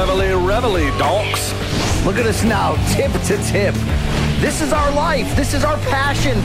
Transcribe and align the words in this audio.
Reveille, 0.00 0.40
reveille, 0.40 0.98
donks. 0.98 1.52
Look 2.06 2.16
at 2.16 2.24
us 2.24 2.42
now, 2.42 2.74
tip 2.94 3.12
to 3.12 3.36
tip. 3.44 3.74
This 4.40 4.62
is 4.62 4.72
our 4.72 4.90
life. 4.92 5.36
This 5.36 5.52
is 5.52 5.62
our 5.62 5.76
passion. 5.76 6.38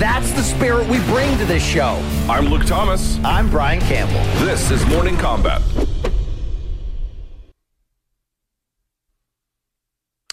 That's 0.00 0.32
the 0.32 0.42
spirit 0.42 0.88
we 0.88 0.98
bring 1.04 1.38
to 1.38 1.44
this 1.44 1.64
show. 1.64 2.02
I'm 2.28 2.46
Luke 2.46 2.66
Thomas. 2.66 3.20
I'm 3.22 3.48
Brian 3.48 3.80
Campbell. 3.82 4.20
This 4.44 4.72
is 4.72 4.84
Morning 4.86 5.16
Combat. 5.16 5.62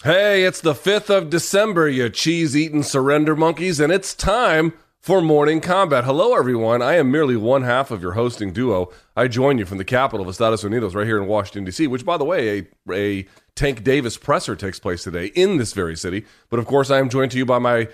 Hey, 0.02 0.42
it's 0.42 0.60
the 0.60 0.74
5th 0.74 1.16
of 1.16 1.30
December, 1.30 1.88
you 1.88 2.10
cheese 2.10 2.56
eating 2.56 2.82
surrender 2.82 3.36
monkeys, 3.36 3.78
and 3.78 3.92
it's 3.92 4.14
time 4.14 4.72
for 5.04 5.20
Morning 5.20 5.60
Combat. 5.60 6.04
Hello, 6.04 6.34
everyone. 6.34 6.80
I 6.80 6.94
am 6.94 7.10
merely 7.10 7.36
one 7.36 7.60
half 7.60 7.90
of 7.90 8.00
your 8.00 8.12
hosting 8.12 8.54
duo. 8.54 8.90
I 9.14 9.28
join 9.28 9.58
you 9.58 9.66
from 9.66 9.76
the 9.76 9.84
capital 9.84 10.22
of 10.22 10.30
Estados 10.30 10.64
Unidos, 10.64 10.94
right 10.94 11.06
here 11.06 11.18
in 11.18 11.26
Washington, 11.26 11.66
D.C., 11.66 11.88
which, 11.88 12.06
by 12.06 12.16
the 12.16 12.24
way, 12.24 12.60
a, 12.88 12.90
a 12.90 13.26
Tank 13.54 13.84
Davis 13.84 14.16
presser 14.16 14.56
takes 14.56 14.80
place 14.80 15.02
today 15.02 15.26
in 15.26 15.58
this 15.58 15.74
very 15.74 15.94
city. 15.94 16.24
But 16.48 16.58
of 16.58 16.64
course, 16.64 16.90
I 16.90 17.00
am 17.00 17.10
joined 17.10 17.32
to 17.32 17.36
you 17.36 17.44
by 17.44 17.58
my 17.58 17.88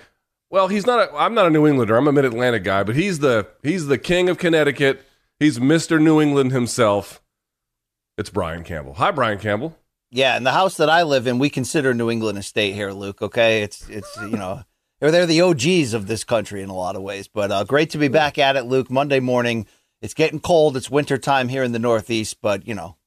well, 0.49 0.69
he's 0.69 0.85
not. 0.85 1.09
A, 1.09 1.13
I'm 1.13 1.33
not 1.33 1.47
a 1.47 1.49
New 1.49 1.67
Englander. 1.67 1.97
I'm 1.97 2.07
a 2.07 2.13
Mid 2.13 2.23
Atlantic 2.23 2.63
guy, 2.63 2.83
but 2.83 2.95
he's 2.95 3.19
the 3.19 3.45
he's 3.61 3.87
the 3.87 3.97
king 3.97 4.29
of 4.29 4.37
Connecticut. 4.37 5.05
He's 5.37 5.59
Mister 5.59 5.99
New 5.99 6.21
England 6.21 6.53
himself. 6.53 7.21
It's 8.17 8.29
Brian 8.29 8.63
Campbell. 8.63 8.93
Hi, 8.93 9.11
Brian 9.11 9.37
Campbell. 9.37 9.77
Yeah, 10.11 10.37
in 10.37 10.43
the 10.43 10.51
house 10.51 10.77
that 10.77 10.89
I 10.89 11.03
live 11.03 11.27
in, 11.27 11.39
we 11.39 11.49
consider 11.49 11.93
New 11.93 12.09
England 12.09 12.37
a 12.37 12.43
state 12.43 12.73
here, 12.73 12.93
Luke. 12.93 13.21
Okay, 13.21 13.63
it's 13.63 13.89
it's 13.89 14.15
you 14.17 14.37
know 14.37 14.63
they're 15.01 15.11
they're 15.11 15.25
the 15.25 15.41
OGs 15.41 15.93
of 15.93 16.07
this 16.07 16.23
country 16.23 16.61
in 16.61 16.69
a 16.69 16.75
lot 16.75 16.95
of 16.95 17.01
ways. 17.01 17.27
But 17.27 17.51
uh, 17.51 17.63
great 17.65 17.89
to 17.89 17.97
be 17.97 18.07
back 18.07 18.37
at 18.37 18.55
it, 18.55 18.63
Luke. 18.63 18.89
Monday 18.89 19.19
morning. 19.19 19.65
It's 20.01 20.13
getting 20.13 20.39
cold. 20.39 20.77
It's 20.77 20.89
winter 20.89 21.17
time 21.17 21.49
here 21.49 21.63
in 21.63 21.73
the 21.73 21.79
Northeast, 21.79 22.37
but 22.41 22.65
you 22.65 22.73
know, 22.73 22.97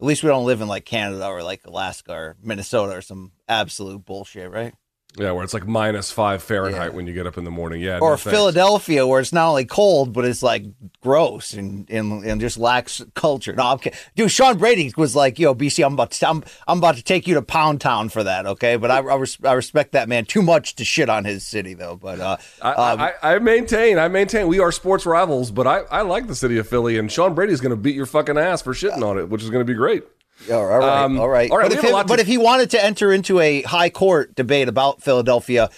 at 0.00 0.06
least 0.06 0.22
we 0.22 0.28
don't 0.28 0.46
live 0.46 0.60
in 0.60 0.68
like 0.68 0.84
Canada 0.84 1.26
or 1.26 1.42
like 1.42 1.64
Alaska 1.66 2.12
or 2.12 2.36
Minnesota 2.42 2.96
or 2.96 3.02
some 3.02 3.32
absolute 3.48 4.04
bullshit, 4.04 4.50
right? 4.50 4.74
Yeah, 5.16 5.32
where 5.32 5.44
it's 5.44 5.54
like 5.54 5.66
minus 5.66 6.10
five 6.10 6.42
Fahrenheit 6.42 6.90
yeah. 6.90 6.96
when 6.96 7.06
you 7.06 7.14
get 7.14 7.26
up 7.26 7.38
in 7.38 7.44
the 7.44 7.50
morning. 7.50 7.80
Yeah, 7.80 7.98
or 8.00 8.10
no, 8.12 8.16
Philadelphia, 8.16 9.06
where 9.06 9.20
it's 9.20 9.32
not 9.32 9.48
only 9.48 9.64
cold 9.64 10.12
but 10.12 10.24
it's 10.24 10.42
like 10.42 10.64
gross 11.00 11.54
and 11.54 11.88
and, 11.90 12.24
and 12.24 12.40
just 12.40 12.58
lacks 12.58 13.02
culture. 13.14 13.54
No, 13.54 13.64
I'm 13.64 13.78
kidding. 13.78 13.98
dude. 14.14 14.30
Sean 14.30 14.58
Brady 14.58 14.92
was 14.96 15.16
like, 15.16 15.38
"Yo, 15.38 15.54
BC, 15.54 15.84
I'm 15.84 15.94
about 15.94 16.10
to 16.10 16.28
I'm, 16.28 16.44
I'm 16.68 16.78
about 16.78 16.96
to 16.96 17.02
take 17.02 17.26
you 17.26 17.34
to 17.34 17.42
Pound 17.42 17.80
Town 17.80 18.08
for 18.08 18.22
that." 18.24 18.46
Okay, 18.46 18.76
but 18.76 18.90
I 18.90 18.98
I, 18.98 19.16
res- 19.16 19.38
I 19.44 19.52
respect 19.54 19.92
that 19.92 20.08
man 20.08 20.26
too 20.26 20.42
much 20.42 20.76
to 20.76 20.84
shit 20.84 21.08
on 21.08 21.24
his 21.24 21.46
city 21.46 21.74
though. 21.74 21.96
But 21.96 22.20
uh, 22.20 22.36
I, 22.60 22.72
um, 22.72 23.00
I, 23.00 23.12
I, 23.22 23.38
maintain 23.38 23.98
I 23.98 24.08
maintain 24.08 24.48
we 24.48 24.60
are 24.60 24.72
sports 24.72 25.06
rivals, 25.06 25.50
but 25.50 25.66
I 25.66 25.80
I 25.90 26.02
like 26.02 26.26
the 26.26 26.34
city 26.34 26.58
of 26.58 26.68
Philly, 26.68 26.98
and 26.98 27.10
Sean 27.10 27.34
Brady's 27.34 27.60
going 27.60 27.70
to 27.70 27.76
beat 27.76 27.94
your 27.94 28.06
fucking 28.06 28.36
ass 28.36 28.62
for 28.62 28.74
shitting 28.74 29.02
on 29.02 29.18
it, 29.18 29.28
which 29.28 29.42
is 29.42 29.50
going 29.50 29.64
to 29.64 29.70
be 29.70 29.76
great. 29.76 30.04
All 30.52 30.64
right, 30.64 31.02
um, 31.04 31.18
all 31.18 31.28
right, 31.28 31.50
all 31.50 31.58
right. 31.58 31.70
But, 31.70 31.78
if, 31.78 31.84
he, 31.84 31.90
but 31.90 32.06
to... 32.06 32.20
if 32.20 32.26
he 32.26 32.38
wanted 32.38 32.70
to 32.70 32.84
enter 32.84 33.12
into 33.12 33.40
a 33.40 33.62
high 33.62 33.90
court 33.90 34.34
debate 34.34 34.68
about 34.68 35.02
Philadelphia, 35.02 35.70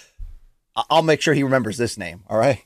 I'll 0.89 1.01
make 1.01 1.21
sure 1.21 1.33
he 1.33 1.43
remembers 1.43 1.77
this 1.77 1.97
name. 1.97 2.23
All 2.29 2.37
right. 2.37 2.63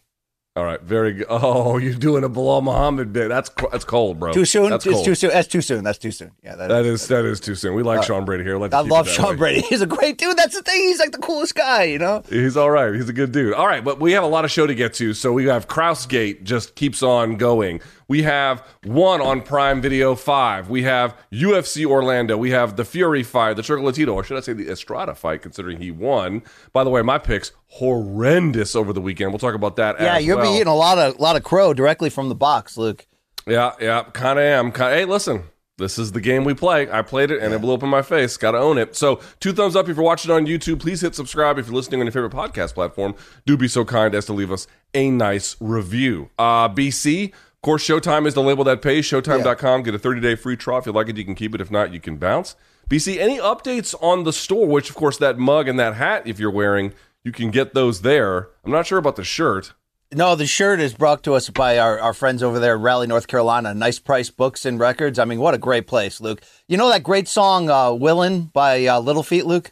All 0.56 0.64
right, 0.64 0.80
very 0.80 1.14
good. 1.14 1.26
Oh, 1.30 1.78
you're 1.80 1.96
doing 1.96 2.24
a 2.24 2.30
Belal 2.30 2.62
Muhammad 2.62 3.12
bit. 3.12 3.28
That's 3.28 3.50
that's 3.72 3.86
cold, 3.86 4.20
bro. 4.20 4.34
Too 4.34 4.46
soon. 4.46 4.70
That's 4.70 4.86
it's 4.86 4.94
cold. 4.94 5.06
too 5.06 5.16
soon. 5.16 5.30
That's 5.32 5.48
too 5.48 5.62
soon. 5.62 5.84
That's 5.84 5.98
too 5.98 6.12
soon. 6.12 6.32
Yeah, 6.44 6.56
that, 6.56 6.68
that 6.68 6.86
is, 6.86 7.02
is 7.02 7.08
that 7.08 7.26
is 7.26 7.40
too 7.40 7.56
soon. 7.56 7.74
We 7.74 7.82
like 7.82 8.00
uh, 8.00 8.04
Sean 8.04 8.24
Brady 8.24 8.44
here. 8.44 8.60
Like 8.60 8.72
I 8.72 8.82
love 8.82 9.10
Sean 9.10 9.32
way. 9.32 9.36
Brady. 9.36 9.62
He's 9.62 9.82
a 9.82 9.88
great 9.88 10.20
dude. 10.20 10.38
That's 10.38 10.56
the 10.56 10.62
thing. 10.62 10.80
He's 10.80 11.00
like 11.00 11.12
the 11.12 11.18
coolest 11.18 11.56
guy. 11.56 11.86
You 11.86 11.98
know. 11.98 12.24
He's 12.30 12.56
all 12.56 12.70
right. 12.70 12.94
He's 12.94 13.10
a 13.10 13.14
good 13.14 13.32
dude. 13.32 13.56
All 13.56 13.66
right, 13.66 13.84
but 13.84 14.00
we 14.00 14.12
have 14.12 14.24
a 14.24 14.28
lot 14.28 14.46
of 14.46 14.52
show 14.52 14.68
to 14.68 14.76
get 14.76 14.94
to. 14.96 15.16
So 15.16 15.34
we 15.34 15.46
have 15.46 15.68
Gate 16.08 16.44
just 16.44 16.76
keeps 16.76 17.02
on 17.02 17.38
going. 17.38 17.82
We 18.08 18.24
have 18.24 18.66
one 18.84 19.22
on 19.22 19.42
Prime 19.42 19.82
Video 19.82 20.16
5. 20.16 20.70
We 20.70 20.84
have 20.84 21.18
UFC 21.32 21.86
Orlando. 21.86 22.38
We 22.38 22.52
have 22.52 22.76
the 22.76 22.86
Fury 22.86 23.24
fight, 23.24 23.56
the 23.56 23.62
Chocolatito, 23.62 24.14
or 24.14 24.24
should 24.24 24.38
I 24.38 24.42
say 24.42 24.54
the 24.54 24.70
Estrada 24.70 25.16
fight, 25.16 25.42
considering 25.42 25.80
he 25.80 25.92
won. 25.92 26.44
By 26.72 26.84
the 26.84 26.90
way, 26.90 27.02
my 27.02 27.18
picks 27.18 27.52
horrendous 27.68 28.76
over 28.76 28.94
the 28.94 29.02
weekend. 29.02 29.32
We'll 29.32 29.40
talk 29.40 29.56
about 29.56 29.76
that. 29.78 30.00
Yeah, 30.00 30.18
you'll 30.18 30.38
well. 30.38 30.52
be 30.52 30.58
eating 30.58 30.68
a 30.68 30.76
lot 30.76 30.98
of 30.98 31.20
lot 31.20 31.36
of 31.36 31.44
crow 31.44 31.74
directly 31.74 32.10
from 32.10 32.30
the 32.30 32.36
box, 32.36 32.78
Luke. 32.78 33.06
Yeah, 33.48 33.74
yeah, 33.80 34.04
kind 34.04 34.40
of 34.40 34.46
am. 34.46 34.72
Kinda, 34.72 34.92
hey, 34.92 35.06
listen, 35.06 35.44
this 35.78 35.98
is 35.98 36.12
the 36.12 36.22
game 36.22 36.44
we 36.44 36.54
play. 36.54 36.90
I 36.90 37.02
played 37.02 37.32
it 37.32 37.42
and 37.42 37.54
it 37.54 37.60
blew 37.60 37.74
up 37.74 37.82
in 37.82 37.90
my 37.90 38.04
face. 38.04 38.38
Got 38.38 38.52
to 38.52 38.60
own 38.60 38.78
it. 38.78 38.96
So, 38.96 39.20
two 39.40 39.54
thumbs 39.54 39.76
up 39.76 39.90
if 39.90 39.98
you're 39.98 40.06
watching 40.06 40.32
on 40.32 40.46
YouTube. 40.46 40.80
Please 40.80 41.02
hit 41.02 41.16
subscribe 41.16 41.58
if 41.58 41.66
you're 41.66 41.76
listening 41.76 42.00
on 42.00 42.06
your 42.06 42.12
favorite 42.12 42.32
podcast 42.32 42.76
platform. 42.76 43.16
Do 43.46 43.58
be 43.58 43.68
so 43.68 43.84
kind 43.84 44.14
as 44.14 44.26
to 44.28 44.34
leave 44.34 44.52
us 44.52 44.68
a 44.94 45.10
nice 45.10 45.56
review. 45.60 46.30
Uh, 46.38 46.70
BC, 46.70 47.34
of 47.64 47.66
course, 47.66 47.88
Showtime 47.88 48.28
is 48.28 48.34
the 48.34 48.42
label 48.42 48.66
that 48.66 48.82
pays. 48.82 49.06
Showtime.com. 49.06 49.80
Yeah. 49.80 49.86
Get 49.86 49.96
a 49.96 50.00
30 50.00 50.20
day 50.20 50.36
free 50.36 50.58
trial. 50.58 50.80
If 50.80 50.86
you 50.86 50.92
like 50.92 51.08
it, 51.08 51.16
you 51.16 51.24
can 51.24 51.34
keep 51.34 51.56
it. 51.56 51.62
If 51.62 51.72
not, 51.72 51.94
you 51.94 52.02
can 52.02 52.18
bounce. 52.18 52.58
BC, 52.90 53.20
any 53.20 53.40
updates 53.40 53.96
on 54.02 54.26
the 54.26 54.34
store? 54.34 54.68
Which, 54.68 54.90
of 54.90 54.98
course, 54.98 55.18
that 55.20 55.40
mug 55.40 55.70
and 55.70 55.80
that 55.80 55.96
hat, 55.96 56.28
if 56.28 56.40
you're 56.40 56.52
wearing, 56.52 56.92
you 57.24 57.32
can 57.32 57.52
get 57.52 57.74
those 57.74 58.02
there. 58.02 58.50
I'm 58.66 58.72
not 58.74 58.86
sure 58.86 58.98
about 58.98 59.16
the 59.16 59.24
shirt. 59.24 59.72
No, 60.12 60.36
the 60.36 60.46
shirt 60.46 60.82
is 60.82 60.94
brought 60.94 61.24
to 61.24 61.36
us 61.36 61.50
by 61.50 61.78
our, 61.78 61.98
our 62.02 62.14
friends 62.14 62.44
over 62.44 62.60
there, 62.60 62.78
Raleigh, 62.78 63.08
North 63.08 63.28
Carolina. 63.28 63.74
Nice 63.74 63.98
price 63.98 64.30
books 64.30 64.66
and 64.66 64.78
records. 64.78 65.18
I 65.18 65.24
mean, 65.24 65.40
what 65.40 65.54
a 65.54 65.58
great 65.58 65.88
place, 65.88 66.20
Luke. 66.20 66.42
You 66.68 66.76
know 66.76 66.90
that 66.90 67.04
great 67.04 67.30
song, 67.30 67.70
uh, 67.70 67.94
Willin' 67.94 68.48
by 68.48 68.86
uh, 68.88 69.00
Little 69.00 69.24
Feat, 69.24 69.46
Luke? 69.46 69.72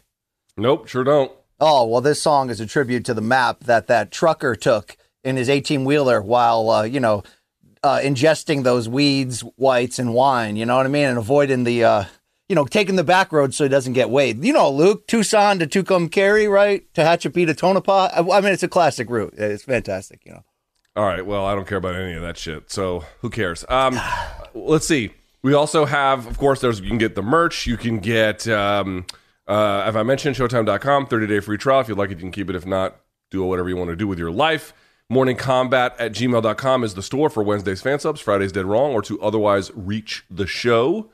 Nope, 0.56 0.88
sure 0.88 1.04
don't. 1.04 1.30
Oh, 1.60 1.86
well, 1.86 2.00
this 2.00 2.22
song 2.22 2.48
is 2.48 2.58
a 2.58 2.64
tribute 2.64 3.04
to 3.04 3.12
the 3.12 3.20
map 3.20 3.64
that 3.64 3.86
that 3.88 4.10
trucker 4.10 4.56
took 4.56 4.96
in 5.22 5.36
his 5.36 5.50
18 5.50 5.84
wheeler 5.84 6.22
while, 6.22 6.70
uh, 6.70 6.82
you 6.84 6.98
know, 6.98 7.22
uh, 7.82 7.98
ingesting 7.98 8.62
those 8.62 8.88
weeds, 8.88 9.40
whites, 9.56 9.98
and 9.98 10.14
wine. 10.14 10.56
You 10.56 10.66
know 10.66 10.76
what 10.76 10.86
I 10.86 10.88
mean, 10.88 11.06
and 11.06 11.18
avoiding 11.18 11.64
the, 11.64 11.84
uh, 11.84 12.04
you 12.48 12.54
know, 12.54 12.64
taking 12.64 12.96
the 12.96 13.04
back 13.04 13.32
road 13.32 13.54
so 13.54 13.64
he 13.64 13.68
doesn't 13.68 13.92
get 13.94 14.10
weighed. 14.10 14.44
You 14.44 14.52
know, 14.52 14.70
Luke, 14.70 15.06
Tucson 15.06 15.58
to 15.58 15.66
Tucumcari, 15.66 16.50
right? 16.50 16.84
Tehachapi 16.94 17.46
to 17.46 17.54
Tonopah. 17.54 18.10
I, 18.14 18.38
I 18.38 18.40
mean, 18.40 18.52
it's 18.52 18.62
a 18.62 18.68
classic 18.68 19.10
route. 19.10 19.34
It's 19.36 19.64
fantastic. 19.64 20.24
You 20.24 20.32
know. 20.32 20.44
All 20.94 21.06
right. 21.06 21.24
Well, 21.24 21.46
I 21.46 21.54
don't 21.54 21.66
care 21.66 21.78
about 21.78 21.94
any 21.94 22.14
of 22.14 22.22
that 22.22 22.36
shit. 22.36 22.70
So 22.70 23.04
who 23.20 23.30
cares? 23.30 23.64
Um, 23.68 23.98
let's 24.54 24.86
see. 24.86 25.12
We 25.42 25.54
also 25.54 25.86
have, 25.86 26.26
of 26.26 26.38
course, 26.38 26.60
there's 26.60 26.80
you 26.80 26.88
can 26.88 26.98
get 26.98 27.14
the 27.14 27.22
merch. 27.22 27.66
You 27.66 27.76
can 27.76 27.98
get, 27.98 28.46
um, 28.46 29.06
uh, 29.48 29.82
as 29.84 29.96
I 29.96 30.04
mentioned, 30.04 30.36
Showtime.com, 30.36 31.06
30 31.06 31.26
day 31.26 31.40
free 31.40 31.58
trial. 31.58 31.80
If 31.80 31.88
you 31.88 31.96
like 31.96 32.10
it, 32.10 32.18
you 32.18 32.20
can 32.20 32.30
keep 32.30 32.48
it. 32.48 32.54
If 32.54 32.64
not, 32.64 33.00
do 33.30 33.42
whatever 33.42 33.68
you 33.68 33.76
want 33.76 33.90
to 33.90 33.96
do 33.96 34.06
with 34.06 34.18
your 34.18 34.30
life. 34.30 34.72
Morningcombat 35.12 35.92
at 35.98 36.12
gmail.com 36.12 36.84
is 36.84 36.94
the 36.94 37.02
store 37.02 37.28
for 37.28 37.42
Wednesday's 37.42 37.82
fan 37.82 37.98
subs, 37.98 38.20
Friday's 38.20 38.50
Dead 38.50 38.64
Wrong, 38.64 38.92
or 38.94 39.02
to 39.02 39.20
otherwise 39.20 39.70
reach 39.74 40.24
the 40.30 40.46
show. 40.46 41.10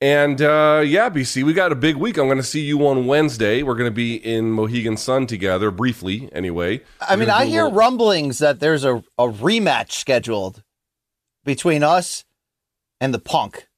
And 0.00 0.42
uh, 0.42 0.82
yeah, 0.84 1.08
BC, 1.08 1.44
we 1.44 1.54
got 1.54 1.70
a 1.70 1.76
big 1.76 1.96
week. 1.96 2.18
I'm 2.18 2.26
going 2.26 2.38
to 2.38 2.42
see 2.42 2.60
you 2.60 2.86
on 2.86 3.06
Wednesday. 3.06 3.62
We're 3.62 3.76
going 3.76 3.88
to 3.88 3.94
be 3.94 4.16
in 4.16 4.50
Mohegan 4.50 4.96
Sun 4.96 5.28
together, 5.28 5.70
briefly 5.70 6.28
anyway. 6.32 6.82
I 7.00 7.14
mean, 7.14 7.30
I 7.30 7.46
hear 7.46 7.64
little... 7.64 7.78
rumblings 7.78 8.40
that 8.40 8.58
there's 8.58 8.84
a, 8.84 8.96
a 9.16 9.28
rematch 9.28 9.92
scheduled 9.92 10.64
between 11.44 11.84
us 11.84 12.24
and 13.00 13.14
the 13.14 13.20
punk. 13.20 13.68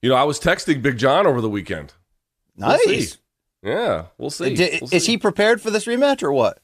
You 0.00 0.08
know, 0.08 0.16
I 0.16 0.24
was 0.24 0.40
texting 0.40 0.80
Big 0.80 0.96
John 0.96 1.26
over 1.26 1.42
the 1.42 1.50
weekend. 1.50 1.92
Nice. 2.56 3.18
We'll 3.62 3.74
yeah, 3.74 4.04
we'll 4.16 4.30
see. 4.30 4.54
Did, 4.54 4.80
we'll 4.80 4.94
is 4.94 5.06
he 5.06 5.18
prepared 5.18 5.60
for 5.60 5.70
this 5.70 5.84
rematch 5.84 6.22
or 6.22 6.32
what? 6.32 6.61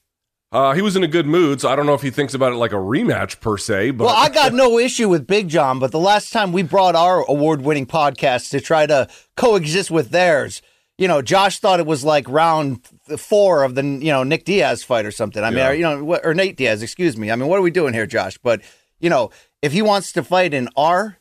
Uh, 0.51 0.73
he 0.73 0.81
was 0.81 0.97
in 0.97 1.05
a 1.05 1.09
good 1.09 1.27
mood, 1.27 1.61
so 1.61 1.69
I 1.69 1.77
don't 1.77 1.85
know 1.85 1.95
if 1.95 2.01
he 2.01 2.11
thinks 2.11 2.33
about 2.33 2.53
it 2.53 2.57
like 2.57 2.73
a 2.73 2.77
rematch 2.77 3.39
per 3.41 3.59
se. 3.59 3.91
But 3.91 4.07
well, 4.07 4.17
I 4.17 4.31
got 4.31 4.53
no 4.55 4.79
issue 4.79 5.09
with 5.09 5.27
Big 5.27 5.49
John, 5.49 5.79
but 5.79 5.93
the 5.93 5.99
last 5.99 6.33
time 6.33 6.53
we 6.53 6.63
brought 6.63 6.95
our 6.95 7.23
award-winning 7.29 7.87
podcast 7.87 8.51
to 8.51 8.61
try 8.61 8.87
to 8.87 9.09
coexist 9.37 9.91
with 9.91 10.09
theirs, 10.09 10.63
you 10.97 11.07
know, 11.07 11.21
Josh 11.21 11.59
thought 11.59 11.81
it 11.81 11.87
was 11.87 12.03
like 12.03 12.27
round 12.29 12.81
four 13.19 13.63
of 13.63 13.75
the 13.75 13.83
you 13.83 14.11
know 14.11 14.25
Nick 14.25 14.45
Diaz 14.45 14.83
fight 14.83 15.05
or 15.05 15.11
something. 15.11 15.45
I 15.45 15.51
mean, 15.51 15.59
yeah. 15.59 15.73
you 15.73 15.83
know, 15.83 16.19
or 16.25 16.33
Nate 16.33 16.57
Diaz, 16.57 16.83
excuse 16.83 17.17
me. 17.17 17.31
I 17.31 17.37
mean, 17.37 17.49
what 17.49 17.59
are 17.59 17.63
we 17.63 17.71
doing 17.71 17.93
here, 17.93 18.07
Josh? 18.07 18.39
But 18.39 18.63
you 19.01 19.11
know, 19.11 19.31
if 19.61 19.73
he 19.73 19.83
wants 19.83 20.13
to 20.13 20.25
fight 20.25 20.55
in 20.55 20.69
our 20.77 21.19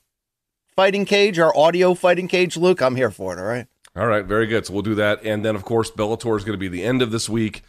fighting 0.75 1.05
cage, 1.05 1.37
our 1.37 1.55
audio 1.55 1.93
fighting 1.93 2.29
cage, 2.29 2.55
Luke, 2.55 2.81
I'm 2.81 2.95
here 2.95 3.11
for 3.11 3.33
it. 3.33 3.39
All 3.39 3.45
right. 3.45 3.67
All 3.95 4.07
right, 4.07 4.25
very 4.25 4.45
good. 4.45 4.65
So 4.65 4.73
we'll 4.73 4.83
do 4.83 4.95
that, 4.95 5.23
and 5.23 5.43
then 5.43 5.55
of 5.55 5.65
course 5.65 5.91
Bellator 5.91 6.37
is 6.37 6.43
going 6.43 6.53
to 6.53 6.59
be 6.59 6.67
the 6.67 6.83
end 6.83 7.01
of 7.01 7.11
this 7.11 7.27
week. 7.27 7.61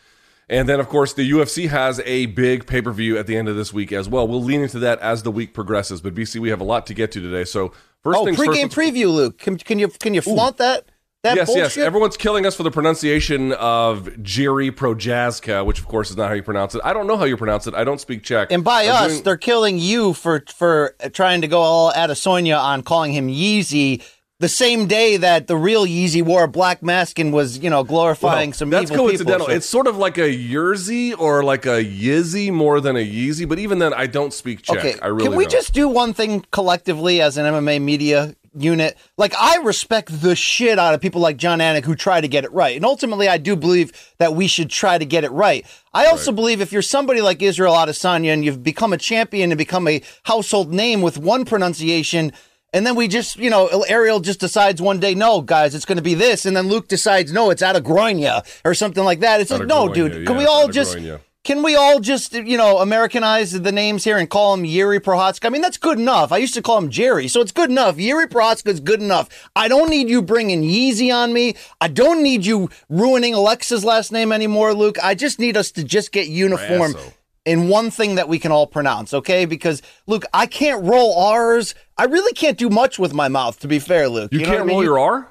And 0.50 0.68
then, 0.68 0.80
of 0.80 0.88
course, 0.88 1.12
the 1.12 1.30
UFC 1.30 1.68
has 1.68 2.00
a 2.04 2.26
big 2.26 2.66
pay 2.66 2.80
per 2.80 2.90
view 2.90 3.18
at 3.18 3.26
the 3.26 3.36
end 3.36 3.48
of 3.48 3.56
this 3.56 3.72
week 3.72 3.92
as 3.92 4.08
well. 4.08 4.26
We'll 4.26 4.42
lean 4.42 4.62
into 4.62 4.78
that 4.80 4.98
as 5.00 5.22
the 5.22 5.30
week 5.30 5.52
progresses. 5.52 6.00
But 6.00 6.14
BC, 6.14 6.40
we 6.40 6.48
have 6.48 6.60
a 6.60 6.64
lot 6.64 6.86
to 6.86 6.94
get 6.94 7.12
to 7.12 7.20
today. 7.20 7.44
So 7.44 7.72
first 8.02 8.18
oh, 8.18 8.24
things 8.24 8.38
pregame 8.38 8.72
first. 8.72 8.76
preview, 8.76 9.12
Luke. 9.12 9.38
Can, 9.38 9.58
can 9.58 9.78
you 9.78 9.88
can 9.88 10.14
you 10.14 10.22
flaunt 10.22 10.56
that? 10.58 10.86
That 11.24 11.34
yes, 11.34 11.46
bullshit? 11.48 11.76
yes. 11.76 11.78
Everyone's 11.78 12.16
killing 12.16 12.46
us 12.46 12.54
for 12.54 12.62
the 12.62 12.70
pronunciation 12.70 13.50
of 13.54 14.04
Jiri 14.22 14.70
Prochazka, 14.70 15.66
which 15.66 15.80
of 15.80 15.88
course 15.88 16.10
is 16.10 16.16
not 16.16 16.28
how 16.28 16.34
you 16.34 16.44
pronounce 16.44 16.76
it. 16.76 16.80
I 16.84 16.92
don't 16.92 17.08
know 17.08 17.16
how 17.16 17.24
you 17.24 17.36
pronounce 17.36 17.66
it. 17.66 17.74
I 17.74 17.82
don't 17.82 18.00
speak 18.00 18.22
Czech. 18.22 18.52
And 18.52 18.62
by 18.62 18.84
I'm 18.84 19.06
us, 19.06 19.12
doing- 19.14 19.22
they're 19.24 19.36
killing 19.36 19.78
you 19.78 20.12
for 20.12 20.44
for 20.54 20.94
trying 21.12 21.40
to 21.40 21.48
go 21.48 21.60
all 21.60 21.92
Adesanya 21.92 22.58
on 22.62 22.82
calling 22.82 23.12
him 23.12 23.28
Yeezy. 23.28 24.02
The 24.40 24.49
same 24.49 24.87
day 24.87 25.17
that 25.17 25.49
the 25.49 25.56
real 25.56 25.85
Yeezy 25.85 26.23
wore 26.23 26.44
a 26.44 26.49
black 26.49 26.81
mask 26.81 27.19
and 27.19 27.32
was, 27.32 27.58
you 27.58 27.69
know, 27.70 27.82
glorifying 27.82 28.50
Well, 28.50 28.56
some 28.56 28.70
that's 28.70 28.88
coincidental. 28.88 29.46
people. 29.46 29.46
So- 29.46 29.52
It's 29.56 29.67
sort 29.69 29.88
of 29.88 29.96
like 29.96 30.17
a 30.17 30.29
Yerzy 30.32 31.12
or 31.19 31.43
like 31.43 31.67
a 31.67 31.85
Yizzy 31.85 32.52
more 32.52 32.81
than 32.81 32.94
a 32.94 33.05
Yeezy. 33.05 33.49
But 33.49 33.58
even 33.58 33.81
then, 33.81 33.93
I 33.93 34.06
don't 34.06 34.32
speak 34.32 34.62
Czech. 34.62 34.79
Okay, 34.79 34.94
I 35.02 35.08
really 35.08 35.25
can 35.31 35.37
we 35.37 35.43
don't. 35.43 35.50
just 35.50 35.73
do 35.75 35.88
one 35.88 36.14
thing 36.14 36.44
collectively 36.52 37.20
as 37.20 37.37
an 37.37 37.46
MMA 37.46 37.81
media 37.82 38.37
unit? 38.56 38.96
Like, 39.17 39.35
I 39.37 39.56
respect 39.56 40.20
the 40.23 40.37
shit 40.37 40.79
out 40.79 40.94
of 40.94 41.00
people 41.00 41.20
like 41.20 41.37
Jon 41.37 41.58
Anik 41.58 41.84
who 41.84 41.96
try 41.96 42.20
to 42.20 42.29
get 42.29 42.44
it 42.44 42.52
right, 42.52 42.76
and 42.76 42.84
ultimately, 42.84 43.26
I 43.29 43.38
do 43.38 43.56
believe 43.56 43.91
that 44.19 44.37
we 44.37 44.46
should 44.46 44.70
try 44.70 44.99
to 44.99 45.05
get 45.05 45.25
it 45.25 45.32
right. 45.32 45.67
I 45.93 46.06
also 46.06 46.31
believe 46.31 46.61
if 46.61 46.70
you're 46.73 46.81
somebody 46.82 47.20
like 47.23 47.43
Israel 47.43 47.75
Adesanya 47.75 48.34
and 48.34 48.44
you've 48.44 48.62
become 48.62 48.93
a 48.93 48.99
champion 48.99 49.50
and 49.50 49.58
become 49.58 49.88
a 49.88 50.00
household 50.23 50.73
name 50.73 51.02
with 51.02 51.19
one 51.19 51.44
pronunciation. 51.44 52.32
And 52.73 52.87
then 52.87 52.97
we 52.97 53.09
just, 53.09 53.37
you 53.37 53.49
know, 53.49 53.67
Ariel 53.88 54.20
just 54.20 54.41
decides 54.41 54.82
one 54.82 55.00
day, 55.00 55.15
no, 55.15 55.41
guys, 55.41 55.75
it's 55.75 55.87
going 55.87 55.97
to 55.97 56.03
be 56.03 56.15
this. 56.15 56.44
And 56.44 56.55
then 56.55 56.69
Luke 56.69 56.87
decides, 56.87 57.32
no, 57.32 57.49
it's 57.50 57.62
out 57.62 57.76
of 57.76 57.82
Gronya 57.82 58.44
or 58.65 58.75
something 58.75 59.05
like 59.05 59.20
that. 59.20 59.41
It's 59.41 59.50
like, 59.50 59.67
no, 59.67 59.88
dude, 59.88 60.26
can 60.26 60.37
we 60.37 60.44
all 60.44 60.69
just, 60.69 60.99
can 61.44 61.62
we 61.62 61.76
all 61.76 61.99
just, 61.99 62.35
you 62.35 62.59
know, 62.59 62.79
Americanize 62.79 63.53
the 63.53 63.73
names 63.73 64.05
here 64.05 64.19
and 64.19 64.29
call 64.29 64.53
him 64.53 64.67
Yuri 64.67 65.00
Prohatska? 65.00 65.47
I 65.47 65.49
mean, 65.49 65.62
that's 65.62 65.79
good 65.79 65.99
enough. 65.99 66.31
I 66.31 66.37
used 66.37 66.53
to 66.55 66.62
call 66.62 66.76
him 66.76 66.91
Jerry, 66.91 67.26
so 67.26 67.41
it's 67.41 67.53
good 67.53 67.70
enough. 67.70 67.99
Yuri 67.99 68.26
Prohatska 68.26 68.69
is 68.69 68.81
good 68.81 69.00
enough. 69.00 69.49
I 69.56 69.69
don't 69.69 69.88
need 69.88 70.11
you 70.11 70.20
bringing 70.20 70.62
Yeezy 70.62 71.15
on 71.15 71.32
me. 71.32 71.55
I 71.81 71.88
don't 71.88 72.23
need 72.23 72.44
you 72.44 72.69
ruining 72.91 73.32
Alexa's 73.32 73.82
last 73.82 74.12
name 74.12 74.31
anymore, 74.31 74.75
Luke. 74.75 74.99
I 75.03 75.15
just 75.15 75.38
need 75.38 75.56
us 75.56 75.70
to 75.70 75.85
just 75.85 76.12
get 76.12 76.29
uniform 76.29 76.93
Brasso. 76.93 77.15
In 77.48 77.68
one 77.68 77.90
thing 77.90 78.16
that 78.16 78.28
we 78.28 78.38
can 78.38 78.52
all 78.52 78.66
pronounce, 78.66 79.14
okay? 79.14 79.46
Because, 79.46 79.80
Luke, 80.06 80.24
I 80.34 80.46
can't 80.46 80.84
roll 80.84 81.18
R's. 81.18 81.74
I 81.96 82.04
really 82.04 82.34
can't 82.34 82.58
do 82.58 82.68
much 82.68 82.98
with 82.98 83.14
my 83.14 83.28
mouth, 83.28 83.58
to 83.60 83.68
be 83.68 83.78
fair, 83.78 84.08
Luke. 84.08 84.30
You, 84.32 84.40
know 84.40 84.44
can't 84.44 84.56
what 84.58 84.62
I 84.62 84.66
mean? 84.66 84.76
roll 84.76 84.84
your 84.84 84.98
R. 84.98 85.28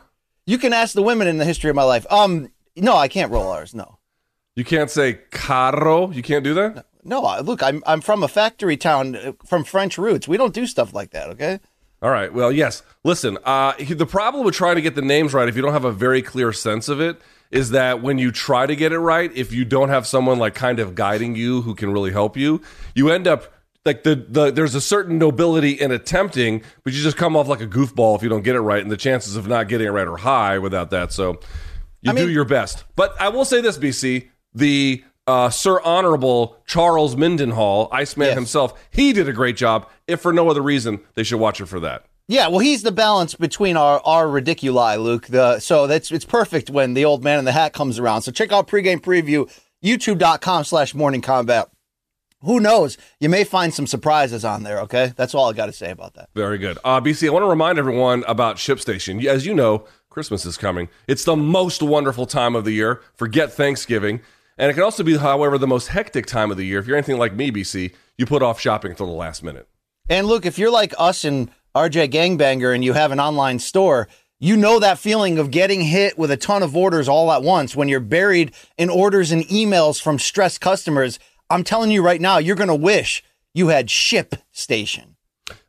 You 0.47 0.57
can 0.57 0.73
ask 0.73 0.93
the 0.95 1.03
women 1.03 1.27
in 1.27 1.37
the 1.37 1.45
history 1.45 1.69
of 1.69 1.75
my 1.75 1.83
life. 1.83 2.05
Um, 2.09 2.49
no, 2.75 2.95
I 2.95 3.07
can't 3.07 3.31
roll 3.31 3.47
R's. 3.51 3.75
No. 3.75 3.99
You 4.55 4.63
can't 4.65 4.89
say 4.89 5.19
carro. 5.29 6.09
You 6.09 6.23
can't 6.23 6.43
do 6.43 6.53
that. 6.55 6.87
No, 7.03 7.23
I- 7.23 7.41
look, 7.41 7.61
I'm 7.61 7.83
I'm 7.85 8.01
from 8.01 8.23
a 8.23 8.27
factory 8.27 8.75
town 8.77 9.15
uh, 9.15 9.33
from 9.45 9.63
French 9.63 9.97
roots. 9.97 10.27
We 10.27 10.37
don't 10.37 10.53
do 10.53 10.65
stuff 10.65 10.93
like 10.93 11.11
that, 11.11 11.29
okay? 11.29 11.59
All 12.01 12.09
right. 12.09 12.33
Well, 12.33 12.51
yes. 12.51 12.83
Listen, 13.03 13.37
uh, 13.43 13.73
the 13.77 14.05
problem 14.05 14.43
with 14.43 14.55
trying 14.55 14.75
to 14.75 14.81
get 14.81 14.95
the 14.95 15.01
names 15.01 15.33
right, 15.33 15.47
if 15.47 15.55
you 15.55 15.61
don't 15.61 15.73
have 15.73 15.85
a 15.85 15.91
very 15.91 16.21
clear 16.21 16.51
sense 16.53 16.89
of 16.89 16.99
it, 16.99 17.19
is 17.51 17.69
that 17.71 18.01
when 18.01 18.17
you 18.17 18.31
try 18.31 18.65
to 18.65 18.75
get 18.75 18.91
it 18.91 18.99
right, 18.99 19.31
if 19.35 19.51
you 19.53 19.63
don't 19.65 19.89
have 19.89 20.05
someone 20.05 20.37
like 20.39 20.55
kind 20.55 20.79
of 20.79 20.95
guiding 20.95 21.35
you 21.35 21.61
who 21.61 21.73
can 21.75 21.91
really 21.91 22.11
help 22.11 22.35
you, 22.37 22.61
you 22.95 23.09
end 23.09 23.27
up 23.27 23.53
like 23.85 24.03
the, 24.03 24.15
the 24.15 24.51
there's 24.51 24.75
a 24.75 24.81
certain 24.81 25.17
nobility 25.17 25.71
in 25.71 25.91
attempting, 25.91 26.61
but 26.83 26.91
you 26.93 27.01
just 27.01 27.15
come 27.17 27.35
off 27.37 27.47
like 27.47 27.61
a 27.61 27.67
goofball 27.67 28.15
if 28.17 28.21
you 28.23 28.27
don't 28.29 28.43
get 28.43 28.55
it 28.55 28.59
right, 28.61 28.81
and 28.81 28.91
the 28.91 28.97
chances 28.97 29.35
of 29.37 29.47
not 29.47 29.67
getting 29.69 29.87
it 29.87 29.91
right 29.91 30.07
are 30.07 30.17
high 30.17 30.59
without 30.59 30.89
that. 30.91 31.13
So 31.13 31.39
you 32.01 32.11
I 32.11 32.13
mean- 32.13 32.25
do 32.25 32.31
your 32.31 32.45
best. 32.45 32.83
But 32.95 33.15
I 33.19 33.29
will 33.29 33.45
say 33.45 33.61
this, 33.61 33.77
BC, 33.77 34.27
the 34.53 35.03
uh, 35.25 35.49
Sir 35.49 35.79
Honorable 35.81 36.57
Charles 36.65 37.15
Mindenhall, 37.15 37.89
Iceman 37.91 38.27
Yes. 38.27 38.35
himself, 38.35 38.73
he 38.91 39.13
did 39.13 39.27
a 39.29 39.33
great 39.33 39.55
job. 39.57 39.87
If 40.07 40.21
for 40.21 40.31
no 40.33 40.49
other 40.49 40.61
reason, 40.61 40.99
they 41.15 41.23
should 41.23 41.39
watch 41.39 41.59
it 41.61 41.65
for 41.67 41.79
that. 41.81 42.05
Yeah, 42.29 42.49
well, 42.49 42.59
he's 42.59 42.83
the 42.83 42.91
balance 42.91 43.35
between 43.35 43.77
our 43.77 44.01
our 44.03 44.25
ridiculi, 44.25 45.01
Luke. 45.01 45.27
The 45.27 45.59
so 45.59 45.87
that's 45.87 46.11
it's 46.11 46.25
perfect 46.25 46.69
when 46.69 46.93
the 46.93 47.05
old 47.05 47.23
man 47.23 47.39
in 47.39 47.45
the 47.45 47.53
hat 47.53 47.73
comes 47.73 47.99
around. 47.99 48.23
So 48.23 48.31
check 48.31 48.51
out 48.51 48.67
pregame 48.67 48.99
preview, 48.99 49.49
youtube.com 49.83 50.65
slash 50.65 50.93
morning 50.93 51.21
combat. 51.21 51.69
Who 52.41 52.59
knows? 52.59 52.97
You 53.19 53.29
may 53.29 53.43
find 53.43 53.73
some 53.73 53.87
surprises 53.87 54.45
on 54.45 54.63
there, 54.63 54.79
okay? 54.81 55.13
That's 55.15 55.33
all 55.33 55.49
I 55.49 55.53
got 55.53 55.65
to 55.67 55.73
say 55.73 55.89
about 55.89 56.13
that. 56.15 56.29
Very 56.35 56.59
good. 56.59 56.77
Uh, 56.83 57.01
BC, 57.01 57.27
I 57.27 57.31
want 57.31 57.43
to 57.43 57.49
remind 57.49 57.79
everyone 57.79 58.23
about 58.27 58.57
ShipStation. 58.57 59.25
As 59.25 59.45
you 59.45 59.55
know, 59.55 59.85
Christmas 60.11 60.45
is 60.45 60.55
coming. 60.55 60.87
It's 61.07 61.23
the 61.23 61.35
most 61.35 61.81
wonderful 61.81 62.27
time 62.27 62.55
of 62.55 62.63
the 62.63 62.73
year. 62.73 63.01
Forget 63.15 63.51
Thanksgiving. 63.51 64.21
And 64.55 64.69
it 64.69 64.75
can 64.75 64.83
also 64.83 65.03
be, 65.03 65.17
however, 65.17 65.57
the 65.57 65.67
most 65.67 65.87
hectic 65.87 66.27
time 66.27 66.51
of 66.51 66.57
the 66.57 66.63
year. 66.63 66.79
If 66.79 66.85
you're 66.85 66.97
anything 66.97 67.17
like 67.17 67.33
me, 67.33 67.51
BC, 67.51 67.93
you 68.17 68.25
put 68.27 68.43
off 68.43 68.59
shopping 68.59 68.91
until 68.91 69.07
the 69.07 69.13
last 69.13 69.41
minute. 69.41 69.67
And 70.09 70.27
look, 70.27 70.45
if 70.45 70.59
you're 70.59 70.71
like 70.71 70.93
us 70.97 71.25
and 71.25 71.49
RJ 71.77 72.09
Gangbanger 72.09 72.73
and 72.73 72.83
you 72.83 72.93
have 72.93 73.11
an 73.11 73.19
online 73.19 73.59
store, 73.59 74.07
you 74.39 74.57
know 74.57 74.79
that 74.79 74.97
feeling 74.97 75.37
of 75.37 75.51
getting 75.51 75.81
hit 75.81 76.17
with 76.17 76.31
a 76.31 76.37
ton 76.37 76.63
of 76.63 76.75
orders 76.75 77.07
all 77.07 77.31
at 77.31 77.43
once 77.43 77.75
when 77.75 77.87
you're 77.87 77.99
buried 77.99 78.51
in 78.79 78.89
orders 78.89 79.31
and 79.31 79.43
emails 79.43 80.01
from 80.01 80.17
stressed 80.17 80.59
customers. 80.59 81.19
I'm 81.51 81.63
telling 81.63 81.91
you 81.91 82.03
right 82.03 82.19
now, 82.19 82.39
you're 82.39 82.55
going 82.55 82.67
to 82.67 82.75
wish 82.75 83.23
you 83.53 83.67
had 83.67 83.91
Ship 83.91 84.33
Station. 84.51 85.17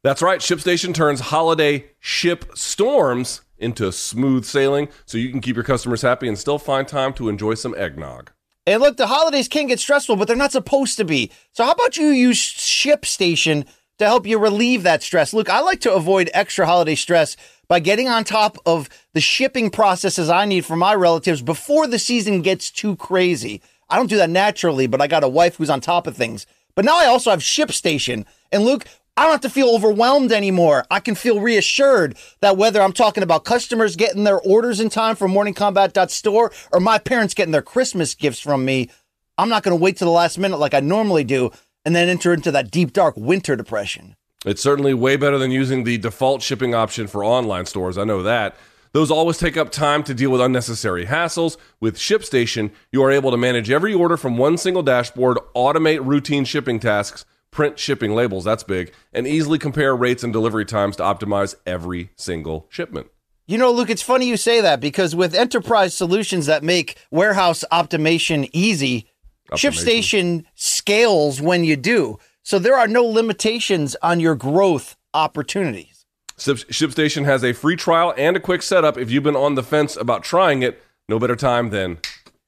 That's 0.02 0.22
right. 0.22 0.40
ShipStation 0.40 0.94
turns 0.94 1.20
holiday 1.20 1.90
ship 2.00 2.56
storms 2.56 3.42
into 3.58 3.92
smooth 3.92 4.46
sailing 4.46 4.88
so 5.04 5.18
you 5.18 5.30
can 5.30 5.42
keep 5.42 5.56
your 5.56 5.64
customers 5.64 6.00
happy 6.00 6.26
and 6.26 6.38
still 6.38 6.58
find 6.58 6.88
time 6.88 7.12
to 7.14 7.28
enjoy 7.28 7.52
some 7.52 7.74
eggnog. 7.76 8.30
And 8.66 8.80
look, 8.80 8.96
the 8.96 9.08
holidays 9.08 9.48
can 9.48 9.66
get 9.66 9.78
stressful, 9.78 10.16
but 10.16 10.26
they're 10.26 10.36
not 10.36 10.52
supposed 10.52 10.96
to 10.96 11.04
be. 11.04 11.30
So 11.52 11.64
how 11.64 11.72
about 11.72 11.98
you 11.98 12.08
use 12.08 12.40
ShipStation 12.40 13.66
to 13.98 14.06
help 14.06 14.26
you 14.26 14.38
relieve 14.38 14.82
that 14.82 15.02
stress? 15.02 15.32
Look, 15.32 15.48
I 15.48 15.60
like 15.60 15.80
to 15.82 15.94
avoid 15.94 16.30
extra 16.32 16.66
holiday 16.66 16.94
stress 16.94 17.36
by 17.68 17.80
getting 17.80 18.08
on 18.08 18.24
top 18.24 18.58
of 18.64 18.88
the 19.12 19.20
shipping 19.20 19.70
processes 19.70 20.30
I 20.30 20.44
need 20.44 20.64
for 20.64 20.76
my 20.76 20.94
relatives 20.94 21.42
before 21.42 21.86
the 21.86 21.98
season 21.98 22.42
gets 22.42 22.70
too 22.70 22.96
crazy. 22.96 23.60
I 23.90 23.96
don't 23.96 24.10
do 24.10 24.16
that 24.16 24.30
naturally, 24.30 24.86
but 24.86 25.00
I 25.00 25.06
got 25.06 25.24
a 25.24 25.28
wife 25.28 25.56
who's 25.56 25.70
on 25.70 25.80
top 25.80 26.06
of 26.06 26.16
things. 26.16 26.46
But 26.74 26.84
now 26.84 26.98
I 26.98 27.06
also 27.06 27.30
have 27.30 27.40
ShipStation. 27.40 28.24
And 28.52 28.64
Luke, 28.64 28.86
I 29.16 29.22
don't 29.22 29.32
have 29.32 29.40
to 29.40 29.50
feel 29.50 29.74
overwhelmed 29.74 30.30
anymore. 30.30 30.84
I 30.90 31.00
can 31.00 31.16
feel 31.16 31.40
reassured 31.40 32.16
that 32.40 32.56
whether 32.56 32.80
I'm 32.80 32.92
talking 32.92 33.24
about 33.24 33.44
customers 33.44 33.96
getting 33.96 34.22
their 34.22 34.40
orders 34.40 34.78
in 34.78 34.90
time 34.90 35.16
from 35.16 35.32
morningcombat.store 35.32 36.52
or 36.72 36.80
my 36.80 36.98
parents 36.98 37.34
getting 37.34 37.50
their 37.50 37.60
Christmas 37.60 38.14
gifts 38.14 38.38
from 38.38 38.64
me, 38.64 38.90
I'm 39.36 39.48
not 39.48 39.64
going 39.64 39.76
to 39.76 39.82
wait 39.82 39.96
to 39.96 40.04
the 40.04 40.10
last 40.10 40.38
minute 40.38 40.58
like 40.58 40.72
I 40.72 40.80
normally 40.80 41.24
do 41.24 41.50
and 41.84 41.94
then 41.94 42.08
enter 42.08 42.32
into 42.32 42.50
that 42.50 42.70
deep, 42.70 42.92
dark 42.92 43.16
winter 43.16 43.56
depression. 43.56 44.16
It's 44.46 44.62
certainly 44.62 44.94
way 44.94 45.16
better 45.16 45.38
than 45.38 45.50
using 45.50 45.84
the 45.84 45.98
default 45.98 46.42
shipping 46.42 46.74
option 46.74 47.06
for 47.06 47.24
online 47.24 47.66
stores. 47.66 47.98
I 47.98 48.04
know 48.04 48.22
that. 48.22 48.56
Those 48.92 49.10
always 49.10 49.38
take 49.38 49.56
up 49.56 49.70
time 49.70 50.02
to 50.04 50.14
deal 50.14 50.30
with 50.30 50.40
unnecessary 50.40 51.06
hassles. 51.06 51.56
With 51.80 51.96
ShipStation, 51.96 52.70
you 52.90 53.02
are 53.02 53.10
able 53.10 53.30
to 53.30 53.36
manage 53.36 53.70
every 53.70 53.92
order 53.92 54.16
from 54.16 54.38
one 54.38 54.56
single 54.56 54.82
dashboard, 54.82 55.38
automate 55.54 56.04
routine 56.06 56.44
shipping 56.44 56.80
tasks, 56.80 57.24
print 57.50 57.78
shipping 57.78 58.14
labels, 58.14 58.44
that's 58.44 58.62
big, 58.62 58.92
and 59.12 59.26
easily 59.26 59.58
compare 59.58 59.94
rates 59.94 60.22
and 60.22 60.32
delivery 60.32 60.64
times 60.64 60.96
to 60.96 61.02
optimize 61.02 61.54
every 61.66 62.10
single 62.16 62.66
shipment. 62.70 63.08
You 63.46 63.58
know, 63.58 63.70
Luke, 63.70 63.90
it's 63.90 64.02
funny 64.02 64.26
you 64.26 64.36
say 64.36 64.60
that 64.60 64.78
because 64.78 65.16
with 65.16 65.34
enterprise 65.34 65.94
solutions 65.94 66.46
that 66.46 66.62
make 66.62 66.98
warehouse 67.10 67.64
optimization 67.72 68.48
easy, 68.52 69.08
ShipStation 69.52 70.44
scales 70.54 71.40
when 71.40 71.64
you 71.64 71.76
do. 71.76 72.18
So 72.42 72.58
there 72.58 72.78
are 72.78 72.88
no 72.88 73.04
limitations 73.04 73.96
on 74.02 74.20
your 74.20 74.34
growth 74.34 74.96
opportunities. 75.14 76.06
ShipStation 76.38 77.24
has 77.24 77.42
a 77.42 77.52
free 77.52 77.76
trial 77.76 78.14
and 78.16 78.36
a 78.36 78.40
quick 78.40 78.62
setup. 78.62 78.96
If 78.96 79.10
you've 79.10 79.24
been 79.24 79.36
on 79.36 79.54
the 79.54 79.62
fence 79.62 79.96
about 79.96 80.22
trying 80.22 80.62
it, 80.62 80.82
no 81.08 81.18
better 81.18 81.36
time 81.36 81.70
than 81.70 81.98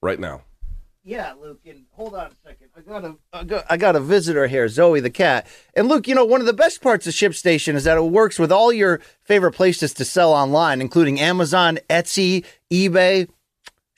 right 0.01 0.19
now. 0.19 0.41
Yeah, 1.03 1.33
Luke, 1.41 1.61
and 1.65 1.85
hold 1.91 2.13
on 2.13 2.27
a 2.27 2.47
second. 2.47 2.67
I 2.77 2.81
got 2.81 3.03
a 3.03 3.15
I 3.33 3.43
got, 3.43 3.65
I 3.71 3.77
got 3.77 3.95
a 3.95 3.99
visitor 3.99 4.45
here, 4.45 4.67
Zoe 4.67 4.99
the 4.99 5.09
cat. 5.09 5.47
And 5.75 5.87
Luke, 5.87 6.07
you 6.07 6.13
know, 6.13 6.25
one 6.25 6.41
of 6.41 6.47
the 6.47 6.53
best 6.53 6.81
parts 6.81 7.07
of 7.07 7.13
ShipStation 7.13 7.73
is 7.73 7.85
that 7.85 7.97
it 7.97 8.01
works 8.01 8.37
with 8.37 8.51
all 8.51 8.71
your 8.71 9.01
favorite 9.23 9.53
places 9.53 9.95
to 9.95 10.05
sell 10.05 10.31
online, 10.31 10.79
including 10.79 11.19
Amazon, 11.19 11.79
Etsy, 11.89 12.45
eBay, 12.71 13.27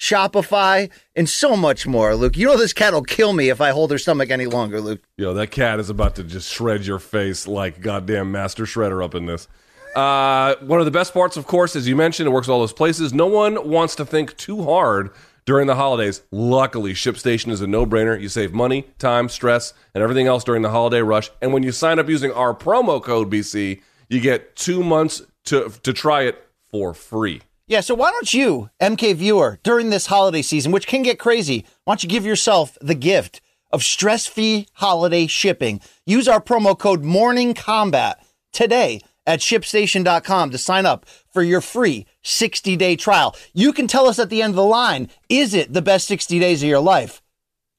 Shopify, 0.03 0.91
and 1.15 1.29
so 1.29 1.55
much 1.55 1.87
more. 1.87 2.13
Luke, 2.13 2.35
you 2.35 2.45
know 2.45 2.57
this 2.57 2.73
cat 2.73 2.91
will 2.91 3.03
kill 3.03 3.31
me 3.31 3.47
if 3.47 3.61
I 3.61 3.69
hold 3.69 3.89
her 3.91 3.97
stomach 3.97 4.29
any 4.29 4.45
longer, 4.45 4.81
Luke. 4.81 5.01
Yo, 5.17 5.33
that 5.33 5.49
cat 5.49 5.79
is 5.79 5.89
about 5.89 6.15
to 6.17 6.25
just 6.25 6.51
shred 6.51 6.85
your 6.85 6.99
face 6.99 7.47
like 7.47 7.79
goddamn 7.79 8.29
Master 8.29 8.65
Shredder 8.65 9.01
up 9.01 9.15
in 9.15 9.27
this. 9.27 9.47
Uh, 9.95 10.55
one 10.57 10.79
of 10.79 10.85
the 10.85 10.91
best 10.91 11.13
parts, 11.13 11.37
of 11.37 11.47
course, 11.47 11.73
as 11.77 11.87
you 11.87 11.95
mentioned, 11.95 12.27
it 12.27 12.31
works 12.31 12.49
all 12.49 12.59
those 12.59 12.73
places. 12.73 13.13
No 13.13 13.27
one 13.27 13.69
wants 13.69 13.95
to 13.95 14.05
think 14.05 14.35
too 14.35 14.63
hard 14.63 15.11
during 15.45 15.67
the 15.67 15.75
holidays. 15.75 16.21
Luckily, 16.31 16.93
ShipStation 16.93 17.49
is 17.49 17.61
a 17.61 17.67
no-brainer. 17.67 18.19
You 18.19 18.27
save 18.27 18.53
money, 18.53 18.87
time, 18.99 19.29
stress, 19.29 19.73
and 19.93 20.03
everything 20.03 20.27
else 20.27 20.43
during 20.43 20.63
the 20.63 20.71
holiday 20.71 21.01
rush. 21.01 21.29
And 21.41 21.53
when 21.53 21.63
you 21.63 21.71
sign 21.71 21.97
up 21.97 22.09
using 22.09 22.31
our 22.31 22.53
promo 22.53 23.01
code 23.01 23.31
BC, 23.31 23.81
you 24.09 24.19
get 24.19 24.57
two 24.57 24.83
months 24.83 25.21
to 25.45 25.71
to 25.83 25.93
try 25.93 26.23
it 26.23 26.45
for 26.71 26.93
free. 26.93 27.41
Yeah, 27.65 27.79
so 27.79 27.95
why 27.95 28.11
don't 28.11 28.33
you, 28.33 28.69
MK 28.81 29.15
viewer, 29.15 29.57
during 29.63 29.89
this 29.89 30.07
holiday 30.07 30.41
season, 30.41 30.73
which 30.73 30.85
can 30.85 31.01
get 31.01 31.17
crazy, 31.17 31.65
why 31.85 31.93
don't 31.93 32.03
you 32.03 32.09
give 32.09 32.25
yourself 32.25 32.77
the 32.81 32.95
gift 32.95 33.39
of 33.71 33.83
stress-free 33.83 34.67
holiday 34.73 35.27
shipping? 35.27 35.79
Use 36.05 36.27
our 36.27 36.41
promo 36.41 36.77
code 36.77 37.03
Morning 37.03 37.53
Combat 37.53 38.21
today 38.51 38.99
at 39.25 39.39
shipstation.com 39.39 40.51
to 40.51 40.57
sign 40.57 40.85
up 40.85 41.05
for 41.31 41.41
your 41.41 41.61
free 41.61 42.05
60-day 42.21 42.97
trial. 42.97 43.33
You 43.53 43.71
can 43.71 43.87
tell 43.87 44.07
us 44.07 44.19
at 44.19 44.29
the 44.29 44.41
end 44.41 44.51
of 44.51 44.57
the 44.57 44.65
line, 44.65 45.07
is 45.29 45.53
it 45.53 45.71
the 45.71 45.81
best 45.81 46.05
60 46.07 46.37
days 46.39 46.61
of 46.61 46.67
your 46.67 46.81
life? 46.81 47.21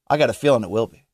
I 0.09 0.17
got 0.17 0.31
a 0.31 0.35
feeling 0.35 0.65
it 0.65 0.71
will 0.71 0.87
be. 0.87 1.05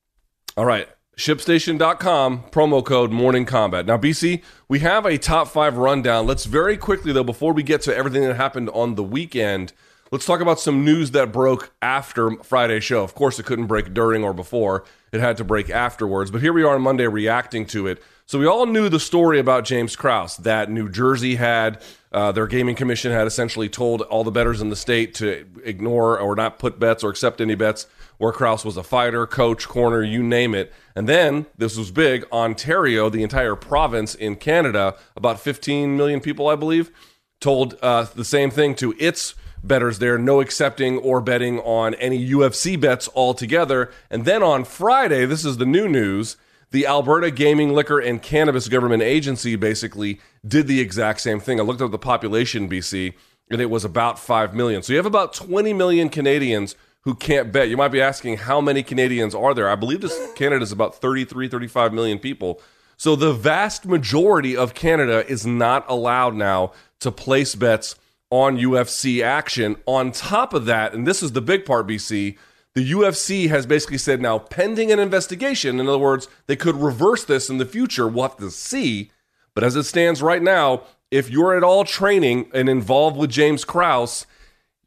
All 0.55 0.65
right. 0.65 0.87
ShipStation.com, 1.21 2.45
promo 2.49 2.83
code 2.83 3.11
Morning 3.11 3.45
Combat. 3.45 3.85
Now, 3.85 3.95
BC, 3.95 4.41
we 4.67 4.79
have 4.79 5.05
a 5.05 5.19
top 5.19 5.49
five 5.49 5.77
rundown. 5.77 6.25
Let's 6.25 6.45
very 6.45 6.77
quickly, 6.77 7.13
though, 7.13 7.23
before 7.23 7.53
we 7.53 7.61
get 7.61 7.83
to 7.83 7.95
everything 7.95 8.23
that 8.23 8.37
happened 8.37 8.71
on 8.71 8.95
the 8.95 9.03
weekend, 9.03 9.71
let's 10.09 10.25
talk 10.25 10.41
about 10.41 10.59
some 10.59 10.83
news 10.83 11.11
that 11.11 11.31
broke 11.31 11.73
after 11.79 12.31
Friday's 12.37 12.83
show. 12.83 13.03
Of 13.03 13.13
course, 13.13 13.37
it 13.37 13.45
couldn't 13.45 13.67
break 13.67 13.93
during 13.93 14.23
or 14.23 14.33
before, 14.33 14.83
it 15.11 15.19
had 15.19 15.37
to 15.37 15.43
break 15.43 15.69
afterwards. 15.69 16.31
But 16.31 16.41
here 16.41 16.53
we 16.53 16.63
are 16.63 16.73
on 16.73 16.81
Monday 16.81 17.05
reacting 17.05 17.67
to 17.67 17.85
it. 17.85 18.01
So, 18.25 18.39
we 18.39 18.47
all 18.47 18.65
knew 18.65 18.89
the 18.89 18.99
story 18.99 19.37
about 19.37 19.63
James 19.63 19.95
Krause 19.95 20.37
that 20.37 20.71
New 20.71 20.89
Jersey 20.89 21.35
had. 21.35 21.83
Uh, 22.11 22.31
their 22.31 22.47
gaming 22.47 22.75
commission 22.75 23.11
had 23.11 23.27
essentially 23.27 23.69
told 23.69 24.01
all 24.01 24.23
the 24.23 24.31
bettors 24.31 24.59
in 24.59 24.69
the 24.69 24.75
state 24.75 25.13
to 25.15 25.45
ignore 25.63 26.19
or 26.19 26.35
not 26.35 26.57
put 26.57 26.79
bets 26.79 27.03
or 27.03 27.11
accept 27.11 27.39
any 27.39 27.53
bets 27.53 27.85
where 28.21 28.31
Krause 28.31 28.63
was 28.63 28.77
a 28.77 28.83
fighter, 28.83 29.25
coach, 29.25 29.67
corner, 29.67 30.03
you 30.03 30.21
name 30.21 30.53
it. 30.53 30.71
And 30.95 31.09
then, 31.09 31.47
this 31.57 31.75
was 31.75 31.89
big, 31.89 32.23
Ontario, 32.31 33.09
the 33.09 33.23
entire 33.23 33.55
province 33.55 34.13
in 34.13 34.35
Canada, 34.35 34.95
about 35.15 35.39
15 35.39 35.97
million 35.97 36.19
people, 36.19 36.47
I 36.47 36.55
believe, 36.55 36.91
told 37.39 37.79
uh, 37.81 38.03
the 38.13 38.23
same 38.23 38.51
thing 38.51 38.75
to 38.75 38.93
its 38.99 39.33
bettors 39.63 39.97
there, 39.97 40.19
no 40.19 40.39
accepting 40.39 40.99
or 40.99 41.19
betting 41.19 41.61
on 41.61 41.95
any 41.95 42.29
UFC 42.29 42.79
bets 42.79 43.09
altogether. 43.15 43.89
And 44.11 44.23
then 44.23 44.43
on 44.43 44.65
Friday, 44.65 45.25
this 45.25 45.43
is 45.43 45.57
the 45.57 45.65
new 45.65 45.87
news. 45.87 46.37
The 46.69 46.85
Alberta 46.85 47.31
Gaming, 47.31 47.73
Liquor, 47.73 47.97
and 47.97 48.21
Cannabis 48.21 48.67
Government 48.67 49.01
Agency 49.01 49.55
basically 49.55 50.21
did 50.47 50.67
the 50.67 50.79
exact 50.79 51.21
same 51.21 51.39
thing. 51.39 51.59
I 51.59 51.63
looked 51.63 51.81
up 51.81 51.89
the 51.89 51.97
population, 51.97 52.69
BC, 52.69 53.15
and 53.49 53.59
it 53.59 53.71
was 53.71 53.83
about 53.83 54.19
5 54.19 54.53
million. 54.53 54.83
So 54.83 54.93
you 54.93 54.97
have 54.97 55.07
about 55.07 55.33
20 55.33 55.73
million 55.73 56.07
Canadians 56.07 56.75
who 57.01 57.15
can't 57.15 57.51
bet. 57.51 57.69
You 57.69 57.77
might 57.77 57.89
be 57.89 58.01
asking 58.01 58.37
how 58.37 58.61
many 58.61 58.83
Canadians 58.83 59.33
are 59.33 59.53
there? 59.53 59.69
I 59.69 59.75
believe 59.75 60.01
this 60.01 60.17
Canada 60.35 60.63
is 60.63 60.71
about 60.71 60.95
33, 60.95 61.47
35 61.47 61.93
million 61.93 62.19
people. 62.19 62.61
So 62.97 63.15
the 63.15 63.33
vast 63.33 63.85
majority 63.85 64.55
of 64.55 64.75
Canada 64.75 65.25
is 65.27 65.45
not 65.45 65.85
allowed 65.89 66.35
now 66.35 66.73
to 66.99 67.11
place 67.11 67.55
bets 67.55 67.95
on 68.29 68.57
UFC 68.57 69.23
action. 69.23 69.75
On 69.87 70.11
top 70.11 70.53
of 70.53 70.65
that, 70.65 70.93
and 70.93 71.07
this 71.07 71.23
is 71.23 71.31
the 71.31 71.41
big 71.41 71.65
part, 71.65 71.87
BC, 71.87 72.37
the 72.73 72.91
UFC 72.91 73.49
has 73.49 73.65
basically 73.65 73.97
said 73.97 74.21
now, 74.21 74.37
pending 74.37 74.91
an 74.91 74.99
investigation, 74.99 75.79
in 75.79 75.87
other 75.87 75.97
words, 75.97 76.27
they 76.47 76.55
could 76.55 76.75
reverse 76.75 77.25
this 77.25 77.49
in 77.49 77.57
the 77.57 77.65
future. 77.65 78.07
We'll 78.07 78.29
have 78.29 78.37
to 78.37 78.51
see. 78.51 79.11
But 79.53 79.63
as 79.63 79.75
it 79.75 79.83
stands 79.83 80.21
right 80.21 80.41
now, 80.41 80.83
if 81.09 81.29
you're 81.29 81.57
at 81.57 81.63
all 81.63 81.83
training 81.83 82.49
and 82.53 82.69
involved 82.69 83.17
with 83.17 83.29
James 83.29 83.65
Krause, 83.65 84.25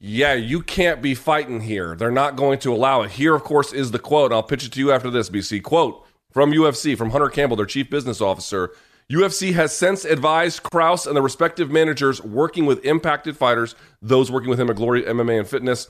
yeah, 0.06 0.34
you 0.34 0.60
can't 0.60 1.00
be 1.00 1.14
fighting 1.14 1.62
here. 1.62 1.96
They're 1.96 2.10
not 2.10 2.36
going 2.36 2.58
to 2.58 2.74
allow 2.74 3.00
it. 3.00 3.12
Here, 3.12 3.34
of 3.34 3.42
course, 3.42 3.72
is 3.72 3.90
the 3.90 3.98
quote. 3.98 4.34
I'll 4.34 4.42
pitch 4.42 4.66
it 4.66 4.72
to 4.72 4.78
you 4.78 4.92
after 4.92 5.08
this, 5.08 5.30
BC. 5.30 5.62
Quote 5.62 6.04
from 6.30 6.52
UFC, 6.52 6.94
from 6.94 7.08
Hunter 7.08 7.30
Campbell, 7.30 7.56
their 7.56 7.64
chief 7.64 7.88
business 7.88 8.20
officer. 8.20 8.72
UFC 9.10 9.54
has 9.54 9.74
since 9.74 10.04
advised 10.04 10.62
Krause 10.62 11.06
and 11.06 11.16
the 11.16 11.22
respective 11.22 11.70
managers 11.70 12.22
working 12.22 12.66
with 12.66 12.84
impacted 12.84 13.34
fighters, 13.34 13.74
those 14.02 14.30
working 14.30 14.50
with 14.50 14.60
him 14.60 14.68
at 14.68 14.76
Glory 14.76 15.04
MMA 15.04 15.38
and 15.38 15.48
Fitness, 15.48 15.88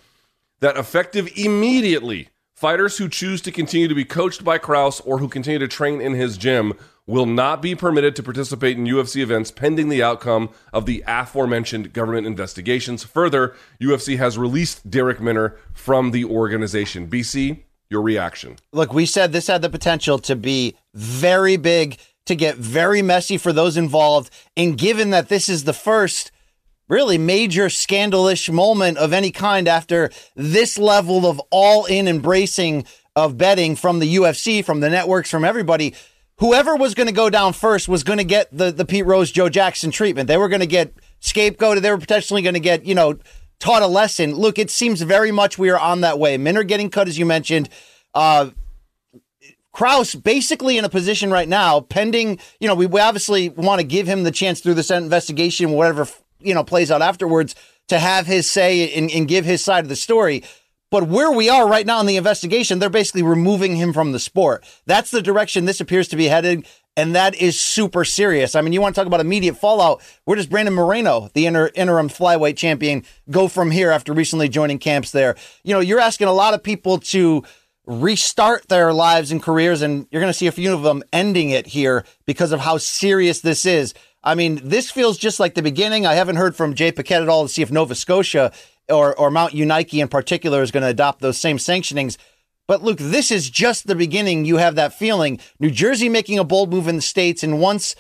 that 0.60 0.76
effective 0.76 1.28
immediately, 1.34 2.28
fighters 2.54 2.98
who 2.98 3.08
choose 3.08 3.40
to 3.42 3.52
continue 3.52 3.88
to 3.88 3.94
be 3.94 4.04
coached 4.04 4.44
by 4.44 4.58
Krause 4.58 5.00
or 5.00 5.18
who 5.18 5.28
continue 5.28 5.58
to 5.58 5.68
train 5.68 6.00
in 6.00 6.14
his 6.14 6.38
gym 6.38 6.72
will 7.06 7.26
not 7.26 7.60
be 7.60 7.74
permitted 7.74 8.16
to 8.16 8.22
participate 8.22 8.78
in 8.78 8.86
UFC 8.86 9.20
events 9.20 9.50
pending 9.50 9.88
the 9.90 10.02
outcome 10.02 10.48
of 10.72 10.86
the 10.86 11.04
aforementioned 11.06 11.92
government 11.92 12.26
investigations. 12.26 13.04
Further, 13.04 13.54
UFC 13.80 14.16
has 14.16 14.38
released 14.38 14.88
Darrick 14.88 15.20
Minner 15.20 15.56
from 15.74 16.12
the 16.12 16.24
organization. 16.24 17.08
BC, 17.08 17.64
your 17.90 18.00
reaction. 18.00 18.56
Look, 18.72 18.94
we 18.94 19.04
said 19.04 19.32
this 19.32 19.48
had 19.48 19.60
the 19.60 19.68
potential 19.68 20.18
to 20.20 20.34
be 20.34 20.76
very 20.94 21.56
big, 21.56 21.98
to 22.24 22.34
get 22.34 22.56
very 22.56 23.02
messy 23.02 23.36
for 23.36 23.52
those 23.52 23.76
involved. 23.76 24.30
And 24.56 24.78
given 24.78 25.10
that 25.10 25.28
this 25.28 25.48
is 25.50 25.64
the 25.64 25.74
first 25.74 26.30
really 26.88 27.18
major 27.18 27.66
scandalish 27.66 28.52
moment 28.52 28.98
of 28.98 29.12
any 29.12 29.30
kind 29.30 29.68
after 29.68 30.10
this 30.36 30.78
level 30.78 31.26
of 31.26 31.40
all 31.50 31.84
in 31.86 32.08
embracing 32.08 32.84
of 33.16 33.38
betting 33.38 33.76
from 33.76 34.00
the 34.00 34.16
UFC, 34.16 34.64
from 34.64 34.80
the 34.80 34.90
networks, 34.90 35.30
from 35.30 35.44
everybody, 35.44 35.94
whoever 36.38 36.76
was 36.76 36.94
going 36.94 37.06
to 37.06 37.12
go 37.12 37.30
down 37.30 37.52
first 37.52 37.88
was 37.88 38.02
going 38.02 38.18
to 38.18 38.24
get 38.24 38.48
the, 38.56 38.72
the 38.72 38.84
Pete 38.84 39.06
Rose, 39.06 39.30
Joe 39.30 39.48
Jackson 39.48 39.90
treatment. 39.90 40.26
They 40.26 40.36
were 40.36 40.48
going 40.48 40.60
to 40.60 40.66
get 40.66 40.92
scapegoated. 41.20 41.82
They 41.82 41.90
were 41.90 41.98
potentially 41.98 42.42
going 42.42 42.54
to 42.54 42.60
get, 42.60 42.84
you 42.84 42.94
know, 42.94 43.18
taught 43.60 43.82
a 43.82 43.86
lesson. 43.86 44.34
Look, 44.34 44.58
it 44.58 44.70
seems 44.70 45.00
very 45.02 45.30
much 45.30 45.58
we 45.58 45.70
are 45.70 45.78
on 45.78 46.00
that 46.02 46.18
way. 46.18 46.36
Men 46.36 46.56
are 46.56 46.64
getting 46.64 46.90
cut, 46.90 47.08
as 47.08 47.18
you 47.18 47.26
mentioned. 47.26 47.68
Uh, 48.14 48.50
Krause 49.72 50.14
basically 50.14 50.78
in 50.78 50.84
a 50.84 50.88
position 50.88 51.30
right 51.30 51.48
now, 51.48 51.80
pending, 51.80 52.38
you 52.60 52.68
know, 52.68 52.76
we, 52.76 52.86
we 52.86 53.00
obviously 53.00 53.48
want 53.48 53.80
to 53.80 53.86
give 53.86 54.06
him 54.06 54.22
the 54.22 54.30
chance 54.30 54.60
through 54.60 54.74
this 54.74 54.90
investigation, 54.90 55.72
whatever, 55.72 56.06
you 56.44 56.54
know, 56.54 56.64
plays 56.64 56.90
out 56.90 57.02
afterwards, 57.02 57.54
to 57.88 57.98
have 57.98 58.26
his 58.26 58.50
say 58.50 58.92
and, 58.94 59.10
and 59.10 59.28
give 59.28 59.44
his 59.44 59.62
side 59.64 59.84
of 59.84 59.88
the 59.88 59.96
story. 59.96 60.42
But 60.90 61.08
where 61.08 61.32
we 61.32 61.48
are 61.48 61.68
right 61.68 61.86
now 61.86 61.98
in 62.00 62.06
the 62.06 62.16
investigation, 62.16 62.78
they're 62.78 62.88
basically 62.88 63.22
removing 63.22 63.76
him 63.76 63.92
from 63.92 64.12
the 64.12 64.20
sport. 64.20 64.64
That's 64.86 65.10
the 65.10 65.22
direction 65.22 65.64
this 65.64 65.80
appears 65.80 66.08
to 66.08 66.16
be 66.16 66.26
headed. 66.26 66.66
And 66.96 67.16
that 67.16 67.34
is 67.34 67.60
super 67.60 68.04
serious. 68.04 68.54
I 68.54 68.60
mean, 68.60 68.72
you 68.72 68.80
want 68.80 68.94
to 68.94 69.00
talk 69.00 69.08
about 69.08 69.18
immediate 69.18 69.56
fallout. 69.56 70.00
Where 70.24 70.36
does 70.36 70.46
Brandon 70.46 70.74
Moreno, 70.74 71.28
the 71.34 71.46
inter- 71.46 71.72
interim 71.74 72.08
flyweight 72.08 72.56
champion, 72.56 73.02
go 73.28 73.48
from 73.48 73.72
here 73.72 73.90
after 73.90 74.12
recently 74.12 74.48
joining 74.48 74.78
camps 74.78 75.10
there? 75.10 75.34
You 75.64 75.74
know, 75.74 75.80
you're 75.80 75.98
asking 75.98 76.28
a 76.28 76.32
lot 76.32 76.54
of 76.54 76.62
people 76.62 76.98
to 76.98 77.42
restart 77.86 78.68
their 78.68 78.92
lives 78.92 79.32
and 79.32 79.42
careers, 79.42 79.82
and 79.82 80.06
you're 80.10 80.22
going 80.22 80.32
to 80.32 80.38
see 80.38 80.46
a 80.46 80.52
few 80.52 80.72
of 80.72 80.82
them 80.82 81.02
ending 81.12 81.50
it 81.50 81.66
here 81.66 82.04
because 82.26 82.52
of 82.52 82.60
how 82.60 82.78
serious 82.78 83.40
this 83.40 83.66
is. 83.66 83.92
I 84.24 84.34
mean, 84.34 84.60
this 84.64 84.90
feels 84.90 85.18
just 85.18 85.38
like 85.38 85.54
the 85.54 85.62
beginning. 85.62 86.06
I 86.06 86.14
haven't 86.14 86.36
heard 86.36 86.56
from 86.56 86.74
Jay 86.74 86.90
Paquette 86.90 87.22
at 87.22 87.28
all 87.28 87.42
to 87.44 87.48
see 87.48 87.62
if 87.62 87.70
Nova 87.70 87.94
Scotia 87.94 88.52
or, 88.88 89.16
or 89.18 89.30
Mount 89.30 89.52
Unike 89.52 90.00
in 90.00 90.08
particular 90.08 90.62
is 90.62 90.70
going 90.70 90.82
to 90.82 90.88
adopt 90.88 91.20
those 91.20 91.38
same 91.38 91.58
sanctionings. 91.58 92.16
But 92.66 92.82
Luke, 92.82 92.98
this 92.98 93.30
is 93.30 93.50
just 93.50 93.86
the 93.86 93.94
beginning. 93.94 94.46
You 94.46 94.56
have 94.56 94.76
that 94.76 94.94
feeling. 94.94 95.38
New 95.60 95.70
Jersey 95.70 96.08
making 96.08 96.38
a 96.38 96.44
bold 96.44 96.70
move 96.70 96.88
in 96.88 96.96
the 96.96 97.02
States. 97.02 97.42
And 97.42 97.60
once, 97.60 97.94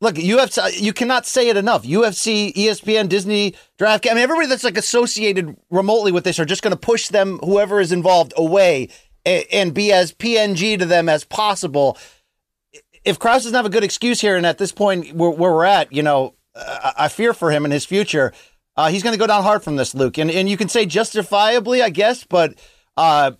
look, 0.00 0.14
UFC, 0.14 0.80
you 0.80 0.94
cannot 0.94 1.26
say 1.26 1.50
it 1.50 1.58
enough. 1.58 1.84
UFC, 1.84 2.54
ESPN, 2.54 3.10
Disney, 3.10 3.54
Draft. 3.76 4.06
I 4.06 4.14
mean, 4.14 4.22
everybody 4.22 4.48
that's 4.48 4.64
like 4.64 4.78
associated 4.78 5.54
remotely 5.70 6.12
with 6.12 6.24
this 6.24 6.40
are 6.40 6.46
just 6.46 6.62
going 6.62 6.72
to 6.72 6.78
push 6.78 7.08
them, 7.08 7.38
whoever 7.38 7.80
is 7.80 7.92
involved, 7.92 8.32
away 8.36 8.88
and, 9.26 9.44
and 9.52 9.74
be 9.74 9.92
as 9.92 10.12
PNG 10.12 10.78
to 10.78 10.86
them 10.86 11.08
as 11.08 11.24
possible. 11.24 11.98
If 13.04 13.18
Krause 13.18 13.42
doesn't 13.42 13.56
have 13.56 13.66
a 13.66 13.70
good 13.70 13.84
excuse 13.84 14.20
here, 14.20 14.36
and 14.36 14.46
at 14.46 14.58
this 14.58 14.72
point 14.72 15.12
where, 15.12 15.30
where 15.30 15.52
we're 15.52 15.64
at, 15.64 15.92
you 15.92 16.02
know, 16.02 16.34
I, 16.54 16.92
I 16.98 17.08
fear 17.08 17.32
for 17.34 17.50
him 17.50 17.64
and 17.64 17.72
his 17.72 17.84
future. 17.84 18.32
Uh, 18.76 18.88
he's 18.88 19.02
going 19.02 19.12
to 19.12 19.18
go 19.18 19.26
down 19.26 19.42
hard 19.42 19.62
from 19.62 19.76
this, 19.76 19.94
Luke, 19.94 20.18
and 20.18 20.30
and 20.30 20.48
you 20.48 20.56
can 20.56 20.68
say 20.68 20.86
justifiably, 20.86 21.82
I 21.82 21.90
guess, 21.90 22.24
but 22.24 22.54
uh, 22.96 23.32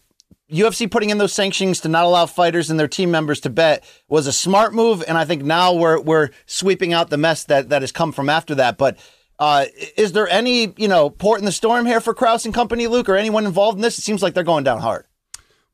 UFC 0.51 0.91
putting 0.91 1.11
in 1.11 1.19
those 1.19 1.33
sanctions 1.33 1.81
to 1.81 1.89
not 1.89 2.05
allow 2.05 2.27
fighters 2.27 2.71
and 2.71 2.79
their 2.79 2.89
team 2.89 3.11
members 3.11 3.41
to 3.41 3.51
bet 3.51 3.83
was 4.09 4.27
a 4.27 4.33
smart 4.33 4.75
move, 4.75 5.03
and 5.09 5.17
I 5.17 5.25
think 5.25 5.43
now 5.43 5.73
we're 5.73 6.01
we're 6.01 6.31
sweeping 6.47 6.93
out 6.93 7.09
the 7.09 7.17
mess 7.17 7.45
that 7.45 7.71
that 7.71 7.83
has 7.83 7.93
come 7.93 8.13
from 8.13 8.29
after 8.29 8.55
that. 8.57 8.77
But 8.77 8.99
uh, 9.39 9.65
is 9.97 10.13
there 10.13 10.29
any 10.29 10.75
you 10.77 10.89
know 10.89 11.09
port 11.09 11.39
in 11.39 11.47
the 11.47 11.53
storm 11.53 11.87
here 11.87 12.01
for 12.01 12.13
Krause 12.13 12.45
and 12.45 12.55
company, 12.55 12.87
Luke, 12.87 13.09
or 13.09 13.17
anyone 13.17 13.47
involved 13.47 13.79
in 13.79 13.83
this? 13.83 13.99
It 13.99 14.03
seems 14.03 14.23
like 14.23 14.35
they're 14.35 14.45
going 14.45 14.65
down 14.65 14.81
hard. 14.81 15.07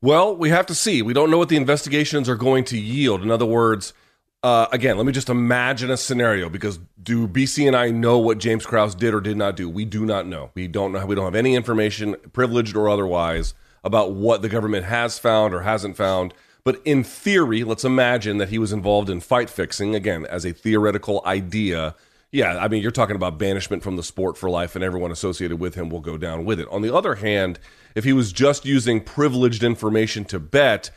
Well, 0.01 0.35
we 0.35 0.49
have 0.49 0.65
to 0.67 0.75
see. 0.75 1.01
We 1.01 1.13
don't 1.13 1.29
know 1.29 1.37
what 1.37 1.49
the 1.49 1.57
investigations 1.57 2.29
are 2.29 2.35
going 2.35 2.63
to 2.65 2.79
yield. 2.79 3.21
In 3.21 3.31
other 3.31 3.45
words, 3.45 3.93
uh, 4.41 4.67
again, 4.71 4.95
let 4.95 5.05
me 5.05 5.11
just 5.11 5.29
imagine 5.29 5.91
a 5.91 5.97
scenario 5.97 6.47
because 6.47 6.79
do 7.01 7.27
BC 7.27 7.67
and 7.67 7.75
I 7.75 7.91
know 7.91 8.17
what 8.17 8.37
James 8.37 8.65
Krause 8.65 8.95
did 8.95 9.13
or 9.13 9.19
did 9.19 9.35
not 9.35 9.57
do? 9.57 9.69
We 9.69 9.83
do 9.83 10.05
not 10.05 10.25
know. 10.25 10.51
We 10.53 10.69
don't 10.69 10.93
know. 10.93 11.05
We 11.05 11.15
don't 11.15 11.25
have 11.25 11.35
any 11.35 11.55
information, 11.55 12.15
privileged 12.31 12.77
or 12.77 12.87
otherwise, 12.87 13.53
about 13.83 14.13
what 14.13 14.41
the 14.41 14.47
government 14.47 14.85
has 14.85 15.19
found 15.19 15.53
or 15.53 15.61
hasn't 15.61 15.97
found. 15.97 16.33
But 16.63 16.81
in 16.85 17.03
theory, 17.03 17.65
let's 17.65 17.83
imagine 17.83 18.37
that 18.37 18.49
he 18.49 18.59
was 18.59 18.71
involved 18.71 19.09
in 19.09 19.19
fight 19.19 19.49
fixing, 19.49 19.95
again, 19.95 20.25
as 20.25 20.45
a 20.45 20.53
theoretical 20.53 21.21
idea. 21.25 21.95
Yeah, 22.31 22.57
I 22.57 22.69
mean, 22.69 22.81
you're 22.81 22.91
talking 22.91 23.15
about 23.15 23.37
banishment 23.37 23.83
from 23.83 23.97
the 23.97 24.03
sport 24.03 24.37
for 24.37 24.49
life, 24.49 24.75
and 24.75 24.83
everyone 24.83 25.11
associated 25.11 25.59
with 25.59 25.75
him 25.75 25.89
will 25.89 25.99
go 25.99 26.17
down 26.17 26.45
with 26.45 26.59
it. 26.59 26.67
On 26.69 26.81
the 26.81 26.93
other 26.93 27.15
hand, 27.15 27.59
if 27.95 28.03
he 28.03 28.13
was 28.13 28.31
just 28.31 28.65
using 28.65 29.01
privileged 29.01 29.63
information 29.63 30.25
to 30.25 30.39
bet, 30.39 30.91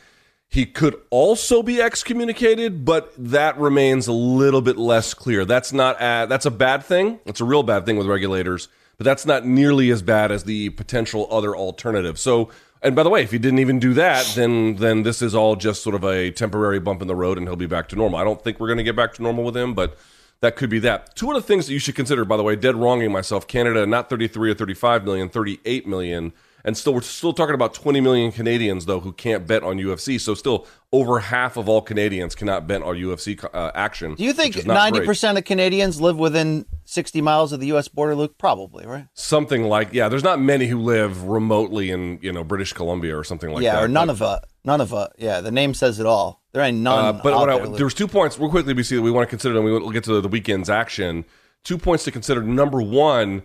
He 0.53 0.67
could 0.67 0.95
also 1.09 1.63
be 1.63 1.81
excommunicated, 1.81 2.85
but 2.85 3.11
that 3.17 3.57
remains 3.57 4.07
a 4.07 4.11
little 4.13 4.61
bit 4.61 4.77
less 4.77 5.15
clear. 5.15 5.45
That's 5.45 5.73
not 5.73 5.95
a, 5.99 6.27
that's 6.29 6.45
a 6.45 6.51
bad 6.51 6.83
thing. 6.85 7.19
It's 7.25 7.41
a 7.41 7.43
real 7.43 7.63
bad 7.63 7.87
thing 7.87 7.97
with 7.97 8.05
regulators, 8.05 8.67
but 8.99 9.03
that's 9.03 9.25
not 9.25 9.47
nearly 9.47 9.89
as 9.89 10.03
bad 10.03 10.31
as 10.31 10.43
the 10.43 10.69
potential 10.69 11.27
other 11.31 11.55
alternative. 11.55 12.19
So, 12.19 12.51
and 12.83 12.95
by 12.95 13.01
the 13.01 13.09
way, 13.09 13.23
if 13.23 13.31
he 13.31 13.39
didn't 13.39 13.57
even 13.57 13.79
do 13.79 13.95
that, 13.95 14.31
then 14.35 14.75
then 14.75 15.01
this 15.01 15.23
is 15.23 15.33
all 15.33 15.55
just 15.55 15.81
sort 15.81 15.95
of 15.95 16.03
a 16.03 16.29
temporary 16.29 16.79
bump 16.79 17.01
in 17.01 17.07
the 17.07 17.15
road, 17.15 17.39
and 17.39 17.47
he'll 17.47 17.55
be 17.55 17.65
back 17.65 17.89
to 17.89 17.95
normal. 17.95 18.19
I 18.19 18.23
don't 18.23 18.43
think 18.43 18.59
we're 18.59 18.67
going 18.67 18.77
to 18.77 18.83
get 18.83 18.95
back 18.95 19.13
to 19.15 19.23
normal 19.23 19.45
with 19.45 19.57
him, 19.57 19.73
but 19.73 19.97
that 20.41 20.55
could 20.55 20.69
be 20.69 20.77
that. 20.79 21.15
Two 21.15 21.31
other 21.31 21.41
things 21.41 21.65
that 21.65 21.73
you 21.73 21.79
should 21.79 21.95
consider, 21.95 22.25
by 22.25 22.37
the 22.37 22.43
way, 22.43 22.55
dead 22.55 22.75
wronging 22.75 23.11
myself. 23.11 23.47
Canada, 23.47 23.87
not 23.87 24.07
33 24.07 24.51
or 24.51 24.53
35 24.53 25.03
million, 25.03 25.29
38 25.29 25.87
million 25.87 26.31
and 26.65 26.77
still 26.77 26.93
we're 26.93 27.01
still 27.01 27.33
talking 27.33 27.55
about 27.55 27.73
20 27.73 28.01
million 28.01 28.31
Canadians 28.31 28.85
though 28.85 28.99
who 28.99 29.11
can't 29.11 29.45
bet 29.45 29.63
on 29.63 29.77
UFC. 29.77 30.19
So 30.19 30.33
still 30.33 30.65
over 30.91 31.19
half 31.19 31.57
of 31.57 31.67
all 31.67 31.81
Canadians 31.81 32.35
cannot 32.35 32.67
bet 32.67 32.81
on 32.81 32.95
UFC 32.95 33.43
uh, 33.53 33.71
action. 33.75 34.15
Do 34.15 34.23
you 34.23 34.33
think 34.33 34.55
90% 34.55 35.37
of 35.37 35.43
Canadians 35.43 35.99
live 35.99 36.17
within 36.17 36.65
60 36.85 37.21
miles 37.21 37.51
of 37.51 37.59
the 37.59 37.67
US 37.73 37.87
border, 37.87 38.15
Luke? 38.15 38.37
Probably, 38.37 38.85
right? 38.85 39.07
Something 39.13 39.63
like 39.63 39.93
yeah, 39.93 40.07
there's 40.07 40.23
not 40.23 40.39
many 40.39 40.67
who 40.67 40.79
live 40.79 41.23
remotely 41.23 41.91
in, 41.91 42.19
you 42.21 42.31
know, 42.31 42.43
British 42.43 42.73
Columbia 42.73 43.17
or 43.17 43.23
something 43.23 43.49
like 43.49 43.63
yeah, 43.63 43.73
that. 43.73 43.79
Yeah, 43.79 43.85
or 43.85 43.87
none 43.87 44.07
but, 44.07 44.21
of 44.21 44.43
it. 44.43 44.49
None 44.65 44.81
of 44.81 44.93
it. 44.93 45.09
Yeah, 45.17 45.41
the 45.41 45.51
name 45.51 45.73
says 45.73 45.99
it 45.99 46.05
all. 46.05 46.41
There 46.53 46.63
ain't 46.63 46.77
none. 46.77 47.15
Uh, 47.15 47.19
but 47.21 47.33
I, 47.33 47.57
there 47.75 47.85
was 47.85 47.93
two 47.93 48.07
points 48.07 48.39
real 48.39 48.49
quickly 48.49 48.73
BC 48.73 48.95
that 48.95 49.01
we 49.01 49.11
want 49.11 49.27
to 49.27 49.29
consider 49.29 49.55
and 49.55 49.65
we 49.65 49.71
will 49.71 49.91
get 49.91 50.03
to 50.05 50.21
the 50.21 50.29
weekend's 50.29 50.69
action. 50.69 51.25
Two 51.63 51.77
points 51.77 52.03
to 52.03 52.11
consider. 52.11 52.43
Number 52.43 52.81
1, 52.81 53.41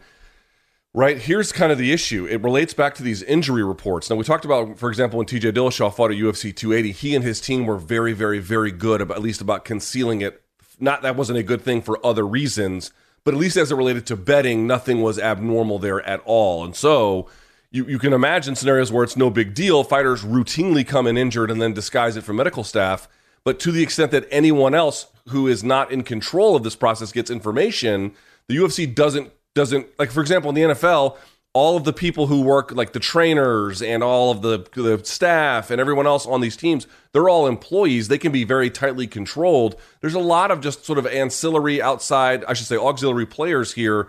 Right 0.94 1.18
here's 1.18 1.52
kind 1.52 1.70
of 1.70 1.78
the 1.78 1.92
issue. 1.92 2.26
It 2.26 2.42
relates 2.42 2.72
back 2.72 2.94
to 2.94 3.02
these 3.02 3.22
injury 3.22 3.62
reports. 3.62 4.08
Now 4.08 4.16
we 4.16 4.24
talked 4.24 4.44
about, 4.44 4.78
for 4.78 4.88
example, 4.88 5.18
when 5.18 5.26
T.J. 5.26 5.52
Dillashaw 5.52 5.94
fought 5.94 6.10
at 6.10 6.16
UFC 6.16 6.54
280, 6.54 6.92
he 6.92 7.14
and 7.14 7.24
his 7.24 7.40
team 7.40 7.66
were 7.66 7.76
very, 7.76 8.14
very, 8.14 8.38
very 8.38 8.72
good, 8.72 9.02
about, 9.02 9.18
at 9.18 9.22
least 9.22 9.40
about 9.40 9.64
concealing 9.64 10.22
it. 10.22 10.42
Not 10.80 11.02
that 11.02 11.14
wasn't 11.14 11.38
a 11.38 11.42
good 11.42 11.60
thing 11.60 11.82
for 11.82 12.04
other 12.04 12.26
reasons, 12.26 12.90
but 13.22 13.34
at 13.34 13.40
least 13.40 13.56
as 13.58 13.70
it 13.70 13.74
related 13.74 14.06
to 14.06 14.16
betting, 14.16 14.66
nothing 14.66 15.02
was 15.02 15.18
abnormal 15.18 15.78
there 15.78 16.00
at 16.02 16.22
all. 16.24 16.64
And 16.64 16.74
so 16.74 17.28
you, 17.70 17.84
you 17.84 17.98
can 17.98 18.14
imagine 18.14 18.54
scenarios 18.54 18.90
where 18.90 19.04
it's 19.04 19.16
no 19.16 19.28
big 19.28 19.52
deal. 19.52 19.84
Fighters 19.84 20.24
routinely 20.24 20.86
come 20.86 21.06
in 21.06 21.18
injured 21.18 21.50
and 21.50 21.60
then 21.60 21.74
disguise 21.74 22.16
it 22.16 22.24
for 22.24 22.32
medical 22.32 22.64
staff. 22.64 23.08
But 23.44 23.60
to 23.60 23.72
the 23.72 23.82
extent 23.82 24.10
that 24.12 24.26
anyone 24.30 24.74
else 24.74 25.06
who 25.28 25.46
is 25.46 25.62
not 25.62 25.92
in 25.92 26.02
control 26.02 26.56
of 26.56 26.62
this 26.62 26.76
process 26.76 27.12
gets 27.12 27.30
information, 27.30 28.14
the 28.46 28.56
UFC 28.56 28.92
doesn't 28.92 29.32
doesn't 29.58 29.86
like 29.98 30.12
for 30.12 30.20
example 30.20 30.48
in 30.50 30.54
the 30.54 30.62
NFL 30.62 31.16
all 31.52 31.76
of 31.76 31.82
the 31.82 31.92
people 31.92 32.28
who 32.28 32.42
work 32.42 32.70
like 32.70 32.92
the 32.92 33.00
trainers 33.00 33.82
and 33.82 34.04
all 34.04 34.30
of 34.30 34.40
the 34.42 34.58
the 34.74 35.00
staff 35.04 35.72
and 35.72 35.80
everyone 35.80 36.06
else 36.06 36.26
on 36.26 36.40
these 36.40 36.56
teams 36.56 36.86
they're 37.12 37.28
all 37.28 37.48
employees. 37.48 38.06
They 38.06 38.18
can 38.18 38.30
be 38.30 38.44
very 38.44 38.70
tightly 38.70 39.08
controlled. 39.08 39.74
There's 40.00 40.14
a 40.14 40.20
lot 40.20 40.52
of 40.52 40.60
just 40.60 40.84
sort 40.84 40.98
of 41.00 41.06
ancillary 41.06 41.82
outside 41.82 42.44
I 42.46 42.52
should 42.52 42.68
say 42.68 42.76
auxiliary 42.76 43.26
players 43.26 43.72
here 43.72 44.08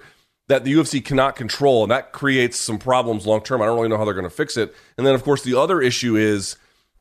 that 0.50 0.64
the 0.64 0.74
UFC 0.74 1.04
cannot 1.04 1.36
control 1.36 1.82
and 1.84 1.92
that 1.92 2.12
creates 2.12 2.60
some 2.60 2.78
problems 2.78 3.26
long 3.26 3.42
term 3.42 3.62
I 3.62 3.66
don't 3.66 3.76
really 3.76 3.90
know 3.90 3.98
how 3.98 4.06
they're 4.06 4.14
going 4.14 4.24
to 4.24 4.30
fix 4.30 4.56
it. 4.56 4.76
And 4.98 5.08
then 5.08 5.16
of 5.16 5.24
course 5.24 5.42
the 5.42 5.58
other 5.58 5.82
issue 5.82 6.16
is 6.16 6.56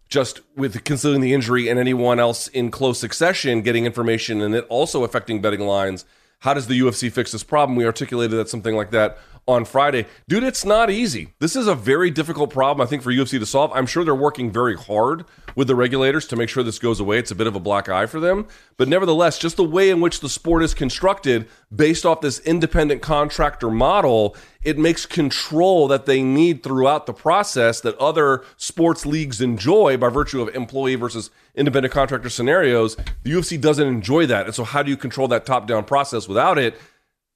just 0.09 0.41
with 0.57 0.83
concealing 0.85 1.21
the 1.21 1.35
injury 1.35 1.69
and 1.69 1.79
anyone 1.79 2.19
else 2.19 2.49
in 2.49 2.71
close 2.71 2.99
succession 2.99 3.61
getting 3.61 3.85
information 3.85 4.41
and 4.41 4.55
it 4.55 4.65
also 4.71 5.05
affecting 5.05 5.43
betting 5.43 5.61
lines 5.61 6.07
how 6.41 6.55
does 6.55 6.67
the 6.67 6.79
UFC 6.81 7.11
fix 7.11 7.33
this 7.33 7.43
problem? 7.43 7.77
We 7.77 7.85
articulated 7.85 8.39
that 8.39 8.49
something 8.49 8.77
like 8.77 8.91
that 8.93 9.19
on 9.49 9.65
Friday. 9.65 10.07
Dude, 10.29 10.45
it's 10.45 10.65
not 10.65 10.91
easy. 10.91 11.33
This 11.41 11.57
is 11.57 11.67
a 11.67 11.75
very 11.75 12.11
difficult 12.11 12.51
problem, 12.51 12.87
I 12.87 12.89
think, 12.89 13.03
for 13.03 13.11
UFC 13.11 13.39
to 13.41 13.47
solve. 13.47 13.73
I'm 13.75 13.87
sure 13.87 14.05
they're 14.05 14.15
working 14.15 14.53
very 14.53 14.77
hard 14.77 15.25
with 15.57 15.67
the 15.67 15.75
regulators 15.75 16.27
to 16.29 16.37
make 16.37 16.51
sure 16.51 16.63
this 16.63 16.79
goes 16.79 17.01
away. 17.01 17.19
It's 17.19 17.31
a 17.31 17.35
bit 17.35 17.47
of 17.47 17.57
a 17.57 17.61
black 17.61 17.89
eye 17.89 18.07
for 18.07 18.21
them. 18.21 18.47
But 18.77 18.89
nevertheless, 18.89 19.39
just 19.39 19.57
the 19.57 19.65
way 19.65 19.89
in 19.89 20.01
which 20.01 20.21
the 20.21 20.29
sport 20.29 20.63
is 20.63 20.75
constructed 20.75 21.49
based 21.75 22.05
off 22.05 22.21
this 22.21 22.39
independent 22.41 23.01
contractor 23.01 23.71
model, 23.71 24.37
it 24.63 24.79
makes 24.79 25.07
control 25.07 25.89
that 25.89 26.05
they 26.05 26.23
need 26.23 26.63
throughout 26.63 27.07
the 27.07 27.15
process 27.15 27.81
that 27.81 27.97
other 27.97 28.45
sports 28.59 29.07
leagues 29.07 29.41
enjoy 29.41 29.97
by 29.97 30.11
virtue 30.11 30.43
of 30.43 30.55
employee 30.55 30.95
versus 30.95 31.31
independent 31.55 31.93
contractor 31.93 32.29
scenarios. 32.29 32.97
The 33.23 33.33
UFC 33.33 33.59
doesn't 33.59 33.89
enjoy 33.89 34.27
that. 34.27 34.45
And 34.45 34.55
so, 34.55 34.65
how 34.65 34.83
do 34.83 34.91
you 34.91 34.97
control 34.97 35.27
that 35.29 35.47
top 35.47 35.67
down 35.67 35.85
process 35.85 36.29
without 36.29 36.59
it? 36.59 36.79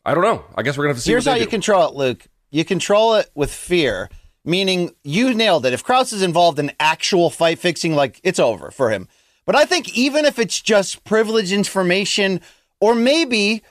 I 0.04 0.14
don't 0.14 0.24
know. 0.24 0.44
I 0.54 0.62
guess 0.62 0.76
we're 0.76 0.84
gonna 0.84 0.94
have 0.94 0.98
to 0.98 1.02
see. 1.02 1.10
Here's 1.10 1.26
how 1.26 1.34
do. 1.34 1.40
you 1.40 1.46
control 1.46 1.88
it, 1.88 1.94
Luke. 1.94 2.26
You 2.50 2.64
control 2.64 3.14
it 3.14 3.30
with 3.34 3.52
fear, 3.52 4.10
meaning 4.44 4.90
you 5.04 5.32
nailed 5.32 5.64
it. 5.64 5.72
If 5.72 5.84
Krause 5.84 6.12
is 6.12 6.22
involved 6.22 6.58
in 6.58 6.72
actual 6.80 7.30
fight 7.30 7.58
fixing, 7.58 7.94
like 7.94 8.20
it's 8.22 8.38
over 8.38 8.70
for 8.70 8.90
him. 8.90 9.08
But 9.44 9.56
I 9.56 9.64
think 9.64 9.96
even 9.96 10.24
if 10.24 10.38
it's 10.38 10.60
just 10.60 11.04
privileged 11.04 11.52
information, 11.52 12.40
or 12.80 12.94
maybe 12.94 13.62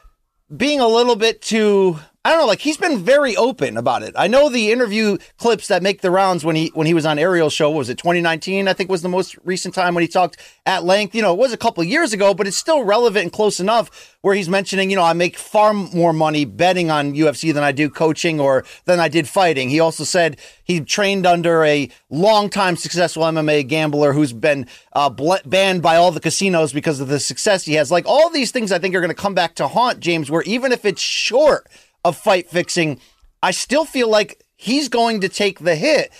being 0.55 0.79
a 0.79 0.87
little 0.87 1.15
bit 1.15 1.41
too 1.41 1.99
I 2.23 2.29
don't 2.29 2.41
know, 2.41 2.45
like 2.45 2.59
he's 2.59 2.77
been 2.77 2.99
very 2.99 3.35
open 3.35 3.77
about 3.77 4.03
it. 4.03 4.13
I 4.15 4.27
know 4.27 4.47
the 4.47 4.71
interview 4.71 5.17
clips 5.37 5.67
that 5.69 5.81
make 5.81 6.01
the 6.01 6.11
rounds 6.11 6.45
when 6.45 6.55
he 6.55 6.67
when 6.75 6.85
he 6.85 6.93
was 6.93 7.03
on 7.03 7.17
Ariel's 7.17 7.51
show 7.51 7.71
was 7.71 7.89
it 7.89 7.97
2019? 7.97 8.67
I 8.67 8.73
think 8.73 8.91
was 8.91 9.01
the 9.01 9.09
most 9.09 9.35
recent 9.43 9.73
time 9.73 9.95
when 9.95 10.03
he 10.03 10.07
talked 10.07 10.37
at 10.67 10.83
length. 10.83 11.15
You 11.15 11.23
know, 11.23 11.33
it 11.33 11.39
was 11.39 11.51
a 11.51 11.57
couple 11.57 11.83
years 11.83 12.13
ago, 12.13 12.35
but 12.35 12.45
it's 12.45 12.57
still 12.57 12.83
relevant 12.83 13.23
and 13.23 13.31
close 13.31 13.59
enough 13.59 14.15
where 14.21 14.35
he's 14.35 14.47
mentioning, 14.47 14.91
you 14.91 14.95
know, 14.95 15.03
I 15.03 15.13
make 15.13 15.35
far 15.35 15.73
more 15.73 16.13
money 16.13 16.45
betting 16.45 16.91
on 16.91 17.15
UFC 17.15 17.51
than 17.51 17.63
I 17.63 17.71
do 17.71 17.89
coaching 17.89 18.39
or 18.39 18.65
than 18.85 18.99
I 18.99 19.07
did 19.07 19.27
fighting. 19.27 19.69
He 19.69 19.79
also 19.79 20.03
said 20.03 20.37
he 20.63 20.79
trained 20.79 21.25
under 21.25 21.63
a 21.63 21.89
longtime 22.11 22.75
successful 22.75 23.23
MMA 23.23 23.67
gambler 23.67 24.13
who's 24.13 24.31
been 24.31 24.67
uh, 24.93 25.09
banned 25.43 25.81
by 25.81 25.95
all 25.95 26.11
the 26.11 26.19
casinos 26.19 26.71
because 26.71 26.99
of 26.99 27.07
the 27.07 27.19
success 27.19 27.65
he 27.65 27.73
has. 27.73 27.89
Like 27.89 28.05
all 28.05 28.29
these 28.29 28.51
things, 28.51 28.71
I 28.71 28.77
think 28.77 28.93
are 28.93 29.01
going 29.01 29.09
to 29.09 29.15
come 29.15 29.33
back 29.33 29.55
to 29.55 29.67
haunt 29.67 30.01
James. 30.01 30.29
Where 30.29 30.43
even 30.43 30.71
if 30.71 30.85
it's 30.85 31.01
short 31.01 31.67
of 32.03 32.17
fight 32.17 32.49
fixing, 32.49 32.99
I 33.43 33.51
still 33.51 33.85
feel 33.85 34.09
like 34.09 34.43
he's 34.55 34.89
going 34.89 35.21
to 35.21 35.29
take 35.29 35.59
the 35.59 35.75
hit 35.75 36.11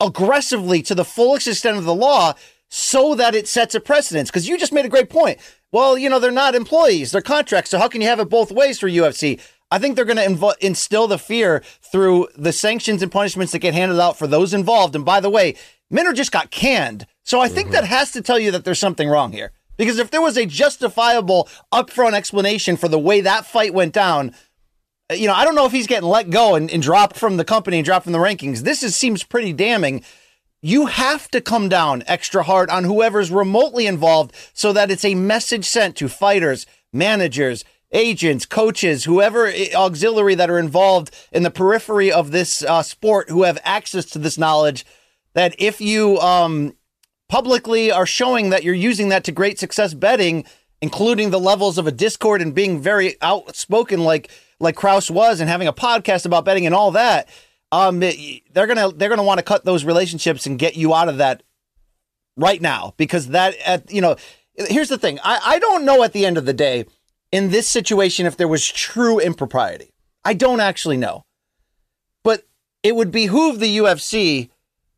aggressively 0.00 0.82
to 0.82 0.94
the 0.94 1.04
fullest 1.04 1.46
extent 1.46 1.78
of 1.78 1.84
the 1.84 1.94
law 1.94 2.34
so 2.68 3.14
that 3.14 3.34
it 3.34 3.46
sets 3.46 3.74
a 3.74 3.80
precedence. 3.80 4.30
Because 4.30 4.48
you 4.48 4.58
just 4.58 4.72
made 4.72 4.84
a 4.84 4.90
great 4.90 5.10
point. 5.10 5.38
Well, 5.70 5.96
you 5.98 6.08
know, 6.08 6.18
they're 6.18 6.30
not 6.30 6.54
employees, 6.54 7.12
they're 7.12 7.22
contracts. 7.22 7.70
So 7.70 7.78
how 7.78 7.88
can 7.88 8.00
you 8.00 8.08
have 8.08 8.20
it 8.20 8.28
both 8.28 8.52
ways 8.52 8.78
for 8.78 8.88
UFC? 8.88 9.40
I 9.70 9.78
think 9.78 9.96
they're 9.96 10.04
going 10.04 10.18
to 10.18 10.26
inv- 10.26 10.58
instill 10.60 11.08
the 11.08 11.18
fear 11.18 11.62
through 11.80 12.28
the 12.36 12.52
sanctions 12.52 13.02
and 13.02 13.10
punishments 13.10 13.52
that 13.52 13.58
get 13.58 13.74
handed 13.74 14.00
out 14.00 14.16
for 14.16 14.26
those 14.26 14.54
involved. 14.54 14.94
And 14.94 15.04
by 15.04 15.20
the 15.20 15.30
way, 15.30 15.56
Minner 15.90 16.12
just 16.12 16.32
got 16.32 16.50
canned. 16.50 17.06
So 17.24 17.40
I 17.40 17.48
think 17.48 17.66
mm-hmm. 17.66 17.74
that 17.74 17.84
has 17.84 18.12
to 18.12 18.22
tell 18.22 18.38
you 18.38 18.50
that 18.52 18.64
there's 18.64 18.78
something 18.78 19.08
wrong 19.08 19.32
here. 19.32 19.52
Because 19.76 19.98
if 19.98 20.10
there 20.10 20.22
was 20.22 20.36
a 20.36 20.46
justifiable 20.46 21.48
upfront 21.72 22.14
explanation 22.14 22.76
for 22.76 22.88
the 22.88 22.98
way 22.98 23.20
that 23.22 23.46
fight 23.46 23.74
went 23.74 23.92
down, 23.92 24.34
you 25.12 25.26
know, 25.26 25.34
I 25.34 25.44
don't 25.44 25.54
know 25.54 25.66
if 25.66 25.72
he's 25.72 25.86
getting 25.86 26.08
let 26.08 26.30
go 26.30 26.54
and, 26.54 26.70
and 26.70 26.82
dropped 26.82 27.16
from 27.16 27.36
the 27.36 27.44
company 27.44 27.78
and 27.78 27.84
dropped 27.84 28.04
from 28.04 28.12
the 28.12 28.18
rankings. 28.18 28.60
This 28.60 28.82
is, 28.82 28.96
seems 28.96 29.22
pretty 29.22 29.52
damning. 29.52 30.02
You 30.62 30.86
have 30.86 31.28
to 31.32 31.42
come 31.42 31.68
down 31.68 32.02
extra 32.06 32.42
hard 32.42 32.70
on 32.70 32.84
whoever's 32.84 33.30
remotely 33.30 33.86
involved 33.86 34.34
so 34.54 34.72
that 34.72 34.90
it's 34.90 35.04
a 35.04 35.14
message 35.14 35.66
sent 35.66 35.96
to 35.96 36.08
fighters, 36.08 36.64
managers, 36.92 37.64
agents, 37.92 38.46
coaches, 38.46 39.04
whoever 39.04 39.52
auxiliary 39.74 40.34
that 40.34 40.48
are 40.48 40.58
involved 40.58 41.14
in 41.32 41.42
the 41.42 41.50
periphery 41.50 42.10
of 42.10 42.30
this 42.30 42.62
uh, 42.62 42.82
sport 42.82 43.28
who 43.28 43.42
have 43.42 43.60
access 43.62 44.06
to 44.06 44.18
this 44.18 44.38
knowledge 44.38 44.86
that 45.34 45.54
if 45.58 45.80
you 45.80 46.18
um, 46.20 46.74
publicly 47.28 47.92
are 47.92 48.06
showing 48.06 48.50
that 48.50 48.64
you're 48.64 48.74
using 48.74 49.10
that 49.10 49.24
to 49.24 49.32
great 49.32 49.58
success 49.58 49.92
betting, 49.92 50.46
including 50.80 51.30
the 51.30 51.40
levels 51.40 51.76
of 51.76 51.86
a 51.86 51.92
Discord 51.92 52.40
and 52.40 52.54
being 52.54 52.80
very 52.80 53.16
outspoken 53.20 54.02
like 54.02 54.30
like 54.64 54.76
Krause 54.76 55.10
was 55.10 55.40
and 55.40 55.48
having 55.48 55.68
a 55.68 55.72
podcast 55.72 56.26
about 56.26 56.44
betting 56.44 56.66
and 56.66 56.74
all 56.74 56.90
that, 56.92 57.28
um, 57.70 58.00
they're 58.00 58.66
gonna 58.66 58.90
they're 58.92 59.08
gonna 59.08 59.22
want 59.22 59.38
to 59.38 59.44
cut 59.44 59.64
those 59.64 59.84
relationships 59.84 60.46
and 60.46 60.58
get 60.58 60.76
you 60.76 60.94
out 60.94 61.08
of 61.08 61.18
that 61.18 61.42
right 62.36 62.60
now 62.60 62.94
because 62.96 63.28
that 63.28 63.56
at 63.64 63.92
you 63.92 64.00
know 64.00 64.16
here's 64.54 64.88
the 64.88 64.98
thing. 64.98 65.18
I, 65.22 65.40
I 65.44 65.58
don't 65.58 65.84
know 65.84 66.02
at 66.02 66.12
the 66.12 66.26
end 66.26 66.38
of 66.38 66.46
the 66.46 66.52
day 66.52 66.86
in 67.32 67.50
this 67.50 67.68
situation 67.68 68.26
if 68.26 68.36
there 68.36 68.48
was 68.48 68.66
true 68.66 69.18
impropriety. 69.18 69.92
I 70.24 70.34
don't 70.34 70.60
actually 70.60 70.96
know. 70.96 71.24
But 72.22 72.44
it 72.82 72.96
would 72.96 73.10
behoove 73.10 73.58
the 73.58 73.78
UFC 73.78 74.50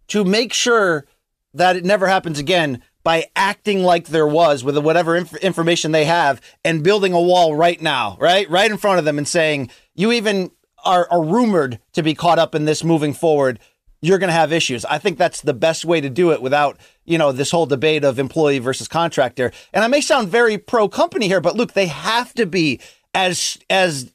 to 0.08 0.24
make 0.24 0.52
sure 0.52 1.06
that 1.54 1.76
it 1.76 1.84
never 1.84 2.06
happens 2.06 2.38
again 2.38 2.82
by 3.06 3.24
acting 3.36 3.84
like 3.84 4.08
there 4.08 4.26
was 4.26 4.64
with 4.64 4.76
whatever 4.78 5.14
inf- 5.14 5.36
information 5.36 5.92
they 5.92 6.06
have 6.06 6.40
and 6.64 6.82
building 6.82 7.12
a 7.12 7.22
wall 7.22 7.54
right 7.54 7.80
now, 7.80 8.16
right? 8.18 8.50
Right 8.50 8.68
in 8.68 8.78
front 8.78 8.98
of 8.98 9.04
them 9.04 9.16
and 9.16 9.28
saying, 9.28 9.70
you 9.94 10.10
even 10.10 10.50
are, 10.84 11.06
are 11.08 11.24
rumored 11.24 11.78
to 11.92 12.02
be 12.02 12.14
caught 12.14 12.40
up 12.40 12.52
in 12.52 12.64
this 12.64 12.82
moving 12.82 13.14
forward. 13.14 13.60
You're 14.02 14.18
going 14.18 14.26
to 14.26 14.34
have 14.34 14.52
issues. 14.52 14.84
I 14.84 14.98
think 14.98 15.18
that's 15.18 15.40
the 15.40 15.54
best 15.54 15.84
way 15.84 16.00
to 16.00 16.10
do 16.10 16.32
it 16.32 16.42
without, 16.42 16.80
you 17.04 17.16
know, 17.16 17.30
this 17.30 17.52
whole 17.52 17.66
debate 17.66 18.02
of 18.02 18.18
employee 18.18 18.58
versus 18.58 18.88
contractor. 18.88 19.52
And 19.72 19.84
I 19.84 19.86
may 19.86 20.00
sound 20.00 20.28
very 20.28 20.58
pro 20.58 20.88
company 20.88 21.28
here, 21.28 21.40
but 21.40 21.54
look, 21.54 21.74
they 21.74 21.86
have 21.86 22.34
to 22.34 22.44
be 22.44 22.80
as, 23.14 23.56
as 23.70 24.12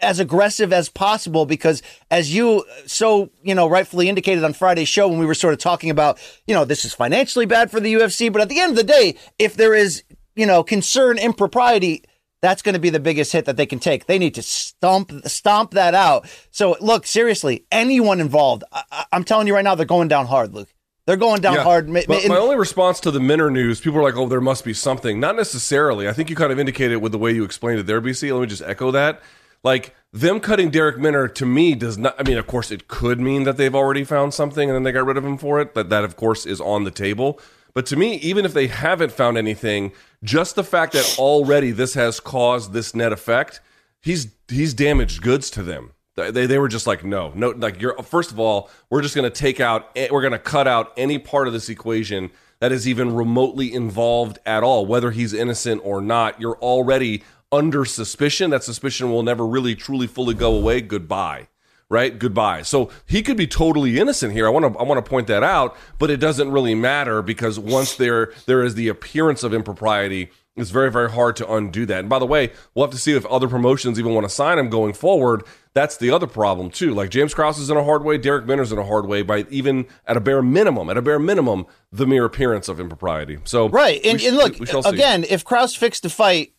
as 0.00 0.18
aggressive 0.18 0.72
as 0.72 0.88
possible 0.88 1.46
because 1.46 1.82
as 2.10 2.34
you 2.34 2.64
uh, 2.68 2.86
so 2.86 3.30
you 3.42 3.54
know 3.54 3.68
rightfully 3.68 4.08
indicated 4.08 4.42
on 4.44 4.52
Friday's 4.52 4.88
show 4.88 5.08
when 5.08 5.18
we 5.18 5.26
were 5.26 5.34
sort 5.34 5.54
of 5.54 5.60
talking 5.60 5.90
about 5.90 6.18
you 6.46 6.54
know 6.54 6.64
this 6.64 6.84
is 6.84 6.94
financially 6.94 7.46
bad 7.46 7.70
for 7.70 7.80
the 7.80 7.94
UFC 7.94 8.32
but 8.32 8.42
at 8.42 8.48
the 8.48 8.60
end 8.60 8.70
of 8.70 8.76
the 8.76 8.84
day 8.84 9.16
if 9.38 9.54
there 9.54 9.74
is 9.74 10.02
you 10.34 10.46
know 10.46 10.62
concern 10.62 11.18
impropriety 11.18 12.02
that's 12.42 12.62
going 12.62 12.74
to 12.74 12.78
be 12.78 12.90
the 12.90 13.00
biggest 13.00 13.32
hit 13.32 13.46
that 13.46 13.56
they 13.56 13.66
can 13.66 13.78
take. 13.78 14.06
They 14.06 14.18
need 14.18 14.34
to 14.34 14.42
stomp 14.42 15.10
stomp 15.26 15.72
that 15.72 15.94
out. 15.94 16.28
So 16.50 16.76
look, 16.80 17.06
seriously, 17.06 17.66
anyone 17.72 18.20
involved, 18.20 18.62
I, 18.70 19.06
am 19.10 19.24
telling 19.24 19.46
you 19.46 19.54
right 19.54 19.64
now, 19.64 19.74
they're 19.74 19.86
going 19.86 20.08
down 20.08 20.26
hard, 20.26 20.54
Luke. 20.54 20.68
They're 21.06 21.16
going 21.16 21.40
down 21.40 21.54
yeah. 21.54 21.62
hard. 21.62 21.92
But 21.92 22.08
my 22.08 22.36
only 22.36 22.56
response 22.56 23.00
to 23.00 23.10
the 23.10 23.20
Minner 23.20 23.50
news, 23.50 23.80
people 23.80 24.00
are 24.00 24.02
like, 24.02 24.16
"Oh, 24.16 24.28
there 24.28 24.40
must 24.40 24.64
be 24.64 24.74
something." 24.74 25.20
Not 25.20 25.36
necessarily. 25.36 26.08
I 26.08 26.12
think 26.12 26.30
you 26.30 26.36
kind 26.36 26.52
of 26.52 26.58
indicated 26.58 26.96
with 26.96 27.12
the 27.12 27.18
way 27.18 27.30
you 27.30 27.44
explained 27.44 27.78
it 27.78 27.86
there, 27.86 28.00
BC. 28.00 28.32
Let 28.32 28.40
me 28.40 28.46
just 28.46 28.62
echo 28.62 28.90
that. 28.90 29.22
Like 29.62 29.94
them 30.12 30.40
cutting 30.40 30.70
Darrick 30.70 30.98
Minner 30.98 31.28
to 31.28 31.46
me 31.46 31.74
does 31.74 31.98
not. 31.98 32.14
I 32.18 32.22
mean, 32.22 32.38
of 32.38 32.46
course, 32.46 32.70
it 32.70 32.88
could 32.88 33.20
mean 33.20 33.44
that 33.44 33.56
they've 33.56 33.74
already 33.74 34.04
found 34.04 34.34
something 34.34 34.68
and 34.68 34.74
then 34.74 34.82
they 34.82 34.92
got 34.92 35.06
rid 35.06 35.16
of 35.16 35.24
him 35.24 35.38
for 35.38 35.60
it. 35.60 35.74
That 35.74 35.90
that 35.90 36.04
of 36.04 36.16
course 36.16 36.46
is 36.46 36.60
on 36.60 36.84
the 36.84 36.90
table. 36.90 37.40
But 37.74 37.84
to 37.86 37.96
me, 37.96 38.14
even 38.16 38.46
if 38.46 38.54
they 38.54 38.68
haven't 38.68 39.12
found 39.12 39.36
anything, 39.36 39.92
just 40.24 40.54
the 40.54 40.64
fact 40.64 40.94
that 40.94 41.16
already 41.18 41.72
this 41.72 41.92
has 41.92 42.20
caused 42.20 42.72
this 42.72 42.94
net 42.94 43.12
effect, 43.12 43.60
he's 44.00 44.28
he's 44.48 44.72
damaged 44.72 45.20
goods 45.20 45.50
to 45.50 45.62
them. 45.62 45.92
They, 46.16 46.46
they 46.46 46.58
were 46.58 46.68
just 46.68 46.86
like 46.86 47.04
no 47.04 47.30
no 47.34 47.50
like 47.50 47.78
you're 47.78 48.02
first 48.02 48.30
of 48.30 48.40
all 48.40 48.70
we're 48.88 49.02
just 49.02 49.14
going 49.14 49.30
to 49.30 49.38
take 49.38 49.60
out 49.60 49.90
eh, 49.94 50.08
we're 50.10 50.22
going 50.22 50.32
to 50.32 50.38
cut 50.38 50.66
out 50.66 50.94
any 50.96 51.18
part 51.18 51.46
of 51.46 51.52
this 51.52 51.68
equation 51.68 52.30
that 52.58 52.72
is 52.72 52.88
even 52.88 53.14
remotely 53.14 53.70
involved 53.70 54.38
at 54.46 54.62
all 54.62 54.86
whether 54.86 55.10
he's 55.10 55.34
innocent 55.34 55.82
or 55.84 56.00
not 56.00 56.40
you're 56.40 56.56
already 56.56 57.22
under 57.52 57.84
suspicion 57.84 58.50
that 58.50 58.64
suspicion 58.64 59.10
will 59.10 59.22
never 59.22 59.46
really 59.46 59.74
truly 59.74 60.06
fully 60.06 60.34
go 60.34 60.54
away 60.54 60.80
goodbye 60.80 61.48
right? 61.88 62.18
Goodbye. 62.18 62.62
So 62.62 62.90
he 63.06 63.22
could 63.22 63.36
be 63.36 63.46
totally 63.46 63.98
innocent 63.98 64.32
here. 64.32 64.46
I 64.46 64.50
want 64.50 64.72
to 64.72 64.78
I 64.78 64.82
want 64.82 65.04
to 65.04 65.08
point 65.08 65.26
that 65.28 65.42
out, 65.42 65.76
but 65.98 66.10
it 66.10 66.18
doesn't 66.18 66.50
really 66.50 66.74
matter 66.74 67.22
because 67.22 67.58
once 67.58 67.96
there 67.96 68.32
there 68.46 68.62
is 68.62 68.74
the 68.74 68.88
appearance 68.88 69.42
of 69.42 69.54
impropriety, 69.54 70.30
it's 70.56 70.70
very 70.70 70.90
very 70.90 71.10
hard 71.10 71.36
to 71.36 71.52
undo 71.52 71.86
that. 71.86 72.00
And 72.00 72.08
by 72.08 72.18
the 72.18 72.26
way, 72.26 72.52
we'll 72.74 72.86
have 72.86 72.92
to 72.92 72.98
see 72.98 73.14
if 73.14 73.24
other 73.26 73.48
promotions 73.48 73.98
even 73.98 74.14
want 74.14 74.24
to 74.24 74.34
sign 74.34 74.58
him 74.58 74.68
going 74.68 74.94
forward. 74.94 75.42
That's 75.74 75.96
the 75.96 76.10
other 76.10 76.26
problem 76.26 76.70
too. 76.70 76.94
Like 76.94 77.10
James 77.10 77.34
Krause 77.34 77.58
is 77.58 77.70
in 77.70 77.76
a 77.76 77.84
hard 77.84 78.02
way, 78.02 78.18
Darrick 78.18 78.46
Minner's 78.46 78.72
in 78.72 78.78
a 78.78 78.84
hard 78.84 79.06
way 79.06 79.22
by 79.22 79.46
even 79.50 79.86
at 80.06 80.16
a 80.16 80.20
bare 80.20 80.42
minimum, 80.42 80.90
at 80.90 80.96
a 80.96 81.02
bare 81.02 81.18
minimum, 81.18 81.66
the 81.92 82.06
mere 82.06 82.24
appearance 82.24 82.68
of 82.68 82.80
impropriety. 82.80 83.38
So 83.44 83.68
right, 83.68 84.00
and, 84.04 84.20
and 84.20 84.36
look 84.36 84.58
again, 84.86 85.24
if 85.28 85.44
Krause 85.44 85.76
fixed 85.76 86.02
the 86.02 86.10
fight, 86.10 86.52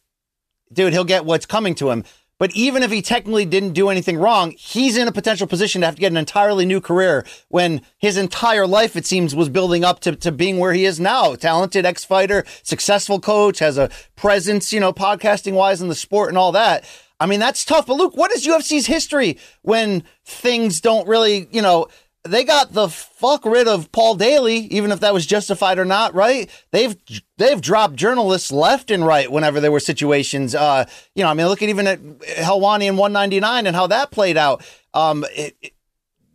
dude, 0.71 0.93
he'll 0.93 1.03
get 1.03 1.25
what's 1.25 1.45
coming 1.45 1.75
to 1.75 1.89
him. 1.89 2.03
But 2.39 2.51
even 2.55 2.83
if 2.83 2.91
he 2.91 3.01
technically 3.01 3.45
didn't 3.45 3.73
do 3.73 3.89
anything 3.89 4.17
wrong, 4.17 4.51
he's 4.51 4.95
in 4.95 5.07
a 5.07 5.11
potential 5.11 5.47
position 5.47 5.81
to 5.81 5.87
have 5.87 5.95
to 5.95 6.01
get 6.01 6.11
an 6.11 6.17
entirely 6.17 6.65
new 6.65 6.79
career 6.79 7.25
when 7.47 7.81
his 7.97 8.15
entire 8.15 8.67
life, 8.67 8.95
it 8.95 9.07
seems, 9.07 9.35
was 9.35 9.49
building 9.49 9.83
up 9.83 9.99
to, 10.01 10.15
to 10.15 10.31
being 10.31 10.59
where 10.59 10.73
he 10.73 10.85
is 10.85 10.99
now. 10.99 11.33
Talented 11.33 11.85
ex 11.85 12.05
fighter, 12.05 12.45
successful 12.61 13.19
coach, 13.19 13.59
has 13.59 13.77
a 13.77 13.89
presence, 14.15 14.71
you 14.71 14.79
know, 14.79 14.93
podcasting 14.93 15.53
wise 15.53 15.81
in 15.81 15.87
the 15.87 15.95
sport 15.95 16.29
and 16.29 16.37
all 16.37 16.51
that. 16.51 16.85
I 17.19 17.25
mean, 17.25 17.39
that's 17.39 17.65
tough. 17.65 17.87
But 17.87 17.95
Luke, 17.95 18.15
what 18.15 18.31
is 18.31 18.45
UFC's 18.45 18.85
history 18.85 19.39
when 19.63 20.03
things 20.23 20.79
don't 20.79 21.07
really, 21.07 21.47
you 21.51 21.63
know, 21.63 21.87
they 22.27 22.43
got 22.43 22.73
the 22.73 22.89
fuck 22.89 23.45
rid 23.45 23.67
of 23.67 23.91
Paul 23.91 24.15
Daley, 24.15 24.57
even 24.67 24.91
if 24.91 24.99
that 24.99 25.13
was 25.13 25.25
justified 25.25 25.79
or 25.79 25.85
not, 25.85 26.13
right? 26.13 26.49
They've 26.71 26.95
they've 27.37 27.59
dropped 27.59 27.95
journalists 27.95 28.51
left 28.51 28.91
and 28.91 29.05
right 29.05 29.31
whenever 29.31 29.59
there 29.59 29.71
were 29.71 29.79
situations. 29.79 30.53
Uh, 30.53 30.85
you 31.15 31.23
know, 31.23 31.29
I 31.29 31.33
mean, 31.33 31.47
look 31.47 31.61
at 31.61 31.69
even 31.69 31.87
at 31.87 31.99
Helwani 31.99 32.87
in 32.87 32.97
199 32.97 33.67
and 33.67 33.75
how 33.75 33.87
that 33.87 34.11
played 34.11 34.37
out. 34.37 34.63
Um, 34.93 35.25
it, 35.31 35.55
it, 35.61 35.73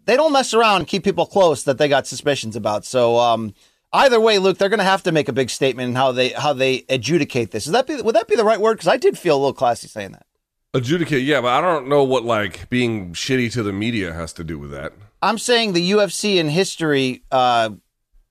they 0.05 0.17
don't 0.17 0.33
mess 0.33 0.53
around 0.53 0.81
and 0.81 0.87
keep 0.87 1.05
people 1.05 1.27
close 1.27 1.65
that 1.65 1.79
they 1.79 1.89
got 1.89 2.07
suspicions 2.07 2.57
about. 2.57 2.85
So 2.85 3.19
um, 3.19 3.55
either 3.93 4.21
way, 4.21 4.39
Luke, 4.39 4.59
they're 4.59 4.69
going 4.69 4.79
to 4.79 4.85
have 4.85 5.03
to 5.05 5.13
make 5.13 5.29
a 5.29 5.33
big 5.33 5.51
statement 5.51 5.91
in 5.91 5.95
how 5.95 6.13
they 6.13 6.31
how 6.31 6.53
they 6.53 6.85
adjudicate 6.89 7.51
this. 7.51 7.67
Is 7.67 7.73
that 7.73 7.87
be, 7.87 8.01
would 8.01 8.15
that 8.15 8.29
be 8.29 8.37
the 8.37 8.45
right 8.45 8.61
word? 8.61 8.75
Because 8.75 8.89
I 8.89 8.97
did 8.97 9.19
feel 9.19 9.37
a 9.37 9.39
little 9.39 9.53
classy 9.53 9.89
saying 9.89 10.13
that. 10.13 10.27
Adjudicate, 10.75 11.23
yeah, 11.23 11.43
but 11.43 11.49
I 11.49 11.61
don't 11.61 11.87
know 11.87 12.03
what 12.03 12.25
like 12.25 12.71
being 12.71 13.13
shitty 13.13 13.53
to 13.53 13.63
the 13.63 13.73
media 13.73 14.15
has 14.15 14.33
to 14.35 14.45
do 14.45 14.59
with 14.59 14.71
that. 14.71 14.95
I'm 15.23 15.39
saying 15.39 15.73
the 15.73 15.93
UFC 15.93 16.37
in 16.37 16.49
history 16.49 17.23
uh, 17.31 17.71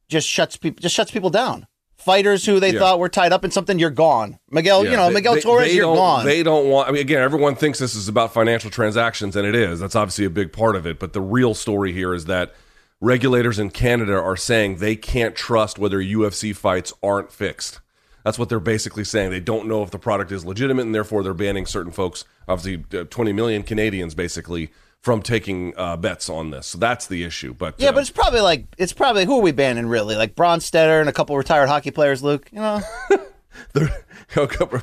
just 0.10 0.28
shuts 0.28 0.58
people 0.58 0.82
just 0.82 0.94
shuts 0.94 1.10
people 1.10 1.30
down. 1.30 1.66
Fighters 1.96 2.46
who 2.46 2.60
they 2.60 2.74
yeah. 2.74 2.80
thought 2.80 3.00
were 3.00 3.10
tied 3.10 3.32
up 3.32 3.46
in 3.46 3.52
something, 3.52 3.78
you're 3.78 3.92
gone. 3.92 4.40
Miguel, 4.50 4.84
yeah, 4.84 4.92
you 4.92 4.98
know, 4.98 5.08
they, 5.10 5.14
Miguel 5.14 5.36
they, 5.36 5.42
Torres, 5.42 5.68
they 5.68 5.76
you're 5.76 5.96
gone. 5.96 6.26
They 6.26 6.42
don't 6.42 6.68
want. 6.68 6.90
I 6.90 6.92
mean, 6.92 7.02
again, 7.02 7.22
everyone 7.22 7.56
thinks 7.56 7.78
this 7.78 7.96
is 7.96 8.08
about 8.08 8.34
financial 8.34 8.72
transactions, 8.72 9.36
and 9.36 9.48
it 9.48 9.56
is. 9.56 9.80
That's 9.80 9.96
obviously 9.96 10.26
a 10.26 10.32
big 10.32 10.52
part 10.52 10.76
of 10.76 10.86
it. 10.86 11.00
But 11.00 11.14
the 11.14 11.22
real 11.22 11.54
story 11.54 11.94
here 11.94 12.14
is 12.14 12.26
that 12.26 12.56
regulators 13.00 13.60
in 13.60 13.70
Canada 13.70 14.16
are 14.16 14.36
saying 14.36 14.78
they 14.78 14.96
can't 14.96 15.36
trust 15.36 15.78
whether 15.78 16.00
UFC 16.00 16.56
fights 16.56 16.92
aren't 17.04 17.32
fixed. 17.32 17.80
That's 18.24 18.40
what 18.40 18.50
they're 18.50 18.60
basically 18.60 19.04
saying. 19.04 19.30
They 19.30 19.40
don't 19.40 19.68
know 19.68 19.84
if 19.84 19.92
the 19.92 20.00
product 20.00 20.32
is 20.32 20.44
legitimate, 20.44 20.88
and 20.88 20.96
therefore 20.96 21.24
they're 21.24 21.34
banning 21.36 21.68
certain 21.68 21.92
folks, 21.92 22.26
obviously 22.48 23.00
uh, 23.00 23.04
20 23.06 23.32
million 23.32 23.64
Canadians, 23.64 24.16
basically 24.16 24.72
from 25.02 25.22
taking 25.22 25.74
uh, 25.78 25.98
bets 25.98 26.30
on 26.30 26.52
this. 26.52 26.68
So 26.68 26.78
that's 26.78 27.08
the 27.08 27.24
issue. 27.24 27.54
But 27.54 27.76
yeah, 27.78 27.90
uh, 27.90 27.94
but 27.94 28.02
it's 28.02 28.10
probably 28.10 28.42
like 28.42 28.66
it's 28.78 28.94
probably 28.94 29.26
who 29.26 29.40
are 29.40 29.42
we 29.42 29.52
banning 29.52 29.88
really? 29.88 30.16
Like 30.16 30.36
Bronsteter 30.36 31.00
and 31.00 31.10
a 31.10 31.14
couple 31.14 31.36
retired 31.38 31.68
hockey 31.68 31.92
players. 31.92 32.24
Luke, 32.24 32.48
you 32.52 32.60
know. 32.60 32.82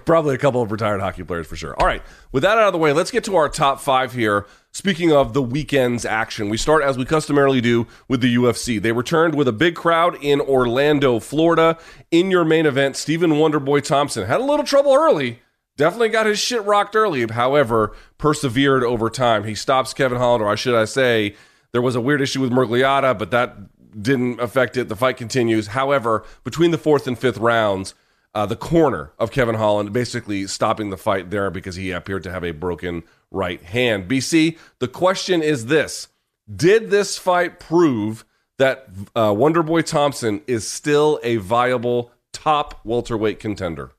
probably 0.04 0.35
a 0.35 0.38
couple 0.38 0.61
of 0.61 0.70
retired 0.70 1.00
hockey 1.00 1.24
players 1.24 1.46
for 1.46 1.57
sure. 1.57 1.74
All 1.81 1.87
right, 1.87 2.02
with 2.33 2.42
that 2.42 2.59
out 2.59 2.66
of 2.66 2.72
the 2.72 2.78
way, 2.78 2.92
let's 2.92 3.11
get 3.11 3.24
to 3.24 3.37
our 3.37 3.48
top 3.48 3.81
five 3.81 4.12
here. 4.12 4.46
Speaking 4.72 5.11
of 5.11 5.33
the 5.33 5.42
weekend's 5.42 6.04
action, 6.04 6.48
we 6.48 6.57
start 6.57 6.83
as 6.83 6.98
we 6.98 7.04
customarily 7.04 7.61
do 7.61 7.87
with 8.07 8.20
the 8.20 8.35
UFC. 8.37 8.81
They 8.81 8.92
returned 8.92 9.35
with 9.35 9.48
a 9.48 9.52
big 9.52 9.74
crowd 9.74 10.16
in 10.22 10.40
Orlando, 10.40 11.18
Florida. 11.18 11.78
In 12.11 12.31
your 12.31 12.44
main 12.44 12.66
event, 12.66 12.96
Stephen 12.96 13.33
Wonderboy 13.33 13.83
Thompson 13.85 14.26
had 14.26 14.40
a 14.40 14.44
little 14.44 14.66
trouble 14.66 14.92
early, 14.92 15.40
Definitely 15.78 16.08
got 16.08 16.26
his 16.26 16.40
shit 16.40 16.64
rocked 16.64 16.96
early, 16.96 17.24
however, 17.28 17.94
persevered 18.18 18.82
over 18.82 19.08
time. 19.08 19.44
He 19.44 19.54
stops 19.54 19.94
Kevin 19.94 20.18
Holland, 20.18 20.42
or 20.42 20.56
should 20.56 20.74
I 20.74 20.84
say, 20.84 21.36
there 21.70 21.80
was 21.80 21.94
a 21.94 22.00
weird 22.00 22.20
issue 22.20 22.40
with 22.40 22.50
Miragliotta, 22.50 23.16
but 23.16 23.30
that 23.30 23.56
didn't 24.02 24.40
affect 24.40 24.76
it. 24.76 24.88
The 24.88 24.96
fight 24.96 25.16
continues. 25.16 25.68
However, 25.68 26.24
between 26.42 26.72
the 26.72 26.78
fourth 26.78 27.06
and 27.06 27.16
fifth 27.16 27.38
rounds, 27.38 27.94
uh, 28.34 28.44
the 28.44 28.56
corner 28.56 29.12
of 29.20 29.30
Kevin 29.30 29.54
Holland 29.54 29.92
basically 29.92 30.48
stopping 30.48 30.90
the 30.90 30.96
fight 30.96 31.30
there 31.30 31.48
because 31.48 31.76
he 31.76 31.92
appeared 31.92 32.24
to 32.24 32.32
have 32.32 32.44
a 32.44 32.50
broken 32.50 33.04
right 33.30 33.62
hand. 33.62 34.08
BC, 34.10 34.58
the 34.80 34.88
question 34.88 35.42
is 35.44 35.66
this 35.66 36.08
Did 36.54 36.90
this 36.90 37.16
fight 37.16 37.60
prove 37.60 38.24
that 38.58 38.88
uh, 39.14 39.30
Wonderboy 39.30 39.86
Thompson 39.86 40.42
is 40.48 40.66
still 40.66 41.20
a 41.22 41.36
viable 41.36 42.10
top 42.32 42.80
welterweight 42.84 43.38
contender? 43.38 43.92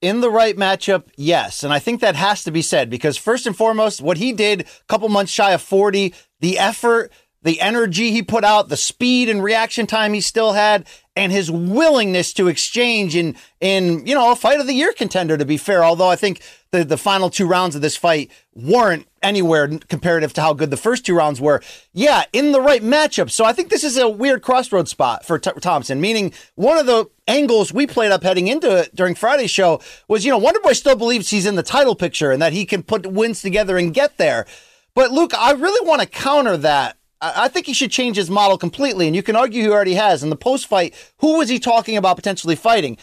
In 0.00 0.20
the 0.20 0.30
right 0.30 0.56
matchup, 0.56 1.08
yes. 1.16 1.62
And 1.62 1.72
I 1.72 1.78
think 1.78 2.00
that 2.00 2.16
has 2.16 2.42
to 2.44 2.50
be 2.50 2.62
said 2.62 2.88
because, 2.90 3.16
first 3.16 3.46
and 3.46 3.56
foremost, 3.56 4.00
what 4.00 4.16
he 4.16 4.32
did 4.32 4.62
a 4.62 4.64
couple 4.88 5.08
months 5.08 5.32
shy 5.32 5.52
of 5.52 5.62
40, 5.62 6.14
the 6.40 6.58
effort, 6.58 7.12
the 7.42 7.60
energy 7.60 8.10
he 8.10 8.22
put 8.22 8.44
out, 8.44 8.68
the 8.68 8.76
speed 8.76 9.28
and 9.28 9.42
reaction 9.42 9.86
time 9.86 10.12
he 10.12 10.20
still 10.20 10.52
had, 10.52 10.86
and 11.16 11.32
his 11.32 11.50
willingness 11.50 12.32
to 12.34 12.48
exchange 12.48 13.16
in 13.16 13.36
in 13.60 14.06
you 14.06 14.14
know 14.14 14.32
a 14.32 14.36
fight 14.36 14.60
of 14.60 14.66
the 14.66 14.74
year 14.74 14.92
contender. 14.92 15.36
To 15.36 15.44
be 15.44 15.56
fair, 15.56 15.84
although 15.84 16.08
I 16.08 16.16
think 16.16 16.42
the 16.72 16.84
the 16.84 16.96
final 16.96 17.30
two 17.30 17.46
rounds 17.46 17.74
of 17.74 17.82
this 17.82 17.96
fight 17.96 18.30
weren't 18.54 19.06
anywhere 19.22 19.68
comparative 19.88 20.32
to 20.32 20.40
how 20.40 20.54
good 20.54 20.70
the 20.70 20.76
first 20.76 21.04
two 21.04 21.14
rounds 21.14 21.40
were. 21.40 21.62
Yeah, 21.92 22.24
in 22.32 22.52
the 22.52 22.60
right 22.60 22.82
matchup. 22.82 23.30
So 23.30 23.44
I 23.44 23.52
think 23.52 23.70
this 23.70 23.84
is 23.84 23.96
a 23.96 24.08
weird 24.08 24.42
crossroad 24.42 24.88
spot 24.88 25.24
for 25.24 25.38
T- 25.38 25.50
Thompson. 25.60 26.00
Meaning 26.00 26.32
one 26.54 26.78
of 26.78 26.86
the 26.86 27.06
angles 27.26 27.72
we 27.72 27.86
played 27.86 28.12
up 28.12 28.22
heading 28.22 28.48
into 28.48 28.76
it 28.76 28.94
during 28.94 29.14
Friday's 29.14 29.50
show 29.50 29.80
was 30.08 30.24
you 30.24 30.30
know 30.30 30.40
Wonderboy 30.40 30.74
still 30.74 30.96
believes 30.96 31.30
he's 31.30 31.46
in 31.46 31.56
the 31.56 31.62
title 31.62 31.94
picture 31.94 32.30
and 32.30 32.40
that 32.40 32.52
he 32.52 32.64
can 32.64 32.82
put 32.82 33.06
wins 33.06 33.42
together 33.42 33.76
and 33.76 33.94
get 33.94 34.16
there. 34.16 34.46
But 34.94 35.12
Luke, 35.12 35.32
I 35.36 35.52
really 35.52 35.86
want 35.86 36.02
to 36.02 36.08
counter 36.08 36.56
that 36.58 36.96
I 37.20 37.48
think 37.48 37.66
he 37.66 37.74
should 37.74 37.90
change 37.90 38.16
his 38.16 38.30
model 38.30 38.56
completely. 38.56 39.06
And 39.06 39.14
you 39.14 39.22
can 39.22 39.36
argue 39.36 39.62
he 39.62 39.68
already 39.68 39.94
has. 39.94 40.22
In 40.22 40.30
the 40.30 40.36
post 40.36 40.66
fight, 40.66 40.94
who 41.18 41.38
was 41.38 41.48
he 41.48 41.58
talking 41.58 41.96
about 41.96 42.16
potentially 42.16 42.56
fighting? 42.56 42.96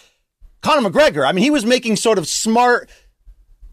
Conor 0.62 0.90
McGregor. 0.90 1.28
I 1.28 1.32
mean, 1.34 1.44
he 1.44 1.52
was 1.52 1.66
making 1.66 1.98
sort 1.98 2.18
of 2.18 2.28
smart 2.28 2.90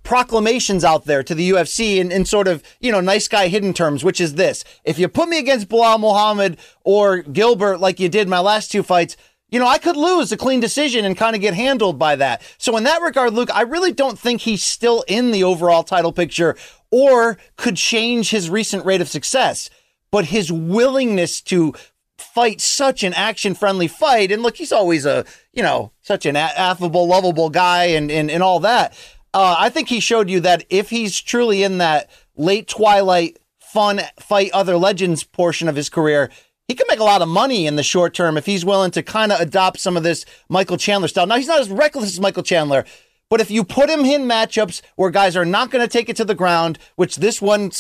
proclamations 0.04 0.84
out 0.84 1.06
there 1.06 1.22
to 1.24 1.34
the 1.34 1.50
UFC 1.50 1.96
in, 1.96 2.12
in 2.12 2.24
sort 2.24 2.46
of, 2.46 2.62
you 2.78 2.92
know, 2.92 3.00
nice 3.00 3.26
guy 3.26 3.48
hidden 3.48 3.74
terms, 3.74 4.04
which 4.04 4.20
is 4.20 4.34
this. 4.34 4.62
If 4.84 4.98
you 4.98 5.08
put 5.08 5.28
me 5.28 5.38
against 5.38 5.68
Belal 5.68 5.98
Muhammad 5.98 6.58
or 6.84 7.22
Gilbert 7.22 7.78
like 7.78 7.98
you 7.98 8.08
did 8.08 8.28
my 8.28 8.40
last 8.40 8.70
two 8.70 8.82
fights, 8.82 9.16
you 9.48 9.58
know, 9.58 9.66
I 9.66 9.78
could 9.78 9.96
lose 9.96 10.30
a 10.30 10.36
clean 10.36 10.60
decision 10.60 11.04
and 11.04 11.16
kind 11.16 11.34
of 11.34 11.42
get 11.42 11.54
handled 11.54 11.98
by 11.98 12.16
that. 12.16 12.42
So, 12.58 12.76
in 12.76 12.84
that 12.84 13.02
regard, 13.02 13.34
Luke, 13.34 13.50
I 13.54 13.62
really 13.62 13.92
don't 13.92 14.18
think 14.18 14.40
he's 14.40 14.62
still 14.62 15.04
in 15.06 15.30
the 15.30 15.44
overall 15.44 15.84
title 15.84 16.12
picture 16.12 16.56
or 16.90 17.38
could 17.56 17.76
change 17.76 18.30
his 18.30 18.50
recent 18.50 18.84
rate 18.84 19.00
of 19.00 19.08
success 19.08 19.70
but 20.14 20.26
his 20.26 20.52
willingness 20.52 21.40
to 21.40 21.74
fight 22.16 22.60
such 22.60 23.02
an 23.02 23.12
action 23.14 23.52
friendly 23.52 23.88
fight. 23.88 24.30
And 24.30 24.44
look, 24.44 24.58
he's 24.58 24.70
always 24.70 25.04
a, 25.04 25.24
you 25.52 25.60
know, 25.60 25.90
such 26.02 26.24
an 26.24 26.36
affable, 26.36 27.08
lovable 27.08 27.50
guy 27.50 27.86
and, 27.86 28.12
and, 28.12 28.30
and 28.30 28.40
all 28.40 28.60
that. 28.60 28.96
Uh, 29.34 29.56
I 29.58 29.68
think 29.68 29.88
he 29.88 29.98
showed 29.98 30.30
you 30.30 30.38
that 30.40 30.64
if 30.70 30.90
he's 30.90 31.20
truly 31.20 31.64
in 31.64 31.78
that 31.78 32.08
late 32.36 32.68
twilight 32.68 33.38
fun 33.58 34.00
fight 34.20 34.52
other 34.52 34.76
legends 34.76 35.24
portion 35.24 35.68
of 35.68 35.74
his 35.74 35.90
career, 35.90 36.30
he 36.68 36.74
can 36.74 36.86
make 36.88 37.00
a 37.00 37.04
lot 37.04 37.20
of 37.20 37.28
money 37.28 37.66
in 37.66 37.74
the 37.74 37.82
short 37.82 38.14
term 38.14 38.36
if 38.36 38.46
he's 38.46 38.64
willing 38.64 38.92
to 38.92 39.02
kind 39.02 39.32
of 39.32 39.40
adopt 39.40 39.80
some 39.80 39.96
of 39.96 40.04
this 40.04 40.24
Michael 40.48 40.76
Chandler 40.76 41.08
style. 41.08 41.26
Now, 41.26 41.36
he's 41.36 41.48
not 41.48 41.60
as 41.60 41.68
reckless 41.68 42.04
as 42.04 42.20
Michael 42.20 42.44
Chandler, 42.44 42.84
but 43.28 43.40
if 43.40 43.50
you 43.50 43.64
put 43.64 43.90
him 43.90 44.04
in 44.04 44.22
matchups 44.22 44.80
where 44.94 45.10
guys 45.10 45.36
are 45.36 45.44
not 45.44 45.72
going 45.72 45.84
to 45.84 45.90
take 45.90 46.08
it 46.08 46.16
to 46.16 46.24
the 46.24 46.36
ground, 46.36 46.78
which 46.94 47.16
this 47.16 47.42
one 47.42 47.72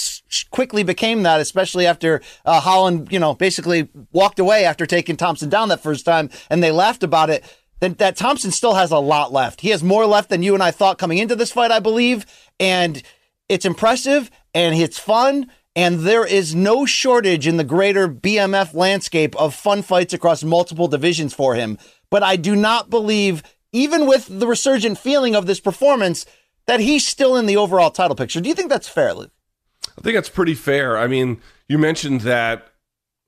quickly 0.50 0.82
became 0.82 1.22
that, 1.22 1.40
especially 1.40 1.86
after 1.86 2.20
uh, 2.44 2.58
Holland, 2.58 3.12
you 3.12 3.20
know, 3.20 3.34
basically 3.34 3.88
walked 4.10 4.40
away 4.40 4.64
after 4.64 4.86
taking 4.86 5.16
Thompson 5.16 5.48
down 5.48 5.68
that 5.68 5.82
first 5.82 6.04
time 6.04 6.28
and 6.50 6.60
they 6.60 6.72
laughed 6.72 7.04
about 7.04 7.30
it, 7.30 7.44
then 7.80 7.94
that 7.94 8.16
Thompson 8.16 8.50
still 8.50 8.74
has 8.74 8.90
a 8.90 8.98
lot 8.98 9.32
left. 9.32 9.60
He 9.60 9.70
has 9.70 9.82
more 9.82 10.06
left 10.06 10.30
than 10.30 10.42
you 10.42 10.54
and 10.54 10.62
I 10.62 10.70
thought 10.70 10.98
coming 10.98 11.18
into 11.18 11.36
this 11.36 11.52
fight, 11.52 11.70
I 11.70 11.80
believe. 11.80 12.26
And 12.58 13.02
it's 13.48 13.64
impressive 13.64 14.30
and 14.54 14.74
it's 14.74 14.98
fun 14.98 15.50
and 15.76 16.00
there 16.00 16.24
is 16.24 16.54
no 16.54 16.86
shortage 16.86 17.46
in 17.46 17.56
the 17.56 17.64
greater 17.64 18.08
BMF 18.08 18.74
landscape 18.74 19.34
of 19.36 19.54
fun 19.54 19.82
fights 19.82 20.14
across 20.14 20.44
multiple 20.44 20.86
divisions 20.86 21.34
for 21.34 21.54
him. 21.54 21.78
But 22.10 22.22
I 22.22 22.36
do 22.36 22.54
not 22.54 22.90
believe, 22.90 23.42
even 23.72 24.06
with 24.06 24.26
the 24.38 24.46
resurgent 24.46 24.98
feeling 24.98 25.34
of 25.34 25.46
this 25.46 25.58
performance, 25.58 26.26
that 26.66 26.80
he's 26.80 27.06
still 27.06 27.36
in 27.36 27.46
the 27.46 27.56
overall 27.56 27.90
title 27.90 28.14
picture. 28.14 28.40
Do 28.40 28.48
you 28.48 28.54
think 28.54 28.70
that's 28.70 28.88
fair, 28.88 29.14
Luke? 29.14 29.32
I 29.98 30.00
think 30.00 30.14
that's 30.14 30.28
pretty 30.28 30.54
fair. 30.54 30.96
I 30.96 31.08
mean, 31.08 31.40
you 31.68 31.76
mentioned 31.76 32.22
that 32.22 32.68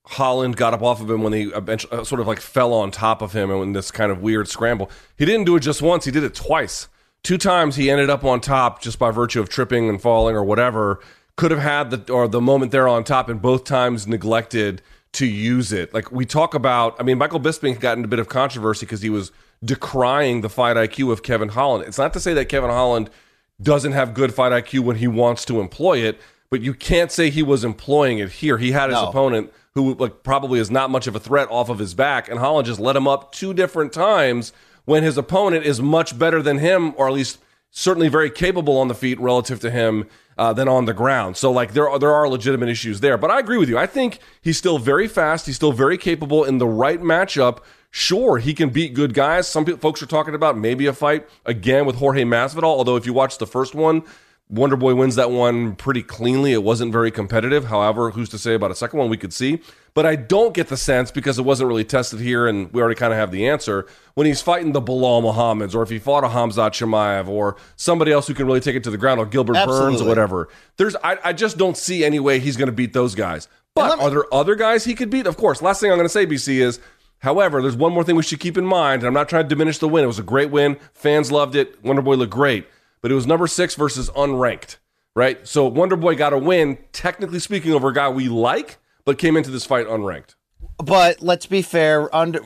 Holland 0.08 0.56
got 0.56 0.72
up 0.72 0.82
off 0.82 1.00
of 1.00 1.10
him 1.10 1.22
when 1.22 1.32
he 1.32 1.44
eventually 1.44 1.98
uh, 1.98 2.04
sort 2.04 2.20
of 2.20 2.26
like 2.26 2.40
fell 2.40 2.72
on 2.72 2.90
top 2.90 3.22
of 3.22 3.32
him 3.32 3.50
and 3.50 3.62
in 3.62 3.72
this 3.72 3.90
kind 3.90 4.12
of 4.12 4.22
weird 4.22 4.48
scramble. 4.48 4.90
He 5.16 5.24
didn't 5.24 5.44
do 5.44 5.56
it 5.56 5.60
just 5.60 5.82
once, 5.82 6.04
he 6.04 6.10
did 6.10 6.22
it 6.22 6.34
twice. 6.34 6.88
Two 7.22 7.38
times 7.38 7.76
he 7.76 7.90
ended 7.90 8.08
up 8.08 8.22
on 8.22 8.40
top 8.40 8.80
just 8.80 8.98
by 8.98 9.10
virtue 9.10 9.40
of 9.40 9.48
tripping 9.48 9.88
and 9.88 10.00
falling 10.00 10.36
or 10.36 10.44
whatever 10.44 11.00
could 11.36 11.50
have 11.50 11.60
had 11.60 11.90
the 11.90 12.12
or 12.12 12.28
the 12.28 12.40
moment 12.40 12.72
there 12.72 12.88
on 12.88 13.04
top 13.04 13.28
and 13.28 13.42
both 13.42 13.64
times 13.64 14.06
neglected 14.06 14.80
to 15.12 15.26
use 15.26 15.72
it. 15.72 15.92
Like 15.92 16.12
we 16.12 16.24
talk 16.24 16.54
about, 16.54 16.96
I 17.00 17.02
mean, 17.02 17.18
Michael 17.18 17.40
Bisping 17.40 17.78
got 17.80 17.96
into 17.96 18.06
a 18.06 18.08
bit 18.08 18.18
of 18.18 18.28
controversy 18.28 18.86
because 18.86 19.02
he 19.02 19.10
was 19.10 19.32
decrying 19.64 20.42
the 20.42 20.48
fight 20.48 20.76
IQ 20.76 21.12
of 21.12 21.22
Kevin 21.22 21.48
Holland. 21.48 21.84
It's 21.86 21.98
not 21.98 22.12
to 22.12 22.20
say 22.20 22.32
that 22.34 22.46
Kevin 22.46 22.70
Holland 22.70 23.10
doesn't 23.60 23.92
have 23.92 24.14
good 24.14 24.34
fight 24.34 24.52
IQ 24.52 24.80
when 24.80 24.96
he 24.96 25.08
wants 25.08 25.44
to 25.46 25.60
employ 25.60 25.98
it, 25.98 26.20
but 26.50 26.60
you 26.60 26.74
can't 26.74 27.10
say 27.10 27.30
he 27.30 27.42
was 27.42 27.64
employing 27.64 28.18
it 28.18 28.30
here. 28.30 28.58
He 28.58 28.72
had 28.72 28.90
his 28.90 29.00
no. 29.00 29.08
opponent 29.08 29.52
who 29.76 29.94
like 29.94 30.22
probably 30.22 30.58
is 30.58 30.70
not 30.70 30.90
much 30.90 31.06
of 31.06 31.14
a 31.14 31.20
threat 31.20 31.48
off 31.50 31.68
of 31.68 31.78
his 31.78 31.94
back, 31.94 32.28
and 32.28 32.38
Holland 32.40 32.66
just 32.66 32.80
let 32.80 32.96
him 32.96 33.06
up 33.06 33.30
two 33.32 33.52
different 33.52 33.92
times 33.92 34.52
when 34.86 35.02
his 35.02 35.18
opponent 35.18 35.66
is 35.66 35.80
much 35.80 36.18
better 36.18 36.40
than 36.42 36.58
him, 36.58 36.94
or 36.96 37.06
at 37.06 37.12
least 37.12 37.38
certainly 37.70 38.08
very 38.08 38.30
capable 38.30 38.78
on 38.78 38.88
the 38.88 38.94
feet 38.94 39.20
relative 39.20 39.60
to 39.60 39.70
him 39.70 40.06
uh, 40.38 40.52
than 40.52 40.66
on 40.66 40.86
the 40.86 40.94
ground. 40.94 41.36
So 41.36 41.52
like 41.52 41.74
there 41.74 41.88
are, 41.88 41.98
there 41.98 42.12
are 42.12 42.26
legitimate 42.26 42.70
issues 42.70 43.00
there. 43.00 43.18
But 43.18 43.30
I 43.30 43.38
agree 43.38 43.58
with 43.58 43.68
you. 43.68 43.76
I 43.76 43.86
think 43.86 44.18
he's 44.40 44.56
still 44.56 44.78
very 44.78 45.08
fast. 45.08 45.44
He's 45.44 45.56
still 45.56 45.72
very 45.72 45.98
capable 45.98 46.44
in 46.44 46.56
the 46.56 46.66
right 46.66 47.00
matchup. 47.00 47.58
Sure, 47.90 48.38
he 48.38 48.54
can 48.54 48.70
beat 48.70 48.94
good 48.94 49.12
guys. 49.12 49.46
Some 49.46 49.64
people, 49.64 49.80
folks 49.80 50.02
are 50.02 50.06
talking 50.06 50.34
about 50.34 50.56
maybe 50.56 50.86
a 50.86 50.92
fight 50.92 51.28
again 51.44 51.84
with 51.84 51.96
Jorge 51.96 52.24
Masvidal. 52.24 52.64
Although 52.64 52.96
if 52.96 53.04
you 53.04 53.12
watch 53.12 53.38
the 53.38 53.46
first 53.46 53.74
one, 53.74 54.02
Wonder 54.48 54.76
Boy 54.76 54.94
wins 54.94 55.16
that 55.16 55.30
one 55.30 55.74
pretty 55.74 56.02
cleanly. 56.02 56.52
It 56.52 56.62
wasn't 56.62 56.92
very 56.92 57.10
competitive. 57.10 57.64
However, 57.64 58.10
who's 58.10 58.28
to 58.28 58.38
say 58.38 58.54
about 58.54 58.70
a 58.70 58.76
second 58.76 58.98
one? 58.98 59.08
We 59.08 59.16
could 59.16 59.32
see. 59.32 59.60
But 59.92 60.06
I 60.06 60.14
don't 60.14 60.54
get 60.54 60.68
the 60.68 60.76
sense 60.76 61.10
because 61.10 61.38
it 61.38 61.42
wasn't 61.42 61.68
really 61.68 61.84
tested 61.84 62.20
here, 62.20 62.46
and 62.46 62.72
we 62.72 62.80
already 62.80 62.94
kind 62.94 63.12
of 63.12 63.18
have 63.18 63.32
the 63.32 63.48
answer. 63.48 63.86
When 64.14 64.26
he's 64.26 64.42
fighting 64.42 64.72
the 64.72 64.80
Belal 64.80 65.22
Muhammad's, 65.22 65.74
or 65.74 65.82
if 65.82 65.88
he 65.88 65.98
fought 65.98 66.22
a 66.22 66.28
Hamzat 66.28 66.72
Chimaev, 66.72 67.28
or 67.28 67.56
somebody 67.76 68.12
else 68.12 68.28
who 68.28 68.34
can 68.34 68.46
really 68.46 68.60
take 68.60 68.76
it 68.76 68.84
to 68.84 68.90
the 68.90 68.98
ground, 68.98 69.18
or 69.18 69.26
Gilbert 69.26 69.56
Absolutely. 69.56 69.86
Burns, 69.86 70.02
or 70.02 70.08
whatever. 70.08 70.48
There's, 70.76 70.94
I, 71.02 71.18
I 71.24 71.32
just 71.32 71.58
don't 71.58 71.76
see 71.76 72.04
any 72.04 72.20
way 72.20 72.38
he's 72.38 72.56
going 72.56 72.66
to 72.66 72.72
beat 72.72 72.92
those 72.92 73.14
guys. 73.14 73.48
But 73.74 73.98
me- 73.98 74.04
are 74.04 74.10
there 74.10 74.34
other 74.34 74.54
guys 74.54 74.84
he 74.84 74.94
could 74.94 75.10
beat? 75.10 75.26
Of 75.26 75.36
course. 75.36 75.60
Last 75.60 75.80
thing 75.80 75.90
I'm 75.90 75.98
going 75.98 76.06
to 76.06 76.12
say, 76.12 76.26
BC, 76.26 76.58
is 76.60 76.78
However, 77.20 77.62
there's 77.62 77.76
one 77.76 77.92
more 77.92 78.04
thing 78.04 78.16
we 78.16 78.22
should 78.22 78.40
keep 78.40 78.58
in 78.58 78.66
mind, 78.66 79.02
and 79.02 79.08
I'm 79.08 79.14
not 79.14 79.28
trying 79.28 79.44
to 79.44 79.48
diminish 79.48 79.78
the 79.78 79.88
win. 79.88 80.04
It 80.04 80.08
was 80.08 80.18
a 80.18 80.22
great 80.22 80.50
win. 80.50 80.76
Fans 80.92 81.32
loved 81.32 81.56
it. 81.56 81.82
Wonder 81.82 82.02
Boy 82.02 82.14
looked 82.14 82.32
great, 82.32 82.66
but 83.06 83.12
it 83.12 83.14
was 83.14 83.24
number 83.24 83.46
six 83.46 83.76
versus 83.76 84.10
unranked 84.10 84.78
right? 85.16 85.48
So 85.48 85.66
Wonder 85.66 85.96
Boy 85.96 86.14
got 86.14 86.32
a 86.32 86.38
win, 86.38 86.78
technically 86.92 87.40
speaking, 87.40 87.72
over 87.72 87.88
a 87.88 87.94
guy 87.94 88.08
we 88.08 88.28
like, 88.28 88.78
but 89.04 89.18
came 89.18 89.36
into 89.36 89.50
this 89.50 89.64
fight 89.64 89.86
unranked. 89.88 90.34
But 90.76 91.22
let's 91.22 91.46
be 91.46 91.62
fair. 91.62 92.14
Under 92.14 92.40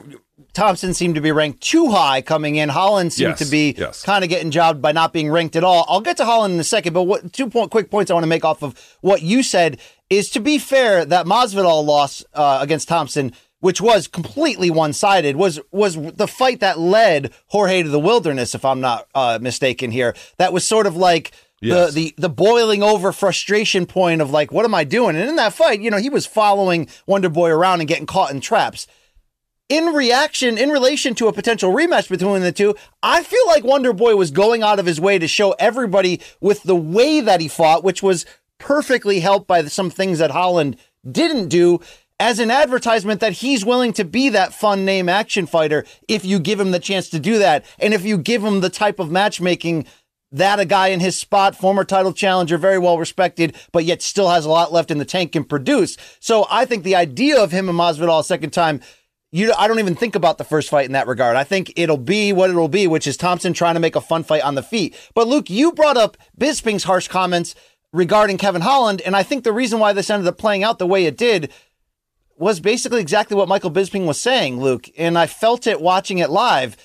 Thompson 0.53 0.95
seemed 0.95 1.17
to 1.17 1.21
be 1.21 1.33
ranked 1.33 1.61
too 1.63 1.91
high 1.91 2.23
coming 2.23 2.57
in. 2.57 2.69
Holland 2.69 3.13
seemed 3.13 3.31
yes, 3.31 3.39
to 3.41 3.45
be 3.47 3.75
yes. 3.77 4.03
kind 4.05 4.23
of 4.23 4.31
getting 4.31 4.53
jobbed 4.53 4.81
by 4.81 4.93
not 4.93 5.13
being 5.13 5.31
ranked 5.31 5.57
at 5.57 5.65
all. 5.65 5.85
I'll 5.89 6.01
get 6.01 6.17
to 6.19 6.25
Holland 6.25 6.55
in 6.55 6.61
a 6.61 6.65
second, 6.65 6.93
but 6.93 7.03
what 7.03 7.33
two 7.33 7.51
point 7.51 7.73
quick 7.73 7.91
points 7.91 8.11
I 8.11 8.15
want 8.15 8.23
to 8.25 8.29
make 8.29 8.45
off 8.45 8.63
of 8.63 8.97
what 9.01 9.21
you 9.21 9.43
said 9.43 9.81
is 10.09 10.31
to 10.31 10.41
be 10.41 10.59
fair 10.59 11.05
that 11.05 11.27
Masvidal 11.27 11.85
loss 11.85 12.25
uh, 12.35 12.59
against 12.63 12.87
Thompson 12.87 13.33
which 13.61 13.81
was 13.81 14.09
completely 14.09 14.71
one-sided, 14.71 15.37
was 15.37 15.61
was 15.71 15.97
the 15.97 16.29
fight 16.29 16.61
that 16.61 16.79
led 16.79 17.33
Jorge 17.49 17.83
to 17.83 17.89
the 17.89 18.01
wilderness, 18.01 18.55
if 18.55 18.65
I'm 18.65 18.81
not 18.81 19.07
uh, 19.15 19.39
mistaken 19.41 19.91
here. 19.91 20.15
That 20.39 20.53
was 20.53 20.67
sort 20.67 20.87
of 20.87 20.97
like 20.97 21.33
Yes. 21.63 21.93
The, 21.93 22.01
the 22.01 22.15
the 22.23 22.29
boiling 22.31 22.83
over 22.83 23.13
frustration 23.13 23.85
point 23.85 24.23
of 24.23 24.31
like, 24.31 24.51
what 24.51 24.65
am 24.65 24.75
I 24.75 24.85
doing? 24.85 25.15
And 25.15 25.29
in 25.29 25.37
that 25.37 25.53
fight, 25.53 25.81
you 25.81 25.91
know, 25.91 25.99
he 25.99 26.09
was 26.09 26.27
following 26.27 26.89
Wonder 27.07 27.29
Boy 27.29 27.51
around 27.51 27.81
and 27.81 27.89
getting 27.89 28.07
caught 28.07 28.31
in 28.31 28.41
traps. 28.41 28.87
In 29.69 29.93
reaction, 29.93 30.57
in 30.59 30.71
relation 30.71 31.15
to 31.17 31.29
a 31.29 31.33
potential 31.33 31.71
rematch 31.71 32.09
between 32.09 32.41
the 32.41 32.51
two, 32.51 32.75
I 33.03 33.23
feel 33.23 33.47
like 33.47 33.63
Wonder 33.63 33.93
Boy 33.93 34.17
was 34.17 34.31
going 34.31 34.63
out 34.63 34.79
of 34.79 34.87
his 34.87 35.01
way 35.01 35.19
to 35.19 35.29
show 35.29 35.53
everybody 35.59 36.21
with 36.41 36.63
the 36.63 36.75
way 36.75 37.21
that 37.21 37.43
he 37.43 37.47
fought, 37.47 37.85
which 37.85 38.03
was 38.03 38.25
perfectly 38.59 39.21
helped 39.21 39.47
by 39.47 39.63
some 39.67 39.91
things 39.91 40.19
that 40.19 40.31
Holland 40.31 40.77
didn't 41.09 41.49
do, 41.49 41.81
as 42.21 42.39
an 42.39 42.51
advertisement 42.51 43.21
that 43.21 43.33
he's 43.33 43.65
willing 43.65 43.95
to 43.95 44.05
be 44.05 44.29
that 44.29 44.53
fun 44.53 44.85
name 44.85 45.09
action 45.09 45.47
fighter 45.47 45.87
if 46.07 46.23
you 46.23 46.39
give 46.39 46.61
him 46.61 46.71
the 46.71 46.79
chance 46.79 47.09
to 47.09 47.19
do 47.19 47.39
that. 47.39 47.65
And 47.79 47.95
if 47.95 48.05
you 48.05 48.19
give 48.19 48.45
him 48.45 48.61
the 48.61 48.69
type 48.69 49.01
of 49.01 49.11
matchmaking 49.11 49.87
that 50.31 50.61
a 50.61 50.67
guy 50.67 50.89
in 50.89 51.01
his 51.01 51.19
spot, 51.19 51.57
former 51.57 51.83
title 51.83 52.13
challenger, 52.13 52.59
very 52.59 52.79
well 52.79 52.99
respected, 52.99 53.57
but 53.73 53.87
yet 53.87 54.03
still 54.03 54.29
has 54.29 54.45
a 54.45 54.51
lot 54.51 54.73
left 54.73 54.91
in 54.91 54.99
the 54.99 55.05
tank 55.05 55.33
can 55.33 55.45
produce. 55.45 55.97
So 56.21 56.47
I 56.51 56.67
think 56.67 56.85
the 56.85 56.95
idea 56.95 57.43
of 57.43 57.53
him 57.53 57.69
and 57.71 57.79
Masvidal 57.79 58.21
a 58.21 58.23
second 58.23 58.51
time, 58.51 58.81
you, 59.33 59.53
I 59.57 59.67
don't 59.67 59.79
even 59.79 59.97
think 59.97 60.15
about 60.15 60.37
the 60.37 60.45
first 60.45 60.69
fight 60.69 60.87
in 60.87 60.93
that 60.93 61.07
regard. 61.07 61.37
I 61.37 61.45
think 61.45 61.73
it'll 61.75 61.97
be 61.97 62.35
what 62.35 62.51
it'll 62.51 62.69
be, 62.69 62.87
which 62.87 63.07
is 63.07 63.17
Thompson 63.17 63.55
trying 63.55 63.75
to 63.75 63.81
make 63.81 63.97
a 63.97 64.01
fun 64.01 64.25
fight 64.25 64.43
on 64.43 64.57
the 64.57 64.63
feet. 64.63 64.95
But 65.15 65.27
Luke, 65.27 65.49
you 65.49 65.73
brought 65.73 65.97
up 65.97 66.19
Bisping's 66.39 66.85
harsh 66.85 67.09
comments 67.09 67.55
regarding 67.93 68.39
Kevin 68.39 68.63
Holland, 68.63 69.01
and 69.01 69.17
I 69.17 69.23
think 69.23 69.43
the 69.43 69.53
reason 69.53 69.81
why 69.81 69.93
this 69.93 70.11
ended 70.11 70.29
up 70.29 70.39
playing 70.39 70.63
out 70.63 70.79
the 70.79 70.87
way 70.87 71.07
it 71.07 71.17
did 71.17 71.51
was 72.41 72.59
basically 72.59 73.01
exactly 73.01 73.37
what 73.37 73.49
Michael 73.49 73.71
Bisping 73.71 74.07
was 74.07 74.21
saying, 74.21 74.61
Luke. 74.61 74.89
And 74.99 75.17
I 75.17 75.27
felt 75.27 75.69
it 75.69 75.81
watching 75.81 76.19
it 76.19 76.31
live 76.31 76.77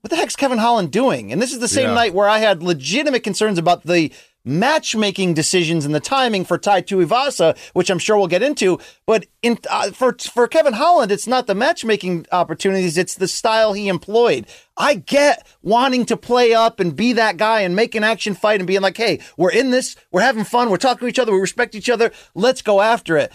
what 0.00 0.10
the 0.10 0.16
heck's 0.16 0.36
Kevin 0.36 0.58
Holland 0.58 0.90
doing? 0.90 1.30
And 1.30 1.42
this 1.42 1.52
is 1.52 1.58
the 1.58 1.68
same 1.68 1.88
yeah. 1.88 1.94
night 1.94 2.14
where 2.14 2.28
I 2.28 2.38
had 2.38 2.62
legitimate 2.62 3.22
concerns 3.22 3.58
about 3.58 3.82
the 3.82 4.10
matchmaking 4.42 5.34
decisions 5.34 5.84
and 5.84 5.94
the 5.94 6.00
timing 6.00 6.46
for 6.46 6.56
Tai 6.56 6.80
Tuivasa, 6.82 7.58
which 7.74 7.90
I'm 7.90 7.98
sure 7.98 8.16
we'll 8.16 8.26
get 8.26 8.42
into. 8.42 8.78
But 9.04 9.26
in, 9.42 9.58
uh, 9.68 9.90
for 9.90 10.16
for 10.18 10.48
Kevin 10.48 10.72
Holland, 10.72 11.12
it's 11.12 11.26
not 11.26 11.46
the 11.46 11.54
matchmaking 11.54 12.26
opportunities; 12.32 12.96
it's 12.96 13.14
the 13.14 13.28
style 13.28 13.74
he 13.74 13.88
employed. 13.88 14.46
I 14.76 14.94
get 14.94 15.46
wanting 15.60 16.06
to 16.06 16.16
play 16.16 16.54
up 16.54 16.80
and 16.80 16.96
be 16.96 17.12
that 17.12 17.36
guy 17.36 17.60
and 17.60 17.76
make 17.76 17.94
an 17.94 18.04
action 18.04 18.34
fight 18.34 18.60
and 18.60 18.66
being 18.66 18.80
like, 18.80 18.96
"Hey, 18.96 19.20
we're 19.36 19.52
in 19.52 19.70
this, 19.70 19.96
we're 20.10 20.22
having 20.22 20.44
fun, 20.44 20.70
we're 20.70 20.78
talking 20.78 21.00
to 21.00 21.08
each 21.08 21.18
other, 21.18 21.32
we 21.32 21.40
respect 21.40 21.74
each 21.74 21.90
other, 21.90 22.10
let's 22.34 22.62
go 22.62 22.80
after 22.80 23.18
it." 23.18 23.30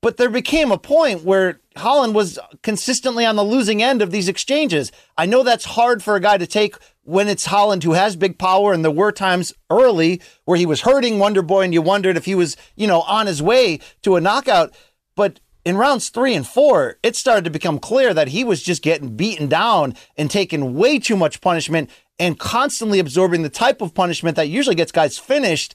But 0.00 0.16
there 0.16 0.30
became 0.30 0.70
a 0.70 0.78
point 0.78 1.24
where 1.24 1.60
Holland 1.76 2.14
was 2.14 2.38
consistently 2.62 3.26
on 3.26 3.36
the 3.36 3.44
losing 3.44 3.82
end 3.82 4.00
of 4.00 4.10
these 4.10 4.28
exchanges. 4.28 4.92
I 5.16 5.26
know 5.26 5.42
that's 5.42 5.64
hard 5.64 6.02
for 6.02 6.14
a 6.14 6.20
guy 6.20 6.38
to 6.38 6.46
take 6.46 6.76
when 7.02 7.26
it's 7.26 7.46
Holland 7.46 7.82
who 7.82 7.92
has 7.92 8.14
big 8.14 8.38
power, 8.38 8.72
and 8.72 8.84
there 8.84 8.92
were 8.92 9.10
times 9.10 9.54
early 9.70 10.20
where 10.44 10.58
he 10.58 10.66
was 10.66 10.82
hurting 10.82 11.18
Wonder 11.18 11.42
Boy, 11.42 11.62
and 11.62 11.74
you 11.74 11.82
wondered 11.82 12.16
if 12.16 12.26
he 12.26 12.34
was, 12.34 12.56
you 12.76 12.86
know, 12.86 13.00
on 13.02 13.26
his 13.26 13.42
way 13.42 13.80
to 14.02 14.14
a 14.14 14.20
knockout. 14.20 14.72
But 15.16 15.40
in 15.64 15.76
rounds 15.76 16.10
three 16.10 16.34
and 16.34 16.46
four, 16.46 16.98
it 17.02 17.16
started 17.16 17.44
to 17.44 17.50
become 17.50 17.78
clear 17.78 18.14
that 18.14 18.28
he 18.28 18.44
was 18.44 18.62
just 18.62 18.82
getting 18.82 19.16
beaten 19.16 19.48
down 19.48 19.94
and 20.16 20.30
taking 20.30 20.74
way 20.74 20.98
too 20.98 21.16
much 21.16 21.40
punishment 21.40 21.90
and 22.18 22.38
constantly 22.38 22.98
absorbing 22.98 23.42
the 23.42 23.48
type 23.48 23.80
of 23.80 23.94
punishment 23.94 24.36
that 24.36 24.48
usually 24.48 24.76
gets 24.76 24.92
guys 24.92 25.18
finished, 25.18 25.74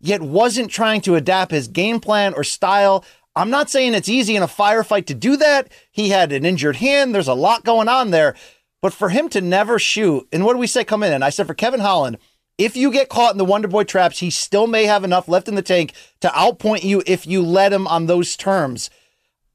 yet 0.00 0.20
wasn't 0.20 0.70
trying 0.70 1.00
to 1.02 1.14
adapt 1.14 1.52
his 1.52 1.68
game 1.68 2.00
plan 2.00 2.34
or 2.34 2.44
style. 2.44 3.04
I'm 3.34 3.50
not 3.50 3.70
saying 3.70 3.94
it's 3.94 4.08
easy 4.08 4.36
in 4.36 4.42
a 4.42 4.48
firefight 4.48 5.06
to 5.06 5.14
do 5.14 5.36
that. 5.38 5.72
He 5.90 6.10
had 6.10 6.32
an 6.32 6.44
injured 6.44 6.76
hand. 6.76 7.14
There's 7.14 7.28
a 7.28 7.34
lot 7.34 7.64
going 7.64 7.88
on 7.88 8.10
there. 8.10 8.34
But 8.82 8.92
for 8.92 9.08
him 9.08 9.28
to 9.30 9.40
never 9.40 9.78
shoot, 9.78 10.28
and 10.32 10.44
what 10.44 10.52
do 10.52 10.58
we 10.58 10.66
say 10.66 10.84
come 10.84 11.02
in? 11.02 11.12
And 11.12 11.24
I 11.24 11.30
said 11.30 11.46
for 11.46 11.54
Kevin 11.54 11.80
Holland, 11.80 12.18
if 12.58 12.76
you 12.76 12.92
get 12.92 13.08
caught 13.08 13.32
in 13.32 13.38
the 13.38 13.44
Wonder 13.44 13.68
Boy 13.68 13.84
traps, 13.84 14.18
he 14.18 14.30
still 14.30 14.66
may 14.66 14.84
have 14.84 15.04
enough 15.04 15.28
left 15.28 15.48
in 15.48 15.54
the 15.54 15.62
tank 15.62 15.94
to 16.20 16.28
outpoint 16.28 16.82
you 16.82 17.02
if 17.06 17.26
you 17.26 17.42
let 17.42 17.72
him 17.72 17.86
on 17.86 18.06
those 18.06 18.36
terms. 18.36 18.90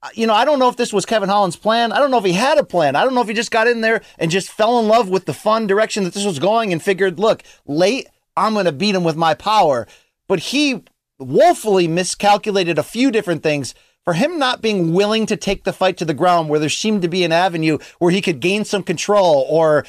Uh, 0.02 0.10
you 0.13 0.26
know, 0.26 0.34
I 0.34 0.46
don't 0.46 0.60
know 0.60 0.70
if 0.70 0.78
this 0.78 0.94
was 0.94 1.06
Kevin 1.06 1.30
Holland's 1.30 1.56
plan. 1.56 1.92
I 1.92 2.00
don't 2.00 2.12
know 2.12 2.18
if 2.18 2.26
he 2.26 2.34
had 2.34 2.58
a 2.58 2.63
plan. 2.63 2.96
I 2.96 3.04
don't 3.04 3.13
know 3.13 3.22
if 3.22 3.28
he 3.28 3.34
just 3.34 3.52
got 3.52 3.68
in 3.68 3.82
there 3.82 4.02
and 4.18 4.32
just 4.32 4.50
fell 4.50 4.80
in 4.80 4.88
love 4.88 5.10
with 5.10 5.26
the 5.26 5.34
fun 5.34 5.68
direction 5.68 6.04
that 6.04 6.13
this 6.13 6.26
was 6.26 6.40
going 6.40 6.72
and 6.72 6.82
figured, 6.82 7.20
look, 7.20 7.44
late, 7.66 8.08
I'm 8.36 8.54
going 8.54 8.66
to 8.66 8.72
beat 8.72 8.96
him 8.96 9.04
with 9.04 9.16
my 9.16 9.34
power. 9.34 9.88
But 10.28 10.40
he 10.40 10.84
woefully 11.19 11.88
miscalculated 11.88 12.77
a 12.77 12.84
few 12.84 13.12
different 13.12 13.43
things. 13.43 13.73
For 14.03 14.13
him 14.13 14.39
not 14.39 14.62
being 14.62 14.93
willing 14.93 15.25
to 15.25 15.36
take 15.36 15.65
the 15.65 15.73
fight 15.73 15.97
to 15.97 16.06
the 16.06 16.13
ground 16.13 16.47
where 16.47 16.62
there 16.62 16.69
seemed 16.69 17.01
to 17.01 17.10
be 17.10 17.25
an 17.25 17.34
avenue 17.34 17.77
where 17.99 18.12
he 18.12 18.21
could 18.21 18.39
gain 18.39 18.63
some 18.63 18.82
control 18.82 19.45
or 19.49 19.86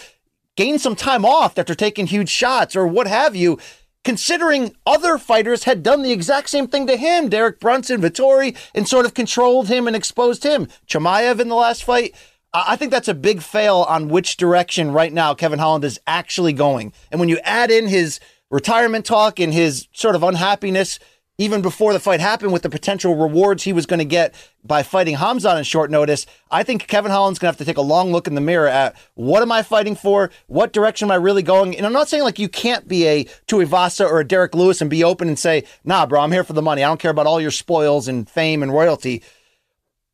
gain 0.56 0.80
some 0.80 0.96
time 0.96 1.24
off 1.24 1.56
after 1.56 1.72
taking 1.72 2.08
huge 2.08 2.28
shots 2.28 2.74
or 2.74 2.84
what 2.84 3.06
have 3.06 3.36
you, 3.36 3.60
considering 4.02 4.74
other 4.84 5.18
fighters 5.18 5.64
had 5.64 5.84
done 5.84 6.02
the 6.02 6.10
exact 6.10 6.50
same 6.50 6.66
thing 6.66 6.88
to 6.88 6.96
him. 6.96 7.28
Derek 7.28 7.60
Brunson, 7.60 8.00
Vettori, 8.00 8.56
and 8.74 8.88
sort 8.88 9.06
of 9.06 9.14
controlled 9.14 9.68
him 9.68 9.86
and 9.86 9.94
exposed 9.94 10.42
him. 10.42 10.66
Chimaev 10.88 11.38
in 11.38 11.48
the 11.48 11.54
last 11.54 11.84
fight. 11.84 12.12
I 12.52 12.74
think 12.74 12.90
that's 12.90 13.06
a 13.06 13.14
big 13.14 13.40
fail 13.40 13.86
on 13.88 14.08
which 14.08 14.36
direction 14.36 14.90
right 14.90 15.12
now 15.12 15.32
Kevin 15.32 15.60
Holland 15.60 15.84
is 15.84 16.00
actually 16.08 16.54
going. 16.54 16.92
And 17.12 17.20
when 17.20 17.28
you 17.28 17.38
add 17.44 17.70
in 17.70 17.86
his 17.86 18.18
retirement 18.50 19.04
talk 19.04 19.38
and 19.38 19.52
his 19.52 19.86
sort 19.92 20.16
of 20.16 20.24
unhappiness 20.24 20.98
even 21.38 21.62
before 21.62 21.92
the 21.92 22.00
fight 22.00 22.18
happened 22.18 22.52
with 22.52 22.62
the 22.62 22.68
potential 22.68 23.14
rewards 23.14 23.62
he 23.62 23.72
was 23.72 23.86
going 23.86 24.00
to 24.00 24.04
get 24.04 24.34
by 24.64 24.82
fighting 24.82 25.14
Hamzat 25.14 25.54
on 25.54 25.62
short 25.62 25.88
notice, 25.88 26.26
I 26.50 26.64
think 26.64 26.88
Kevin 26.88 27.12
Holland's 27.12 27.38
going 27.38 27.46
to 27.46 27.52
have 27.52 27.58
to 27.58 27.64
take 27.64 27.76
a 27.76 27.82
long 27.82 28.10
look 28.10 28.26
in 28.26 28.34
the 28.34 28.40
mirror 28.40 28.66
at 28.66 28.96
what 29.14 29.40
am 29.40 29.52
I 29.52 29.62
fighting 29.62 29.94
for? 29.94 30.32
What 30.48 30.72
direction 30.72 31.06
am 31.06 31.12
I 31.12 31.14
really 31.14 31.44
going? 31.44 31.76
And 31.76 31.86
I'm 31.86 31.92
not 31.92 32.08
saying 32.08 32.24
like 32.24 32.40
you 32.40 32.48
can't 32.48 32.88
be 32.88 33.06
a 33.06 33.24
Tuivasa 33.46 34.04
or 34.04 34.18
a 34.18 34.26
Derrick 34.26 34.54
Lewis 34.54 34.80
and 34.80 34.90
be 34.90 35.04
open 35.04 35.28
and 35.28 35.38
say, 35.38 35.62
nah, 35.84 36.06
bro, 36.06 36.20
I'm 36.20 36.32
here 36.32 36.44
for 36.44 36.54
the 36.54 36.62
money. 36.62 36.82
I 36.82 36.88
don't 36.88 37.00
care 37.00 37.12
about 37.12 37.26
all 37.26 37.40
your 37.40 37.52
spoils 37.52 38.08
and 38.08 38.28
fame 38.28 38.62
and 38.62 38.72
royalty. 38.72 39.22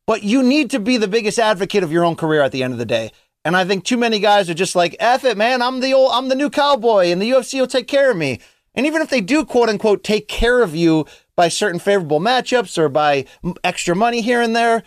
But 0.05 0.21
you 0.21 0.43
need 0.43 0.69
to 0.69 0.79
be 0.79 0.97
the 0.97 1.07
biggest 1.07 1.39
advocate 1.39 1.83
of 1.83 1.91
your 1.91 2.05
own 2.05 2.15
career 2.15 2.43
at 2.43 2.51
the 2.51 2.61
end 2.61 2.73
of 2.73 2.79
the 2.79 2.85
day. 2.85 3.11
And 3.43 3.57
I 3.57 3.65
think 3.65 3.83
too 3.83 3.97
many 3.97 4.19
guys 4.19 4.47
are 4.49 4.55
just 4.55 4.75
like, 4.75 4.95
F 4.99 5.23
it, 5.25 5.37
man. 5.37 5.63
I'm 5.63 5.79
the 5.79 5.93
old, 5.93 6.11
I'm 6.13 6.29
the 6.29 6.35
new 6.35 6.51
cowboy 6.51 7.07
and 7.07 7.19
the 7.19 7.31
UFC 7.31 7.59
will 7.59 7.67
take 7.67 7.87
care 7.87 8.11
of 8.11 8.17
me. 8.17 8.39
And 8.75 8.85
even 8.85 9.01
if 9.01 9.09
they 9.09 9.21
do, 9.21 9.45
quote 9.45 9.69
unquote, 9.69 10.03
take 10.03 10.27
care 10.27 10.61
of 10.61 10.75
you 10.75 11.05
by 11.35 11.47
certain 11.47 11.79
favorable 11.79 12.19
matchups 12.19 12.77
or 12.77 12.89
by 12.89 13.25
extra 13.63 13.95
money 13.95 14.21
here 14.21 14.41
and 14.41 14.55
there, 14.55 14.83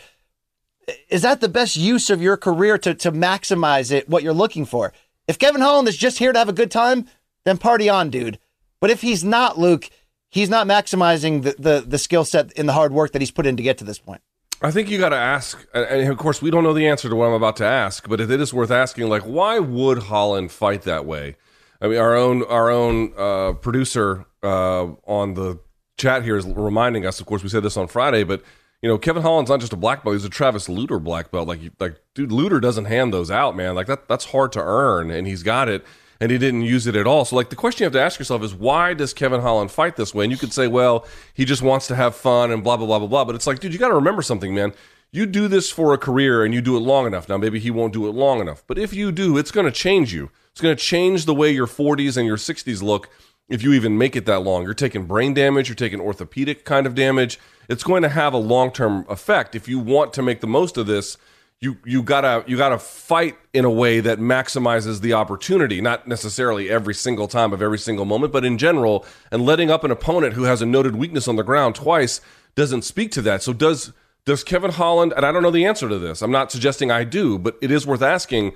is 1.09 1.23
that 1.23 1.41
the 1.41 1.49
best 1.49 1.77
use 1.77 2.11
of 2.11 2.23
your 2.23 2.37
career 2.37 2.79
to, 2.79 2.95
to 2.95 3.13
maximize 3.13 3.91
it, 3.91 4.09
what 4.09 4.23
you're 4.23 4.33
looking 4.33 4.65
for? 4.65 4.93
If 5.27 5.39
Kevin 5.39 5.61
Holland 5.61 5.89
is 5.89 5.97
just 5.97 6.19
here 6.19 6.33
to 6.33 6.39
have 6.39 6.49
a 6.49 6.55
good 6.55 6.71
time, 6.71 7.07
then 7.45 7.59
party 7.59 7.89
on, 7.89 8.11
dude. 8.11 8.39
But 8.81 8.91
if 8.91 9.01
he's 9.01 9.25
not, 9.25 9.59
Luke, 9.59 9.91
he's 10.31 10.49
not 10.49 10.67
maximizing 10.67 11.43
the, 11.43 11.55
the, 11.59 11.85
the 11.87 11.99
skill 11.99 12.25
set 12.25 12.53
and 12.57 12.69
the 12.69 12.73
hard 12.73 12.93
work 12.93 13.13
that 13.13 13.23
he's 13.23 13.31
put 13.31 13.47
in 13.47 13.57
to 13.57 13.63
get 13.63 13.79
to 13.79 13.85
this 13.85 13.99
point. 13.99 14.23
I 14.61 14.71
think 14.71 14.91
you 14.91 14.99
got 14.99 15.11
to 15.11 15.17
ask, 15.17 15.67
and 15.73 16.11
of 16.11 16.19
course, 16.19 16.43
we 16.43 16.51
don't 16.51 16.65
know 16.65 16.73
the 16.73 16.89
answer 16.89 17.09
to 17.09 17.15
what 17.15 17.27
I'm 17.27 17.33
about 17.33 17.57
to 17.57 17.65
ask, 17.65 18.09
but 18.09 18.21
it 18.21 18.31
is 18.31 18.53
worth 18.53 18.73
asking. 18.73 19.09
Like, 19.09 19.23
why 19.23 19.61
would 19.61 19.99
Holland 20.05 20.51
fight 20.51 20.83
that 20.83 21.07
way? 21.07 21.37
I 21.81 21.89
mean, 21.89 21.99
our 21.99 22.17
own 22.17 22.43
our 22.45 22.71
own 22.71 23.13
uh, 23.17 23.53
producer 23.53 24.27
uh, 24.43 24.87
on 25.07 25.35
the 25.35 25.59
chat 25.97 26.25
here 26.25 26.37
is 26.37 26.47
reminding 26.47 27.07
us. 27.07 27.21
Of 27.21 27.27
course, 27.27 27.43
we 27.43 27.49
said 27.49 27.63
this 27.63 27.77
on 27.77 27.89
Friday, 27.89 28.25
but 28.25 28.43
you 28.83 28.89
know, 28.89 28.99
Kevin 28.99 29.23
Holland's 29.23 29.51
not 29.51 29.61
just 29.61 29.73
a 29.73 29.77
black 29.77 30.05
belt; 30.05 30.15
he's 30.15 30.25
a 30.25 30.29
Travis 30.29 30.69
Lutter 30.69 30.99
black 30.99 31.31
belt. 31.31 31.49
Like, 31.49 31.61
like, 31.79 32.01
dude, 32.15 32.33
Lutter 32.33 32.61
doesn't 32.61 32.87
hand 32.87 33.13
those 33.13 33.31
out, 33.31 33.57
man. 33.57 33.75
Like 33.75 33.87
that 33.87 34.09
that's 34.09 34.27
hard 34.27 34.53
to 34.53 34.61
earn, 34.61 35.11
and 35.11 35.27
he's 35.27 35.43
got 35.43 35.69
it, 35.69 35.85
and 36.21 36.33
he 36.33 36.39
didn't 36.39 36.63
use 36.63 36.87
it 36.87 36.97
at 36.97 37.07
all. 37.07 37.25
So, 37.25 37.37
like, 37.37 37.51
the 37.51 37.57
question 37.57 37.85
you 37.85 37.87
have 37.87 37.93
to 37.93 38.03
ask 38.03 38.19
yourself 38.19 38.43
is, 38.43 38.55
why 38.55 38.95
does 38.95 39.15
Kevin 39.15 39.41
Holland 39.41 39.71
fight 39.71 39.97
this 39.97 40.15
way? 40.15 40.25
And 40.25 40.33
you 40.33 40.39
could 40.39 40.53
say, 40.53 40.67
well, 40.67 41.07
he 41.35 41.45
just 41.45 41.63
wants 41.63 41.87
to 41.89 41.97
have 41.97 42.17
fun 42.17 42.51
and 42.51 42.65
blah 42.65 42.77
blah 42.77 42.87
blah 42.87 42.99
blah 42.99 43.09
blah. 43.09 43.25
But 43.25 43.35
it's 43.37 43.47
like, 43.47 43.61
dude, 43.61 43.73
you 43.73 43.79
got 43.79 43.89
to 43.89 43.95
remember 43.95 44.23
something, 44.23 44.55
man 44.55 44.73
you 45.11 45.27
do 45.27 45.49
this 45.49 45.71
for 45.71 45.93
a 45.93 45.99
career 45.99 46.45
and 46.45 46.53
you 46.53 46.61
do 46.61 46.77
it 46.77 46.81
long 46.81 47.07
enough. 47.07 47.29
Now, 47.29 47.37
maybe 47.37 47.59
he 47.59 47.71
won't 47.71 47.93
do 47.93 48.07
it 48.07 48.15
long 48.15 48.41
enough, 48.41 48.63
but 48.67 48.79
if 48.79 48.93
you 48.93 49.11
do, 49.11 49.39
it's 49.39 49.51
going 49.51 49.67
to 49.67 49.73
change 49.73 50.13
you. 50.13 50.31
It's 50.53 50.61
going 50.61 50.77
to 50.77 50.83
change 50.83 51.25
the 51.25 51.35
way 51.35 51.51
your 51.51 51.67
40s 51.67 52.17
and 52.17 52.27
your 52.27 52.37
60s 52.37 52.83
look 52.83 53.09
if 53.49 53.63
you 53.63 53.73
even 53.73 53.97
make 53.97 54.17
it 54.17 54.27
that 54.27 54.41
long. 54.41 54.65
You're 54.65 54.75
taking 54.75 55.07
brain 55.07 55.33
damage, 55.33 55.69
you're 55.69 55.77
taking 55.77 56.01
orthopedic 56.01 56.65
kind 56.65 56.87
of 56.87 56.95
damage. 56.95 57.39
It's 57.69 57.85
going 57.85 58.03
to 58.03 58.09
have 58.09 58.35
a 58.35 58.39
long 58.39 58.71
term 58.71 59.07
effect. 59.09 59.55
If 59.55 59.69
you 59.69 59.79
want 59.79 60.13
to 60.15 60.23
make 60.23 60.41
the 60.41 60.47
most 60.47 60.77
of 60.77 60.87
this, 60.87 61.17
you 61.61 61.77
you 61.85 62.05
gotta 62.05 62.45
you 62.47 62.57
gotta 62.57 62.79
fight 62.79 63.37
in 63.53 63.65
a 63.65 63.71
way 63.71 63.99
that 63.99 64.21
maximizes 64.21 65.01
the 65.01 65.13
opportunity, 65.13 65.81
not 65.81 66.07
necessarily 66.07 66.71
every 66.71 66.95
single 66.95 67.27
time 67.27 67.53
of 67.53 67.61
every 67.61 67.79
single 67.79 68.05
moment, 68.05 68.33
but 68.33 68.45
in 68.45 68.59
general. 68.59 69.05
And 69.33 69.45
letting 69.45 69.69
up 69.69 69.83
an 69.83 69.91
opponent 69.91 70.35
who 70.35 70.45
has 70.45 70.63
a 70.63 70.67
noted 70.67 70.95
weakness 70.95 71.27
on 71.27 71.35
the 71.35 71.43
ground 71.43 71.75
twice 71.75 72.21
doesn't 72.55 72.83
speak 72.83 73.11
to 73.13 73.23
that. 73.23 73.43
So 73.43 73.53
does 73.53 73.93
does 74.29 74.45
Kevin 74.45 74.71
Holland, 74.71 75.15
and 75.17 75.25
I 75.25 75.33
don't 75.33 75.43
know 75.43 75.51
the 75.51 75.65
answer 75.65 75.89
to 75.89 75.99
this, 75.99 76.21
I'm 76.21 76.31
not 76.31 76.53
suggesting 76.53 76.91
I 76.91 77.03
do, 77.03 77.39
but 77.39 77.57
it 77.63 77.71
is 77.71 77.87
worth 77.87 78.03
asking 78.03 78.53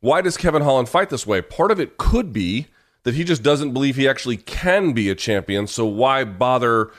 why 0.00 0.20
does 0.20 0.36
Kevin 0.36 0.60
Holland 0.60 0.90
fight 0.90 1.08
this 1.08 1.26
way? 1.26 1.40
Part 1.40 1.70
of 1.70 1.80
it 1.80 1.96
could 1.96 2.30
be 2.30 2.66
that 3.04 3.14
he 3.14 3.24
just 3.24 3.42
doesn't 3.42 3.72
believe 3.72 3.96
he 3.96 4.06
actually 4.06 4.36
can 4.36 4.92
be 4.92 5.08
a 5.08 5.14
champion, 5.14 5.66
so 5.66 5.86
why 5.86 6.24
bother 6.24 6.90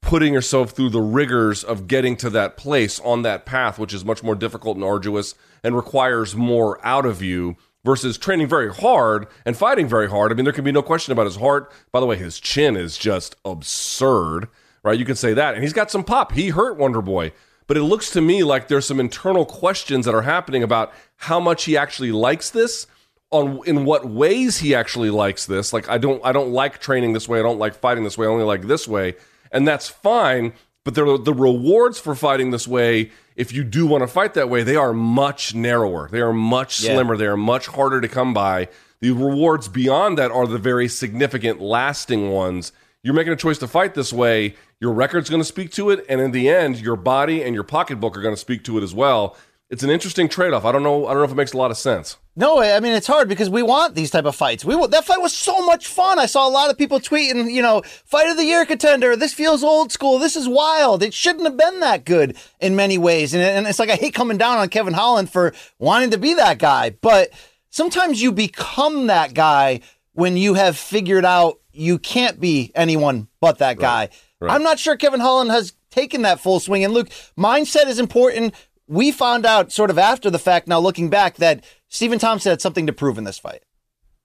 putting 0.00 0.32
yourself 0.32 0.70
through 0.70 0.88
the 0.88 1.00
rigors 1.00 1.62
of 1.62 1.86
getting 1.86 2.16
to 2.16 2.30
that 2.30 2.56
place 2.56 3.00
on 3.00 3.20
that 3.20 3.44
path, 3.44 3.78
which 3.78 3.92
is 3.92 4.02
much 4.02 4.22
more 4.22 4.34
difficult 4.34 4.76
and 4.76 4.84
arduous 4.84 5.34
and 5.62 5.76
requires 5.76 6.34
more 6.34 6.84
out 6.86 7.04
of 7.04 7.20
you 7.20 7.54
versus 7.84 8.16
training 8.16 8.46
very 8.46 8.72
hard 8.72 9.26
and 9.44 9.58
fighting 9.58 9.86
very 9.86 10.08
hard. 10.08 10.32
I 10.32 10.34
mean, 10.34 10.44
there 10.44 10.54
can 10.54 10.64
be 10.64 10.72
no 10.72 10.82
question 10.82 11.12
about 11.12 11.26
his 11.26 11.36
heart. 11.36 11.70
By 11.92 12.00
the 12.00 12.06
way, 12.06 12.16
his 12.16 12.40
chin 12.40 12.76
is 12.76 12.96
just 12.96 13.36
absurd, 13.44 14.48
right? 14.82 14.98
You 14.98 15.04
can 15.04 15.16
say 15.16 15.34
that. 15.34 15.52
And 15.52 15.62
he's 15.62 15.74
got 15.74 15.90
some 15.90 16.02
pop. 16.04 16.32
He 16.32 16.48
hurt 16.48 16.78
Wonder 16.78 17.02
Boy. 17.02 17.32
But 17.66 17.76
it 17.76 17.82
looks 17.82 18.10
to 18.10 18.20
me 18.20 18.44
like 18.44 18.68
there's 18.68 18.86
some 18.86 19.00
internal 19.00 19.46
questions 19.46 20.04
that 20.04 20.14
are 20.14 20.22
happening 20.22 20.62
about 20.62 20.92
how 21.16 21.40
much 21.40 21.64
he 21.64 21.76
actually 21.76 22.12
likes 22.12 22.50
this, 22.50 22.86
on 23.30 23.60
in 23.66 23.84
what 23.84 24.06
ways 24.06 24.58
he 24.58 24.74
actually 24.74 25.10
likes 25.10 25.46
this. 25.46 25.72
Like 25.72 25.88
I 25.88 25.98
don't 25.98 26.24
I 26.24 26.32
don't 26.32 26.52
like 26.52 26.78
training 26.78 27.12
this 27.12 27.28
way. 27.28 27.38
I 27.38 27.42
don't 27.42 27.58
like 27.58 27.74
fighting 27.74 28.04
this 28.04 28.16
way. 28.16 28.26
I 28.26 28.30
only 28.30 28.44
like 28.44 28.62
this 28.62 28.86
way, 28.86 29.14
and 29.50 29.66
that's 29.66 29.88
fine. 29.88 30.52
But 30.84 30.94
the 30.94 31.18
the 31.18 31.34
rewards 31.34 31.98
for 31.98 32.14
fighting 32.14 32.50
this 32.50 32.68
way, 32.68 33.10
if 33.36 33.52
you 33.52 33.64
do 33.64 33.86
want 33.86 34.02
to 34.02 34.06
fight 34.06 34.34
that 34.34 34.50
way, 34.50 34.62
they 34.62 34.76
are 34.76 34.92
much 34.92 35.54
narrower. 35.54 36.08
They 36.10 36.20
are 36.20 36.32
much 36.32 36.76
slimmer. 36.76 37.14
Yeah. 37.14 37.18
They 37.18 37.26
are 37.26 37.36
much 37.36 37.66
harder 37.66 38.00
to 38.00 38.08
come 38.08 38.34
by. 38.34 38.68
The 39.00 39.10
rewards 39.10 39.68
beyond 39.68 40.18
that 40.18 40.30
are 40.30 40.46
the 40.46 40.58
very 40.58 40.88
significant, 40.88 41.60
lasting 41.60 42.30
ones. 42.30 42.72
You're 43.02 43.14
making 43.14 43.32
a 43.32 43.36
choice 43.36 43.58
to 43.58 43.68
fight 43.68 43.94
this 43.94 44.12
way 44.12 44.54
your 44.84 44.92
record's 44.92 45.30
going 45.30 45.40
to 45.40 45.46
speak 45.46 45.70
to 45.70 45.88
it, 45.88 46.04
and 46.10 46.20
in 46.20 46.30
the 46.30 46.46
end, 46.46 46.78
your 46.78 46.94
body 46.94 47.42
and 47.42 47.54
your 47.54 47.64
pocketbook 47.64 48.18
are 48.18 48.20
going 48.20 48.34
to 48.34 48.40
speak 48.40 48.62
to 48.64 48.76
it 48.76 48.82
as 48.82 48.92
well. 48.94 49.34
It's 49.70 49.82
an 49.82 49.88
interesting 49.88 50.28
trade-off. 50.28 50.66
I 50.66 50.72
don't 50.72 50.82
know. 50.82 51.06
I 51.06 51.14
don't 51.14 51.20
know 51.20 51.24
if 51.24 51.30
it 51.30 51.36
makes 51.36 51.54
a 51.54 51.56
lot 51.56 51.70
of 51.70 51.78
sense. 51.78 52.18
No, 52.36 52.60
I 52.60 52.80
mean 52.80 52.92
it's 52.92 53.06
hard 53.06 53.26
because 53.26 53.48
we 53.48 53.62
want 53.62 53.94
these 53.94 54.10
type 54.10 54.26
of 54.26 54.36
fights. 54.36 54.62
We 54.62 54.74
that 54.88 55.06
fight 55.06 55.22
was 55.22 55.32
so 55.32 55.64
much 55.64 55.86
fun. 55.86 56.18
I 56.18 56.26
saw 56.26 56.46
a 56.46 56.50
lot 56.50 56.68
of 56.70 56.76
people 56.76 57.00
tweeting, 57.00 57.50
you 57.50 57.62
know, 57.62 57.80
fight 58.04 58.28
of 58.28 58.36
the 58.36 58.44
year 58.44 58.66
contender. 58.66 59.16
This 59.16 59.32
feels 59.32 59.64
old 59.64 59.90
school. 59.90 60.18
This 60.18 60.36
is 60.36 60.46
wild. 60.46 61.02
It 61.02 61.14
shouldn't 61.14 61.44
have 61.44 61.56
been 61.56 61.80
that 61.80 62.04
good 62.04 62.36
in 62.60 62.76
many 62.76 62.98
ways. 62.98 63.32
And, 63.32 63.42
and 63.42 63.66
it's 63.66 63.78
like 63.78 63.88
I 63.88 63.94
hate 63.94 64.12
coming 64.12 64.36
down 64.36 64.58
on 64.58 64.68
Kevin 64.68 64.92
Holland 64.92 65.30
for 65.30 65.54
wanting 65.78 66.10
to 66.10 66.18
be 66.18 66.34
that 66.34 66.58
guy, 66.58 66.90
but 66.90 67.30
sometimes 67.70 68.20
you 68.20 68.32
become 68.32 69.06
that 69.06 69.32
guy 69.32 69.80
when 70.12 70.36
you 70.36 70.54
have 70.54 70.76
figured 70.76 71.24
out 71.24 71.58
you 71.72 71.98
can't 71.98 72.38
be 72.38 72.70
anyone 72.74 73.28
but 73.40 73.58
that 73.58 73.78
guy. 73.78 74.00
Right. 74.00 74.12
Right. 74.44 74.54
I'm 74.54 74.62
not 74.62 74.78
sure 74.78 74.96
Kevin 74.96 75.20
Holland 75.20 75.50
has 75.50 75.72
taken 75.90 76.22
that 76.22 76.40
full 76.40 76.60
swing. 76.60 76.84
And 76.84 76.92
Luke, 76.92 77.08
mindset 77.38 77.86
is 77.86 77.98
important. 77.98 78.54
We 78.86 79.12
found 79.12 79.46
out 79.46 79.72
sort 79.72 79.90
of 79.90 79.98
after 79.98 80.30
the 80.30 80.38
fact, 80.38 80.68
now 80.68 80.78
looking 80.78 81.08
back, 81.08 81.36
that 81.36 81.64
Stephen 81.88 82.18
Thompson 82.18 82.50
had 82.50 82.60
something 82.60 82.86
to 82.86 82.92
prove 82.92 83.18
in 83.18 83.24
this 83.24 83.38
fight. 83.38 83.62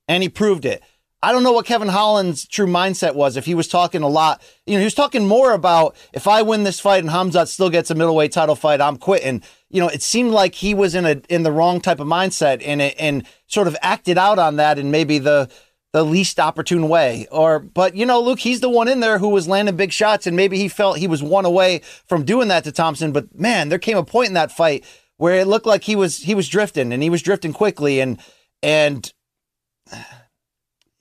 And 0.08 0.23
he 0.23 0.29
proved 0.29 0.65
it. 0.65 0.84
I 1.21 1.34
don't 1.34 1.43
know 1.43 1.51
what 1.51 1.65
Kevin 1.65 1.89
Holland's 1.89 2.47
true 2.47 2.65
mindset 2.65 3.13
was. 3.13 3.36
If 3.36 3.45
he 3.45 3.53
was 3.53 3.67
talking 3.67 4.03
a 4.03 4.08
lot, 4.08 4.41
you 4.65 4.73
know, 4.73 4.79
he 4.79 4.86
was 4.86 4.93
talking 4.93 5.27
more 5.27 5.51
about 5.51 5.97
if 6.13 6.27
I 6.27 6.41
win 6.41 6.63
this 6.63 6.79
fight 6.79 7.03
and 7.03 7.12
Hamzat 7.12 7.49
still 7.49 7.69
gets 7.69 7.91
a 7.91 7.95
middleweight 7.95 8.32
title 8.32 8.55
fight, 8.55 8.79
I'm 8.79 8.95
quitting. 8.95 9.43
You 9.69 9.82
know, 9.82 9.89
it 9.89 10.01
seemed 10.01 10.32
like 10.32 10.55
he 10.55 10.73
was 10.73 10.95
in 10.95 11.05
a 11.05 11.21
in 11.27 11.43
the 11.43 11.51
wrong 11.51 11.82
type 11.82 11.99
of 11.99 12.08
mindset 12.08 12.62
and 12.65 12.82
it, 12.82 12.95
and 12.97 13.25
sort 13.47 13.67
of 13.67 13.75
acted 13.82 14.17
out 14.17 14.39
on 14.39 14.55
that 14.55 14.79
and 14.79 14.93
maybe 14.93 15.19
the 15.19 15.49
the 15.93 16.06
least 16.06 16.39
opportune 16.39 16.88
way. 16.88 17.28
Or, 17.32 17.60
but 17.60 17.95
you 17.95 18.06
know, 18.06 18.21
Luke, 18.21 18.39
he's 18.39 18.62
the 18.62 18.69
one 18.69 18.88
in 18.88 18.99
there 18.99 19.17
who 19.17 19.30
was 19.30 19.47
landing 19.47 19.75
big 19.75 19.91
shots, 19.91 20.28
and 20.28 20.36
maybe 20.36 20.58
he 20.58 20.67
felt 20.67 20.97
he 20.97 21.08
was 21.08 21.23
one 21.23 21.45
away 21.45 21.82
from 22.08 22.23
doing 22.23 22.47
that 22.49 22.63
to 22.65 22.71
Thompson. 22.71 23.12
But 23.12 23.38
man, 23.38 23.69
there 23.69 23.80
came 23.80 23.97
a 23.97 24.04
point 24.04 24.28
in 24.28 24.34
that 24.36 24.52
fight 24.52 24.86
where 25.17 25.36
it 25.36 25.47
looked 25.47 25.65
like 25.65 25.84
he 25.84 25.95
was 25.95 26.19
he 26.19 26.36
was 26.36 26.47
drifting, 26.47 26.93
and 26.93 27.02
he 27.02 27.10
was 27.10 27.21
drifting 27.21 27.54
quickly, 27.54 27.99
and 27.99 28.19
and 28.62 29.12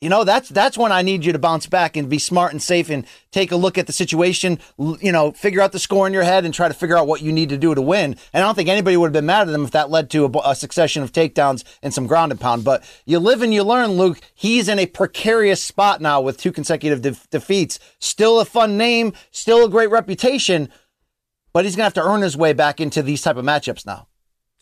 you 0.01 0.09
know, 0.09 0.23
that's 0.23 0.49
that's 0.49 0.79
when 0.79 0.93
I 0.93 1.03
need 1.03 1.25
you 1.25 1.33
to 1.33 1.41
bounce 1.41 1.67
back 1.67 1.97
and 1.97 2.09
be 2.09 2.21
smart 2.21 2.53
and 2.53 2.63
safe 2.63 2.89
and 2.89 3.05
take 3.33 3.51
a 3.51 3.57
look 3.57 3.77
at 3.77 3.89
the 3.89 3.93
situation, 3.93 4.61
you 4.79 5.11
know, 5.11 5.33
figure 5.33 5.61
out 5.61 5.73
the 5.73 5.81
score 5.81 6.07
in 6.07 6.13
your 6.13 6.23
head 6.23 6.45
and 6.45 6.55
try 6.55 6.69
to 6.69 6.75
figure 6.75 6.97
out 6.97 7.09
what 7.09 7.21
you 7.21 7.33
need 7.33 7.49
to 7.49 7.57
do 7.57 7.75
to 7.75 7.83
win. 7.83 8.15
And 8.33 8.45
I 8.45 8.47
don't 8.47 8.55
think 8.55 8.69
anybody 8.69 8.97
would 8.97 9.09
have 9.09 9.13
been 9.13 9.27
mad 9.27 9.49
at 9.49 9.55
him 9.55 9.65
if 9.65 9.73
that 9.73 9.91
led 9.91 10.09
to 10.11 10.27
a, 10.27 10.51
a 10.51 10.55
succession 10.55 11.03
of 11.03 11.11
takedowns 11.11 11.65
and 11.83 11.93
some 11.93 12.07
ground 12.07 12.31
and 12.31 12.41
pound. 12.41 12.63
But 12.63 12.85
you 13.07 13.19
live 13.19 13.43
and 13.43 13.53
you 13.53 13.65
learn, 13.65 13.93
Luke. 13.93 14.21
He's 14.35 14.69
in 14.69 14.79
a 14.79 14.87
precarious 14.87 15.63
spot 15.63 16.01
now 16.01 16.21
with 16.21 16.39
two 16.39 16.53
consecutive 16.53 17.03
de- 17.03 17.17
defeats. 17.31 17.81
Still 17.99 18.39
a 18.39 18.45
fun 18.45 18.77
name, 18.77 19.15
still 19.33 19.65
a 19.65 19.69
great 19.69 19.91
reputation, 19.91 20.69
but 21.53 21.65
he's 21.65 21.75
going 21.75 21.91
to 21.91 21.99
have 21.99 22.05
to 22.05 22.09
earn 22.09 22.23
his 22.23 22.37
way 22.37 22.53
back 22.53 22.81
into 22.81 23.03
these 23.03 23.23
type 23.23 23.37
of 23.37 23.45
matchups 23.45 23.85
now. 23.85 24.07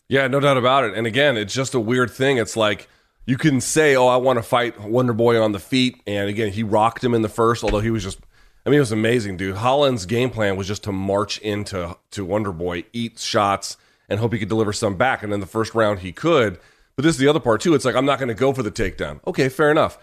Yeah, 0.08 0.28
no 0.28 0.40
doubt 0.40 0.56
about 0.56 0.84
it. 0.84 0.94
And 0.94 1.06
again, 1.06 1.36
it's 1.36 1.52
just 1.52 1.74
a 1.74 1.80
weird 1.80 2.10
thing. 2.10 2.38
It's 2.38 2.56
like 2.56 2.88
you 3.26 3.36
can 3.36 3.60
say, 3.60 3.96
"Oh, 3.96 4.06
I 4.06 4.16
want 4.16 4.38
to 4.38 4.42
fight 4.42 4.80
Wonder 4.80 5.12
Boy 5.12 5.40
on 5.40 5.52
the 5.52 5.58
feet," 5.58 6.00
and 6.06 6.28
again, 6.28 6.52
he 6.52 6.62
rocked 6.62 7.04
him 7.04 7.12
in 7.14 7.22
the 7.22 7.28
first, 7.28 7.62
although 7.62 7.80
he 7.80 7.90
was 7.90 8.02
just. 8.02 8.18
I 8.64 8.68
mean, 8.68 8.78
it 8.78 8.80
was 8.80 8.90
amazing, 8.90 9.36
dude. 9.36 9.56
Holland's 9.56 10.06
game 10.06 10.28
plan 10.28 10.56
was 10.56 10.66
just 10.66 10.82
to 10.84 10.92
march 10.92 11.38
into 11.38 11.96
to 12.10 12.24
Wonder 12.24 12.50
Boy, 12.50 12.84
eat 12.92 13.20
shots, 13.20 13.76
and 14.08 14.18
hope 14.18 14.32
he 14.32 14.40
could 14.40 14.48
deliver 14.48 14.72
some 14.72 14.96
back. 14.96 15.22
And 15.22 15.32
in 15.32 15.38
the 15.38 15.46
first 15.46 15.72
round, 15.72 16.00
he 16.00 16.10
could. 16.10 16.58
But 16.96 17.04
this 17.04 17.14
is 17.14 17.18
the 17.18 17.28
other 17.28 17.38
part 17.38 17.60
too. 17.60 17.74
It's 17.74 17.84
like 17.84 17.94
I'm 17.94 18.06
not 18.06 18.18
going 18.18 18.28
to 18.28 18.34
go 18.34 18.52
for 18.52 18.62
the 18.62 18.72
takedown. 18.72 19.20
Okay, 19.26 19.48
fair 19.48 19.70
enough. 19.70 19.98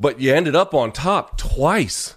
But 0.00 0.20
you 0.20 0.34
ended 0.34 0.56
up 0.56 0.74
on 0.74 0.92
top 0.92 1.36
twice. 1.38 2.16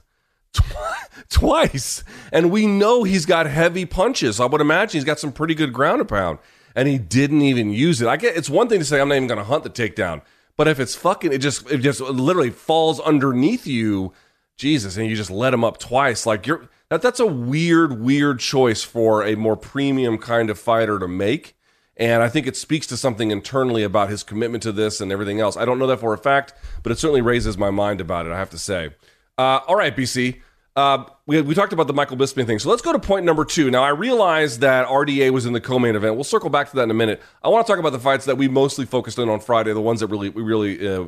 twice. 1.30 2.04
And 2.32 2.50
we 2.50 2.66
know 2.66 3.04
he's 3.04 3.26
got 3.26 3.46
heavy 3.46 3.86
punches. 3.86 4.40
I 4.40 4.46
would 4.46 4.62
imagine 4.62 4.98
he's 4.98 5.06
got 5.06 5.20
some 5.20 5.32
pretty 5.32 5.54
good 5.54 5.74
ground 5.74 6.00
and 6.00 6.10
pound. 6.10 6.40
And 6.76 6.88
he 6.88 6.98
didn't 6.98 7.42
even 7.42 7.72
use 7.72 8.02
it. 8.02 8.08
I 8.08 8.16
get 8.18 8.38
it's 8.38 8.50
one 8.50 8.70
thing 8.70 8.80
to 8.80 8.86
say 8.86 9.02
I'm 9.02 9.10
not 9.10 9.16
even 9.16 9.28
gonna 9.28 9.44
hunt 9.44 9.64
the 9.64 9.70
takedown. 9.70 10.22
But 10.58 10.68
if 10.68 10.80
it's 10.80 10.96
fucking 10.96 11.34
it 11.34 11.40
just 11.40 11.70
it 11.72 11.80
just 11.80 12.02
literally 12.02 12.50
falls 12.50 13.00
underneath 13.00 13.66
you, 13.66 14.14
Jesus, 14.58 14.98
and 14.98 15.08
you 15.08 15.16
just 15.16 15.32
let 15.32 15.54
him 15.54 15.64
up 15.64 15.78
twice, 15.78 16.26
like 16.26 16.46
you're 16.48 16.70
that 16.90 17.02
that's 17.02 17.22
a 17.22 17.26
weird, 17.26 18.02
weird 18.02 18.40
choice 18.40 18.84
for 18.84 19.24
a 19.24 19.36
more 19.36 19.56
premium 19.56 20.18
kind 20.18 20.50
of 20.50 20.60
fighter 20.60 21.00
to 21.00 21.08
make. 21.08 21.56
And 21.96 22.22
I 22.22 22.28
think 22.28 22.48
it 22.48 22.58
speaks 22.58 22.86
to 22.88 22.98
something 22.98 23.32
internally 23.32 23.84
about 23.84 24.10
his 24.10 24.24
commitment 24.24 24.62
to 24.64 24.72
this 24.72 25.00
and 25.00 25.12
everything 25.12 25.40
else. 25.40 25.56
I 25.56 25.64
don't 25.64 25.80
know 25.80 25.88
that 25.88 26.00
for 26.02 26.14
a 26.14 26.18
fact, 26.18 26.54
but 26.84 26.92
it 26.92 26.98
certainly 26.98 27.22
raises 27.22 27.58
my 27.58 27.70
mind 27.70 28.02
about 28.02 28.26
it, 28.26 28.34
I 28.34 28.38
have 28.38 28.50
to 28.50 28.58
say. 28.58 28.90
Uh, 29.38 29.60
all 29.68 29.76
right, 29.76 29.96
BC. 29.96 30.42
Uh, 30.76 31.04
we, 31.26 31.42
we 31.42 31.54
talked 31.54 31.74
about 31.74 31.88
the 31.88 31.94
Michael 31.94 32.16
Bisping 32.16 32.46
thing. 32.46 32.60
So 32.60 32.70
let's 32.70 32.82
go 32.82 32.94
to 32.94 33.00
point 33.00 33.26
number 33.26 33.44
two. 33.44 33.70
Now, 33.70 33.84
I 33.84 33.90
realize 33.90 34.60
that 34.60 34.88
RDA 34.88 35.32
was 35.32 35.46
in 35.46 35.54
the 35.54 35.60
co 35.60 35.80
main 35.80 35.96
event. 35.96 36.16
We'll 36.16 36.24
circle 36.24 36.50
back 36.50 36.70
to 36.70 36.76
that 36.78 36.84
in 36.84 36.92
a 36.92 36.96
minute. 36.96 37.22
I 37.44 37.50
want 37.50 37.66
to 37.66 37.72
talk 37.72 37.80
about 37.80 37.92
the 37.92 38.00
fights 38.00 38.26
that 38.26 38.38
we 38.38 38.48
mostly 38.48 38.86
focused 38.86 39.20
on 39.20 39.30
on 39.30 39.42
Friday, 39.42 39.74
the 39.74 39.82
ones 39.82 40.00
that 40.00 40.08
really 40.08 40.30
we 40.30 40.42
really 40.42 40.88
uh, 40.88 41.08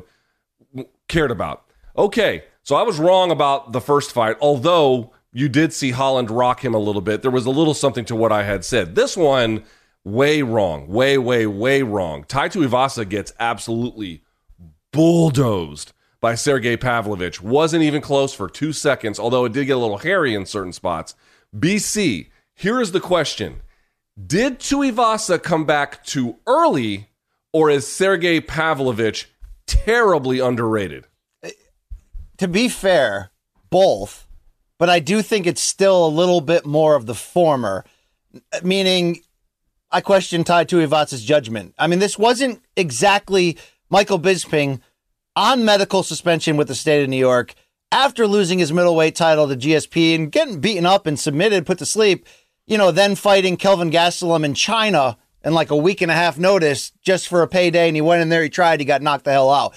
cared 1.08 1.30
about. 1.30 1.64
Okay, 1.96 2.44
so 2.62 2.76
I 2.76 2.82
was 2.82 2.98
wrong 2.98 3.30
about 3.30 3.72
the 3.72 3.80
first 3.80 4.12
fight, 4.12 4.36
although 4.40 5.12
you 5.32 5.48
did 5.48 5.72
see 5.72 5.92
Holland 5.92 6.30
rock 6.30 6.64
him 6.64 6.74
a 6.74 6.78
little 6.78 7.02
bit. 7.02 7.22
There 7.22 7.30
was 7.30 7.46
a 7.46 7.50
little 7.50 7.74
something 7.74 8.04
to 8.06 8.16
what 8.16 8.32
I 8.32 8.42
had 8.42 8.64
said. 8.64 8.94
This 8.94 9.16
one, 9.16 9.64
way 10.04 10.42
wrong. 10.42 10.88
Way, 10.88 11.18
way, 11.18 11.46
way 11.46 11.82
wrong. 11.82 12.24
Tai 12.24 12.50
Tuivasa 12.50 13.08
gets 13.08 13.32
absolutely 13.40 14.22
bulldozed 14.92 15.92
by 16.24 16.34
Sergey 16.34 16.74
Pavlovich. 16.78 17.42
Wasn't 17.42 17.82
even 17.82 18.00
close 18.00 18.32
for 18.32 18.48
two 18.48 18.72
seconds, 18.72 19.18
although 19.18 19.44
it 19.44 19.52
did 19.52 19.66
get 19.66 19.76
a 19.76 19.78
little 19.78 19.98
hairy 19.98 20.34
in 20.34 20.46
certain 20.46 20.72
spots. 20.72 21.14
BC, 21.54 22.28
here 22.54 22.80
is 22.80 22.92
the 22.92 23.00
question 23.00 23.60
Did 24.26 24.58
Tuivasa 24.58 25.42
come 25.42 25.66
back 25.66 26.02
too 26.02 26.36
early, 26.46 27.10
or 27.52 27.68
is 27.68 27.86
Sergey 27.86 28.40
Pavlovich 28.40 29.28
terribly 29.66 30.40
underrated? 30.40 31.04
Uh, 31.44 31.50
to 32.38 32.48
be 32.48 32.70
fair, 32.70 33.30
both, 33.68 34.26
but 34.78 34.88
I 34.88 35.00
do 35.00 35.20
think 35.20 35.46
it's 35.46 35.60
still 35.60 36.06
a 36.06 36.08
little 36.08 36.40
bit 36.40 36.64
more 36.64 36.94
of 36.94 37.04
the 37.04 37.14
former, 37.14 37.84
meaning 38.62 39.20
I 39.90 40.00
question 40.00 40.42
Tai 40.42 40.64
Tuivasa's 40.64 41.22
judgment. 41.22 41.74
I 41.78 41.86
mean, 41.86 41.98
this 41.98 42.18
wasn't 42.18 42.62
exactly 42.78 43.58
Michael 43.90 44.18
Bisping 44.18 44.80
on 45.36 45.64
medical 45.64 46.02
suspension 46.02 46.56
with 46.56 46.68
the 46.68 46.74
state 46.74 47.02
of 47.02 47.08
New 47.08 47.16
York 47.16 47.54
after 47.90 48.26
losing 48.26 48.58
his 48.58 48.72
middleweight 48.72 49.14
title 49.14 49.48
to 49.48 49.56
GSP 49.56 50.14
and 50.14 50.32
getting 50.32 50.60
beaten 50.60 50.86
up 50.86 51.06
and 51.06 51.18
submitted, 51.18 51.66
put 51.66 51.78
to 51.78 51.86
sleep, 51.86 52.26
you 52.66 52.78
know, 52.78 52.90
then 52.90 53.14
fighting 53.14 53.56
Kelvin 53.56 53.90
Gastelum 53.90 54.44
in 54.44 54.54
China 54.54 55.16
in 55.44 55.54
like 55.54 55.70
a 55.70 55.76
week 55.76 56.00
and 56.00 56.10
a 56.10 56.14
half 56.14 56.38
notice 56.38 56.92
just 57.02 57.28
for 57.28 57.42
a 57.42 57.48
payday. 57.48 57.88
And 57.88 57.96
he 57.96 58.00
went 58.00 58.22
in 58.22 58.30
there, 58.30 58.42
he 58.42 58.48
tried, 58.48 58.80
he 58.80 58.86
got 58.86 59.02
knocked 59.02 59.24
the 59.24 59.32
hell 59.32 59.50
out. 59.50 59.74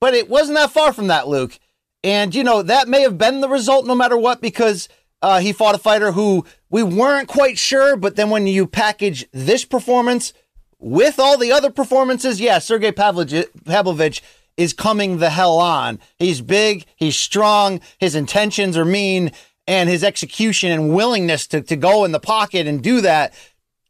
But 0.00 0.14
it 0.14 0.28
wasn't 0.28 0.58
that 0.58 0.70
far 0.70 0.92
from 0.92 1.06
that, 1.06 1.28
Luke. 1.28 1.58
And, 2.02 2.34
you 2.34 2.44
know, 2.44 2.62
that 2.62 2.88
may 2.88 3.00
have 3.00 3.16
been 3.16 3.40
the 3.40 3.48
result 3.48 3.86
no 3.86 3.94
matter 3.94 4.18
what, 4.18 4.42
because 4.42 4.88
uh, 5.22 5.40
he 5.40 5.54
fought 5.54 5.74
a 5.74 5.78
fighter 5.78 6.12
who 6.12 6.44
we 6.68 6.82
weren't 6.82 7.28
quite 7.28 7.56
sure. 7.56 7.96
But 7.96 8.16
then 8.16 8.28
when 8.28 8.46
you 8.46 8.66
package 8.66 9.26
this 9.32 9.64
performance 9.64 10.34
with 10.78 11.18
all 11.18 11.38
the 11.38 11.52
other 11.52 11.70
performances, 11.70 12.38
yeah, 12.38 12.58
Sergey 12.58 12.92
Pavlovich, 12.92 13.48
Pavlovich 13.64 14.22
is 14.56 14.72
coming 14.72 15.18
the 15.18 15.30
hell 15.30 15.58
on. 15.58 15.98
He's 16.18 16.40
big, 16.40 16.84
he's 16.96 17.16
strong, 17.16 17.80
his 17.98 18.14
intentions 18.14 18.76
are 18.76 18.84
mean, 18.84 19.32
and 19.66 19.88
his 19.88 20.04
execution 20.04 20.70
and 20.70 20.94
willingness 20.94 21.46
to, 21.48 21.60
to 21.62 21.76
go 21.76 22.04
in 22.04 22.12
the 22.12 22.20
pocket 22.20 22.66
and 22.66 22.82
do 22.82 23.00
that. 23.00 23.34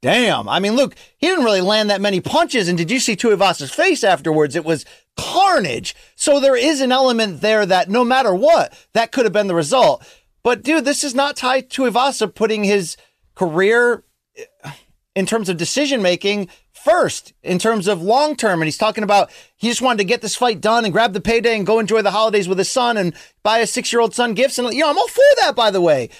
Damn. 0.00 0.48
I 0.48 0.58
mean, 0.58 0.76
look, 0.76 0.94
he 1.16 1.28
didn't 1.28 1.46
really 1.46 1.62
land 1.62 1.88
that 1.88 2.00
many 2.00 2.20
punches. 2.20 2.68
And 2.68 2.76
did 2.76 2.90
you 2.90 3.00
see 3.00 3.16
Tuivasa's 3.16 3.72
face 3.72 4.04
afterwards? 4.04 4.54
It 4.54 4.64
was 4.64 4.84
carnage. 5.16 5.96
So 6.14 6.40
there 6.40 6.56
is 6.56 6.80
an 6.80 6.92
element 6.92 7.40
there 7.40 7.64
that 7.64 7.88
no 7.88 8.04
matter 8.04 8.34
what, 8.34 8.74
that 8.92 9.12
could 9.12 9.24
have 9.24 9.32
been 9.32 9.46
the 9.46 9.54
result. 9.54 10.06
But 10.42 10.62
dude, 10.62 10.84
this 10.84 11.04
is 11.04 11.14
not 11.14 11.36
tied 11.36 11.70
to 11.70 11.82
Tuivasa 11.82 12.32
putting 12.32 12.64
his 12.64 12.98
career 13.34 14.04
eh, 14.36 14.72
in 15.16 15.24
terms 15.24 15.48
of 15.48 15.56
decision 15.56 16.02
making 16.02 16.48
first 16.84 17.32
in 17.42 17.58
terms 17.58 17.88
of 17.88 18.02
long 18.02 18.36
term. 18.36 18.60
And 18.60 18.66
he's 18.66 18.78
talking 18.78 19.02
about 19.02 19.30
he 19.56 19.68
just 19.68 19.82
wanted 19.82 19.98
to 19.98 20.04
get 20.04 20.20
this 20.20 20.36
fight 20.36 20.60
done 20.60 20.84
and 20.84 20.92
grab 20.92 21.14
the 21.14 21.20
payday 21.20 21.56
and 21.56 21.66
go 21.66 21.78
enjoy 21.78 22.02
the 22.02 22.10
holidays 22.10 22.46
with 22.46 22.58
his 22.58 22.70
son 22.70 22.96
and 22.96 23.14
buy 23.42 23.58
a 23.58 23.66
six 23.66 23.92
year 23.92 24.00
old 24.00 24.14
son 24.14 24.34
gifts. 24.34 24.58
And, 24.58 24.72
you 24.72 24.80
know, 24.80 24.90
I'm 24.90 24.98
all 24.98 25.08
for 25.08 25.22
that, 25.40 25.56
by 25.56 25.70
the 25.70 25.80
way. 25.80 26.10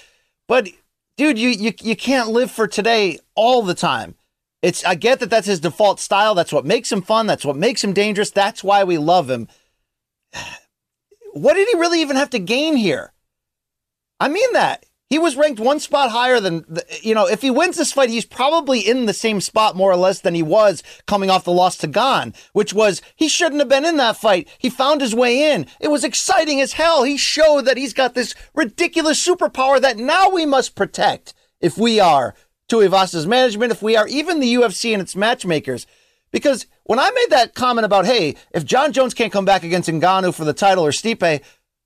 But, 0.47 0.69
dude, 1.17 1.39
you, 1.39 1.49
you, 1.49 1.73
you 1.81 1.95
can't 1.95 2.29
live 2.29 2.51
for 2.51 2.67
today 2.67 3.19
all 3.35 3.61
the 3.61 3.75
time. 3.75 4.15
It's, 4.61 4.83
I 4.83 4.95
get 4.95 5.19
that 5.19 5.29
that's 5.29 5.47
his 5.47 5.59
default 5.59 5.99
style. 5.99 6.33
That's 6.33 6.51
what 6.51 6.65
makes 6.65 6.91
him 6.91 7.03
fun. 7.03 7.27
That's 7.27 7.45
what 7.45 7.55
makes 7.55 7.83
him 7.83 7.93
dangerous. 7.93 8.31
That's 8.31 8.63
why 8.63 8.83
we 8.83 8.97
love 8.97 9.29
him. 9.29 9.47
What 11.37 11.55
did 11.55 11.67
he 11.67 11.77
really 11.77 11.99
even 11.99 12.15
have 12.15 12.29
to 12.29 12.39
gain 12.39 12.77
here? 12.77 13.11
I 14.21 14.29
mean 14.29 14.53
that. 14.53 14.85
He 15.07 15.19
was 15.19 15.35
ranked 15.35 15.59
one 15.59 15.79
spot 15.79 16.09
higher 16.09 16.39
than, 16.39 16.65
you 17.01 17.13
know, 17.13 17.27
if 17.27 17.43
he 17.43 17.51
wins 17.51 17.77
this 17.77 17.91
fight, 17.91 18.09
he's 18.09 18.25
probably 18.25 18.79
in 18.79 19.05
the 19.05 19.13
same 19.13 19.39
spot 19.39 19.75
more 19.75 19.91
or 19.91 19.95
less 19.95 20.21
than 20.21 20.33
he 20.33 20.41
was 20.41 20.81
coming 21.05 21.29
off 21.29 21.43
the 21.43 21.51
loss 21.51 21.77
to 21.77 21.87
Gane, 21.87 22.33
which 22.53 22.73
was 22.73 23.03
he 23.15 23.27
shouldn't 23.27 23.61
have 23.61 23.69
been 23.69 23.85
in 23.85 23.97
that 23.97 24.17
fight. 24.17 24.47
He 24.57 24.69
found 24.69 25.01
his 25.01 25.13
way 25.13 25.53
in. 25.53 25.67
It 25.79 25.89
was 25.89 26.03
exciting 26.03 26.59
as 26.59 26.73
hell. 26.73 27.03
He 27.03 27.17
showed 27.17 27.65
that 27.65 27.77
he's 27.77 27.93
got 27.93 28.15
this 28.15 28.33
ridiculous 28.55 29.25
superpower 29.25 29.79
that 29.79 29.97
now 29.97 30.29
we 30.29 30.45
must 30.45 30.75
protect 30.75 31.35
if 31.61 31.77
we 31.77 31.99
are 31.99 32.33
Tuivasa's 32.67 33.27
management, 33.27 33.71
if 33.71 33.83
we 33.83 33.95
are 33.95 34.07
even 34.07 34.39
the 34.39 34.55
UFC 34.55 34.91
and 34.91 35.03
its 35.03 35.15
matchmakers. 35.15 35.85
Because 36.31 36.65
when 36.83 36.99
I 36.99 37.11
made 37.11 37.29
that 37.29 37.53
comment 37.53 37.85
about, 37.85 38.07
hey, 38.07 38.35
if 38.51 38.65
Jon 38.65 38.91
Jones 38.91 39.13
can't 39.13 39.31
come 39.31 39.45
back 39.45 39.63
against 39.63 39.87
Ngannou 39.87 40.33
for 40.33 40.45
the 40.45 40.53
title 40.53 40.85
or 40.85 40.91
Stipe, 40.91 41.43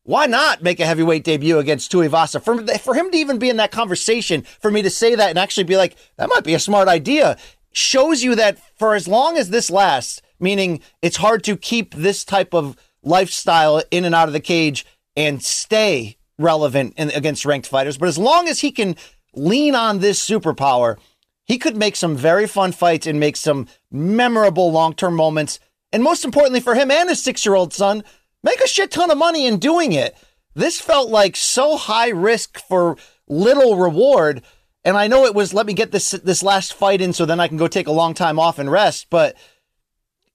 why 0.09 0.25
not 0.25 0.63
make 0.63 0.79
a 0.79 0.87
heavyweight 0.87 1.23
debut 1.23 1.59
against 1.59 1.91
Tuivasa? 1.91 2.41
For, 2.41 2.65
for 2.79 2.95
him 2.95 3.11
to 3.11 3.17
even 3.17 3.37
be 3.37 3.47
in 3.47 3.57
that 3.57 3.69
conversation, 3.69 4.41
for 4.59 4.71
me 4.71 4.81
to 4.81 4.89
say 4.89 5.13
that 5.13 5.29
and 5.29 5.37
actually 5.37 5.65
be 5.65 5.77
like, 5.77 5.95
that 6.17 6.29
might 6.33 6.43
be 6.43 6.55
a 6.55 6.59
smart 6.59 6.87
idea, 6.87 7.37
shows 7.73 8.23
you 8.23 8.33
that 8.33 8.57
for 8.75 8.95
as 8.95 9.07
long 9.07 9.37
as 9.37 9.51
this 9.51 9.69
lasts, 9.69 10.19
meaning 10.39 10.81
it's 11.03 11.17
hard 11.17 11.43
to 11.43 11.55
keep 11.55 11.93
this 11.93 12.25
type 12.25 12.55
of 12.55 12.75
lifestyle 13.03 13.83
in 13.91 14.03
and 14.03 14.15
out 14.15 14.27
of 14.27 14.33
the 14.33 14.39
cage 14.39 14.83
and 15.15 15.43
stay 15.43 16.17
relevant 16.39 16.95
in, 16.97 17.11
against 17.11 17.45
ranked 17.45 17.67
fighters. 17.67 17.99
But 17.99 18.09
as 18.09 18.17
long 18.17 18.47
as 18.47 18.61
he 18.61 18.71
can 18.71 18.95
lean 19.35 19.75
on 19.75 19.99
this 19.99 20.27
superpower, 20.27 20.97
he 21.45 21.59
could 21.59 21.77
make 21.77 21.95
some 21.95 22.17
very 22.17 22.47
fun 22.47 22.71
fights 22.71 23.05
and 23.05 23.19
make 23.19 23.37
some 23.37 23.67
memorable 23.91 24.71
long 24.71 24.95
term 24.95 25.15
moments. 25.15 25.59
And 25.93 26.01
most 26.01 26.25
importantly 26.25 26.61
for 26.61 26.73
him 26.73 26.89
and 26.89 27.09
his 27.09 27.21
six 27.21 27.45
year 27.45 27.53
old 27.53 27.73
son, 27.73 28.03
make 28.43 28.61
a 28.61 28.67
shit 28.67 28.91
ton 28.91 29.11
of 29.11 29.17
money 29.17 29.45
in 29.45 29.57
doing 29.57 29.91
it. 29.91 30.15
This 30.55 30.79
felt 30.79 31.09
like 31.09 31.35
so 31.35 31.77
high 31.77 32.09
risk 32.09 32.59
for 32.67 32.97
little 33.27 33.77
reward. 33.77 34.43
And 34.83 34.97
I 34.97 35.07
know 35.07 35.25
it 35.25 35.35
was 35.35 35.53
let 35.53 35.65
me 35.65 35.73
get 35.73 35.91
this 35.91 36.11
this 36.11 36.43
last 36.43 36.73
fight 36.73 37.01
in 37.01 37.13
so 37.13 37.25
then 37.25 37.39
I 37.39 37.47
can 37.47 37.57
go 37.57 37.67
take 37.67 37.87
a 37.87 37.91
long 37.91 38.13
time 38.13 38.39
off 38.39 38.59
and 38.59 38.71
rest. 38.71 39.07
But 39.09 39.35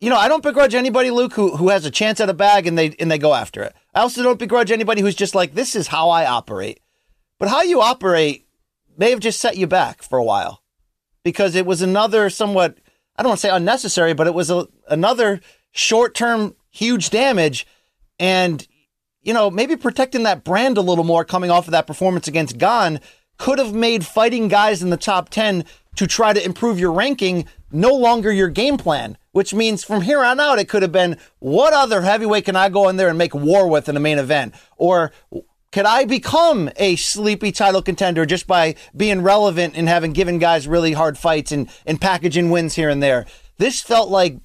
you 0.01 0.11
know, 0.11 0.17
I 0.17 0.29
don't 0.29 0.43
begrudge 0.43 0.75
anybody, 0.75 1.11
Luke, 1.11 1.35
who 1.35 1.57
who 1.57 1.71
has 1.71 1.85
a 1.85 1.91
chance 1.91 2.21
at 2.21 2.29
a 2.29 2.35
bag 2.35 2.67
and 2.67 2.79
they 2.79 2.95
and 2.99 3.11
they 3.11 3.19
go 3.19 3.35
after 3.35 3.63
it. 3.63 3.75
I 3.95 4.01
also 4.01 4.23
don't 4.23 4.39
begrudge 4.39 4.71
anybody 4.71 5.01
who's 5.01 5.15
just 5.15 5.35
like, 5.35 5.55
this 5.55 5.75
is 5.75 5.89
how 5.89 6.11
I 6.11 6.27
operate. 6.27 6.81
But 7.39 7.49
how 7.49 7.63
you 7.63 7.81
operate 7.81 8.47
may 8.97 9.11
have 9.11 9.21
just 9.21 9.41
set 9.41 9.57
you 9.57 9.67
back 9.67 10.03
for 10.03 10.19
a 10.19 10.25
while. 10.25 10.63
Because 11.23 11.55
it 11.55 11.67
was 11.67 11.81
another 11.81 12.29
somewhat 12.29 12.79
I 13.17 13.23
don't 13.23 13.31
want 13.31 13.41
to 13.41 13.47
say 13.47 13.55
unnecessary, 13.55 14.13
but 14.13 14.27
it 14.27 14.35
was 14.35 14.51
a, 14.51 14.67
another 14.89 15.41
short 15.73 16.15
term 16.15 16.55
huge 16.71 17.11
damage 17.11 17.67
and, 18.19 18.67
you 19.23 19.33
know, 19.33 19.51
maybe 19.51 19.77
protecting 19.77 20.23
that 20.25 20.45
brand 20.45 20.77
a 20.77 20.83
little 20.83 21.05
more 21.05 21.25
coming 21.25 21.51
off 21.51 21.67
of 21.67 21.73
that 21.73 21.87
performance 21.87 22.29
against 22.29 22.59
Gane 22.59 23.01
could 23.39 23.59
have 23.59 23.75
made 23.75 24.07
fighting 24.07 24.49
guys 24.49 24.83
in 24.83 24.91
the 24.91 24.97
top 24.97 25.29
10 25.29 25.65
to 25.97 26.07
try 26.07 26.33
to 26.33 26.45
improve 26.45 26.79
your 26.79 26.93
ranking 26.93 27.47
no 27.71 27.93
longer 27.93 28.33
your 28.33 28.49
game 28.49 28.77
plan, 28.77 29.19
which 29.33 29.53
means 29.53 29.85
from 29.85 30.03
here 30.03 30.25
on 30.25 30.41
out, 30.41 30.59
it 30.59 30.69
could 30.69 30.83
have 30.83 30.93
been 30.93 31.19
what 31.41 31.73
other 31.73 32.03
heavyweight 32.03 32.45
can 32.45 32.57
I 32.57 32.69
go 32.69 32.89
in 32.89 32.97
there 32.97 33.09
and 33.09 33.19
make 33.19 33.35
war 33.35 33.69
with 33.69 33.89
in 33.89 33.95
the 33.95 34.01
main 34.01 34.19
event? 34.19 34.55
Or 34.77 35.12
could 35.73 35.87
I 35.87 36.05
become 36.05 36.71
a 36.77 36.95
sleepy 36.97 37.51
title 37.51 37.83
contender 37.83 38.25
just 38.27 38.47
by 38.47 38.77
being 38.97 39.23
relevant 39.23 39.77
and 39.77 39.89
having 39.89 40.12
given 40.12 40.39
guys 40.39 40.69
really 40.69 40.93
hard 40.93 41.19
fights 41.19 41.51
and, 41.51 41.69
and 41.85 42.01
packaging 42.01 42.51
wins 42.51 42.77
here 42.77 42.89
and 42.89 43.03
there? 43.03 43.27
This 43.59 43.83
felt 43.83 44.09
like 44.09 44.39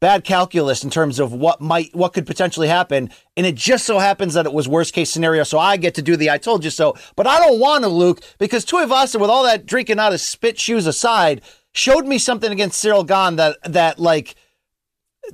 bad 0.00 0.24
calculus 0.24 0.84
in 0.84 0.90
terms 0.90 1.18
of 1.18 1.32
what 1.32 1.60
might 1.60 1.94
what 1.94 2.12
could 2.12 2.26
potentially 2.26 2.68
happen. 2.68 3.10
And 3.36 3.46
it 3.46 3.54
just 3.54 3.84
so 3.84 3.98
happens 3.98 4.34
that 4.34 4.46
it 4.46 4.52
was 4.52 4.68
worst 4.68 4.94
case 4.94 5.10
scenario 5.10 5.42
so 5.42 5.58
i 5.58 5.76
get 5.76 5.94
to 5.96 6.02
do 6.02 6.16
the 6.16 6.30
i 6.30 6.38
told 6.38 6.64
you 6.64 6.70
so. 6.70 6.94
But 7.16 7.26
i 7.26 7.38
don't 7.38 7.60
want 7.60 7.84
to 7.84 7.88
luke 7.88 8.20
because 8.38 8.64
tuivasa 8.64 9.20
with 9.20 9.30
all 9.30 9.44
that 9.44 9.66
drinking 9.66 9.98
out 9.98 10.12
of 10.12 10.20
spit 10.20 10.58
shoes 10.58 10.86
aside 10.86 11.42
showed 11.72 12.06
me 12.06 12.18
something 12.18 12.50
against 12.50 12.82
Ciryl 12.82 13.06
Gane 13.06 13.36
that 13.36 13.56
that 13.64 13.98
like 13.98 14.34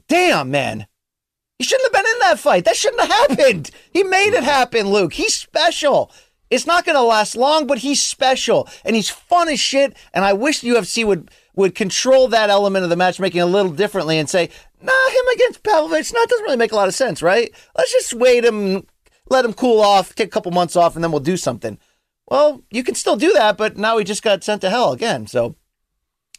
damn 0.09 0.51
man. 0.51 0.87
He 1.59 1.65
shouldn't 1.65 1.95
have 1.95 2.03
been 2.03 2.12
in 2.12 2.19
that 2.21 2.41
fight. 2.41 2.65
That 2.65 2.77
shouldn't 2.77 3.01
have 3.01 3.31
happened. 3.31 3.71
He 3.93 4.03
made 4.03 4.35
it 4.35 4.43
happen 4.43 4.89
luke. 4.89 5.15
He's 5.15 5.35
special. 5.35 6.11
It's 6.51 6.67
not 6.67 6.85
going 6.85 6.97
to 6.97 7.03
last 7.03 7.37
long 7.37 7.67
but 7.67 7.79
he's 7.79 8.03
special. 8.03 8.69
And 8.85 8.97
he's 8.97 9.11
fun 9.11 9.49
as 9.49 9.61
shit 9.61 9.97
and 10.15 10.25
i 10.25 10.33
wish 10.33 10.61
the 10.61 10.71
ufc 10.71 11.05
would 11.05 11.31
would 11.57 11.74
control 11.74 12.28
that 12.28 12.50
element 12.50 12.84
of 12.84 12.90
the 12.90 12.96
matchmaking 12.96 13.40
a 13.40 13.46
little 13.46 13.72
differently 13.72 14.18
and 14.18 14.28
say, 14.28 14.50
nah, 14.82 15.09
him 15.09 15.24
against 15.34 15.62
Pavlovich, 15.62 16.11
that 16.11 16.26
doesn't 16.28 16.44
really 16.44 16.57
make 16.57 16.72
a 16.72 16.76
lot 16.76 16.88
of 16.88 16.94
sense, 16.94 17.22
right? 17.22 17.52
Let's 17.76 17.92
just 17.92 18.12
wait 18.14 18.44
him, 18.44 18.86
let 19.28 19.44
him 19.44 19.52
cool 19.52 19.80
off, 19.80 20.14
take 20.14 20.28
a 20.28 20.30
couple 20.30 20.52
months 20.52 20.76
off, 20.76 20.94
and 20.94 21.05
then 21.05 21.11
we'll 21.11 21.20
do 21.20 21.36
something. 21.36 21.78
Well, 22.28 22.62
you 22.70 22.82
can 22.82 22.94
still 22.94 23.16
do 23.16 23.32
that, 23.34 23.57
but 23.57 23.76
now 23.76 23.98
he 23.98 24.05
just 24.05 24.22
got 24.22 24.42
sent 24.42 24.62
to 24.62 24.70
hell 24.70 24.92
again. 24.92 25.26
So, 25.26 25.57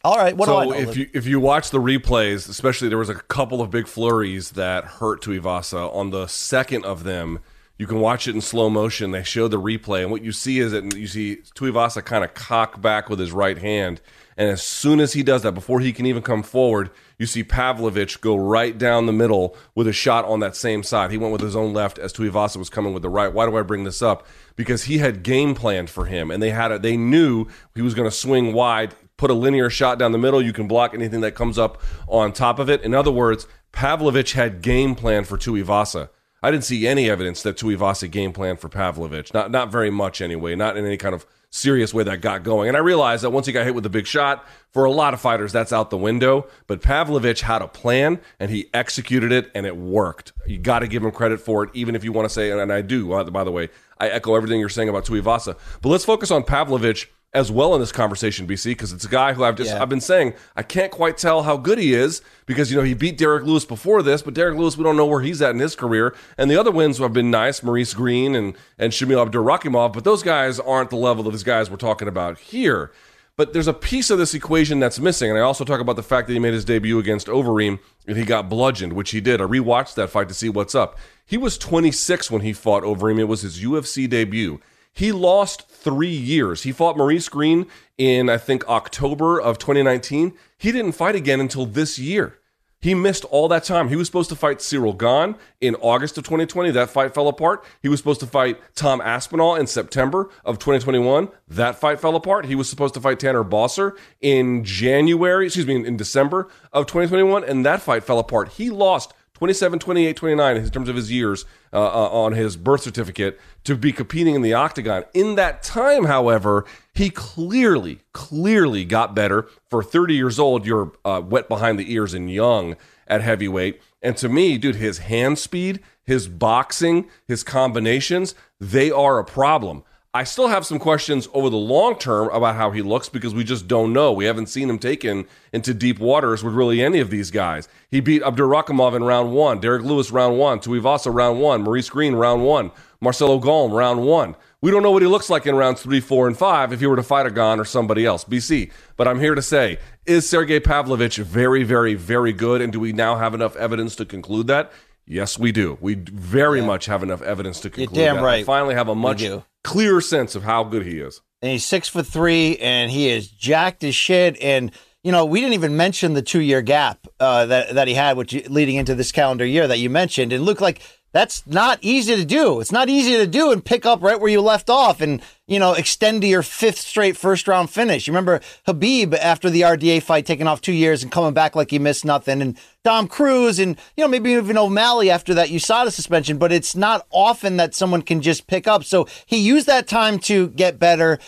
all 0.04 0.16
right, 0.16 0.36
what 0.36 0.46
so 0.46 0.62
do 0.64 0.72
I 0.72 0.82
know? 0.82 0.90
if 0.90 0.96
you 0.96 1.08
if 1.14 1.26
you 1.26 1.40
watch 1.40 1.70
the 1.70 1.80
replays, 1.80 2.48
especially 2.48 2.88
there 2.88 2.98
was 2.98 3.08
a 3.08 3.14
couple 3.14 3.62
of 3.62 3.70
big 3.70 3.86
flurries 3.86 4.52
that 4.52 4.84
hurt 4.84 5.22
Tuivasa. 5.22 5.94
On 5.94 6.10
the 6.10 6.26
second 6.26 6.84
of 6.84 7.04
them, 7.04 7.38
you 7.78 7.86
can 7.86 8.00
watch 8.00 8.26
it 8.26 8.34
in 8.34 8.40
slow 8.40 8.68
motion. 8.68 9.12
They 9.12 9.22
show 9.22 9.48
the 9.48 9.60
replay, 9.60 10.02
and 10.02 10.10
what 10.10 10.22
you 10.22 10.32
see 10.32 10.58
is 10.58 10.72
that 10.72 10.96
you 10.96 11.06
see 11.06 11.38
Tuivasa 11.54 12.04
kind 12.04 12.24
of 12.24 12.34
cock 12.34 12.80
back 12.80 13.08
with 13.08 13.18
his 13.18 13.32
right 13.32 13.58
hand, 13.58 14.00
and 14.36 14.50
as 14.50 14.62
soon 14.62 15.00
as 15.00 15.14
he 15.14 15.22
does 15.22 15.42
that, 15.42 15.52
before 15.52 15.80
he 15.80 15.92
can 15.92 16.04
even 16.04 16.22
come 16.22 16.42
forward, 16.42 16.90
you 17.18 17.24
see 17.24 17.42
Pavlovich 17.42 18.20
go 18.20 18.36
right 18.36 18.76
down 18.76 19.06
the 19.06 19.12
middle 19.12 19.56
with 19.74 19.88
a 19.88 19.92
shot 19.92 20.26
on 20.26 20.40
that 20.40 20.54
same 20.54 20.82
side. 20.82 21.10
He 21.10 21.16
went 21.16 21.32
with 21.32 21.40
his 21.40 21.56
own 21.56 21.72
left 21.72 21.98
as 21.98 22.12
Tuivasa 22.12 22.58
was 22.58 22.68
coming 22.68 22.92
with 22.92 23.02
the 23.02 23.08
right. 23.08 23.32
Why 23.32 23.46
do 23.46 23.56
I 23.56 23.62
bring 23.62 23.84
this 23.84 24.02
up? 24.02 24.26
Because 24.54 24.84
he 24.84 24.98
had 24.98 25.22
game 25.22 25.54
planned 25.54 25.88
for 25.88 26.04
him, 26.04 26.30
and 26.30 26.42
they 26.42 26.50
had 26.50 26.70
a, 26.70 26.78
they 26.78 26.98
knew 26.98 27.46
he 27.74 27.82
was 27.82 27.94
going 27.94 28.08
to 28.08 28.14
swing 28.14 28.52
wide, 28.52 28.94
put 29.16 29.30
a 29.30 29.34
linear 29.34 29.70
shot 29.70 29.98
down 29.98 30.12
the 30.12 30.18
middle. 30.18 30.42
You 30.42 30.52
can 30.52 30.68
block 30.68 30.92
anything 30.92 31.22
that 31.22 31.34
comes 31.34 31.58
up 31.58 31.80
on 32.06 32.32
top 32.32 32.58
of 32.58 32.68
it. 32.68 32.82
In 32.82 32.92
other 32.94 33.10
words, 33.10 33.46
Pavlovich 33.72 34.34
had 34.34 34.60
game 34.60 34.94
plan 34.94 35.24
for 35.24 35.38
Tuivasa. 35.38 36.10
I 36.42 36.50
didn't 36.50 36.64
see 36.64 36.86
any 36.86 37.08
evidence 37.08 37.42
that 37.42 37.56
Tuivasa 37.56 38.10
game 38.10 38.32
plan 38.32 38.58
for 38.58 38.68
Pavlovich. 38.68 39.32
Not 39.32 39.50
not 39.50 39.72
very 39.72 39.90
much 39.90 40.20
anyway. 40.20 40.54
Not 40.54 40.76
in 40.76 40.84
any 40.84 40.98
kind 40.98 41.14
of 41.14 41.26
serious 41.56 41.94
way 41.94 42.04
that 42.04 42.20
got 42.20 42.42
going. 42.42 42.68
And 42.68 42.76
I 42.76 42.80
realized 42.80 43.24
that 43.24 43.30
once 43.30 43.46
he 43.46 43.52
got 43.52 43.64
hit 43.64 43.74
with 43.74 43.84
the 43.84 43.90
big 43.90 44.06
shot, 44.06 44.46
for 44.76 44.84
a 44.84 44.90
lot 44.90 45.14
of 45.14 45.20
fighters, 45.22 45.52
that's 45.52 45.72
out 45.72 45.88
the 45.88 45.96
window. 45.96 46.46
But 46.66 46.82
Pavlovich 46.82 47.40
had 47.40 47.62
a 47.62 47.66
plan 47.66 48.20
and 48.38 48.50
he 48.50 48.68
executed 48.74 49.32
it 49.32 49.50
and 49.54 49.64
it 49.64 49.74
worked. 49.74 50.32
You 50.46 50.58
got 50.58 50.80
to 50.80 50.86
give 50.86 51.02
him 51.02 51.10
credit 51.12 51.40
for 51.40 51.64
it, 51.64 51.70
even 51.72 51.96
if 51.96 52.04
you 52.04 52.12
want 52.12 52.26
to 52.26 52.32
say, 52.32 52.50
and 52.50 52.70
I 52.70 52.82
do, 52.82 53.12
uh, 53.14 53.24
by 53.24 53.42
the 53.42 53.50
way, 53.50 53.70
I 53.98 54.08
echo 54.08 54.34
everything 54.34 54.60
you're 54.60 54.68
saying 54.68 54.90
about 54.90 55.06
Tuivasa. 55.06 55.56
But 55.80 55.88
let's 55.88 56.04
focus 56.04 56.30
on 56.30 56.42
Pavlovich 56.42 57.10
as 57.36 57.52
well 57.52 57.74
in 57.74 57.80
this 57.80 57.92
conversation, 57.92 58.46
BC, 58.46 58.70
because 58.70 58.92
it's 58.92 59.04
a 59.04 59.08
guy 59.08 59.34
who 59.34 59.44
I've 59.44 59.56
just 59.56 59.70
Yeah. 59.70 59.82
I've 59.82 59.88
been 59.90 60.00
saying 60.00 60.32
I 60.56 60.62
can't 60.62 60.90
quite 60.90 61.18
tell 61.18 61.42
how 61.42 61.56
good 61.58 61.78
he 61.78 61.92
is 61.92 62.22
because 62.46 62.70
you 62.70 62.76
know 62.78 62.82
he 62.82 62.94
beat 62.94 63.18
Derrick 63.18 63.44
Lewis 63.44 63.64
before 63.66 64.02
this, 64.02 64.22
but 64.22 64.32
Derrick 64.34 64.58
Lewis 64.58 64.76
we 64.76 64.84
don't 64.84 64.96
know 64.96 65.06
where 65.06 65.20
he's 65.20 65.42
at 65.42 65.50
in 65.50 65.60
his 65.60 65.76
career. 65.76 66.14
And 66.38 66.50
the 66.50 66.56
other 66.56 66.70
wins 66.72 66.98
have 66.98 67.12
been 67.12 67.30
nice, 67.30 67.62
Maurice 67.62 67.92
Greene 67.94 68.34
and 68.34 68.56
and 68.78 68.92
Shamil 68.92 69.24
Abdurakhimov, 69.24 69.92
but 69.92 70.04
those 70.04 70.22
guys 70.22 70.58
aren't 70.58 70.90
the 70.90 70.96
level 70.96 71.26
of 71.26 71.32
these 71.34 71.42
guys 71.44 71.70
we're 71.70 71.76
talking 71.76 72.08
about 72.08 72.38
here. 72.38 72.90
But 73.36 73.52
there's 73.52 73.68
a 73.68 73.74
piece 73.74 74.08
of 74.08 74.16
this 74.16 74.32
equation 74.32 74.80
that's 74.80 74.98
missing, 74.98 75.28
and 75.28 75.38
I 75.38 75.42
also 75.42 75.62
talk 75.66 75.80
about 75.80 75.96
the 75.96 76.02
fact 76.02 76.26
that 76.26 76.32
he 76.32 76.38
made 76.38 76.54
his 76.54 76.64
debut 76.64 76.98
against 76.98 77.26
Overeem 77.26 77.78
and 78.06 78.16
he 78.16 78.24
got 78.24 78.48
bludgeoned, 78.48 78.94
which 78.94 79.10
he 79.10 79.20
did. 79.20 79.42
I 79.42 79.44
rewatched 79.44 79.94
that 79.96 80.08
fight 80.08 80.28
to 80.28 80.34
see 80.34 80.48
what's 80.48 80.74
up. 80.74 80.98
He 81.26 81.36
was 81.36 81.58
26 81.58 82.30
when 82.30 82.40
he 82.40 82.54
fought 82.54 82.82
Overeem. 82.82 83.18
It 83.20 83.24
was 83.24 83.42
his 83.42 83.62
UFC 83.62 84.08
debut. 84.08 84.58
He 84.96 85.12
lost 85.12 85.68
three 85.68 86.08
years. 86.08 86.62
He 86.62 86.72
fought 86.72 86.96
Maurice 86.96 87.28
Greene 87.28 87.66
in, 87.98 88.30
I 88.30 88.38
think, 88.38 88.66
October 88.66 89.38
of 89.38 89.58
2019. 89.58 90.32
He 90.56 90.72
didn't 90.72 90.92
fight 90.92 91.14
again 91.14 91.38
until 91.38 91.66
this 91.66 91.98
year. 91.98 92.38
He 92.80 92.94
missed 92.94 93.26
all 93.26 93.46
that 93.48 93.64
time. 93.64 93.88
He 93.88 93.96
was 93.96 94.06
supposed 94.06 94.30
to 94.30 94.36
fight 94.36 94.58
Ciryl 94.58 94.96
Gane 94.96 95.36
in 95.60 95.74
August 95.76 96.16
of 96.16 96.24
2020. 96.24 96.70
That 96.70 96.88
fight 96.88 97.12
fell 97.12 97.28
apart. 97.28 97.62
He 97.82 97.90
was 97.90 98.00
supposed 98.00 98.20
to 98.20 98.26
fight 98.26 98.58
Tom 98.74 99.02
Aspinall 99.02 99.56
in 99.56 99.66
September 99.66 100.30
of 100.46 100.58
2021. 100.58 101.28
That 101.46 101.78
fight 101.78 102.00
fell 102.00 102.16
apart. 102.16 102.46
He 102.46 102.54
was 102.54 102.70
supposed 102.70 102.94
to 102.94 103.00
fight 103.00 103.20
Tanner 103.20 103.44
Boser 103.44 103.98
in 104.22 104.64
January, 104.64 105.46
excuse 105.46 105.66
me, 105.66 105.76
in, 105.76 105.84
in 105.84 105.96
December 105.98 106.48
of 106.72 106.86
2021, 106.86 107.44
and 107.44 107.66
that 107.66 107.82
fight 107.82 108.02
fell 108.02 108.18
apart. 108.18 108.52
He 108.52 108.70
lost 108.70 109.12
27, 109.36 109.78
28, 109.78 110.16
29 110.16 110.56
in 110.56 110.70
terms 110.70 110.88
of 110.88 110.96
his 110.96 111.12
years 111.12 111.44
uh, 111.70 111.76
uh, 111.76 112.08
on 112.08 112.32
his 112.32 112.56
birth 112.56 112.80
certificate 112.80 113.38
to 113.64 113.76
be 113.76 113.92
competing 113.92 114.34
in 114.34 114.40
the 114.40 114.54
octagon. 114.54 115.04
In 115.12 115.34
that 115.34 115.62
time, 115.62 116.06
however, 116.06 116.64
he 116.94 117.10
clearly, 117.10 118.00
clearly 118.14 118.86
got 118.86 119.14
better. 119.14 119.46
For 119.68 119.82
30 119.82 120.14
years 120.14 120.38
old, 120.38 120.64
you're 120.64 120.90
uh, 121.04 121.20
wet 121.22 121.50
behind 121.50 121.78
the 121.78 121.92
ears 121.92 122.14
and 122.14 122.32
young 122.32 122.76
at 123.06 123.20
heavyweight. 123.20 123.82
And 124.00 124.16
to 124.16 124.30
me, 124.30 124.56
dude, 124.56 124.76
his 124.76 124.98
hand 124.98 125.38
speed, 125.38 125.80
his 126.02 126.28
boxing, 126.28 127.06
his 127.28 127.44
combinations, 127.44 128.34
they 128.58 128.90
are 128.90 129.18
a 129.18 129.24
problem. 129.24 129.84
I 130.16 130.24
still 130.24 130.48
have 130.48 130.64
some 130.64 130.78
questions 130.78 131.28
over 131.34 131.50
the 131.50 131.58
long 131.58 131.98
term 131.98 132.30
about 132.30 132.56
how 132.56 132.70
he 132.70 132.80
looks 132.80 133.10
because 133.10 133.34
we 133.34 133.44
just 133.44 133.68
don't 133.68 133.92
know. 133.92 134.14
We 134.14 134.24
haven't 134.24 134.46
seen 134.46 134.70
him 134.70 134.78
taken 134.78 135.26
into 135.52 135.74
deep 135.74 135.98
waters 135.98 136.42
with 136.42 136.54
really 136.54 136.82
any 136.82 137.00
of 137.00 137.10
these 137.10 137.30
guys. 137.30 137.68
He 137.90 138.00
beat 138.00 138.22
Abdurakhimov 138.22 138.96
in 138.96 139.04
round 139.04 139.34
one, 139.34 139.60
Derrick 139.60 139.82
Lewis 139.82 140.10
round 140.10 140.38
one, 140.38 140.58
Tuivasa 140.60 141.12
round 141.12 141.42
one, 141.42 141.60
Maurice 141.60 141.90
Greene 141.90 142.14
round 142.14 142.46
one, 142.46 142.70
Marcelo 142.98 143.38
Golm 143.38 143.74
round 143.74 144.06
one. 144.06 144.36
We 144.62 144.70
don't 144.70 144.82
know 144.82 144.90
what 144.90 145.02
he 145.02 145.08
looks 145.08 145.28
like 145.28 145.44
in 145.44 145.54
rounds 145.54 145.82
three, 145.82 146.00
four, 146.00 146.26
and 146.26 146.38
five 146.38 146.72
if 146.72 146.80
he 146.80 146.86
were 146.86 146.96
to 146.96 147.02
fight 147.02 147.26
a 147.26 147.30
Gane 147.30 147.60
or 147.60 147.66
somebody 147.66 148.06
else, 148.06 148.24
BC. 148.24 148.72
But 148.96 149.06
I'm 149.06 149.20
here 149.20 149.34
to 149.34 149.42
say, 149.42 149.76
is 150.06 150.26
Sergey 150.26 150.60
Pavlovich 150.60 151.18
very, 151.18 151.62
very, 151.62 151.92
very 151.92 152.32
good? 152.32 152.62
And 152.62 152.72
do 152.72 152.80
we 152.80 152.94
now 152.94 153.16
have 153.16 153.34
enough 153.34 153.54
evidence 153.56 153.94
to 153.96 154.06
conclude 154.06 154.46
that? 154.46 154.72
Yes, 155.04 155.38
we 155.38 155.52
do. 155.52 155.76
We 155.82 155.94
very 155.94 156.62
much 156.62 156.86
have 156.86 157.02
enough 157.02 157.20
evidence 157.20 157.60
to 157.60 157.70
conclude 157.70 157.96
You're 157.96 158.06
damn 158.06 158.16
that. 158.16 158.22
right. 158.22 158.40
I 158.40 158.44
finally 158.44 158.74
have 158.74 158.88
a 158.88 158.94
much 158.94 159.22
do. 159.66 159.72
clearer 159.72 160.00
sense 160.00 160.34
of 160.34 160.42
how 160.44 160.64
good 160.64 160.86
he 160.86 160.98
is. 160.98 161.20
and 161.42 161.52
he's 161.52 161.64
six 161.64 161.88
foot 161.88 162.06
three, 162.06 162.56
and 162.58 162.90
he 162.90 163.08
is 163.08 163.28
jacked 163.28 163.84
as 163.84 163.94
shit. 163.94 164.40
And 164.40 164.72
you 165.02 165.12
know, 165.12 165.24
we 165.24 165.40
didn't 165.40 165.54
even 165.54 165.76
mention 165.76 166.14
the 166.14 166.22
two 166.22 166.40
year 166.40 166.62
gap 166.62 167.06
uh, 167.20 167.46
that 167.46 167.74
that 167.74 167.88
he 167.88 167.94
had, 167.94 168.16
which 168.16 168.32
leading 168.48 168.76
into 168.76 168.94
this 168.94 169.12
calendar 169.12 169.46
year 169.46 169.68
that 169.68 169.78
you 169.78 169.88
mentioned, 169.90 170.32
and 170.32 170.44
look 170.44 170.60
like 170.60 170.80
that's 171.16 171.46
not 171.46 171.78
easy 171.80 172.14
to 172.14 172.26
do. 172.26 172.60
It's 172.60 172.70
not 172.70 172.90
easy 172.90 173.16
to 173.16 173.26
do 173.26 173.50
and 173.50 173.64
pick 173.64 173.86
up 173.86 174.02
right 174.02 174.20
where 174.20 174.30
you 174.30 174.42
left 174.42 174.68
off, 174.68 175.00
and 175.00 175.22
you 175.46 175.58
know, 175.58 175.72
extend 175.72 176.20
to 176.20 176.28
your 176.28 176.42
fifth 176.42 176.78
straight 176.78 177.16
first 177.16 177.48
round 177.48 177.70
finish. 177.70 178.06
You 178.06 178.12
remember 178.12 178.40
Khabib 178.68 179.14
after 179.14 179.48
the 179.48 179.62
RDA 179.62 180.02
fight, 180.02 180.26
taking 180.26 180.46
off 180.46 180.60
two 180.60 180.74
years 180.74 181.02
and 181.02 181.10
coming 181.10 181.32
back 181.32 181.56
like 181.56 181.70
he 181.70 181.78
missed 181.78 182.04
nothing, 182.04 182.42
and 182.42 182.58
Dom 182.84 183.08
Cruz, 183.08 183.58
and 183.58 183.78
you 183.96 184.04
know, 184.04 184.08
maybe 184.08 184.32
even 184.32 184.58
O'Malley 184.58 185.08
after 185.10 185.32
that 185.32 185.48
USADA 185.48 185.90
suspension. 185.90 186.36
But 186.36 186.52
it's 186.52 186.76
not 186.76 187.06
often 187.10 187.56
that 187.56 187.74
someone 187.74 188.02
can 188.02 188.20
just 188.20 188.46
pick 188.46 188.68
up. 188.68 188.84
So 188.84 189.08
he 189.24 189.38
used 189.38 189.66
that 189.68 189.88
time 189.88 190.18
to 190.20 190.48
get 190.48 190.78
better 190.78 191.18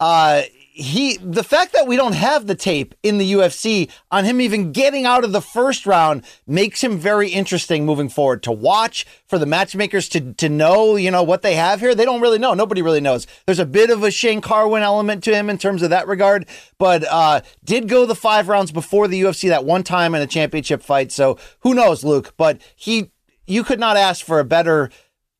uh 0.00 0.42
he 0.76 1.16
the 1.18 1.44
fact 1.44 1.72
that 1.72 1.86
we 1.86 1.94
don't 1.94 2.14
have 2.14 2.48
the 2.48 2.54
tape 2.56 2.96
in 3.04 3.18
the 3.18 3.32
UFC 3.34 3.88
on 4.10 4.24
him 4.24 4.40
even 4.40 4.72
getting 4.72 5.06
out 5.06 5.22
of 5.22 5.30
the 5.30 5.40
first 5.40 5.86
round 5.86 6.24
makes 6.48 6.82
him 6.82 6.98
very 6.98 7.28
interesting 7.28 7.86
moving 7.86 8.08
forward 8.08 8.42
to 8.42 8.50
watch 8.50 9.06
for 9.28 9.38
the 9.38 9.46
matchmakers 9.46 10.08
to 10.08 10.32
to 10.34 10.48
know 10.48 10.96
you 10.96 11.12
know 11.12 11.22
what 11.22 11.42
they 11.42 11.54
have 11.54 11.78
here. 11.78 11.94
They 11.94 12.04
don't 12.04 12.20
really 12.20 12.40
know. 12.40 12.54
Nobody 12.54 12.82
really 12.82 13.00
knows. 13.00 13.28
There's 13.46 13.60
a 13.60 13.66
bit 13.66 13.88
of 13.88 14.02
a 14.02 14.10
Shane 14.10 14.40
Carwin 14.40 14.82
element 14.82 15.22
to 15.24 15.32
him 15.32 15.48
in 15.48 15.58
terms 15.58 15.80
of 15.80 15.90
that 15.90 16.08
regard 16.08 16.44
but 16.76 17.04
uh 17.08 17.42
did 17.62 17.88
go 17.88 18.04
the 18.04 18.16
5 18.16 18.48
rounds 18.48 18.72
before 18.72 19.06
the 19.06 19.22
UFC 19.22 19.50
that 19.50 19.64
one 19.64 19.84
time 19.84 20.12
in 20.16 20.22
a 20.22 20.26
championship 20.26 20.82
fight 20.82 21.12
so 21.12 21.38
who 21.60 21.72
knows 21.74 22.02
Luke? 22.02 22.34
But 22.36 22.60
he 22.74 23.12
you 23.46 23.62
could 23.62 23.78
not 23.78 23.96
ask 23.96 24.26
for 24.26 24.40
a 24.40 24.44
better 24.44 24.90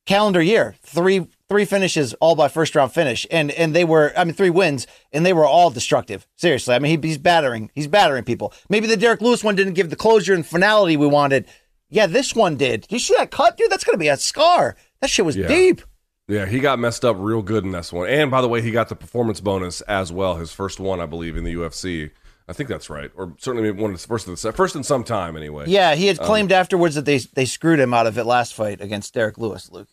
calendar 0.05 0.41
year. 0.41 0.75
Three 0.81 1.27
three 1.49 1.65
finishes, 1.65 2.13
all 2.15 2.35
by 2.35 2.47
first 2.47 2.75
round 2.75 2.91
finish, 2.91 3.25
and 3.31 3.51
and 3.51 3.75
they 3.75 3.85
were 3.85 4.13
I 4.17 4.23
mean 4.23 4.33
three 4.33 4.49
wins, 4.49 4.87
and 5.11 5.25
they 5.25 5.33
were 5.33 5.45
all 5.45 5.69
destructive. 5.69 6.27
Seriously, 6.35 6.75
I 6.75 6.79
mean 6.79 7.01
he, 7.01 7.07
he's 7.07 7.17
battering, 7.17 7.71
he's 7.73 7.87
battering 7.87 8.23
people. 8.23 8.53
Maybe 8.69 8.87
the 8.87 8.97
Derrick 8.97 9.21
Lewis 9.21 9.43
one 9.43 9.55
didn't 9.55 9.73
give 9.73 9.89
the 9.89 9.95
closure 9.95 10.33
and 10.33 10.45
finality 10.45 10.97
we 10.97 11.07
wanted. 11.07 11.45
Yeah, 11.89 12.07
this 12.07 12.35
one 12.35 12.57
did. 12.57 12.87
You 12.89 12.99
see 12.99 13.13
that 13.17 13.31
cut, 13.31 13.57
dude? 13.57 13.69
That's 13.71 13.83
gonna 13.83 13.97
be 13.97 14.07
a 14.07 14.17
scar. 14.17 14.75
That 15.01 15.09
shit 15.09 15.25
was 15.25 15.35
Yeah. 15.37 15.47
deep. 15.47 15.81
Yeah, 16.27 16.47
he 16.47 16.59
got 16.59 16.79
messed 16.79 17.05
up 17.05 17.17
real 17.19 17.43
good 17.43 17.63
in 17.65 17.71
this 17.71 17.93
one. 17.93 18.09
And 18.09 18.31
by 18.31 18.41
the 18.41 18.47
way, 18.49 18.61
he 18.61 18.71
got 18.71 18.89
the 18.89 18.95
performance 18.95 19.39
bonus 19.39 19.81
as 19.81 20.11
well. 20.11 20.37
His 20.37 20.51
first 20.51 20.79
one, 20.79 20.99
I 20.99 21.05
believe, 21.05 21.37
in 21.37 21.43
the 21.43 21.53
UFC. 21.53 22.09
I 22.47 22.53
think 22.53 22.69
that's 22.69 22.89
right, 22.91 23.11
or 23.15 23.33
certainly 23.39 23.71
one 23.71 23.91
of 23.91 23.99
the 24.01 24.07
first 24.07 24.27
of 24.27 24.39
the 24.39 24.51
first 24.53 24.75
in 24.75 24.83
some 24.83 25.03
time 25.03 25.35
anyway. 25.35 25.65
Yeah, 25.67 25.95
he 25.95 26.05
had 26.07 26.19
um, 26.19 26.25
claimed 26.25 26.51
afterwards 26.51 26.93
that 26.95 27.05
they 27.05 27.17
they 27.17 27.45
screwed 27.45 27.79
him 27.79 27.93
out 27.93 28.05
of 28.07 28.17
it 28.19 28.23
last 28.25 28.53
fight 28.53 28.81
against 28.81 29.13
Derrick 29.15 29.37
Lewis. 29.39 29.71
Luke. 29.71 29.87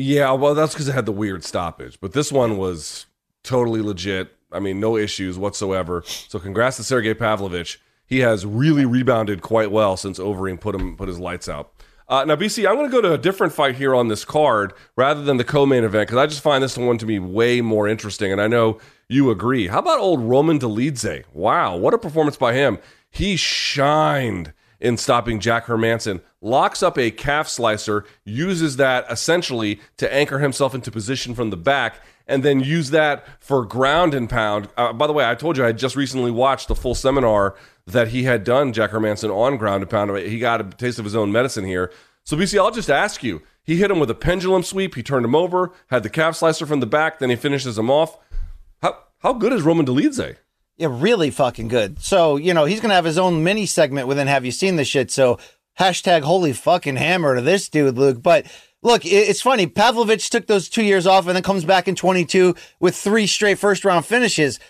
Yeah, 0.00 0.30
well, 0.30 0.54
that's 0.54 0.74
because 0.74 0.86
it 0.86 0.94
had 0.94 1.06
the 1.06 1.12
weird 1.12 1.42
stoppage, 1.42 1.98
but 2.00 2.12
this 2.12 2.30
one 2.30 2.56
was 2.56 3.06
totally 3.42 3.82
legit. 3.82 4.32
I 4.52 4.60
mean, 4.60 4.78
no 4.78 4.96
issues 4.96 5.36
whatsoever. 5.36 6.04
So, 6.06 6.38
congrats 6.38 6.76
to 6.76 6.84
Sergey 6.84 7.14
Pavlovich. 7.14 7.80
he 8.06 8.20
has 8.20 8.46
really 8.46 8.84
rebounded 8.84 9.42
quite 9.42 9.72
well 9.72 9.96
since 9.96 10.20
Overeem 10.20 10.60
put 10.60 10.76
him 10.76 10.96
put 10.96 11.08
his 11.08 11.18
lights 11.18 11.48
out. 11.48 11.72
Uh, 12.08 12.24
now, 12.24 12.36
BC, 12.36 12.64
I'm 12.64 12.76
going 12.76 12.88
to 12.88 12.94
go 12.94 13.02
to 13.02 13.12
a 13.12 13.18
different 13.18 13.52
fight 13.52 13.74
here 13.74 13.92
on 13.92 14.06
this 14.06 14.24
card 14.24 14.72
rather 14.94 15.22
than 15.22 15.36
the 15.36 15.42
co-main 15.42 15.82
event 15.82 16.06
because 16.06 16.22
I 16.22 16.26
just 16.26 16.42
find 16.42 16.62
this 16.62 16.78
one 16.78 16.98
to 16.98 17.04
be 17.04 17.18
way 17.18 17.60
more 17.60 17.88
interesting, 17.88 18.30
and 18.30 18.40
I 18.40 18.46
know 18.46 18.78
you 19.08 19.32
agree. 19.32 19.66
How 19.66 19.80
about 19.80 19.98
old 19.98 20.20
Roman 20.20 20.60
Dolidze? 20.60 21.24
Wow, 21.32 21.76
what 21.76 21.92
a 21.92 21.98
performance 21.98 22.36
by 22.36 22.54
him! 22.54 22.78
He 23.10 23.34
shined 23.34 24.52
in 24.80 24.96
stopping 24.96 25.40
Jack 25.40 25.66
Hermansson, 25.66 26.20
locks 26.40 26.82
up 26.82 26.98
a 26.98 27.10
calf 27.10 27.48
slicer, 27.48 28.04
uses 28.24 28.76
that 28.76 29.10
essentially 29.10 29.80
to 29.96 30.12
anchor 30.12 30.38
himself 30.38 30.74
into 30.74 30.90
position 30.90 31.34
from 31.34 31.50
the 31.50 31.56
back, 31.56 32.00
and 32.26 32.42
then 32.42 32.60
use 32.60 32.90
that 32.90 33.26
for 33.40 33.64
ground 33.64 34.14
and 34.14 34.28
pound. 34.28 34.68
Uh, 34.76 34.92
by 34.92 35.06
the 35.06 35.12
way, 35.12 35.28
I 35.28 35.34
told 35.34 35.56
you 35.56 35.64
I 35.64 35.72
just 35.72 35.96
recently 35.96 36.30
watched 36.30 36.68
the 36.68 36.74
full 36.74 36.94
seminar 36.94 37.56
that 37.86 38.08
he 38.08 38.24
had 38.24 38.44
done, 38.44 38.72
Jack 38.72 38.90
Hermansson, 38.90 39.34
on 39.34 39.56
ground 39.56 39.82
and 39.82 39.90
pound. 39.90 40.16
He 40.18 40.38
got 40.38 40.60
a 40.60 40.64
taste 40.64 40.98
of 40.98 41.04
his 41.04 41.16
own 41.16 41.32
medicine 41.32 41.64
here. 41.64 41.90
So, 42.24 42.36
BC, 42.36 42.58
I'll 42.58 42.70
just 42.70 42.90
ask 42.90 43.22
you. 43.22 43.42
He 43.62 43.76
hit 43.76 43.90
him 43.90 43.98
with 43.98 44.10
a 44.10 44.14
pendulum 44.14 44.62
sweep. 44.62 44.94
He 44.94 45.02
turned 45.02 45.24
him 45.24 45.34
over, 45.34 45.72
had 45.88 46.02
the 46.02 46.10
calf 46.10 46.36
slicer 46.36 46.66
from 46.66 46.80
the 46.80 46.86
back, 46.86 47.18
then 47.18 47.30
he 47.30 47.36
finishes 47.36 47.78
him 47.78 47.90
off. 47.90 48.18
How, 48.82 48.98
how 49.18 49.32
good 49.32 49.52
is 49.52 49.62
Roman 49.62 49.86
Dolidze? 49.86 50.36
Yeah, 50.78 50.88
really 50.90 51.30
fucking 51.30 51.68
good. 51.68 52.00
So, 52.00 52.36
you 52.36 52.54
know, 52.54 52.64
he's 52.64 52.80
going 52.80 52.90
to 52.90 52.94
have 52.94 53.04
his 53.04 53.18
own 53.18 53.42
mini 53.42 53.66
segment 53.66 54.06
within 54.06 54.28
Have 54.28 54.44
You 54.44 54.52
Seen 54.52 54.76
This 54.76 54.86
Shit? 54.86 55.10
So, 55.10 55.38
hashtag 55.78 56.22
holy 56.22 56.52
fucking 56.52 56.96
hammer 56.96 57.34
to 57.34 57.40
this 57.40 57.68
dude, 57.68 57.98
Luke. 57.98 58.22
But 58.22 58.46
look, 58.82 59.02
it's 59.04 59.42
funny. 59.42 59.66
Pavlovich 59.66 60.30
took 60.30 60.46
those 60.46 60.68
two 60.68 60.84
years 60.84 61.06
off 61.06 61.26
and 61.26 61.34
then 61.34 61.42
comes 61.42 61.64
back 61.64 61.88
in 61.88 61.96
22 61.96 62.54
with 62.78 62.94
three 62.94 63.26
straight 63.26 63.58
first 63.58 63.84
round 63.84 64.06
finishes. 64.06 64.60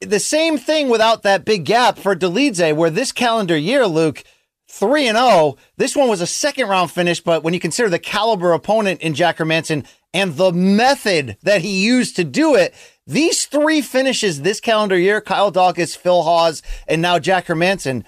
The 0.00 0.20
same 0.20 0.56
thing 0.58 0.88
without 0.88 1.22
that 1.22 1.44
big 1.44 1.64
gap 1.64 1.98
for 1.98 2.16
Dolidze, 2.16 2.74
where 2.74 2.90
this 2.90 3.12
calendar 3.12 3.56
year, 3.56 3.86
Luke, 3.86 4.24
3 4.72 5.08
and 5.08 5.18
0. 5.18 5.56
This 5.76 5.94
one 5.94 6.08
was 6.08 6.22
a 6.22 6.26
second 6.26 6.68
round 6.68 6.90
finish, 6.90 7.20
but 7.20 7.42
when 7.42 7.52
you 7.52 7.60
consider 7.60 7.90
the 7.90 7.98
caliber 7.98 8.52
opponent 8.54 9.02
in 9.02 9.12
Jack 9.12 9.36
Hermansson 9.36 9.86
and 10.14 10.34
the 10.36 10.50
method 10.50 11.36
that 11.42 11.60
he 11.60 11.84
used 11.84 12.16
to 12.16 12.24
do 12.24 12.54
it, 12.54 12.74
these 13.06 13.46
three 13.46 13.80
finishes 13.80 14.42
this 14.42 14.60
calendar 14.60 14.98
year, 14.98 15.20
Kyle 15.20 15.52
Daukaus, 15.52 15.96
Phil 15.96 16.22
Hawes, 16.22 16.62
and 16.86 17.02
now 17.02 17.18
Jack 17.18 17.46
Hermansson, 17.46 18.04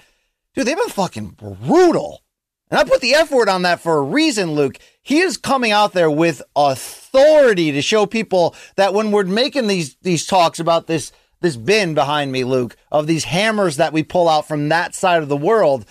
dude, 0.53 0.65
they've 0.65 0.77
been 0.77 0.89
fucking 0.89 1.37
brutal. 1.39 2.21
And 2.71 2.79
I 2.79 2.83
put 2.83 3.01
the 3.01 3.13
F 3.13 3.31
word 3.31 3.49
on 3.49 3.61
that 3.63 3.79
for 3.79 3.97
a 3.97 4.03
reason, 4.03 4.53
Luke. 4.53 4.77
He 5.01 5.19
is 5.19 5.37
coming 5.37 5.71
out 5.71 5.93
there 5.93 6.09
with 6.09 6.41
authority 6.55 7.71
to 7.71 7.81
show 7.81 8.05
people 8.05 8.55
that 8.75 8.93
when 8.93 9.11
we're 9.11 9.23
making 9.23 9.67
these 9.67 9.95
these 10.01 10.25
talks 10.25 10.59
about 10.59 10.87
this 10.87 11.11
this 11.41 11.57
bin 11.57 11.93
behind 11.93 12.31
me, 12.31 12.43
Luke, 12.43 12.75
of 12.91 13.05
these 13.05 13.25
hammers 13.25 13.77
that 13.77 13.93
we 13.93 14.01
pull 14.01 14.27
out 14.27 14.47
from 14.47 14.69
that 14.69 14.95
side 14.95 15.21
of 15.21 15.29
the 15.29 15.37
world, 15.37 15.85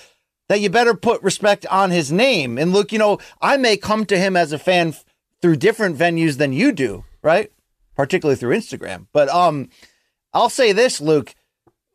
that 0.48 0.60
you 0.60 0.68
better 0.68 0.94
put 0.94 1.22
respect 1.22 1.64
on 1.66 1.90
his 1.90 2.10
name. 2.10 2.58
And 2.58 2.72
Luke, 2.72 2.90
you 2.90 2.98
know, 2.98 3.18
I 3.40 3.56
may 3.56 3.76
come 3.76 4.04
to 4.06 4.18
him 4.18 4.36
as 4.36 4.52
a 4.52 4.58
fan 4.58 4.94
through 5.40 5.56
different 5.56 5.96
venues 5.96 6.38
than 6.38 6.52
you 6.52 6.72
do, 6.72 7.04
right? 7.22 7.52
Particularly 7.94 8.36
through 8.36 8.56
Instagram. 8.56 9.06
But 9.12 9.28
um, 9.28 9.68
I'll 10.32 10.48
say 10.50 10.72
this, 10.72 11.00
Luke, 11.00 11.34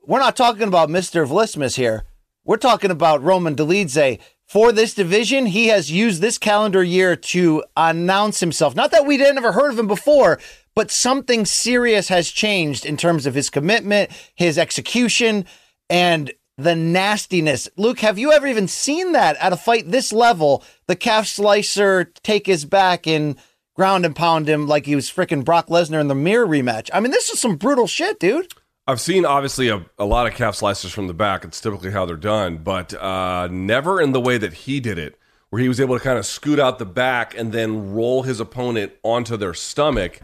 we're 0.06 0.20
not 0.20 0.36
talking 0.36 0.68
about 0.68 0.89
Mr. 0.89 1.28
Vlismas 1.28 1.76
here. 1.76 2.04
We're 2.45 2.58
talking 2.58 2.91
about 2.91 3.22
Roman 3.22 3.56
Dolidze 3.56 4.20
for 4.50 4.72
this 4.72 4.95
division, 4.95 5.45
he 5.45 5.68
has 5.68 5.91
used 5.91 6.22
this 6.22 6.39
calendar 6.39 6.84
year 6.84 7.16
to 7.16 7.64
announce 7.78 8.39
himself. 8.39 8.76
Not 8.76 8.89
that 8.89 9.06
we'd 9.06 9.20
never 9.20 9.52
heard 9.52 9.72
of 9.72 9.78
him 9.78 9.86
before, 9.86 10.39
but 10.74 10.89
something 10.89 11.45
serious 11.45 12.08
has 12.08 12.32
changed 12.32 12.84
in 12.84 12.97
terms 12.97 13.28
of 13.28 13.36
his 13.36 13.52
commitment, 13.52 14.10
his 14.34 14.58
execution, 14.58 15.45
and 15.88 16.32
the 16.58 16.76
nastiness. 16.76 17.70
Luke, 17.78 18.00
have 18.00 18.18
you 18.18 18.32
ever 18.32 18.47
even 18.47 18.68
seen 18.68 19.12
that 19.12 19.38
at 19.38 19.54
a 19.54 19.56
fight 19.56 19.91
this 19.91 20.12
level? 20.12 20.64
The 20.88 20.95
calf 20.95 21.28
slicer 21.28 22.06
take 22.24 22.47
his 22.47 22.66
back 22.66 23.06
and 23.06 23.36
ground 23.80 24.05
and 24.05 24.13
pound 24.13 24.49
him 24.49 24.67
like 24.67 24.86
he 24.86 24.93
was 24.93 25.09
freaking 25.09 25.45
Brock 25.45 25.67
Lesnar 25.67 26.01
in 26.01 26.09
the 26.09 26.13
Mir 26.13 26.45
rematch. 26.45 26.89
I 26.91 26.99
mean, 26.99 27.11
this 27.11 27.30
is 27.30 27.39
some 27.39 27.55
brutal 27.55 27.88
shit, 27.88 28.19
dude. 28.19 28.53
I've 28.86 28.99
seen 28.99 29.23
obviously 29.23 29.69
a, 29.69 29.86
a 29.97 30.03
lot 30.03 30.27
of 30.27 30.34
calf 30.34 30.59
slicers 30.59 30.91
from 30.91 31.07
the 31.07 31.13
back. 31.13 31.45
It's 31.45 31.61
typically 31.61 31.91
how 31.91 32.05
they're 32.05 32.17
done, 32.17 32.57
but 32.57 32.93
uh, 32.93 33.47
never 33.49 34.01
in 34.01 34.11
the 34.11 34.19
way 34.19 34.38
that 34.38 34.51
he 34.51 34.82
did 34.82 34.97
it, 34.97 35.17
where 35.49 35.61
he 35.61 35.69
was 35.69 35.80
able 35.80 35.97
to 35.97 36.03
kind 36.03 36.19
of 36.19 36.25
scoot 36.25 36.59
out 36.59 36.77
the 36.77 36.86
back 36.86 37.34
and 37.38 37.53
then 37.53 37.93
roll 37.93 38.23
his 38.23 38.41
opponent 38.41 38.91
onto 39.01 39.38
their 39.38 39.53
stomach 39.53 40.19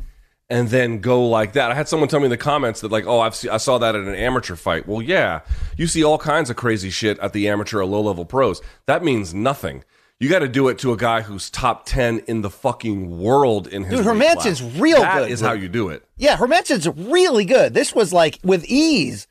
and 0.50 0.68
then 0.68 1.00
go 1.00 1.26
like 1.26 1.54
that. 1.54 1.72
I 1.72 1.76
had 1.76 1.88
someone 1.88 2.10
tell 2.10 2.20
me 2.20 2.26
in 2.26 2.32
the 2.32 2.38
comments 2.38 2.82
that 2.82 2.92
like, 2.92 3.08
oh, 3.08 3.22
I've 3.22 3.36
see, 3.36 3.48
I 3.48 3.56
saw 3.56 3.78
that 3.78 3.96
at 3.96 4.04
an 4.04 4.16
amateur 4.16 4.58
fight. 4.58 4.86
Well, 4.86 5.02
yeah, 5.02 5.40
you 5.78 5.88
see 5.88 6.04
all 6.04 6.18
kinds 6.18 6.50
of 6.50 6.58
crazy 6.58 6.90
shit 6.90 7.18
at 7.20 7.32
the 7.32 7.48
amateur 7.48 7.80
or 7.80 7.86
low 7.86 8.02
level 8.02 8.26
pros. 8.26 8.62
That 8.86 9.02
means 9.02 9.34
nothing. 9.34 9.86
You 10.20 10.30
got 10.30 10.40
to 10.40 10.48
do 10.48 10.70
it 10.70 10.80
to 10.80 10.94
a 10.94 10.98
guy 10.98 11.22
who's 11.22 11.50
top 11.50 11.86
ten 11.86 12.20
in 12.28 12.42
the 12.42 12.50
fucking 12.50 13.20
world 13.20 13.68
in 13.68 13.84
his. 13.84 13.98
Dude, 13.98 14.06
Hermansson's 14.06 14.64
real 14.64 15.02
that 15.02 15.16
good. 15.16 15.24
That 15.26 15.32
is 15.32 15.42
how 15.42 15.52
you 15.52 15.68
do 15.68 15.90
it. 15.90 16.08
Yeah, 16.16 16.38
Hermansson's 16.38 16.88
really 16.88 17.44
good. 17.44 17.74
This 17.74 17.94
was 17.94 18.14
like 18.14 18.40
with 18.44 18.64
ease. 18.66 19.28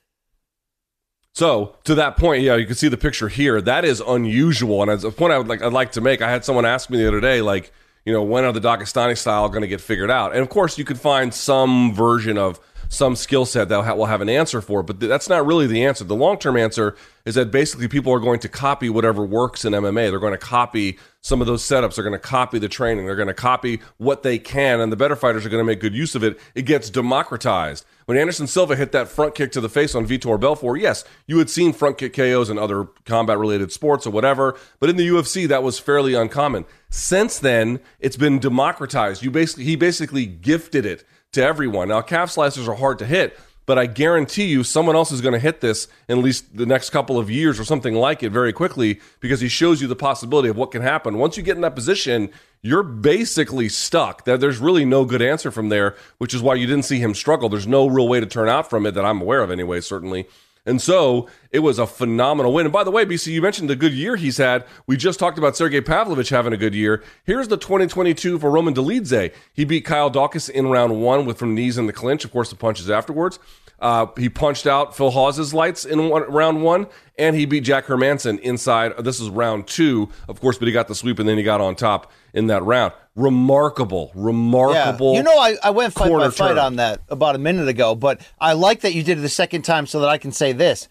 So 1.32 1.76
to 1.84 1.94
that 1.96 2.16
point, 2.16 2.42
yeah, 2.42 2.54
you 2.54 2.66
can 2.66 2.76
see 2.76 2.88
the 2.88 2.96
picture 2.98 3.28
here. 3.28 3.60
That 3.60 3.84
is 3.84 4.00
unusual, 4.06 4.82
and 4.82 4.90
as 4.90 5.04
a 5.04 5.10
point 5.10 5.32
I 5.32 5.38
would 5.38 5.48
like, 5.48 5.62
I'd 5.62 5.72
like 5.72 5.92
to 5.92 6.00
make. 6.00 6.20
I 6.22 6.30
had 6.30 6.44
someone 6.44 6.64
ask 6.64 6.90
me 6.90 6.98
the 6.98 7.08
other 7.08 7.20
day, 7.20 7.40
like, 7.40 7.72
you 8.04 8.12
know, 8.12 8.22
when 8.22 8.44
are 8.44 8.52
the 8.52 8.60
Dagestani 8.60 9.16
style 9.16 9.48
going 9.48 9.62
to 9.62 9.68
get 9.68 9.80
figured 9.80 10.10
out? 10.10 10.32
And 10.32 10.42
of 10.42 10.50
course, 10.50 10.76
you 10.76 10.84
could 10.84 11.00
find 11.00 11.32
some 11.32 11.94
version 11.94 12.36
of 12.36 12.60
some 12.94 13.16
skill 13.16 13.44
set 13.44 13.68
that 13.68 13.96
will 13.96 14.06
have 14.06 14.20
an 14.20 14.28
answer 14.28 14.60
for, 14.60 14.82
but 14.82 15.00
that's 15.00 15.28
not 15.28 15.44
really 15.44 15.66
the 15.66 15.84
answer. 15.84 16.04
The 16.04 16.14
long 16.14 16.38
term 16.38 16.56
answer 16.56 16.96
is 17.24 17.34
that 17.34 17.50
basically 17.50 17.88
people 17.88 18.12
are 18.12 18.20
going 18.20 18.38
to 18.40 18.48
copy 18.48 18.88
whatever 18.88 19.24
works 19.24 19.64
in 19.64 19.72
MMA. 19.72 20.10
They're 20.10 20.18
going 20.18 20.32
to 20.32 20.38
copy 20.38 20.98
some 21.20 21.40
of 21.40 21.46
those 21.46 21.62
setups. 21.62 21.94
They're 21.94 22.04
going 22.04 22.12
to 22.12 22.18
copy 22.18 22.58
the 22.58 22.68
training. 22.68 23.06
They're 23.06 23.16
going 23.16 23.28
to 23.28 23.34
copy 23.34 23.80
what 23.96 24.22
they 24.22 24.38
can, 24.38 24.80
and 24.80 24.92
the 24.92 24.96
better 24.96 25.16
fighters 25.16 25.44
are 25.44 25.48
going 25.48 25.62
to 25.62 25.66
make 25.66 25.80
good 25.80 25.94
use 25.94 26.14
of 26.14 26.22
it. 26.22 26.38
It 26.54 26.62
gets 26.62 26.90
democratized. 26.90 27.84
When 28.04 28.18
Anderson 28.18 28.46
Silva 28.46 28.76
hit 28.76 28.92
that 28.92 29.08
front 29.08 29.34
kick 29.34 29.50
to 29.52 29.60
the 29.60 29.70
face 29.70 29.94
on 29.94 30.06
Vitor 30.06 30.38
Belfort, 30.38 30.78
yes, 30.78 31.04
you 31.26 31.38
had 31.38 31.48
seen 31.48 31.72
front 31.72 31.96
kick 31.96 32.12
KOs 32.12 32.50
in 32.50 32.58
other 32.58 32.84
combat 33.06 33.38
related 33.38 33.72
sports 33.72 34.06
or 34.06 34.10
whatever, 34.10 34.58
but 34.78 34.90
in 34.90 34.96
the 34.96 35.08
UFC 35.08 35.48
that 35.48 35.62
was 35.62 35.78
fairly 35.78 36.12
uncommon. 36.12 36.66
Since 36.90 37.38
then, 37.38 37.80
it's 37.98 38.18
been 38.18 38.38
democratized. 38.38 39.22
You 39.22 39.30
basically 39.30 39.64
he 39.64 39.76
basically 39.76 40.26
gifted 40.26 40.84
it 40.84 41.04
to 41.34 41.42
everyone. 41.42 41.88
Now, 41.88 42.00
calf 42.00 42.34
slicers 42.34 42.68
are 42.68 42.74
hard 42.74 42.98
to 42.98 43.06
hit, 43.06 43.38
but 43.66 43.78
I 43.78 43.86
guarantee 43.86 44.46
you 44.46 44.62
someone 44.64 44.96
else 44.96 45.12
is 45.12 45.20
going 45.20 45.32
to 45.32 45.38
hit 45.38 45.60
this 45.60 45.88
in 46.08 46.18
at 46.18 46.24
least 46.24 46.56
the 46.56 46.66
next 46.66 46.90
couple 46.90 47.18
of 47.18 47.30
years 47.30 47.58
or 47.58 47.64
something 47.64 47.94
like 47.94 48.22
it 48.22 48.30
very 48.30 48.52
quickly 48.52 49.00
because 49.20 49.40
he 49.40 49.48
shows 49.48 49.80
you 49.80 49.88
the 49.88 49.96
possibility 49.96 50.48
of 50.48 50.56
what 50.56 50.70
can 50.70 50.82
happen. 50.82 51.18
Once 51.18 51.36
you 51.36 51.42
get 51.42 51.56
in 51.56 51.62
that 51.62 51.74
position, 51.74 52.30
you're 52.60 52.82
basically 52.82 53.68
stuck. 53.68 54.24
There's 54.24 54.58
really 54.58 54.84
no 54.84 55.04
good 55.04 55.22
answer 55.22 55.50
from 55.50 55.68
there, 55.68 55.96
which 56.18 56.34
is 56.34 56.42
why 56.42 56.54
you 56.54 56.66
didn't 56.66 56.84
see 56.84 56.98
him 56.98 57.14
struggle. 57.14 57.48
There's 57.48 57.66
no 57.66 57.86
real 57.86 58.08
way 58.08 58.20
to 58.20 58.26
turn 58.26 58.48
out 58.48 58.68
from 58.68 58.86
it 58.86 58.92
that 58.92 59.04
I'm 59.04 59.20
aware 59.20 59.40
of 59.40 59.50
anyway, 59.50 59.80
certainly. 59.80 60.26
And 60.66 60.80
so 60.80 61.28
it 61.50 61.58
was 61.58 61.78
a 61.78 61.86
phenomenal 61.86 62.52
win. 62.52 62.66
And 62.66 62.72
by 62.72 62.84
the 62.84 62.90
way, 62.90 63.04
BC, 63.04 63.32
you 63.32 63.42
mentioned 63.42 63.68
the 63.68 63.76
good 63.76 63.92
year 63.92 64.16
he's 64.16 64.38
had. 64.38 64.64
We 64.86 64.96
just 64.96 65.18
talked 65.18 65.36
about 65.36 65.56
Sergey 65.56 65.82
Pavlovich 65.82 66.30
having 66.30 66.54
a 66.54 66.56
good 66.56 66.74
year. 66.74 67.02
Here's 67.24 67.48
the 67.48 67.58
2022 67.58 68.38
for 68.38 68.50
Roman 68.50 68.74
Dolidze. 68.74 69.32
He 69.52 69.64
beat 69.64 69.84
Kyle 69.84 70.10
Daukaus 70.10 70.48
in 70.48 70.68
round 70.68 71.02
one 71.02 71.26
with 71.26 71.38
from 71.38 71.54
knees 71.54 71.76
in 71.76 71.86
the 71.86 71.92
clinch. 71.92 72.24
Of 72.24 72.32
course, 72.32 72.48
the 72.48 72.56
punches 72.56 72.88
afterwards. 72.88 73.38
Uh, 73.78 74.06
he 74.16 74.30
punched 74.30 74.66
out 74.66 74.96
Phil 74.96 75.10
Hawes's 75.10 75.52
lights 75.52 75.84
in 75.84 76.08
one, 76.08 76.22
round 76.30 76.62
one, 76.62 76.86
and 77.18 77.36
he 77.36 77.44
beat 77.44 77.64
Jack 77.64 77.84
Hermansson 77.84 78.40
inside. 78.40 78.96
This 78.98 79.20
is 79.20 79.28
round 79.28 79.66
two, 79.66 80.08
of 80.28 80.40
course, 80.40 80.56
but 80.56 80.66
he 80.66 80.72
got 80.72 80.88
the 80.88 80.94
sweep 80.94 81.18
and 81.18 81.28
then 81.28 81.36
he 81.36 81.42
got 81.42 81.60
on 81.60 81.74
top 81.74 82.10
in 82.34 82.48
that 82.48 82.62
round. 82.64 82.92
Remarkable, 83.16 84.10
remarkable. 84.14 85.12
Yeah. 85.12 85.18
You 85.18 85.24
know, 85.24 85.38
I, 85.38 85.56
I 85.62 85.70
went 85.70 85.94
fight 85.94 86.10
by 86.10 86.28
fight 86.30 86.48
turn. 86.48 86.58
on 86.58 86.76
that 86.76 87.00
about 87.08 87.36
a 87.36 87.38
minute 87.38 87.68
ago, 87.68 87.94
but 87.94 88.20
I 88.40 88.52
like 88.52 88.80
that 88.80 88.92
you 88.92 89.02
did 89.04 89.18
it 89.18 89.22
the 89.22 89.28
second 89.28 89.62
time 89.62 89.86
so 89.86 90.00
that 90.00 90.08
I 90.08 90.18
can 90.18 90.32
say 90.32 90.52
this. 90.52 90.88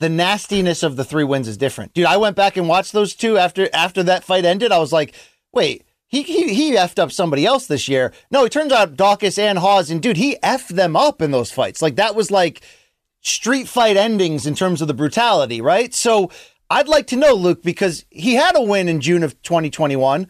The 0.00 0.08
nastiness 0.08 0.82
of 0.82 0.96
the 0.96 1.04
three 1.04 1.24
wins 1.24 1.46
is 1.46 1.56
different. 1.56 1.94
Dude, 1.94 2.06
I 2.06 2.16
went 2.16 2.34
back 2.34 2.56
and 2.56 2.68
watched 2.68 2.92
those 2.92 3.14
two 3.14 3.38
after 3.38 3.68
after 3.72 4.02
that 4.02 4.24
fight 4.24 4.44
ended. 4.44 4.72
I 4.72 4.78
was 4.78 4.92
like, 4.92 5.14
wait, 5.52 5.84
he, 6.08 6.22
he, 6.22 6.52
he 6.52 6.72
effed 6.72 6.98
up 6.98 7.12
somebody 7.12 7.46
else 7.46 7.66
this 7.66 7.86
year. 7.86 8.12
No, 8.30 8.44
it 8.44 8.50
turns 8.50 8.72
out 8.72 8.96
Daukaus 8.96 9.38
and 9.38 9.58
Hawes, 9.58 9.90
and 9.90 10.02
dude, 10.02 10.16
he 10.16 10.36
effed 10.42 10.68
them 10.68 10.96
up 10.96 11.22
in 11.22 11.30
those 11.30 11.52
fights. 11.52 11.80
Like 11.80 11.96
that 11.96 12.16
was 12.16 12.32
like 12.32 12.62
street 13.20 13.68
fight 13.68 13.96
endings 13.96 14.46
in 14.46 14.56
terms 14.56 14.82
of 14.82 14.88
the 14.88 14.94
brutality, 14.94 15.60
right? 15.60 15.94
So 15.94 16.30
I'd 16.68 16.88
like 16.88 17.06
to 17.08 17.16
know, 17.16 17.34
Luke, 17.34 17.62
because 17.62 18.04
he 18.10 18.34
had 18.34 18.56
a 18.56 18.62
win 18.62 18.88
in 18.88 19.00
June 19.00 19.22
of 19.22 19.40
2021, 19.42 20.28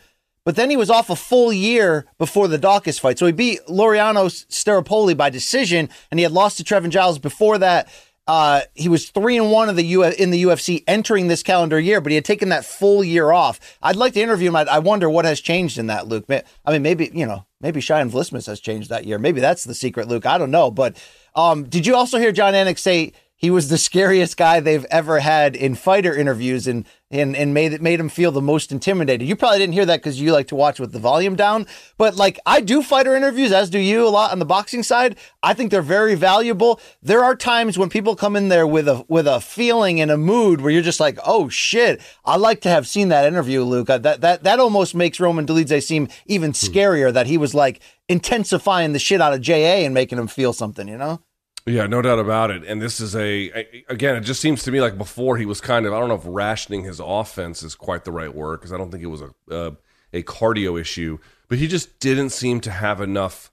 but 0.51 0.57
then 0.57 0.69
he 0.69 0.77
was 0.77 0.91
off 0.91 1.11
a 1.11 1.15
full 1.15 1.53
year 1.53 2.07
before 2.19 2.49
the 2.49 2.59
Daukaus 2.59 2.99
fight. 2.99 3.21
So 3.21 3.27
he 3.27 3.31
beat 3.31 3.61
Laureano 3.69 4.27
Staropoli 4.49 5.17
by 5.17 5.31
decision, 5.31 5.89
and 6.11 6.19
he 6.19 6.25
had 6.25 6.33
lost 6.33 6.57
to 6.57 6.65
Trevin 6.65 6.91
Giles 6.91 7.21
before 7.21 7.57
that. 7.59 7.89
Uh, 8.27 8.63
he 8.75 8.89
was 8.89 9.11
three 9.11 9.37
and 9.37 9.53
one 9.53 9.69
of 9.69 9.77
the 9.77 9.85
U- 9.85 10.03
in 10.03 10.33
the 10.33 10.43
UFC 10.43 10.83
entering 10.89 11.29
this 11.29 11.45
calendar 11.45 11.79
year, 11.79 12.01
but 12.01 12.11
he 12.11 12.17
had 12.17 12.25
taken 12.25 12.49
that 12.49 12.65
full 12.65 13.05
year 13.05 13.31
off. 13.31 13.61
I'd 13.81 13.95
like 13.95 14.15
to 14.15 14.21
interview 14.21 14.49
him. 14.49 14.57
I, 14.57 14.63
I 14.63 14.81
wonder 14.81 15.09
what 15.09 15.25
has 15.25 15.41
changed 15.41 15.79
in 15.79 15.87
that, 15.87 16.09
Luke. 16.09 16.25
I 16.29 16.73
mean, 16.73 16.83
maybe 16.83 17.13
you 17.15 17.27
know, 17.27 17.47
maybe 17.61 17.81
Cheyanne 17.81 18.11
Vlismas 18.11 18.47
has 18.47 18.59
changed 18.59 18.91
that 18.91 19.05
year. 19.05 19.21
Maybe 19.21 19.41
that's 19.41 19.63
the 19.63 19.73
secret, 19.73 20.09
Luke. 20.09 20.27
I 20.27 20.37
don't 20.37 20.51
know. 20.51 20.73
But 20.73 21.01
um, 21.37 21.63
did 21.63 21.87
you 21.87 21.95
also 21.95 22.19
hear 22.19 22.33
Jon 22.33 22.55
Anik 22.55 22.81
say 22.81 23.13
he 23.37 23.53
was 23.53 23.69
the 23.69 23.79
scariest 23.79 24.37
guy 24.37 24.59
they've 24.59 24.85
ever 24.91 25.21
had 25.21 25.55
in 25.55 25.77
fighter 25.77 26.13
interviews 26.13 26.67
and 26.67 26.85
and 27.11 27.35
and 27.35 27.53
made 27.53 27.73
it 27.73 27.83
made 27.83 27.99
him 27.99 28.09
feel 28.09 28.31
the 28.31 28.41
most 28.41 28.71
intimidated. 28.71 29.27
You 29.27 29.35
probably 29.35 29.59
didn't 29.59 29.75
hear 29.75 29.87
that 29.87 29.99
because 29.99 30.21
you 30.21 30.33
like 30.33 30.47
to 30.49 30.55
watch 30.55 30.79
with 30.79 30.93
the 30.93 30.99
volume 30.99 31.35
down. 31.35 31.67
But 31.99 32.17
like 32.17 32.39
I 32.47 32.61
do 32.61 32.83
fighter 32.83 33.17
interviews, 33.17 33.53
as 33.53 33.69
do 33.69 33.79
you 33.79 34.07
a 34.07 34.09
lot 34.09 34.33
on 34.33 34.39
the 34.39 34.45
boxing 34.45 34.83
side. 34.83 35.17
I 35.43 35.55
think 35.55 35.71
they're 35.71 35.83
very 35.83 36.15
valuable. 36.15 36.81
There 37.03 37.25
are 37.25 37.35
times 37.35 37.77
when 37.77 37.89
people 37.89 38.15
come 38.15 38.37
in 38.37 38.49
there 38.49 38.67
with 38.67 38.87
a 38.87 39.05
with 39.09 39.27
a 39.27 39.41
feeling 39.41 40.01
and 40.01 40.11
a 40.11 40.17
mood 40.17 40.61
where 40.61 40.71
you're 40.71 40.83
just 40.83 41.01
like, 41.01 41.19
oh 41.25 41.49
shit, 41.49 42.01
I 42.25 42.37
like 42.37 42.61
to 42.63 42.69
have 42.69 42.87
seen 42.87 43.09
that 43.09 43.27
interview, 43.27 43.63
Luke. 43.63 43.91
Uh, 43.91 43.99
that 43.99 44.21
that 44.21 44.45
that 44.45 44.61
almost 44.61 44.95
makes 44.95 45.19
Roman 45.19 45.47
Dolidze 45.47 45.83
seem 45.83 46.09
even 46.27 46.51
hmm. 46.51 46.55
scarier. 46.55 47.13
That 47.13 47.27
he 47.27 47.37
was 47.37 47.55
like 47.55 47.81
intensifying 48.09 48.93
the 48.93 48.99
shit 48.99 49.21
out 49.21 49.33
of 49.33 49.41
JA 49.41 49.85
and 49.85 49.95
making 49.95 50.19
him 50.19 50.29
feel 50.29 50.53
something, 50.53 50.87
you 50.87 50.97
know. 50.97 51.21
Yeah, 51.67 51.87
no 51.87 52.01
doubt 52.01 52.19
about 52.19 52.51
it. 52.51 52.65
And 52.65 52.81
this 52.81 53.01
is 53.01 53.15
a 53.15 53.83
again, 53.89 54.17
it 54.17 54.23
just 54.23 54.41
seems 54.41 54.63
to 54.65 54.73
me 54.73 54.81
like 54.81 54.97
before 54.97 55.37
he 55.37 55.47
was 55.47 55.61
kind 55.61 55.87
of 55.87 55.93
I 55.93 56.01
don't 56.01 56.09
know 56.09 56.15
if 56.15 56.23
rationing 56.25 56.85
his 56.85 57.01
offense 57.05 57.63
is 57.63 57.75
quite 57.75 58.05
the 58.05 58.13
right 58.13 58.35
word 58.35 58.61
because 58.61 58.73
I 58.73 58.79
don't 58.79 58.91
think 58.91 59.03
it 59.03 59.09
was 59.09 59.23
a 59.51 59.77
a 60.13 60.23
cardio 60.23 60.81
issue, 60.81 61.19
but 61.49 61.59
he 61.59 61.69
just 61.69 62.01
didn't 62.01 62.31
seem 62.31 62.61
to 62.63 62.71
have 62.71 63.01
enough 63.01 63.53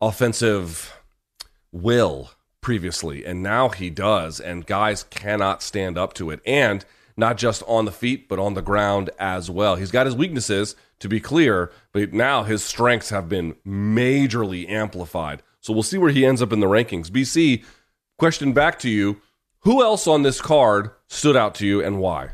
offensive 0.00 0.98
will 1.70 2.30
previously, 2.60 3.24
and 3.24 3.42
now 3.42 3.68
he 3.68 3.90
does, 3.90 4.40
and 4.40 4.66
guys 4.66 5.04
cannot 5.04 5.62
stand 5.62 5.98
up 5.98 6.14
to 6.14 6.30
it, 6.30 6.40
and 6.46 6.84
not 7.16 7.36
just 7.36 7.62
on 7.68 7.84
the 7.84 7.92
feet 7.92 8.28
but 8.28 8.38
on 8.38 8.54
the 8.54 8.62
ground 8.62 9.10
as 9.18 9.50
well. 9.50 9.76
He's 9.76 9.92
got 9.92 10.06
his 10.06 10.16
weaknesses 10.16 10.74
to 10.98 11.08
be 11.08 11.20
clear, 11.20 11.70
but 11.92 12.12
now 12.12 12.42
his 12.42 12.64
strengths 12.64 13.10
have 13.10 13.28
been 13.28 13.54
majorly 13.66 14.68
amplified 14.68 15.42
so 15.64 15.72
we'll 15.72 15.82
see 15.82 15.96
where 15.96 16.10
he 16.10 16.26
ends 16.26 16.42
up 16.42 16.52
in 16.52 16.60
the 16.60 16.66
rankings. 16.66 17.08
BC, 17.08 17.64
question 18.18 18.52
back 18.52 18.78
to 18.80 18.90
you. 18.90 19.22
Who 19.60 19.82
else 19.82 20.06
on 20.06 20.22
this 20.22 20.42
card 20.42 20.90
stood 21.08 21.38
out 21.38 21.54
to 21.54 21.66
you 21.66 21.82
and 21.82 21.98
why? 21.98 22.32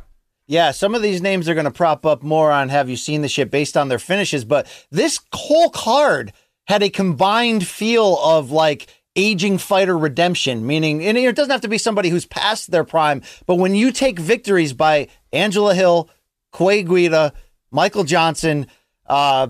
Yeah, 0.48 0.72
some 0.72 0.96
of 0.96 1.02
these 1.02 1.22
names 1.22 1.48
are 1.48 1.54
going 1.54 1.64
to 1.64 1.70
prop 1.70 2.04
up 2.04 2.24
more 2.24 2.50
on 2.50 2.70
have 2.70 2.88
you 2.88 2.96
seen 2.96 3.22
the 3.22 3.28
shit 3.28 3.48
based 3.48 3.76
on 3.76 3.86
their 3.88 4.00
finishes, 4.00 4.44
but 4.44 4.66
this 4.90 5.20
whole 5.32 5.70
card 5.70 6.32
had 6.66 6.82
a 6.82 6.90
combined 6.90 7.64
feel 7.64 8.18
of 8.20 8.50
like 8.50 8.88
aging 9.14 9.58
fighter 9.58 9.96
redemption, 9.96 10.66
meaning, 10.66 11.04
and 11.04 11.16
it 11.16 11.36
doesn't 11.36 11.52
have 11.52 11.60
to 11.60 11.68
be 11.68 11.78
somebody 11.78 12.08
who's 12.08 12.26
past 12.26 12.72
their 12.72 12.82
prime, 12.82 13.22
but 13.46 13.56
when 13.56 13.76
you 13.76 13.92
take 13.92 14.18
victories 14.18 14.72
by 14.72 15.06
Angela 15.32 15.76
Hill, 15.76 16.10
Clay 16.50 16.82
Guida, 16.82 17.32
Michael 17.70 18.02
Johnson, 18.02 18.66
uh, 19.06 19.46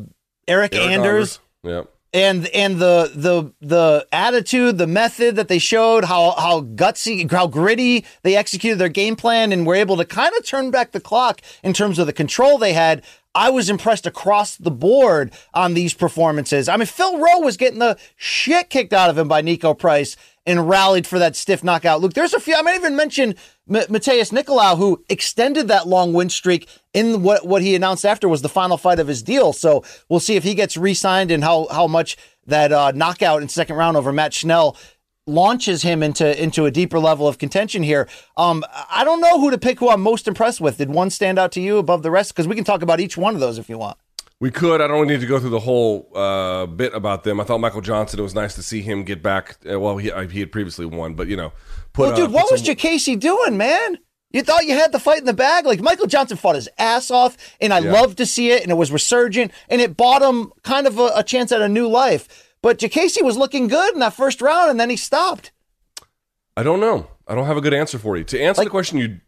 Eryk, 0.47 0.68
Eryk 0.72 0.74
Anders, 0.74 0.91
Anders. 0.93 1.41
Yep 1.62 1.95
and 2.12 2.46
and 2.48 2.78
the 2.78 3.12
the 3.14 3.52
the 3.61 4.06
attitude, 4.12 4.78
the 4.78 4.86
method 4.86 5.36
that 5.36 5.48
they 5.48 5.58
showed, 5.58 6.04
how 6.04 6.32
how 6.32 6.62
gutsy, 6.62 7.30
how 7.30 7.46
gritty 7.46 8.04
they 8.22 8.36
executed 8.36 8.78
their 8.78 8.88
game 8.88 9.16
plan, 9.16 9.52
and 9.52 9.66
were 9.66 9.74
able 9.74 9.96
to 9.96 10.04
kind 10.04 10.34
of 10.36 10.44
turn 10.44 10.70
back 10.70 10.92
the 10.92 11.00
clock 11.00 11.40
in 11.62 11.72
terms 11.72 11.98
of 11.98 12.06
the 12.06 12.12
control 12.12 12.58
they 12.58 12.72
had. 12.72 13.04
I 13.32 13.50
was 13.50 13.70
impressed 13.70 14.06
across 14.06 14.56
the 14.56 14.72
board 14.72 15.32
on 15.54 15.74
these 15.74 15.94
performances. 15.94 16.68
I 16.68 16.76
mean, 16.76 16.86
Phil 16.86 17.20
Rowe 17.20 17.38
was 17.38 17.56
getting 17.56 17.78
the 17.78 17.96
shit 18.16 18.70
kicked 18.70 18.92
out 18.92 19.08
of 19.08 19.16
him 19.16 19.28
by 19.28 19.40
Niko 19.40 19.78
Price 19.78 20.16
and 20.46 20.68
rallied 20.68 21.06
for 21.06 21.20
that 21.20 21.36
stiff 21.36 21.62
knockout. 21.62 22.00
Look, 22.00 22.14
there's 22.14 22.34
a 22.34 22.40
few. 22.40 22.56
I 22.56 22.62
might 22.62 22.74
even 22.74 22.96
mention 22.96 23.36
M- 23.71 23.87
Matheus 23.89 24.33
Nicolau, 24.33 24.77
who 24.77 25.05
extended 25.09 25.68
that 25.68 25.87
long 25.87 26.12
win 26.12 26.29
streak 26.29 26.68
in 26.93 27.23
what 27.23 27.47
what 27.47 27.62
he 27.62 27.75
announced 27.75 28.05
after 28.05 28.29
was 28.29 28.43
the 28.43 28.49
final 28.49 28.77
fight 28.77 28.99
of 28.99 29.07
his 29.07 29.23
deal. 29.23 29.53
So 29.53 29.85
we'll 30.09 30.21
see 30.21 30.37
if 30.37 30.43
he 30.43 30.55
gets 30.55 30.77
re-signed 30.77 31.31
and 31.31 31.45
how 31.45 31.68
how 31.71 31.87
much 31.87 32.16
that 32.47 32.73
uh, 32.73 32.93
knockout 32.93 33.43
in 33.43 33.49
second 33.49 33.77
round 33.77 33.97
over 33.97 34.12
Matt 34.12 34.35
Schnell 34.35 34.77
launches 35.27 35.83
him 35.83 36.03
into 36.03 36.43
into 36.43 36.66
a 36.66 36.71
deeper 36.71 36.99
level 36.99 37.29
of 37.29 37.39
contention 37.39 37.83
here. 37.83 38.09
Um, 38.37 38.64
I 38.91 39.05
don't 39.05 39.21
know 39.21 39.41
who 39.41 39.51
to 39.51 39.59
pick. 39.59 39.79
Who 39.79 39.89
I'm 39.89 40.01
most 40.01 40.27
impressed 40.27 40.61
with. 40.61 40.79
Did 40.79 40.91
one 40.91 41.11
stand 41.11 41.39
out 41.39 41.53
to 41.53 41.61
you 41.61 41.79
above 41.79 42.03
the 42.03 42.11
rest? 42.11 42.35
Because 42.35 42.49
we 42.49 42.57
can 42.57 42.64
talk 42.64 42.83
about 42.83 43.01
each 43.01 43.16
one 43.16 43.35
of 43.35 43.41
those 43.41 43.59
if 43.59 43.68
you 43.68 43.79
want. 43.79 43.97
We 44.41 44.51
could. 44.51 44.80
I 44.80 44.86
don't 44.86 45.07
need 45.07 45.20
to 45.20 45.26
go 45.26 45.38
through 45.38 45.51
the 45.51 45.61
whole 45.61 46.11
uh, 46.16 46.64
bit 46.64 46.95
about 46.95 47.24
them. 47.24 47.41
I 47.41 47.45
thought 47.45 47.59
Michael 47.61 47.82
Johnson. 47.82 48.18
It 48.18 48.22
was 48.22 48.34
nice 48.34 48.55
to 48.55 48.62
see 48.62 48.80
him 48.80 49.05
get 49.05 49.22
back. 49.22 49.59
Uh, 49.70 49.78
well, 49.78 49.99
he 49.99 50.11
uh, 50.11 50.26
he 50.26 50.41
had 50.41 50.51
previously 50.51 50.86
won, 50.86 51.14
but 51.14 51.28
you 51.28 51.36
know, 51.36 51.53
put. 51.93 52.09
Well, 52.09 52.16
dude, 52.16 52.30
uh, 52.30 52.32
what 52.32 52.51
was. 52.51 52.62
Diakiese 52.62 53.20
doing, 53.20 53.59
man? 53.59 53.99
You 54.32 54.43
thought 54.43 54.64
you 54.64 54.74
had 54.74 54.93
the 54.93 54.99
fight 54.99 55.18
in 55.18 55.24
the 55.24 55.34
bag? 55.34 55.66
Like 55.66 55.80
Michael 55.80 56.07
Johnson 56.07 56.38
fought 56.38 56.55
his 56.55 56.70
ass 56.78 57.11
off, 57.11 57.36
and 57.61 57.74
I 57.74 57.80
yeah. 57.80 57.93
loved 57.93 58.16
to 58.18 58.26
see 58.26 58.51
it, 58.51 58.62
and 58.62 58.70
it 58.70 58.76
was 58.76 58.91
resurgent, 58.91 59.53
and 59.68 59.82
it 59.82 59.97
bought 59.97 60.22
him 60.22 60.53
kind 60.62 60.86
of 60.86 60.99
a, 60.99 61.11
a 61.16 61.22
chance 61.22 61.53
at 61.53 61.61
a 61.61 61.68
new 61.68 61.86
life. 61.86 62.55
But 62.62 62.78
Diakiese 62.78 63.22
was 63.22 63.36
looking 63.36 63.68
good 63.68 63.93
in 63.93 64.01
that 64.01 64.14
first 64.14 64.41
round, 64.41 64.70
and 64.70 64.80
then 64.80 64.88
he 64.88 64.97
stopped. 64.97 65.53
I 66.57 66.62
don't 66.62 66.80
know. 66.80 67.09
I 67.26 67.34
don't 67.34 67.47
have 67.47 67.57
a 67.57 67.61
good 67.61 67.74
answer 67.74 67.99
for 67.99 68.16
you. 68.16 68.24
To 68.24 68.41
answer 68.41 68.61
like, 68.61 68.66
the 68.66 68.70
question 68.70 68.99
you, 68.99 69.20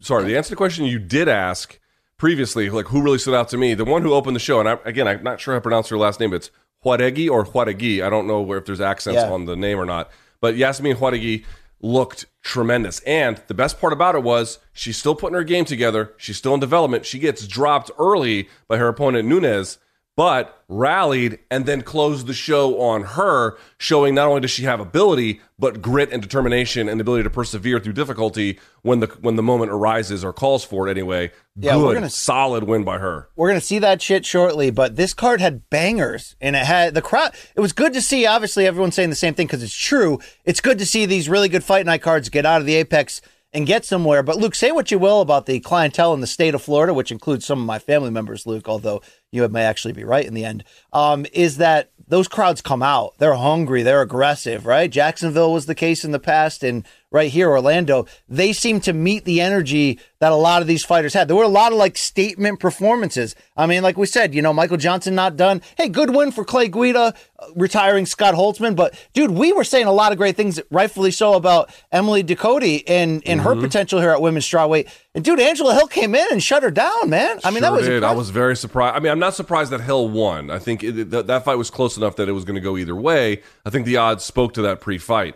sorry, 0.00 0.28
to 0.28 0.36
answer 0.36 0.50
the 0.50 0.56
question 0.56 0.86
you 0.86 0.98
did 0.98 1.28
ask 1.28 1.78
previously, 2.20 2.68
like 2.68 2.86
who 2.86 3.00
really 3.02 3.18
stood 3.18 3.34
out 3.34 3.48
to 3.48 3.56
me, 3.56 3.72
the 3.72 3.84
one 3.84 4.02
who 4.02 4.12
opened 4.12 4.36
the 4.36 4.40
show, 4.40 4.60
and 4.60 4.68
I, 4.68 4.78
again, 4.84 5.08
I'm 5.08 5.22
not 5.22 5.40
sure 5.40 5.54
how 5.54 5.58
to 5.58 5.62
pronounce 5.62 5.88
her 5.88 5.96
last 5.96 6.20
name. 6.20 6.34
It's 6.34 6.50
Jauregui 6.84 7.30
or 7.30 7.46
Jauregui. 7.46 8.04
I 8.04 8.10
don't 8.10 8.26
know 8.26 8.42
where, 8.42 8.58
if 8.58 8.66
there's 8.66 8.80
accents 8.80 9.22
yeah. 9.22 9.30
on 9.30 9.46
the 9.46 9.56
name 9.56 9.78
or 9.78 9.86
not. 9.86 10.10
But 10.38 10.54
Yasmin 10.54 10.98
Jauregui 10.98 11.46
looked 11.80 12.26
tremendous. 12.42 13.00
And 13.00 13.42
the 13.48 13.54
best 13.54 13.80
part 13.80 13.94
about 13.94 14.14
it 14.14 14.22
was 14.22 14.58
she's 14.74 14.98
still 14.98 15.14
putting 15.14 15.34
her 15.34 15.44
game 15.44 15.64
together. 15.64 16.12
She's 16.18 16.36
still 16.36 16.52
in 16.52 16.60
development. 16.60 17.06
She 17.06 17.18
gets 17.18 17.46
dropped 17.46 17.90
early 17.98 18.50
by 18.68 18.76
her 18.76 18.88
opponent 18.88 19.26
Nunes 19.26 19.78
but 20.20 20.62
rallied 20.68 21.38
and 21.50 21.64
then 21.64 21.80
closed 21.80 22.26
the 22.26 22.34
show 22.34 22.78
on 22.78 23.02
her, 23.02 23.56
showing 23.78 24.14
not 24.14 24.28
only 24.28 24.42
does 24.42 24.50
she 24.50 24.64
have 24.64 24.78
ability, 24.78 25.40
but 25.58 25.80
grit 25.80 26.12
and 26.12 26.20
determination 26.20 26.90
and 26.90 27.00
the 27.00 27.02
ability 27.02 27.22
to 27.22 27.30
persevere 27.30 27.80
through 27.80 27.94
difficulty 27.94 28.60
when 28.82 29.00
the 29.00 29.06
when 29.22 29.36
the 29.36 29.42
moment 29.42 29.72
arises 29.72 30.22
or 30.22 30.34
calls 30.34 30.62
for 30.62 30.86
it 30.86 30.90
anyway. 30.90 31.32
Yeah, 31.56 31.72
Good, 31.72 31.86
we're 31.86 31.94
gonna, 31.94 32.10
solid 32.10 32.64
win 32.64 32.84
by 32.84 32.98
her. 32.98 33.30
We're 33.34 33.48
gonna 33.48 33.62
see 33.62 33.78
that 33.78 34.02
shit 34.02 34.26
shortly, 34.26 34.70
but 34.70 34.96
this 34.96 35.14
card 35.14 35.40
had 35.40 35.70
bangers 35.70 36.36
and 36.38 36.54
it 36.54 36.66
had 36.66 36.92
the 36.92 37.00
crowd. 37.00 37.32
It 37.56 37.60
was 37.60 37.72
good 37.72 37.94
to 37.94 38.02
see. 38.02 38.26
Obviously, 38.26 38.66
everyone's 38.66 38.96
saying 38.96 39.08
the 39.08 39.16
same 39.16 39.32
thing 39.32 39.46
because 39.46 39.62
it's 39.62 39.74
true. 39.74 40.18
It's 40.44 40.60
good 40.60 40.76
to 40.80 40.84
see 40.84 41.06
these 41.06 41.30
really 41.30 41.48
good 41.48 41.64
fight 41.64 41.86
night 41.86 42.02
cards 42.02 42.28
get 42.28 42.44
out 42.44 42.60
of 42.60 42.66
the 42.66 42.74
apex 42.74 43.22
and 43.52 43.66
get 43.66 43.84
somewhere. 43.84 44.22
But 44.22 44.36
Luke, 44.36 44.54
say 44.54 44.70
what 44.70 44.90
you 44.90 44.98
will 44.98 45.20
about 45.20 45.46
the 45.46 45.60
clientele 45.60 46.14
in 46.14 46.20
the 46.20 46.26
state 46.26 46.54
of 46.54 46.62
Florida, 46.62 46.94
which 46.94 47.10
includes 47.10 47.44
some 47.44 47.58
of 47.60 47.66
my 47.66 47.78
family 47.78 48.10
members, 48.10 48.46
Luke, 48.46 48.68
although 48.68 49.02
you 49.32 49.46
may 49.48 49.62
actually 49.62 49.92
be 49.92 50.04
right 50.04 50.26
in 50.26 50.34
the 50.34 50.44
end, 50.44 50.64
um, 50.92 51.26
is 51.32 51.58
that 51.58 51.90
those 52.08 52.28
crowds 52.28 52.60
come 52.60 52.82
out. 52.82 53.14
They're 53.18 53.34
hungry. 53.34 53.82
They're 53.82 54.02
aggressive, 54.02 54.66
right? 54.66 54.90
Jacksonville 54.90 55.52
was 55.52 55.66
the 55.66 55.74
case 55.74 56.04
in 56.04 56.10
the 56.10 56.18
past, 56.18 56.64
and 56.64 56.84
right 57.10 57.30
here, 57.30 57.50
Orlando, 57.50 58.06
they 58.28 58.52
seem 58.52 58.80
to 58.80 58.92
meet 58.92 59.24
the 59.24 59.40
energy 59.40 59.98
that 60.20 60.32
a 60.32 60.36
lot 60.36 60.60
of 60.62 60.68
these 60.68 60.84
fighters 60.84 61.14
had. 61.14 61.28
There 61.28 61.36
were 61.36 61.42
a 61.42 61.48
lot 61.48 61.72
of 61.72 61.78
like 61.78 61.96
statement 61.96 62.60
performances. 62.60 63.34
I 63.56 63.66
mean, 63.66 63.82
like 63.82 63.96
we 63.96 64.06
said, 64.06 64.34
you 64.34 64.42
know, 64.42 64.52
Michael 64.52 64.76
Johnson 64.76 65.14
not 65.14 65.36
done. 65.36 65.62
Hey, 65.76 65.88
good 65.88 66.14
win 66.14 66.30
for 66.30 66.44
Clay 66.44 66.68
Guida, 66.68 67.14
uh, 67.38 67.46
retiring 67.56 68.06
Scott 68.06 68.34
Holtzman. 68.34 68.76
But 68.76 68.94
dude, 69.14 69.30
we 69.30 69.52
were 69.52 69.64
saying 69.64 69.86
a 69.86 69.92
lot 69.92 70.12
of 70.12 70.18
great 70.18 70.36
things, 70.36 70.60
rightfully 70.70 71.10
so, 71.10 71.34
about 71.34 71.74
Emily 71.90 72.22
Ducote 72.22 72.84
and 72.86 73.22
and 73.26 73.40
mm-hmm. 73.40 73.48
her 73.48 73.56
potential 73.56 74.00
here 74.00 74.10
at 74.10 74.20
women's 74.20 74.46
strawweight. 74.46 74.88
And 75.14 75.24
dude, 75.24 75.40
Angela 75.40 75.74
Hill 75.74 75.88
came 75.88 76.14
in 76.14 76.26
and 76.30 76.42
shut 76.42 76.62
her 76.62 76.70
down, 76.70 77.10
man. 77.10 77.40
I 77.42 77.50
mean, 77.50 77.54
sure 77.54 77.60
that 77.62 77.72
was. 77.72 77.86
Did. 77.86 78.04
I 78.04 78.14
was 78.14 78.30
very 78.30 78.56
surprised. 78.56 78.96
I 78.96 79.00
mean, 79.00 79.10
I'm 79.10 79.18
not 79.18 79.34
surprised 79.34 79.72
that 79.72 79.80
Hill 79.80 80.08
won. 80.08 80.50
I 80.50 80.58
think 80.58 80.84
it, 80.84 81.10
that, 81.10 81.26
that 81.26 81.44
fight 81.44 81.56
was 81.56 81.70
close 81.70 81.96
enough 81.96 82.16
that 82.16 82.28
it 82.28 82.32
was 82.32 82.44
going 82.44 82.54
to 82.54 82.60
go 82.60 82.76
either 82.76 82.94
way. 82.94 83.42
I 83.64 83.70
think 83.70 83.86
the 83.86 83.96
odds 83.96 84.22
spoke 84.24 84.54
to 84.54 84.62
that 84.62 84.80
pre-fight, 84.80 85.34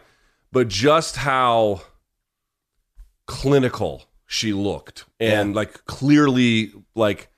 but 0.54 0.68
just 0.68 1.16
how 1.16 1.82
clinical 3.26 4.04
she 4.24 4.54
looked 4.54 5.04
and 5.20 5.50
yeah. 5.50 5.56
like 5.56 5.84
clearly 5.84 6.72
like 6.94 7.28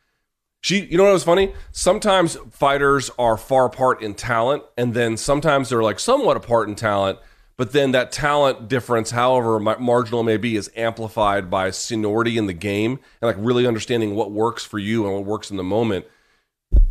she 0.60 0.84
you 0.84 0.96
know 0.96 1.04
what 1.04 1.12
was 1.12 1.24
funny 1.24 1.52
sometimes 1.72 2.36
fighters 2.50 3.10
are 3.18 3.36
far 3.36 3.66
apart 3.66 4.02
in 4.02 4.14
talent 4.14 4.62
and 4.76 4.94
then 4.94 5.16
sometimes 5.16 5.68
they're 5.68 5.82
like 5.82 5.98
somewhat 5.98 6.36
apart 6.36 6.68
in 6.68 6.74
talent 6.74 7.18
but 7.56 7.72
then 7.72 7.92
that 7.92 8.12
talent 8.12 8.68
difference 8.68 9.10
however 9.10 9.58
marginal 9.58 10.20
it 10.20 10.24
may 10.24 10.36
be 10.36 10.54
is 10.54 10.70
amplified 10.76 11.50
by 11.50 11.70
seniority 11.70 12.36
in 12.36 12.46
the 12.46 12.52
game 12.52 12.92
and 13.20 13.28
like 13.28 13.36
really 13.38 13.66
understanding 13.66 14.14
what 14.14 14.30
works 14.30 14.64
for 14.64 14.78
you 14.78 15.04
and 15.04 15.14
what 15.14 15.24
works 15.24 15.50
in 15.50 15.56
the 15.56 15.64
moment 15.64 16.04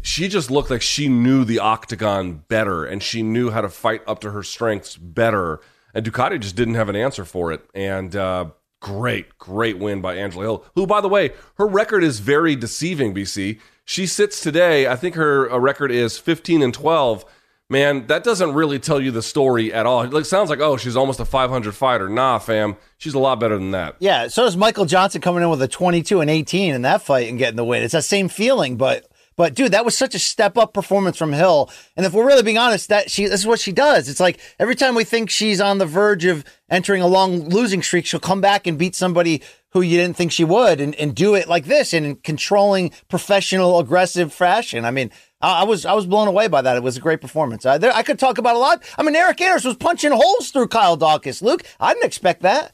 she 0.01 0.27
just 0.27 0.49
looked 0.49 0.69
like 0.69 0.81
she 0.81 1.07
knew 1.07 1.43
the 1.43 1.59
octagon 1.59 2.43
better 2.47 2.85
and 2.85 3.03
she 3.03 3.21
knew 3.21 3.51
how 3.51 3.61
to 3.61 3.69
fight 3.69 4.01
up 4.07 4.19
to 4.19 4.31
her 4.31 4.43
strengths 4.43 4.95
better 4.97 5.59
and 5.95 6.05
Ducote 6.05 6.39
just 6.39 6.55
didn't 6.55 6.75
have 6.75 6.89
an 6.89 6.95
answer 6.95 7.25
for 7.25 7.51
it 7.51 7.67
and 7.73 8.15
uh, 8.15 8.45
Great, 8.85 9.39
great 9.39 9.79
win 9.79 9.99
by 9.99 10.15
Angela 10.15 10.43
Hill, 10.43 10.65
who, 10.75 10.85
by 10.85 11.01
the 11.01 11.09
way, 11.09 11.31
her 11.55 11.65
record 11.65 12.03
is 12.03 12.19
very 12.19 12.55
deceiving, 12.55 13.15
BC. 13.15 13.59
She 13.83 14.05
sits 14.05 14.41
today, 14.41 14.87
I 14.87 14.95
think 14.95 15.15
her 15.15 15.51
uh, 15.51 15.57
record 15.57 15.91
is 15.91 16.19
15 16.19 16.61
and 16.61 16.71
12. 16.71 17.25
Man, 17.67 18.05
that 18.05 18.23
doesn't 18.23 18.53
really 18.53 18.77
tell 18.77 19.01
you 19.01 19.09
the 19.09 19.23
story 19.23 19.73
at 19.73 19.87
all. 19.87 20.15
It 20.15 20.25
sounds 20.25 20.51
like, 20.51 20.59
oh, 20.59 20.77
she's 20.77 20.95
almost 20.95 21.19
a 21.19 21.25
500 21.25 21.73
fighter. 21.73 22.07
Nah, 22.07 22.37
fam. 22.37 22.75
She's 22.99 23.15
a 23.15 23.19
lot 23.19 23.39
better 23.39 23.57
than 23.57 23.71
that. 23.71 23.95
Yeah, 23.97 24.27
so 24.27 24.43
does 24.43 24.55
Michael 24.55 24.85
Johnson 24.85 25.19
coming 25.19 25.41
in 25.41 25.49
with 25.49 25.63
a 25.63 25.67
22 25.67 26.21
and 26.21 26.29
18 26.29 26.75
in 26.75 26.83
that 26.83 27.01
fight 27.01 27.27
and 27.27 27.39
getting 27.39 27.55
the 27.55 27.65
win. 27.65 27.81
It's 27.81 27.93
that 27.93 28.03
same 28.03 28.29
feeling, 28.29 28.77
but 28.77 29.07
But 29.37 29.53
dude, 29.53 29.73
that 29.73 29.85
was 29.85 29.97
such 29.97 30.15
a 30.15 30.19
step 30.19 30.57
up 30.57 30.73
performance 30.73 31.17
from 31.17 31.33
Hill. 31.33 31.69
And 31.97 32.05
if 32.05 32.13
we're 32.13 32.25
really 32.25 32.43
being 32.43 32.57
honest, 32.57 32.89
that 32.89 33.11
she 33.11 33.25
this 33.25 33.41
is 33.41 33.47
what 33.47 33.59
she 33.59 33.71
does. 33.71 34.07
It's 34.07 34.19
like 34.19 34.39
every 34.59 34.75
time 34.75 34.95
we 34.95 35.03
think 35.03 35.29
she's 35.29 35.59
on 35.59 35.77
the 35.77 35.85
verge 35.85 36.25
of 36.25 36.45
entering 36.69 37.01
a 37.01 37.07
long 37.07 37.49
losing 37.49 37.81
streak, 37.81 38.05
she'll 38.05 38.19
come 38.19 38.41
back 38.41 38.65
and 38.65 38.77
beat 38.77 38.95
somebody 38.95 39.41
who 39.71 39.81
you 39.81 39.97
didn't 39.97 40.15
think 40.15 40.31
she 40.31 40.45
would 40.45 40.79
and, 40.79 40.95
and 40.95 41.13
do 41.13 41.35
it 41.35 41.49
like 41.49 41.65
this 41.65 41.93
in 41.93 42.15
controlling 42.17 42.91
professional 43.09 43.77
aggressive 43.77 44.31
fashion. 44.33 44.85
I 44.85 44.91
mean, 44.91 45.11
I, 45.41 45.61
I 45.61 45.63
was 45.65 45.85
I 45.85 45.91
was 45.91 46.05
blown 46.05 46.29
away 46.29 46.47
by 46.47 46.61
that. 46.61 46.77
It 46.77 46.83
was 46.83 46.95
a 46.95 47.01
great 47.01 47.19
performance. 47.19 47.65
I, 47.65 47.77
there, 47.77 47.91
I 47.93 48.01
could 48.01 48.17
talk 48.17 48.37
about 48.37 48.55
a 48.55 48.59
lot. 48.59 48.81
I 48.97 49.03
mean, 49.03 49.15
Eryk 49.15 49.41
Anders 49.41 49.65
was 49.65 49.75
punching 49.75 50.13
holes 50.13 50.51
through 50.51 50.69
Kyle 50.69 50.97
Daukaus. 50.97 51.41
Luke, 51.41 51.63
I 51.77 51.93
didn't 51.93 52.05
expect 52.05 52.41
that. 52.43 52.73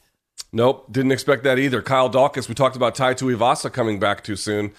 Nope, 0.52 0.92
didn't 0.92 1.12
expect 1.12 1.42
that 1.44 1.58
either. 1.58 1.82
Kyle 1.82 2.10
Daukaus, 2.10 2.48
we 2.48 2.54
talked 2.54 2.76
about 2.76 2.94
Tai 2.94 3.14
Tuivasa 3.14 3.72
coming 3.72 3.98
back 3.98 4.22
too 4.22 4.36
soon. 4.36 4.72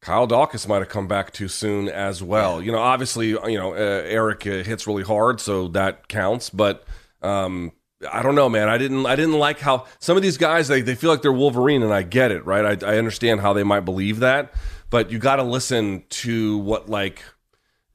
Kyle 0.00 0.28
Daukaus 0.28 0.68
might 0.68 0.78
have 0.78 0.88
come 0.88 1.08
back 1.08 1.32
too 1.32 1.48
soon 1.48 1.88
as 1.88 2.22
well. 2.22 2.62
You 2.62 2.72
know, 2.72 2.78
obviously, 2.78 3.28
you 3.30 3.58
know, 3.58 3.74
uh, 3.74 4.04
Eryk 4.04 4.60
uh, 4.60 4.64
hits 4.64 4.86
really 4.86 5.02
hard, 5.02 5.40
so 5.40 5.68
that 5.68 6.08
counts. 6.08 6.50
But 6.50 6.84
um, 7.20 7.72
I 8.10 8.22
don't 8.22 8.36
know, 8.36 8.48
man. 8.48 8.68
I 8.68 8.78
didn't. 8.78 9.06
I 9.06 9.16
didn't 9.16 9.38
like 9.38 9.58
how 9.58 9.86
some 9.98 10.16
of 10.16 10.22
these 10.22 10.38
guys 10.38 10.68
they, 10.68 10.82
they 10.82 10.94
feel 10.94 11.10
like 11.10 11.22
they're 11.22 11.32
Wolverine, 11.32 11.82
and 11.82 11.92
I 11.92 12.02
get 12.02 12.30
it, 12.30 12.46
right? 12.46 12.82
I, 12.82 12.94
I 12.94 12.98
understand 12.98 13.40
how 13.40 13.52
they 13.52 13.64
might 13.64 13.80
believe 13.80 14.20
that, 14.20 14.54
but 14.88 15.10
you 15.10 15.18
got 15.18 15.36
to 15.36 15.42
listen 15.42 16.04
to 16.10 16.58
what 16.58 16.88
like 16.88 17.22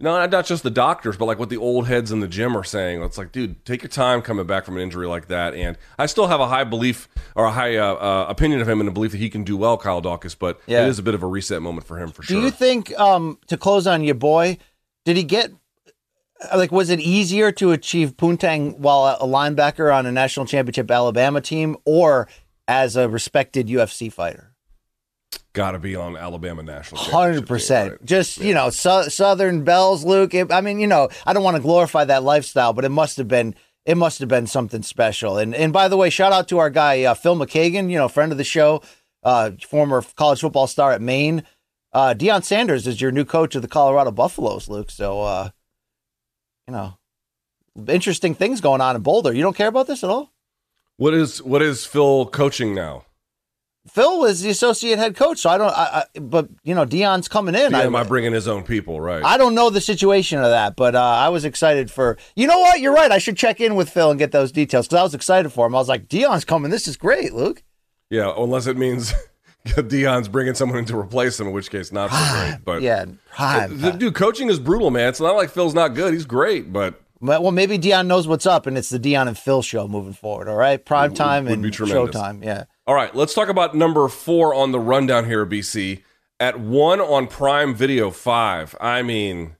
no, 0.03 0.25
not 0.25 0.45
just 0.45 0.63
the 0.63 0.69
doctors, 0.69 1.15
but 1.15 1.25
like 1.25 1.39
what 1.39 1.49
the 1.49 1.55
old 1.55 1.87
heads 1.87 2.11
in 2.11 2.19
the 2.19 2.27
gym 2.27 2.57
are 2.57 2.63
saying. 2.63 3.01
It's 3.01 3.17
like, 3.17 3.31
dude, 3.31 3.63
take 3.63 3.83
your 3.83 3.89
time 3.89 4.21
coming 4.21 4.45
back 4.45 4.65
from 4.65 4.75
an 4.75 4.83
injury 4.83 5.07
like 5.07 5.29
that. 5.29 5.53
And 5.53 5.77
I 5.97 6.07
still 6.07 6.27
have 6.27 6.41
a 6.41 6.47
high 6.47 6.65
belief 6.65 7.07
or 7.35 7.45
a 7.45 7.51
high 7.51 7.77
uh, 7.77 7.93
uh, 7.93 8.25
opinion 8.27 8.59
of 8.59 8.67
him 8.67 8.81
and 8.81 8.89
a 8.89 8.91
belief 8.91 9.11
that 9.11 9.19
he 9.19 9.29
can 9.29 9.45
do 9.45 9.55
well, 9.55 9.77
Kyle 9.77 10.01
Daukaus. 10.01 10.35
But 10.37 10.59
yeah. 10.67 10.83
it 10.83 10.89
is 10.89 10.99
a 10.99 11.03
bit 11.03 11.15
of 11.15 11.23
a 11.23 11.27
reset 11.27 11.61
moment 11.61 11.87
for 11.87 11.97
him 11.97 12.09
for 12.09 12.21
sure. 12.21 12.37
Do 12.37 12.43
you 12.43 12.51
think 12.51 12.97
um, 12.99 13.39
to 13.47 13.55
close 13.55 13.87
on 13.87 14.03
your 14.03 14.15
boy? 14.15 14.57
Did 15.05 15.15
he 15.15 15.23
get 15.23 15.51
like 16.53 16.73
was 16.73 16.89
it 16.89 16.99
easier 16.99 17.53
to 17.53 17.71
achieve 17.71 18.17
poontang 18.17 18.77
while 18.77 19.17
a 19.21 19.25
linebacker 19.25 19.95
on 19.95 20.05
a 20.05 20.11
national 20.11 20.45
championship 20.45 20.91
Alabama 20.91 21.39
team 21.39 21.77
or 21.85 22.27
as 22.67 22.97
a 22.97 23.07
respected 23.07 23.67
UFC 23.67 24.11
fighter? 24.11 24.52
Got 25.53 25.71
to 25.71 25.79
be 25.79 25.95
on 25.95 26.17
Alabama 26.17 26.63
national. 26.63 27.01
Hundred 27.01 27.47
percent. 27.47 27.91
Right? 27.91 28.05
Just 28.05 28.37
yeah. 28.37 28.47
you 28.47 28.53
know, 28.53 28.69
Southern 28.69 29.63
Belles, 29.63 30.03
Luke. 30.03 30.33
It, 30.33 30.51
I 30.51 30.61
mean, 30.61 30.79
you 30.79 30.87
know, 30.87 31.09
I 31.25 31.33
don't 31.33 31.43
want 31.43 31.57
to 31.57 31.61
glorify 31.61 32.05
that 32.05 32.23
lifestyle, 32.23 32.73
but 32.73 32.85
it 32.85 32.89
must 32.89 33.17
have 33.17 33.27
been 33.27 33.55
it 33.85 33.95
must 33.95 34.19
have 34.19 34.29
been 34.29 34.47
something 34.47 34.81
special. 34.83 35.37
And 35.37 35.53
and 35.53 35.71
by 35.71 35.87
the 35.87 35.97
way, 35.97 36.09
shout 36.09 36.33
out 36.33 36.47
to 36.49 36.59
our 36.59 36.69
guy 36.69 37.03
uh, 37.03 37.13
Phil 37.13 37.35
McGeoghan, 37.35 37.89
you 37.89 37.97
know, 37.97 38.07
friend 38.07 38.31
of 38.31 38.37
the 38.37 38.43
show, 38.43 38.81
uh, 39.23 39.51
former 39.67 40.01
college 40.15 40.41
football 40.41 40.67
star 40.67 40.91
at 40.91 41.01
Maine. 41.01 41.43
Uh, 41.91 42.15
Deion 42.17 42.43
Sanders 42.43 42.87
is 42.87 42.99
your 42.99 43.11
new 43.11 43.25
coach 43.25 43.53
of 43.55 43.61
the 43.61 43.67
Colorado 43.67 44.11
Buffaloes, 44.11 44.67
Luke. 44.67 44.89
So, 44.89 45.21
uh, 45.21 45.49
you 46.67 46.73
know, 46.73 46.97
interesting 47.87 48.33
things 48.33 48.61
going 48.61 48.81
on 48.81 48.95
in 48.95 49.03
Boulder. 49.03 49.33
You 49.33 49.43
don't 49.43 49.55
care 49.55 49.67
about 49.67 49.85
this 49.85 50.03
at 50.03 50.09
all? 50.09 50.31
What 50.97 51.13
is 51.13 51.41
what 51.41 51.61
is 51.61 51.85
Phil 51.85 52.25
coaching 52.27 52.73
now? 52.73 53.05
Phil 53.87 54.19
was 54.19 54.41
the 54.41 54.49
associate 54.49 54.97
head 54.97 55.15
coach, 55.15 55.39
so 55.39 55.49
I 55.49 55.57
don't. 55.57 55.71
I, 55.71 56.05
I, 56.15 56.19
but 56.19 56.47
you 56.63 56.73
know, 56.73 56.85
Deion's 56.85 57.27
coming 57.27 57.53
in. 57.53 57.73
Deion 57.73 57.95
I, 57.95 58.03
bringing 58.03 58.31
his 58.31 58.47
own 58.47 58.63
people, 58.63 59.01
right? 59.01 59.23
I 59.23 59.37
don't 59.37 59.55
know 59.55 59.69
the 59.69 59.81
situation 59.81 60.39
of 60.39 60.49
that, 60.51 60.77
but 60.77 60.95
uh, 60.95 61.01
I 61.01 61.29
was 61.29 61.43
excited 61.43 61.91
for. 61.91 62.17
You 62.35 62.47
know 62.47 62.59
what? 62.59 62.79
You're 62.79 62.93
right. 62.93 63.11
I 63.11 63.17
should 63.17 63.35
check 63.35 63.59
in 63.59 63.75
with 63.75 63.89
Phil 63.89 64.09
and 64.09 64.17
get 64.17 64.31
those 64.31 64.53
details 64.53 64.87
because 64.87 64.99
I 64.99 65.03
was 65.03 65.13
excited 65.13 65.51
for 65.51 65.67
him. 65.67 65.75
I 65.75 65.79
was 65.79 65.89
like, 65.89 66.07
Deion's 66.07 66.45
coming. 66.45 66.71
This 66.71 66.87
is 66.87 66.95
great, 66.95 67.33
Luke. 67.33 67.61
Yeah, 68.09 68.33
unless 68.37 68.67
it 68.67 68.77
means 68.77 69.13
Deion's 69.65 70.29
bringing 70.29 70.53
someone 70.53 70.79
in 70.79 70.85
to 70.85 70.97
replace 70.97 71.37
him, 71.37 71.47
in 71.47 71.53
which 71.53 71.69
case 71.69 71.91
not 71.91 72.09
so 72.09 72.39
great. 72.39 72.59
But 72.63 72.81
yeah, 72.83 73.05
prime, 73.35 73.81
the, 73.81 73.91
dude, 73.91 74.15
coaching 74.15 74.49
is 74.49 74.59
brutal, 74.59 74.91
man. 74.91 75.09
It's 75.09 75.19
not 75.19 75.35
like 75.35 75.49
Phil's 75.49 75.73
not 75.73 75.89
good. 75.89 76.13
He's 76.13 76.25
great, 76.25 76.71
but 76.71 77.01
well, 77.19 77.51
maybe 77.51 77.77
Deion 77.77 78.07
knows 78.07 78.29
what's 78.29 78.45
up, 78.45 78.65
and 78.65 78.77
it's 78.77 78.89
the 78.89 78.99
Deion 78.99 79.27
and 79.27 79.37
Phil 79.37 79.61
show 79.61 79.89
moving 79.89 80.13
forward. 80.13 80.47
All 80.47 80.55
right, 80.55 80.83
prime 80.83 81.13
time 81.13 81.47
and 81.47 81.65
showtime. 81.65 82.43
Yeah. 82.45 82.63
All 82.85 82.95
right, 82.95 83.15
let's 83.15 83.33
talk 83.33 83.47
about 83.47 83.73
number 83.73 84.05
four 84.09 84.53
on 84.53 84.73
the 84.73 84.79
rundown 84.79 85.23
here, 85.25 85.45
BC. 85.45 86.03
At 86.37 86.59
one 86.59 86.99
on 86.99 87.27
Prime 87.27 87.73
Video 87.73 88.11
5. 88.11 88.75
I 88.81 89.01
mean, 89.01 89.55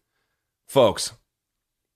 folks, 0.68 1.14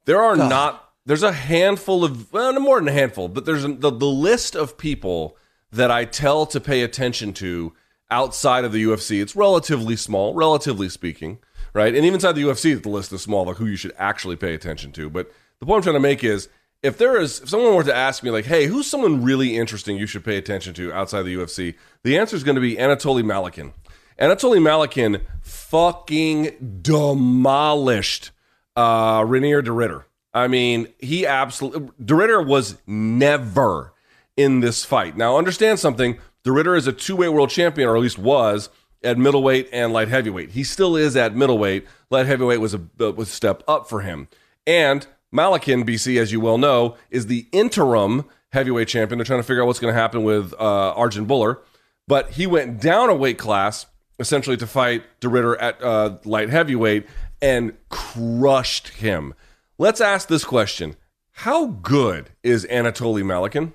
there 0.05 0.21
are 0.21 0.37
God. 0.37 0.49
not, 0.49 0.89
there's 1.05 1.23
a 1.23 1.33
handful 1.33 2.05
of, 2.05 2.31
well, 2.31 2.53
no 2.53 2.61
more 2.61 2.79
than 2.79 2.87
a 2.87 2.93
handful, 2.93 3.27
but 3.27 3.43
there's 3.43 3.65
a, 3.65 3.73
the, 3.73 3.91
the 3.91 4.05
list 4.05 4.55
of 4.55 4.77
people 4.77 5.35
that 5.69 5.91
I 5.91 6.05
tell 6.05 6.45
to 6.45 6.61
pay 6.61 6.81
attention 6.81 7.33
to 7.33 7.73
outside 8.09 8.63
of 8.63 8.71
the 8.71 8.81
UFC. 8.85 9.21
It's 9.21 9.35
relatively 9.35 9.97
small, 9.97 10.33
relatively 10.33 10.87
speaking, 10.87 11.39
right? 11.73 11.93
And 11.93 12.05
even 12.05 12.13
inside 12.13 12.33
the 12.33 12.43
UFC, 12.43 12.81
the 12.81 12.87
list 12.87 13.11
is 13.11 13.21
small, 13.21 13.43
like 13.43 13.57
who 13.57 13.65
you 13.65 13.75
should 13.75 13.93
actually 13.97 14.37
pay 14.37 14.53
attention 14.53 14.93
to. 14.93 15.09
But 15.09 15.29
the 15.59 15.65
point 15.65 15.79
I'm 15.79 15.83
trying 15.83 15.95
to 15.95 15.99
make 15.99 16.23
is 16.23 16.47
if 16.87 16.97
there 16.97 17.19
is 17.19 17.41
if 17.41 17.49
someone 17.49 17.75
were 17.75 17.83
to 17.83 17.95
ask 17.95 18.23
me 18.23 18.31
like, 18.31 18.45
"Hey, 18.45 18.65
who's 18.65 18.87
someone 18.87 19.23
really 19.23 19.55
interesting 19.55 19.97
you 19.97 20.07
should 20.07 20.23
pay 20.23 20.37
attention 20.37 20.73
to 20.75 20.91
outside 20.93 21.23
the 21.23 21.35
UFC?" 21.35 21.75
The 22.03 22.17
answer 22.17 22.35
is 22.35 22.43
going 22.43 22.55
to 22.55 22.61
be 22.61 22.75
Anatoly 22.75 23.23
Malykhin. 23.23 23.73
Anatoly 24.19 24.59
Malykhin 24.59 25.21
fucking 25.41 26.79
demolished 26.81 28.31
uh 28.75 29.21
Reinier 29.21 29.63
de 29.63 29.71
Ridder. 29.71 30.05
I 30.33 30.47
mean, 30.47 30.87
he 30.99 31.25
absolutely 31.25 31.89
de 32.03 32.15
Ridder 32.15 32.41
was 32.41 32.77
never 32.87 33.93
in 34.35 34.59
this 34.61 34.85
fight. 34.85 35.17
Now, 35.17 35.37
understand 35.37 35.79
something. 35.79 36.19
De 36.43 36.51
Ridder 36.51 36.75
is 36.75 36.87
a 36.87 36.93
two-way 36.93 37.27
world 37.27 37.49
champion, 37.49 37.89
or 37.89 37.95
at 37.95 38.01
least 38.01 38.17
was 38.17 38.69
at 39.03 39.17
middleweight 39.17 39.69
and 39.73 39.91
light 39.93 40.07
heavyweight. 40.07 40.51
He 40.51 40.63
still 40.63 40.95
is 40.95 41.15
at 41.15 41.35
middleweight. 41.35 41.87
Light 42.09 42.25
heavyweight 42.25 42.61
was 42.61 42.73
a 42.73 42.81
was 42.97 43.29
a 43.29 43.31
step 43.31 43.63
up 43.67 43.89
for 43.89 44.01
him. 44.01 44.27
And 44.65 45.07
Malykhin, 45.33 45.83
BC, 45.87 46.19
as 46.19 46.31
you 46.31 46.39
well 46.39 46.57
know, 46.57 46.95
is 47.09 47.27
the 47.27 47.47
interim 47.51 48.25
heavyweight 48.51 48.87
champion. 48.87 49.17
They're 49.17 49.25
trying 49.25 49.39
to 49.39 49.47
figure 49.47 49.61
out 49.61 49.67
what's 49.67 49.79
going 49.79 49.93
to 49.93 49.99
happen 49.99 50.23
with 50.23 50.53
uh, 50.57 50.93
Arjan 50.95 51.27
Bhullar. 51.27 51.59
But 52.07 52.31
he 52.31 52.47
went 52.47 52.81
down 52.81 53.09
a 53.09 53.15
weight 53.15 53.37
class, 53.37 53.85
essentially 54.19 54.57
to 54.57 54.67
fight 54.67 55.03
De 55.19 55.27
Ridder 55.27 55.57
at 55.57 55.81
uh, 55.83 56.17
light 56.23 56.49
heavyweight, 56.49 57.05
and 57.41 57.73
crushed 57.89 58.89
him. 58.89 59.33
Let's 59.77 60.01
ask 60.01 60.27
this 60.27 60.45
question 60.45 60.95
How 61.31 61.67
good 61.67 62.31
is 62.43 62.65
Anatoly 62.65 63.23
Malykhin? 63.23 63.73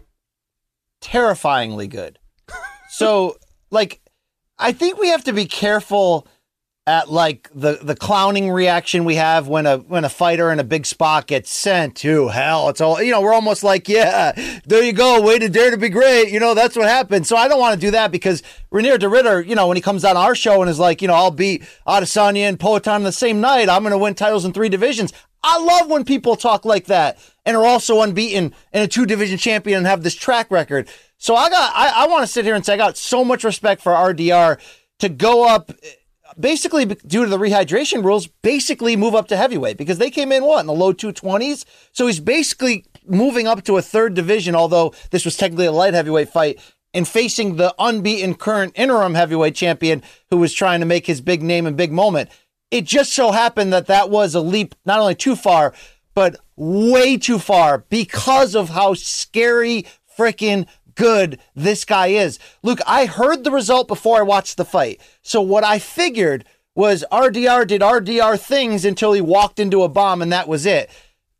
Terrifyingly 1.00 1.88
good. 1.88 2.18
so, 2.90 3.36
like, 3.70 4.00
I 4.58 4.72
think 4.72 4.98
we 4.98 5.08
have 5.08 5.24
to 5.24 5.32
be 5.32 5.46
careful 5.46 6.26
at 6.86 7.08
like 7.08 7.48
the 7.54 7.78
the 7.80 7.94
clowning 7.94 8.50
reaction 8.50 9.04
we 9.04 9.14
have 9.14 9.46
when 9.46 9.66
a 9.66 9.78
when 9.78 10.04
a 10.04 10.08
fighter 10.08 10.50
in 10.50 10.58
a 10.58 10.64
big 10.64 10.84
spot 10.84 11.28
gets 11.28 11.50
sent 11.50 11.94
to 11.94 12.28
hell. 12.28 12.68
It's 12.68 12.80
all 12.80 13.00
you 13.00 13.12
know. 13.12 13.20
We're 13.20 13.34
almost 13.34 13.62
like, 13.62 13.88
yeah, 13.88 14.32
there 14.66 14.82
you 14.82 14.92
go, 14.92 15.20
way 15.20 15.38
to 15.38 15.48
dare 15.48 15.70
to 15.70 15.76
be 15.76 15.88
great. 15.88 16.30
You 16.30 16.40
know, 16.40 16.54
that's 16.54 16.74
what 16.74 16.88
happened. 16.88 17.26
So 17.26 17.36
I 17.36 17.46
don't 17.46 17.60
want 17.60 17.74
to 17.74 17.86
do 17.86 17.92
that 17.92 18.10
because 18.10 18.42
Reinier 18.72 18.98
de 18.98 19.08
Ridder, 19.08 19.42
you 19.42 19.54
know, 19.54 19.68
when 19.68 19.76
he 19.76 19.80
comes 19.80 20.04
on 20.04 20.16
our 20.16 20.34
show 20.34 20.60
and 20.60 20.68
is 20.68 20.80
like, 20.80 21.00
you 21.00 21.08
know, 21.08 21.14
I'll 21.14 21.30
beat 21.30 21.62
Adesanya 21.86 22.48
and 22.48 22.58
Poatan 22.58 23.04
the 23.04 23.12
same 23.12 23.40
night. 23.40 23.68
I'm 23.68 23.82
going 23.82 23.92
to 23.92 23.98
win 23.98 24.14
titles 24.14 24.44
in 24.44 24.52
three 24.52 24.68
divisions. 24.68 25.12
I 25.44 25.58
love 25.58 25.88
when 25.88 26.04
people 26.04 26.36
talk 26.36 26.64
like 26.64 26.86
that 26.86 27.18
and 27.44 27.56
are 27.56 27.64
also 27.64 28.00
unbeaten 28.00 28.54
and 28.72 28.84
a 28.84 28.88
two 28.88 29.06
division 29.06 29.38
champion 29.38 29.78
and 29.78 29.86
have 29.86 30.02
this 30.02 30.14
track 30.14 30.50
record. 30.50 30.88
So 31.18 31.36
I 31.36 31.48
got, 31.48 31.72
I, 31.74 32.04
I 32.04 32.06
want 32.08 32.22
to 32.24 32.32
sit 32.32 32.44
here 32.44 32.54
and 32.54 32.64
say 32.64 32.74
I 32.74 32.76
got 32.76 32.96
so 32.96 33.24
much 33.24 33.44
respect 33.44 33.82
for 33.82 33.92
RDR 33.92 34.60
to 35.00 35.08
go 35.08 35.48
up 35.48 35.72
basically 36.38 36.84
due 36.84 37.24
to 37.24 37.30
the 37.30 37.38
rehydration 37.38 38.04
rules, 38.04 38.26
basically 38.26 38.96
move 38.96 39.14
up 39.14 39.28
to 39.28 39.36
heavyweight 39.36 39.76
because 39.76 39.98
they 39.98 40.10
came 40.10 40.32
in 40.32 40.44
what 40.44 40.60
in 40.60 40.66
the 40.66 40.72
low 40.72 40.92
220s. 40.92 41.64
So 41.92 42.06
he's 42.06 42.20
basically 42.20 42.84
moving 43.06 43.46
up 43.46 43.64
to 43.64 43.76
a 43.76 43.82
third 43.82 44.14
division, 44.14 44.54
although 44.54 44.94
this 45.10 45.24
was 45.24 45.36
technically 45.36 45.66
a 45.66 45.72
light 45.72 45.94
heavyweight 45.94 46.28
fight, 46.28 46.60
and 46.94 47.08
facing 47.08 47.56
the 47.56 47.74
unbeaten 47.78 48.34
current 48.34 48.72
interim 48.76 49.14
heavyweight 49.14 49.54
champion 49.54 50.02
who 50.30 50.36
was 50.36 50.52
trying 50.52 50.80
to 50.80 50.86
make 50.86 51.06
his 51.06 51.20
big 51.20 51.42
name 51.42 51.66
and 51.66 51.76
big 51.76 51.92
moment. 51.92 52.30
It 52.70 52.84
just 52.84 53.12
so 53.12 53.32
happened 53.32 53.72
that 53.72 53.86
that 53.86 54.10
was 54.10 54.34
a 54.34 54.40
leap 54.40 54.74
not 54.84 55.00
only 55.00 55.14
too 55.14 55.36
far, 55.36 55.74
but 56.14 56.36
way 56.56 57.16
too 57.16 57.38
far 57.38 57.84
because 57.88 58.54
of 58.54 58.70
how 58.70 58.94
scary 58.94 59.86
freaking 60.18 60.66
good 60.94 61.40
this 61.54 61.84
guy 61.84 62.08
is. 62.08 62.38
Luke, 62.62 62.80
I 62.86 63.06
heard 63.06 63.44
the 63.44 63.50
result 63.50 63.88
before 63.88 64.18
I 64.18 64.22
watched 64.22 64.56
the 64.56 64.64
fight. 64.64 65.00
So 65.22 65.40
what 65.40 65.64
I 65.64 65.78
figured 65.78 66.44
was 66.74 67.04
RDR 67.12 67.66
did 67.66 67.82
RDR 67.82 68.40
things 68.40 68.84
until 68.84 69.12
he 69.12 69.20
walked 69.20 69.58
into 69.58 69.82
a 69.82 69.88
bomb 69.88 70.22
and 70.22 70.32
that 70.32 70.48
was 70.48 70.66
it. 70.66 70.90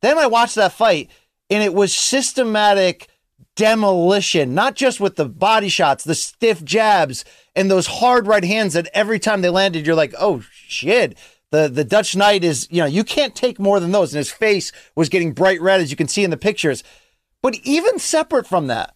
Then 0.01 0.19
I 0.19 0.27
watched 0.27 0.57
that 0.57 0.73
fight 0.73 1.11
and 1.49 1.63
it 1.63 1.75
was 1.75 1.95
systematic 1.95 3.09
demolition, 3.57 4.55
not 4.55 4.75
just 4.75 5.01
with 5.01 5.17
the 5.17 5.29
body 5.29 5.69
shots, 5.69 6.05
the 6.05 6.15
stiff 6.15 6.65
jabs 6.65 7.25
and 7.55 7.71
those 7.71 7.87
hard 7.87 8.27
right 8.27 8.45
hands 8.45 8.75
that 8.75 8.89
every 8.95 9.19
time 9.19 9.43
they 9.43 9.51
landed, 9.51 9.87
you're 9.87 9.97
like, 9.97 10.15
oh 10.19 10.43
shit. 10.53 11.17
The, 11.51 11.69
the 11.69 11.85
Dutch 11.85 12.17
Knight 12.17 12.45
is, 12.45 12.67
you 12.71 12.79
know, 12.79 12.87
you 12.87 13.05
can't 13.05 13.35
take 13.35 13.59
more 13.59 13.79
than 13.79 13.93
those. 13.93 14.15
And 14.15 14.19
his 14.19 14.33
face 14.33 14.73
was 14.97 15.11
getting 15.11 15.33
bright 15.33 15.61
red, 15.61 15.83
as 15.83 15.91
you 15.91 15.99
can 15.99 16.09
see 16.09 16.25
in 16.25 16.31
the 16.31 16.39
pictures. 16.39 16.83
But 17.43 17.57
even 17.63 17.99
separate 17.99 18.47
from 18.47 18.69
that, 18.69 18.95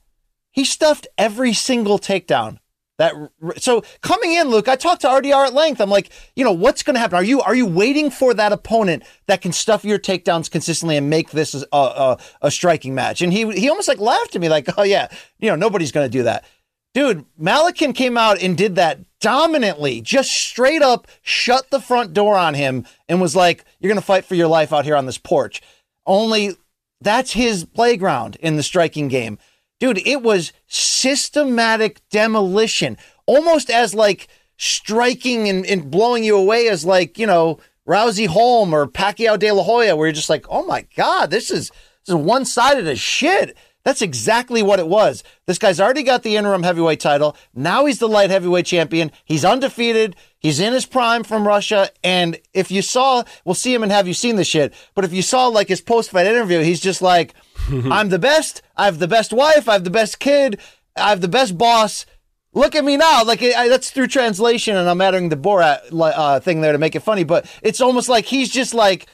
he 0.57 0.65
stuffed 0.65 1.07
every 1.19 1.53
single 1.53 1.99
takedown 1.99 2.59
That 2.97 3.13
so 3.59 3.85
coming 4.01 4.33
in, 4.33 4.49
Luke. 4.49 4.69
I 4.69 4.75
talked 4.75 5.03
to 5.03 5.09
RDR 5.09 5.49
at 5.49 5.53
length. 5.53 5.83
I'm 5.83 5.91
like, 5.91 6.11
you 6.35 6.45
know, 6.45 6.53
what's 6.53 6.83
going 6.83 6.95
to 6.95 7.01
happen? 7.01 7.17
Are 7.17 7.23
you 7.23 7.43
are 7.43 7.55
you 7.55 7.67
waiting 7.67 8.11
for 8.11 8.33
that 8.35 8.53
opponent 8.53 9.05
that 9.27 9.43
can 9.43 9.53
stuff 9.53 9.85
your 9.85 9.99
takedowns 9.99 10.51
consistently 10.51 10.97
and 10.97 11.11
make 11.11 11.31
this 11.31 11.55
a, 11.55 11.67
a, 11.73 12.19
a 12.41 12.51
striking 12.51 12.95
match? 12.95 13.21
And 13.21 13.33
he 13.33 13.49
he 13.53 13.69
almost 13.69 13.87
like 13.87 14.01
laughed 14.01 14.35
at 14.35 14.41
me, 14.41 14.49
like, 14.49 14.67
oh 14.79 14.83
yeah, 14.83 15.09
you 15.39 15.51
know, 15.51 15.57
nobody's 15.57 15.93
going 15.93 16.07
to 16.07 16.19
do 16.19 16.23
that, 16.25 16.47
dude. 16.95 17.27
Malkin 17.37 17.93
came 17.93 18.17
out 18.17 18.43
and 18.43 18.57
did 18.57 18.77
that 18.77 19.01
dominantly, 19.21 20.01
just 20.01 20.31
straight 20.31 20.83
up 20.83 21.07
shut 21.21 21.69
the 21.71 21.81
front 21.81 22.15
door 22.15 22.39
on 22.39 22.55
him 22.55 22.87
and 23.09 23.21
was 23.21 23.37
like, 23.37 23.65
you're 23.79 23.91
going 23.91 24.01
to 24.01 24.07
fight 24.07 24.25
for 24.25 24.35
your 24.35 24.49
life 24.49 24.73
out 24.73 24.87
here 24.87 24.97
on 24.97 25.05
this 25.05 25.19
porch. 25.19 25.61
Only 26.07 26.57
that's 27.03 27.33
his 27.33 27.67
playground 27.67 28.37
in 28.37 28.57
the 28.57 28.63
striking 28.63 29.09
game. 29.09 29.39
Dude, 29.79 30.07
it 30.07 30.23
was 30.23 30.53
systematic 30.67 32.01
demolition, 32.11 32.97
almost 33.27 33.71
as 33.71 33.95
like 33.95 34.29
striking 34.57 35.49
and, 35.49 35.67
and 35.67 35.91
blowing 35.91 36.25
you 36.25 36.37
away 36.37 36.69
as 36.69 36.85
like, 36.85 37.19
you 37.19 37.27
know, 37.27 37.59
Rousey 37.87 38.27
Holm 38.27 38.75
or 38.75 38.87
Pacquiao 38.87 39.39
De 39.39 39.53
La 39.53 39.63
Hoya, 39.63 39.95
where 39.95 40.09
you're 40.09 40.13
just 40.13 40.31
like, 40.31 40.47
oh 40.49 40.67
my 40.67 40.87
God, 40.97 41.31
this 41.31 41.51
is 41.51 41.71
this 41.71 42.09
is 42.09 42.15
one 42.15 42.45
sided 42.45 42.87
as 42.87 42.99
shit. 42.99 43.57
That's 43.85 44.03
exactly 44.03 44.65
what 44.65 44.81
it 44.81 44.89
was. 44.89 45.23
This 45.47 45.59
guy's 45.59 45.79
already 45.79 46.03
got 46.03 46.25
the 46.25 46.37
interim 46.37 46.65
heavyweight 46.65 46.99
title. 46.99 47.37
Now 47.55 47.85
he's 47.87 48.01
the 48.01 48.09
light 48.09 48.31
heavyweight 48.31 48.67
champion. 48.67 49.13
He's 49.25 49.45
undefeated. 49.45 50.17
He's 50.47 50.61
in 50.61 50.73
his 50.73 50.87
prime 50.87 51.25
from 51.25 51.45
Russia. 51.45 51.91
And 52.05 52.39
if 52.55 52.71
you 52.71 52.81
saw, 52.81 53.25
we'll 53.45 53.57
see 53.57 53.75
him 53.75 53.83
and 53.83 53.91
have 53.91 54.07
you 54.07 54.15
seen 54.15 54.37
the 54.37 54.45
shit. 54.45 54.73
But 54.95 55.05
if 55.05 55.13
you 55.13 55.21
saw 55.21 55.49
like 55.49 55.67
his 55.67 55.81
post 55.81 56.13
fight 56.13 56.25
interview, 56.25 56.61
he's 56.61 56.79
just 56.79 57.03
like, 57.03 57.35
I'm 57.69 58.11
the 58.11 58.21
best. 58.21 58.63
I 58.77 58.85
have 58.85 59.01
the 59.01 59.09
best 59.09 59.33
wife. 59.33 59.69
I 59.69 59.73
have 59.73 59.83
the 59.83 59.91
best 59.91 60.21
kid. 60.21 60.61
I 60.97 61.09
have 61.09 61.21
the 61.21 61.27
best 61.27 61.59
boss. 61.59 62.07
Look 62.53 62.77
at 62.77 62.85
me 62.85 62.97
now. 62.97 63.25
Like 63.25 63.43
I, 63.43 63.69
that's 63.69 63.91
through 63.91 64.07
translation, 64.07 64.77
and 64.77 64.89
I'm 64.89 65.01
adding 65.01 65.31
the 65.31 65.37
Borat 65.37 65.81
uh, 65.91 66.39
thing 66.39 66.61
there 66.61 66.71
to 66.71 66.79
make 66.79 66.95
it 66.95 67.01
funny. 67.01 67.25
But 67.25 67.53
it's 67.61 67.81
almost 67.81 68.09
like 68.09 68.27
he's 68.27 68.49
just 68.49 68.73
like, 68.73 69.07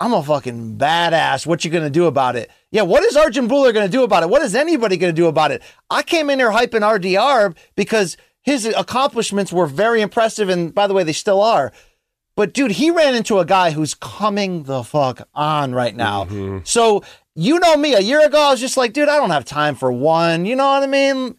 I'm 0.00 0.12
a 0.12 0.22
fucking 0.22 0.76
badass. 0.76 1.46
What 1.46 1.64
you 1.64 1.70
gonna 1.70 1.88
do 1.88 2.04
about 2.04 2.36
it? 2.36 2.50
Yeah, 2.70 2.82
what 2.82 3.02
is 3.04 3.16
Arjan 3.16 3.48
Bhullar 3.48 3.72
gonna 3.72 3.88
do 3.88 4.02
about 4.02 4.22
it? 4.22 4.28
What 4.28 4.42
is 4.42 4.54
anybody 4.54 4.98
gonna 4.98 5.14
do 5.14 5.28
about 5.28 5.50
it? 5.50 5.62
I 5.88 6.02
came 6.02 6.28
in 6.28 6.40
here 6.40 6.50
hyping 6.50 6.82
RDR 6.82 7.56
because 7.74 8.18
his 8.44 8.66
accomplishments 8.66 9.52
were 9.52 9.66
very 9.66 10.00
impressive, 10.02 10.48
and 10.48 10.72
by 10.72 10.86
the 10.86 10.94
way, 10.94 11.02
they 11.02 11.12
still 11.12 11.42
are. 11.42 11.72
But 12.36 12.52
dude, 12.52 12.72
he 12.72 12.90
ran 12.90 13.14
into 13.14 13.38
a 13.38 13.44
guy 13.44 13.70
who's 13.70 13.94
coming 13.94 14.64
the 14.64 14.84
fuck 14.84 15.26
on 15.34 15.74
right 15.74 15.96
now. 15.96 16.24
Mm-hmm. 16.24 16.58
So 16.64 17.02
you 17.34 17.58
know 17.58 17.76
me, 17.76 17.94
a 17.94 18.00
year 18.00 18.24
ago, 18.24 18.40
I 18.40 18.50
was 18.50 18.60
just 18.60 18.76
like, 18.76 18.92
dude, 18.92 19.08
I 19.08 19.16
don't 19.16 19.30
have 19.30 19.44
time 19.44 19.74
for 19.74 19.90
one. 19.90 20.44
You 20.44 20.56
know 20.56 20.66
what 20.66 20.82
I 20.82 20.86
mean? 20.86 21.36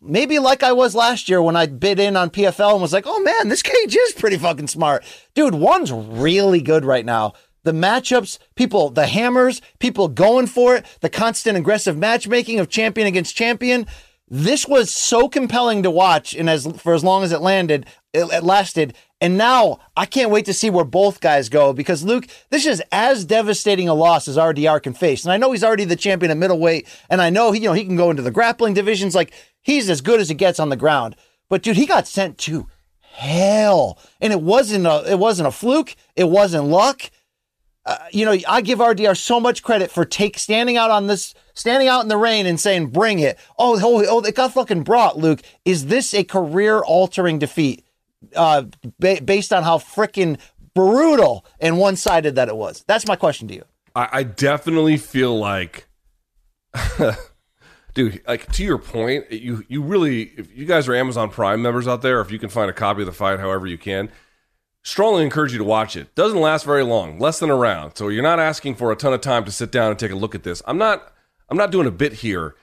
Maybe 0.00 0.38
like 0.38 0.62
I 0.62 0.72
was 0.72 0.94
last 0.94 1.28
year 1.28 1.42
when 1.42 1.56
I 1.56 1.66
bid 1.66 1.98
in 1.98 2.16
on 2.16 2.30
PFL 2.30 2.74
and 2.74 2.82
was 2.82 2.92
like, 2.92 3.04
oh 3.06 3.20
man, 3.20 3.48
this 3.48 3.62
cage 3.62 3.96
is 3.96 4.12
pretty 4.12 4.38
fucking 4.38 4.68
smart. 4.68 5.04
Dude, 5.34 5.54
one's 5.54 5.90
really 5.90 6.60
good 6.60 6.84
right 6.84 7.04
now. 7.04 7.32
The 7.64 7.72
matchups, 7.72 8.38
people, 8.54 8.90
the 8.90 9.06
hammers, 9.06 9.60
people 9.80 10.08
going 10.08 10.46
for 10.46 10.76
it, 10.76 10.86
the 11.00 11.10
constant 11.10 11.58
aggressive 11.58 11.98
matchmaking 11.98 12.60
of 12.60 12.68
champion 12.68 13.06
against 13.06 13.36
champion. 13.36 13.86
This 14.30 14.68
was 14.68 14.90
so 14.90 15.28
compelling 15.28 15.82
to 15.82 15.90
watch, 15.90 16.34
and 16.34 16.50
as 16.50 16.66
for 16.78 16.92
as 16.92 17.02
long 17.02 17.22
as 17.22 17.32
it 17.32 17.40
landed, 17.40 17.86
it, 18.12 18.24
it 18.32 18.44
lasted. 18.44 18.94
And 19.20 19.36
now 19.36 19.80
I 19.96 20.06
can't 20.06 20.30
wait 20.30 20.44
to 20.46 20.52
see 20.52 20.70
where 20.70 20.84
both 20.84 21.20
guys 21.20 21.48
go 21.48 21.72
because 21.72 22.04
Luke, 22.04 22.26
this 22.50 22.66
is 22.66 22.82
as 22.92 23.24
devastating 23.24 23.88
a 23.88 23.94
loss 23.94 24.28
as 24.28 24.36
RDR 24.36 24.82
can 24.82 24.92
face. 24.92 25.24
And 25.24 25.32
I 25.32 25.38
know 25.38 25.50
he's 25.50 25.64
already 25.64 25.84
the 25.84 25.96
champion 25.96 26.30
at 26.30 26.36
middleweight, 26.36 26.86
and 27.10 27.20
I 27.20 27.30
know 27.30 27.52
he, 27.52 27.60
you 27.60 27.68
know, 27.68 27.72
he 27.72 27.84
can 27.84 27.96
go 27.96 28.10
into 28.10 28.22
the 28.22 28.30
grappling 28.30 28.74
divisions. 28.74 29.14
Like 29.14 29.32
he's 29.60 29.88
as 29.90 30.00
good 30.00 30.20
as 30.20 30.30
it 30.30 30.34
gets 30.34 30.60
on 30.60 30.68
the 30.68 30.76
ground. 30.76 31.16
But 31.48 31.62
dude, 31.62 31.76
he 31.76 31.86
got 31.86 32.06
sent 32.06 32.38
to 32.38 32.68
hell, 33.00 33.98
and 34.20 34.32
it 34.32 34.42
wasn't 34.42 34.86
a 34.86 35.10
it 35.10 35.18
wasn't 35.18 35.48
a 35.48 35.52
fluke. 35.52 35.96
It 36.16 36.28
wasn't 36.28 36.64
luck. 36.64 37.10
Uh, 37.84 37.96
you 38.12 38.26
know, 38.26 38.36
I 38.46 38.60
give 38.60 38.80
RDR 38.80 39.16
so 39.16 39.40
much 39.40 39.62
credit 39.62 39.90
for 39.90 40.04
take 40.04 40.38
standing 40.38 40.76
out 40.76 40.90
on 40.90 41.06
this, 41.06 41.34
standing 41.58 41.88
out 41.88 42.02
in 42.02 42.08
the 42.08 42.16
rain 42.16 42.46
and 42.46 42.58
saying, 42.58 42.86
"Bring 42.88 43.18
it!" 43.18 43.38
Oh, 43.58 43.78
oh, 43.82 44.04
oh, 44.08 44.20
it 44.20 44.34
got 44.34 44.54
fucking 44.54 44.82
brought. 44.84 45.18
Luke, 45.18 45.42
is 45.64 45.86
this 45.86 46.14
a 46.14 46.24
career 46.24 46.78
altering 46.80 47.38
defeat? 47.38 47.84
uh, 48.34 48.64
ba- 48.98 49.20
based 49.24 49.52
on 49.52 49.62
how 49.62 49.78
freaking 49.78 50.38
brutal 50.74 51.44
and 51.60 51.78
one 51.78 51.96
sided 51.96 52.34
that 52.36 52.48
it 52.48 52.56
was? 52.56 52.84
That's 52.86 53.06
my 53.06 53.16
question 53.16 53.48
to 53.48 53.54
you. 53.54 53.64
I, 53.94 54.08
I 54.12 54.22
definitely 54.22 54.96
feel 54.96 55.38
like, 55.38 55.88
dude, 57.94 58.22
like 58.26 58.50
to 58.52 58.64
your 58.64 58.78
point, 58.78 59.30
you 59.32 59.64
you 59.68 59.82
really, 59.82 60.22
if 60.36 60.54
you 60.56 60.66
guys 60.66 60.88
are 60.88 60.94
Amazon 60.94 61.30
Prime 61.30 61.62
members 61.62 61.88
out 61.88 62.02
there, 62.02 62.20
if 62.20 62.30
you 62.30 62.38
can 62.38 62.48
find 62.48 62.70
a 62.70 62.74
copy 62.74 63.02
of 63.02 63.06
the 63.06 63.12
fight, 63.12 63.40
however 63.40 63.66
you 63.66 63.78
can. 63.78 64.10
Strongly 64.84 65.24
encourage 65.24 65.52
you 65.52 65.58
to 65.58 65.64
watch 65.64 65.96
it. 65.96 66.14
Doesn't 66.14 66.40
last 66.40 66.64
very 66.64 66.84
long, 66.84 67.18
less 67.18 67.40
than 67.40 67.50
a 67.50 67.54
round. 67.54 67.98
So 67.98 68.08
you're 68.08 68.22
not 68.22 68.38
asking 68.38 68.76
for 68.76 68.90
a 68.90 68.96
ton 68.96 69.12
of 69.12 69.20
time 69.20 69.44
to 69.44 69.50
sit 69.50 69.70
down 69.70 69.90
and 69.90 69.98
take 69.98 70.12
a 70.12 70.16
look 70.16 70.34
at 70.34 70.44
this. 70.44 70.62
I'm 70.66 70.78
not 70.78 71.12
I'm 71.48 71.56
not 71.56 71.70
doing 71.70 71.86
a 71.86 71.92
bit 71.92 72.14
here 72.14 72.54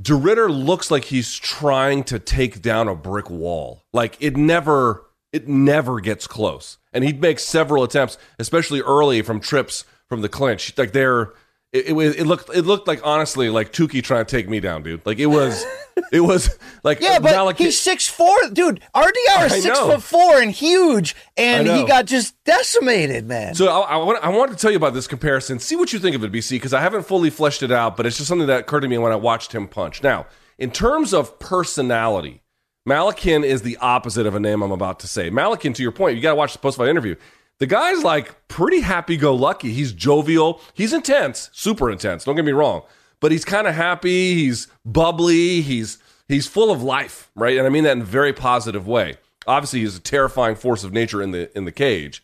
de 0.00 0.14
Ridder 0.14 0.50
looks 0.50 0.90
like 0.90 1.04
he's 1.04 1.34
trying 1.34 2.04
to 2.04 2.18
take 2.18 2.62
down 2.62 2.88
a 2.88 2.94
brick 2.94 3.28
wall. 3.28 3.84
Like 3.92 4.16
it 4.20 4.36
never 4.36 5.04
it 5.32 5.48
never 5.48 6.00
gets 6.00 6.26
close. 6.26 6.78
And 6.92 7.04
he 7.04 7.12
makes 7.12 7.44
several 7.44 7.82
attempts, 7.82 8.16
especially 8.38 8.80
early 8.80 9.20
from 9.22 9.40
trips 9.40 9.84
from 10.08 10.22
the 10.22 10.28
clinch. 10.28 10.76
Like 10.78 10.92
they're 10.92 11.32
it, 11.72 11.90
it, 11.90 12.20
it, 12.20 12.26
looked 12.26 12.48
it 12.54 12.62
looked 12.62 12.88
like 12.88 13.00
honestly 13.04 13.50
like 13.50 13.72
Tukey 13.72 14.02
trying 14.02 14.24
to 14.24 14.30
take 14.30 14.48
me 14.48 14.58
down, 14.58 14.82
dude. 14.82 15.04
Like 15.04 15.18
it 15.18 15.26
was 15.26 15.66
it 16.12 16.20
was 16.20 16.58
like 16.82 17.00
yeah, 17.00 17.18
but 17.18 17.44
like 17.44 17.58
he's 17.58 17.78
six 17.78 18.08
four, 18.08 18.34
dude. 18.52 18.80
RDR 18.94 19.46
is 19.46 19.62
six 19.62 19.78
foot 19.78 20.02
four 20.02 20.40
and 20.40 20.50
huge, 20.50 21.14
and 21.36 21.68
he 21.68 21.84
got 21.84 22.06
just 22.06 22.42
decimated, 22.44 23.26
man. 23.26 23.54
So 23.54 23.68
I, 23.68 23.94
I, 23.94 23.96
want 23.98 24.24
I 24.24 24.30
wanted 24.30 24.56
to 24.56 24.58
tell 24.58 24.70
you 24.70 24.78
about 24.78 24.94
this 24.94 25.06
comparison. 25.06 25.58
See 25.58 25.76
what 25.76 25.92
you 25.92 25.98
think 25.98 26.16
of 26.16 26.24
it, 26.24 26.32
BC, 26.32 26.52
because 26.52 26.72
I 26.72 26.80
haven't 26.80 27.02
fully 27.02 27.28
fleshed 27.28 27.62
it 27.62 27.70
out, 27.70 27.98
but 27.98 28.06
it's 28.06 28.16
just 28.16 28.28
something 28.28 28.46
that 28.46 28.60
occurred 28.60 28.80
to 28.80 28.88
me 28.88 28.96
when 28.96 29.12
I 29.12 29.16
watched 29.16 29.52
him 29.52 29.68
punch. 29.68 30.02
Now, 30.02 30.26
in 30.56 30.70
terms 30.70 31.12
of 31.12 31.38
personality, 31.38 32.42
Malykhin 32.88 33.44
is 33.44 33.60
the 33.60 33.76
opposite 33.76 34.26
of 34.26 34.34
a 34.34 34.40
name 34.40 34.62
I'm 34.62 34.72
about 34.72 35.00
to 35.00 35.06
say. 35.06 35.30
Malykhin, 35.30 35.74
to 35.74 35.82
your 35.82 35.92
point, 35.92 36.16
you 36.16 36.22
got 36.22 36.30
to 36.30 36.36
watch 36.36 36.54
the 36.54 36.58
post 36.58 36.78
fight 36.78 36.88
interview. 36.88 37.14
The 37.58 37.66
guy's 37.66 38.04
like 38.04 38.48
pretty 38.48 38.80
happy 38.80 39.16
go 39.16 39.34
lucky. 39.34 39.72
He's 39.72 39.92
jovial. 39.92 40.60
He's 40.74 40.92
intense, 40.92 41.50
super 41.52 41.90
intense. 41.90 42.24
Don't 42.24 42.36
get 42.36 42.44
me 42.44 42.52
wrong, 42.52 42.82
but 43.20 43.32
he's 43.32 43.44
kind 43.44 43.66
of 43.66 43.74
happy. 43.74 44.34
He's 44.34 44.68
bubbly. 44.84 45.60
He's 45.60 45.98
he's 46.28 46.46
full 46.46 46.70
of 46.70 46.82
life, 46.82 47.30
right? 47.34 47.56
And 47.56 47.66
I 47.66 47.70
mean 47.70 47.84
that 47.84 47.96
in 47.96 48.02
a 48.02 48.06
very 48.06 48.32
positive 48.32 48.86
way. 48.86 49.16
Obviously, 49.46 49.80
he's 49.80 49.96
a 49.96 50.00
terrifying 50.00 50.54
force 50.54 50.84
of 50.84 50.92
nature 50.92 51.22
in 51.22 51.32
the 51.32 51.56
in 51.56 51.64
the 51.64 51.72
cage. 51.72 52.22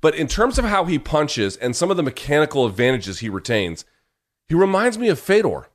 But 0.00 0.14
in 0.14 0.26
terms 0.26 0.58
of 0.58 0.66
how 0.66 0.84
he 0.84 0.98
punches 0.98 1.56
and 1.56 1.74
some 1.74 1.90
of 1.90 1.96
the 1.96 2.02
mechanical 2.02 2.66
advantages 2.66 3.20
he 3.20 3.30
retains, 3.30 3.86
he 4.46 4.54
reminds 4.54 4.98
me 4.98 5.08
of 5.08 5.18
Fedor. 5.18 5.68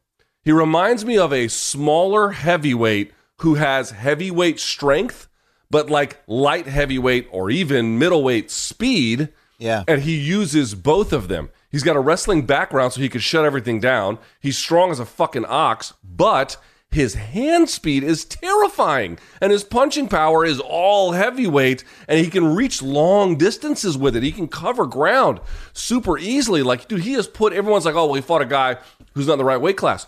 He 0.43 0.51
reminds 0.51 1.03
me 1.03 1.17
of 1.17 1.33
a 1.33 1.47
smaller 1.47 2.31
heavyweight 2.31 3.11
who 3.37 3.55
has 3.55 3.89
heavyweight 3.91 4.59
strength 4.59 5.28
but 5.71 5.89
like 5.89 6.21
light 6.27 6.67
heavyweight 6.67 7.27
or 7.31 7.49
even 7.49 7.99
middleweight 7.99 8.51
speed. 8.51 9.29
Yeah. 9.57 9.83
And 9.87 10.01
he 10.01 10.15
uses 10.17 10.73
both 10.75 11.11
of 11.13 11.27
them. 11.27 11.49
He's 11.71 11.83
got 11.83 11.95
a 11.95 11.99
wrestling 11.99 12.45
background 12.45 12.93
so 12.93 13.01
he 13.01 13.09
could 13.09 13.23
shut 13.23 13.45
everything 13.45 13.79
down. 13.79 14.17
He's 14.39 14.57
strong 14.57 14.89
as 14.89 14.99
a 14.99 15.05
fucking 15.05 15.45
ox, 15.45 15.93
but 16.03 16.57
his 16.91 17.13
hand 17.13 17.69
speed 17.69 18.03
is 18.03 18.25
terrifying 18.25 19.19
and 19.39 19.51
his 19.51 19.63
punching 19.63 20.07
power 20.07 20.43
is 20.43 20.59
all 20.59 21.11
heavyweight 21.11 21.83
and 22.07 22.19
he 22.19 22.31
can 22.31 22.55
reach 22.55 22.81
long 22.81 23.37
distances 23.37 23.95
with 23.95 24.15
it. 24.15 24.23
He 24.23 24.31
can 24.31 24.47
cover 24.47 24.87
ground 24.87 25.39
super 25.73 26.17
easily. 26.17 26.63
Like, 26.63 26.87
dude, 26.87 27.01
he 27.01 27.13
has 27.13 27.27
put 27.27 27.53
everyone's 27.53 27.85
like, 27.85 27.95
oh, 27.95 28.05
well, 28.05 28.15
he 28.15 28.21
fought 28.21 28.41
a 28.41 28.45
guy 28.45 28.77
who's 29.13 29.27
not 29.27 29.33
in 29.33 29.39
the 29.39 29.45
right 29.45 29.61
weight 29.61 29.77
class. 29.77 30.07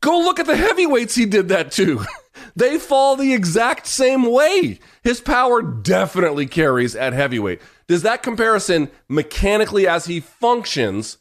Go 0.00 0.18
look 0.18 0.40
at 0.40 0.46
the 0.46 0.56
heavyweights 0.56 1.14
he 1.14 1.26
did 1.26 1.48
that 1.48 1.70
to. 1.72 2.04
they 2.56 2.78
fall 2.78 3.16
the 3.16 3.34
exact 3.34 3.86
same 3.86 4.30
way. 4.30 4.78
His 5.02 5.20
power 5.20 5.60
definitely 5.60 6.46
carries 6.46 6.96
at 6.96 7.12
heavyweight. 7.12 7.60
Does 7.86 8.02
that 8.02 8.22
comparison, 8.22 8.90
mechanically 9.08 9.86
as 9.86 10.06
he 10.06 10.20
functions, 10.20 11.18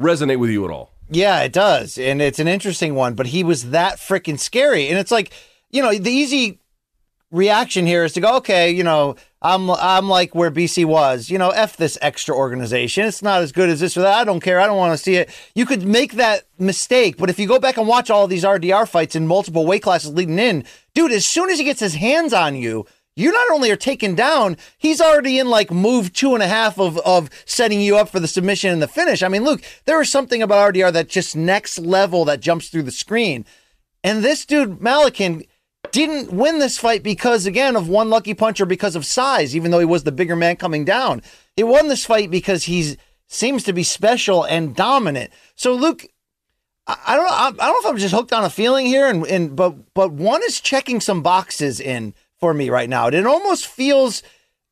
resonate 0.00 0.38
with 0.38 0.50
you 0.50 0.64
at 0.64 0.70
all? 0.70 0.92
Yeah, 1.08 1.42
it 1.42 1.52
does. 1.52 1.98
And 1.98 2.20
it's 2.20 2.40
an 2.40 2.48
interesting 2.48 2.94
one, 2.94 3.14
but 3.14 3.28
he 3.28 3.44
was 3.44 3.70
that 3.70 3.98
freaking 3.98 4.38
scary. 4.38 4.88
And 4.88 4.98
it's 4.98 5.12
like, 5.12 5.32
you 5.70 5.82
know, 5.82 5.96
the 5.96 6.10
easy 6.10 6.60
reaction 7.30 7.86
here 7.86 8.04
is 8.04 8.12
to 8.14 8.20
go, 8.20 8.36
okay, 8.36 8.70
you 8.70 8.84
know, 8.84 9.16
I'm 9.42 9.70
I'm 9.70 10.08
like 10.08 10.34
where 10.34 10.50
BC 10.50 10.84
was, 10.84 11.30
you 11.30 11.38
know, 11.38 11.50
f 11.50 11.76
this 11.76 11.98
extra 12.02 12.34
organization. 12.34 13.06
It's 13.06 13.22
not 13.22 13.42
as 13.42 13.52
good 13.52 13.68
as 13.68 13.80
this 13.80 13.96
or 13.96 14.00
that. 14.00 14.18
I 14.18 14.24
don't 14.24 14.40
care. 14.40 14.60
I 14.60 14.66
don't 14.66 14.76
want 14.76 14.96
to 14.96 15.02
see 15.02 15.16
it. 15.16 15.30
You 15.54 15.66
could 15.66 15.86
make 15.86 16.12
that 16.14 16.44
mistake, 16.58 17.16
but 17.16 17.30
if 17.30 17.38
you 17.38 17.46
go 17.46 17.58
back 17.58 17.76
and 17.76 17.86
watch 17.86 18.10
all 18.10 18.26
these 18.26 18.44
RDR 18.44 18.88
fights 18.88 19.14
in 19.14 19.26
multiple 19.26 19.66
weight 19.66 19.82
classes 19.82 20.12
leading 20.12 20.38
in, 20.38 20.64
dude, 20.94 21.12
as 21.12 21.26
soon 21.26 21.50
as 21.50 21.58
he 21.58 21.64
gets 21.64 21.80
his 21.80 21.94
hands 21.94 22.32
on 22.32 22.56
you, 22.56 22.86
you 23.14 23.32
not 23.32 23.50
only 23.50 23.70
are 23.70 23.76
taken 23.76 24.14
down, 24.14 24.56
he's 24.76 25.00
already 25.00 25.38
in 25.38 25.48
like 25.48 25.70
move 25.70 26.12
two 26.12 26.34
and 26.34 26.42
a 26.42 26.48
half 26.48 26.78
of, 26.78 26.98
of 26.98 27.30
setting 27.46 27.80
you 27.80 27.96
up 27.96 28.10
for 28.10 28.20
the 28.20 28.28
submission 28.28 28.70
and 28.72 28.82
the 28.82 28.88
finish. 28.88 29.22
I 29.22 29.28
mean, 29.28 29.42
Luke, 29.42 29.62
there 29.86 30.00
is 30.02 30.10
something 30.10 30.42
about 30.42 30.74
RDR 30.74 30.92
that 30.92 31.08
just 31.08 31.34
next 31.34 31.78
level 31.78 32.24
that 32.26 32.40
jumps 32.40 32.68
through 32.68 32.82
the 32.82 32.90
screen. 32.90 33.46
And 34.04 34.22
this 34.22 34.44
dude, 34.44 34.80
Malykhin, 34.80 35.46
didn't 35.96 36.30
win 36.30 36.58
this 36.58 36.76
fight 36.76 37.02
because, 37.02 37.46
again, 37.46 37.74
of 37.74 37.88
one 37.88 38.10
lucky 38.10 38.34
punch 38.34 38.60
or 38.60 38.66
because 38.66 38.94
of 38.96 39.06
size, 39.06 39.56
even 39.56 39.70
though 39.70 39.78
he 39.78 39.86
was 39.86 40.04
the 40.04 40.12
bigger 40.12 40.36
man 40.36 40.56
coming 40.56 40.84
down. 40.84 41.22
He 41.56 41.64
won 41.64 41.88
this 41.88 42.04
fight 42.04 42.30
because 42.30 42.64
he 42.64 42.98
seems 43.26 43.64
to 43.64 43.72
be 43.72 43.82
special 43.82 44.44
and 44.44 44.76
dominant. 44.76 45.30
So, 45.54 45.72
Luke, 45.72 46.04
I, 46.86 47.16
don't 47.16 47.24
know. 47.24 47.32
I, 47.32 47.50
don't 47.50 47.58
know 47.58 47.80
if 47.80 47.86
I'm 47.86 47.96
just 47.96 48.14
hooked 48.14 48.34
on 48.34 48.44
a 48.44 48.50
feeling 48.50 48.84
here, 48.84 49.08
and, 49.08 49.26
and 49.26 49.56
but 49.56 49.94
but 49.94 50.12
one 50.12 50.42
is 50.44 50.60
checking 50.60 51.00
some 51.00 51.22
boxes 51.22 51.80
in 51.80 52.14
for 52.38 52.52
me 52.52 52.68
right 52.68 52.88
now. 52.88 53.08
It 53.08 53.26
almost 53.26 53.66
feels 53.66 54.22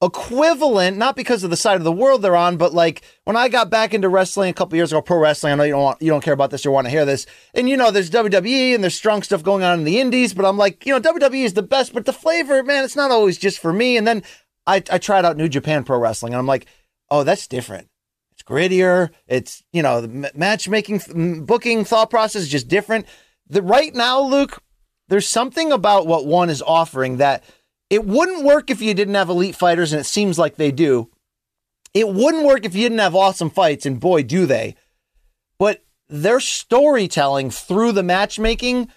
equivalent, 0.04 0.96
not 0.96 1.16
because 1.16 1.44
of 1.44 1.50
the 1.50 1.56
side 1.56 1.76
of 1.76 1.84
the 1.84 1.92
world 1.92 2.22
they're 2.22 2.36
on, 2.36 2.56
but 2.56 2.74
like 2.74 3.02
when 3.24 3.36
I 3.36 3.48
got 3.48 3.70
back 3.70 3.94
into 3.94 4.08
wrestling 4.08 4.50
a 4.50 4.54
couple 4.54 4.76
years 4.76 4.92
ago, 4.92 5.02
pro 5.02 5.18
wrestling. 5.18 5.52
I 5.52 5.56
know 5.56 5.62
you 5.64 5.72
don't 5.72 5.82
want, 5.82 6.02
you 6.02 6.10
don't 6.10 6.22
care 6.22 6.34
about 6.34 6.50
this 6.50 6.64
or 6.64 6.70
want 6.70 6.86
to 6.86 6.90
hear 6.90 7.04
this, 7.04 7.26
and 7.54 7.68
you 7.68 7.76
know 7.76 7.90
there's 7.90 8.10
WWE 8.10 8.74
and 8.74 8.82
there's 8.82 8.94
strong 8.94 9.22
stuff 9.22 9.42
going 9.42 9.62
on 9.62 9.78
in 9.78 9.84
the 9.84 10.00
Indies, 10.00 10.34
but 10.34 10.44
I'm 10.44 10.58
like, 10.58 10.86
you 10.86 10.92
know, 10.92 11.00
WWE 11.00 11.44
is 11.44 11.54
the 11.54 11.62
best, 11.62 11.92
but 11.92 12.04
the 12.04 12.12
flavor, 12.12 12.62
man, 12.62 12.84
it's 12.84 12.96
not 12.96 13.10
always 13.10 13.38
just 13.38 13.58
for 13.58 13.72
me. 13.72 13.96
And 13.96 14.06
then 14.06 14.22
I 14.66 14.82
I 14.90 14.98
tried 14.98 15.24
out 15.24 15.36
New 15.36 15.48
Japan 15.48 15.84
Pro 15.84 15.98
Wrestling, 15.98 16.32
and 16.32 16.38
I'm 16.38 16.46
like, 16.46 16.66
oh, 17.10 17.24
that's 17.24 17.46
different. 17.46 17.88
It's 18.32 18.42
grittier. 18.42 19.10
It's 19.26 19.62
you 19.72 19.82
know 19.82 20.00
the 20.00 20.30
matchmaking, 20.34 21.44
booking 21.44 21.84
thought 21.84 22.10
process 22.10 22.42
is 22.42 22.48
just 22.48 22.68
different. 22.68 23.06
The 23.48 23.62
right 23.62 23.94
now, 23.94 24.20
Luke, 24.20 24.62
there's 25.08 25.28
something 25.28 25.72
about 25.72 26.06
what 26.06 26.26
one 26.26 26.50
is 26.50 26.62
offering 26.62 27.18
that 27.18 27.44
it 27.94 28.04
wouldn't 28.04 28.44
work 28.44 28.70
if 28.70 28.82
you 28.82 28.92
didn't 28.92 29.14
have 29.14 29.28
elite 29.28 29.54
fighters, 29.54 29.92
and 29.92 30.00
it 30.00 30.04
seems 30.04 30.36
like 30.38 30.56
they 30.56 30.72
do. 30.72 31.10
It 31.94 32.08
wouldn't 32.08 32.44
work 32.44 32.64
if 32.64 32.74
you 32.74 32.82
didn't 32.82 32.98
have 32.98 33.14
awesome 33.14 33.50
fights, 33.50 33.86
and 33.86 34.00
boy, 34.00 34.24
do 34.24 34.46
they. 34.46 34.74
But 35.58 35.84
their 36.08 36.40
storytelling 36.40 37.50
through 37.50 37.92
the 37.92 38.02
matchmaking 38.02 38.88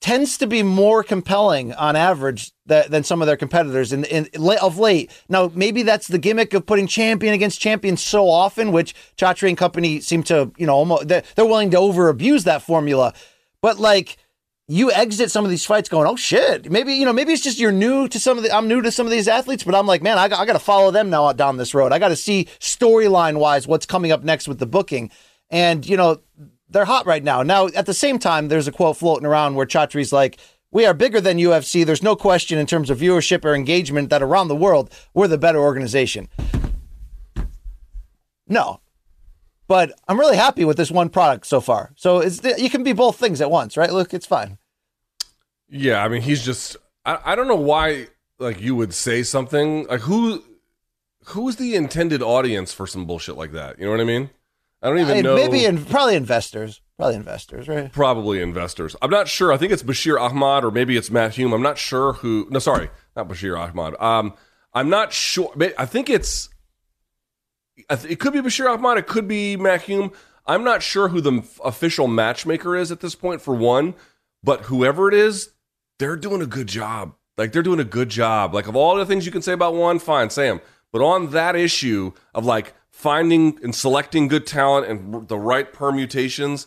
tends 0.00 0.38
to 0.38 0.46
be 0.46 0.62
more 0.62 1.02
compelling 1.02 1.74
on 1.74 1.96
average 1.96 2.52
than, 2.64 2.90
than 2.90 3.04
some 3.04 3.20
of 3.20 3.26
their 3.26 3.36
competitors 3.36 3.92
in, 3.92 4.04
in, 4.04 4.28
of 4.62 4.78
late. 4.78 5.10
Now, 5.28 5.50
maybe 5.54 5.82
that's 5.82 6.08
the 6.08 6.18
gimmick 6.18 6.54
of 6.54 6.64
putting 6.64 6.86
champion 6.86 7.34
against 7.34 7.60
champion 7.60 7.98
so 7.98 8.28
often, 8.28 8.72
which 8.72 8.94
Chatri 9.18 9.48
and 9.48 9.58
company 9.58 10.00
seem 10.00 10.22
to, 10.24 10.50
you 10.56 10.66
know, 10.66 10.74
almost 10.74 11.08
they're, 11.08 11.24
they're 11.34 11.44
willing 11.44 11.70
to 11.72 11.78
over 11.78 12.08
abuse 12.08 12.44
that 12.44 12.62
formula. 12.62 13.12
But 13.60 13.78
like 13.78 14.16
you 14.70 14.92
exit 14.92 15.30
some 15.30 15.44
of 15.44 15.50
these 15.50 15.64
fights 15.64 15.88
going, 15.88 16.06
oh 16.06 16.14
shit, 16.14 16.70
maybe, 16.70 16.92
you 16.94 17.06
know, 17.06 17.12
maybe 17.12 17.32
it's 17.32 17.42
just 17.42 17.58
you're 17.58 17.72
new 17.72 18.06
to 18.06 18.20
some 18.20 18.36
of 18.36 18.44
the, 18.44 18.54
I'm 18.54 18.68
new 18.68 18.82
to 18.82 18.92
some 18.92 19.06
of 19.06 19.10
these 19.10 19.26
athletes, 19.26 19.64
but 19.64 19.74
I'm 19.74 19.86
like, 19.86 20.02
man, 20.02 20.18
I, 20.18 20.24
I 20.24 20.44
got 20.44 20.52
to 20.52 20.58
follow 20.58 20.90
them 20.90 21.08
now 21.08 21.32
down 21.32 21.56
this 21.56 21.72
road. 21.72 21.90
I 21.90 21.98
got 21.98 22.08
to 22.08 22.16
see 22.16 22.48
storyline 22.60 23.38
wise 23.38 23.66
what's 23.66 23.86
coming 23.86 24.12
up 24.12 24.22
next 24.22 24.46
with 24.46 24.58
the 24.58 24.66
booking. 24.66 25.10
And, 25.48 25.88
you 25.88 25.96
know, 25.96 26.20
they're 26.68 26.84
hot 26.84 27.06
right 27.06 27.24
now. 27.24 27.42
Now, 27.42 27.68
at 27.68 27.86
the 27.86 27.94
same 27.94 28.18
time, 28.18 28.48
there's 28.48 28.68
a 28.68 28.72
quote 28.72 28.98
floating 28.98 29.24
around 29.24 29.54
where 29.54 29.64
Chatri's 29.64 30.12
like, 30.12 30.38
we 30.70 30.84
are 30.84 30.92
bigger 30.92 31.22
than 31.22 31.38
UFC. 31.38 31.86
There's 31.86 32.02
no 32.02 32.14
question 32.14 32.58
in 32.58 32.66
terms 32.66 32.90
of 32.90 32.98
viewership 32.98 33.46
or 33.46 33.54
engagement 33.54 34.10
that 34.10 34.22
around 34.22 34.48
the 34.48 34.56
world, 34.56 34.92
we're 35.14 35.28
the 35.28 35.38
better 35.38 35.60
organization. 35.60 36.28
No, 38.46 38.80
but 39.68 39.92
I'm 40.08 40.18
really 40.18 40.36
happy 40.36 40.64
with 40.64 40.76
this 40.76 40.90
one 40.90 41.10
product 41.10 41.46
so 41.46 41.60
far. 41.60 41.92
So 41.94 42.18
it's 42.18 42.42
you 42.58 42.70
can 42.70 42.82
be 42.82 42.92
both 42.92 43.16
things 43.16 43.40
at 43.40 43.50
once, 43.50 43.76
right? 43.76 43.92
Look, 43.92 44.12
it's 44.12 44.26
fine. 44.26 44.58
Yeah, 45.68 46.02
I 46.02 46.08
mean, 46.08 46.22
he's 46.22 46.44
just 46.44 46.76
I, 47.04 47.18
I 47.24 47.36
don't 47.36 47.46
know 47.46 47.54
why 47.54 48.08
like 48.38 48.60
you 48.60 48.74
would 48.74 48.94
say 48.94 49.22
something 49.22 49.86
like 49.86 50.00
who 50.00 50.42
who's 51.26 51.56
the 51.56 51.76
intended 51.76 52.22
audience 52.22 52.72
for 52.72 52.86
some 52.86 53.06
bullshit 53.06 53.36
like 53.36 53.52
that? 53.52 53.78
You 53.78 53.84
know 53.84 53.92
what 53.92 54.00
I 54.00 54.04
mean? 54.04 54.30
I 54.82 54.88
don't 54.88 54.98
even 55.00 55.22
know. 55.22 55.34
Maybe 55.34 55.64
in, 55.64 55.84
probably 55.84 56.14
investors. 56.14 56.80
Probably 56.96 57.16
investors, 57.16 57.68
right? 57.68 57.92
Probably 57.92 58.40
investors. 58.40 58.96
I'm 59.02 59.10
not 59.10 59.28
sure. 59.28 59.52
I 59.52 59.56
think 59.56 59.72
it's 59.72 59.84
Bashir 59.84 60.20
Ahmad 60.20 60.64
or 60.64 60.70
maybe 60.70 60.96
it's 60.96 61.10
Matt 61.10 61.34
Hume. 61.34 61.52
I'm 61.52 61.62
not 61.62 61.78
sure 61.78 62.14
who. 62.14 62.48
No, 62.50 62.58
sorry, 62.58 62.90
not 63.14 63.28
Bashir 63.28 63.58
Ahmad. 63.58 63.94
Um, 64.00 64.34
I'm 64.72 64.88
not 64.88 65.12
sure. 65.12 65.52
I 65.76 65.86
think 65.86 66.08
it's 66.08 66.48
it 67.90 68.18
could 68.20 68.32
be 68.32 68.40
Bashir 68.40 68.72
Ahmad. 68.72 68.98
It 68.98 69.06
could 69.06 69.28
be 69.28 69.56
Matt 69.56 69.82
Hume. 69.82 70.12
I'm 70.46 70.64
not 70.64 70.82
sure 70.82 71.08
who 71.08 71.20
the 71.20 71.46
official 71.64 72.08
matchmaker 72.08 72.74
is 72.74 72.90
at 72.90 73.00
this 73.00 73.14
point, 73.14 73.42
for 73.42 73.54
one, 73.54 73.94
but 74.42 74.62
whoever 74.62 75.08
it 75.08 75.14
is, 75.14 75.50
they're 75.98 76.16
doing 76.16 76.40
a 76.40 76.46
good 76.46 76.68
job. 76.68 77.14
Like, 77.36 77.52
they're 77.52 77.62
doing 77.62 77.80
a 77.80 77.84
good 77.84 78.08
job. 78.08 78.54
Like, 78.54 78.66
of 78.66 78.74
all 78.74 78.96
the 78.96 79.06
things 79.06 79.26
you 79.26 79.32
can 79.32 79.42
say 79.42 79.52
about 79.52 79.74
one, 79.74 79.98
fine, 79.98 80.30
Sam. 80.30 80.60
But 80.92 81.02
on 81.02 81.30
that 81.32 81.54
issue 81.54 82.12
of 82.34 82.46
like 82.46 82.74
finding 82.90 83.58
and 83.62 83.74
selecting 83.74 84.26
good 84.26 84.46
talent 84.46 84.86
and 84.86 85.28
the 85.28 85.38
right 85.38 85.72
permutations, 85.72 86.66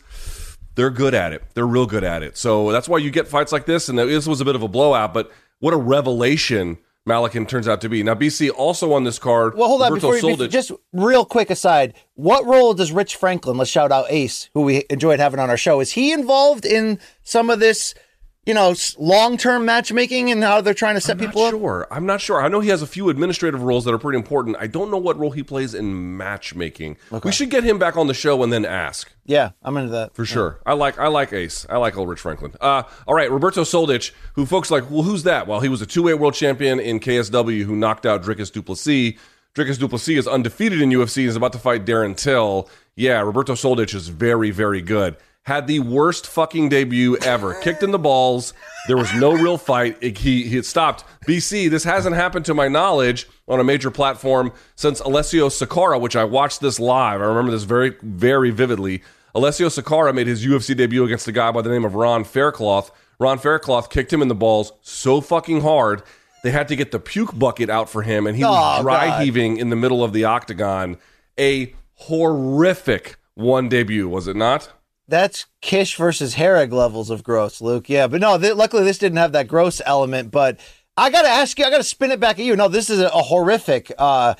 they're 0.76 0.90
good 0.90 1.14
at 1.14 1.32
it. 1.32 1.42
They're 1.54 1.66
real 1.66 1.86
good 1.86 2.04
at 2.04 2.22
it. 2.22 2.36
So 2.36 2.70
that's 2.72 2.88
why 2.88 2.98
you 2.98 3.10
get 3.10 3.28
fights 3.28 3.52
like 3.52 3.66
this. 3.66 3.88
And 3.88 3.98
this 3.98 4.26
was 4.26 4.40
a 4.40 4.44
bit 4.44 4.54
of 4.54 4.62
a 4.62 4.68
blowout, 4.68 5.12
but 5.12 5.32
what 5.58 5.74
a 5.74 5.76
revelation 5.76 6.78
Malykhin 7.08 7.48
turns 7.48 7.66
out 7.66 7.80
to 7.80 7.88
be. 7.88 8.02
Now, 8.02 8.14
BC 8.14 8.50
also 8.54 8.92
on 8.92 9.04
this 9.04 9.18
card. 9.18 9.56
Well, 9.56 9.68
hold 9.68 9.82
on. 9.82 9.94
Before, 9.94 10.14
before, 10.14 10.46
just 10.46 10.70
real 10.92 11.24
quick 11.24 11.50
aside, 11.50 11.94
what 12.14 12.44
role 12.46 12.74
does 12.74 12.92
Rich 12.92 13.16
Franklin, 13.16 13.56
let's 13.56 13.70
shout 13.70 13.90
out 13.90 14.06
Ace, 14.08 14.50
who 14.54 14.62
we 14.62 14.84
enjoyed 14.88 15.18
having 15.18 15.40
on 15.40 15.50
our 15.50 15.56
show, 15.56 15.80
is 15.80 15.92
he 15.92 16.12
involved 16.12 16.64
in 16.64 17.00
some 17.24 17.50
of 17.50 17.58
this 17.58 17.94
you 18.44 18.54
know, 18.54 18.74
long 18.98 19.36
term 19.36 19.64
matchmaking 19.64 20.30
and 20.32 20.42
how 20.42 20.60
they're 20.60 20.74
trying 20.74 20.96
to 20.96 21.00
set 21.00 21.18
people 21.18 21.42
up? 21.42 21.52
Sure, 21.52 21.86
I'm 21.90 22.06
not 22.06 22.20
sure. 22.20 22.42
I 22.42 22.48
know 22.48 22.58
he 22.58 22.70
has 22.70 22.82
a 22.82 22.86
few 22.86 23.08
administrative 23.08 23.62
roles 23.62 23.84
that 23.84 23.94
are 23.94 23.98
pretty 23.98 24.18
important. 24.18 24.56
I 24.58 24.66
don't 24.66 24.90
know 24.90 24.98
what 24.98 25.16
role 25.16 25.30
he 25.30 25.44
plays 25.44 25.74
in 25.74 26.16
matchmaking. 26.16 26.96
Okay. 27.12 27.28
We 27.28 27.32
should 27.32 27.50
get 27.50 27.62
him 27.62 27.78
back 27.78 27.96
on 27.96 28.08
the 28.08 28.14
show 28.14 28.42
and 28.42 28.52
then 28.52 28.64
ask. 28.64 29.12
Yeah, 29.24 29.50
I'm 29.62 29.76
into 29.76 29.92
that 29.92 30.14
for 30.14 30.22
yeah. 30.22 30.32
sure. 30.32 30.60
I 30.66 30.72
like 30.72 30.98
I 30.98 31.06
like 31.06 31.32
Ace. 31.32 31.66
I 31.70 31.76
like 31.76 31.96
Ulrich 31.96 32.18
Franklin. 32.18 32.54
Uh, 32.60 32.82
all 33.06 33.14
right, 33.14 33.30
Roberto 33.30 33.62
Soldic, 33.62 34.10
who 34.34 34.44
folks 34.44 34.70
like, 34.70 34.90
well, 34.90 35.02
who's 35.02 35.22
that? 35.22 35.46
Well, 35.46 35.60
he 35.60 35.68
was 35.68 35.80
a 35.80 35.86
two 35.86 36.02
way 36.02 36.14
world 36.14 36.34
champion 36.34 36.80
in 36.80 36.98
KSW 36.98 37.62
who 37.62 37.76
knocked 37.76 38.06
out 38.06 38.22
Dricus 38.22 38.52
Du 38.52 38.62
Plessis. 38.62 39.14
Dricus 39.54 39.78
Du 39.78 40.12
is 40.16 40.26
undefeated 40.26 40.80
in 40.80 40.90
UFC 40.90 41.18
and 41.18 41.28
is 41.28 41.36
about 41.36 41.52
to 41.52 41.58
fight 41.58 41.84
Darren 41.84 42.16
Till. 42.16 42.68
Yeah, 42.96 43.20
Roberto 43.20 43.52
Soldic 43.52 43.94
is 43.94 44.08
very 44.08 44.50
very 44.50 44.82
good 44.82 45.16
had 45.44 45.66
the 45.66 45.80
worst 45.80 46.26
fucking 46.26 46.68
debut 46.68 47.16
ever. 47.18 47.54
Kicked 47.54 47.82
in 47.82 47.90
the 47.90 47.98
balls. 47.98 48.54
There 48.86 48.96
was 48.96 49.12
no 49.14 49.32
real 49.32 49.58
fight. 49.58 49.96
It, 50.00 50.18
he 50.18 50.44
he 50.44 50.62
stopped. 50.62 51.04
BC, 51.26 51.70
this 51.70 51.84
hasn't 51.84 52.16
happened 52.16 52.44
to 52.46 52.54
my 52.54 52.68
knowledge 52.68 53.28
on 53.48 53.60
a 53.60 53.64
major 53.64 53.90
platform 53.90 54.52
since 54.76 55.00
Alessio 55.00 55.48
Sakara, 55.48 56.00
which 56.00 56.16
I 56.16 56.24
watched 56.24 56.60
this 56.60 56.78
live. 56.78 57.20
I 57.20 57.24
remember 57.24 57.50
this 57.50 57.64
very 57.64 57.96
very 58.02 58.50
vividly. 58.50 59.02
Alessio 59.34 59.68
Sakara 59.68 60.14
made 60.14 60.26
his 60.26 60.44
UFC 60.44 60.76
debut 60.76 61.04
against 61.04 61.26
a 61.26 61.32
guy 61.32 61.50
by 61.50 61.62
the 61.62 61.70
name 61.70 61.84
of 61.84 61.94
Ron 61.94 62.24
Faircloth. 62.24 62.90
Ron 63.18 63.38
Faircloth 63.38 63.88
kicked 63.88 64.12
him 64.12 64.20
in 64.20 64.28
the 64.28 64.34
balls 64.34 64.72
so 64.82 65.20
fucking 65.20 65.62
hard 65.62 66.02
they 66.42 66.50
had 66.50 66.68
to 66.68 66.76
get 66.76 66.90
the 66.90 66.98
puke 66.98 67.38
bucket 67.38 67.70
out 67.70 67.88
for 67.88 68.02
him, 68.02 68.26
and 68.26 68.36
he 68.36 68.44
was 68.44 68.80
oh, 68.80 68.82
dry 68.82 69.06
God. 69.06 69.22
heaving 69.22 69.56
in 69.56 69.70
the 69.70 69.76
middle 69.76 70.02
of 70.02 70.12
the 70.12 70.24
octagon. 70.24 70.98
A 71.38 71.74
horrific 71.94 73.16
one 73.34 73.68
debut, 73.68 74.08
was 74.08 74.26
it 74.26 74.36
not? 74.36 74.72
That's 75.12 75.44
Kish 75.60 75.96
versus 75.96 76.36
Herrig 76.36 76.72
levels 76.72 77.10
of 77.10 77.22
gross, 77.22 77.60
Luke. 77.60 77.90
Yeah, 77.90 78.06
but 78.06 78.22
no, 78.22 78.38
th- 78.38 78.54
luckily 78.54 78.82
this 78.82 78.96
didn't 78.96 79.18
have 79.18 79.32
that 79.32 79.46
gross 79.46 79.82
element. 79.84 80.30
But 80.30 80.58
I 80.96 81.10
got 81.10 81.20
to 81.20 81.28
ask 81.28 81.58
you, 81.58 81.66
I 81.66 81.70
got 81.70 81.76
to 81.76 81.84
spin 81.84 82.12
it 82.12 82.18
back 82.18 82.38
at 82.38 82.46
you. 82.46 82.56
No, 82.56 82.66
this 82.66 82.88
is 82.88 82.98
a, 82.98 83.08
a 83.08 83.20
horrific 83.20 83.92
uh, 83.98 84.32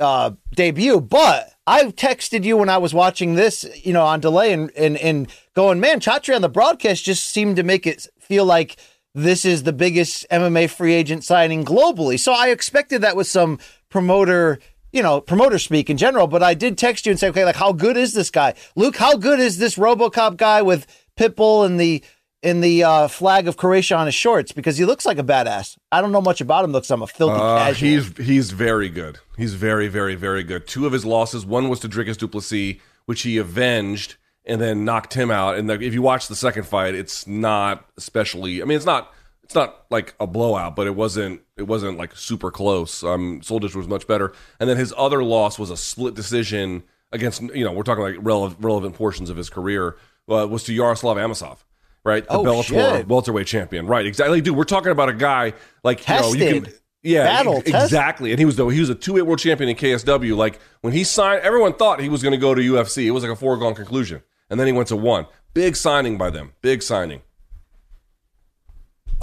uh, 0.00 0.30
debut, 0.54 1.02
but 1.02 1.52
I 1.66 1.84
texted 1.88 2.42
you 2.42 2.56
when 2.56 2.70
I 2.70 2.78
was 2.78 2.94
watching 2.94 3.34
this, 3.34 3.66
you 3.84 3.92
know, 3.92 4.06
on 4.06 4.20
delay 4.20 4.54
and, 4.54 4.70
and, 4.70 4.96
and 4.96 5.28
going, 5.54 5.78
man, 5.78 6.00
Chatri 6.00 6.34
on 6.34 6.40
the 6.40 6.48
broadcast 6.48 7.04
just 7.04 7.26
seemed 7.26 7.56
to 7.56 7.62
make 7.62 7.86
it 7.86 8.06
feel 8.18 8.46
like 8.46 8.78
this 9.14 9.44
is 9.44 9.64
the 9.64 9.74
biggest 9.74 10.26
MMA 10.30 10.70
free 10.70 10.94
agent 10.94 11.22
signing 11.22 11.66
globally. 11.66 12.18
So 12.18 12.32
I 12.32 12.48
expected 12.48 13.02
that 13.02 13.14
with 13.14 13.26
some 13.26 13.58
promoter 13.90 14.58
you 14.94 15.02
know, 15.02 15.20
promoter 15.20 15.58
speak 15.58 15.90
in 15.90 15.96
general, 15.96 16.28
but 16.28 16.40
I 16.40 16.54
did 16.54 16.78
text 16.78 17.04
you 17.04 17.10
and 17.10 17.18
say, 17.18 17.28
okay, 17.30 17.44
like 17.44 17.56
how 17.56 17.72
good 17.72 17.96
is 17.96 18.14
this 18.14 18.30
guy? 18.30 18.54
Luke, 18.76 18.96
how 18.96 19.16
good 19.16 19.40
is 19.40 19.58
this 19.58 19.74
Robocop 19.74 20.36
guy 20.36 20.62
with 20.62 20.86
Pitbull 21.18 21.66
and 21.66 21.80
the 21.80 22.02
in 22.44 22.60
the 22.60 22.84
uh, 22.84 23.08
flag 23.08 23.48
of 23.48 23.56
Croatia 23.56 23.96
on 23.96 24.06
his 24.06 24.14
shorts 24.14 24.52
because 24.52 24.76
he 24.76 24.84
looks 24.84 25.04
like 25.04 25.18
a 25.18 25.24
badass. 25.24 25.76
I 25.90 26.00
don't 26.00 26.12
know 26.12 26.20
much 26.20 26.40
about 26.40 26.64
him. 26.64 26.70
Looks 26.70 26.90
I'm 26.92 27.02
a 27.02 27.08
filthy 27.08 27.34
uh, 27.34 27.58
casual. 27.58 27.88
He's 27.88 28.16
he's 28.18 28.50
very 28.52 28.88
good. 28.88 29.18
He's 29.36 29.54
very 29.54 29.88
very 29.88 30.14
very 30.14 30.44
good. 30.44 30.68
Two 30.68 30.86
of 30.86 30.92
his 30.92 31.04
losses. 31.04 31.44
One 31.44 31.68
was 31.68 31.80
to 31.80 31.88
Dricus 31.88 32.16
Du 32.16 32.28
Plessis, 32.28 32.76
which 33.06 33.22
he 33.22 33.36
avenged 33.36 34.14
and 34.44 34.60
then 34.60 34.84
knocked 34.84 35.14
him 35.14 35.30
out. 35.30 35.56
And 35.56 35.68
the, 35.68 35.80
if 35.80 35.92
you 35.92 36.02
watch 36.02 36.28
the 36.28 36.36
second 36.36 36.68
fight, 36.68 36.94
it's 36.94 37.26
not 37.26 37.84
especially. 37.96 38.62
I 38.62 38.64
mean, 38.64 38.76
it's 38.76 38.86
not 38.86 39.12
it's 39.44 39.54
not 39.54 39.84
like 39.90 40.14
a 40.18 40.26
blowout, 40.26 40.74
but 40.74 40.86
it 40.86 40.96
wasn't 40.96 41.42
it 41.56 41.64
wasn't 41.64 41.98
like 41.98 42.16
super 42.16 42.50
close. 42.50 43.04
Um, 43.04 43.40
Soldic 43.42 43.74
was 43.74 43.86
much 43.86 44.06
better, 44.06 44.32
and 44.58 44.68
then 44.68 44.76
his 44.76 44.92
other 44.96 45.22
loss 45.22 45.58
was 45.58 45.70
a 45.70 45.76
split 45.76 46.14
decision 46.14 46.82
against 47.12 47.42
you 47.42 47.64
know 47.64 47.72
we're 47.72 47.82
talking 47.82 48.02
like 48.02 48.16
relevant, 48.18 48.60
relevant 48.64 48.94
portions 48.94 49.28
of 49.30 49.36
his 49.36 49.50
career 49.50 49.96
uh, 50.30 50.48
was 50.48 50.64
to 50.64 50.72
Yaroslav 50.72 51.18
Amosov, 51.18 51.58
right? 52.04 52.24
The 52.24 52.32
oh, 52.32 52.42
Bellator 52.42 52.96
shit. 52.96 53.08
welterweight 53.08 53.46
champion, 53.46 53.86
right? 53.86 54.06
Exactly, 54.06 54.40
dude. 54.40 54.56
We're 54.56 54.64
talking 54.64 54.92
about 54.92 55.10
a 55.10 55.14
guy 55.14 55.52
like 55.82 56.00
Tested. 56.00 56.40
you 56.40 56.46
know 56.46 56.54
you 56.54 56.60
can. 56.62 56.72
Yeah, 57.02 57.24
Battle, 57.24 57.58
exactly. 57.66 58.30
And 58.30 58.38
he 58.38 58.46
was 58.46 58.56
though 58.56 58.70
he 58.70 58.80
was 58.80 58.88
a 58.88 58.94
two 58.94 59.12
weight 59.12 59.26
world 59.26 59.38
champion 59.38 59.68
in 59.68 59.76
KSW. 59.76 60.34
Like 60.34 60.58
when 60.80 60.94
he 60.94 61.04
signed, 61.04 61.42
everyone 61.42 61.74
thought 61.74 62.00
he 62.00 62.08
was 62.08 62.22
going 62.22 62.32
to 62.32 62.38
go 62.38 62.54
to 62.54 62.62
UFC. 62.62 63.04
It 63.04 63.10
was 63.10 63.22
like 63.22 63.32
a 63.32 63.36
foregone 63.36 63.74
conclusion, 63.74 64.22
and 64.48 64.58
then 64.58 64.66
he 64.66 64.72
went 64.72 64.88
to 64.88 64.96
one. 64.96 65.26
Big 65.52 65.76
signing 65.76 66.16
by 66.16 66.30
them. 66.30 66.54
Big 66.62 66.82
signing. 66.82 67.20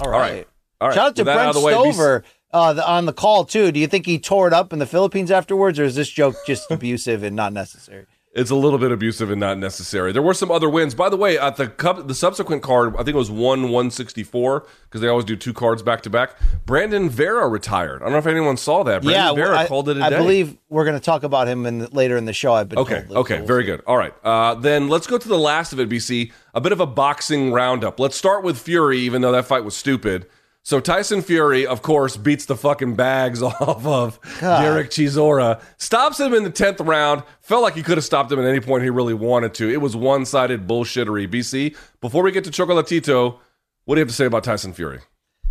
All 0.00 0.10
right. 0.10 0.14
All 0.14 0.20
right. 0.20 0.48
All 0.80 0.88
right. 0.88 0.94
Shout 0.94 1.06
out 1.08 1.16
to 1.16 1.24
with 1.24 1.34
Brent 1.34 1.56
way, 1.56 1.72
Stover 1.72 2.24
uh, 2.52 2.72
the, 2.72 2.88
on 2.88 3.06
the 3.06 3.12
call 3.12 3.44
too. 3.44 3.72
Do 3.72 3.80
you 3.80 3.86
think 3.86 4.06
he 4.06 4.18
tore 4.18 4.46
it 4.46 4.52
up 4.52 4.72
in 4.72 4.78
the 4.78 4.86
Philippines 4.86 5.30
afterwards, 5.30 5.78
or 5.78 5.84
is 5.84 5.94
this 5.94 6.10
joke 6.10 6.36
just 6.46 6.70
abusive 6.70 7.22
and 7.22 7.34
not 7.34 7.52
necessary? 7.52 8.06
It's 8.34 8.50
a 8.50 8.54
little 8.54 8.78
bit 8.78 8.90
abusive 8.90 9.30
and 9.30 9.38
not 9.38 9.58
necessary. 9.58 10.10
There 10.10 10.22
were 10.22 10.32
some 10.32 10.50
other 10.50 10.70
wins, 10.70 10.94
by 10.94 11.10
the 11.10 11.18
way. 11.18 11.38
At 11.38 11.56
the 11.56 11.68
cup, 11.68 12.08
the 12.08 12.14
subsequent 12.14 12.62
card, 12.62 12.94
I 12.94 12.98
think 12.98 13.08
it 13.08 13.16
was 13.16 13.30
one 13.30 13.68
one 13.68 13.90
sixty 13.90 14.22
four 14.22 14.66
because 14.84 15.02
they 15.02 15.08
always 15.08 15.26
do 15.26 15.36
two 15.36 15.52
cards 15.52 15.82
back 15.82 16.00
to 16.04 16.10
back. 16.10 16.36
Brandon 16.64 17.10
Vera 17.10 17.46
retired. 17.46 18.00
I 18.00 18.06
don't 18.06 18.12
know 18.12 18.18
if 18.18 18.26
anyone 18.26 18.56
saw 18.56 18.84
that. 18.84 19.02
Brandon 19.02 19.36
yeah, 19.36 19.44
Vera 19.44 19.58
I, 19.58 19.66
called 19.66 19.90
it 19.90 19.98
a 19.98 20.04
I 20.04 20.08
day. 20.08 20.16
believe 20.16 20.56
we're 20.70 20.86
going 20.86 20.98
to 20.98 21.04
talk 21.04 21.24
about 21.24 21.46
him 21.46 21.66
in 21.66 21.80
the, 21.80 21.90
later 21.90 22.16
in 22.16 22.24
the 22.24 22.32
show. 22.32 22.54
I've 22.54 22.70
been 22.70 22.78
Okay, 22.78 23.02
told, 23.02 23.18
okay, 23.18 23.40
very 23.44 23.64
good. 23.64 23.82
All 23.86 23.98
right, 23.98 24.14
uh, 24.24 24.54
then 24.54 24.88
let's 24.88 25.06
go 25.06 25.18
to 25.18 25.28
the 25.28 25.38
last 25.38 25.74
of 25.74 25.80
it. 25.80 25.90
BC, 25.90 26.32
a 26.54 26.60
bit 26.62 26.72
of 26.72 26.80
a 26.80 26.86
boxing 26.86 27.52
roundup. 27.52 28.00
Let's 28.00 28.16
start 28.16 28.44
with 28.44 28.58
Fury, 28.58 28.98
even 29.00 29.20
though 29.20 29.32
that 29.32 29.44
fight 29.44 29.62
was 29.62 29.76
stupid. 29.76 30.26
So 30.64 30.78
Tyson 30.78 31.22
Fury, 31.22 31.66
of 31.66 31.82
course, 31.82 32.16
beats 32.16 32.44
the 32.44 32.56
fucking 32.56 32.94
bags 32.94 33.42
off 33.42 33.84
of 33.84 34.20
Derek 34.40 34.90
Chisora, 34.90 35.60
stops 35.76 36.20
him 36.20 36.32
in 36.34 36.44
the 36.44 36.50
tenth 36.50 36.80
round. 36.80 37.24
Felt 37.40 37.62
like 37.62 37.74
he 37.74 37.82
could 37.82 37.98
have 37.98 38.04
stopped 38.04 38.30
him 38.30 38.38
at 38.38 38.46
any 38.46 38.60
point 38.60 38.84
he 38.84 38.90
really 38.90 39.14
wanted 39.14 39.54
to. 39.54 39.68
It 39.68 39.80
was 39.80 39.96
one-sided 39.96 40.68
bullshittery. 40.68 41.28
BC, 41.28 41.76
before 42.00 42.22
we 42.22 42.30
get 42.30 42.44
to 42.44 42.50
Chocolatito, 42.50 43.38
what 43.84 43.96
do 43.96 43.98
you 43.98 44.02
have 44.04 44.08
to 44.08 44.14
say 44.14 44.26
about 44.26 44.44
Tyson 44.44 44.72
Fury? 44.72 45.00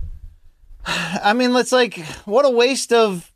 I 0.85 1.33
mean, 1.33 1.55
it's 1.55 1.71
like 1.71 1.97
what 2.25 2.45
a 2.45 2.49
waste 2.49 2.93
of 2.93 3.30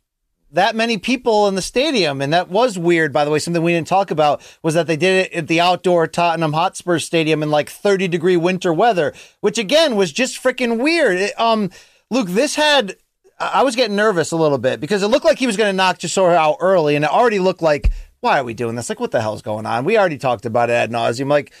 that 0.52 0.76
many 0.76 0.96
people 0.98 1.48
in 1.48 1.54
the 1.54 1.62
stadium. 1.62 2.20
And 2.20 2.32
that 2.32 2.48
was 2.48 2.78
weird, 2.78 3.12
by 3.12 3.24
the 3.24 3.30
way. 3.30 3.38
Something 3.38 3.62
we 3.62 3.72
didn't 3.72 3.88
talk 3.88 4.10
about 4.10 4.42
was 4.62 4.74
that 4.74 4.86
they 4.86 4.96
did 4.96 5.26
it 5.26 5.32
at 5.32 5.48
the 5.48 5.60
outdoor 5.60 6.06
Tottenham 6.06 6.52
Hotspur 6.52 6.98
Stadium 6.98 7.42
in 7.42 7.50
like 7.50 7.68
30 7.68 8.08
degree 8.08 8.36
winter 8.36 8.72
weather, 8.72 9.12
which 9.40 9.58
again 9.58 9.96
was 9.96 10.12
just 10.12 10.42
freaking 10.42 10.78
weird. 10.78 11.16
It, 11.18 11.40
um, 11.40 11.70
Luke, 12.10 12.28
this 12.28 12.54
had, 12.54 12.96
I 13.38 13.64
was 13.64 13.76
getting 13.76 13.96
nervous 13.96 14.30
a 14.30 14.36
little 14.36 14.58
bit 14.58 14.80
because 14.80 15.02
it 15.02 15.08
looked 15.08 15.24
like 15.24 15.38
he 15.38 15.46
was 15.46 15.56
going 15.56 15.72
to 15.72 15.76
knock 15.76 15.98
Chisora 15.98 16.34
out 16.34 16.56
early. 16.60 16.96
And 16.96 17.04
it 17.04 17.10
already 17.10 17.40
looked 17.40 17.62
like, 17.62 17.90
why 18.20 18.38
are 18.38 18.44
we 18.44 18.54
doing 18.54 18.76
this? 18.76 18.88
Like, 18.88 19.00
what 19.00 19.10
the 19.10 19.20
hell's 19.20 19.42
going 19.42 19.66
on? 19.66 19.84
We 19.84 19.98
already 19.98 20.18
talked 20.18 20.46
about 20.46 20.70
it 20.70 20.74
ad 20.74 20.90
nauseum. 20.90 21.28
Like, 21.28 21.52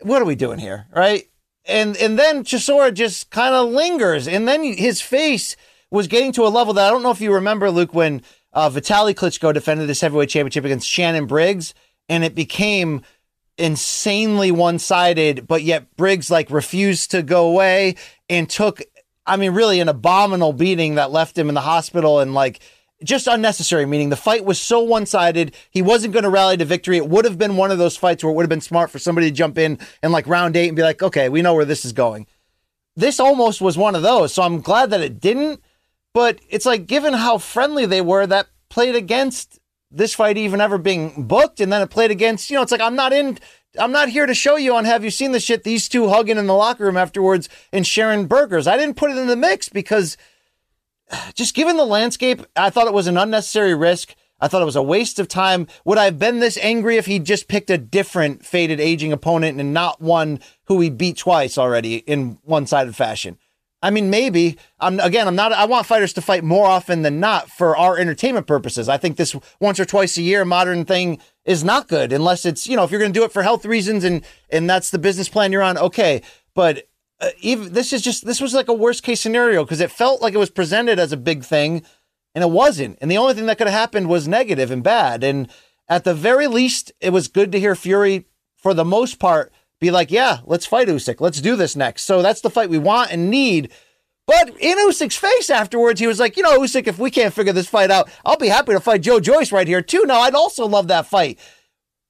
what 0.00 0.20
are 0.20 0.26
we 0.26 0.34
doing 0.34 0.58
here? 0.58 0.86
Right. 0.94 1.28
And, 1.66 1.96
and 1.96 2.18
then 2.18 2.44
Chisora 2.44 2.92
just 2.92 3.30
kind 3.30 3.54
of 3.54 3.70
lingers. 3.70 4.26
And 4.26 4.48
then 4.48 4.62
his 4.62 5.00
face, 5.00 5.56
was 5.94 6.08
getting 6.08 6.32
to 6.32 6.42
a 6.42 6.48
level 6.48 6.74
that 6.74 6.86
I 6.86 6.90
don't 6.90 7.04
know 7.04 7.12
if 7.12 7.20
you 7.20 7.32
remember, 7.32 7.70
Luke, 7.70 7.94
when 7.94 8.20
uh, 8.52 8.68
Vitaly 8.68 9.14
Klitschko 9.14 9.54
defended 9.54 9.88
this 9.88 10.00
heavyweight 10.00 10.28
championship 10.28 10.64
against 10.64 10.88
Shannon 10.88 11.26
Briggs, 11.26 11.72
and 12.08 12.24
it 12.24 12.34
became 12.34 13.02
insanely 13.56 14.50
one 14.50 14.80
sided, 14.80 15.46
but 15.46 15.62
yet 15.62 15.96
Briggs 15.96 16.32
like 16.32 16.50
refused 16.50 17.12
to 17.12 17.22
go 17.22 17.46
away 17.46 17.94
and 18.28 18.50
took, 18.50 18.82
I 19.24 19.36
mean, 19.36 19.52
really 19.52 19.78
an 19.78 19.88
abominable 19.88 20.52
beating 20.52 20.96
that 20.96 21.12
left 21.12 21.38
him 21.38 21.48
in 21.48 21.54
the 21.54 21.60
hospital 21.60 22.18
and 22.18 22.34
like 22.34 22.58
just 23.04 23.28
unnecessary. 23.28 23.86
Meaning 23.86 24.08
the 24.08 24.16
fight 24.16 24.44
was 24.44 24.60
so 24.60 24.80
one 24.80 25.06
sided, 25.06 25.54
he 25.70 25.80
wasn't 25.80 26.12
going 26.12 26.24
to 26.24 26.28
rally 26.28 26.56
to 26.56 26.64
victory. 26.64 26.96
It 26.96 27.08
would 27.08 27.24
have 27.24 27.38
been 27.38 27.56
one 27.56 27.70
of 27.70 27.78
those 27.78 27.96
fights 27.96 28.24
where 28.24 28.32
it 28.32 28.34
would 28.34 28.42
have 28.42 28.50
been 28.50 28.60
smart 28.60 28.90
for 28.90 28.98
somebody 28.98 29.30
to 29.30 29.36
jump 29.36 29.58
in 29.58 29.78
and 30.02 30.12
like 30.12 30.26
round 30.26 30.56
eight 30.56 30.66
and 30.66 30.76
be 30.76 30.82
like, 30.82 31.02
okay, 31.04 31.28
we 31.28 31.40
know 31.40 31.54
where 31.54 31.64
this 31.64 31.84
is 31.84 31.92
going. 31.92 32.26
This 32.96 33.20
almost 33.20 33.60
was 33.60 33.78
one 33.78 33.94
of 33.94 34.02
those, 34.02 34.34
so 34.34 34.42
I'm 34.42 34.60
glad 34.60 34.90
that 34.90 35.00
it 35.00 35.20
didn't. 35.20 35.60
But 36.14 36.38
it's 36.48 36.64
like, 36.64 36.86
given 36.86 37.12
how 37.12 37.38
friendly 37.38 37.86
they 37.86 38.00
were, 38.00 38.26
that 38.26 38.46
played 38.70 38.94
against 38.94 39.58
this 39.90 40.14
fight 40.14 40.38
even 40.38 40.60
ever 40.60 40.78
being 40.78 41.24
booked. 41.26 41.60
And 41.60 41.72
then 41.72 41.82
it 41.82 41.90
played 41.90 42.10
against, 42.10 42.50
you 42.50 42.56
know, 42.56 42.62
it's 42.62 42.72
like, 42.72 42.80
I'm 42.80 42.96
not 42.96 43.12
in, 43.12 43.38
I'm 43.78 43.92
not 43.92 44.08
here 44.08 44.24
to 44.24 44.34
show 44.34 44.56
you 44.56 44.74
on 44.74 44.84
Have 44.84 45.04
You 45.04 45.10
Seen 45.10 45.32
the 45.32 45.40
Shit? 45.40 45.64
These 45.64 45.88
two 45.88 46.08
hugging 46.08 46.38
in 46.38 46.46
the 46.46 46.54
locker 46.54 46.84
room 46.84 46.96
afterwards 46.96 47.48
and 47.72 47.86
sharing 47.86 48.26
burgers. 48.26 48.66
I 48.66 48.76
didn't 48.76 48.96
put 48.96 49.10
it 49.10 49.18
in 49.18 49.26
the 49.26 49.36
mix 49.36 49.68
because 49.68 50.16
just 51.34 51.54
given 51.54 51.76
the 51.76 51.84
landscape, 51.84 52.46
I 52.56 52.70
thought 52.70 52.86
it 52.86 52.94
was 52.94 53.08
an 53.08 53.18
unnecessary 53.18 53.74
risk. 53.74 54.14
I 54.40 54.48
thought 54.48 54.62
it 54.62 54.66
was 54.66 54.76
a 54.76 54.82
waste 54.82 55.18
of 55.18 55.26
time. 55.26 55.66
Would 55.84 55.98
I 55.98 56.06
have 56.06 56.18
been 56.18 56.40
this 56.40 56.58
angry 56.58 56.96
if 56.96 57.06
he 57.06 57.18
just 57.18 57.48
picked 57.48 57.70
a 57.70 57.78
different 57.78 58.44
faded 58.44 58.78
aging 58.80 59.12
opponent 59.12 59.58
and 59.58 59.72
not 59.72 60.00
one 60.00 60.40
who 60.64 60.80
he 60.80 60.90
beat 60.90 61.18
twice 61.18 61.56
already 61.56 61.98
in 61.98 62.38
one 62.42 62.66
sided 62.66 62.94
fashion? 62.94 63.38
I 63.84 63.90
mean, 63.90 64.08
maybe. 64.08 64.56
I'm 64.80 64.98
again. 64.98 65.28
I'm 65.28 65.36
not. 65.36 65.52
I 65.52 65.66
want 65.66 65.84
fighters 65.84 66.14
to 66.14 66.22
fight 66.22 66.42
more 66.42 66.66
often 66.66 67.02
than 67.02 67.20
not 67.20 67.50
for 67.50 67.76
our 67.76 67.98
entertainment 67.98 68.46
purposes. 68.46 68.88
I 68.88 68.96
think 68.96 69.18
this 69.18 69.36
once 69.60 69.78
or 69.78 69.84
twice 69.84 70.16
a 70.16 70.22
year 70.22 70.46
modern 70.46 70.86
thing 70.86 71.18
is 71.44 71.62
not 71.62 71.86
good 71.86 72.10
unless 72.10 72.46
it's 72.46 72.66
you 72.66 72.76
know 72.76 72.84
if 72.84 72.90
you're 72.90 72.98
going 72.98 73.12
to 73.12 73.18
do 73.18 73.24
it 73.24 73.32
for 73.32 73.42
health 73.42 73.66
reasons 73.66 74.02
and 74.02 74.24
and 74.48 74.70
that's 74.70 74.90
the 74.90 74.98
business 74.98 75.28
plan 75.28 75.52
you're 75.52 75.62
on. 75.62 75.76
Okay, 75.76 76.22
but 76.54 76.88
uh, 77.20 77.28
even 77.40 77.74
this 77.74 77.92
is 77.92 78.00
just 78.00 78.24
this 78.24 78.40
was 78.40 78.54
like 78.54 78.68
a 78.68 78.72
worst 78.72 79.02
case 79.02 79.20
scenario 79.20 79.64
because 79.64 79.80
it 79.80 79.90
felt 79.90 80.22
like 80.22 80.32
it 80.32 80.38
was 80.38 80.48
presented 80.48 80.98
as 80.98 81.12
a 81.12 81.18
big 81.18 81.44
thing 81.44 81.84
and 82.34 82.42
it 82.42 82.50
wasn't. 82.50 82.96
And 83.02 83.10
the 83.10 83.18
only 83.18 83.34
thing 83.34 83.44
that 83.46 83.58
could 83.58 83.66
have 83.66 83.78
happened 83.78 84.08
was 84.08 84.26
negative 84.26 84.70
and 84.70 84.82
bad. 84.82 85.22
And 85.22 85.46
at 85.90 86.04
the 86.04 86.14
very 86.14 86.46
least, 86.46 86.90
it 87.00 87.10
was 87.10 87.28
good 87.28 87.52
to 87.52 87.60
hear 87.60 87.76
Fury 87.76 88.24
for 88.56 88.72
the 88.72 88.84
most 88.84 89.18
part 89.18 89.52
be 89.84 89.90
like, 89.90 90.10
yeah, 90.10 90.38
let's 90.44 90.66
fight 90.66 90.88
Usyk. 90.88 91.20
Let's 91.20 91.40
do 91.40 91.56
this 91.56 91.76
next. 91.76 92.02
So 92.02 92.22
that's 92.22 92.40
the 92.40 92.50
fight 92.50 92.70
we 92.70 92.78
want 92.78 93.12
and 93.12 93.30
need. 93.30 93.70
But 94.26 94.56
in 94.58 94.78
Usyk's 94.78 95.16
face 95.16 95.50
afterwards, 95.50 96.00
he 96.00 96.06
was 96.06 96.18
like, 96.18 96.36
you 96.36 96.42
know, 96.42 96.58
Usyk, 96.58 96.86
if 96.86 96.98
we 96.98 97.10
can't 97.10 97.34
figure 97.34 97.52
this 97.52 97.68
fight 97.68 97.90
out, 97.90 98.10
I'll 98.24 98.38
be 98.38 98.48
happy 98.48 98.72
to 98.72 98.80
fight 98.80 99.02
Joe 99.02 99.20
Joyce 99.20 99.52
right 99.52 99.68
here 99.68 99.82
too. 99.82 100.04
Now, 100.06 100.20
I'd 100.20 100.34
also 100.34 100.66
love 100.66 100.88
that 100.88 101.06
fight. 101.06 101.38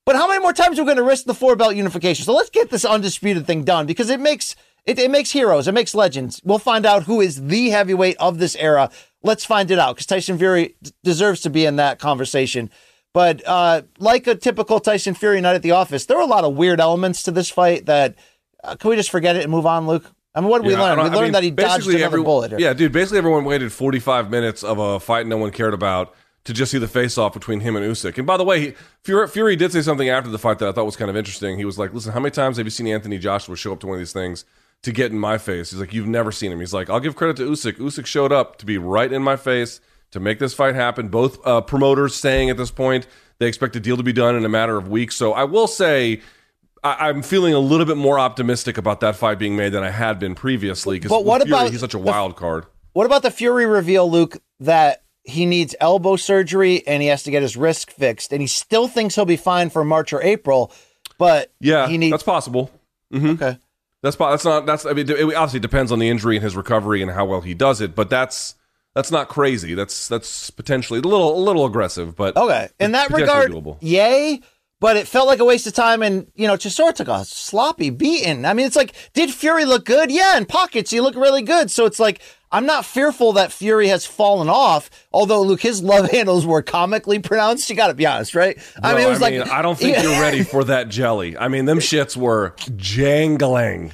But 0.07 0.17
how 0.17 0.29
many 0.29 0.41
more 0.41 0.53
times 0.53 0.79
are 0.79 0.83
we 0.83 0.87
going 0.87 0.99
to 0.99 1.03
risk 1.03 1.25
the 1.25 1.35
four 1.35 1.57
belt 1.57 1.75
unification? 1.75 2.25
So 2.25 2.35
let's 2.35 2.51
get 2.51 2.71
this 2.71 2.85
undisputed 2.85 3.47
thing 3.47 3.65
done 3.65 3.87
because 3.87 4.11
it 4.11 4.21
makes 4.21 4.55
it, 4.85 4.99
it 4.99 5.11
makes 5.11 5.33
heroes, 5.33 5.67
it 5.67 5.73
makes 5.73 5.95
legends. 5.95 6.41
We'll 6.45 6.59
find 6.59 6.85
out 6.85 7.05
who 7.05 7.21
is 7.21 7.47
the 7.47 7.71
heavyweight 7.71 8.17
of 8.19 8.39
this 8.39 8.55
era. 8.57 8.91
Let's 9.23 9.45
find 9.45 9.71
it 9.71 9.79
out 9.79 9.97
because 9.97 10.07
Tyson 10.07 10.37
Fury 10.37 10.77
d- 10.83 10.93
deserves 11.03 11.41
to 11.43 11.51
be 11.51 11.65
in 11.65 11.77
that 11.77 11.99
conversation. 11.99 12.71
But 13.15 13.47
uh, 13.47 13.83
like 13.99 14.27
a 14.27 14.35
typical 14.35 14.81
Tyson 14.81 15.15
Fury 15.15 15.41
night 15.41 15.55
at 15.55 15.63
the 15.63 15.71
office, 15.71 16.05
there 16.05 16.17
were 16.19 16.23
a 16.23 16.27
lot 16.27 16.45
of 16.45 16.55
weird 16.57 16.81
elements 16.81 17.23
to 17.23 17.31
this 17.31 17.49
fight 17.49 17.87
that 17.87 18.17
uh, 18.63 18.77
can 18.77 18.91
we 18.91 18.97
just 18.97 19.11
forget 19.11 19.37
it 19.37 19.43
and 19.45 19.51
move 19.51 19.65
on, 19.67 19.87
Luke? 19.87 20.05
I 20.35 20.41
mean, 20.41 20.51
what 20.51 20.63
did 20.63 20.67
we 20.69 20.75
Yeah, 20.75 20.83
I 20.83 20.95
learn? 20.95 20.99
We 20.99 21.05
learned 21.11 21.23
mean, 21.23 21.33
that 21.33 21.43
he 21.45 21.51
dodged 21.53 21.87
another 21.87 22.05
everyone- 22.05 22.25
bullet. 22.25 22.51
Here. 22.51 22.61
Yeah, 22.61 22.73
dude. 22.75 22.91
Basically, 22.93 23.19
everyone 23.19 23.45
waited 23.45 23.73
45 23.73 24.31
minutes 24.31 24.65
of 24.65 24.79
a 24.79 24.99
fight 24.99 25.27
no 25.29 25.37
one 25.37 25.53
cared 25.53 25.75
about 25.75 26.13
to 26.43 26.53
just 26.53 26.73
see 26.73 26.79
the 26.79 26.89
face 26.89 27.17
off 27.17 27.33
between 27.33 27.61
him 27.61 27.77
and 27.77 27.87
Usyk. 27.87 28.19
And 28.19 28.27
by 28.27 28.37
the 28.37 28.43
way, 28.45 28.61
he, 28.61 28.75
Fury, 29.05 29.29
Fury 29.29 29.55
did 29.57 29.71
say 29.73 29.81
something 29.81 30.09
after 30.09 30.29
the 30.29 30.39
fight 30.39 30.59
that 30.59 30.69
I 30.69 30.73
thought 30.73 30.85
was 30.85 30.97
kind 30.97 31.09
of 31.09 31.17
interesting. 31.17 31.57
He 31.57 31.65
was 31.65 31.79
like, 31.79 31.95
"Listen, 31.95 32.13
how 32.13 32.21
many 32.21 32.33
times 32.33 32.57
have 32.57 32.67
you 32.67 32.71
seen 32.71 32.89
Anthony 32.89 33.17
Joshua 33.19 33.55
show 33.57 33.73
up 33.73 33.81
to 33.81 33.87
one 33.87 33.95
of 33.95 34.01
these 34.01 34.13
things 34.13 34.45
to 34.83 34.91
get 34.93 35.13
in 35.13 35.19
my 35.21 35.39
face?" 35.39 35.71
He's 35.71 35.79
like, 35.81 35.95
"You've 35.95 36.09
never 36.09 36.33
seen 36.33 36.51
him." 36.51 36.59
He's 36.59 36.75
like, 36.75 36.91
"I'll 36.91 37.01
give 37.01 37.15
credit 37.15 37.37
to 37.37 37.49
Usyk. 37.49 37.79
Usyk 37.79 38.05
showed 38.07 38.33
up 38.33 38.57
to 38.59 38.67
be 38.67 38.77
right 38.77 39.11
in 39.13 39.23
my 39.23 39.37
face 39.37 39.81
to 40.15 40.21
make 40.21 40.39
this 40.39 40.55
fight 40.55 40.75
happen." 40.75 41.09
Both 41.09 41.39
uh, 41.47 41.61
promoters 41.61 42.15
saying 42.15 42.49
at 42.51 42.57
this 42.57 42.71
point 42.71 43.07
they 43.39 43.47
expect 43.47 43.77
a 43.77 43.81
deal 43.81 43.97
to 43.99 44.03
be 44.03 44.13
done 44.13 44.35
in 44.35 44.45
a 44.45 44.49
matter 44.49 44.77
of 44.79 44.89
weeks. 44.89 45.15
So 45.17 45.33
I 45.33 45.45
will 45.45 45.67
say. 45.69 46.23
I- 46.83 47.09
I'm 47.09 47.23
feeling 47.23 47.55
a 47.55 47.59
little 47.59 47.87
bit 47.87 47.97
more 47.97 48.19
optimistic 48.19 48.77
about 48.77 49.01
that 49.01 49.17
fight 49.17 49.39
being 49.39 49.57
made 49.57 49.71
than 49.73 49.83
I 49.83 49.89
had 49.89 50.19
been 50.19 50.35
previously. 50.35 50.97
Because 50.99 51.09
But 51.09 51.25
what 51.25 51.41
about 51.41 51.71
he's 51.71 51.81
such 51.81 51.95
a 51.95 51.97
the- 51.97 52.03
wild 52.05 52.37
card? 52.37 52.67
What 52.93 53.07
about 53.07 53.23
the 53.23 53.31
Fury 53.31 53.65
reveal, 53.65 54.11
Luke, 54.11 54.37
that 54.61 55.03
he 55.23 55.47
needs 55.47 55.75
elbow 55.81 56.17
surgery 56.17 56.87
and 56.87 57.01
he 57.03 57.09
has 57.09 57.23
to 57.23 57.31
get 57.31 57.41
his 57.41 57.57
wrist 57.57 57.91
fixed, 57.91 58.33
and 58.33 58.43
he 58.43 58.47
still 58.47 58.87
thinks 58.87 59.15
he'll 59.15 59.25
be 59.25 59.39
fine 59.39 59.71
for 59.71 59.83
March 59.83 60.13
or 60.13 60.21
April, 60.23 60.71
but 61.17 61.51
Yeah, 61.59 61.89
he 61.89 61.97
needs. 61.97 62.11
that's 62.13 62.23
possible. 62.23 62.71
okay. 63.15 63.57
That's 64.03 64.17
that's 64.17 64.45
not 64.45 64.67
that's. 64.67 64.85
I 64.85 64.93
mean, 64.93 65.09
it 65.09 65.23
obviously 65.35 65.61
depends 65.61 65.91
on 65.91 65.99
the 66.01 66.11
injury 66.11 66.37
and 66.37 66.45
his 66.45 66.55
recovery 66.55 67.01
and 67.01 67.11
how 67.13 67.25
well 67.25 67.41
he 67.41 67.55
does 67.55 67.81
it. 67.81 67.95
But 67.95 68.11
that's 68.11 68.57
that's 68.95 69.11
not 69.11 69.29
crazy. 69.29 69.75
That's 69.75 70.09
that's 70.09 70.51
potentially 70.51 71.01
a 71.01 71.03
little 71.03 71.37
a 71.37 71.43
little 71.43 71.67
aggressive. 71.67 72.15
But 72.17 72.37
Okay. 72.37 72.69
In 72.81 72.93
that 72.93 73.11
regard, 73.11 73.51
doable. 73.51 73.79
yay. 73.81 74.41
But 74.81 74.97
it 74.99 75.09
felt 75.09 75.29
like 75.29 75.39
a 75.39 75.45
waste 75.47 75.67
of 75.67 75.73
time, 75.73 76.03
and 76.03 76.27
you 76.35 76.47
know, 76.47 76.57
Chisora 76.57 76.93
took 76.93 77.09
a 77.09 77.25
sloppy 77.25 77.89
beating. 77.89 78.45
I 78.45 78.53
mean, 78.53 78.67
it's 78.67 78.77
like, 78.77 78.95
did 79.15 79.33
Fury 79.33 79.65
look 79.65 79.87
good? 79.87 80.11
Yeah, 80.11 80.37
in 80.37 80.45
pockets, 80.45 80.91
he 80.91 81.01
looked 81.01 81.17
really 81.17 81.41
good. 81.41 81.71
So 81.71 81.87
it's 81.87 81.99
like, 81.99 82.21
I'm 82.53 82.67
not 82.67 82.85
fearful 82.85 83.33
that 83.35 83.51
Fury 83.51 83.89
has 83.89 84.05
fallen 84.05 84.51
off. 84.51 84.91
Although, 85.11 85.41
Luke, 85.43 85.63
his 85.63 85.83
love 85.93 86.11
handles 86.11 86.45
were 86.45 86.61
comically 86.61 87.19
pronounced. 87.19 87.71
You 87.71 87.77
got 87.77 87.87
to 87.87 87.95
be 87.95 88.05
honest, 88.05 88.35
right? 88.35 88.59
I 88.83 88.95
mean, 88.95 89.07
it 89.07 89.09
was 89.09 89.23
I 89.23 89.31
like, 89.31 89.49
I 89.51 89.63
don't 89.63 89.79
think 89.79 90.03
you're 90.03 90.21
ready 90.21 90.43
for 90.43 90.65
that 90.65 90.91
jelly. 90.91 91.39
I 91.39 91.49
mean, 91.49 91.65
them 91.65 91.79
shits 91.79 92.15
were 92.15 92.55
jangling. 92.77 93.93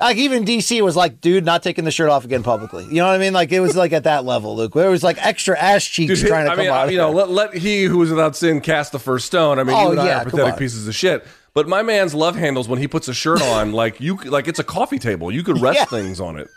Like 0.00 0.16
even 0.16 0.44
DC 0.44 0.80
was 0.82 0.96
like, 0.96 1.20
dude, 1.20 1.44
not 1.44 1.62
taking 1.62 1.84
the 1.84 1.90
shirt 1.90 2.08
off 2.10 2.24
again 2.24 2.42
publicly. 2.42 2.84
You 2.84 2.96
know 2.96 3.06
what 3.06 3.14
I 3.14 3.18
mean? 3.18 3.32
Like 3.32 3.52
it 3.52 3.60
was 3.60 3.76
like 3.76 3.92
at 3.92 4.04
that 4.04 4.24
level, 4.24 4.56
Luke. 4.56 4.74
Where 4.74 4.86
it 4.86 4.90
was 4.90 5.02
like 5.02 5.24
extra 5.24 5.58
ass 5.58 5.84
cheeks 5.84 6.20
Dude, 6.20 6.28
trying 6.28 6.46
to 6.46 6.52
I 6.52 6.54
come 6.54 6.64
mean, 6.64 6.72
out. 6.72 6.90
you 6.90 6.96
know, 6.98 7.10
let, 7.10 7.30
let 7.30 7.54
he 7.54 7.84
who 7.84 8.02
is 8.02 8.10
without 8.10 8.36
sin 8.36 8.60
cast 8.60 8.92
the 8.92 8.98
first 8.98 9.26
stone. 9.26 9.58
I 9.58 9.64
mean, 9.64 9.76
Oh, 9.76 9.84
you 9.86 9.90
and 9.92 10.00
I 10.00 10.06
yeah, 10.06 10.20
are 10.22 10.24
pathetic 10.24 10.58
pieces 10.58 10.86
of 10.88 10.94
shit. 10.94 11.26
But 11.54 11.68
my 11.68 11.82
man's 11.82 12.14
love 12.14 12.36
handles 12.36 12.68
when 12.68 12.78
he 12.78 12.86
puts 12.88 13.08
a 13.08 13.14
shirt 13.14 13.40
on, 13.54 13.72
like 13.72 14.00
you, 14.00 14.16
like 14.16 14.46
it's 14.48 14.58
a 14.58 14.64
coffee 14.64 14.98
table. 14.98 15.32
You 15.32 15.42
could 15.42 15.60
rest 15.60 15.78
Yeah. 15.78 15.84
things 15.86 16.20
on 16.20 16.38
it. 16.38 16.48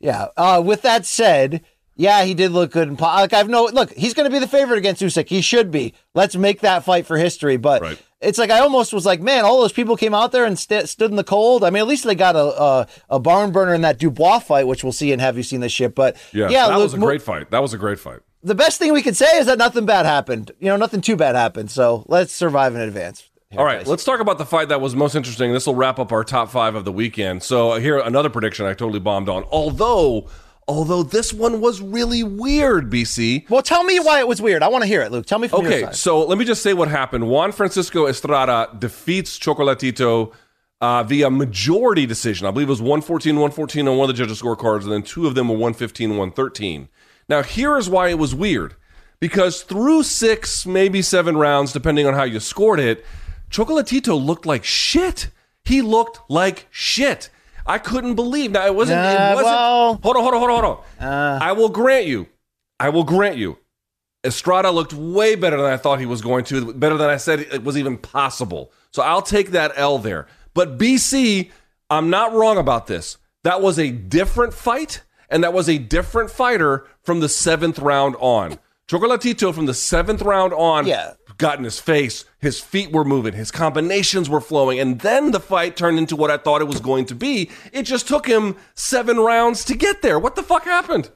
Yeah. 0.00 0.26
Uh, 0.36 0.62
with 0.64 0.82
that 0.82 1.06
said, 1.06 1.62
Yeah, 1.96 2.24
he 2.24 2.34
did 2.34 2.52
look 2.52 2.70
good. 2.70 2.88
In, 2.88 2.96
like 2.96 3.32
I've 3.32 3.48
no 3.48 3.64
look, 3.64 3.92
he's 3.92 4.14
going 4.14 4.28
to 4.28 4.32
be 4.32 4.38
the 4.38 4.48
favorite 4.48 4.78
against 4.78 5.02
Usyk. 5.02 5.28
He 5.28 5.40
should 5.40 5.70
be. 5.70 5.94
Let's 6.14 6.36
make 6.36 6.60
that 6.60 6.84
fight 6.84 7.06
for 7.06 7.16
history. 7.18 7.56
But 7.56 7.82
Right. 7.82 7.98
It's 8.20 8.38
like 8.38 8.50
I 8.50 8.58
almost 8.60 8.92
was 8.92 9.06
like, 9.06 9.20
man, 9.20 9.44
all 9.44 9.60
those 9.60 9.72
people 9.72 9.96
came 9.96 10.14
out 10.14 10.32
there 10.32 10.44
and 10.44 10.58
st- 10.58 10.88
stood 10.88 11.10
in 11.10 11.16
the 11.16 11.24
cold. 11.24 11.62
I 11.64 11.70
mean, 11.70 11.80
at 11.80 11.86
least 11.86 12.04
they 12.04 12.14
got 12.14 12.34
a, 12.36 12.62
a 12.62 12.86
a 13.10 13.20
barn 13.20 13.52
burner 13.52 13.74
in 13.74 13.82
that 13.82 13.98
Dubois 13.98 14.40
fight, 14.40 14.66
which 14.66 14.82
we'll 14.82 14.92
see 14.92 15.12
And 15.12 15.20
Have 15.20 15.36
You 15.36 15.42
Seen 15.42 15.60
This 15.60 15.72
Shit? 15.72 15.94
But 15.94 16.16
Yeah, 16.32 16.48
yeah, 16.48 16.66
that 16.68 16.74
Luke, 16.74 16.84
was 16.84 16.94
a 16.94 16.98
great 16.98 17.22
fight. 17.22 17.50
That 17.50 17.62
was 17.62 17.72
a 17.74 17.78
great 17.78 17.98
fight. 18.00 18.20
the 18.42 18.54
best 18.54 18.78
thing 18.78 18.92
we 18.92 19.02
can 19.02 19.14
say 19.14 19.38
is 19.38 19.46
that 19.46 19.58
nothing 19.58 19.86
bad 19.86 20.06
happened. 20.06 20.50
You 20.58 20.68
know, 20.68 20.76
nothing 20.76 21.00
too 21.00 21.16
bad 21.16 21.34
happened. 21.36 21.70
So 21.70 22.04
let's 22.08 22.32
survive 22.32 22.74
in 22.74 22.80
advance. 22.80 23.28
Here, 23.50 23.60
All 23.60 23.64
right, 23.64 23.78
guys. 23.78 23.86
let's 23.88 24.04
talk 24.04 24.20
about 24.20 24.36
the 24.36 24.44
fight 24.44 24.68
that 24.68 24.80
was 24.80 24.94
most 24.94 25.14
interesting. 25.14 25.52
This 25.54 25.66
will 25.66 25.74
wrap 25.74 25.98
up 25.98 26.12
our 26.12 26.22
top 26.22 26.50
five 26.50 26.74
of 26.74 26.84
the 26.84 26.92
weekend. 26.92 27.42
So 27.42 27.70
uh, 27.72 27.80
here, 27.80 27.98
another 27.98 28.28
prediction 28.28 28.66
I 28.66 28.74
totally 28.74 29.00
bombed 29.00 29.30
on. 29.30 29.44
Although, 29.44 30.28
although 30.68 31.02
this 31.02 31.32
one 31.32 31.60
was 31.60 31.80
really 31.80 32.22
weird, 32.22 32.90
BC. 32.90 33.48
Well, 33.50 33.62
tell 33.62 33.82
me 33.82 33.98
why 33.98 34.20
it 34.20 34.28
was 34.28 34.40
weird. 34.40 34.62
I 34.62 34.68
want 34.68 34.82
to 34.82 34.88
hear 34.88 35.00
it, 35.02 35.10
Luke. 35.10 35.26
Tell 35.26 35.38
me 35.38 35.48
from 35.48 35.62
your 35.62 35.72
Okay, 35.72 35.82
side. 35.82 35.96
so 35.96 36.24
let 36.24 36.38
me 36.38 36.44
just 36.44 36.62
say 36.62 36.74
what 36.74 36.88
happened. 36.88 37.28
Juan 37.28 37.50
Francisco 37.52 38.06
Estrada 38.06 38.68
defeats 38.78 39.38
Chocolatito 39.38 40.32
uh, 40.80 41.02
via 41.02 41.30
majority 41.30 42.06
decision. 42.06 42.46
I 42.46 42.50
believe 42.52 42.68
it 42.68 42.70
was 42.70 42.80
114 42.82 43.34
114 43.34 43.88
on 43.88 43.96
one 43.96 44.08
of 44.08 44.14
the 44.16 44.22
judges' 44.22 44.40
scorecards, 44.40 44.82
and 44.82 44.92
then 44.92 45.02
two 45.02 45.26
of 45.26 45.34
them 45.34 45.48
were 45.48 45.54
115 45.56 46.10
113. 46.10 46.88
Now, 47.28 47.42
here 47.42 47.76
is 47.76 47.88
why 47.90 48.08
it 48.10 48.18
was 48.18 48.34
weird. 48.34 48.74
Because 49.20 49.62
through 49.62 50.04
six, 50.04 50.64
maybe 50.64 51.02
seven 51.02 51.36
rounds, 51.36 51.72
depending 51.72 52.06
on 52.06 52.14
how 52.14 52.22
you 52.22 52.38
scored 52.38 52.78
it, 52.78 53.04
Chocolatito 53.50 54.16
looked 54.24 54.46
like 54.46 54.62
shit. 54.64 55.30
He 55.64 55.82
looked 55.82 56.20
like 56.30 56.68
shit. 56.70 57.28
I 57.68 57.78
couldn't 57.78 58.14
believe. 58.14 58.50
Now, 58.52 58.66
it 58.66 58.74
wasn't. 58.74 58.98
Uh, 58.98 59.02
it 59.32 59.34
wasn't 59.34 59.44
well- 59.46 60.00
hold 60.02 60.16
on, 60.16 60.22
hold 60.22 60.34
on, 60.34 60.40
hold 60.40 60.50
on, 60.50 60.64
hold 60.64 60.84
on. 61.00 61.42
I 61.42 61.52
will 61.52 61.68
grant 61.68 62.06
you. 62.06 62.26
I 62.80 62.88
will 62.88 63.04
grant 63.04 63.36
you. 63.36 63.58
Estrada 64.24 64.70
looked 64.70 64.92
way 64.92 65.36
better 65.36 65.56
than 65.56 65.66
I 65.72 65.76
thought 65.76 66.00
he 66.00 66.06
was 66.06 66.20
going 66.22 66.44
to, 66.46 66.72
better 66.74 66.96
than 66.96 67.08
I 67.08 67.18
said 67.18 67.40
it 67.40 67.62
was 67.62 67.76
even 67.78 67.96
possible. 67.98 68.72
So 68.90 69.02
I'll 69.02 69.22
take 69.22 69.50
that 69.52 69.72
L 69.76 69.98
there. 69.98 70.26
But 70.54 70.76
BC, 70.78 71.50
I'm 71.90 72.10
not 72.10 72.32
wrong 72.34 72.58
about 72.58 72.88
this. 72.88 73.16
That 73.44 73.60
was 73.62 73.78
a 73.78 73.90
different 73.92 74.52
fight, 74.54 75.02
and 75.30 75.44
that 75.44 75.52
was 75.52 75.68
a 75.68 75.78
different 75.78 76.30
fighter 76.30 76.86
from 77.02 77.20
the 77.20 77.28
seventh 77.28 77.78
round 77.78 78.16
on. 78.18 78.58
Chocolatito 78.88 79.54
from 79.54 79.66
the 79.66 79.74
seventh 79.74 80.22
round 80.22 80.52
on 80.52 80.86
Yeah. 80.86 81.12
Got 81.38 81.58
in 81.58 81.64
his 81.64 81.78
face, 81.78 82.24
his 82.38 82.60
feet 82.60 82.92
were 82.92 83.04
moving, 83.04 83.32
his 83.32 83.50
combinations 83.50 84.28
were 84.28 84.40
flowing, 84.40 84.78
and 84.78 85.00
then 85.00 85.30
the 85.30 85.40
fight 85.40 85.76
turned 85.76 85.98
into 85.98 86.16
what 86.16 86.30
I 86.30 86.36
thought 86.36 86.60
it 86.60 86.68
was 86.68 86.80
going 86.80 87.06
to 87.06 87.14
be. 87.14 87.50
It 87.72 87.84
just 87.84 88.06
took 88.06 88.26
him 88.26 88.56
seven 88.74 89.18
rounds 89.18 89.64
to 89.66 89.76
get 89.76 90.02
there. 90.02 90.18
What 90.18 90.36
the 90.36 90.42
fuck 90.42 90.64
happened? 90.64 91.10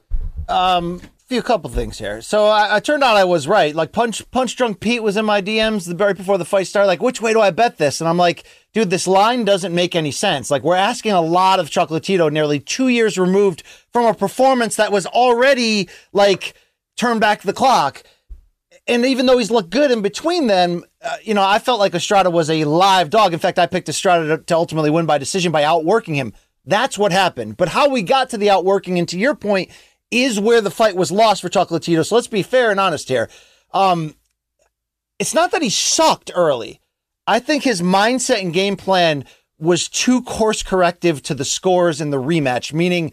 Um, 0.49 1.01
a 1.39 1.43
couple 1.43 1.71
things 1.71 1.99
here. 1.99 2.21
So 2.21 2.47
I, 2.47 2.77
I 2.77 2.81
turned 2.81 3.03
out 3.03 3.17
I 3.17 3.25
was 3.25 3.49
right. 3.49 3.75
Like 3.75 3.93
Punch 3.93 4.29
Punch 4.31 4.57
Drunk 4.57 4.81
Pete 4.81 5.03
was 5.03 5.17
in 5.17 5.25
my 5.25 5.41
DMs 5.41 5.87
the 5.87 5.95
very 5.95 6.15
before 6.15 6.39
the 6.39 6.45
fight 6.45 6.67
started. 6.67 6.87
Like, 6.87 7.03
which 7.03 7.21
way 7.21 7.33
do 7.33 7.41
I 7.41 7.51
bet 7.51 7.79
this? 7.79 8.01
And 8.01 8.09
I'm 8.09 8.17
like, 8.17 8.45
dude, 8.73 8.91
this 8.91 9.07
line 9.07 9.45
doesn't 9.45 9.75
make 9.75 9.95
any 9.95 10.11
sense. 10.11 10.51
Like, 10.51 10.63
we're 10.63 10.77
asking 10.77 11.13
a 11.13 11.21
lot 11.21 11.61
of 11.61 11.71
Chocolatito, 11.71 12.31
nearly 12.31 12.61
two 12.61 12.89
years 12.89 13.19
removed 13.19 13.63
from 13.93 14.07
a 14.07 14.15
performance 14.15 14.77
that 14.77 14.93
was 14.93 15.07
already 15.07 15.89
like 16.13 16.55
turn 16.97 17.19
back 17.19 17.43
the 17.43 17.53
clock. 17.53 18.03
And 18.87 19.07
even 19.07 19.27
though 19.27 19.39
he's 19.39 19.51
looked 19.51 19.71
good 19.71 19.91
in 19.91 20.03
between 20.03 20.49
them, 20.49 20.85
uh, 21.03 21.17
you 21.23 21.35
know, 21.35 21.45
I 21.45 21.59
felt 21.61 21.79
like 21.79 21.95
Estrada 21.95 22.31
was 22.31 22.51
a 22.51 22.65
live 22.65 23.11
dog. 23.11 23.33
In 23.33 23.39
fact, 23.39 23.59
I 23.59 23.67
picked 23.67 23.89
Estrada 23.89 24.37
to, 24.37 24.43
to 24.43 24.55
ultimately 24.57 24.91
win 24.91 25.07
by 25.07 25.19
decision 25.19 25.53
by 25.53 25.63
outworking 25.63 26.15
him. 26.15 26.33
That's 26.65 26.99
what 26.99 27.13
happened. 27.13 27.57
But 27.57 27.69
how 27.69 27.89
we 27.89 28.03
got 28.03 28.31
to 28.31 28.39
the 28.39 28.51
outworking, 28.51 28.99
and 28.99 29.09
to 29.09 29.19
your 29.19 29.35
point, 29.35 29.71
is 30.11 30.39
where 30.39 30.61
the 30.61 30.71
fight 30.71 30.97
was 30.97 31.13
lost 31.13 31.43
for 31.43 31.49
Chocolatito. 31.49 32.05
So 32.05 32.15
let's 32.17 32.27
be 32.27 32.43
fair 32.43 32.71
and 32.71 32.81
honest 32.81 33.09
here. 33.09 33.31
Um, 33.73 34.15
it's 35.19 35.35
not 35.35 35.53
that 35.53 35.63
he 35.63 35.71
sucked 35.71 36.31
early. 36.35 36.81
I 37.27 37.39
think 37.39 37.63
his 37.63 37.81
mindset 37.81 38.41
and 38.41 38.53
game 38.53 38.77
plan 38.77 39.25
was 39.59 39.89
too 39.89 40.23
course 40.23 40.63
corrective 40.63 41.23
to 41.23 41.35
the 41.35 41.45
scores 41.45 42.01
in 42.01 42.11
the 42.11 42.21
rematch, 42.21 42.73
meaning 42.73 43.13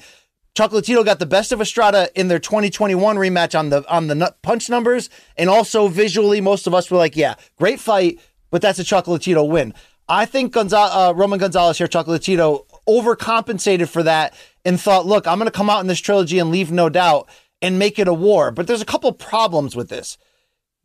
Chocolatito 0.55 1.05
got 1.05 1.19
the 1.19 1.25
best 1.25 1.51
of 1.51 1.61
Estrada 1.61 2.09
in 2.15 2.27
their 2.27 2.39
2021 2.39 3.15
rematch 3.15 3.57
on 3.57 3.69
the 3.69 3.87
on 3.89 4.07
the 4.07 4.35
punch 4.41 4.69
numbers, 4.69 5.09
and 5.37 5.49
also 5.49 5.87
visually, 5.87 6.41
most 6.41 6.67
of 6.67 6.73
us 6.73 6.91
were 6.91 6.97
like, 6.97 7.15
"Yeah, 7.15 7.35
great 7.57 7.79
fight, 7.79 8.19
but 8.51 8.61
that's 8.61 8.79
a 8.79 8.83
Chocolatito 8.83 9.47
win." 9.47 9.73
I 10.07 10.25
think 10.25 10.57
uh, 10.57 11.13
Roman 11.15 11.39
Gonzalez 11.39 11.77
here, 11.77 11.87
Chocolatito, 11.87 12.65
overcompensated 12.87 13.87
for 13.87 14.03
that 14.03 14.33
and 14.65 14.79
thought, 14.79 15.05
"Look, 15.05 15.27
I'm 15.27 15.37
going 15.37 15.51
to 15.51 15.57
come 15.57 15.69
out 15.69 15.81
in 15.81 15.87
this 15.87 15.99
trilogy 15.99 16.39
and 16.39 16.51
leave 16.51 16.71
no 16.71 16.89
doubt 16.89 17.29
and 17.61 17.79
make 17.79 17.99
it 17.99 18.07
a 18.07 18.13
war." 18.13 18.51
But 18.51 18.67
there's 18.67 18.81
a 18.81 18.85
couple 18.85 19.11
problems 19.13 19.75
with 19.75 19.89
this 19.89 20.17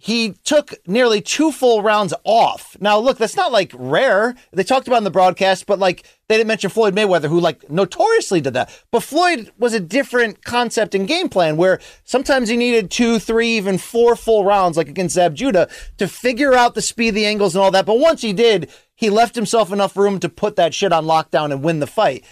he 0.04 0.34
took 0.44 0.74
nearly 0.86 1.22
two 1.22 1.50
full 1.50 1.80
rounds 1.80 2.12
off. 2.24 2.76
Now, 2.78 2.98
look, 2.98 3.16
that's 3.16 3.38
not 3.38 3.52
like 3.52 3.72
rare. 3.74 4.34
They 4.52 4.62
talked 4.62 4.86
about 4.86 4.98
in 4.98 5.04
the 5.04 5.10
broadcast, 5.10 5.64
but 5.64 5.78
like 5.78 6.04
they 6.28 6.36
didn't 6.36 6.48
mention 6.48 6.68
Floyd 6.68 6.94
Mayweather, 6.94 7.30
who 7.30 7.40
like 7.40 7.70
notoriously 7.70 8.42
did 8.42 8.52
that. 8.52 8.70
But 8.90 9.02
Floyd 9.02 9.50
was 9.56 9.72
a 9.72 9.80
different 9.80 10.44
concept 10.44 10.94
and 10.94 11.08
game 11.08 11.30
plan 11.30 11.56
where 11.56 11.80
sometimes 12.04 12.50
he 12.50 12.56
needed 12.58 12.90
two, 12.90 13.18
three, 13.18 13.56
even 13.56 13.78
four 13.78 14.14
full 14.14 14.44
rounds, 14.44 14.76
like 14.76 14.90
against 14.90 15.14
Zab 15.14 15.34
Judah, 15.34 15.70
to 15.96 16.06
figure 16.06 16.52
out 16.52 16.74
the 16.74 16.82
speed, 16.82 17.12
the 17.12 17.24
angles, 17.24 17.54
and 17.54 17.64
all 17.64 17.70
that. 17.70 17.86
But 17.86 17.98
once 17.98 18.20
he 18.20 18.34
did, 18.34 18.70
he 18.94 19.08
left 19.08 19.34
himself 19.34 19.72
enough 19.72 19.96
room 19.96 20.20
to 20.20 20.28
put 20.28 20.56
that 20.56 20.74
shit 20.74 20.92
on 20.92 21.06
lockdown 21.06 21.50
and 21.50 21.64
win 21.64 21.80
the 21.80 21.86
fight. 21.86 22.26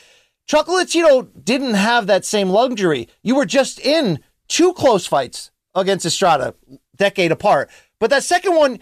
Chocolatito 0.46 1.26
didn't 1.42 1.72
have 1.72 2.06
that 2.06 2.26
same 2.26 2.50
luxury. 2.50 3.08
You 3.22 3.34
were 3.34 3.46
just 3.46 3.80
in 3.80 4.18
two 4.46 4.74
close 4.74 5.06
fights 5.06 5.50
against 5.74 6.04
Estrada, 6.04 6.54
decade 6.96 7.32
apart. 7.32 7.70
But 7.98 8.10
that 8.10 8.24
second 8.24 8.56
one, 8.56 8.80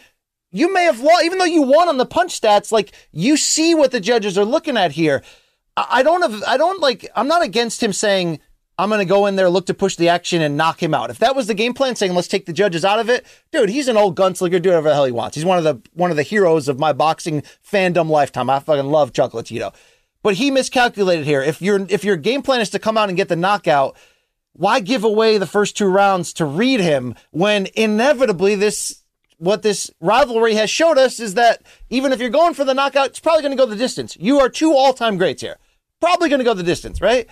you 0.50 0.72
may 0.72 0.84
have 0.84 1.00
won, 1.00 1.24
even 1.24 1.38
though 1.38 1.44
you 1.44 1.62
won 1.62 1.88
on 1.88 1.96
the 1.96 2.06
punch 2.06 2.40
stats. 2.40 2.72
Like 2.72 2.92
you 3.12 3.36
see 3.36 3.74
what 3.74 3.92
the 3.92 4.00
judges 4.00 4.36
are 4.36 4.44
looking 4.44 4.76
at 4.76 4.92
here. 4.92 5.22
I 5.76 5.86
I 5.90 6.02
don't 6.02 6.22
have, 6.22 6.42
I 6.46 6.56
don't 6.56 6.80
like, 6.80 7.08
I'm 7.14 7.28
not 7.28 7.42
against 7.42 7.82
him 7.82 7.92
saying, 7.92 8.40
I'm 8.80 8.88
going 8.88 9.00
to 9.00 9.04
go 9.04 9.26
in 9.26 9.36
there, 9.36 9.50
look 9.50 9.66
to 9.66 9.74
push 9.74 9.96
the 9.96 10.08
action 10.08 10.40
and 10.40 10.56
knock 10.56 10.82
him 10.82 10.94
out. 10.94 11.10
If 11.10 11.18
that 11.18 11.36
was 11.36 11.46
the 11.46 11.54
game 11.54 11.74
plan, 11.74 11.96
saying 11.96 12.14
let's 12.14 12.28
take 12.28 12.46
the 12.46 12.52
judges 12.52 12.82
out 12.82 12.98
of 12.98 13.10
it, 13.10 13.26
dude, 13.52 13.68
he's 13.68 13.88
an 13.88 13.98
old 13.98 14.16
gunslinger, 14.16 14.60
do 14.62 14.70
whatever 14.70 14.88
the 14.88 14.94
hell 14.94 15.04
he 15.04 15.12
wants. 15.12 15.36
He's 15.36 15.44
one 15.44 15.58
of 15.58 15.64
the 15.64 15.82
one 15.92 16.10
of 16.10 16.16
the 16.16 16.22
heroes 16.22 16.66
of 16.66 16.78
my 16.78 16.94
boxing 16.94 17.42
fandom 17.62 18.08
lifetime. 18.08 18.48
I 18.48 18.58
fucking 18.58 18.90
love 18.90 19.12
Chocolatito, 19.12 19.74
but 20.22 20.36
he 20.36 20.50
miscalculated 20.50 21.26
here. 21.26 21.42
If 21.42 21.60
your 21.60 21.86
if 21.90 22.04
your 22.04 22.16
game 22.16 22.40
plan 22.40 22.62
is 22.62 22.70
to 22.70 22.78
come 22.78 22.96
out 22.96 23.10
and 23.10 23.18
get 23.18 23.28
the 23.28 23.36
knockout, 23.36 23.96
why 24.52 24.80
give 24.80 25.04
away 25.04 25.38
the 25.38 25.46
first 25.46 25.76
two 25.76 25.86
rounds 25.86 26.32
to 26.34 26.44
read 26.44 26.80
him 26.80 27.14
when 27.30 27.68
inevitably 27.74 28.54
this 28.54 29.02
what 29.38 29.62
this 29.62 29.90
rivalry 30.00 30.54
has 30.54 30.68
showed 30.68 30.98
us 30.98 31.18
is 31.18 31.32
that 31.34 31.62
even 31.88 32.12
if 32.12 32.20
you're 32.20 32.28
going 32.28 32.52
for 32.52 32.64
the 32.64 32.74
knockout, 32.74 33.06
it's 33.06 33.20
probably 33.20 33.40
going 33.40 33.56
to 33.56 33.62
go 33.62 33.64
the 33.64 33.74
distance. 33.74 34.14
You 34.20 34.38
are 34.38 34.50
two 34.50 34.74
all-time 34.74 35.16
greats 35.16 35.40
here. 35.40 35.56
Probably 35.98 36.28
going 36.28 36.40
to 36.40 36.44
go 36.44 36.52
the 36.52 36.62
distance, 36.62 37.00
right? 37.00 37.26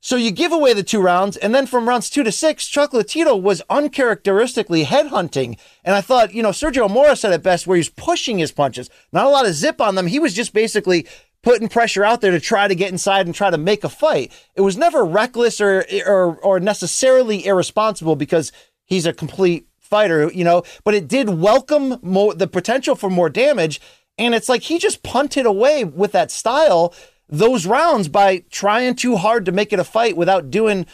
So 0.00 0.16
you 0.16 0.30
give 0.30 0.50
away 0.50 0.72
the 0.72 0.82
two 0.82 1.00
rounds, 1.00 1.36
and 1.36 1.54
then 1.54 1.66
from 1.66 1.88
rounds 1.88 2.10
two 2.10 2.24
to 2.24 2.32
six, 2.32 2.68
Chocolatito 2.68 3.40
was 3.40 3.62
uncharacteristically 3.70 4.84
headhunting. 4.84 5.58
And 5.84 5.94
I 5.94 6.00
thought, 6.00 6.34
you 6.34 6.42
know, 6.42 6.50
Sergio 6.50 6.90
Mora 6.90 7.14
said 7.14 7.32
it 7.32 7.42
best 7.42 7.66
where 7.66 7.76
he's 7.76 7.88
pushing 7.88 8.38
his 8.38 8.50
punches. 8.50 8.90
Not 9.12 9.26
a 9.26 9.30
lot 9.30 9.46
of 9.46 9.52
zip 9.52 9.80
on 9.80 9.94
them. 9.94 10.08
He 10.08 10.18
was 10.18 10.34
just 10.34 10.52
basically 10.54 11.06
putting 11.42 11.68
pressure 11.68 12.04
out 12.04 12.20
there 12.20 12.30
to 12.30 12.40
try 12.40 12.68
to 12.68 12.74
get 12.74 12.92
inside 12.92 13.26
and 13.26 13.34
try 13.34 13.50
to 13.50 13.58
make 13.58 13.84
a 13.84 13.88
fight. 13.88 14.32
It 14.54 14.60
was 14.60 14.76
never 14.76 15.04
reckless 15.04 15.60
or 15.60 15.84
or, 16.06 16.36
or 16.36 16.60
necessarily 16.60 17.46
irresponsible 17.46 18.16
because 18.16 18.52
he's 18.84 19.06
a 19.06 19.12
complete 19.12 19.66
fighter, 19.78 20.30
you 20.32 20.44
know, 20.44 20.62
but 20.84 20.94
it 20.94 21.08
did 21.08 21.28
welcome 21.28 21.98
more 22.02 22.34
the 22.34 22.46
potential 22.46 22.94
for 22.94 23.10
more 23.10 23.28
damage. 23.28 23.80
And 24.18 24.34
it's 24.34 24.48
like 24.48 24.62
he 24.62 24.78
just 24.78 25.02
punted 25.02 25.46
away 25.46 25.84
with 25.84 26.12
that 26.12 26.30
style 26.30 26.94
those 27.28 27.64
rounds 27.66 28.08
by 28.08 28.44
trying 28.50 28.94
too 28.94 29.16
hard 29.16 29.46
to 29.46 29.52
make 29.52 29.72
it 29.72 29.78
a 29.78 29.84
fight 29.84 30.16
without 30.16 30.50
doing 30.50 30.86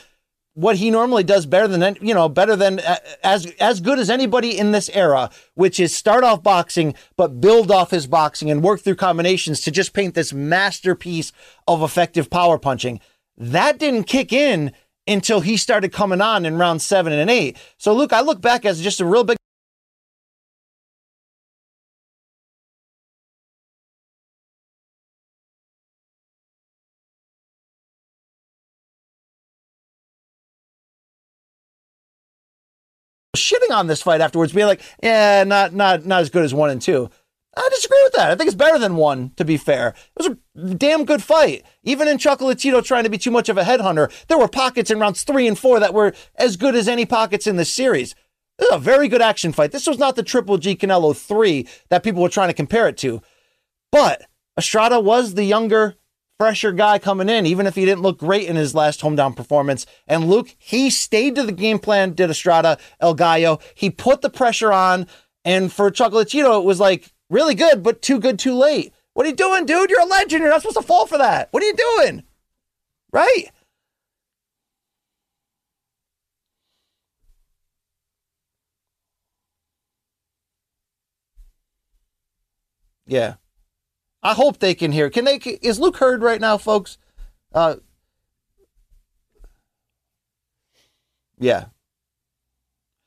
what 0.59 0.77
he 0.77 0.91
normally 0.91 1.23
does 1.23 1.47
better 1.47 1.69
than 1.69 1.97
you 2.01 2.13
know 2.13 2.29
better 2.29 2.57
than 2.57 2.81
uh, 2.81 2.97
as 3.23 3.47
as 3.61 3.81
good 3.81 3.97
as 3.97 4.11
anybody 4.11 4.59
in 4.59 4.73
this 4.73 4.91
era 4.93 5.31
which 5.55 5.79
is 5.79 5.95
start 5.95 6.25
off 6.25 6.43
boxing 6.43 6.95
but 7.17 7.41
build 7.41 7.71
off 7.71 7.93
his 7.93 8.09
boxing 8.09 8.51
and 8.51 8.61
work 8.61 8.81
through 8.81 8.97
combinations 8.97 9.61
to 9.61 9.71
just 9.71 9.93
paint 9.93 10.15
this 10.15 10.33
masterpiece 10.33 11.31
of 11.69 11.81
effective 11.83 12.29
power 12.29 12.59
punching. 12.59 12.99
That 13.37 13.79
didn't 13.79 14.05
kick 14.05 14.33
in 14.33 14.73
until 15.07 15.41
he 15.43 15.57
started 15.57 15.93
coming 15.93 16.21
on 16.21 16.45
in 16.45 16.59
round 16.59 16.83
7 16.83 17.13
and 17.13 17.31
8 17.31 17.57
so 17.79 17.95
luke 17.95 18.13
i 18.13 18.21
look 18.21 18.43
back 18.43 18.67
as 18.67 18.83
just 18.83 19.01
a 19.01 19.07
real 19.07 19.25
big 19.25 19.39
shitting 33.37 33.71
on 33.71 33.87
this 33.87 34.03
fight 34.03 34.21
afterwards, 34.21 34.53
being 34.53 34.67
like, 34.67 34.83
"Yeah, 35.03 35.45
not 35.45 35.75
not 35.75 36.07
not 36.07 36.23
as 36.23 36.31
good 36.31 36.45
as 36.45 36.55
one 36.55 36.71
and 36.71 36.81
two. 36.81 37.11
I 37.57 37.69
disagree 37.71 38.01
with 38.05 38.13
that. 38.13 38.31
I 38.31 38.35
think 38.37 38.47
it's 38.47 38.57
better 38.57 38.79
than 38.79 38.97
one, 38.97 39.33
to 39.37 39.45
be 39.45 39.57
fair. 39.57 39.89
It 40.17 40.29
was 40.29 40.37
a 40.73 40.75
damn 40.75 41.05
good 41.05 41.23
fight. 41.23 41.65
Even 41.83 42.07
in 42.07 42.19
Chocolatito 42.19 42.85
trying 42.85 43.05
to 43.05 43.11
be 43.11 43.19
too 43.19 43.33
much 43.33 43.49
of 43.49 43.59
a 43.59 43.65
headhunter, 43.65 44.13
there 44.29 44.39
were 44.39 44.49
pockets 44.49 44.91
in 44.91 45.01
rounds 45.01 45.23
three 45.23 45.49
and 45.49 45.59
four 45.59 45.81
that 45.81 45.95
were 45.95 46.15
as 46.37 46.57
good 46.57 46.77
as 46.77 46.87
any 46.87 47.05
pockets 47.05 47.47
in 47.47 47.57
this 47.57 47.73
series. 47.73 48.15
This 48.59 48.69
is 48.69 48.75
a 48.75 48.79
very 48.79 49.09
good 49.09 49.23
action 49.23 49.53
fight. 49.53 49.73
This 49.73 49.87
was 49.87 49.99
not 49.99 50.17
the 50.17 50.23
Triple 50.23 50.59
G 50.59 50.77
Canelo 50.77 51.17
3 51.17 51.67
that 51.91 52.03
people 52.03 52.23
were 52.23 52.29
trying 52.29 52.49
to 52.49 52.55
compare 52.55 52.89
it 52.89 52.97
to. 52.99 53.23
But 53.91 54.23
Estrada 54.57 55.01
was 55.01 55.35
the 55.35 55.45
younger, 55.45 55.97
fresher 56.39 56.73
guy 56.73 56.99
coming 56.99 57.29
in, 57.29 57.47
even 57.47 57.67
if 57.67 57.75
he 57.75 57.85
didn't 57.85 58.03
look 58.03 58.19
great 58.19 58.49
in 58.49 58.57
his 58.57 58.75
last 58.75 59.01
hometown 59.01 59.35
performance. 59.35 59.87
And 60.07 60.29
Luke, 60.29 60.55
he 60.59 60.89
stayed 60.89 61.35
to 61.35 61.43
the 61.43 61.53
game 61.53 61.79
plan, 61.79 62.15
did 62.15 62.31
Estrada, 62.31 62.79
El 63.01 63.15
Gallo. 63.15 63.59
He 63.75 63.91
put 63.91 64.23
the 64.23 64.31
pressure 64.31 64.73
on. 64.73 65.07
And 65.45 65.73
for 65.73 65.91
Chocolatito, 65.91 66.61
it 66.61 66.65
was 66.65 66.81
like, 66.81 67.13
really 67.31 67.55
good, 67.55 67.83
but 67.83 68.03
too 68.03 68.19
good 68.19 68.39
too 68.39 68.55
late. 68.55 68.93
What 69.15 69.27
are 69.27 69.31
you 69.31 69.35
doing, 69.35 69.67
dude? 69.67 69.91
You're 69.91 70.01
a 70.01 70.07
legend. 70.07 70.43
You're 70.43 70.51
not 70.51 70.63
supposed 70.63 70.77
to 70.79 70.83
fall 70.83 71.07
for 71.07 71.19
that. 71.19 71.49
What 71.51 71.63
are 71.63 71.67
you 71.67 71.75
doing? 71.75 72.23
Right? 73.13 73.51
Yeah. 83.07 83.37
I 84.29 84.35
hope 84.35 84.59
they 84.59 84.75
can 84.75 84.93
hear. 84.93 85.09
Can 85.09 85.25
they 85.25 85.37
is 85.37 85.81
Luke 85.81 85.97
heard 85.97 86.23
right 86.23 86.39
now, 86.39 86.59
folks? 86.59 86.99
Uh 87.55 87.77
Yeah. 91.39 91.67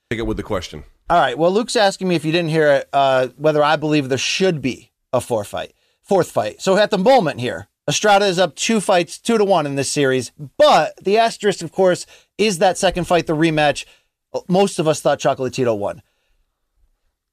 Take 0.09 0.19
it 0.19 0.25
with 0.25 0.37
the 0.37 0.43
question. 0.43 0.83
All 1.11 1.19
right. 1.19 1.37
Well, 1.37 1.51
Luke's 1.51 1.75
asking 1.75 2.07
me 2.07 2.15
if 2.15 2.25
you 2.25 2.31
didn't 2.31 2.49
hear 2.49 2.71
it, 2.71 2.89
uh, 2.91 3.27
whether 3.37 3.61
I 3.63 3.75
believe 3.75 4.09
there 4.09 4.17
should 4.17 4.63
be 4.63 4.91
a 5.13 5.21
fourth 5.21 5.49
fight. 5.49 5.73
Fourth 6.01 6.31
fight. 6.31 6.59
So 6.59 6.75
at 6.75 6.89
the 6.89 6.97
moment 6.97 7.39
here, 7.39 7.67
Estrada 7.87 8.25
is 8.25 8.39
up 8.39 8.55
two 8.55 8.81
fights, 8.81 9.19
two 9.19 9.37
to 9.37 9.45
one 9.45 9.67
in 9.67 9.75
this 9.75 9.91
series. 9.91 10.31
But 10.57 10.95
the 11.03 11.19
asterisk, 11.19 11.61
of 11.61 11.71
course, 11.71 12.07
is 12.39 12.57
that 12.57 12.79
second 12.79 13.05
fight, 13.05 13.27
the 13.27 13.35
rematch. 13.35 13.85
Most 14.47 14.79
of 14.79 14.87
us 14.87 15.01
thought 15.01 15.19
Chocolatito 15.19 15.77
won. 15.77 16.01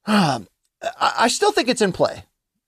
Um, 0.05 0.47
I 1.01 1.28
still 1.28 1.52
think 1.52 1.69
it's 1.69 1.81
in 1.81 1.93
play 1.93 2.24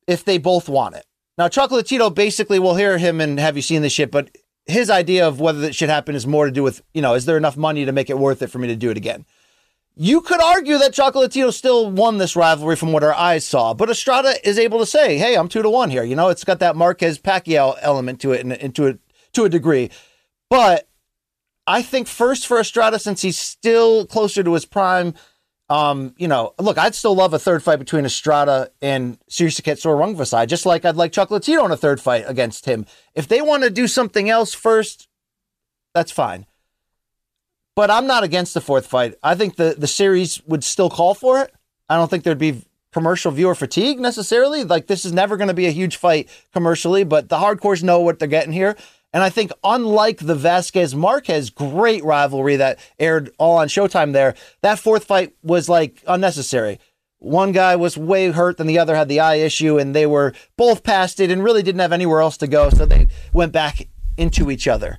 if 0.07 0.25
they 0.25 0.39
both 0.39 0.69
want 0.69 0.97
it. 0.97 1.05
Now, 1.41 1.49
Chocolatito 1.49 2.15
basically, 2.15 2.59
we'll 2.59 2.75
hear 2.75 2.99
him 2.99 3.19
and 3.19 3.41
have 3.41 3.57
you 3.57 3.63
seen 3.63 3.81
this 3.81 3.95
shit, 3.95 4.11
but 4.11 4.29
his 4.67 4.91
idea 4.91 5.27
of 5.27 5.41
whether 5.41 5.61
that 5.61 5.75
should 5.75 5.89
happen 5.89 6.15
is 6.15 6.27
more 6.27 6.45
to 6.45 6.53
do 6.53 6.63
with, 6.63 6.83
you 6.93 7.01
know, 7.01 7.15
is 7.15 7.25
there 7.25 7.39
enough 7.39 7.57
money 7.57 7.87
to 7.87 7.93
make 7.93 8.11
it 8.11 8.19
worth 8.19 8.43
it 8.43 8.49
for 8.49 8.59
me 8.59 8.69
to 8.69 8.77
do 8.77 8.91
it 8.91 8.99
again? 8.99 9.25
You 9.97 10.21
could 10.21 10.43
argue 10.43 10.77
that 10.77 10.93
Chocolatito 10.93 11.51
still 11.51 11.91
won 11.91 12.19
this 12.19 12.37
rivalry 12.37 12.77
from 12.77 12.93
what 12.93 13.03
our 13.03 13.15
eyes 13.15 13.47
saw, 13.47 13.73
but 13.73 13.89
Estrada 13.89 14.35
is 14.47 14.59
able 14.59 14.81
to 14.81 14.85
say, 14.85 15.17
"Hey, 15.17 15.35
I'm 15.35 15.49
two 15.49 15.63
to 15.63 15.71
one 15.71 15.89
here." 15.89 16.05
You 16.05 16.15
know, 16.15 16.29
it's 16.29 16.45
got 16.45 16.59
that 16.59 16.77
Marquez 16.77 17.19
Pacquiao 17.19 17.79
element 17.81 18.21
to 18.21 18.33
it, 18.33 18.43
and, 18.43 18.53
and 18.53 18.75
to 18.75 18.89
a 18.89 18.99
to 19.33 19.45
a 19.45 19.49
degree. 19.49 19.91
But 20.51 20.91
I 21.67 21.81
think 21.81 22.07
first 22.07 22.47
for 22.47 22.61
Estrada, 22.61 22.99
since 22.99 23.23
he's 23.23 23.39
still 23.39 24.05
closer 24.05 24.43
to 24.43 24.53
his 24.53 24.67
prime, 24.67 25.15
um, 25.71 26.15
you 26.19 26.27
know, 26.27 26.53
look, 26.59 26.79
I'd 26.79 26.97
still 26.97 27.15
love 27.15 27.33
a 27.33 27.39
third 27.39 27.63
fight 27.63 27.79
between 27.79 28.05
Estrada 28.05 28.71
and 28.83 29.19
Srisaket 29.31 29.79
Sor 29.79 30.47
just 30.47 30.67
like 30.67 30.85
I'd 30.85 30.97
like 30.97 31.13
Chocolatito 31.13 31.65
in 31.65 31.71
a 31.71 31.77
third 31.77 32.01
fight 32.01 32.25
against 32.27 32.65
him. 32.65 32.87
If 33.15 33.29
they 33.29 33.41
want 33.41 33.63
to 33.63 33.71
do 33.71 33.87
something 33.87 34.29
else 34.29 34.53
first, 34.53 35.09
that's 35.95 36.11
fine. 36.11 36.47
But 37.77 37.89
I'm 37.89 38.09
not 38.09 38.25
against 38.25 38.53
the 38.53 38.61
fourth 38.61 38.89
fight. 38.89 39.15
I 39.23 39.37
think 39.37 39.55
the, 39.55 39.77
the 39.79 39.87
series 39.87 40.45
would 40.45 40.65
still 40.65 40.91
call 40.91 41.15
for 41.15 41.41
it. 41.41 41.55
I 41.89 41.97
don't 41.97 42.11
think 42.11 42.25
there'd 42.25 42.37
be 42.37 42.65
commercial 42.93 43.31
viewer 43.31 43.55
fatigue 43.55 44.01
necessarily. 44.01 44.65
Like 44.65 44.89
this 44.89 45.05
is 45.05 45.13
never 45.13 45.37
going 45.37 45.49
to 45.49 45.55
be 45.55 45.67
a 45.67 45.71
huge 45.71 45.97
fight 45.97 46.29
commercially, 46.53 47.05
but 47.05 47.29
the 47.29 47.37
hardcores 47.37 47.85
know 47.85 48.01
what 48.01 48.19
they're 48.19 48.27
getting 48.27 48.53
here. 48.53 48.77
And 49.13 49.23
I 49.23 49.31
think 49.31 49.51
unlike 49.65 50.19
the 50.19 50.37
Vazquez 50.37 50.95
Marquez 50.95 51.51
great 51.51 52.05
rivalry 52.05 52.57
that 52.57 52.79
aired 52.99 53.31
all 53.39 53.59
on 53.59 53.69
Showtime 53.69 54.13
there, 54.13 54.35
that 54.63 54.79
fourth 54.79 55.05
fight 55.05 55.35
was 55.43 55.69
like 55.69 56.03
unnecessary. 56.07 56.79
One 57.19 57.53
guy 57.53 57.77
was 57.77 57.99
way 57.99 58.31
hurt 58.31 58.57
than 58.57 58.67
the 58.67 58.79
other 58.79 58.97
had 58.97 59.09
the 59.09 59.21
eye 59.21 59.37
issue, 59.37 59.79
and 59.79 59.95
they 59.95 60.07
were 60.07 60.33
both 60.57 60.85
past 60.85 61.21
it 61.21 61.31
and 61.31 61.45
really 61.45 61.63
didn't 61.63 61.81
have 61.81 61.93
anywhere 61.93 62.21
else 62.21 62.37
to 62.39 62.47
go. 62.47 62.71
So 62.71 62.87
they 62.87 63.09
went 63.33 63.53
back 63.53 63.89
into 64.17 64.51
each 64.51 64.67
other. 64.67 64.99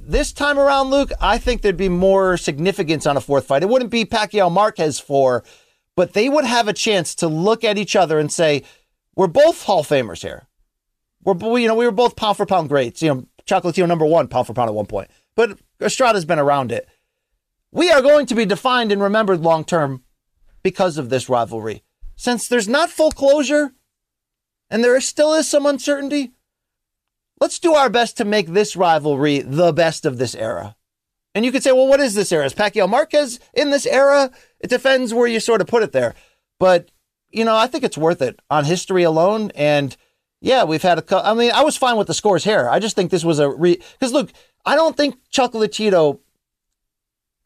This 0.00 0.32
time 0.32 0.58
around, 0.58 0.90
Luke, 0.90 1.12
I 1.20 1.38
think 1.38 1.62
there'd 1.62 1.76
be 1.76 1.88
more 1.88 2.36
significance 2.36 3.06
on 3.06 3.16
a 3.16 3.20
fourth 3.20 3.46
fight. 3.46 3.62
It 3.62 3.68
wouldn't 3.68 3.92
be 3.92 4.04
Pacquiao 4.04 4.50
Marquez 4.50 4.98
four, 4.98 5.44
but 5.94 6.14
they 6.14 6.28
would 6.28 6.44
have 6.44 6.66
a 6.66 6.72
chance 6.72 7.14
to 7.16 7.28
look 7.28 7.62
at 7.62 7.78
each 7.78 7.94
other 7.94 8.18
and 8.18 8.32
say, 8.32 8.64
"We're 9.14 9.28
both 9.28 9.62
Hall 9.62 9.80
of 9.80 9.88
Famers 9.88 10.22
here. 10.22 10.48
We're 11.22 11.58
you 11.58 11.68
know 11.68 11.76
we 11.76 11.84
were 11.84 11.92
both 11.92 12.16
pound 12.16 12.36
for 12.36 12.46
pound 12.46 12.68
greats. 12.68 13.00
You 13.02 13.14
know, 13.14 13.26
Chocolatito 13.46 13.88
number 13.88 14.06
one 14.06 14.28
pound 14.28 14.46
for 14.46 14.54
pound 14.54 14.68
at 14.68 14.74
one 14.74 14.86
point, 14.86 15.10
but 15.34 15.58
Estrada's 15.80 16.24
been 16.24 16.38
around 16.38 16.72
it. 16.72 16.88
We 17.70 17.90
are 17.90 18.02
going 18.02 18.26
to 18.26 18.34
be 18.34 18.44
defined 18.44 18.92
and 18.92 19.02
remembered 19.02 19.40
long 19.40 19.64
term 19.64 20.02
because 20.62 20.98
of 20.98 21.08
this 21.08 21.28
rivalry. 21.28 21.82
Since 22.16 22.48
there's 22.48 22.68
not 22.68 22.90
full 22.90 23.10
closure, 23.10 23.72
and 24.70 24.82
there 24.84 25.00
still 25.00 25.34
is 25.34 25.48
some 25.48 25.66
uncertainty, 25.66 26.32
let's 27.40 27.58
do 27.58 27.74
our 27.74 27.90
best 27.90 28.16
to 28.18 28.24
make 28.24 28.48
this 28.48 28.76
rivalry 28.76 29.40
the 29.40 29.72
best 29.72 30.06
of 30.06 30.18
this 30.18 30.34
era. 30.34 30.76
And 31.34 31.44
you 31.44 31.52
could 31.52 31.62
say, 31.62 31.72
well, 31.72 31.88
what 31.88 32.00
is 32.00 32.14
this 32.14 32.30
era? 32.30 32.44
Is 32.44 32.54
Pacquiao 32.54 32.88
Marquez 32.88 33.40
in 33.54 33.70
this 33.70 33.86
era? 33.86 34.30
It 34.60 34.70
depends 34.70 35.14
where 35.14 35.26
you 35.26 35.40
sort 35.40 35.60
of 35.60 35.66
put 35.66 35.82
it 35.82 35.92
there. 35.92 36.14
But, 36.58 36.90
you 37.30 37.44
know, 37.44 37.56
I 37.56 37.66
think 37.66 37.84
it's 37.84 37.98
worth 37.98 38.20
it 38.20 38.38
on 38.50 38.64
history 38.64 39.02
alone. 39.02 39.50
And 39.54 39.96
yeah, 40.42 40.64
we've 40.64 40.82
had 40.82 40.98
a, 40.98 41.26
I 41.26 41.34
mean, 41.34 41.50
I 41.52 41.62
was 41.62 41.76
fine 41.76 41.96
with 41.96 42.06
the 42.06 42.14
scores 42.14 42.44
here. 42.44 42.68
I 42.68 42.78
just 42.78 42.94
think 42.94 43.10
this 43.10 43.24
was 43.24 43.38
a 43.38 43.48
re, 43.48 43.80
because 43.98 44.12
look, 44.12 44.30
I 44.66 44.74
don't 44.74 44.96
think 44.96 45.16
Chocolatito 45.32 46.18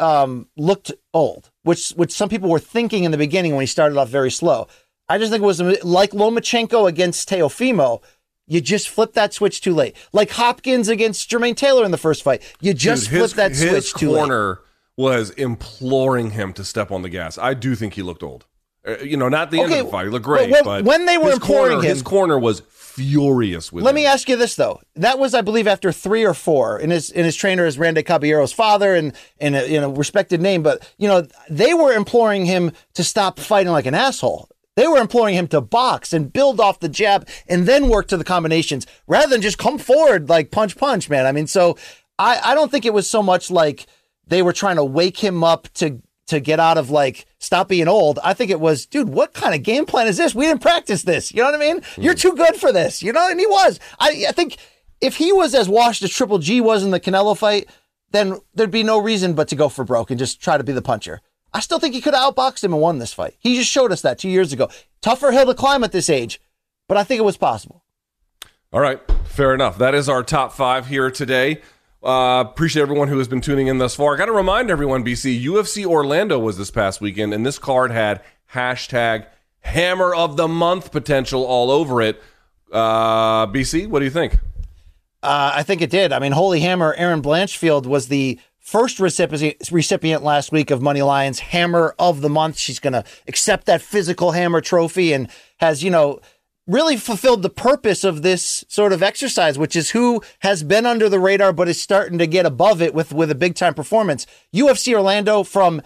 um, 0.00 0.48
looked 0.56 0.92
old, 1.14 1.50
which, 1.62 1.90
which 1.90 2.10
some 2.10 2.28
people 2.28 2.50
were 2.50 2.58
thinking 2.58 3.04
in 3.04 3.12
the 3.12 3.18
beginning 3.18 3.52
when 3.52 3.62
he 3.62 3.66
started 3.66 3.96
off 3.96 4.08
very 4.08 4.30
slow. 4.30 4.66
I 5.08 5.18
just 5.18 5.30
think 5.30 5.42
it 5.42 5.46
was 5.46 5.60
like 5.84 6.10
Lomachenko 6.10 6.88
against 6.88 7.28
Teofimo 7.28 8.02
you 8.46 8.60
just 8.60 8.88
flip 8.88 9.14
that 9.14 9.34
switch 9.34 9.60
too 9.60 9.74
late. 9.74 9.96
Like 10.12 10.30
Hopkins 10.30 10.88
against 10.88 11.28
Jermaine 11.28 11.56
Taylor 11.56 11.84
in 11.84 11.90
the 11.90 11.98
first 11.98 12.22
fight. 12.22 12.42
You 12.60 12.74
just 12.74 13.10
Dude, 13.10 13.20
his, 13.20 13.32
flip 13.32 13.50
that 13.50 13.56
switch 13.56 13.94
too 13.94 14.10
late. 14.10 14.20
His 14.20 14.28
corner 14.28 14.60
was 14.96 15.30
imploring 15.30 16.30
him 16.30 16.52
to 16.54 16.64
step 16.64 16.90
on 16.90 17.02
the 17.02 17.08
gas. 17.08 17.38
I 17.38 17.54
do 17.54 17.74
think 17.74 17.94
he 17.94 18.02
looked 18.02 18.22
old. 18.22 18.46
Uh, 18.86 18.98
you 18.98 19.16
know, 19.16 19.28
not 19.28 19.50
the 19.50 19.60
okay, 19.60 19.64
end 19.64 19.80
of 19.80 19.86
the 19.86 19.92
fight. 19.92 20.04
He 20.04 20.10
looked 20.10 20.24
great. 20.24 20.50
But 20.50 20.64
when, 20.64 20.64
but 20.64 20.84
when 20.84 21.06
they 21.06 21.18
were 21.18 21.32
imploring 21.32 21.72
corner, 21.72 21.84
him, 21.84 21.90
his 21.90 22.02
corner 22.02 22.38
was 22.38 22.60
furious 22.96 23.72
with 23.72 23.84
Let 23.84 23.90
him. 23.90 23.96
me 23.96 24.06
ask 24.06 24.28
you 24.28 24.36
this 24.36 24.54
though. 24.54 24.80
That 24.94 25.18
was, 25.18 25.34
I 25.34 25.40
believe, 25.40 25.66
after 25.66 25.92
three 25.92 26.24
or 26.24 26.34
four. 26.34 26.78
And 26.78 26.92
his 26.92 27.10
and 27.10 27.24
his 27.24 27.36
trainer 27.36 27.66
is 27.66 27.78
Randy 27.78 28.02
Caballero's 28.02 28.52
father 28.52 28.94
and 28.94 29.12
and 29.38 29.56
a 29.56 29.68
you 29.68 29.80
know 29.80 29.90
respected 29.90 30.40
name. 30.40 30.62
But 30.62 30.88
you 30.98 31.08
know, 31.08 31.26
they 31.50 31.74
were 31.74 31.92
imploring 31.92 32.46
him 32.46 32.72
to 32.94 33.04
stop 33.04 33.38
fighting 33.38 33.72
like 33.72 33.86
an 33.86 33.94
asshole. 33.94 34.48
They 34.76 34.86
were 34.86 34.98
imploring 34.98 35.34
him 35.34 35.48
to 35.48 35.60
box 35.62 36.12
and 36.12 36.30
build 36.30 36.60
off 36.60 36.80
the 36.80 36.88
jab 36.88 37.26
and 37.48 37.66
then 37.66 37.88
work 37.88 38.08
to 38.08 38.16
the 38.16 38.24
combinations 38.24 38.86
rather 39.06 39.28
than 39.28 39.40
just 39.40 39.58
come 39.58 39.78
forward 39.78 40.28
like 40.28 40.50
punch, 40.50 40.76
punch, 40.76 41.08
man. 41.08 41.24
I 41.26 41.32
mean, 41.32 41.46
so 41.46 41.78
I, 42.18 42.40
I 42.44 42.54
don't 42.54 42.70
think 42.70 42.84
it 42.84 42.92
was 42.92 43.08
so 43.08 43.22
much 43.22 43.50
like 43.50 43.86
they 44.26 44.42
were 44.42 44.52
trying 44.52 44.76
to 44.76 44.84
wake 44.84 45.18
him 45.18 45.42
up 45.42 45.68
to 45.74 46.02
to 46.26 46.40
get 46.40 46.60
out 46.60 46.78
of 46.78 46.90
like 46.90 47.26
stop 47.38 47.68
being 47.68 47.88
old. 47.88 48.18
I 48.22 48.34
think 48.34 48.50
it 48.50 48.60
was, 48.60 48.86
dude, 48.86 49.08
what 49.08 49.32
kind 49.32 49.54
of 49.54 49.62
game 49.62 49.86
plan 49.86 50.06
is 50.06 50.16
this? 50.16 50.34
We 50.34 50.46
didn't 50.46 50.62
practice 50.62 51.02
this. 51.02 51.32
You 51.32 51.42
know 51.42 51.50
what 51.50 51.54
I 51.54 51.58
mean? 51.58 51.80
Mm. 51.80 52.02
You're 52.02 52.14
too 52.14 52.34
good 52.34 52.56
for 52.56 52.72
this. 52.72 53.02
You 53.02 53.12
know, 53.12 53.28
and 53.28 53.38
he 53.38 53.46
was. 53.46 53.80
I 53.98 54.26
I 54.28 54.32
think 54.32 54.56
if 55.00 55.16
he 55.16 55.32
was 55.32 55.54
as 55.54 55.68
washed 55.68 56.02
as 56.02 56.10
Triple 56.10 56.38
G 56.38 56.60
was 56.60 56.82
in 56.82 56.90
the 56.90 57.00
Canelo 57.00 57.36
fight, 57.36 57.68
then 58.10 58.40
there'd 58.54 58.70
be 58.70 58.82
no 58.82 58.98
reason 58.98 59.34
but 59.34 59.48
to 59.48 59.56
go 59.56 59.68
for 59.68 59.84
broke 59.84 60.10
and 60.10 60.18
just 60.18 60.40
try 60.40 60.56
to 60.56 60.64
be 60.64 60.72
the 60.72 60.82
puncher. 60.82 61.20
I 61.52 61.60
still 61.60 61.78
think 61.78 61.94
he 61.94 62.00
could 62.00 62.14
have 62.14 62.34
outboxed 62.34 62.64
him 62.64 62.72
and 62.72 62.82
won 62.82 62.98
this 62.98 63.12
fight. 63.12 63.34
He 63.38 63.56
just 63.56 63.70
showed 63.70 63.92
us 63.92 64.02
that 64.02 64.18
two 64.18 64.28
years 64.28 64.52
ago. 64.52 64.68
Tougher 65.00 65.32
hill 65.32 65.46
to 65.46 65.54
climb 65.54 65.84
at 65.84 65.92
this 65.92 66.10
age, 66.10 66.40
but 66.88 66.96
I 66.98 67.04
think 67.04 67.18
it 67.18 67.24
was 67.24 67.36
possible. 67.36 67.82
All 68.72 68.80
right, 68.80 69.00
fair 69.24 69.54
enough. 69.54 69.78
That 69.78 69.94
is 69.94 70.08
our 70.08 70.22
top 70.22 70.52
five 70.52 70.88
here 70.88 71.10
today. 71.10 71.62
Uh, 72.02 72.44
appreciate 72.46 72.82
everyone 72.82 73.08
who 73.08 73.18
has 73.18 73.28
been 73.28 73.40
tuning 73.40 73.66
in 73.66 73.78
thus 73.78 73.94
far. 73.94 74.14
I 74.14 74.18
got 74.18 74.26
to 74.26 74.32
remind 74.32 74.70
everyone, 74.70 75.04
BC, 75.04 75.42
UFC 75.42 75.84
Orlando 75.84 76.38
was 76.38 76.58
this 76.58 76.70
past 76.70 77.00
weekend, 77.00 77.34
and 77.34 77.44
this 77.44 77.58
card 77.58 77.90
had 77.90 78.22
hashtag 78.52 79.26
Hammer 79.60 80.14
of 80.14 80.36
the 80.36 80.46
Month 80.46 80.92
potential 80.92 81.44
all 81.44 81.70
over 81.70 82.00
it. 82.00 82.22
Uh, 82.70 83.46
BC, 83.46 83.88
what 83.88 84.00
do 84.00 84.04
you 84.04 84.10
think? 84.10 84.34
Uh, 85.22 85.52
I 85.54 85.62
think 85.62 85.82
it 85.82 85.90
did. 85.90 86.12
I 86.12 86.18
mean, 86.18 86.32
Holy 86.32 86.60
Hammer, 86.60 86.94
Erin 86.94 87.22
Blanchfield 87.22 87.86
was 87.86 88.08
the 88.08 88.38
first 88.60 89.00
recipient, 89.00 90.22
last 90.22 90.52
week 90.52 90.70
of 90.70 90.80
MoneyLion's 90.80 91.38
Hammer 91.38 91.94
of 91.98 92.20
the 92.20 92.28
Month. 92.28 92.58
She's 92.58 92.78
going 92.78 92.92
to 92.92 93.04
accept 93.26 93.66
that 93.66 93.80
physical 93.80 94.32
hammer 94.32 94.60
trophy 94.60 95.12
and 95.12 95.28
has, 95.58 95.82
you 95.82 95.90
know, 95.90 96.20
really 96.66 96.96
fulfilled 96.96 97.42
the 97.42 97.50
purpose 97.50 98.04
of 98.04 98.22
this 98.22 98.64
sort 98.68 98.92
of 98.92 99.02
exercise, 99.02 99.58
which 99.58 99.76
is 99.76 99.90
who 99.90 100.22
has 100.40 100.62
been 100.62 100.86
under 100.86 101.08
the 101.08 101.20
radar 101.20 101.52
but 101.52 101.68
is 101.68 101.80
starting 101.80 102.18
to 102.18 102.26
get 102.26 102.46
above 102.46 102.82
it 102.82 102.94
with 102.94 103.12
with 103.12 103.30
a 103.30 103.34
big 103.34 103.54
time 103.54 103.74
performance. 103.74 104.26
UFC 104.54 104.94
Orlando 104.94 105.42
from 105.42 105.82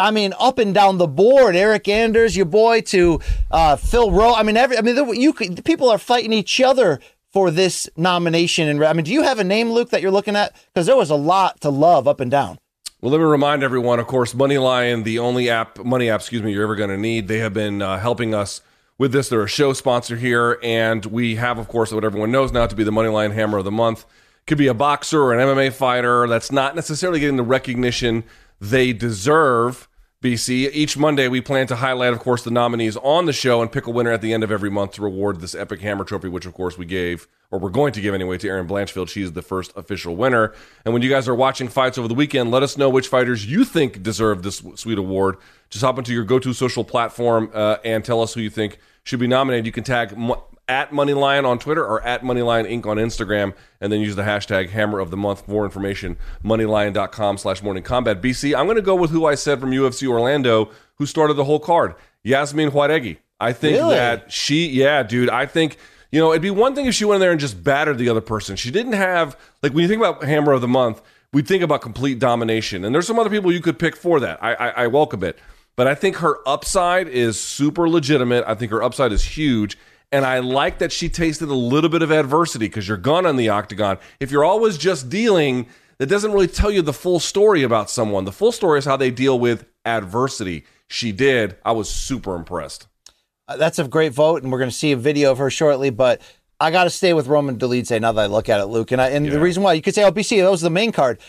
I 0.00 0.12
mean, 0.12 0.32
up 0.38 0.58
and 0.58 0.72
down 0.72 0.98
the 0.98 1.08
board, 1.08 1.56
Eryk 1.56 1.88
Anders, 1.88 2.36
your 2.36 2.46
boy, 2.46 2.82
to 2.82 3.18
uh, 3.50 3.74
Phil 3.74 4.12
Rowe. 4.12 4.32
I 4.32 4.44
mean, 4.44 4.56
every, 4.56 4.78
I 4.78 4.80
mean, 4.80 5.20
you 5.20 5.32
could, 5.32 5.64
people 5.64 5.90
are 5.90 5.98
fighting 5.98 6.32
each 6.32 6.60
other 6.60 7.00
for 7.32 7.50
this 7.50 7.88
nomination. 7.96 8.68
And 8.68 8.84
I 8.84 8.92
mean, 8.92 9.04
do 9.04 9.12
you 9.12 9.24
have 9.24 9.40
a 9.40 9.44
name, 9.44 9.72
Luke, 9.72 9.90
that 9.90 10.00
you're 10.00 10.12
looking 10.12 10.36
at? 10.36 10.54
Because 10.72 10.86
there 10.86 10.96
was 10.96 11.10
a 11.10 11.16
lot 11.16 11.60
to 11.62 11.70
love 11.70 12.06
up 12.06 12.20
and 12.20 12.30
down. 12.30 12.58
Well, 13.00 13.10
let 13.10 13.18
me 13.18 13.24
remind 13.24 13.64
everyone, 13.64 13.98
of 13.98 14.06
course, 14.06 14.34
MoneyLion, 14.34 15.02
the 15.02 15.18
only 15.18 15.50
app, 15.50 15.78
money 15.84 16.10
app, 16.10 16.20
excuse 16.20 16.42
me, 16.42 16.52
you're 16.52 16.62
ever 16.62 16.76
going 16.76 16.90
to 16.90 16.96
need. 16.96 17.26
They 17.26 17.38
have 17.38 17.54
been 17.54 17.82
uh, 17.82 17.98
helping 17.98 18.34
us 18.34 18.60
with 18.98 19.12
this. 19.12 19.28
They're 19.28 19.42
a 19.42 19.48
show 19.48 19.72
sponsor 19.72 20.16
here, 20.16 20.58
and 20.62 21.06
we 21.06 21.36
have, 21.36 21.58
of 21.58 21.68
course, 21.68 21.92
what 21.92 22.04
everyone 22.04 22.30
knows 22.30 22.52
now 22.52 22.66
to 22.66 22.76
be 22.76 22.84
the 22.84 22.90
MoneyLion 22.90 23.32
Hammer 23.32 23.58
of 23.58 23.64
the 23.64 23.70
Month. 23.70 24.04
Could 24.46 24.58
be 24.58 24.66
a 24.66 24.74
boxer 24.74 25.22
or 25.22 25.32
an 25.32 25.40
MMA 25.40 25.72
fighter 25.72 26.26
that's 26.26 26.50
not 26.50 26.74
necessarily 26.74 27.20
getting 27.20 27.36
the 27.36 27.42
recognition 27.42 28.24
they 28.60 28.92
deserve 28.92 29.88
BC. 30.20 30.70
Each 30.72 30.96
Monday, 30.96 31.28
we 31.28 31.40
plan 31.40 31.68
to 31.68 31.76
highlight, 31.76 32.12
of 32.12 32.18
course, 32.18 32.42
the 32.42 32.50
nominees 32.50 32.96
on 32.96 33.26
the 33.26 33.32
show 33.32 33.62
and 33.62 33.70
pick 33.70 33.86
a 33.86 33.90
winner 33.90 34.10
at 34.10 34.20
the 34.20 34.32
end 34.32 34.42
of 34.42 34.50
every 34.50 34.68
month 34.68 34.92
to 34.94 35.02
reward 35.02 35.40
this 35.40 35.54
Epic 35.54 35.80
Hammer 35.80 36.02
Trophy, 36.02 36.26
which, 36.26 36.44
of 36.44 36.54
course, 36.54 36.76
we 36.76 36.86
gave, 36.86 37.28
or 37.52 37.60
we're 37.60 37.70
going 37.70 37.92
to 37.92 38.00
give 38.00 38.14
anyway, 38.14 38.36
to 38.38 38.48
Erin 38.48 38.66
Blanchfield. 38.66 39.08
She's 39.08 39.30
the 39.30 39.42
first 39.42 39.70
official 39.76 40.16
winner. 40.16 40.52
And 40.84 40.92
when 40.92 41.04
you 41.04 41.08
guys 41.08 41.28
are 41.28 41.36
watching 41.36 41.68
fights 41.68 41.98
over 41.98 42.08
the 42.08 42.14
weekend, 42.14 42.50
let 42.50 42.64
us 42.64 42.76
know 42.76 42.90
which 42.90 43.06
fighters 43.06 43.46
you 43.46 43.64
think 43.64 44.02
deserve 44.02 44.42
this 44.42 44.60
sweet 44.74 44.98
award. 44.98 45.36
Just 45.70 45.84
hop 45.84 45.98
into 45.98 46.12
your 46.12 46.24
go 46.24 46.40
to 46.40 46.52
social 46.52 46.82
platform 46.82 47.52
uh, 47.54 47.76
and 47.84 48.04
tell 48.04 48.20
us 48.20 48.34
who 48.34 48.40
you 48.40 48.50
think 48.50 48.80
should 49.08 49.18
be 49.18 49.26
nominated. 49.26 49.64
You 49.64 49.72
can 49.72 49.84
tag 49.84 50.12
at 50.68 50.90
MoneyLion 50.90 51.46
on 51.46 51.58
Twitter 51.58 51.82
or 51.82 52.02
at 52.02 52.22
MoneyLion 52.22 52.70
Inc. 52.70 52.84
on 52.84 52.98
Instagram, 52.98 53.54
and 53.80 53.90
then 53.90 54.02
use 54.02 54.16
the 54.16 54.22
hashtag 54.22 54.68
Hammer 54.68 55.00
of 55.00 55.10
the 55.10 55.16
Month 55.16 55.46
for 55.46 55.50
more 55.50 55.64
information. 55.64 56.18
MoneyLion.com 56.44 57.38
slash 57.38 57.62
Morning 57.62 57.82
Combat. 57.82 58.20
BC, 58.20 58.54
I'm 58.54 58.66
going 58.66 58.76
to 58.76 58.82
go 58.82 58.94
with 58.94 59.10
who 59.10 59.24
I 59.24 59.34
said 59.34 59.60
from 59.60 59.70
UFC 59.70 60.06
Orlando, 60.06 60.70
who 60.96 61.06
started 61.06 61.34
the 61.34 61.44
whole 61.44 61.58
card, 61.58 61.94
Yasmin 62.22 62.70
Jauregui. 62.70 63.16
I 63.40 63.54
think 63.54 63.78
really? 63.78 63.94
that 63.94 64.30
she, 64.30 64.68
yeah, 64.68 65.02
dude, 65.02 65.30
I 65.30 65.46
think, 65.46 65.78
you 66.12 66.20
know, 66.20 66.32
it'd 66.32 66.42
be 66.42 66.50
one 66.50 66.74
thing 66.74 66.84
if 66.84 66.94
she 66.94 67.06
went 67.06 67.16
in 67.16 67.20
there 67.22 67.30
and 67.30 67.40
just 67.40 67.64
battered 67.64 67.96
the 67.96 68.10
other 68.10 68.20
person. 68.20 68.56
She 68.56 68.70
didn't 68.70 68.92
have, 68.92 69.38
like, 69.62 69.72
when 69.72 69.82
you 69.82 69.88
think 69.88 70.02
about 70.02 70.22
Hammer 70.22 70.52
of 70.52 70.60
the 70.60 70.68
Month, 70.68 71.00
we 71.32 71.40
think 71.40 71.62
about 71.62 71.80
complete 71.80 72.18
domination. 72.18 72.84
And 72.84 72.94
there's 72.94 73.06
some 73.06 73.18
other 73.18 73.30
people 73.30 73.50
you 73.52 73.62
could 73.62 73.78
pick 73.78 73.96
for 73.96 74.20
that. 74.20 74.42
I, 74.42 74.52
I, 74.54 74.68
I 74.68 74.86
welcome 74.88 75.24
it. 75.24 75.38
But 75.78 75.86
I 75.86 75.94
think 75.94 76.16
her 76.16 76.38
upside 76.44 77.06
is 77.06 77.40
super 77.40 77.88
legitimate. 77.88 78.42
I 78.48 78.56
think 78.56 78.72
her 78.72 78.82
upside 78.82 79.12
is 79.12 79.22
huge. 79.24 79.78
And 80.10 80.26
I 80.26 80.40
like 80.40 80.78
that 80.78 80.90
she 80.90 81.08
tasted 81.08 81.48
a 81.48 81.54
little 81.54 81.88
bit 81.88 82.02
of 82.02 82.10
adversity 82.10 82.66
because 82.66 82.88
you're 82.88 82.96
gone 82.96 83.24
on 83.24 83.36
the 83.36 83.50
octagon. 83.50 83.98
If 84.18 84.32
you're 84.32 84.44
always 84.44 84.76
just 84.76 85.08
dealing, 85.08 85.68
that 85.98 86.06
doesn't 86.06 86.32
really 86.32 86.48
tell 86.48 86.72
you 86.72 86.82
the 86.82 86.92
full 86.92 87.20
story 87.20 87.62
about 87.62 87.90
someone. 87.90 88.24
The 88.24 88.32
full 88.32 88.50
story 88.50 88.80
is 88.80 88.86
how 88.86 88.96
they 88.96 89.12
deal 89.12 89.38
with 89.38 89.66
adversity. 89.84 90.64
She 90.88 91.12
did. 91.12 91.56
I 91.64 91.70
was 91.70 91.88
super 91.88 92.34
impressed. 92.34 92.88
Uh, 93.46 93.56
that's 93.56 93.78
a 93.78 93.86
great 93.86 94.12
vote, 94.12 94.42
and 94.42 94.50
we're 94.50 94.58
going 94.58 94.70
to 94.70 94.76
see 94.76 94.90
a 94.90 94.96
video 94.96 95.30
of 95.30 95.38
her 95.38 95.48
shortly. 95.48 95.90
But 95.90 96.20
I 96.58 96.72
got 96.72 96.84
to 96.84 96.90
stay 96.90 97.12
with 97.14 97.28
Roman 97.28 97.56
Dolidze 97.56 98.00
now 98.00 98.10
that 98.10 98.22
I 98.22 98.26
look 98.26 98.48
at 98.48 98.58
it, 98.58 98.66
Luke. 98.66 98.90
And 98.90 99.00
I, 99.00 99.10
and 99.10 99.24
yeah. 99.24 99.30
the 99.30 99.40
reason 99.40 99.62
why 99.62 99.74
you 99.74 99.82
could 99.82 99.94
say, 99.94 100.02
"Oh, 100.02 100.10
BC, 100.10 100.42
that 100.42 100.50
was 100.50 100.60
the 100.60 100.70
main 100.70 100.90
card." 100.90 101.20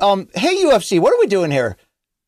Um, 0.00 0.28
hey 0.34 0.64
UFC, 0.64 0.98
what 0.98 1.12
are 1.12 1.20
we 1.20 1.26
doing 1.26 1.50
here? 1.50 1.76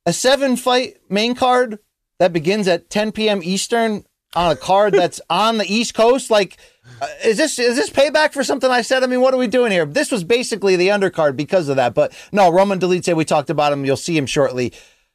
A 0.06 0.12
seven 0.12 0.56
fight 0.56 0.98
main 1.08 1.34
card 1.34 1.78
that 2.18 2.32
begins 2.32 2.68
at 2.68 2.90
10 2.90 3.12
p.m. 3.12 3.40
Eastern 3.42 4.04
on 4.34 4.52
a 4.52 4.56
card 4.56 4.92
that's 4.94 5.20
on 5.30 5.58
the 5.58 5.66
East 5.66 5.94
Coast? 5.94 6.30
Like, 6.30 6.58
uh, 7.00 7.06
is 7.24 7.38
this 7.38 7.58
is 7.58 7.76
this 7.76 7.90
payback 7.90 8.32
for 8.32 8.44
something 8.44 8.70
I 8.70 8.82
said? 8.82 9.02
I 9.02 9.06
mean, 9.06 9.20
what 9.20 9.32
are 9.34 9.38
we 9.38 9.46
doing 9.46 9.72
here? 9.72 9.86
This 9.86 10.10
was 10.10 10.22
basically 10.22 10.76
the 10.76 10.88
undercard 10.88 11.36
because 11.36 11.68
of 11.68 11.76
that. 11.76 11.94
But 11.94 12.12
no, 12.32 12.52
Roman 12.52 12.78
Dolidze, 12.78 13.16
we 13.16 13.24
talked 13.24 13.50
about 13.50 13.72
him. 13.72 13.84
You'll 13.84 13.96
see 13.96 14.16
him 14.16 14.26
shortly. 14.26 14.72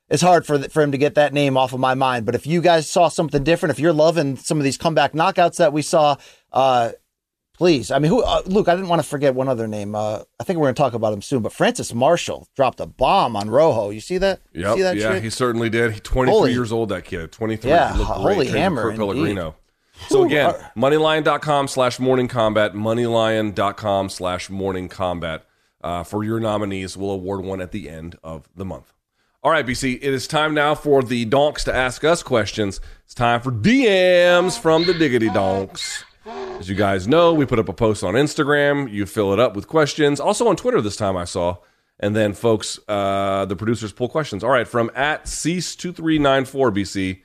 It's 0.10 0.24
hard 0.24 0.46
for 0.46 0.58
for 0.70 0.82
him 0.82 0.92
to 0.92 0.98
get 0.98 1.16
that 1.16 1.34
name 1.34 1.56
off 1.56 1.74
of 1.74 1.80
my 1.80 1.94
mind. 1.94 2.26
But 2.26 2.34
if 2.34 2.48
you 2.48 2.62
guys 2.62 2.90
saw 2.90 3.10
something 3.10 3.44
different, 3.44 3.72
if 3.72 3.80
you're 3.80 3.94
loving 3.94 4.38
some 4.38 4.58
of 4.58 4.64
these 4.64 4.78
comeback 4.78 5.14
knockouts 5.14 5.58
that 5.58 5.72
we 5.72 5.84
saw, 5.84 6.16
uh, 6.52 6.92
Please. 7.60 7.92
I 7.92 8.00
mean, 8.00 8.10
who, 8.10 8.24
uh, 8.24 8.42
Luke, 8.46 8.70
I 8.70 8.76
didn't 8.76 8.88
want 8.88 9.02
to 9.02 9.08
forget 9.08 9.36
one 9.36 9.50
other 9.50 9.68
name. 9.68 9.94
Uh, 9.94 10.24
I 10.40 10.46
think 10.46 10.58
we're 10.60 10.68
going 10.68 10.76
to 10.76 10.82
talk 10.82 10.94
about 10.94 11.12
him 11.12 11.22
soon, 11.22 11.42
but 11.42 11.52
Francis 11.52 11.94
Marshall 11.94 12.48
dropped 12.56 12.80
a 12.80 12.86
bomb 12.86 13.36
on 13.36 13.50
Rojo. 13.50 13.90
You 13.90 14.00
see 14.00 14.18
that? 14.18 14.40
Yep, 14.54 14.76
see 14.78 14.82
that 14.82 14.96
yeah, 14.96 15.12
shit? 15.12 15.24
he 15.24 15.30
certainly 15.30 15.70
did. 15.70 15.92
He's 15.92 16.00
23 16.00 16.32
holy, 16.32 16.54
years 16.54 16.72
old, 16.72 16.88
that 16.88 17.04
kid. 17.04 17.34
23. 17.34 17.70
Yeah, 17.70 17.92
holy 17.92 18.48
hammer. 18.48 18.84
Kurt 18.84 18.96
Pellegrino. 18.96 19.56
So 20.08 20.24
again, 20.24 20.54
moneylion.com 20.78 21.68
slash 21.68 22.00
morning 22.00 22.30
combat, 22.30 22.74
moneylion.com 22.74 24.08
slash 24.08 24.50
morning 24.50 24.88
combat 24.88 25.44
uh, 25.82 26.04
for 26.04 26.24
your 26.24 26.40
nominees. 26.40 26.96
We'll 26.96 27.12
award 27.12 27.44
one 27.44 27.60
at 27.60 27.74
the 27.74 27.90
end 27.90 28.18
of 28.24 28.48
the 28.56 28.64
month. 28.64 28.94
All 29.44 29.52
right, 29.52 29.66
BC, 29.66 29.98
it 29.98 30.14
is 30.14 30.28
time 30.28 30.54
now 30.54 30.76
for 30.76 31.04
the 31.04 31.26
donks 31.26 31.66
to 31.66 31.76
ask 31.76 32.06
us 32.06 32.24
questions. 32.24 32.80
It's 33.04 33.14
time 33.14 33.42
for 33.42 33.52
DMs 33.52 34.58
from 34.58 34.86
the 34.86 34.94
Diggity 34.94 35.30
Donks. 35.30 36.06
As 36.60 36.68
you 36.68 36.76
guys 36.76 37.08
know, 37.08 37.34
we 37.34 37.46
put 37.46 37.60
up 37.60 37.70
a 37.70 37.74
post 37.74 38.04
on 38.04 38.16
Instagram. 38.16 38.92
You 38.92 39.06
fill 39.06 39.32
it 39.34 39.40
up 39.40 39.56
with 39.56 39.68
questions. 39.68 40.20
Also 40.20 40.48
on 40.48 40.56
Twitter 40.56 40.82
this 40.82 40.96
time 40.96 41.16
I 41.16 41.26
saw. 41.26 41.58
And 42.00 42.16
then 42.16 42.34
folks, 42.34 42.80
uh, 42.88 43.46
the 43.46 43.56
producers 43.56 43.92
pull 43.92 44.10
questions. 44.10 44.44
All 44.44 44.50
right, 44.50 44.68
from 44.68 44.92
at 44.96 45.26
Cease2394 45.26 46.74
BC. 46.74 47.22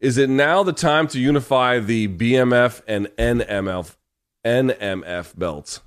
Is 0.00 0.16
it 0.16 0.30
now 0.30 0.62
the 0.62 0.72
time 0.72 1.08
to 1.08 1.20
unify 1.20 1.80
the 1.80 2.08
BMF 2.08 2.82
and 2.86 3.06
NMF 3.18 3.96
NMF 4.44 5.36
belts? 5.36 5.80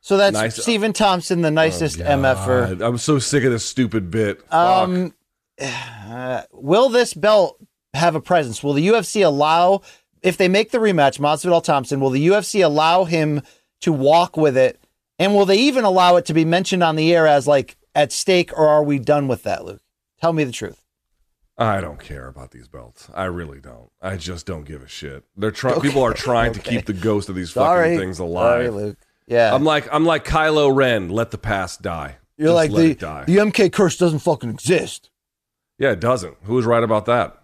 So 0.00 0.16
that's 0.16 0.34
nice. 0.34 0.62
Stephen 0.62 0.92
Thompson, 0.92 1.42
the 1.42 1.50
nicest 1.50 2.00
oh, 2.00 2.04
MFer. 2.04 2.80
I'm 2.80 2.98
so 2.98 3.18
sick 3.18 3.44
of 3.44 3.52
this 3.52 3.64
stupid 3.64 4.10
bit. 4.10 4.40
Um, 4.52 5.14
uh, 5.60 6.42
will 6.52 6.88
this 6.88 7.14
belt 7.14 7.58
have 7.94 8.14
a 8.14 8.20
presence? 8.20 8.62
Will 8.62 8.74
the 8.74 8.86
UFC 8.86 9.24
allow 9.24 9.82
if 10.22 10.36
they 10.36 10.48
make 10.48 10.70
the 10.70 10.78
rematch, 10.78 11.18
Masvidal 11.18 11.62
Thompson, 11.62 12.00
will 12.00 12.10
the 12.10 12.26
UFC 12.26 12.64
allow 12.64 13.04
him 13.04 13.42
to 13.80 13.92
walk 13.92 14.36
with 14.36 14.56
it? 14.56 14.80
And 15.18 15.34
will 15.34 15.46
they 15.46 15.56
even 15.56 15.84
allow 15.84 16.16
it 16.16 16.26
to 16.26 16.34
be 16.34 16.44
mentioned 16.44 16.82
on 16.82 16.96
the 16.96 17.14
air 17.14 17.26
as 17.26 17.46
like 17.46 17.76
at 17.94 18.12
stake, 18.12 18.52
or 18.56 18.68
are 18.68 18.84
we 18.84 18.98
done 18.98 19.26
with 19.28 19.42
that, 19.42 19.64
Luke? 19.64 19.82
Tell 20.20 20.32
me 20.32 20.44
the 20.44 20.52
truth. 20.52 20.84
I 21.58 21.80
don't 21.80 21.98
care 21.98 22.28
about 22.28 22.52
these 22.52 22.68
belts. 22.68 23.10
I 23.12 23.24
really 23.24 23.60
don't. 23.60 23.90
I 24.00 24.16
just 24.16 24.46
don't 24.46 24.64
give 24.64 24.80
a 24.80 24.88
shit. 24.88 25.24
They're 25.36 25.50
trying. 25.50 25.74
Okay. 25.74 25.88
People 25.88 26.04
are 26.04 26.14
trying 26.14 26.52
okay. 26.52 26.60
to 26.60 26.70
keep 26.70 26.86
the 26.86 26.92
ghost 26.92 27.28
of 27.28 27.34
these 27.34 27.52
Sorry. 27.52 27.88
fucking 27.88 27.98
things 27.98 28.20
alive. 28.20 28.66
Sorry, 28.66 28.70
Luke. 28.70 28.98
Yeah, 29.26 29.52
I'm 29.52 29.64
like 29.64 29.88
I'm 29.92 30.06
like 30.06 30.24
Kylo 30.24 30.74
Ren. 30.74 31.08
Let 31.08 31.32
the 31.32 31.38
past 31.38 31.82
die. 31.82 32.16
You're 32.36 32.48
just 32.48 32.54
like 32.54 32.70
the 32.70 32.94
the 33.26 33.36
MK 33.38 33.72
curse 33.72 33.96
doesn't 33.96 34.20
fucking 34.20 34.50
exist. 34.50 35.10
Yeah, 35.78 35.90
it 35.92 36.00
doesn't. 36.00 36.36
Who 36.44 36.54
was 36.54 36.64
right 36.64 36.82
about 36.82 37.06
that? 37.06 37.42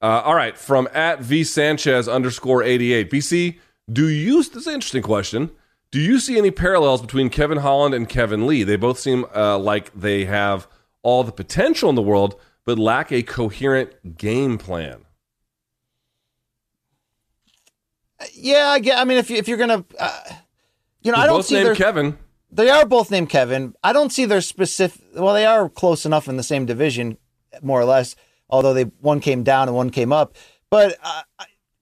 Uh, 0.00 0.22
all 0.24 0.34
right, 0.34 0.56
from 0.56 0.88
at 0.94 1.20
V 1.20 1.42
Sanchez 1.42 2.08
underscore 2.08 2.62
88. 2.62 3.10
BC, 3.10 3.58
do 3.90 4.08
you, 4.08 4.42
this 4.42 4.54
is 4.54 4.66
an 4.66 4.74
interesting 4.74 5.02
question. 5.02 5.50
Do 5.90 5.98
you 5.98 6.20
see 6.20 6.36
any 6.36 6.50
parallels 6.50 7.00
between 7.00 7.30
Kevin 7.30 7.58
Holland 7.58 7.94
and 7.94 8.08
Kevin 8.08 8.46
Lee? 8.46 8.62
They 8.62 8.76
both 8.76 8.98
seem 8.98 9.24
uh, 9.34 9.58
like 9.58 9.92
they 9.98 10.26
have 10.26 10.68
all 11.02 11.24
the 11.24 11.32
potential 11.32 11.88
in 11.88 11.96
the 11.96 12.02
world, 12.02 12.38
but 12.64 12.78
lack 12.78 13.10
a 13.10 13.22
coherent 13.22 14.18
game 14.18 14.58
plan. 14.58 15.06
Yeah, 18.34 18.68
I 18.68 18.78
get. 18.80 18.98
I 18.98 19.04
mean, 19.04 19.18
if 19.18 19.30
you, 19.30 19.36
if 19.36 19.48
you're 19.48 19.58
gonna, 19.58 19.84
uh, 19.98 20.20
you 21.00 21.10
know, 21.12 21.16
They're 21.16 21.24
I 21.24 21.26
don't 21.26 21.38
both 21.38 21.46
see 21.46 21.54
named 21.54 21.66
their, 21.66 21.74
Kevin. 21.74 22.18
They 22.50 22.68
are 22.68 22.84
both 22.84 23.10
named 23.10 23.30
Kevin. 23.30 23.74
I 23.82 23.92
don't 23.92 24.10
see 24.10 24.26
their 24.26 24.40
specific. 24.40 25.00
Well, 25.14 25.34
they 25.34 25.46
are 25.46 25.68
close 25.68 26.04
enough 26.04 26.28
in 26.28 26.36
the 26.36 26.42
same 26.42 26.66
division, 26.66 27.16
more 27.62 27.80
or 27.80 27.84
less 27.84 28.16
although 28.48 28.74
they 28.74 28.84
one 29.00 29.20
came 29.20 29.42
down 29.42 29.68
and 29.68 29.76
one 29.76 29.90
came 29.90 30.12
up. 30.12 30.36
But 30.70 30.96
uh, 31.02 31.22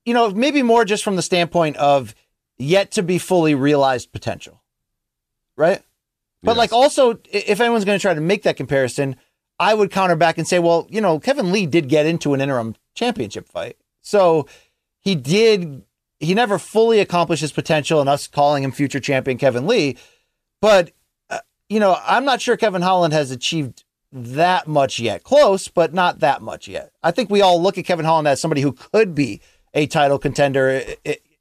you 0.05 0.13
know, 0.13 0.29
maybe 0.29 0.63
more 0.63 0.85
just 0.85 1.03
from 1.03 1.15
the 1.15 1.21
standpoint 1.21 1.75
of 1.77 2.15
yet 2.57 2.91
to 2.91 3.03
be 3.03 3.17
fully 3.17 3.55
realized 3.55 4.11
potential, 4.11 4.61
right? 5.55 5.81
But 6.43 6.51
yes. 6.51 6.57
like 6.57 6.73
also, 6.73 7.19
if 7.31 7.59
anyone's 7.59 7.85
going 7.85 7.97
to 7.97 8.01
try 8.01 8.13
to 8.13 8.21
make 8.21 8.43
that 8.43 8.57
comparison, 8.57 9.17
I 9.59 9.73
would 9.73 9.91
counter 9.91 10.15
back 10.15 10.37
and 10.37 10.47
say, 10.47 10.59
well, 10.59 10.87
you 10.89 11.01
know, 11.01 11.19
Kevin 11.19 11.51
Lee 11.51 11.65
did 11.65 11.89
get 11.89 12.05
into 12.05 12.33
an 12.33 12.41
interim 12.41 12.75
championship 12.93 13.47
fight, 13.47 13.77
so 14.01 14.47
he 14.99 15.15
did. 15.15 15.83
He 16.19 16.33
never 16.33 16.57
fully 16.57 16.99
accomplished 16.99 17.41
his 17.41 17.51
potential, 17.51 17.99
and 17.99 18.09
us 18.09 18.27
calling 18.27 18.63
him 18.63 18.71
future 18.71 18.99
champion 18.99 19.37
Kevin 19.37 19.67
Lee. 19.67 19.97
But 20.61 20.91
uh, 21.29 21.39
you 21.69 21.79
know, 21.79 21.97
I'm 22.05 22.25
not 22.25 22.41
sure 22.41 22.55
Kevin 22.55 22.81
Holland 22.81 23.13
has 23.13 23.29
achieved 23.29 23.83
that 24.11 24.67
much 24.67 24.99
yet. 24.99 25.23
Close, 25.23 25.67
but 25.67 25.93
not 25.93 26.19
that 26.19 26.41
much 26.41 26.67
yet. 26.67 26.91
I 27.03 27.11
think 27.11 27.29
we 27.29 27.41
all 27.41 27.61
look 27.61 27.77
at 27.77 27.85
Kevin 27.85 28.05
Holland 28.05 28.27
as 28.27 28.41
somebody 28.41 28.61
who 28.61 28.73
could 28.73 29.13
be 29.13 29.41
a 29.73 29.87
title 29.87 30.17
contender 30.17 30.83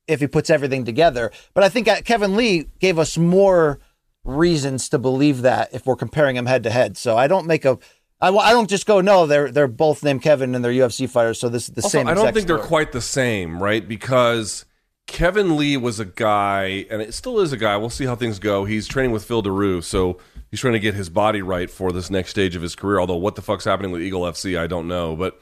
if 0.08 0.20
he 0.20 0.26
puts 0.26 0.50
everything 0.50 0.84
together. 0.84 1.30
But 1.54 1.64
I 1.64 1.68
think 1.68 1.88
uh, 1.88 2.02
Kevin 2.02 2.36
Lee 2.36 2.66
gave 2.80 2.98
us 2.98 3.16
more 3.16 3.78
reasons 4.24 4.88
to 4.90 4.98
believe 4.98 5.42
that 5.42 5.72
if 5.72 5.86
we're 5.86 5.96
comparing 5.96 6.36
him 6.36 6.46
head 6.46 6.64
to 6.64 6.70
head. 6.70 6.96
So 6.96 7.16
I 7.16 7.28
don't 7.28 7.46
make 7.46 7.64
a 7.64 7.78
I, 8.20 8.30
I 8.30 8.52
don't 8.52 8.68
just 8.68 8.86
go 8.86 9.00
no 9.00 9.26
they're 9.26 9.50
they're 9.50 9.68
both 9.68 10.02
named 10.02 10.22
Kevin 10.22 10.54
and 10.54 10.64
they're 10.64 10.72
UFC 10.72 11.08
fighters 11.08 11.38
so 11.38 11.48
this 11.48 11.68
is 11.68 11.74
the 11.74 11.82
also, 11.82 11.98
same. 11.98 12.08
I 12.08 12.14
don't 12.14 12.32
think 12.32 12.46
story. 12.46 12.58
they're 12.58 12.66
quite 12.66 12.92
the 12.92 13.00
same, 13.00 13.62
right? 13.62 13.86
Because 13.86 14.64
Kevin 15.06 15.56
Lee 15.56 15.76
was 15.76 16.00
a 16.00 16.04
guy, 16.04 16.86
and 16.90 17.00
it 17.00 17.14
still 17.14 17.38
is 17.40 17.52
a 17.52 17.56
guy. 17.56 17.76
We'll 17.76 17.90
see 17.90 18.06
how 18.06 18.16
things 18.16 18.38
go. 18.38 18.64
He's 18.64 18.86
training 18.86 19.12
with 19.12 19.24
Phil 19.24 19.42
Daru, 19.42 19.80
so 19.80 20.18
he's 20.50 20.60
trying 20.60 20.72
to 20.72 20.80
get 20.80 20.94
his 20.94 21.08
body 21.08 21.42
right 21.42 21.70
for 21.70 21.92
this 21.92 22.10
next 22.10 22.30
stage 22.30 22.56
of 22.56 22.62
his 22.62 22.74
career. 22.74 22.98
Although 22.98 23.16
what 23.16 23.36
the 23.36 23.42
fuck's 23.42 23.64
happening 23.64 23.92
with 23.92 24.02
Eagle 24.02 24.22
FC, 24.22 24.58
I 24.58 24.66
don't 24.66 24.88
know. 24.88 25.14
But 25.14 25.40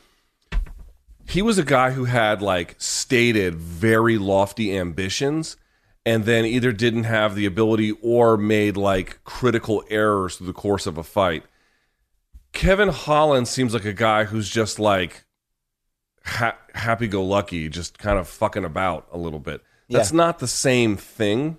he 1.29 1.43
was 1.43 1.59
a 1.59 1.65
guy 1.65 1.93
who 1.93 2.05
had 2.05 2.43
like 2.43 2.77
stated 2.79 3.55
very 3.55 4.19
lofty 4.19 4.77
ambitions 4.77 5.57
and 6.07 6.25
then 6.25 6.45
either 6.45 6.73
didn't 6.73 7.05
have 7.05 7.35
the 7.35 7.47
ability 7.47 7.93
or 8.03 8.37
made 8.37 8.77
like 8.77 9.23
critical 9.25 9.83
errors 9.89 10.37
through 10.37 10.47
the 10.47 10.53
course 10.53 10.87
of 10.87 10.99
a 10.99 11.03
fight. 11.03 11.45
Kevin 12.53 12.91
Holland 12.91 13.49
seems 13.49 13.75
like 13.75 13.85
a 13.85 13.93
guy 13.93 14.25
who's 14.25 14.49
just 14.49 14.79
like 14.79 15.25
ha- 16.25 16.57
happy 16.75 17.07
go 17.09 17.25
lucky, 17.25 17.69
just 17.69 17.99
kind 17.99 18.19
of 18.19 18.29
fucking 18.29 18.65
about 18.65 19.07
a 19.13 19.19
little 19.19 19.39
bit. 19.41 19.63
That's 19.89 20.11
Yeah. 20.13 20.17
not 20.17 20.39
the 20.39 20.49
same 20.49 20.97
thing. 20.97 21.59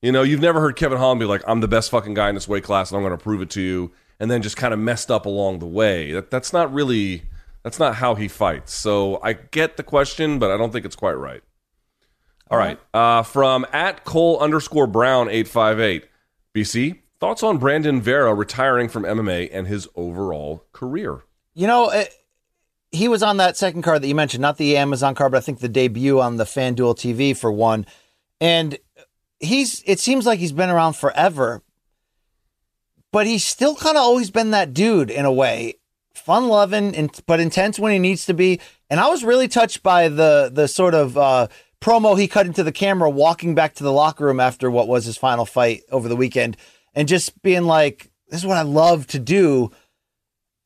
You 0.00 0.10
know, 0.12 0.22
you've 0.22 0.40
never 0.40 0.60
heard 0.60 0.74
Kevin 0.76 0.98
Holland 0.98 1.20
be 1.20 1.26
like, 1.26 1.42
I'm 1.46 1.60
the 1.60 1.68
best 1.68 1.90
fucking 1.90 2.14
guy 2.14 2.28
in 2.28 2.34
this 2.34 2.48
weight 2.48 2.64
class 2.64 2.90
and 2.90 2.96
I'm 2.96 3.02
going 3.04 3.16
to 3.16 3.22
prove 3.22 3.40
it 3.42 3.50
to 3.50 3.60
you. 3.60 3.92
And 4.18 4.30
then 4.30 4.42
just 4.42 4.56
kind 4.56 4.72
of 4.74 4.80
messed 4.80 5.10
up 5.10 5.26
along 5.26 5.58
the 5.58 5.66
way. 5.66 6.12
That, 6.12 6.30
that's 6.30 6.52
not 6.52 6.72
really, 6.72 7.22
that's 7.62 7.78
not 7.78 7.96
how 7.96 8.14
he 8.14 8.28
fights. 8.28 8.72
So 8.72 9.20
I 9.22 9.32
get 9.32 9.76
the 9.76 9.82
question, 9.82 10.38
but 10.38 10.50
I 10.50 10.56
don't 10.56 10.72
think 10.72 10.84
it's 10.84 10.96
quite 10.96 11.14
right. 11.14 11.42
All 12.50 12.58
right. 12.58 12.78
Uh, 12.92 13.22
from 13.22 13.66
at 13.72 14.04
Cole 14.04 14.38
underscore 14.40 14.86
Brown 14.86 15.28
858. 15.28 16.06
BC, 16.54 16.98
thoughts 17.18 17.42
on 17.42 17.56
Brandon 17.58 18.00
Vera 18.00 18.34
retiring 18.34 18.88
from 18.88 19.04
MMA 19.04 19.48
and 19.52 19.66
his 19.66 19.88
overall 19.96 20.64
career? 20.72 21.20
You 21.54 21.66
know, 21.66 21.90
it, 21.90 22.12
he 22.92 23.08
was 23.08 23.22
on 23.22 23.38
that 23.38 23.56
second 23.56 23.82
card 23.82 24.02
that 24.02 24.08
you 24.08 24.14
mentioned, 24.14 24.42
not 24.42 24.58
the 24.58 24.76
Amazon 24.76 25.14
card, 25.14 25.32
but 25.32 25.38
I 25.38 25.40
think 25.40 25.60
the 25.60 25.68
debut 25.68 26.20
on 26.20 26.36
the 26.36 26.44
FanDuel 26.44 26.94
TV 26.94 27.34
for 27.36 27.50
one. 27.50 27.86
And 28.40 28.78
he's 29.40 29.82
it 29.86 29.98
seems 29.98 30.26
like 30.26 30.38
he's 30.38 30.52
been 30.52 30.70
around 30.70 30.94
forever, 30.94 31.62
but 33.10 33.26
he's 33.26 33.44
still 33.44 33.74
kind 33.74 33.96
of 33.96 34.02
always 34.02 34.30
been 34.30 34.50
that 34.50 34.74
dude 34.74 35.10
in 35.10 35.24
a 35.24 35.32
way. 35.32 35.76
Fun 36.14 36.48
loving 36.48 37.10
but 37.26 37.40
intense 37.40 37.78
when 37.78 37.92
he 37.92 37.98
needs 37.98 38.26
to 38.26 38.34
be. 38.34 38.60
And 38.90 39.00
I 39.00 39.08
was 39.08 39.24
really 39.24 39.48
touched 39.48 39.82
by 39.82 40.08
the 40.08 40.50
the 40.52 40.68
sort 40.68 40.94
of 40.94 41.16
uh 41.16 41.48
promo 41.80 42.18
he 42.18 42.28
cut 42.28 42.46
into 42.46 42.62
the 42.62 42.72
camera 42.72 43.08
walking 43.08 43.54
back 43.54 43.74
to 43.74 43.82
the 43.82 43.92
locker 43.92 44.26
room 44.26 44.38
after 44.38 44.70
what 44.70 44.86
was 44.86 45.04
his 45.04 45.16
final 45.16 45.46
fight 45.46 45.82
over 45.90 46.08
the 46.08 46.16
weekend 46.16 46.56
and 46.94 47.08
just 47.08 47.42
being 47.42 47.64
like, 47.64 48.10
This 48.28 48.40
is 48.40 48.46
what 48.46 48.58
I 48.58 48.62
love 48.62 49.06
to 49.08 49.18
do 49.18 49.70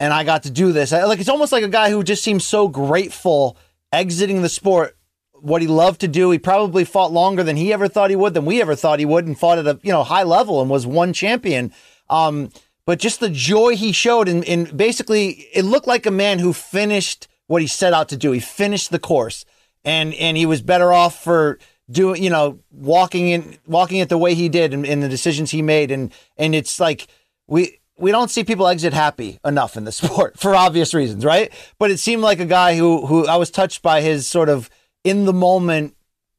and 0.00 0.12
I 0.12 0.24
got 0.24 0.42
to 0.44 0.50
do 0.50 0.72
this. 0.72 0.92
I- 0.92 1.04
Like 1.04 1.20
it's 1.20 1.28
almost 1.28 1.52
like 1.52 1.64
a 1.64 1.68
guy 1.68 1.90
who 1.90 2.02
just 2.02 2.22
seems 2.22 2.46
so 2.46 2.68
grateful 2.68 3.56
exiting 3.92 4.42
the 4.42 4.48
sport. 4.48 4.96
What 5.32 5.60
he 5.62 5.68
loved 5.68 6.00
to 6.00 6.08
do, 6.08 6.30
he 6.30 6.38
probably 6.38 6.84
fought 6.84 7.12
longer 7.12 7.42
than 7.42 7.56
he 7.56 7.72
ever 7.72 7.88
thought 7.88 8.10
he 8.10 8.16
would, 8.16 8.34
than 8.34 8.46
we 8.46 8.60
ever 8.62 8.74
thought 8.74 8.98
he 8.98 9.04
would, 9.04 9.26
and 9.26 9.38
fought 9.38 9.58
at 9.58 9.66
a 9.66 9.78
you 9.82 9.92
know 9.92 10.02
high 10.02 10.22
level 10.22 10.60
and 10.60 10.70
was 10.70 10.86
one 10.86 11.12
champion. 11.12 11.72
Um, 12.08 12.50
but 12.86 12.98
just 12.98 13.20
the 13.20 13.28
joy 13.28 13.76
he 13.76 13.92
showed, 13.92 14.28
and, 14.28 14.76
basically, 14.76 15.48
it 15.52 15.64
looked 15.64 15.86
like 15.88 16.06
a 16.06 16.10
man 16.10 16.38
who 16.38 16.52
finished 16.52 17.26
what 17.48 17.60
he 17.60 17.68
set 17.68 17.92
out 17.92 18.08
to 18.10 18.16
do. 18.16 18.32
He 18.32 18.40
finished 18.40 18.90
the 18.90 18.98
course, 18.98 19.44
and 19.84 20.14
and 20.14 20.36
he 20.36 20.46
was 20.46 20.62
better 20.62 20.92
off 20.92 21.22
for 21.22 21.58
doing 21.90 22.22
you 22.22 22.30
know 22.30 22.58
walking 22.72 23.28
in 23.28 23.58
walking 23.66 23.98
it 23.98 24.08
the 24.08 24.18
way 24.18 24.34
he 24.34 24.48
did 24.48 24.72
and, 24.72 24.86
and 24.86 25.02
the 25.02 25.08
decisions 25.08 25.50
he 25.50 25.62
made, 25.62 25.90
and 25.90 26.12
and 26.38 26.54
it's 26.54 26.80
like 26.80 27.08
we 27.46 27.78
we 27.98 28.10
don't 28.10 28.30
see 28.30 28.44
people 28.44 28.66
exit 28.68 28.92
happy 28.92 29.38
enough 29.44 29.76
in 29.76 29.84
the 29.84 29.92
sport 29.92 30.38
for 30.38 30.54
obvious 30.54 30.94
reasons, 30.94 31.24
right? 31.24 31.52
But 31.78 31.90
it 31.90 31.98
seemed 31.98 32.22
like 32.22 32.40
a 32.40 32.46
guy 32.46 32.76
who 32.76 33.06
who 33.06 33.26
I 33.26 33.36
was 33.36 33.50
touched 33.50 33.82
by 33.82 34.00
his 34.00 34.26
sort 34.26 34.48
of 34.48 34.70
in 35.04 35.24
the 35.24 35.32
moment 35.32 35.94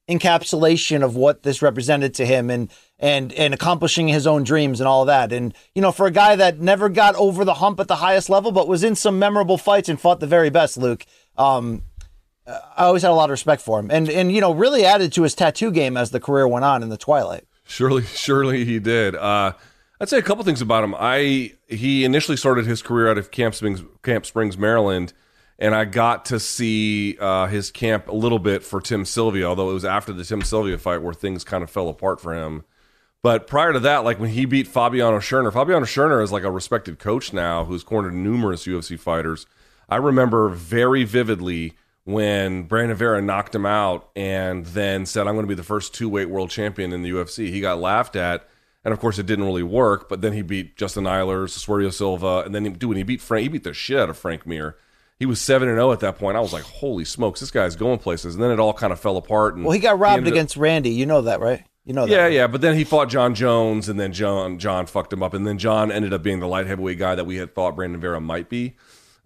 encapsulation 0.10 1.04
of 1.04 1.16
what 1.16 1.44
this 1.44 1.62
represented 1.62 2.14
to 2.14 2.26
him 2.26 2.50
and 2.50 2.72
and 3.00 3.34
and 3.34 3.54
accomplishing 3.54 4.08
his 4.08 4.26
own 4.26 4.44
dreams 4.44 4.80
and 4.80 4.88
all 4.88 5.06
that. 5.06 5.32
And 5.34 5.54
you 5.76 5.82
know, 5.82 5.92
for 5.92 6.06
a 6.06 6.12
guy 6.12 6.36
that 6.36 6.60
never 6.60 6.90
got 6.90 7.16
over 7.16 7.44
the 7.44 7.56
hump 7.56 7.80
at 7.80 7.88
the 7.88 7.98
highest 7.98 8.30
level, 8.30 8.52
but 8.52 8.68
was 8.68 8.84
in 8.84 8.96
some 8.96 9.20
memorable 9.20 9.58
fights 9.58 9.90
and 9.90 10.00
fought 10.00 10.20
the 10.20 10.28
very 10.28 10.50
best, 10.50 10.78
Luke. 10.78 11.06
Um, 11.38 11.84
I 12.48 12.86
always 12.86 13.02
had 13.02 13.12
a 13.12 13.14
lot 13.14 13.26
of 13.26 13.32
respect 13.32 13.62
for 13.62 13.80
him, 13.80 13.92
and 13.92 14.10
and 14.10 14.32
you 14.32 14.40
know, 14.40 14.54
really 14.54 14.86
added 14.86 15.12
to 15.14 15.24
his 15.24 15.36
tattoo 15.36 15.72
game 15.72 15.98
as 15.98 16.12
the 16.12 16.20
career 16.20 16.48
went 16.48 16.64
on 16.64 16.82
in 16.82 16.90
the 16.90 16.98
twilight. 16.98 17.44
Surely, 17.66 18.04
surely 18.04 18.64
he 18.64 18.80
did. 18.80 19.16
Uh, 19.16 19.52
I'd 20.00 20.10
say 20.10 20.18
a 20.18 20.24
couple 20.24 20.44
things 20.44 20.62
about 20.62 20.84
him. 20.84 20.96
I 20.98 21.54
he 21.68 22.06
initially 22.06 22.38
started 22.38 22.66
his 22.66 22.82
career 22.82 23.10
out 23.10 23.18
of 23.18 23.32
Camp 23.32 23.56
Springs, 23.56 23.84
Camp 24.04 24.26
Springs, 24.26 24.58
Maryland, 24.58 25.14
and 25.58 25.74
I 25.74 25.86
got 25.86 26.26
to 26.26 26.40
see 26.40 27.18
uh, 27.20 27.48
his 27.48 27.72
camp 27.72 28.08
a 28.08 28.16
little 28.16 28.40
bit 28.40 28.64
for 28.64 28.80
Tim 28.80 29.06
Sylvia. 29.06 29.46
Although 29.46 29.72
it 29.72 29.74
was 29.74 29.86
after 29.86 30.14
the 30.14 30.24
Tim 30.24 30.42
Sylvia 30.42 30.78
fight 30.78 31.02
where 31.02 31.14
things 31.14 31.44
kind 31.44 31.64
of 31.64 31.70
fell 31.70 31.90
apart 31.90 32.22
for 32.22 32.34
him. 32.34 32.64
But 33.24 33.48
prior 33.48 33.74
to 33.74 33.80
that, 33.80 34.04
like 34.04 34.20
when 34.20 34.30
he 34.30 34.46
beat 34.46 34.68
Fabiano 34.68 35.18
Scherner, 35.18 35.52
Fabiano 35.52 35.86
Scherner 35.86 36.24
is 36.24 36.32
like 36.32 36.44
a 36.44 36.52
respected 36.52 37.00
coach 37.00 37.34
now 37.34 37.66
who's 37.66 37.84
cornered 37.84 38.14
numerous 38.14 38.66
UFC 38.66 39.00
fighters. 39.00 39.48
I 39.90 39.96
remember 39.98 40.50
very 40.50 41.04
vividly 41.04 41.74
when 42.04 42.64
Brandon 42.64 42.96
Vera 42.96 43.22
knocked 43.22 43.56
him 43.56 43.66
out 43.66 44.10
and 44.16 44.66
then 44.68 45.06
said, 45.06 45.28
I'm 45.28 45.34
going 45.34 45.46
to 45.46 45.50
be 45.50 45.56
the 45.56 45.64
first 45.64 45.94
two 45.94 46.08
weight 46.08 46.30
world 46.30 46.52
champion 46.52 46.94
in 46.94 47.02
the 47.02 47.10
UFC. 47.10 47.50
He 47.50 47.60
got 47.60 47.80
laughed 47.80 48.16
at. 48.16 48.48
And 48.86 48.94
of 48.94 49.00
course, 49.00 49.20
it 49.20 49.26
didn't 49.26 49.46
really 49.46 49.64
work. 49.64 50.08
But 50.08 50.22
then 50.22 50.34
he 50.34 50.42
beat 50.42 50.78
Justin 50.78 51.04
Eilers, 51.04 51.58
Assuerio 51.58 51.92
Silva, 51.92 52.44
and 52.46 52.56
then 52.56 52.64
he, 52.66 52.72
dude, 52.72 52.90
when 52.90 52.98
he 52.98 53.04
beat 53.04 53.22
Frank, 53.22 53.44
he 53.44 53.50
beat 53.50 53.64
the 53.64 53.74
shit 53.74 54.00
out 54.00 54.10
of 54.10 54.18
Frank 54.18 54.46
Mir. 54.48 54.76
He 55.20 55.26
was 55.26 55.42
seven 55.42 55.68
and 55.68 55.78
zero 55.78 55.92
at 55.92 56.00
that 56.02 56.18
point. 56.20 56.38
I 56.38 56.42
was 56.42 56.54
like, 56.54 56.64
holy 56.64 57.04
smokes, 57.04 57.40
this 57.40 57.50
guy's 57.52 57.76
going 57.76 57.98
places. 58.00 58.36
And 58.36 58.44
then 58.44 58.52
it 58.52 58.60
all 58.60 58.74
kind 58.74 58.94
of 58.94 59.00
fell 59.00 59.18
apart. 59.18 59.56
And 59.56 59.64
Well, 59.66 59.74
he 59.74 59.80
got 59.80 59.98
robbed 60.00 60.22
up- 60.22 60.28
against 60.28 60.56
Randy. 60.58 60.92
You 60.92 61.06
know 61.08 61.22
that, 61.24 61.40
right? 61.40 61.64
You 61.86 61.94
know 61.94 62.06
that. 62.06 62.12
yeah, 62.12 62.24
right? 62.24 62.34
yeah, 62.34 62.48
but 62.48 62.62
then 62.62 62.76
he 62.76 62.84
fought 62.84 63.10
Jon 63.10 63.34
Jones, 63.34 63.88
and 63.90 63.98
then 64.00 64.12
John 64.14 64.60
John 64.60 64.86
fucked 64.86 65.12
him 65.14 65.24
up, 65.24 65.34
and 65.34 65.48
then 65.48 65.58
John 65.58 65.90
ended 65.92 66.14
up 66.14 66.22
being 66.22 66.40
the 66.42 66.48
light 66.48 66.68
heavyweight 66.68 67.00
guy 67.00 67.16
that 67.16 67.26
we 67.26 67.38
had 67.38 67.56
thought 67.56 67.76
Brandon 67.78 68.00
Vera 68.02 68.20
might 68.20 68.50
be, 68.50 68.76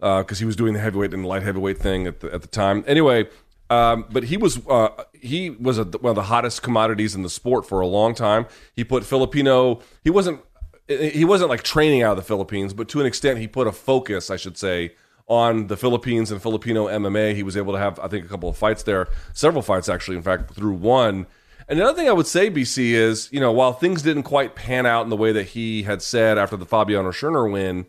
uh, 0.00 0.18
because 0.22 0.38
he 0.38 0.44
was 0.44 0.54
doing 0.54 0.72
the 0.72 0.78
heavyweight 0.78 1.12
and 1.12 1.24
the 1.24 1.28
light 1.28 1.42
heavyweight 1.42 1.78
thing 1.78 2.06
at 2.06 2.20
the 2.20 2.32
at 2.32 2.40
the 2.40 2.46
time. 2.48 2.84
Anyway, 2.86 3.28
um, 3.72 4.04
but 4.10 4.24
he 4.24 4.36
was 4.36 4.60
uh, 4.68 5.04
he 5.14 5.48
was 5.48 5.78
a, 5.78 5.84
one 5.84 6.10
of 6.10 6.16
the 6.16 6.24
hottest 6.24 6.62
commodities 6.62 7.14
in 7.14 7.22
the 7.22 7.30
sport 7.30 7.66
for 7.66 7.80
a 7.80 7.86
long 7.86 8.14
time. 8.14 8.46
He 8.74 8.84
put 8.84 9.02
Filipino. 9.04 9.80
He 10.04 10.10
wasn't 10.10 10.42
he 10.88 11.24
wasn't 11.24 11.48
like 11.48 11.62
training 11.62 12.02
out 12.02 12.10
of 12.10 12.16
the 12.18 12.22
Philippines, 12.22 12.74
but 12.74 12.88
to 12.90 13.00
an 13.00 13.06
extent, 13.06 13.38
he 13.38 13.48
put 13.48 13.66
a 13.66 13.72
focus, 13.72 14.30
I 14.30 14.36
should 14.36 14.58
say, 14.58 14.94
on 15.26 15.68
the 15.68 15.76
Philippines 15.78 16.30
and 16.30 16.42
Filipino 16.42 16.86
MMA. 16.86 17.34
He 17.34 17.42
was 17.42 17.56
able 17.56 17.72
to 17.72 17.78
have, 17.78 17.98
I 17.98 18.08
think, 18.08 18.26
a 18.26 18.28
couple 18.28 18.50
of 18.50 18.58
fights 18.58 18.82
there, 18.82 19.08
several 19.32 19.62
fights 19.62 19.88
actually, 19.88 20.18
in 20.18 20.22
fact, 20.22 20.54
through 20.54 20.74
one. 20.74 21.26
And 21.66 21.80
another 21.80 21.96
thing 21.96 22.10
I 22.10 22.12
would 22.12 22.26
say, 22.26 22.50
BC, 22.50 22.92
is 22.92 23.30
you 23.32 23.40
know 23.40 23.52
while 23.52 23.72
things 23.72 24.02
didn't 24.02 24.24
quite 24.24 24.54
pan 24.54 24.84
out 24.84 25.04
in 25.04 25.08
the 25.08 25.16
way 25.16 25.32
that 25.32 25.48
he 25.48 25.84
had 25.84 26.02
said 26.02 26.36
after 26.36 26.58
the 26.58 26.66
Fabiano 26.66 27.10
Scherner 27.10 27.50
win, 27.50 27.86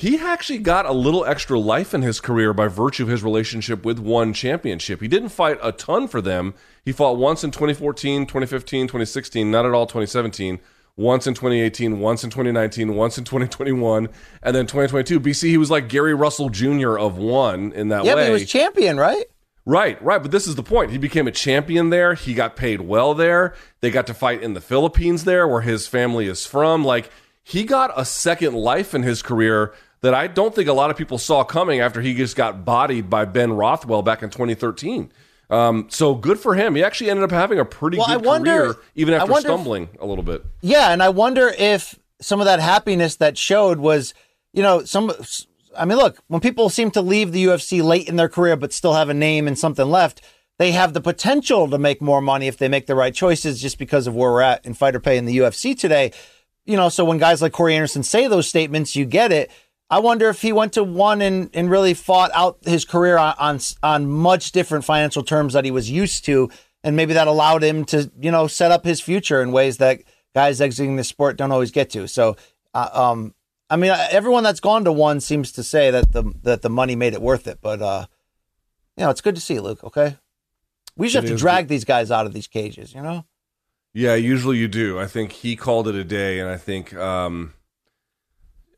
he 0.00 0.18
actually 0.18 0.58
got 0.60 0.86
a 0.86 0.92
little 0.92 1.26
extra 1.26 1.58
life 1.58 1.92
in 1.92 2.00
his 2.00 2.22
career 2.22 2.54
by 2.54 2.68
virtue 2.68 3.02
of 3.02 3.10
his 3.10 3.22
relationship 3.22 3.84
with 3.84 3.98
one 3.98 4.32
championship. 4.32 5.02
He 5.02 5.08
didn't 5.08 5.28
fight 5.28 5.58
a 5.62 5.72
ton 5.72 6.08
for 6.08 6.22
them. 6.22 6.54
He 6.82 6.90
fought 6.90 7.18
once 7.18 7.44
in 7.44 7.50
2014, 7.50 8.24
2015, 8.24 8.86
2016, 8.86 9.50
not 9.50 9.66
at 9.66 9.72
all 9.72 9.86
2017, 9.86 10.58
once 10.96 11.26
in 11.26 11.34
2018, 11.34 12.00
once 12.00 12.24
in 12.24 12.30
2019, 12.30 12.94
once 12.94 13.18
in 13.18 13.24
2021, 13.24 14.08
and 14.42 14.56
then 14.56 14.66
2022. 14.66 15.20
BC, 15.20 15.50
he 15.50 15.58
was 15.58 15.70
like 15.70 15.90
Gary 15.90 16.14
Russell 16.14 16.48
Jr. 16.48 16.98
of 16.98 17.18
one 17.18 17.70
in 17.72 17.88
that 17.88 18.06
Yeah, 18.06 18.14
way. 18.14 18.22
but 18.22 18.26
he 18.28 18.32
was 18.32 18.50
champion, 18.50 18.96
right? 18.96 19.26
Right, 19.66 20.02
right. 20.02 20.22
But 20.22 20.30
this 20.30 20.46
is 20.46 20.54
the 20.54 20.62
point. 20.62 20.92
He 20.92 20.98
became 20.98 21.26
a 21.28 21.30
champion 21.30 21.90
there. 21.90 22.14
He 22.14 22.32
got 22.32 22.56
paid 22.56 22.80
well 22.80 23.12
there. 23.12 23.54
They 23.82 23.90
got 23.90 24.06
to 24.06 24.14
fight 24.14 24.42
in 24.42 24.54
the 24.54 24.62
Philippines 24.62 25.24
there, 25.24 25.46
where 25.46 25.60
his 25.60 25.86
family 25.86 26.26
is 26.26 26.46
from. 26.46 26.86
Like, 26.86 27.10
he 27.42 27.64
got 27.64 27.92
a 27.94 28.04
second 28.06 28.54
life 28.54 28.94
in 28.94 29.02
his 29.02 29.20
career 29.22 29.74
that 30.02 30.14
I 30.14 30.26
don't 30.26 30.54
think 30.54 30.68
a 30.68 30.72
lot 30.72 30.90
of 30.90 30.96
people 30.96 31.18
saw 31.18 31.44
coming 31.44 31.80
after 31.80 32.00
he 32.00 32.14
just 32.14 32.36
got 32.36 32.64
bodied 32.64 33.10
by 33.10 33.24
Ben 33.26 33.52
Rothwell 33.52 34.02
back 34.02 34.22
in 34.22 34.30
2013. 34.30 35.12
Um, 35.50 35.86
so 35.90 36.14
good 36.14 36.38
for 36.38 36.54
him. 36.54 36.74
He 36.76 36.84
actually 36.84 37.10
ended 37.10 37.24
up 37.24 37.32
having 37.32 37.58
a 37.58 37.64
pretty 37.64 37.98
Well, 37.98 38.06
good 38.06 38.12
I 38.24 38.28
wonder- 38.28 38.50
career, 38.72 38.76
even 38.94 39.14
I 39.14 39.18
after 39.18 39.32
wonder 39.32 39.48
if- 39.48 39.54
stumbling 39.54 39.88
a 40.00 40.06
little 40.06 40.22
bit. 40.24 40.44
Yeah, 40.60 40.92
and 40.92 41.02
I 41.02 41.08
wonder 41.08 41.52
if 41.58 41.98
some 42.20 42.40
of 42.40 42.46
that 42.46 42.60
happiness 42.60 43.16
that 43.16 43.36
showed 43.36 43.78
was, 43.80 44.14
you 44.52 44.62
know, 44.62 44.84
some. 44.84 45.12
I 45.76 45.84
mean, 45.84 45.98
look, 45.98 46.18
when 46.28 46.40
people 46.40 46.68
seem 46.68 46.90
to 46.92 47.00
leave 47.02 47.32
the 47.32 47.44
UFC 47.44 47.80
late 47.82 48.08
in 48.08 48.16
their 48.16 48.28
career 48.28 48.56
but 48.56 48.72
still 48.72 48.94
have 48.94 49.08
a 49.08 49.14
name 49.14 49.46
and 49.46 49.58
something 49.58 49.88
left, 49.88 50.20
they 50.58 50.72
have 50.72 50.92
the 50.94 51.00
potential 51.00 51.68
to 51.70 51.78
make 51.78 52.00
more 52.02 52.20
money 52.20 52.46
if 52.48 52.56
they 52.58 52.68
make 52.68 52.86
the 52.86 52.94
right 52.96 53.14
choices. 53.14 53.60
Just 53.60 53.78
because 53.78 54.06
of 54.06 54.14
where 54.14 54.30
we're 54.30 54.40
at 54.42 54.64
in 54.64 54.74
fighter 54.74 55.00
pay 55.00 55.16
in 55.16 55.26
the 55.26 55.36
UFC 55.38 55.74
today, 55.78 56.12
you 56.64 56.76
know. 56.76 56.88
So 56.88 57.04
when 57.04 57.18
guys 57.18 57.40
like 57.42 57.52
Corey 57.52 57.74
Anderson 57.74 58.02
say 58.02 58.26
those 58.28 58.48
statements, 58.48 58.94
you 58.96 59.04
get 59.04 59.32
it. 59.32 59.50
I 59.90 59.98
wonder 59.98 60.28
if 60.28 60.40
he 60.40 60.52
went 60.52 60.74
to 60.74 60.84
one 60.84 61.20
and, 61.20 61.50
and 61.52 61.68
really 61.68 61.94
fought 61.94 62.30
out 62.32 62.58
his 62.62 62.84
career 62.84 63.18
on, 63.18 63.34
on 63.38 63.60
on 63.82 64.08
much 64.08 64.52
different 64.52 64.84
financial 64.84 65.24
terms 65.24 65.52
that 65.54 65.64
he 65.64 65.72
was 65.72 65.90
used 65.90 66.24
to, 66.26 66.48
and 66.84 66.94
maybe 66.94 67.12
that 67.14 67.26
allowed 67.26 67.64
him 67.64 67.84
to 67.86 68.10
you 68.20 68.30
know 68.30 68.46
set 68.46 68.70
up 68.70 68.84
his 68.84 69.00
future 69.00 69.42
in 69.42 69.50
ways 69.50 69.78
that 69.78 70.00
guys 70.34 70.60
exiting 70.60 70.94
the 70.96 71.04
sport 71.04 71.36
don't 71.36 71.50
always 71.50 71.72
get 71.72 71.90
to. 71.90 72.06
So, 72.06 72.36
uh, 72.72 72.88
um, 72.92 73.34
I 73.68 73.76
mean, 73.76 73.90
everyone 74.12 74.44
that's 74.44 74.60
gone 74.60 74.84
to 74.84 74.92
one 74.92 75.20
seems 75.20 75.50
to 75.52 75.64
say 75.64 75.90
that 75.90 76.12
the 76.12 76.32
that 76.42 76.62
the 76.62 76.70
money 76.70 76.94
made 76.94 77.12
it 77.14 77.20
worth 77.20 77.48
it. 77.48 77.58
But 77.60 77.82
uh, 77.82 78.06
you 78.96 79.04
know, 79.04 79.10
it's 79.10 79.20
good 79.20 79.34
to 79.34 79.40
see 79.40 79.58
Luke. 79.58 79.82
Okay, 79.82 80.16
We 80.96 81.08
just 81.08 81.24
It 81.24 81.30
have 81.30 81.36
to 81.36 81.40
drag 81.40 81.68
these 81.68 81.84
guys 81.84 82.12
out 82.12 82.26
of 82.26 82.32
these 82.32 82.46
cages, 82.46 82.94
you 82.94 83.02
know? 83.02 83.24
Yeah, 83.92 84.14
usually 84.14 84.58
you 84.58 84.68
do. 84.68 85.00
I 85.00 85.06
think 85.06 85.32
he 85.32 85.56
called 85.56 85.88
it 85.88 85.96
a 85.96 86.04
day, 86.04 86.38
and 86.38 86.48
I 86.48 86.56
think 86.56 86.94
um, 86.94 87.54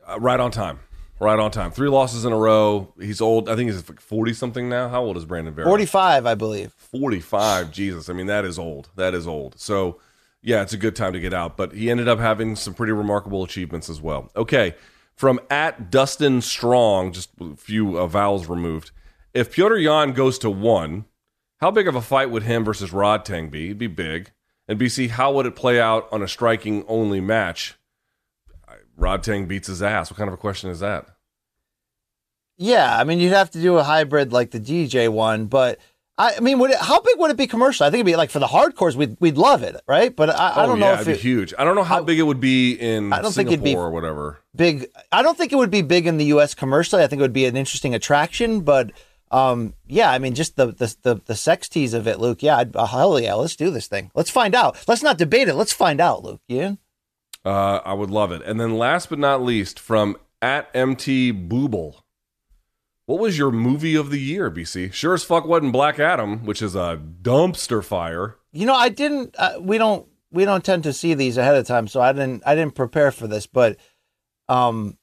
uh, 0.08 0.18
right 0.18 0.40
on 0.40 0.50
time. 0.50 0.80
Right 1.22 1.38
on 1.38 1.50
time. 1.50 1.70
Three 1.70 1.88
losses 1.88 2.24
in 2.24 2.32
a 2.32 2.36
row. 2.36 2.92
He's 3.00 3.20
old. 3.20 3.48
I 3.48 3.56
think 3.56 3.70
he's 3.70 3.82
forty 3.82 4.32
something 4.32 4.68
now. 4.68 4.88
How 4.88 5.02
old 5.02 5.16
is 5.16 5.24
Brandon 5.24 5.54
Vera? 5.54 5.66
45, 5.66 6.26
I 6.26 6.34
believe. 6.34 6.74
45 6.92 7.72
jesus 7.72 8.10
i 8.10 8.12
mean 8.12 8.26
that 8.26 8.44
is 8.44 8.58
old 8.58 8.90
that 8.96 9.14
is 9.14 9.26
old 9.26 9.58
so 9.58 9.98
yeah 10.42 10.60
it's 10.60 10.74
a 10.74 10.76
good 10.76 10.94
time 10.94 11.14
to 11.14 11.20
get 11.20 11.32
out 11.32 11.56
but 11.56 11.72
he 11.72 11.90
ended 11.90 12.06
up 12.06 12.18
having 12.18 12.54
some 12.54 12.74
pretty 12.74 12.92
remarkable 12.92 13.42
achievements 13.42 13.88
as 13.88 14.00
well 14.00 14.30
okay 14.36 14.74
from 15.14 15.40
at 15.48 15.90
dustin 15.90 16.42
strong 16.42 17.12
just 17.12 17.30
a 17.40 17.56
few 17.56 17.98
uh, 17.98 18.06
vowels 18.06 18.46
removed 18.46 18.90
if 19.32 19.54
Petr 19.56 19.82
Yan 19.82 20.12
goes 20.12 20.38
to 20.40 20.50
one 20.50 21.06
how 21.60 21.70
big 21.70 21.88
of 21.88 21.94
a 21.94 22.02
fight 22.02 22.30
would 22.30 22.42
him 22.42 22.62
versus 22.62 22.90
Rodtang 22.90 23.50
be 23.50 23.66
it'd 23.66 23.78
be 23.78 23.86
big 23.86 24.32
and 24.68 24.78
bc 24.78 25.08
how 25.08 25.32
would 25.32 25.46
it 25.46 25.56
play 25.56 25.80
out 25.80 26.06
on 26.12 26.22
a 26.22 26.28
striking 26.28 26.84
only 26.88 27.22
match 27.22 27.76
Rodtang 29.02 29.48
beats 29.48 29.66
his 29.68 29.82
ass 29.82 30.10
what 30.10 30.16
kind 30.18 30.28
of 30.28 30.34
a 30.34 30.38
question 30.38 30.70
is 30.70 30.80
that 30.80 31.06
Yeah, 32.58 32.96
I 32.98 33.04
mean, 33.04 33.18
you'd 33.20 33.32
have 33.32 33.50
to 33.52 33.60
do 33.60 33.76
a 33.78 33.82
hybrid 33.82 34.32
like 34.32 34.50
the 34.50 34.60
DJ 34.60 35.08
one, 35.08 35.46
but 35.46 35.78
I, 36.18 36.34
I 36.36 36.40
mean, 36.40 36.58
would 36.58 36.70
it, 36.70 36.76
how 36.78 37.00
big 37.00 37.18
would 37.18 37.30
it 37.30 37.36
be 37.38 37.46
commercial? 37.46 37.86
I 37.86 37.90
think 37.90 38.00
it'd 38.00 38.06
be 38.06 38.16
like 38.16 38.30
for 38.30 38.38
the 38.38 38.46
hardcores, 38.46 38.94
we'd 38.94 39.16
we'd 39.18 39.38
love 39.38 39.62
it, 39.62 39.80
right? 39.88 40.14
But 40.14 40.30
I, 40.30 40.48
I 40.50 40.64
oh 40.64 40.66
don't 40.68 40.78
yeah 40.78 40.86
know 40.86 40.92
it'd 40.94 41.00
if 41.00 41.06
be 41.06 41.12
it 41.14 41.20
huge 41.20 41.54
i 41.58 41.64
don't 41.64 41.74
know 41.74 41.82
how 41.82 42.00
I- 42.00 42.04
big 42.04 42.18
it 42.18 42.22
would 42.24 42.40
be 42.40 42.74
in 42.74 43.12
I 43.12 43.22
don't 43.22 43.32
think 43.32 43.48
singapore 43.48 43.52
it'd 43.54 43.64
be- 43.64 43.74
or 43.76 43.90
whatever 43.90 44.38
big. 44.54 44.86
I 45.10 45.22
don't 45.22 45.36
think 45.38 45.52
it 45.52 45.56
would 45.56 45.70
be 45.70 45.80
big 45.82 46.06
in 46.06 46.18
the 46.18 46.26
U.S. 46.26 46.54
commercially. 46.54 47.02
I 47.02 47.06
think 47.06 47.20
it 47.20 47.22
would 47.22 47.32
be 47.32 47.46
an 47.46 47.56
interesting 47.56 47.94
attraction, 47.94 48.60
but 48.60 48.92
um, 49.30 49.72
yeah, 49.86 50.10
I 50.10 50.18
mean, 50.18 50.34
just 50.34 50.56
the 50.56 50.66
the 50.66 50.94
the, 51.02 51.14
the 51.24 51.34
sex 51.34 51.66
tease 51.70 51.94
of 51.94 52.06
it, 52.06 52.20
Luke. 52.20 52.42
Yeah, 52.42 52.58
I'd, 52.58 52.76
uh, 52.76 52.84
hell 52.84 53.18
yeah, 53.18 53.32
let's 53.32 53.56
do 53.56 53.70
this 53.70 53.86
thing. 53.88 54.10
Let's 54.14 54.28
find 54.28 54.54
out. 54.54 54.76
Let's 54.86 55.02
not 55.02 55.16
debate 55.16 55.48
it. 55.48 55.54
Let's 55.54 55.72
find 55.72 56.02
out, 56.02 56.22
Luke. 56.22 56.42
Yeah. 56.48 56.74
Uh, 57.44 57.80
I 57.84 57.92
would 57.92 58.10
love 58.10 58.32
it. 58.32 58.42
And 58.42 58.60
then 58.60 58.76
last 58.76 59.10
but 59.10 59.18
not 59.18 59.42
least, 59.42 59.80
from 59.80 60.16
at 60.40 60.68
MT 60.74 61.32
Booble. 61.32 62.02
What 63.06 63.18
was 63.20 63.36
your 63.36 63.50
movie 63.50 63.96
of 63.96 64.10
the 64.10 64.20
year, 64.20 64.50
BC? 64.50 64.92
Sure 64.92 65.14
as 65.14 65.24
fuck 65.24 65.44
wasn't 65.44 65.72
Black 65.72 65.98
Adam, 65.98 66.44
which 66.46 66.62
is 66.62 66.76
a 66.76 67.00
dumpster 67.22 67.84
fire. 67.84 68.36
You 68.52 68.66
know, 68.66 68.74
I 68.74 68.88
didn't. 68.88 69.34
Uh, 69.38 69.54
we 69.60 69.78
don't. 69.78 70.06
We 70.30 70.44
don't 70.44 70.64
tend 70.64 70.84
to 70.84 70.92
see 70.92 71.12
these 71.14 71.36
ahead 71.36 71.56
of 71.56 71.66
time, 71.66 71.88
so 71.88 72.00
I 72.00 72.12
didn't. 72.12 72.42
I 72.46 72.54
didn't 72.54 72.74
prepare 72.74 73.10
for 73.10 73.26
this, 73.26 73.46
but, 73.46 73.76
um, 74.48 74.96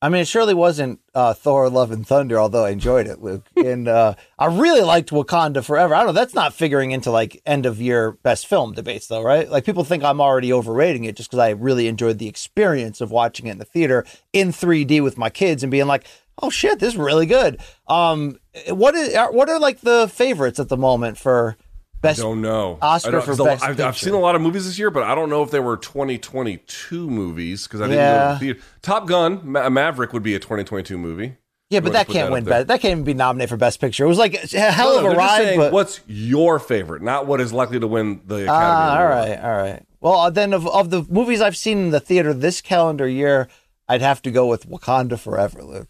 I 0.00 0.08
mean, 0.08 0.22
it 0.22 0.28
surely 0.28 0.54
wasn't 0.54 1.00
uh, 1.12 1.34
Thor: 1.34 1.68
Love 1.68 1.90
and 1.90 2.06
Thunder, 2.06 2.38
although 2.38 2.64
I 2.64 2.70
enjoyed 2.70 3.06
it, 3.06 3.20
Luke. 3.22 3.46
And 3.56 3.88
uh, 3.88 4.14
I 4.38 4.46
really 4.46 4.80
liked 4.80 5.10
Wakanda 5.10 5.64
Forever. 5.64 5.94
I 5.94 5.98
don't 5.98 6.08
know. 6.08 6.12
That's 6.12 6.34
not 6.34 6.54
figuring 6.54 6.92
into 6.92 7.10
like 7.10 7.42
end 7.44 7.66
of 7.66 7.80
year 7.80 8.12
best 8.12 8.46
film 8.46 8.72
debates, 8.72 9.08
though, 9.08 9.22
right? 9.22 9.50
Like 9.50 9.64
people 9.64 9.84
think 9.84 10.04
I'm 10.04 10.20
already 10.20 10.52
overrating 10.52 11.04
it 11.04 11.16
just 11.16 11.28
because 11.28 11.40
I 11.40 11.50
really 11.50 11.88
enjoyed 11.88 12.18
the 12.18 12.28
experience 12.28 13.00
of 13.00 13.10
watching 13.10 13.46
it 13.46 13.52
in 13.52 13.58
the 13.58 13.64
theater 13.64 14.06
in 14.32 14.52
3D 14.52 15.02
with 15.02 15.18
my 15.18 15.28
kids 15.28 15.62
and 15.62 15.70
being 15.70 15.86
like, 15.86 16.06
"Oh 16.40 16.50
shit, 16.50 16.78
this 16.78 16.94
is 16.94 16.96
really 16.96 17.26
good." 17.26 17.60
Um, 17.88 18.38
what 18.68 18.94
is 18.94 19.14
what 19.32 19.48
are 19.48 19.58
like 19.58 19.80
the 19.80 20.08
favorites 20.08 20.60
at 20.60 20.68
the 20.68 20.76
moment 20.76 21.18
for 21.18 21.56
best? 22.00 22.20
I 22.20 22.22
Don't 22.22 22.40
know. 22.40 22.78
Oscar 22.82 23.08
I 23.08 23.12
don't- 23.12 23.24
for 23.24 23.44
Best 23.44 23.64
I've, 23.64 23.80
I've 23.80 23.98
seen 23.98 24.14
a 24.14 24.18
lot 24.20 24.34
of 24.34 24.40
movies 24.42 24.66
this 24.66 24.78
year, 24.78 24.90
but 24.90 25.02
I 25.02 25.14
don't 25.14 25.28
know 25.30 25.42
if 25.42 25.50
they 25.50 25.60
were 25.60 25.76
2022 25.76 27.10
movies 27.10 27.66
because 27.66 27.80
I 27.80 27.84
didn't 27.84 27.96
go 27.98 28.02
Yeah. 28.02 28.26
to 28.28 28.32
the 28.34 28.38
theater. 28.40 28.60
Top 28.82 29.06
Gun, 29.06 29.40
Ma- 29.44 29.68
Maverick 29.68 30.12
would 30.12 30.22
be 30.22 30.34
a 30.34 30.38
2022 30.38 30.96
movie. 30.98 31.36
Yeah, 31.70 31.80
but 31.80 31.92
that 31.92 32.06
can't 32.06 32.28
that 32.28 32.32
win 32.32 32.44
best. 32.44 32.68
That 32.68 32.80
can't 32.80 32.92
even 32.92 33.04
be 33.04 33.12
nominated 33.12 33.50
for 33.50 33.58
best 33.58 33.78
picture. 33.78 34.02
It 34.04 34.08
was 34.08 34.16
like 34.16 34.34
a 34.54 34.58
hell 34.58 35.02
No, 35.02 35.06
of 35.10 35.12
a 35.12 35.16
ride, 35.16 35.36
saying, 35.44 35.58
but 35.58 35.70
what's 35.70 36.00
your 36.06 36.58
favorite, 36.58 37.02
not 37.02 37.26
what 37.26 37.42
is 37.42 37.52
likely 37.52 37.78
to 37.78 37.86
win 37.86 38.22
the 38.24 38.44
Academy 38.44 38.48
Ah, 38.50 38.98
all 39.00 39.06
right, 39.06 39.38
all 39.38 39.56
right. 39.56 39.82
Well, 40.00 40.14
uh, 40.18 40.30
then 40.30 40.54
of 40.54 40.66
of 40.66 40.88
the 40.88 41.04
movies 41.10 41.42
I've 41.42 41.58
seen 41.58 41.76
in 41.78 41.90
the 41.90 42.00
theater 42.00 42.32
this 42.32 42.62
calendar 42.62 43.06
year, 43.06 43.48
I'd 43.86 44.00
have 44.00 44.22
to 44.22 44.30
go 44.30 44.46
with 44.46 44.66
Wakanda 44.66 45.18
Forever, 45.18 45.62
Luke. 45.62 45.88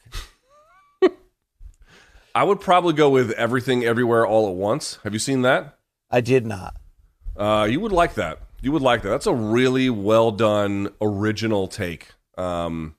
I 2.35 2.43
would 2.43 2.61
probably 2.61 2.93
go 2.95 3.09
with 3.11 3.31
Everything 3.33 3.85
Everywhere 3.85 4.27
All 4.27 4.49
at 4.49 4.55
Once. 4.57 4.99
Have 5.05 5.13
you 5.13 5.19
seen 5.21 5.43
that? 5.43 5.78
I 6.11 6.21
did 6.21 6.47
not. 6.47 6.77
Uh, 7.37 7.67
you 7.71 7.81
would 7.81 7.93
like 7.93 8.15
that. 8.15 8.41
You 8.61 8.73
would 8.73 8.83
like 8.83 9.03
that. 9.03 9.11
That's 9.11 9.27
a 9.27 9.35
really 9.35 9.91
well 9.91 10.31
done 10.31 10.91
original 11.01 11.69
take. 11.69 12.09
Um, 12.37 12.97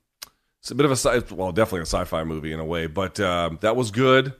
it's 0.60 0.70
a 0.70 0.74
bit 0.74 0.86
of 0.86 0.92
a 0.92 0.96
sci- 0.96 1.34
well, 1.34 1.52
definitely 1.52 1.80
a 1.80 1.86
sci-fi 1.86 2.24
movie 2.24 2.52
in 2.52 2.60
a 2.60 2.64
way, 2.64 2.86
but 2.86 3.18
uh, 3.20 3.50
that 3.60 3.76
was 3.76 3.90
good. 3.90 4.34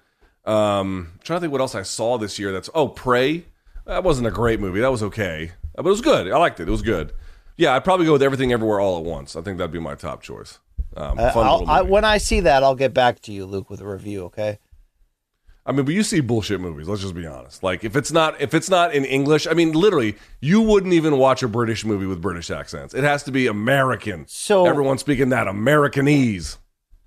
Um, 0.44 1.12
I'm 1.12 1.20
trying 1.22 1.38
to 1.38 1.40
think 1.40 1.52
what 1.52 1.60
else 1.60 1.74
I 1.74 1.82
saw 1.82 2.18
this 2.18 2.38
year. 2.38 2.52
That's 2.52 2.70
oh, 2.74 2.88
Prey. 2.88 3.44
That 3.86 4.04
wasn't 4.04 4.26
a 4.26 4.30
great 4.30 4.60
movie. 4.60 4.80
That 4.80 4.90
was 4.90 5.02
okay, 5.02 5.52
but 5.74 5.86
it 5.86 5.90
was 5.90 6.00
good. 6.00 6.30
I 6.30 6.38
liked 6.38 6.60
it. 6.60 6.68
It 6.68 6.70
was 6.70 6.82
good. 6.82 7.12
Yeah, 7.56 7.74
I'd 7.74 7.84
probably 7.84 8.06
go 8.06 8.12
with 8.12 8.22
Everything 8.22 8.52
Everywhere 8.52 8.80
All 8.80 8.98
at 8.98 9.04
Once. 9.04 9.36
I 9.36 9.42
think 9.42 9.58
that'd 9.58 9.72
be 9.72 9.80
my 9.80 9.94
top 9.94 10.22
choice. 10.22 10.58
Um, 10.96 11.18
Uh, 11.18 11.62
I, 11.66 11.82
when 11.82 12.04
I 12.04 12.18
see 12.18 12.40
that, 12.40 12.62
I'll 12.62 12.74
get 12.74 12.94
back 12.94 13.20
to 13.22 13.32
you, 13.32 13.44
Luke, 13.44 13.68
with 13.68 13.80
a 13.80 13.86
review. 13.86 14.24
Okay. 14.24 14.58
I 15.66 15.72
mean, 15.72 15.84
but 15.84 15.94
you 15.94 16.02
see 16.02 16.20
bullshit 16.20 16.60
movies. 16.60 16.88
Let's 16.88 17.02
just 17.02 17.14
be 17.14 17.26
honest. 17.26 17.62
Like 17.62 17.84
if 17.84 17.94
it's 17.94 18.10
not 18.10 18.40
if 18.40 18.54
it's 18.54 18.70
not 18.70 18.94
in 18.94 19.04
English, 19.04 19.46
I 19.46 19.52
mean, 19.52 19.72
literally, 19.72 20.16
you 20.40 20.60
wouldn't 20.62 20.94
even 20.94 21.18
watch 21.18 21.42
a 21.42 21.48
British 21.48 21.84
movie 21.84 22.06
with 22.06 22.20
British 22.20 22.50
accents. 22.50 22.94
It 22.94 23.04
has 23.04 23.22
to 23.24 23.30
be 23.30 23.46
American. 23.46 24.24
So- 24.26 24.66
everyone 24.66 24.98
speaking 24.98 25.28
that 25.30 25.46
Americanese. 25.46 26.56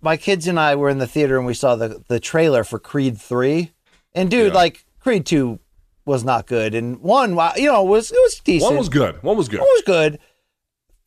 My 0.01 0.17
kids 0.17 0.47
and 0.47 0.59
I 0.59 0.75
were 0.75 0.89
in 0.89 0.97
the 0.99 1.07
theater 1.07 1.37
and 1.37 1.45
we 1.45 1.53
saw 1.53 1.75
the 1.75 2.03
the 2.07 2.19
trailer 2.19 2.63
for 2.63 2.77
Creed 2.77 3.17
three, 3.19 3.71
and 4.13 4.29
dude, 4.29 4.47
Yeah. 4.53 4.59
like 4.59 4.85
Creed 4.99 5.25
two 5.25 5.59
was 6.05 6.23
not 6.25 6.45
good, 6.45 6.75
and 6.75 6.99
one, 6.99 7.31
you 7.55 7.67
know, 7.71 7.83
was 7.83 8.11
it 8.11 8.17
was 8.21 8.39
decent. 8.43 8.69
One 8.69 8.77
was 8.77 8.89
good. 8.89 9.23
One 9.23 9.37
was 9.37 9.47
good. 9.47 9.59
One 9.61 9.69
was 9.69 9.83
good. 9.85 10.19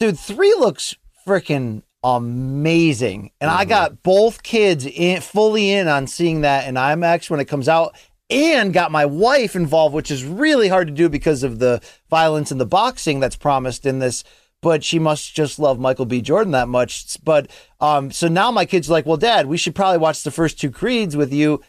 Dude, 0.01 0.19
three 0.19 0.55
looks 0.59 0.95
freaking 1.27 1.83
amazing. 2.07 3.33
And 3.41 3.51
I 3.51 3.65
got 3.65 4.05
both 4.05 4.45
kids 4.45 4.87
in 4.87 5.21
fully 5.21 5.73
in 5.73 5.89
on 5.89 6.07
seeing 6.07 6.43
that 6.43 6.69
in 6.69 6.77
IMAX 6.77 7.29
when 7.29 7.41
it 7.41 7.47
comes 7.47 7.69
out 7.69 7.97
and 8.31 8.73
got 8.73 8.93
my 8.93 9.05
wife 9.05 9.57
involved, 9.57 9.93
which 9.93 10.13
is 10.13 10.25
really 10.25 10.69
hard 10.69 10.87
to 10.87 10.93
do 10.93 11.09
because 11.09 11.43
of 11.43 11.59
the 11.59 11.83
violence 12.09 12.53
and 12.53 12.61
the 12.61 12.67
boxing 12.67 13.19
that's 13.19 13.35
promised 13.35 13.85
in 13.87 13.99
this. 13.99 14.23
But 14.63 14.85
she 14.85 15.01
must 15.01 15.35
just 15.35 15.59
love 15.59 15.81
Michael 15.81 16.07
B. 16.07 16.23
Jordan 16.23 16.53
that 16.53 16.69
much. 16.69 17.23
But 17.25 17.51
um, 17.81 18.13
so 18.13 18.29
now 18.29 18.53
my 18.53 18.67
kids 18.67 18.89
are 18.89 18.93
like, 18.93 19.07
well, 19.07 19.17
dad, 19.17 19.47
we 19.47 19.57
should 19.57 19.75
probably 19.75 19.99
watch 19.99 20.23
the 20.23 20.31
first 20.31 20.61
two 20.61 20.71
Creeds 20.71 21.17
with 21.17 21.33
you 21.33 21.61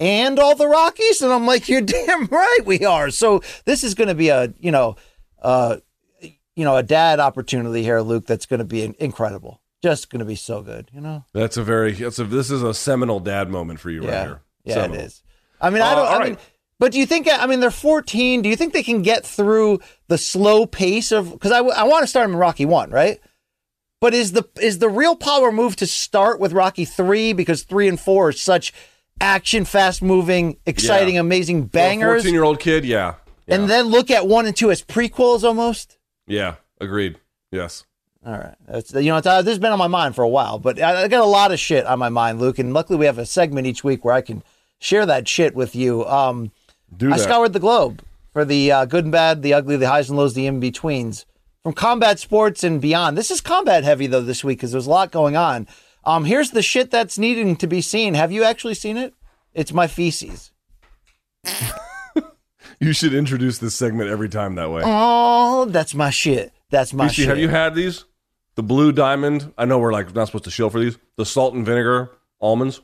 and 0.00 0.38
all 0.38 0.54
the 0.54 0.66
Rockies. 0.66 1.20
And 1.20 1.30
I'm 1.30 1.46
like, 1.46 1.68
you're 1.68 1.80
damn 1.82 2.24
right 2.26 2.60
we 2.64 2.86
are. 2.86 3.10
So 3.10 3.42
this 3.66 3.84
is 3.84 3.94
going 3.94 4.08
to 4.08 4.14
be 4.14 4.30
a, 4.30 4.52
you 4.58 4.70
know, 4.70 4.96
uh, 5.42 5.76
you 6.58 6.64
know, 6.64 6.76
a 6.76 6.82
dad 6.82 7.20
opportunity 7.20 7.82
here, 7.84 8.00
Luke. 8.00 8.26
That's 8.26 8.44
going 8.46 8.58
to 8.58 8.64
be 8.64 8.94
incredible. 8.98 9.60
Just 9.82 10.10
going 10.10 10.18
to 10.18 10.24
be 10.24 10.34
so 10.34 10.60
good. 10.60 10.90
You 10.92 11.00
know. 11.00 11.24
That's 11.32 11.56
a 11.56 11.62
very. 11.62 11.92
That's 11.92 12.18
a. 12.18 12.24
This 12.24 12.50
is 12.50 12.62
a 12.64 12.74
seminal 12.74 13.20
dad 13.20 13.48
moment 13.48 13.78
for 13.78 13.90
you 13.90 14.00
right 14.02 14.26
here. 14.26 14.40
Yeah, 14.64 14.74
Seminal. 14.74 14.96
it 14.96 15.04
is. 15.04 15.22
I 15.60 15.70
mean, 15.70 15.82
I 15.82 15.92
Uh, 15.92 15.94
don't. 15.94 16.06
all 16.06 16.14
I 16.14 16.18
right. 16.18 16.28
mean, 16.30 16.38
but 16.80 16.90
do 16.92 16.98
you 16.98 17.06
think? 17.06 17.28
I 17.30 17.46
mean, 17.46 17.60
they're 17.60 17.70
14. 17.70 18.42
Do 18.42 18.48
you 18.48 18.56
think 18.56 18.72
they 18.72 18.82
can 18.82 19.02
get 19.02 19.24
through 19.24 19.78
the 20.08 20.18
slow 20.18 20.66
pace 20.66 21.12
of? 21.12 21.30
Because 21.30 21.52
I, 21.52 21.58
I 21.60 21.84
want 21.84 22.02
to 22.02 22.06
start 22.08 22.24
them 22.24 22.32
in 22.32 22.38
Rocky 22.38 22.66
one, 22.66 22.90
right? 22.90 23.20
But 24.00 24.14
is 24.14 24.32
the 24.32 24.44
is 24.60 24.78
the 24.78 24.88
real 24.88 25.14
power 25.16 25.52
move 25.52 25.76
to 25.76 25.86
start 25.86 26.40
with 26.40 26.52
Rocky 26.52 26.84
three 26.84 27.32
because 27.32 27.62
three 27.62 27.88
and 27.88 27.98
four 28.00 28.28
are 28.28 28.32
such 28.32 28.72
action, 29.20 29.64
fast 29.64 30.02
moving, 30.02 30.56
exciting, 30.66 31.14
Yeah. 31.14 31.20
amazing 31.20 31.64
bangers, 31.66 32.22
Fourteen 32.22 32.34
year 32.34 32.44
old 32.44 32.60
kid. 32.60 32.84
Yeah. 32.84 33.14
Yeah. 33.46 33.54
and 33.56 33.68
then 33.70 33.86
look 33.86 34.10
at 34.10 34.26
one 34.28 34.46
and 34.46 34.54
two 34.56 34.70
as 34.70 34.82
prequels 34.82 35.42
almost. 35.42 35.97
Yeah. 36.28 36.56
Agreed. 36.80 37.18
Yes. 37.50 37.84
All 38.26 38.32
right, 38.32 38.56
that's 38.66 38.92
you 38.92 39.10
know 39.10 39.16
it's, 39.16 39.26
uh, 39.26 39.42
this 39.42 39.52
has 39.52 39.58
been 39.58 39.72
on 39.72 39.78
my 39.78 39.86
mind 39.86 40.14
for 40.16 40.22
a 40.22 40.28
while, 40.28 40.58
but 40.58 40.80
I, 40.80 41.04
I 41.04 41.08
got 41.08 41.22
a 41.22 41.24
lot 41.24 41.52
of 41.52 41.60
shit 41.60 41.86
on 41.86 41.98
my 42.00 42.08
mind, 42.08 42.40
Luke, 42.40 42.58
and 42.58 42.74
luckily 42.74 42.98
we 42.98 43.06
have 43.06 43.16
a 43.16 43.24
segment 43.24 43.66
each 43.66 43.84
week 43.84 44.04
where 44.04 44.14
I 44.14 44.20
can 44.20 44.42
share 44.80 45.06
that 45.06 45.28
shit 45.28 45.54
with 45.54 45.76
you. 45.76 46.04
Um, 46.04 46.50
Do 46.94 47.12
I 47.12 47.16
scoured 47.16 47.52
the 47.52 47.60
globe 47.60 48.02
for 48.32 48.44
the 48.44 48.72
uh, 48.72 48.84
good 48.86 49.04
and 49.04 49.12
bad, 49.12 49.42
the 49.42 49.54
ugly, 49.54 49.76
the 49.76 49.88
highs 49.88 50.10
and 50.10 50.18
lows, 50.18 50.34
the 50.34 50.46
in 50.46 50.58
betweens, 50.58 51.26
from 51.62 51.74
combat 51.74 52.18
sports 52.18 52.64
and 52.64 52.80
beyond. 52.80 53.16
This 53.16 53.30
is 53.30 53.40
combat 53.40 53.84
heavy 53.84 54.08
though 54.08 54.20
this 54.20 54.42
week 54.42 54.58
because 54.58 54.72
there's 54.72 54.86
a 54.86 54.90
lot 54.90 55.12
going 55.12 55.36
on. 55.36 55.68
Um, 56.04 56.24
here's 56.24 56.50
the 56.50 56.62
shit 56.62 56.90
that's 56.90 57.18
needing 57.18 57.54
to 57.56 57.66
be 57.68 57.80
seen. 57.80 58.14
Have 58.14 58.32
you 58.32 58.42
actually 58.42 58.74
seen 58.74 58.96
it? 58.96 59.14
It's 59.54 59.72
my 59.72 59.86
feces. 59.86 60.50
you 62.80 62.92
should 62.92 63.14
introduce 63.14 63.58
this 63.58 63.74
segment 63.74 64.10
every 64.10 64.28
time 64.28 64.54
that 64.56 64.70
way. 64.70 64.82
Oh, 64.84 65.66
that's 65.66 65.94
my 65.94 66.10
shit. 66.10 66.52
That's 66.70 66.92
my 66.92 67.06
BC, 67.08 67.12
shit. 67.12 67.28
have 67.28 67.38
you 67.38 67.48
had 67.48 67.74
these? 67.74 68.04
The 68.54 68.62
blue 68.62 68.92
diamond. 68.92 69.52
I 69.56 69.64
know 69.64 69.78
we're 69.78 69.92
like 69.92 70.14
not 70.14 70.26
supposed 70.26 70.44
to 70.44 70.50
shill 70.50 70.70
for 70.70 70.80
these. 70.80 70.98
The 71.16 71.24
salt 71.24 71.54
and 71.54 71.64
vinegar 71.64 72.10
almonds. 72.40 72.80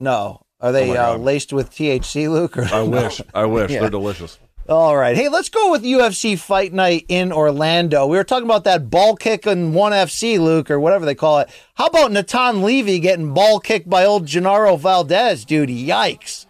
no, 0.00 0.42
are 0.60 0.72
they 0.72 0.96
Oh 0.96 1.14
uh, 1.14 1.16
laced 1.18 1.52
with 1.52 1.70
THC, 1.70 2.30
Luke? 2.30 2.56
Or 2.56 2.64
I 2.64 2.82
wish. 2.82 3.20
I 3.34 3.44
wish. 3.46 3.70
Yeah. 3.76 3.80
They're 3.80 3.90
delicious. 3.90 4.38
All 4.68 4.96
right. 4.96 5.14
Hey, 5.16 5.28
let's 5.28 5.48
go 5.48 5.70
with 5.70 5.84
UFC 5.84 6.36
Fight 6.36 6.72
Night 6.72 7.04
in 7.08 7.30
Orlando. 7.32 8.06
We 8.06 8.16
were 8.16 8.24
talking 8.24 8.46
about 8.46 8.64
that 8.64 8.90
ball 8.90 9.14
kick 9.14 9.46
in 9.46 9.72
1FC, 9.72 10.40
Luke, 10.40 10.70
or 10.72 10.80
whatever 10.80 11.04
they 11.04 11.14
call 11.14 11.38
it. 11.38 11.48
How 11.74 11.86
about 11.86 12.10
Natan 12.10 12.62
Levy 12.62 12.98
getting 12.98 13.32
ball 13.32 13.60
kicked 13.60 13.88
by 13.88 14.04
old 14.04 14.26
Genaro 14.26 14.76
Valdez, 14.78 15.44
dude? 15.44 15.68
Yikes. 15.68 16.46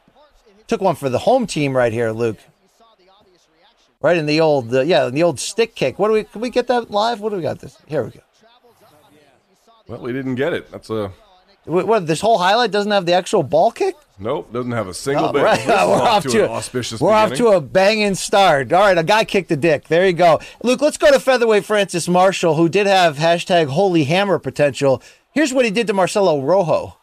Took 0.67 0.81
one 0.81 0.95
for 0.97 1.11
the 1.11 1.19
home 1.19 1.47
team 1.47 1.77
right 1.77 1.93
here, 1.93 2.11
Luke. 2.11 2.39
Right 4.07 4.17
in 4.17 4.27
the 4.27 4.41
old 4.41 4.73
uh, 4.75 4.81
yeah 4.83 5.07
in 5.09 5.15
the 5.15 5.23
old 5.23 5.39
stick 5.41 5.75
kick. 5.75 5.99
What 5.99 6.09
do 6.09 6.15
we 6.15 6.25
can 6.25 6.41
we 6.41 6.51
get 6.51 6.67
that 6.69 6.91
live? 6.91 7.21
What 7.21 7.31
do 7.31 7.37
we 7.37 7.43
got 7.43 7.59
this? 7.61 7.77
Here 7.87 8.03
we 8.05 8.11
go. 8.11 8.21
Well, 9.89 10.01
we 10.01 10.13
didn't 10.13 10.35
get 10.37 10.53
it. 10.53 10.71
That's 10.73 10.91
a 10.91 11.13
What, 11.65 11.87
what 11.87 12.07
this 12.07 12.21
whole 12.21 12.39
highlight 12.39 12.71
doesn't 12.73 12.91
have 12.93 13.07
the 13.07 13.13
actual 13.15 13.43
ball 13.43 13.71
kick? 13.71 13.95
nope. 14.19 14.51
Doesn't 14.53 14.73
have 14.73 14.89
a 14.89 14.95
single 14.95 15.27
Oh, 15.27 15.33
bit. 15.33 15.43
right. 15.45 15.67
We're 15.67 15.75
off 16.15 16.23
to 16.25 16.29
to 16.31 16.45
an 16.45 16.51
auspicious. 16.51 17.01
we're 17.01 17.13
off 17.13 17.33
to 17.35 17.49
a 17.49 17.61
banging 17.61 18.15
start. 18.15 18.73
All 18.73 18.81
right, 18.81 18.97
a 18.99 19.05
guy 19.05 19.25
kicked 19.25 19.51
a 19.53 19.57
dick. 19.57 19.89
There 19.89 20.07
you 20.07 20.13
go, 20.15 20.41
Luke. 20.63 20.81
Let's 20.81 20.97
go 20.97 21.11
to 21.13 21.21
featherweight 21.21 21.65
Francis 21.65 22.09
Marshall, 22.09 22.55
who 22.55 22.69
did 22.69 22.87
have 22.87 23.17
hashtag 23.19 23.67
Holy 23.69 24.05
Hammer 24.05 24.39
potential. 24.39 25.03
Here's 25.33 25.53
what 25.53 25.65
he 25.67 25.71
did 25.71 25.87
to 25.89 25.93
Marcelo 25.93 26.41
Rojo. 26.41 26.97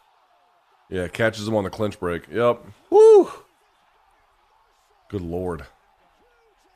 Yeah, 0.90 1.06
catches 1.08 1.46
him 1.48 1.54
on 1.56 1.64
the 1.64 1.70
clinch 1.70 1.98
break. 2.00 2.22
Yep. 2.30 2.62
Woo! 2.90 3.30
Good 5.08 5.22
lord. 5.22 5.66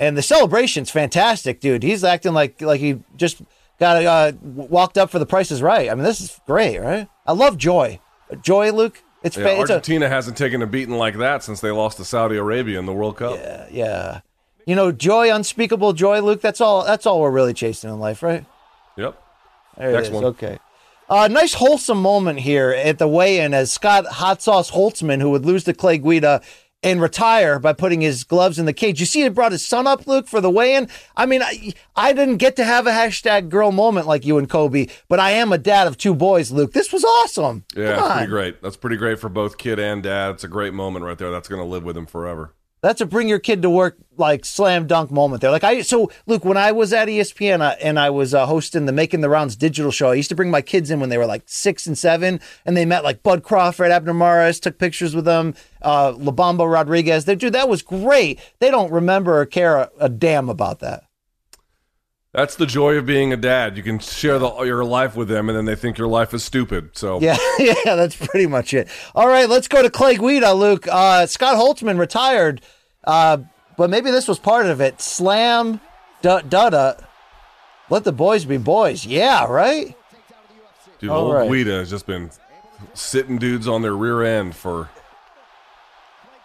And 0.01 0.17
the 0.17 0.23
celebration's 0.23 0.91
fantastic, 0.91 1.61
dude. 1.61 1.83
He's 1.83 2.05
acting 2.05 2.33
like 2.33 2.61
like 2.61 2.81
he 2.81 3.01
just 3.17 3.43
got 3.81 4.05
uh, 4.05 4.33
walked 4.43 4.97
up 4.97 5.11
for 5.11 5.19
the 5.19 5.27
Price 5.27 5.51
is 5.51 5.63
Right. 5.63 5.91
I 5.91 5.95
mean, 5.95 6.05
this 6.05 6.21
is 6.21 6.41
great, 6.47 6.79
right? 6.79 7.09
I 7.27 7.33
love 7.33 7.59
joy, 7.59 8.01
joy, 8.43 8.73
Luke. 8.73 9.03
It's 9.23 9.37
Yeah, 9.37 9.49
it's 9.49 9.71
a 9.71 9.75
Argentina 9.75 10.09
hasn't 10.09 10.37
taken 10.37 10.63
a 10.63 10.67
beating 10.67 10.95
like 10.95 11.19
that 11.19 11.43
since 11.43 11.61
they 11.61 11.73
lost 11.73 11.97
to 11.97 12.05
Saudi 12.05 12.37
Arabia 12.37 12.79
in 12.79 12.87
the 12.87 12.93
World 12.93 13.17
Cup. 13.17 13.37
yeah. 13.37 13.67
Yeah. 13.71 14.21
You 14.67 14.77
know, 14.77 14.93
joy, 14.93 15.35
unspeakable 15.35 15.95
joy, 15.95 16.21
Luke. 16.21 16.43
That's 16.43 16.61
all. 16.61 16.85
That's 16.85 17.07
all 17.07 17.23
we're 17.23 17.31
really 17.31 17.55
chasing 17.55 17.89
in 17.89 17.99
life, 17.99 18.23
right? 18.23 18.45
Yep. 18.97 19.21
There 19.79 19.93
Next 19.93 20.11
one. 20.11 20.25
Okay. 20.27 20.59
Uh, 21.09 21.27
nice 21.27 21.55
wholesome 21.55 22.03
moment 22.03 22.41
here 22.41 22.71
at 22.71 22.99
the 22.99 23.09
weigh-in 23.09 23.55
as 23.55 23.73
Scott 23.73 24.05
Hot 24.07 24.43
Sauce 24.43 24.71
Holtzman, 24.71 25.23
who 25.23 25.31
would 25.31 25.47
lose 25.47 25.65
to 25.65 25.73
Clay 25.73 25.97
Guida 25.97 26.43
and 26.83 27.01
retire 27.01 27.59
by 27.59 27.73
putting 27.73 28.01
his 28.01 28.23
gloves 28.25 28.59
in 28.59 28.67
the 28.67 28.73
cage. 28.73 29.01
You 29.01 29.07
see, 29.07 29.23
he 29.23 29.29
brought 29.29 29.53
his 29.53 29.67
son 29.67 29.87
up, 29.87 30.07
Luke, 30.07 30.29
for 30.29 30.41
the 30.41 30.51
weigh-in. 30.51 30.89
I 31.17 31.27
mean, 31.27 31.43
I, 31.43 31.73
I 31.97 32.13
didn't 32.13 32.37
get 32.37 32.57
to 32.57 32.65
have 32.65 32.87
a 32.87 32.93
hashtag 32.93 33.49
girl 33.49 33.73
moment 33.73 34.07
like 34.07 34.25
you 34.25 34.39
and 34.39 34.49
Kobe, 34.49 34.87
but 35.09 35.19
I 35.19 35.33
am 35.33 35.53
a 35.53 35.59
dad 35.59 35.87
of 35.89 35.99
two 35.99 36.15
boys, 36.15 36.51
Luke. 36.53 36.73
This 36.73 36.93
was 36.93 37.05
awesome. 37.05 37.65
Yeah, 37.75 38.13
pretty 38.13 38.29
great. 38.29 38.63
That's 38.63 38.77
pretty 38.77 38.97
great 38.97 39.19
for 39.19 39.29
both 39.29 39.59
kid 39.59 39.79
and 39.81 40.03
dad. 40.03 40.31
It's 40.31 40.45
a 40.45 40.49
great 40.49 40.73
moment 40.73 41.05
right 41.05 41.19
there. 41.19 41.31
That's 41.31 41.49
going 41.49 41.61
to 41.63 41.69
live 41.69 41.83
with 41.83 41.97
him 41.97 42.07
forever. 42.07 42.55
That's 42.81 43.01
a 43.01 43.07
bring 43.07 43.29
your 43.29 43.39
kid 43.39 43.63
to 43.63 43.71
work 43.71 43.97
like 44.17 44.45
slam 44.45 44.87
dunk 44.87 45.11
moment 45.11 45.41
there. 45.41 45.51
Like 45.51 45.65
I 45.65 45.83
so 45.83 46.11
Luke, 46.27 46.45
when 46.45 46.57
I 46.57 46.73
was 46.73 46.93
at 46.93 47.09
ESPN 47.09 47.61
uh, 47.61 47.75
and 47.83 47.99
I 47.99 48.11
was 48.11 48.35
uh, 48.35 48.47
hosting 48.47 48.87
the 48.87 48.93
Making 48.93 49.21
the 49.21 49.29
Rounds 49.29 49.57
digital 49.57 49.91
show, 49.91 50.11
I 50.11 50.15
used 50.15 50.29
to 50.29 50.37
bring 50.37 50.51
my 50.51 50.63
kids 50.63 50.91
in 50.91 51.01
when 51.01 51.09
they 51.09 51.19
were 51.19 51.27
like 51.27 51.43
six 51.47 51.87
and 51.87 51.99
seven, 51.99 52.41
and 52.65 52.77
they 52.77 52.85
met 52.85 53.05
like 53.05 53.23
Bud 53.23 53.43
Crawford, 53.43 53.91
Abner 53.91 54.15
Mares, 54.15 54.61
took 54.61 54.79
pictures 54.79 55.15
with 55.15 55.25
them, 55.25 55.55
uh, 55.83 56.13
Labamba 56.13 56.71
Rodriguez. 56.71 57.25
They, 57.25 57.35
dude, 57.35 57.53
that 57.55 57.69
was 57.69 57.83
great. 57.83 58.41
They 58.61 58.71
don't 58.71 58.93
remember 58.93 59.41
or 59.41 59.47
care 59.47 59.77
a, 59.77 59.91
a 59.99 60.09
damn 60.09 60.49
about 60.49 60.81
that. 60.81 61.08
That's 62.39 62.55
the 62.55 62.67
joy 62.67 62.95
of 62.95 63.05
being 63.05 63.33
a 63.33 63.37
dad. 63.37 63.77
You 63.77 63.83
can 63.83 63.99
share 63.99 64.39
the, 64.39 64.49
your 64.61 64.85
life 64.85 65.17
with 65.17 65.27
them, 65.27 65.49
and 65.49 65.59
then 65.59 65.65
they 65.65 65.75
think 65.75 65.99
your 65.99 66.07
life 66.07 66.33
is 66.33 66.45
stupid. 66.45 66.91
So 66.97 67.19
Yeah, 67.21 67.37
yeah, 67.59 67.97
that's 67.97 68.15
pretty 68.15 68.47
much 68.47 68.73
it. 68.75 68.89
All 69.13 69.27
right, 69.27 69.49
let's 69.49 69.67
go 69.67 69.83
to 69.83 69.91
Clay 69.91 70.15
Guida, 70.15 70.55
Luke. 70.55 70.87
Uh, 70.87 71.27
Scott 71.27 71.57
Holtzman 71.57 71.99
retired, 71.99 72.61
uh, 73.03 73.39
but 73.77 73.91
maybe 73.91 74.13
this 74.13 74.29
was 74.29 74.39
part 74.39 74.67
of 74.67 74.81
it. 74.81 75.01
Slam, 75.01 75.81
da 76.23 76.39
da 76.43 76.71
da. 76.71 76.95
Let 77.91 78.05
the 78.05 78.13
boys 78.13 78.45
be 78.45 78.57
boys. 78.57 79.05
Yeah, 79.05 79.47
right. 79.47 79.97
dude, 81.01 81.11
All 81.11 81.27
old 81.27 81.35
right. 81.35 81.51
Guida 81.51 81.73
has 81.73 81.91
just 81.91 82.07
been 82.07 82.31
sitting 82.95 83.39
dudes 83.39 83.67
on 83.67 83.83
their 83.83 83.97
rear 83.97 84.23
end 84.23 84.55
for 84.55 84.91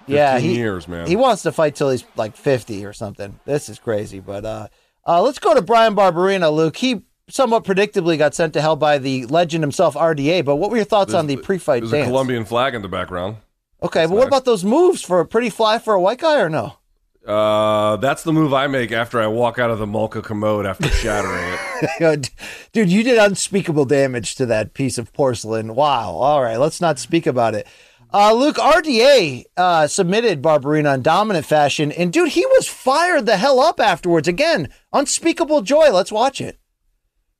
15 0.08 0.16
yeah, 0.16 0.40
he, 0.40 0.56
years, 0.56 0.88
man. 0.88 1.06
He 1.06 1.16
wants 1.16 1.44
to 1.44 1.52
fight 1.52 1.76
till 1.76 1.92
he's 1.92 2.04
like 2.16 2.36
fifty 2.36 2.84
or 2.84 2.94
something. 2.94 3.40
This 3.46 3.70
is 3.70 3.78
crazy. 3.78 4.20
But 4.20 4.44
uh, 4.44 4.68
uh, 5.08 5.22
let's 5.22 5.40
go 5.40 5.54
to 5.54 5.62
Bryan 5.62 5.96
Barberena, 5.96 6.54
Luke. 6.54 6.78
He 6.78 7.04
somewhat 7.30 7.64
predictably 7.64 8.18
got 8.18 8.36
sent 8.36 8.54
to 8.54 8.62
hell 8.62 8.76
by 8.76 8.98
the 8.98 9.26
legend 9.28 9.64
himself, 9.64 9.96
RDA. 9.96 10.44
But 10.46 10.58
what 10.58 10.70
were 10.70 10.78
your 10.78 10.86
thoughts 10.86 11.14
on 11.14 11.28
the 11.28 11.38
pre-fight 11.38 11.82
There's 11.82 11.92
dance? 11.92 12.08
a 12.08 12.10
Colombian 12.10 12.46
flag 12.46 12.76
in 12.76 12.82
the 12.82 12.88
background. 12.90 13.38
okay, 13.82 14.06
but 14.06 14.16
what 14.16 14.28
about 14.28 14.46
those 14.46 14.64
moves 14.64 15.02
for 15.02 15.20
a 15.20 15.26
pretty 15.26 15.50
fly 15.50 15.80
for 15.80 15.94
a 15.94 16.02
white 16.02 16.20
guy 16.20 16.40
or 16.42 16.50
no? 16.50 16.78
Uh, 17.26 17.96
that's 17.98 18.24
the 18.24 18.34
move 18.34 18.54
I 18.54 18.68
make 18.68 18.92
after 18.92 19.22
I 19.22 19.28
walk 19.28 19.58
out 19.58 19.70
of 19.72 19.80
the 19.80 19.86
Mulca 19.86 20.22
commode 20.22 20.66
after 20.66 20.90
shattering 20.90 21.58
it. 22.02 22.30
Dude, 22.74 22.92
you 22.92 23.02
did 23.02 23.18
unspeakable 23.18 23.86
damage 23.86 24.36
to 24.36 24.46
that 24.48 24.74
piece 24.74 24.98
of 24.98 25.14
porcelain. 25.14 25.74
Wow. 25.74 26.12
All 26.16 26.44
right, 26.44 26.58
let's 26.58 26.82
not 26.82 27.00
speak 27.00 27.26
about 27.26 27.56
it. 27.56 27.66
Uh, 28.14 28.32
Luke, 28.32 28.58
RDA 28.58 29.46
uh, 29.58 29.88
submitted 29.88 30.44
Barberena 30.44 30.94
in 30.94 31.02
dominant 31.02 31.48
fashion, 31.48 31.92
and 31.92 32.14
dude, 32.14 32.30
he 32.30 32.46
was 32.46 32.68
fired 32.68 33.26
the 33.26 33.38
hell 33.38 33.60
up 33.60 33.80
afterwards. 33.80 34.28
Again, 34.28 34.70
unspeakable 34.94 35.64
joy. 35.64 35.90
Let's 35.90 36.12
watch 36.12 36.40
it. 36.40 36.60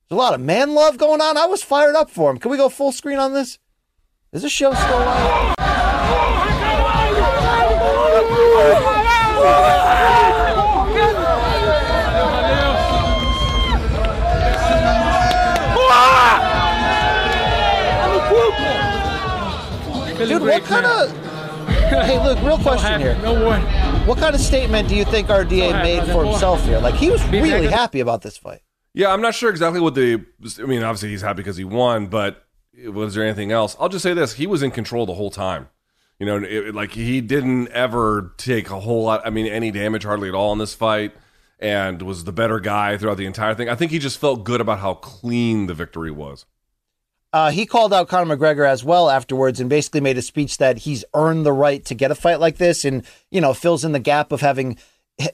There's 0.08 0.16
a 0.16 0.20
lot 0.20 0.34
of 0.34 0.40
man 0.40 0.74
love 0.74 0.98
going 0.98 1.20
on. 1.20 1.36
I 1.36 1.46
was 1.46 1.62
fired 1.62 1.94
up 1.94 2.10
for 2.10 2.28
him. 2.28 2.38
Can 2.38 2.50
we 2.50 2.56
go 2.56 2.68
full 2.68 2.90
screen 2.90 3.18
on 3.18 3.32
this? 3.32 3.60
Is 4.32 4.42
this 4.42 4.50
show 4.50 4.74
still 4.74 4.98
live? 4.98 5.54
Dude, 20.28 20.42
what 20.42 20.64
kind 20.64 20.86
of. 20.86 21.20
Hey, 21.84 22.22
look, 22.22 22.40
real 22.42 22.58
question 22.58 23.00
here. 23.00 23.16
No 23.18 23.34
way. 23.48 23.60
What 24.06 24.18
kind 24.18 24.34
of 24.34 24.40
statement 24.40 24.88
do 24.88 24.96
you 24.96 25.04
think 25.04 25.28
RDA 25.28 25.82
made 25.82 26.04
for 26.12 26.24
himself 26.24 26.64
here? 26.64 26.78
Like, 26.78 26.94
he 26.94 27.08
was 27.08 27.24
really 27.28 27.66
happy 27.66 28.00
about 28.00 28.22
this 28.22 28.36
fight. 28.36 28.62
Yeah, 28.94 29.12
I'm 29.12 29.20
not 29.20 29.34
sure 29.34 29.50
exactly 29.50 29.80
what 29.80 29.94
the. 29.94 30.24
I 30.60 30.66
mean, 30.66 30.82
obviously 30.82 31.10
he's 31.10 31.22
happy 31.22 31.38
because 31.38 31.56
he 31.56 31.64
won, 31.64 32.06
but 32.06 32.44
was 32.86 33.14
there 33.14 33.24
anything 33.24 33.52
else? 33.52 33.76
I'll 33.78 33.88
just 33.88 34.02
say 34.02 34.14
this: 34.14 34.34
he 34.34 34.46
was 34.46 34.62
in 34.62 34.70
control 34.70 35.04
the 35.04 35.14
whole 35.14 35.30
time. 35.30 35.68
You 36.18 36.26
know, 36.26 36.36
it, 36.36 36.74
like 36.74 36.92
he 36.92 37.20
didn't 37.20 37.68
ever 37.68 38.34
take 38.36 38.70
a 38.70 38.80
whole 38.80 39.02
lot. 39.04 39.22
I 39.24 39.30
mean, 39.30 39.46
any 39.46 39.70
damage 39.72 40.04
hardly 40.04 40.28
at 40.28 40.34
all 40.34 40.52
in 40.52 40.58
this 40.58 40.74
fight, 40.74 41.12
and 41.58 42.02
was 42.02 42.22
the 42.24 42.32
better 42.32 42.60
guy 42.60 42.96
throughout 42.96 43.16
the 43.16 43.26
entire 43.26 43.54
thing. 43.54 43.68
I 43.68 43.74
think 43.74 43.90
he 43.90 43.98
just 43.98 44.18
felt 44.18 44.44
good 44.44 44.60
about 44.60 44.78
how 44.78 44.94
clean 44.94 45.66
the 45.66 45.74
victory 45.74 46.12
was. 46.12 46.46
Uh, 47.34 47.50
he 47.50 47.66
called 47.66 47.92
out 47.92 48.06
Conor 48.06 48.36
McGregor 48.36 48.64
as 48.64 48.84
well 48.84 49.10
afterwards 49.10 49.58
and 49.58 49.68
basically 49.68 50.00
made 50.00 50.16
a 50.16 50.22
speech 50.22 50.58
that 50.58 50.78
he's 50.78 51.04
earned 51.14 51.44
the 51.44 51.52
right 51.52 51.84
to 51.86 51.92
get 51.92 52.12
a 52.12 52.14
fight 52.14 52.38
like 52.38 52.58
this 52.58 52.84
and, 52.84 53.04
you 53.28 53.40
know, 53.40 53.52
fills 53.52 53.84
in 53.84 53.90
the 53.90 53.98
gap 53.98 54.30
of 54.30 54.40
having 54.40 54.78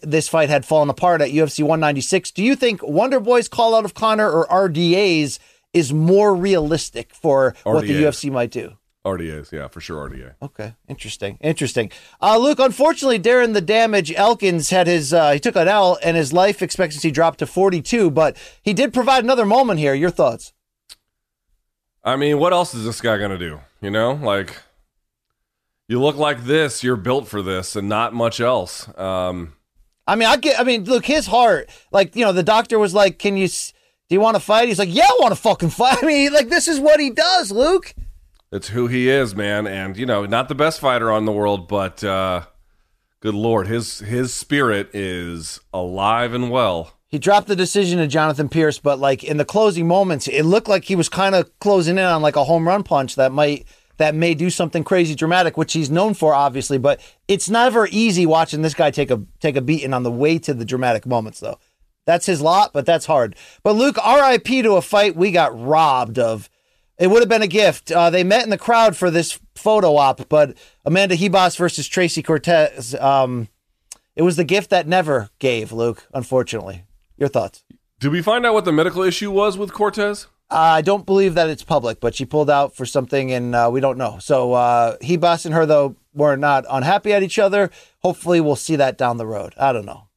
this 0.02 0.26
fight 0.26 0.48
had 0.48 0.64
fallen 0.64 0.88
apart 0.88 1.20
at 1.20 1.28
UFC 1.28 1.60
196. 1.60 2.30
Do 2.30 2.42
you 2.42 2.56
think 2.56 2.82
Wonder 2.82 3.20
Boy's 3.20 3.48
call 3.48 3.74
out 3.74 3.84
of 3.84 3.92
Conor 3.92 4.30
or 4.30 4.46
RDA's 4.46 5.38
is 5.74 5.92
more 5.92 6.34
realistic 6.34 7.14
for 7.14 7.54
what 7.64 7.82
the 7.82 8.02
UFC 8.02 8.32
might 8.32 8.50
do? 8.50 8.78
RDA's, 9.04 9.52
yeah, 9.52 9.68
for 9.68 9.82
sure, 9.82 10.08
RDA. 10.08 10.36
Okay, 10.40 10.74
interesting, 10.88 11.36
interesting. 11.42 11.90
Uh, 12.22 12.38
Luke, 12.38 12.60
unfortunately, 12.60 13.18
Darren 13.18 13.52
the 13.52 13.60
Damage 13.60 14.10
Elkins 14.14 14.70
had 14.70 14.86
his 14.86 15.12
uh, 15.12 15.32
he 15.32 15.38
took 15.38 15.56
an 15.56 15.68
L 15.68 15.98
and 16.02 16.16
his 16.16 16.32
life 16.32 16.62
expectancy 16.62 17.10
dropped 17.10 17.40
to 17.40 17.46
42, 17.46 18.10
but 18.10 18.38
he 18.62 18.72
did 18.72 18.94
provide 18.94 19.22
another 19.22 19.44
moment 19.44 19.80
here. 19.80 19.92
Your 19.92 20.10
thoughts? 20.10 20.54
I 22.04 22.16
mean, 22.16 22.38
what 22.38 22.52
else 22.52 22.74
is 22.74 22.84
this 22.84 23.00
guy 23.00 23.18
gonna 23.18 23.38
do? 23.38 23.60
You 23.80 23.90
know, 23.90 24.12
like 24.12 24.56
you 25.88 26.00
look 26.00 26.16
like 26.16 26.44
this, 26.44 26.82
you're 26.84 26.96
built 26.96 27.28
for 27.28 27.42
this, 27.42 27.76
and 27.76 27.88
not 27.88 28.14
much 28.14 28.40
else. 28.40 28.86
Um, 28.98 29.54
I 30.06 30.16
mean, 30.16 30.28
I 30.28 30.36
get. 30.36 30.58
I 30.58 30.64
mean, 30.64 30.84
look, 30.84 31.04
his 31.06 31.26
heart. 31.26 31.68
Like, 31.92 32.16
you 32.16 32.24
know, 32.24 32.32
the 32.32 32.42
doctor 32.42 32.78
was 32.78 32.94
like, 32.94 33.18
"Can 33.18 33.36
you? 33.36 33.44
s- 33.44 33.72
Do 34.08 34.14
you 34.14 34.20
want 34.20 34.36
to 34.36 34.40
fight?" 34.40 34.68
He's 34.68 34.78
like, 34.78 34.92
"Yeah, 34.92 35.04
I 35.04 35.16
want 35.20 35.34
to 35.34 35.40
fucking 35.40 35.70
fight." 35.70 35.98
I 36.02 36.06
mean, 36.06 36.32
like, 36.32 36.48
this 36.48 36.68
is 36.68 36.80
what 36.80 37.00
he 37.00 37.10
does, 37.10 37.50
Luke. 37.52 37.94
It's 38.52 38.68
who 38.68 38.86
he 38.88 39.08
is, 39.08 39.34
man, 39.36 39.66
and 39.66 39.96
you 39.96 40.06
know, 40.06 40.26
not 40.26 40.48
the 40.48 40.54
best 40.56 40.80
fighter 40.80 41.12
on 41.12 41.24
the 41.24 41.32
world, 41.32 41.68
but 41.68 42.02
uh, 42.02 42.42
good 43.20 43.34
lord, 43.34 43.68
his 43.68 44.00
his 44.00 44.34
spirit 44.34 44.90
is 44.94 45.60
alive 45.72 46.34
and 46.34 46.50
well. 46.50 46.94
He 47.10 47.18
dropped 47.18 47.48
the 47.48 47.56
decision 47.56 47.98
to 47.98 48.06
Jonathan 48.06 48.48
Pearce, 48.48 48.78
but 48.78 49.00
like 49.00 49.24
in 49.24 49.36
the 49.36 49.44
closing 49.44 49.88
moments, 49.88 50.28
it 50.28 50.44
looked 50.44 50.68
like 50.68 50.84
he 50.84 50.94
was 50.94 51.08
kind 51.08 51.34
of 51.34 51.58
closing 51.58 51.98
in 51.98 52.04
on 52.04 52.22
like 52.22 52.36
a 52.36 52.44
home 52.44 52.68
run 52.68 52.84
punch 52.84 53.16
that 53.16 53.32
might 53.32 53.66
that 53.96 54.14
may 54.14 54.32
do 54.32 54.48
something 54.48 54.82
crazy 54.82 55.14
dramatic, 55.14 55.58
which 55.58 55.74
he's 55.74 55.90
known 55.90 56.14
for, 56.14 56.34
obviously. 56.34 56.78
But 56.78 57.00
it's 57.28 57.50
never 57.50 57.86
easy 57.90 58.24
watching 58.26 58.62
this 58.62 58.74
guy 58.74 58.90
take 58.90 59.10
a 59.10 59.22
take 59.40 59.56
a 59.56 59.60
beating 59.60 59.92
on 59.92 60.04
the 60.04 60.10
way 60.10 60.38
to 60.38 60.54
the 60.54 60.64
dramatic 60.64 61.04
moments, 61.04 61.40
though. 61.40 61.58
That's 62.06 62.26
his 62.26 62.40
lot, 62.40 62.72
but 62.72 62.86
that's 62.86 63.06
hard. 63.06 63.36
But 63.62 63.74
Luke, 63.74 63.96
R.I.P. 64.02 64.62
to 64.62 64.72
a 64.72 64.82
fight 64.82 65.16
we 65.16 65.32
got 65.32 65.58
robbed 65.58 66.18
of. 66.18 66.48
It 66.96 67.08
would 67.08 67.20
have 67.20 67.28
been 67.28 67.42
a 67.42 67.46
gift. 67.46 67.90
Uh, 67.90 68.10
they 68.10 68.24
met 68.24 68.44
in 68.44 68.50
the 68.50 68.58
crowd 68.58 68.96
for 68.96 69.10
this 69.10 69.38
photo 69.54 69.96
op, 69.96 70.28
but 70.28 70.56
Amanda 70.84 71.16
Ribas 71.16 71.56
versus 71.56 71.88
Tracy 71.88 72.22
Cortez. 72.22 72.94
Um, 72.94 73.48
it 74.16 74.22
was 74.22 74.36
the 74.36 74.44
gift 74.44 74.70
that 74.70 74.86
never 74.86 75.30
gave, 75.38 75.72
Luke. 75.72 76.06
Unfortunately, 76.12 76.84
your 77.20 77.28
thoughts? 77.28 77.62
Did 78.00 78.12
we 78.12 78.22
find 78.22 78.44
out 78.46 78.54
what 78.54 78.64
the 78.64 78.72
medical 78.72 79.02
issue 79.02 79.30
was 79.30 79.56
with 79.58 79.72
Cortez? 79.72 80.26
I 80.50 80.82
don't 80.82 81.06
believe 81.06 81.34
that 81.34 81.48
it's 81.48 81.62
public, 81.62 82.00
but 82.00 82.14
she 82.16 82.24
pulled 82.24 82.50
out 82.50 82.74
for 82.74 82.84
something, 82.84 83.30
and 83.30 83.54
uh, 83.54 83.70
we 83.72 83.80
don't 83.80 83.98
know. 83.98 84.18
So 84.20 84.54
uh, 84.54 84.96
Ribas 84.98 85.44
and 85.46 85.54
her, 85.54 85.64
though, 85.64 85.94
were 86.12 86.36
not 86.36 86.64
unhappy 86.68 87.12
at 87.12 87.22
each 87.22 87.38
other. 87.38 87.70
Hopefully, 88.00 88.40
we'll 88.40 88.56
see 88.56 88.74
that 88.76 88.98
down 88.98 89.16
the 89.16 89.26
road. 89.26 89.54
I 89.56 89.72
don't 89.72 89.84
know. 89.84 90.08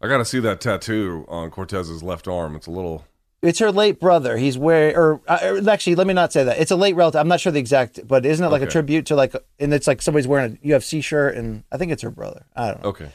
I 0.00 0.06
got 0.06 0.18
to 0.18 0.24
see 0.24 0.38
that 0.40 0.60
tattoo 0.60 1.24
on 1.28 1.50
Cortez's 1.50 2.04
left 2.04 2.28
arm. 2.28 2.54
It's 2.54 2.68
a 2.68 2.70
little. 2.70 3.04
It's 3.42 3.58
her 3.58 3.72
late 3.72 3.98
brother. 3.98 4.36
He's 4.36 4.56
wearing, 4.56 4.94
or 4.94 5.20
uh, 5.26 5.60
actually, 5.68 5.96
let 5.96 6.06
me 6.06 6.14
not 6.14 6.32
say 6.32 6.44
that. 6.44 6.58
It's 6.58 6.70
a 6.70 6.76
late 6.76 6.94
relative. 6.94 7.20
I'm 7.20 7.28
not 7.28 7.40
sure 7.40 7.50
the 7.50 7.58
exact, 7.58 8.06
but 8.06 8.26
isn't 8.26 8.44
it 8.44 8.48
like 8.50 8.62
a 8.62 8.66
tribute 8.66 9.06
to 9.06 9.16
like, 9.16 9.34
and 9.58 9.74
it's 9.74 9.86
like 9.86 10.02
somebody's 10.02 10.28
wearing 10.28 10.58
a 10.62 10.68
UFC 10.68 11.02
shirt, 11.02 11.36
and 11.36 11.64
I 11.72 11.78
think 11.78 11.90
it's 11.90 12.02
her 12.02 12.10
brother. 12.10 12.46
I 12.54 12.68
don't 12.68 12.82
know. 12.82 12.88
Okay. 12.90 13.10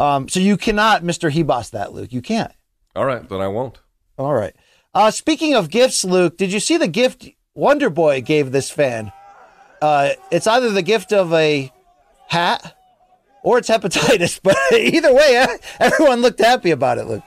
Um, 0.00 0.28
so 0.30 0.40
you 0.40 0.56
cannot, 0.56 1.04
Mister 1.04 1.30
Hebos, 1.30 1.70
that 1.70 1.92
Luke. 1.92 2.12
You 2.12 2.22
can't. 2.22 2.52
All 2.96 3.04
right, 3.04 3.28
then 3.28 3.40
I 3.40 3.48
won't. 3.48 3.78
All 4.18 4.32
right. 4.32 4.54
Uh, 4.94 5.10
speaking 5.10 5.54
of 5.54 5.70
gifts, 5.70 6.04
Luke, 6.04 6.38
did 6.38 6.52
you 6.52 6.58
see 6.58 6.78
the 6.78 6.88
gift 6.88 7.28
Wonder 7.54 7.90
Boy 7.90 8.22
gave 8.22 8.50
this 8.50 8.70
fan? 8.70 9.12
Uh, 9.82 10.10
it's 10.30 10.46
either 10.46 10.70
the 10.70 10.82
gift 10.82 11.12
of 11.12 11.32
a 11.34 11.70
hat 12.28 12.76
or 13.42 13.58
it's 13.58 13.68
hepatitis, 13.68 14.40
but 14.42 14.56
either 14.72 15.14
way, 15.14 15.36
eh, 15.36 15.56
everyone 15.78 16.22
looked 16.22 16.40
happy 16.40 16.70
about 16.70 16.96
it, 16.98 17.04
Luke. 17.04 17.22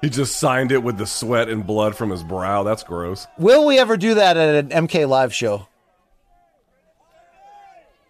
He 0.00 0.10
just 0.10 0.36
signed 0.36 0.70
it 0.70 0.82
with 0.82 0.98
the 0.98 1.06
sweat 1.06 1.48
and 1.48 1.66
blood 1.66 1.96
from 1.96 2.10
his 2.10 2.22
brow. 2.22 2.62
That's 2.62 2.82
gross. 2.82 3.26
Will 3.38 3.66
we 3.66 3.78
ever 3.78 3.96
do 3.96 4.14
that 4.14 4.36
at 4.36 4.66
an 4.66 4.86
MK 4.86 5.08
live 5.08 5.34
show? 5.34 5.66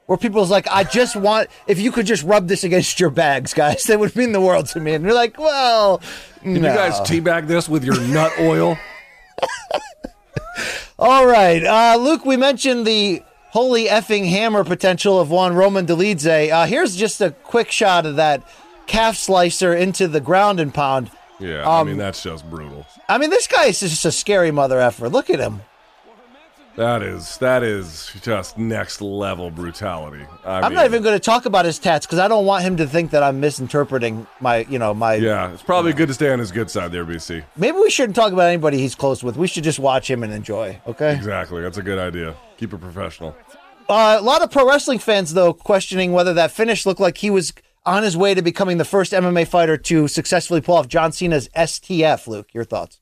Where 0.07 0.19
people's 0.19 0.51
like, 0.51 0.67
I 0.71 0.85
just 0.85 1.17
want, 1.17 1.49
if 1.67 1.81
you 1.81 1.91
could 1.91 2.05
just 2.05 2.23
rub 2.25 2.47
this 2.47 2.63
against 2.63 3.01
your 3.01 3.09
bags, 3.11 3.55
guys, 3.55 3.85
that 3.85 3.99
would 3.99 4.15
mean 4.15 4.33
the 4.33 4.41
world 4.41 4.67
to 4.69 4.81
me. 4.81 4.93
And 4.95 5.03
you're 5.05 5.15
like, 5.15 5.39
well, 5.39 6.01
Can 6.43 6.57
you 6.57 6.61
guys 6.61 7.01
teabag 7.01 7.47
this 7.47 7.69
with 7.71 7.85
your 7.85 7.99
nut 8.01 8.33
oil? 8.39 8.77
All 10.99 11.27
right. 11.27 11.65
Uh, 11.65 11.97
Luke, 11.99 12.25
we 12.25 12.37
mentioned 12.37 12.87
the 12.87 13.23
holy 13.51 13.87
effing 13.87 14.29
hammer 14.29 14.65
potential 14.65 15.19
of 15.19 15.31
Juan 15.31 15.55
Roman 15.55 15.87
Dolidze. 15.87 16.51
Uh, 16.51 16.67
here's 16.67 16.97
just 16.97 17.21
a 17.21 17.31
quick 17.31 17.71
shot 17.71 18.07
of 18.07 18.17
that 18.17 18.43
calf 18.87 19.17
slicer 19.17 19.75
into 19.75 20.07
the 20.07 20.21
ground 20.21 20.61
and 20.61 20.73
pound. 20.73 21.11
Yeah, 21.41 21.69
I 21.69 21.81
Um, 21.81 21.89
mean 21.89 21.99
that's 21.99 22.23
just 22.23 22.49
brutal. 22.49 22.87
I 23.09 23.19
mean, 23.19 23.31
this 23.31 23.47
guy 23.47 23.67
is 23.67 23.81
just 23.81 24.05
a 24.05 24.13
scary 24.13 24.51
mother 24.51 24.81
effer. 24.81 25.09
Look 25.09 25.31
at 25.31 25.41
him. 25.41 25.63
That 26.77 27.03
is 27.05 27.39
that 27.39 27.63
is 27.63 28.11
just 28.23 28.59
next 28.59 29.01
level 29.01 29.51
brutality. 29.51 30.27
I 30.45 30.59
I'm 30.59 30.65
mean, 30.65 30.75
not 30.75 30.87
even 30.87 31.03
going 31.03 31.15
to 31.15 31.21
talk 31.21 31.47
about 31.47 31.65
his 31.65 31.79
tats 31.79 32.05
because 32.05 32.19
I 32.19 32.27
don't 32.27 32.47
want 32.47 32.65
him 32.65 32.77
to 32.79 32.87
think 32.87 33.13
that 33.13 33.23
I'm 33.23 33.39
misinterpreting 33.39 34.27
my, 34.41 34.59
you 34.69 34.81
know, 34.81 34.93
my. 34.93 35.15
Yeah, 35.15 35.53
it's 35.53 35.63
probably 35.63 35.93
good 35.93 36.09
to 36.09 36.15
stay 36.15 36.33
on 36.33 36.41
his 36.41 36.51
good 36.51 36.71
side 36.71 36.91
there, 36.91 37.05
BC. 37.05 37.45
Maybe 37.57 37.79
we 37.79 37.91
shouldn't 37.91 38.17
talk 38.17 38.33
about 38.33 38.49
anybody 38.49 38.79
he's 38.79 38.97
close 38.97 39.23
with. 39.23 39.37
We 39.37 39.47
should 39.47 39.63
just 39.63 39.79
watch 39.79 40.11
him 40.11 40.25
and 40.25 40.33
enjoy. 40.33 40.81
Okay. 40.87 41.15
Exactly, 41.15 41.63
that's 41.63 41.79
a 41.79 41.83
good 41.83 41.99
idea. 41.99 42.35
Keep 42.57 42.73
it 42.75 42.81
professional. 42.81 43.37
Uh, 43.89 44.17
a 44.19 44.23
lot 44.23 44.43
of 44.43 44.51
pro 44.51 44.67
wrestling 44.67 44.99
fans, 44.99 45.35
though, 45.35 45.53
questioning 45.53 46.13
whether 46.13 46.35
that 46.35 46.51
finish 46.51 46.87
looked 46.87 47.01
like 47.01 47.19
he 47.19 47.31
was 47.31 47.53
on 47.87 48.03
his 48.03 48.17
way 48.17 48.35
to 48.35 48.43
becoming 48.43 48.79
the 48.79 48.85
first 48.85 49.13
MMA 49.13 49.47
fighter 49.47 49.77
to 49.77 50.09
successfully 50.09 50.61
pull 50.61 50.75
off 50.77 50.89
John 50.89 51.13
Cena's 51.13 51.49
STF. 51.51 52.27
Luke, 52.27 52.49
your 52.53 52.65
thoughts? 52.65 52.99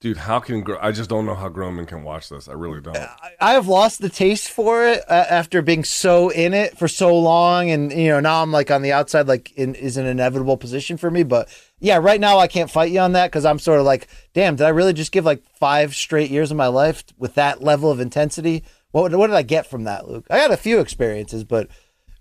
Dude, 0.00 0.16
how 0.16 0.38
can 0.38 0.60
Gro- 0.60 0.78
I 0.80 0.92
just 0.92 1.10
don't 1.10 1.26
know 1.26 1.34
how 1.34 1.48
grown 1.48 1.74
men 1.74 1.86
can 1.86 2.04
watch 2.04 2.28
this. 2.28 2.48
I 2.48 2.52
really 2.52 2.80
don't. 2.80 2.96
I 3.40 3.54
have 3.54 3.66
lost 3.66 4.00
the 4.00 4.08
taste 4.08 4.48
for 4.48 4.86
it 4.86 5.02
uh, 5.08 5.24
after 5.28 5.60
being 5.60 5.82
so 5.82 6.28
in 6.28 6.54
it 6.54 6.78
for 6.78 6.86
so 6.86 7.18
long, 7.18 7.68
and 7.70 7.90
you 7.90 8.08
know 8.08 8.20
now 8.20 8.40
I'm 8.40 8.52
like 8.52 8.70
on 8.70 8.82
the 8.82 8.92
outside, 8.92 9.26
like 9.26 9.50
in, 9.52 9.74
is 9.74 9.96
an 9.96 10.06
inevitable 10.06 10.56
position 10.56 10.98
for 10.98 11.10
me. 11.10 11.24
But 11.24 11.48
yeah, 11.80 11.96
right 11.96 12.20
now 12.20 12.38
I 12.38 12.46
can't 12.46 12.70
fight 12.70 12.92
you 12.92 13.00
on 13.00 13.12
that 13.12 13.32
because 13.32 13.44
I'm 13.44 13.58
sort 13.58 13.80
of 13.80 13.86
like, 13.86 14.06
damn, 14.34 14.54
did 14.54 14.66
I 14.66 14.70
really 14.70 14.92
just 14.92 15.10
give 15.10 15.24
like 15.24 15.42
five 15.56 15.96
straight 15.96 16.30
years 16.30 16.52
of 16.52 16.56
my 16.56 16.68
life 16.68 17.02
with 17.16 17.34
that 17.34 17.60
level 17.60 17.90
of 17.90 17.98
intensity? 17.98 18.62
What 18.92 19.12
what 19.16 19.26
did 19.26 19.36
I 19.36 19.42
get 19.42 19.66
from 19.66 19.82
that, 19.82 20.08
Luke? 20.08 20.28
I 20.30 20.38
had 20.38 20.52
a 20.52 20.56
few 20.56 20.78
experiences, 20.78 21.42
but 21.42 21.68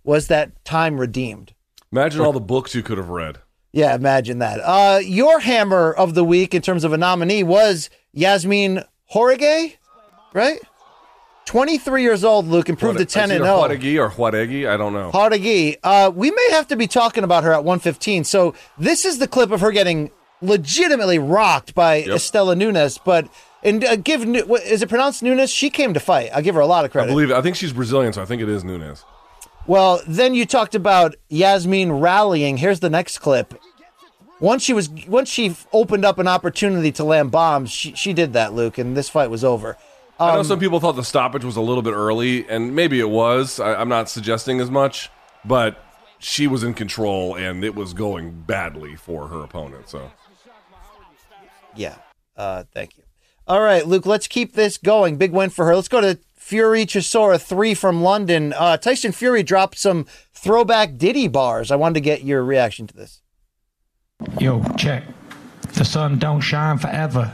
was 0.03 0.29
that 0.29 0.65
time 0.65 0.99
redeemed? 0.99 1.53
Imagine 1.91 2.21
all 2.21 2.33
the 2.33 2.39
books 2.39 2.73
you 2.73 2.81
could 2.81 2.97
have 2.97 3.09
read. 3.09 3.37
Yeah, 3.71 3.95
imagine 3.95 4.39
that. 4.39 4.59
Uh, 4.63 4.99
your 4.99 5.39
hammer 5.39 5.93
of 5.93 6.15
the 6.15 6.23
week 6.23 6.53
in 6.53 6.61
terms 6.61 6.83
of 6.83 6.93
a 6.93 6.97
nominee 6.97 7.43
was 7.43 7.89
Yasmin 8.13 8.83
Horige, 9.13 9.75
right? 10.33 10.59
23 11.45 12.01
years 12.01 12.23
old, 12.23 12.47
Luke, 12.47 12.67
improved 12.67 12.99
to 12.99 13.05
10 13.05 13.31
and 13.31 13.43
oh. 13.43 13.67
0. 13.67 13.77
Juaregi 13.77 13.97
or 13.97 14.09
Juaregi, 14.09 14.67
I 14.67 14.75
don't 14.75 14.93
know. 14.93 15.11
Horigi, 15.11 15.77
uh, 15.81 16.11
we 16.13 16.29
may 16.29 16.47
have 16.51 16.67
to 16.67 16.75
be 16.75 16.87
talking 16.87 17.23
about 17.23 17.43
her 17.43 17.53
at 17.53 17.63
115. 17.63 18.25
So 18.25 18.53
this 18.77 19.05
is 19.05 19.19
the 19.19 19.27
clip 19.27 19.51
of 19.51 19.61
her 19.61 19.71
getting 19.71 20.11
legitimately 20.41 21.19
rocked 21.19 21.73
by 21.73 22.03
Estela 22.03 22.57
Nunes, 22.57 22.97
but 22.97 23.29
and 23.63 23.83
uh, 23.83 23.95
give 23.95 24.23
is 24.23 24.81
it 24.81 24.89
pronounced 24.89 25.23
Nunes? 25.23 25.49
She 25.49 25.69
came 25.69 25.93
to 25.93 25.99
fight. 25.99 26.29
I'll 26.33 26.41
give 26.41 26.55
her 26.55 26.61
a 26.61 26.67
lot 26.67 26.85
of 26.85 26.91
I 26.91 26.93
credit. 26.93 27.11
believe 27.11 27.31
it. 27.31 27.35
I 27.35 27.41
think 27.41 27.55
she's 27.55 27.73
Brazilian, 27.73 28.13
so 28.13 28.21
I 28.21 28.25
think 28.25 28.41
it 28.41 28.49
is 28.49 28.63
Nunes. 28.63 29.03
Well, 29.67 30.01
then 30.07 30.33
you 30.33 30.45
talked 30.45 30.75
about 30.75 31.15
Yasmin 31.29 31.91
rallying. 31.91 32.57
Here's 32.57 32.79
the 32.79 32.89
next 32.89 33.19
clip. 33.19 33.53
Once 34.39 34.63
she 34.63 34.71
was, 34.73 34.89
once 35.07 35.29
she 35.29 35.55
opened 35.73 36.05
up 36.05 36.19
an 36.19 36.27
opportunity 36.27 36.91
to 36.93 37.03
land 37.03 37.31
bombs, 37.31 37.69
she, 37.71 37.93
she 37.95 38.13
did 38.13 38.33
that, 38.33 38.53
Luke, 38.53 38.77
and 38.77 38.95
this 38.95 39.09
fight 39.09 39.29
was 39.29 39.43
over. 39.43 39.75
I 40.19 40.29
Um, 40.29 40.35
know 40.37 40.43
some 40.43 40.59
people 40.59 40.79
thought 40.79 40.95
the 40.95 41.03
stoppage 41.03 41.43
was 41.43 41.57
a 41.57 41.61
little 41.61 41.81
bit 41.81 41.93
early, 41.93 42.47
and 42.47 42.75
maybe 42.75 42.99
it 42.99 43.09
was. 43.09 43.59
I, 43.59 43.75
I'm 43.75 43.89
not 43.89 44.09
suggesting 44.09 44.59
as 44.61 44.71
much, 44.71 45.09
but 45.43 45.83
she 46.19 46.47
was 46.47 46.63
in 46.63 46.73
control, 46.73 47.35
and 47.35 47.63
it 47.65 47.75
was 47.75 47.93
going 47.93 48.31
badly 48.41 48.95
for 48.95 49.27
her 49.27 49.41
opponent. 49.43 49.89
So 49.89 50.11
Yeah. 51.75 51.95
Uh, 52.35 52.63
thank 52.73 52.97
you. 52.97 53.03
All 53.47 53.61
right, 53.61 53.85
Luke, 53.87 54.05
let's 54.05 54.27
keep 54.27 54.53
this 54.53 54.77
going. 54.77 55.17
Big 55.17 55.31
win 55.31 55.49
for 55.49 55.65
her. 55.65 55.75
Let's 55.75 55.87
go 55.87 56.01
to 56.01 56.19
Fury 56.47 56.85
Chisora, 56.85 57.41
three 57.41 57.73
from 57.73 58.01
London. 58.01 58.53
Uh, 58.53 58.77
Tyson 58.77 59.11
Fury 59.11 59.43
dropped 59.43 59.77
some 59.77 60.05
throwback 60.33 60.95
Diddy 60.95 61.27
bars. 61.27 61.71
I 61.71 61.75
wanted 61.75 61.95
to 61.95 61.99
get 61.99 62.23
your 62.23 62.41
reaction 62.41 62.87
to 62.87 62.95
this. 62.95 63.21
Yo, 64.39 64.63
check. 64.77 65.03
The 65.73 65.83
sun 65.83 66.19
don't 66.19 66.39
shine 66.39 66.77
forever, 66.77 67.33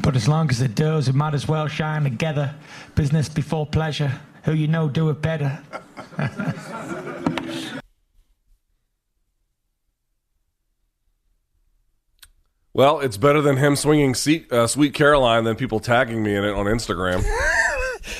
but 0.00 0.14
as 0.14 0.28
long 0.28 0.48
as 0.50 0.60
it 0.60 0.76
does, 0.76 1.08
it 1.08 1.16
might 1.16 1.34
as 1.34 1.48
well 1.48 1.66
shine 1.66 2.04
together. 2.04 2.54
Business 2.94 3.28
before 3.28 3.66
pleasure. 3.66 4.20
Who 4.44 4.52
you 4.52 4.68
know 4.68 4.88
do 4.88 5.10
it 5.10 5.20
better. 5.20 5.58
Well, 12.72 13.00
it's 13.00 13.16
better 13.16 13.40
than 13.40 13.56
him 13.56 13.74
swinging 13.74 14.14
seat, 14.14 14.52
uh, 14.52 14.66
Sweet 14.66 14.92
Caroline 14.92 15.44
than 15.44 15.56
people 15.56 15.80
tagging 15.80 16.22
me 16.22 16.36
in 16.36 16.44
it 16.44 16.52
on 16.52 16.66
Instagram. 16.66 17.24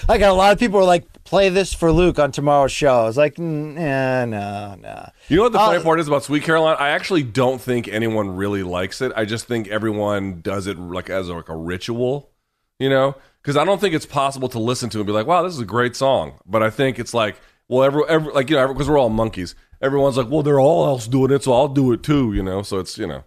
I 0.08 0.18
got 0.18 0.30
a 0.30 0.34
lot 0.34 0.52
of 0.52 0.58
people 0.58 0.78
who 0.78 0.84
are 0.84 0.86
like, 0.86 1.06
play 1.24 1.48
this 1.48 1.74
for 1.74 1.90
Luke 1.92 2.18
on 2.18 2.32
tomorrow's 2.32 2.72
show. 2.72 3.00
I 3.00 3.04
was 3.04 3.16
like, 3.16 3.38
nah, 3.38 4.24
no, 4.24 4.76
no. 4.80 5.10
You 5.28 5.36
know 5.38 5.42
what 5.44 5.52
the 5.52 5.58
funny 5.58 5.78
Uh, 5.78 5.82
part 5.82 6.00
is 6.00 6.08
about 6.08 6.24
Sweet 6.24 6.42
Caroline? 6.44 6.76
I 6.78 6.90
actually 6.90 7.22
don't 7.24 7.60
think 7.60 7.88
anyone 7.88 8.36
really 8.36 8.62
likes 8.62 9.00
it. 9.00 9.12
I 9.16 9.24
just 9.24 9.46
think 9.46 9.68
everyone 9.68 10.40
does 10.40 10.66
it 10.66 10.78
like 10.78 11.10
as 11.10 11.28
like 11.28 11.48
a 11.48 11.56
ritual, 11.56 12.30
you 12.78 12.88
know? 12.88 13.16
Because 13.42 13.56
I 13.56 13.64
don't 13.64 13.80
think 13.80 13.94
it's 13.94 14.06
possible 14.06 14.48
to 14.50 14.58
listen 14.58 14.90
to 14.90 14.98
and 14.98 15.06
be 15.06 15.12
like, 15.12 15.26
"Wow, 15.26 15.42
this 15.42 15.54
is 15.54 15.60
a 15.60 15.64
great 15.64 15.94
song." 15.94 16.40
But 16.46 16.64
I 16.64 16.70
think 16.70 16.98
it's 16.98 17.14
like, 17.14 17.36
well, 17.68 17.84
every, 17.84 18.02
every 18.08 18.32
like 18.32 18.50
you 18.50 18.56
know, 18.56 18.66
because 18.68 18.88
we're 18.88 18.98
all 18.98 19.08
monkeys. 19.08 19.54
Everyone's 19.80 20.16
like, 20.16 20.28
"Well, 20.28 20.42
they're 20.42 20.58
all 20.58 20.84
else 20.86 21.06
doing 21.06 21.30
it, 21.30 21.44
so 21.44 21.52
I'll 21.52 21.68
do 21.68 21.92
it 21.92 22.02
too," 22.02 22.32
you 22.32 22.42
know? 22.42 22.62
So 22.62 22.78
it's 22.80 22.98
you 22.98 23.06
know, 23.06 23.22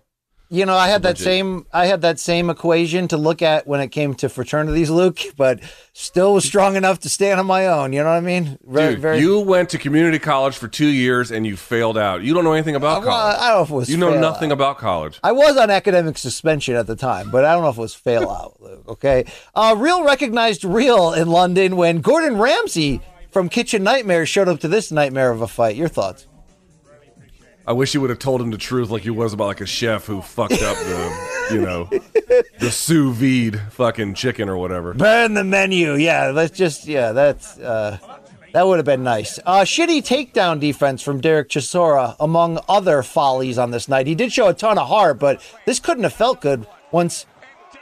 You 0.52 0.66
know, 0.66 0.76
I 0.76 0.88
had 0.88 1.04
that 1.04 1.10
Legit. 1.10 1.24
same 1.24 1.66
I 1.72 1.86
had 1.86 2.02
that 2.02 2.18
same 2.20 2.50
equation 2.50 3.08
to 3.10 3.18
look 3.18 3.44
at 3.44 3.68
when 3.68 3.82
it 3.82 3.90
came 3.90 4.16
to 4.16 4.30
fraternities, 4.30 4.90
Luke, 4.90 5.20
but 5.38 5.60
still 5.94 6.34
was 6.34 6.44
strong 6.44 6.76
enough 6.76 7.00
to 7.02 7.10
stand 7.10 7.40
on 7.40 7.46
my 7.46 7.68
own. 7.68 7.94
You 7.94 8.00
know 8.00 8.10
what 8.10 8.18
I 8.18 8.22
mean? 8.22 8.58
Very, 8.66 8.96
dude, 8.96 9.22
you 9.22 9.40
went 9.42 9.70
to 9.70 9.78
community 9.78 10.18
college 10.18 10.58
for 10.58 10.68
two 10.68 10.88
years 10.88 11.30
and 11.30 11.46
you 11.46 11.56
failed 11.56 12.00
out. 12.00 12.24
You 12.24 12.34
don't 12.34 12.44
know 12.44 12.54
anything 12.54 12.76
about 12.76 13.04
Well, 13.04 13.12
college. 13.12 13.38
I 13.40 13.48
don't 13.50 13.58
know 13.58 13.64
if 13.64 13.70
it 13.70 13.74
was 13.76 13.90
you 13.92 13.98
know 13.98 14.20
nothing 14.20 14.50
out. 14.50 14.54
about 14.56 14.78
college. 14.80 15.20
I 15.24 15.34
was 15.34 15.56
on 15.56 15.70
academic 15.70 16.18
suspension 16.18 16.74
at 16.76 16.88
the 16.88 16.96
time, 16.96 17.30
but 17.30 17.46
I 17.46 17.54
don't 17.54 17.62
know 17.62 17.70
if 17.70 17.78
it 17.78 17.82
was 17.82 17.94
fail 17.94 18.28
out, 18.32 18.60
Luke. 18.60 18.86
Okay. 18.88 19.26
Uh, 19.54 19.76
real 19.78 20.04
recognized 20.04 20.64
real 20.64 21.14
in 21.14 21.28
London 21.28 21.76
when 21.76 22.02
Gordon 22.02 22.38
Ramsay 22.40 23.02
from 23.30 23.50
Kitchen 23.50 23.84
Nightmares 23.84 24.30
showed 24.30 24.48
up 24.48 24.60
to 24.62 24.68
this 24.68 24.92
nightmare 24.92 25.30
of 25.30 25.44
a 25.44 25.48
fight. 25.48 25.76
Your 25.76 25.90
thoughts? 25.90 26.26
I 27.68 27.74
wish 27.74 27.94
you 27.94 28.02
would 28.02 28.10
have 28.10 28.20
told 28.20 28.42
him 28.42 28.50
the 28.52 28.58
truth 28.58 28.90
like 28.90 29.04
he 29.04 29.10
was 29.10 29.34
about 29.34 29.46
like 29.46 29.62
a 29.62 29.66
chef 29.66 30.06
who 30.06 30.22
fucked 30.22 30.62
up 30.64 30.76
the, 30.78 31.50
you 31.52 31.62
know, 31.62 31.84
the 32.60 32.72
sous 32.72 33.16
vide 33.16 33.60
fucking 33.74 34.16
chicken 34.16 34.50
or 34.50 34.58
whatever. 34.58 34.94
Burn 34.94 35.36
the 35.36 35.44
menu. 35.44 35.94
Yeah, 35.94 36.32
let's 36.34 36.58
just 36.58 36.88
yeah, 36.88 37.12
that's 37.12 37.60
uh 37.60 37.98
that 38.54 38.66
would 38.66 38.78
have 38.78 38.86
been 38.86 39.04
nice. 39.04 39.38
Uh 39.46 39.62
shitty 39.62 40.02
takedown 40.02 40.60
defense 40.60 41.04
from 41.04 41.22
Derek 41.22 41.50
Chisora, 41.50 42.16
among 42.20 42.60
other 42.68 43.04
follies 43.04 43.60
on 43.60 43.70
this 43.70 43.88
night. 43.88 44.08
He 44.08 44.16
did 44.16 44.32
show 44.34 44.48
a 44.48 44.54
ton 44.54 44.80
of 44.80 44.88
heart, 44.88 45.20
but 45.20 45.40
this 45.66 45.80
couldn't 45.80 46.04
have 46.04 46.14
felt 46.14 46.42
good 46.42 46.66
once 46.92 47.28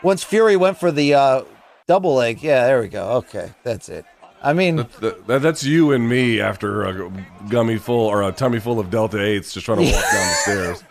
once 0.04 0.22
Fury 0.24 0.58
went 0.58 0.78
for 0.78 0.92
the 0.92 1.14
uh 1.14 1.44
double 1.88 2.16
leg. 2.16 2.44
Yeah, 2.44 2.68
there 2.68 2.82
we 2.82 2.90
go. 2.90 3.12
Okay, 3.20 3.54
that's 3.64 3.88
it. 3.88 4.06
I 4.48 4.54
mean, 4.54 4.86
Th- 5.02 5.16
that, 5.28 5.42
that's 5.42 5.64
you 5.64 5.92
and 5.92 6.08
me 6.08 6.40
after 6.40 6.86
a 6.86 7.12
gummy 7.50 7.78
full 7.78 8.08
or 8.08 8.24
a 8.24 8.32
tummy 8.32 8.60
full 8.60 8.80
of 8.80 8.90
Delta 8.90 9.18
8s 9.18 9.54
just 9.54 9.66
trying 9.66 9.80
to 9.80 9.92
walk 9.92 10.04
down 10.04 10.28
the 10.28 10.36
stairs. 10.44 10.84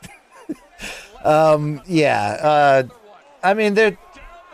yeah. 1.87 2.39
Uh 2.43 2.83
I 3.43 3.55
mean, 3.55 3.75
there 3.75 3.97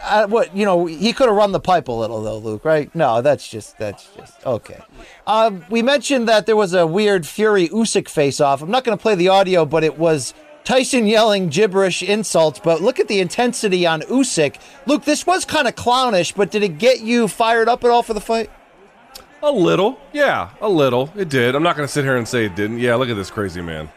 uh, 0.02 0.26
what 0.26 0.56
you 0.56 0.64
know, 0.64 0.86
he 0.86 1.12
could 1.12 1.28
have 1.28 1.36
run 1.36 1.52
the 1.52 1.60
pipe 1.60 1.88
a 1.88 1.92
little 1.92 2.22
though, 2.22 2.38
Luke. 2.38 2.64
Right? 2.64 2.92
No, 2.94 3.20
that's 3.22 3.48
just 3.48 3.78
that's 3.78 4.08
just 4.16 4.44
okay. 4.46 4.80
Um, 5.26 5.64
we 5.68 5.82
mentioned 5.82 6.28
that 6.28 6.46
there 6.46 6.56
was 6.56 6.74
a 6.74 6.86
weird 6.86 7.26
Fury 7.26 7.68
Usyk 7.68 8.08
face 8.08 8.40
off. 8.40 8.62
I'm 8.62 8.70
not 8.70 8.84
going 8.84 8.96
to 8.96 9.02
play 9.02 9.14
the 9.14 9.28
audio, 9.28 9.64
but 9.64 9.84
it 9.84 9.98
was 9.98 10.34
Tyson 10.64 11.06
yelling 11.06 11.48
gibberish 11.48 12.02
insults. 12.02 12.60
But 12.60 12.82
look 12.82 13.00
at 13.00 13.08
the 13.08 13.20
intensity 13.20 13.86
on 13.86 14.02
Usyk. 14.02 14.56
Luke, 14.86 15.04
this 15.04 15.26
was 15.26 15.44
kind 15.44 15.66
of 15.66 15.74
clownish, 15.74 16.32
but 16.32 16.50
did 16.52 16.62
it 16.62 16.78
get 16.78 17.00
you 17.00 17.26
fired 17.28 17.68
up 17.68 17.84
at 17.84 17.90
all 17.90 18.02
for 18.02 18.14
the 18.14 18.20
fight? 18.20 18.50
A 19.42 19.50
little, 19.50 19.98
yeah, 20.12 20.50
a 20.60 20.68
little. 20.68 21.12
It 21.16 21.28
did. 21.28 21.54
I'm 21.54 21.62
not 21.64 21.76
going 21.76 21.86
to 21.86 21.92
sit 21.92 22.04
here 22.04 22.16
and 22.16 22.26
say 22.28 22.44
it 22.46 22.54
didn't. 22.54 22.78
Yeah, 22.78 22.94
look 22.94 23.08
at 23.08 23.14
this 23.16 23.30
crazy 23.30 23.60
man. 23.60 23.90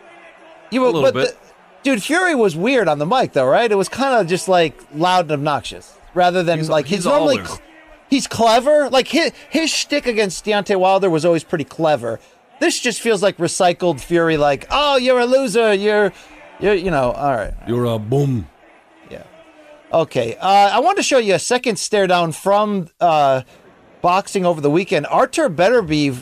You, 0.72 0.84
A 0.84 0.88
little 0.88 1.02
but 1.04 1.14
bit. 1.14 1.30
the- 1.30 1.54
dude, 1.84 2.02
Fury 2.04 2.34
was 2.34 2.56
weird 2.56 2.88
on 2.88 2.98
the 2.98 3.06
mic 3.06 3.34
though, 3.34 3.46
right? 3.48 3.72
It 3.72 3.76
was 3.76 3.88
kind 3.88 4.16
of 4.20 4.28
just 4.28 4.48
like 4.48 4.76
loud 4.96 5.26
and 5.26 5.34
obnoxious, 5.34 5.94
rather 6.16 6.42
than 6.42 6.58
He's- 6.58 6.70
like 6.70 6.86
he's 6.88 6.98
he's, 7.00 7.06
normally 7.06 7.38
cl- 7.46 7.60
he's 8.10 8.26
clever. 8.28 8.90
Like 8.90 9.08
his 9.10 9.32
his 9.52 9.70
shtick 9.70 10.08
against 10.08 10.44
Deontay 10.46 10.80
Wilder 10.80 11.10
was 11.12 11.24
always 11.26 11.44
pretty 11.44 11.64
clever. 11.66 12.20
This 12.60 12.80
just 12.80 13.00
feels 13.02 13.22
like 13.22 13.38
recycled 13.38 14.00
Fury. 14.02 14.38
Like, 14.38 14.66
oh, 14.72 14.96
you're 14.98 15.20
a 15.20 15.26
loser. 15.26 15.74
You're, 15.74 16.12
you're, 16.60 16.74
you 16.74 16.90
know. 16.90 17.12
All 17.12 17.34
right. 17.36 17.54
You're 17.68 17.84
a 17.86 18.00
boom. 18.00 18.48
Yeah. 19.12 19.24
Okay. 19.94 20.38
Uh, 20.38 20.48
I 20.74 20.80
wanted 20.80 20.98
to 20.98 21.04
show 21.04 21.18
you 21.18 21.36
a 21.36 21.40
second 21.40 21.78
stare 21.78 22.08
down 22.08 22.32
from 22.32 22.88
uh, 23.02 23.42
boxing 24.06 24.46
over 24.46 24.62
the 24.62 24.70
weekend. 24.70 25.08
Artur 25.08 25.50
Beterbiev 25.50 26.22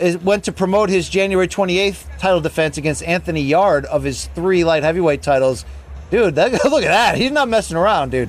is, 0.00 0.18
went 0.18 0.42
to 0.42 0.50
promote 0.50 0.88
his 0.88 1.08
January 1.08 1.46
28th 1.46 2.04
title 2.18 2.40
defense 2.40 2.78
against 2.78 3.00
Anthony 3.04 3.42
Yard 3.42 3.84
of 3.84 4.02
his 4.02 4.26
three 4.34 4.64
light 4.64 4.82
heavyweight 4.82 5.22
titles. 5.22 5.64
Dude, 6.10 6.34
that, 6.34 6.50
look 6.64 6.82
at 6.82 6.88
that. 6.88 7.16
He's 7.16 7.30
not 7.30 7.48
messing 7.48 7.76
around, 7.76 8.10
dude. 8.10 8.28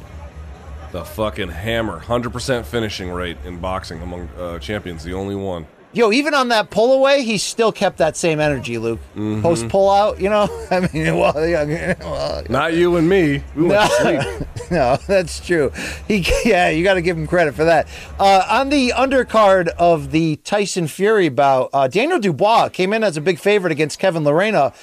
The 0.91 1.03
fucking 1.03 1.49
hammer. 1.49 2.01
100% 2.01 2.65
finishing 2.65 3.09
rate 3.09 3.37
in 3.45 3.57
boxing 3.57 3.99
among 4.03 4.29
uh, 4.37 4.59
champions. 4.59 5.03
The 5.03 5.13
only 5.13 5.33
one. 5.33 5.65
Yo, 5.93 6.11
even 6.11 6.33
on 6.33 6.49
that 6.49 6.69
pull 6.69 6.93
away, 6.93 7.23
he 7.23 7.37
still 7.37 7.71
kept 7.71 7.97
that 7.97 8.17
same 8.17 8.39
energy, 8.39 8.77
Luke. 8.77 8.99
Post 9.15 9.69
pull 9.69 9.89
out, 9.89 10.19
you 10.19 10.29
know? 10.29 10.47
I 10.71 10.81
mean, 10.81 11.17
well, 11.17 11.47
yeah, 11.47 11.95
well, 12.01 12.43
Not 12.49 12.73
you 12.73 12.97
and 12.97 13.07
me. 13.07 13.41
We 13.55 13.69
sleep. 13.69 14.21
no, 14.71 14.97
that's 15.07 15.39
true. 15.45 15.71
He, 16.07 16.25
yeah, 16.45 16.69
you 16.69 16.83
got 16.83 16.95
to 16.95 17.01
give 17.01 17.17
him 17.17 17.25
credit 17.25 17.55
for 17.55 17.63
that. 17.63 17.87
Uh, 18.19 18.45
on 18.49 18.69
the 18.69 18.93
undercard 18.95 19.69
of 19.69 20.11
the 20.11 20.35
Tyson 20.37 20.87
Fury 20.87 21.29
bout, 21.29 21.69
uh, 21.73 21.87
Daniel 21.87 22.19
Dubois 22.19 22.69
came 22.69 22.91
in 22.91 23.03
as 23.03 23.15
a 23.15 23.21
big 23.21 23.39
favorite 23.39 23.71
against 23.71 23.97
Kevin 23.97 24.23
Lerena. 24.23 24.75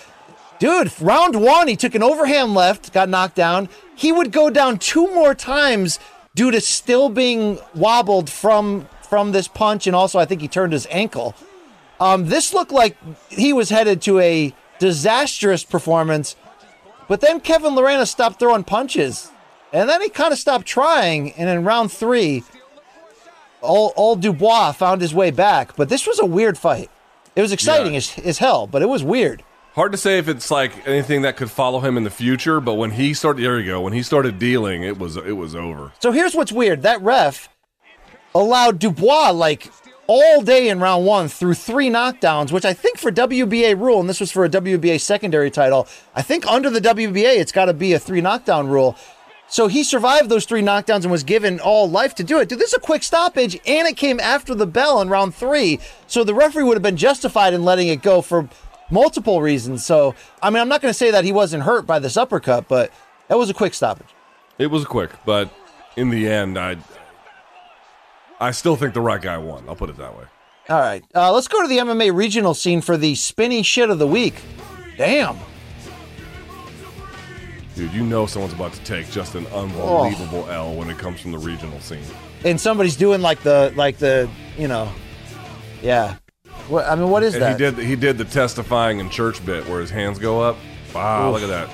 Dude, 0.59 0.91
round 1.01 1.41
one, 1.41 1.69
he 1.69 1.77
took 1.77 1.95
an 1.95 2.03
overhand 2.03 2.55
left, 2.55 2.93
got 2.93 3.09
knocked 3.11 3.35
down. 3.35 3.69
He 3.95 4.11
would 4.11 4.33
go 4.33 4.49
down 4.49 4.79
two 4.79 5.13
more 5.15 5.35
times 5.35 5.99
due 6.35 6.51
to 6.51 6.61
still 6.61 7.09
being 7.09 7.59
wobbled 7.75 8.31
from 8.31 8.89
from 9.05 9.33
this 9.33 9.49
punch, 9.49 9.87
and 9.87 9.95
also 9.95 10.19
I 10.19 10.25
think 10.25 10.41
he 10.41 10.49
turned 10.49 10.73
his 10.73 10.87
ankle. 10.91 11.35
Um, 12.01 12.27
this 12.27 12.53
looked 12.53 12.73
like 12.73 12.97
he 13.31 13.53
was 13.53 13.71
headed 13.71 14.03
to 14.03 14.19
a 14.19 14.53
disastrous 14.79 15.65
performance, 15.65 16.37
but 17.09 17.21
then 17.21 17.41
Kevin 17.41 17.73
Lerena 17.75 18.07
stopped 18.07 18.39
throwing 18.41 18.65
punches, 18.65 19.31
and 19.73 19.89
then 19.89 20.03
he 20.03 20.09
kind 20.09 20.33
of 20.33 20.39
stopped 20.39 20.67
trying. 20.67 21.33
And 21.33 21.49
in 21.49 21.65
round 21.65 21.93
three, 21.93 22.43
old, 23.63 23.93
old 23.97 24.21
Dubois 24.21 24.73
found 24.73 25.01
his 25.01 25.15
way 25.15 25.31
back. 25.31 25.77
But 25.77 25.89
this 25.89 26.07
was 26.07 26.19
a 26.21 26.27
weird 26.27 26.59
fight. 26.59 26.91
It 27.37 27.43
was 27.43 27.53
exciting 27.53 27.93
Yeah. 27.93 27.99
as, 27.99 28.19
as 28.19 28.39
hell, 28.39 28.67
but 28.67 28.83
it 28.83 28.89
was 28.89 29.03
weird. 29.03 29.43
Hard 29.75 29.91
to 29.91 29.99
say 29.99 30.19
if 30.19 30.29
it's 30.29 30.53
like 30.53 30.87
anything 30.87 31.23
that 31.23 31.37
could 31.37 31.51
follow 31.51 31.81
him 31.81 31.97
in 31.97 32.05
the 32.05 32.11
future, 32.11 32.61
but 32.61 32.75
when 32.75 32.93
he 32.93 33.13
started, 33.13 33.43
there 33.45 33.59
you 33.59 33.67
go. 33.73 33.81
When 33.81 33.93
he 33.93 34.05
started 34.05 34.39
dealing, 34.39 34.85
it 34.85 34.99
was 34.99 35.17
it 35.17 35.33
was 35.37 35.57
over. 35.57 35.91
So 35.99 36.13
here's 36.13 36.33
what's 36.35 36.53
weird: 36.53 36.83
that 36.83 37.03
ref 37.03 37.49
allowed 38.35 38.79
Dubois 38.79 39.31
like 39.31 39.71
all 40.07 40.43
day 40.43 40.69
in 40.69 40.81
round 40.81 41.07
one 41.07 41.29
through 41.29 41.55
three 41.55 41.89
knockdowns, 41.89 42.53
which 42.53 42.65
I 42.65 42.73
think 42.73 42.99
for 42.99 43.11
WBA 43.11 43.81
rule, 43.81 44.01
and 44.01 44.09
this 44.09 44.21
was 44.21 44.31
for 44.31 44.45
a 44.45 44.49
WBA 44.49 45.01
secondary 45.01 45.51
title. 45.51 45.87
I 46.15 46.23
think 46.23 46.47
under 46.47 46.69
the 46.69 46.81
WBA, 46.81 47.39
it's 47.39 47.53
got 47.53 47.67
to 47.67 47.75
be 47.75 47.93
a 47.93 47.99
three 47.99 48.21
knockdown 48.21 48.69
rule. 48.69 48.97
So 49.47 49.69
he 49.69 49.85
survived 49.85 50.31
those 50.31 50.47
three 50.47 50.63
knockdowns 50.63 51.03
and 51.03 51.11
was 51.11 51.23
given 51.23 51.61
all 51.61 51.89
life 51.89 52.15
to 52.17 52.25
do 52.25 52.41
it. 52.41 52.49
Dude, 52.49 52.59
this 52.59 52.69
is 52.69 52.75
a 52.75 52.81
quick 52.81 53.03
stoppage, 53.03 53.55
and 53.67 53.87
it 53.87 53.97
came 53.97 54.19
after 54.19 54.55
the 54.55 54.67
bell 54.67 55.01
in 55.01 55.09
round 55.09 55.35
three. 55.35 55.81
So 56.07 56.25
the 56.25 56.35
referee 56.35 56.65
would 56.65 56.77
have 56.77 56.83
been 56.83 56.97
justified 56.97 57.55
in 57.55 57.65
letting 57.65 57.89
it 57.89 58.03
go 58.03 58.21
for 58.21 58.49
multiple 58.91 59.41
reasons. 59.43 59.85
So, 59.85 60.15
I 60.43 60.51
mean, 60.51 60.61
I'm 60.61 60.69
not 60.69 60.81
going 60.83 60.91
to 60.91 60.99
say 60.99 61.11
that 61.11 61.25
he 61.25 61.33
wasn't 61.33 61.65
hurt 61.65 61.87
by 61.87 61.99
this 61.99 62.17
uppercut, 62.17 62.69
but 62.69 62.91
that 63.29 63.39
was 63.39 63.49
a 63.49 63.55
quick 63.55 63.75
stoppage. 63.75 64.09
It 64.59 64.69
was 64.69 64.85
quick, 64.85 65.11
but 65.25 65.53
in 65.97 66.11
the 66.11 66.29
end, 66.29 66.59
I 66.59 66.77
I 68.41 68.51
still 68.51 68.77
think 68.77 68.95
the 68.95 69.01
right 69.01 69.21
guy 69.21 69.39
won. 69.39 69.65
I'll 69.69 69.77
put 69.77 69.91
it 69.91 69.97
that 69.97 70.17
way. 70.17 70.25
All 70.69 70.81
right, 70.81 71.05
uh, 71.15 71.31
let's 71.33 71.47
go 71.49 71.61
to 71.63 71.69
the 71.69 71.79
MMA 71.79 72.15
regional 72.15 72.55
scene 72.55 72.81
for 72.81 72.97
the 72.97 73.15
spinny 73.15 73.63
shit 73.63 73.91
of 73.91 73.99
the 73.99 74.07
week. 74.07 74.35
Damn. 74.97 75.37
Dude, 77.77 77.93
you 77.93 78.05
know 78.05 78.25
someone's 78.27 78.55
about 78.55 78.73
to 78.73 78.81
take 78.85 79.11
just 79.11 79.35
an 79.35 79.47
unbelievable 79.49 80.49
L 80.49 80.75
when 80.75 80.89
it 80.89 80.97
comes 80.97 81.21
from 81.21 81.33
the 81.33 81.39
regional 81.39 81.81
scene. 81.81 82.05
And 82.45 82.61
somebody's 82.61 82.97
doing 82.97 83.21
like 83.21 83.43
the 83.43 83.73
like 83.77 83.99
the 83.99 84.31
you 84.57 84.69
know, 84.69 84.91
yeah. 85.83 86.17
What 86.69 86.87
I 86.87 86.95
mean, 86.95 87.11
what 87.11 87.23
is 87.25 87.35
And 87.35 87.43
that? 87.43 87.53
he 87.53 87.59
did 87.59 87.79
he 87.79 87.97
did 87.97 88.17
the 88.17 88.25
testifying 88.25 89.01
in 89.01 89.11
church 89.11 89.45
bit 89.45 89.69
where 89.69 89.81
his 89.81 89.91
hands 89.91 90.19
go 90.19 90.41
up. 90.41 90.57
Wow, 90.95 91.33
look 91.33 91.43
at 91.43 91.49
that. 91.49 91.69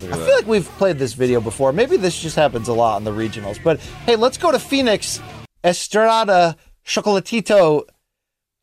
Look 0.00 0.12
I 0.12 0.18
at 0.20 0.26
feel 0.26 0.36
like 0.36 0.46
we've 0.46 0.68
played 0.78 0.98
this 0.98 1.12
video 1.12 1.40
before. 1.40 1.72
Maybe 1.72 1.96
this 1.96 2.18
just 2.18 2.36
happens 2.36 2.68
a 2.68 2.72
lot 2.72 2.96
in 2.98 3.04
the 3.04 3.10
regionals. 3.10 3.62
But 3.62 3.80
hey, 4.06 4.14
let's 4.16 4.38
go 4.38 4.52
to 4.52 4.58
Phoenix 4.60 5.20
Estrada 5.64 6.56
Chocolatito 6.84 7.82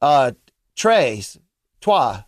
uh 0.02 0.32
Trays. 0.76 1.38
Trois. 1.82 2.24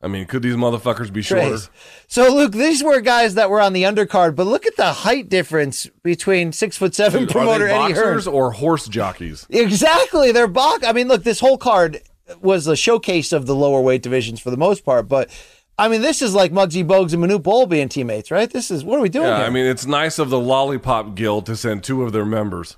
I 0.00 0.06
mean, 0.06 0.26
could 0.26 0.42
these 0.42 0.54
motherfuckers 0.54 1.12
be 1.12 1.22
shorter? 1.22 1.58
So 2.06 2.32
Luke, 2.32 2.52
these 2.52 2.84
were 2.84 3.00
guys 3.00 3.34
that 3.34 3.50
were 3.50 3.60
on 3.60 3.72
the 3.72 3.82
undercard, 3.82 4.36
but 4.36 4.46
look 4.46 4.64
at 4.64 4.76
the 4.76 4.92
height 4.92 5.28
difference 5.28 5.88
between 6.04 6.52
six 6.52 6.76
foot 6.78 6.94
seven 6.94 7.22
Dude, 7.22 7.30
promoter 7.30 7.64
are 7.64 7.68
they 7.68 7.74
Eddie 7.74 7.94
Hearn. 7.94 8.28
or 8.28 8.52
horse 8.52 8.86
jockeys? 8.86 9.44
Exactly. 9.50 10.30
They're 10.30 10.46
box. 10.46 10.86
I 10.86 10.92
mean, 10.92 11.08
look, 11.08 11.24
this 11.24 11.40
whole 11.40 11.58
card 11.58 12.00
was 12.40 12.66
a 12.68 12.76
showcase 12.76 13.32
of 13.32 13.46
the 13.46 13.56
lower 13.56 13.80
weight 13.80 14.02
divisions 14.02 14.38
for 14.38 14.50
the 14.50 14.56
most 14.56 14.84
part, 14.84 15.08
but 15.08 15.30
I 15.78 15.88
mean, 15.88 16.00
this 16.02 16.22
is 16.22 16.34
like 16.34 16.50
Muggsy 16.52 16.84
Bogues 16.84 17.12
and 17.14 17.22
Manute 17.22 17.42
Bol 17.42 17.66
being 17.66 17.88
teammates, 17.88 18.30
right? 18.30 18.50
This 18.50 18.70
is 18.70 18.84
what 18.84 18.98
are 18.98 19.02
we 19.02 19.08
doing 19.08 19.28
Yeah, 19.28 19.36
here? 19.38 19.46
I 19.46 19.50
mean, 19.50 19.66
it's 19.66 19.86
nice 19.86 20.18
of 20.18 20.28
the 20.30 20.38
Lollipop 20.40 21.14
Guild 21.14 21.46
to 21.46 21.56
send 21.56 21.84
two 21.84 22.02
of 22.02 22.12
their 22.12 22.24
members. 22.26 22.76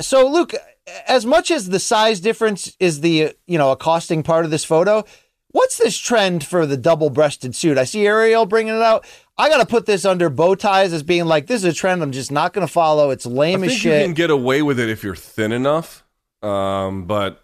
so 0.00 0.26
Luke, 0.26 0.54
as 1.06 1.26
much 1.26 1.50
as 1.50 1.68
the 1.68 1.78
size 1.78 2.20
difference 2.20 2.74
is 2.80 3.00
the 3.02 3.32
you 3.46 3.58
know 3.58 3.70
accosting 3.70 4.22
part 4.22 4.44
of 4.46 4.50
this 4.50 4.64
photo, 4.64 5.04
what's 5.48 5.76
this 5.76 5.98
trend 5.98 6.42
for 6.44 6.64
the 6.64 6.76
double-breasted 6.78 7.54
suit? 7.54 7.76
I 7.76 7.84
see 7.84 8.06
Ariel 8.06 8.46
bringing 8.46 8.74
it 8.74 8.82
out. 8.82 9.04
I 9.36 9.48
got 9.48 9.58
to 9.58 9.66
put 9.66 9.86
this 9.86 10.04
under 10.04 10.28
bow 10.30 10.54
ties 10.54 10.92
as 10.92 11.02
being 11.02 11.26
like 11.26 11.46
this 11.46 11.64
is 11.64 11.72
a 11.72 11.72
trend 11.74 12.02
I'm 12.02 12.12
just 12.12 12.32
not 12.32 12.52
going 12.54 12.66
to 12.66 12.72
follow. 12.72 13.10
It's 13.10 13.26
I 13.26 13.30
lame 13.30 13.62
as 13.64 13.72
shit. 13.74 14.00
you 14.00 14.06
can 14.06 14.14
get 14.14 14.30
away 14.30 14.62
with 14.62 14.80
it 14.80 14.88
if 14.88 15.02
you're 15.04 15.16
thin 15.16 15.52
enough. 15.52 16.04
Um, 16.42 17.04
but 17.04 17.41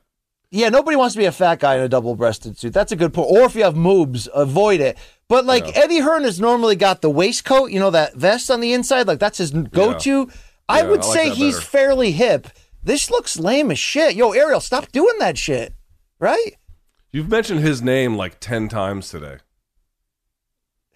Yeah, 0.51 0.71
nobody 0.71 0.97
wants 0.97 1.15
to 1.15 1.19
be 1.19 1.27
a 1.27 1.33
fat 1.33 1.61
guy 1.61 1.77
in 1.77 1.83
a 1.83 1.89
double-breasted 1.89 2.59
suit. 2.59 2.73
That's 2.73 2.91
a 2.93 2.97
good 2.97 3.13
point. 3.13 3.29
Or 3.31 3.43
if 3.45 3.55
you 3.55 3.65
have 3.65 3.75
moobs, 3.75 4.29
avoid 4.35 4.81
it. 4.81 4.97
But 5.29 5.45
like 5.45 5.77
Eddie 5.77 5.99
Hearn 5.99 6.25
has 6.25 6.41
normally 6.41 6.75
got 6.75 7.03
the 7.03 7.11
waistcoat, 7.11 7.71
you 7.71 7.79
know, 7.79 7.91
that 7.91 8.15
vest 8.15 8.51
on 8.51 8.61
the 8.61 8.73
inside, 8.73 9.07
like 9.07 9.19
that's 9.19 9.37
his 9.39 9.51
go-to. 9.51 10.31
I 10.69 10.81
Yeah, 10.83 10.89
would 10.89 11.03
I 11.03 11.07
like 11.07 11.17
say 11.17 11.31
he's 11.31 11.57
better. 11.57 11.67
fairly 11.67 12.13
hip. 12.13 12.49
This 12.83 13.11
looks 13.11 13.39
lame 13.39 13.71
as 13.71 13.79
shit. 13.79 14.15
Yo, 14.15 14.33
Ariel, 14.33 14.61
stop 14.61 14.91
doing 14.91 15.17
that 15.19 15.37
shit. 15.37 15.75
Right? 16.19 16.55
you've 17.11 17.29
mentioned 17.31 17.61
his 17.61 17.81
name 17.83 18.17
like 18.17 18.39
10 18.39 18.69
times 18.69 19.09
today. 19.09 19.39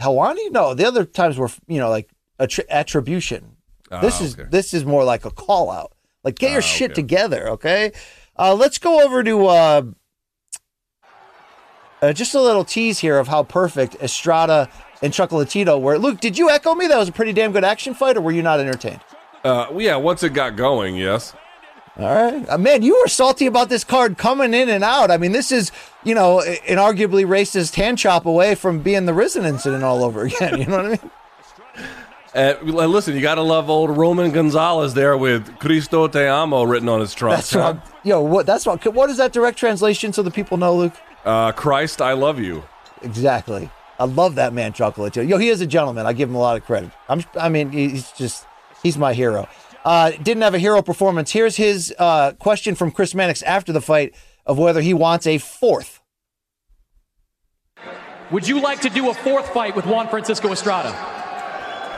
Helwani? 0.00 0.50
No, 0.50 0.74
the 0.74 0.86
other 0.86 1.04
times 1.04 1.38
were, 1.38 1.50
you 1.66 1.78
know, 1.78 1.88
like 1.90 2.10
attri- 2.38 2.68
attribution. 2.68 3.56
this 4.00 4.20
Ah, 4.20 4.24
is 4.24 4.34
okay. 4.38 4.48
this 4.50 4.72
is 4.74 4.84
more 4.84 5.04
like 5.04 5.24
a 5.24 5.30
call 5.30 5.70
out. 5.70 5.92
Like 6.24 6.38
get 6.38 6.50
your 6.52 6.58
Ah, 6.60 6.62
shit 6.62 6.92
okay. 6.92 6.94
together, 7.02 7.48
okay? 7.50 7.92
Uh, 8.38 8.54
let's 8.54 8.78
go 8.78 9.02
over 9.04 9.22
to 9.22 9.46
uh, 9.46 9.82
uh, 12.00 12.12
just 12.12 12.34
a 12.34 12.40
little 12.40 12.64
tease 12.64 12.98
here 12.98 13.18
of 13.18 13.28
how 13.28 13.42
perfect 13.42 13.96
Estrada 14.02 14.68
and 15.02 15.12
Chocolatito 15.12 15.80
were. 15.80 15.98
Luke, 15.98 16.20
did 16.20 16.38
you 16.38 16.50
echo 16.50 16.74
me? 16.74 16.86
That 16.86 16.98
was 16.98 17.09
a 17.09 17.12
pretty 17.12 17.32
damn 17.32 17.52
good 17.52 17.64
action 17.64 17.94
fight, 17.94 18.16
or 18.16 18.20
were 18.20 18.32
you 18.32 18.42
not 18.42 18.60
entertained? 18.60 19.00
Uh, 19.44 19.66
yeah, 19.76 19.96
once 19.96 20.22
it 20.22 20.30
got 20.30 20.56
going, 20.56 20.96
yes. 20.96 21.34
All 21.98 22.14
right, 22.14 22.48
uh, 22.48 22.56
man, 22.56 22.80
you 22.80 22.98
were 22.98 23.09
salty 23.09 23.44
about 23.44 23.68
this 23.68 23.84
card 23.84 24.16
coming 24.16 24.54
in 24.54 24.70
and 24.70 24.82
out. 24.82 25.10
I 25.10 25.18
mean, 25.18 25.32
this 25.32 25.52
is 25.52 25.70
you 26.04 26.14
know 26.14 26.40
an 26.40 26.78
arguably 26.78 27.26
racist 27.26 27.74
hand 27.74 27.98
chop 27.98 28.24
away 28.24 28.54
from 28.54 28.80
being 28.80 29.04
the 29.04 29.12
Risen 29.12 29.44
incident 29.44 29.84
all 29.84 30.02
over 30.02 30.22
again. 30.26 30.59
You 30.59 30.66
know 30.66 30.76
what 30.76 30.86
I 30.86 30.88
mean? 30.88 31.10
Uh, 32.34 32.54
listen, 32.62 33.14
you 33.14 33.20
got 33.20 33.34
to 33.34 33.42
love 33.42 33.68
old 33.68 33.90
Roman 33.96 34.30
Gonzalez 34.30 34.94
there 34.94 35.16
with 35.18 35.59
Cristo 35.59 36.09
Te 36.09 36.26
Amo 36.26 36.62
written 36.62 36.88
on 36.88 37.00
his 37.00 37.12
trunk. 37.12 37.36
That's 37.36 37.54
what. 37.54 37.64
I'm, 37.64 37.82
yo, 38.04 38.22
what? 38.22 38.46
That's 38.46 38.64
what. 38.64 38.82
What 38.94 39.10
is 39.10 39.18
that 39.18 39.32
direct 39.32 39.59
translation 39.59 40.14
so 40.14 40.22
the 40.22 40.30
people 40.30 40.56
know, 40.56 40.74
Luke? 40.74 40.94
Uh, 41.26 41.52
Christ, 41.52 42.00
I 42.00 42.14
love 42.14 42.40
you. 42.40 42.64
Exactly. 43.02 43.70
I 43.98 44.04
love 44.04 44.36
that 44.36 44.54
man, 44.54 44.72
Chocolatito. 44.72 45.28
Yo, 45.28 45.36
he 45.36 45.50
is 45.50 45.60
a 45.60 45.66
gentleman. 45.66 46.06
I 46.06 46.14
give 46.14 46.28
him 46.28 46.34
a 46.34 46.40
lot 46.40 46.56
of 46.56 46.64
credit. 46.64 46.90
I'm, 47.09 47.22
I 47.38 47.50
mean, 47.50 47.70
he's 47.70 48.10
just, 48.12 48.46
he's 48.82 48.96
my 48.96 49.12
hero. 49.12 49.46
Uh, 49.84 50.12
didn't 50.12 50.42
have 50.42 50.54
a 50.54 50.59
hero 50.59 50.80
performance. 50.80 51.30
Here's 51.32 51.56
his 51.56 51.94
uh, 51.98 52.32
question 52.38 52.74
from 52.74 52.90
Chris 52.92 53.14
Mannix 53.14 53.42
after 53.42 53.72
the 53.72 53.80
fight 53.80 54.14
of 54.46 54.59
whether 54.59 54.80
he 54.80 54.94
wants 54.94 55.26
a 55.26 55.38
fourth. 55.38 56.00
Would 58.30 58.48
you 58.48 58.60
like 58.60 58.80
to 58.80 58.88
do 58.88 59.10
a 59.10 59.14
fourth 59.14 59.50
fight 59.50 59.76
with 59.76 59.84
Juan 59.84 60.09
Francisco 60.09 60.50
Estrada? 60.50 61.22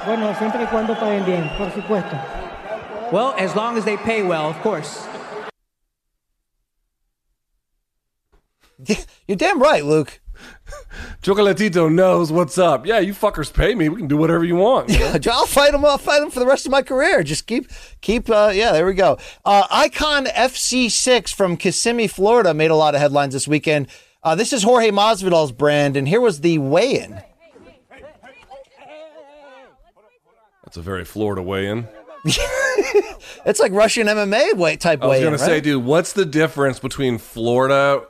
Bueno, 0.06 0.35
siempre 0.39 0.62
y 0.62 0.66
cuando 0.66 0.94
paguen 0.94 1.24
bien, 1.24 1.51
por 1.56 1.70
supuesto. 1.70 2.16
Well, 3.10 3.35
as 3.39 3.55
long 3.56 3.78
as 3.78 3.85
they 3.85 3.97
pay 3.97 4.22
well, 4.22 4.48
of 4.48 4.60
course. 4.60 5.06
You're 9.26 9.36
damn 9.36 9.60
right, 9.60 9.85
Luke. 9.85 10.20
Chocolatito 11.22 11.90
knows 11.90 12.31
what's 12.31 12.59
up. 12.59 12.86
Yeah, 12.86 12.98
you 12.98 13.14
fuckers 13.14 13.52
pay 13.52 13.74
me. 13.74 13.89
We 13.89 13.97
can 13.97 14.09
do 14.09 14.16
whatever 14.16 14.44
you 14.44 14.56
want. 14.56 14.90
you 14.90 14.98
know? 14.98 15.16
I'll 15.32 15.47
fight 15.47 15.72
them. 15.72 15.85
I'll 15.85 15.97
fight 15.97 16.20
them 16.20 16.31
for 16.31 16.40
the 16.40 16.47
rest 16.47 16.66
of 16.66 16.72
my 16.72 16.82
career. 16.82 17.22
Just 17.22 17.47
keep, 17.47 17.70
keep. 18.02 18.28
Uh, 18.28 18.51
yeah, 18.52 18.72
there 18.72 18.85
we 18.85 18.94
go. 18.94 19.16
Uh, 19.44 19.66
Icon 19.70 20.26
FC6 20.26 21.32
from 21.35 21.56
Kissimmee, 21.56 22.09
Florida, 22.09 22.52
made 22.52 22.70
a 22.70 22.76
lot 22.76 22.94
of 22.94 23.01
headlines 23.01 23.32
this 23.32 23.48
weekend. 23.48 23.89
Uh, 24.22 24.35
this 24.35 24.52
is 24.52 24.62
Jorge 24.62 24.90
Masvidal's 24.90 25.52
brand, 25.52 25.97
and 25.97 26.09
here 26.09 26.20
was 26.20 26.40
the 26.40 26.59
weigh-in. 26.59 27.22
That's 30.75 30.85
a 30.85 30.91
very 30.91 31.05
Florida 31.05 31.41
weigh-in. 31.41 31.87
It's 33.47 33.61
like 33.61 33.73
Russian 33.73 34.07
MMA 34.07 34.57
weight 34.57 34.81
type 34.81 35.01
way 35.01 35.21
in. 35.21 35.27
I 35.27 35.31
was 35.31 35.41
gonna 35.41 35.51
say, 35.51 35.61
dude, 35.61 35.85
what's 35.85 36.15
the 36.15 36.25
difference 36.25 36.79
between 36.79 37.19
Florida 37.19 38.03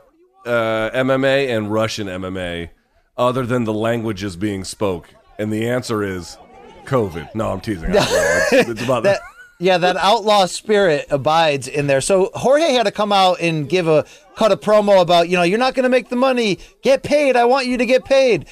uh, 0.46 0.90
MMA 0.94 1.54
and 1.54 1.72
Russian 1.72 2.06
MMA, 2.06 2.70
other 3.16 3.44
than 3.44 3.64
the 3.64 3.72
languages 3.72 4.36
being 4.36 4.62
spoke? 4.64 5.08
And 5.38 5.52
the 5.52 5.68
answer 5.68 6.02
is 6.02 6.38
COVID. 6.84 7.34
No, 7.34 7.50
I'm 7.50 7.60
teasing. 7.60 7.90
I 7.90 7.92
don't. 7.94 8.06
It's, 8.06 8.52
it's 8.70 8.82
about 8.82 9.02
that 9.02 9.20
yeah, 9.58 9.76
that 9.78 9.96
outlaw 9.96 10.46
spirit 10.46 11.06
abides 11.10 11.66
in 11.66 11.88
there. 11.88 12.00
So 12.00 12.30
Jorge 12.34 12.72
had 12.72 12.84
to 12.84 12.92
come 12.92 13.12
out 13.12 13.40
and 13.40 13.68
give 13.68 13.88
a 13.88 14.06
cut 14.36 14.52
a 14.52 14.56
promo 14.56 15.02
about, 15.02 15.28
you 15.28 15.36
know, 15.36 15.42
you're 15.42 15.58
not 15.58 15.74
going 15.74 15.84
to 15.84 15.90
make 15.90 16.08
the 16.08 16.16
money. 16.16 16.60
Get 16.82 17.02
paid. 17.02 17.36
I 17.36 17.44
want 17.44 17.66
you 17.66 17.76
to 17.76 17.86
get 17.86 18.04
paid. 18.04 18.46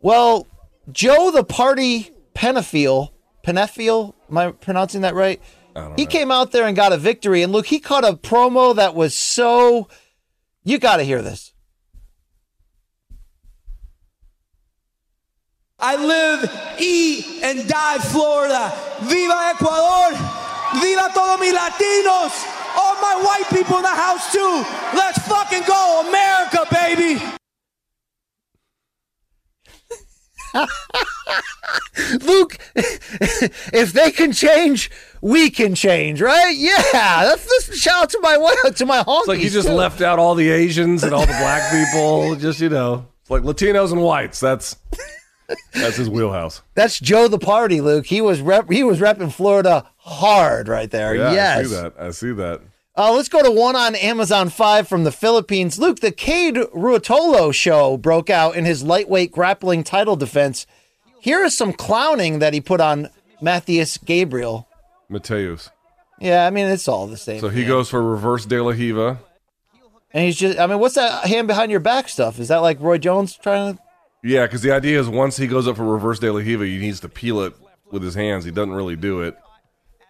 Well, 0.00 0.46
Joe 0.92 1.30
the 1.30 1.44
party 1.44 2.10
Penafiel, 2.34 3.10
Penafiel, 3.44 4.14
am 4.30 4.38
I 4.38 4.52
pronouncing 4.52 5.02
that 5.02 5.14
right? 5.14 5.40
He 5.96 6.04
came 6.04 6.30
out 6.30 6.52
there 6.52 6.66
and 6.66 6.76
got 6.76 6.92
a 6.92 6.98
victory. 6.98 7.42
And 7.42 7.52
look, 7.52 7.66
he 7.66 7.78
caught 7.78 8.04
a 8.04 8.12
promo 8.12 8.74
that 8.76 8.94
was 8.94 9.14
so. 9.14 9.88
You 10.62 10.78
got 10.78 10.96
to 10.96 11.04
hear 11.04 11.22
this. 11.22 11.52
I 15.78 15.96
live, 15.96 16.76
eat, 16.78 17.24
and 17.42 17.66
die 17.66 17.98
Florida. 17.98 18.70
Viva 19.00 19.54
Ecuador! 19.54 20.12
Viva 20.78 21.08
todos 21.14 21.40
mis 21.40 21.54
Latinos! 21.54 22.46
All 22.76 22.94
my 23.00 23.22
white 23.24 23.48
people 23.48 23.78
in 23.78 23.82
the 23.82 23.88
house 23.88 24.30
too! 24.30 24.62
Let's 24.94 25.26
fucking 25.26 25.62
go, 25.66 26.04
America, 26.06 26.66
baby! 26.70 27.39
Luke, 32.22 32.58
if 32.74 33.92
they 33.92 34.10
can 34.10 34.32
change, 34.32 34.90
we 35.20 35.50
can 35.50 35.74
change, 35.74 36.20
right? 36.20 36.54
Yeah, 36.56 36.82
that's 36.92 37.44
this. 37.44 37.80
Shout 37.80 38.04
out 38.04 38.10
to 38.10 38.20
my 38.20 38.36
to 38.74 38.86
my 38.86 39.02
honkies. 39.02 39.18
It's 39.20 39.28
like 39.28 39.38
he 39.38 39.48
just 39.48 39.68
too. 39.68 39.74
left 39.74 40.00
out 40.00 40.18
all 40.18 40.34
the 40.34 40.50
Asians 40.50 41.04
and 41.04 41.12
all 41.12 41.20
the 41.20 41.26
black 41.26 41.70
people. 41.70 42.36
Just 42.36 42.60
you 42.60 42.68
know, 42.68 43.06
it's 43.20 43.30
like 43.30 43.42
Latinos 43.42 43.92
and 43.92 44.02
whites. 44.02 44.40
That's 44.40 44.76
that's 45.74 45.96
his 45.96 46.08
wheelhouse. 46.08 46.62
That's 46.74 46.98
Joe 46.98 47.28
the 47.28 47.38
Party, 47.38 47.80
Luke. 47.80 48.06
He 48.06 48.20
was 48.20 48.40
rep, 48.40 48.70
he 48.70 48.82
was 48.82 48.98
repping 48.98 49.32
Florida 49.32 49.88
hard 49.96 50.68
right 50.68 50.90
there. 50.90 51.14
Yeah, 51.14 51.32
yes. 51.32 51.58
I 51.58 51.62
see 51.62 51.74
that. 51.74 51.94
I 51.98 52.10
see 52.10 52.32
that. 52.32 52.60
Uh, 52.96 53.12
let's 53.12 53.28
go 53.28 53.42
to 53.42 53.50
one 53.50 53.76
on 53.76 53.94
Amazon 53.94 54.48
5 54.48 54.88
from 54.88 55.04
the 55.04 55.12
Philippines. 55.12 55.78
Luke, 55.78 56.00
the 56.00 56.10
Cade 56.10 56.56
Ruotolo 56.56 57.54
show 57.54 57.96
broke 57.96 58.28
out 58.28 58.56
in 58.56 58.64
his 58.64 58.82
lightweight 58.82 59.30
grappling 59.30 59.84
title 59.84 60.16
defense. 60.16 60.66
Here 61.20 61.44
is 61.44 61.56
some 61.56 61.72
clowning 61.72 62.40
that 62.40 62.52
he 62.52 62.60
put 62.60 62.80
on 62.80 63.08
Matthias 63.40 63.96
Gabriel. 63.96 64.68
Mateus. 65.08 65.70
Yeah, 66.18 66.46
I 66.46 66.50
mean, 66.50 66.66
it's 66.66 66.88
all 66.88 67.06
the 67.06 67.16
same. 67.16 67.40
So 67.40 67.48
he 67.48 67.60
man. 67.60 67.68
goes 67.68 67.88
for 67.88 68.02
reverse 68.02 68.44
De 68.44 68.60
La 68.60 68.70
Riva. 68.70 69.20
And 70.12 70.24
he's 70.24 70.36
just, 70.36 70.58
I 70.58 70.66
mean, 70.66 70.80
what's 70.80 70.96
that 70.96 71.26
hand 71.26 71.46
behind 71.46 71.70
your 71.70 71.80
back 71.80 72.08
stuff? 72.08 72.38
Is 72.40 72.48
that 72.48 72.58
like 72.58 72.80
Roy 72.80 72.98
Jones 72.98 73.36
trying 73.36 73.76
to. 73.76 73.82
Yeah, 74.22 74.44
because 74.46 74.62
the 74.62 74.72
idea 74.72 75.00
is 75.00 75.08
once 75.08 75.36
he 75.36 75.46
goes 75.46 75.66
up 75.66 75.76
for 75.76 75.84
reverse 75.84 76.18
De 76.18 76.30
La 76.30 76.40
Riva, 76.40 76.66
he 76.66 76.78
needs 76.78 77.00
to 77.00 77.08
peel 77.08 77.40
it 77.40 77.54
with 77.90 78.02
his 78.02 78.14
hands. 78.14 78.44
He 78.44 78.50
doesn't 78.50 78.72
really 78.72 78.96
do 78.96 79.22
it, 79.22 79.38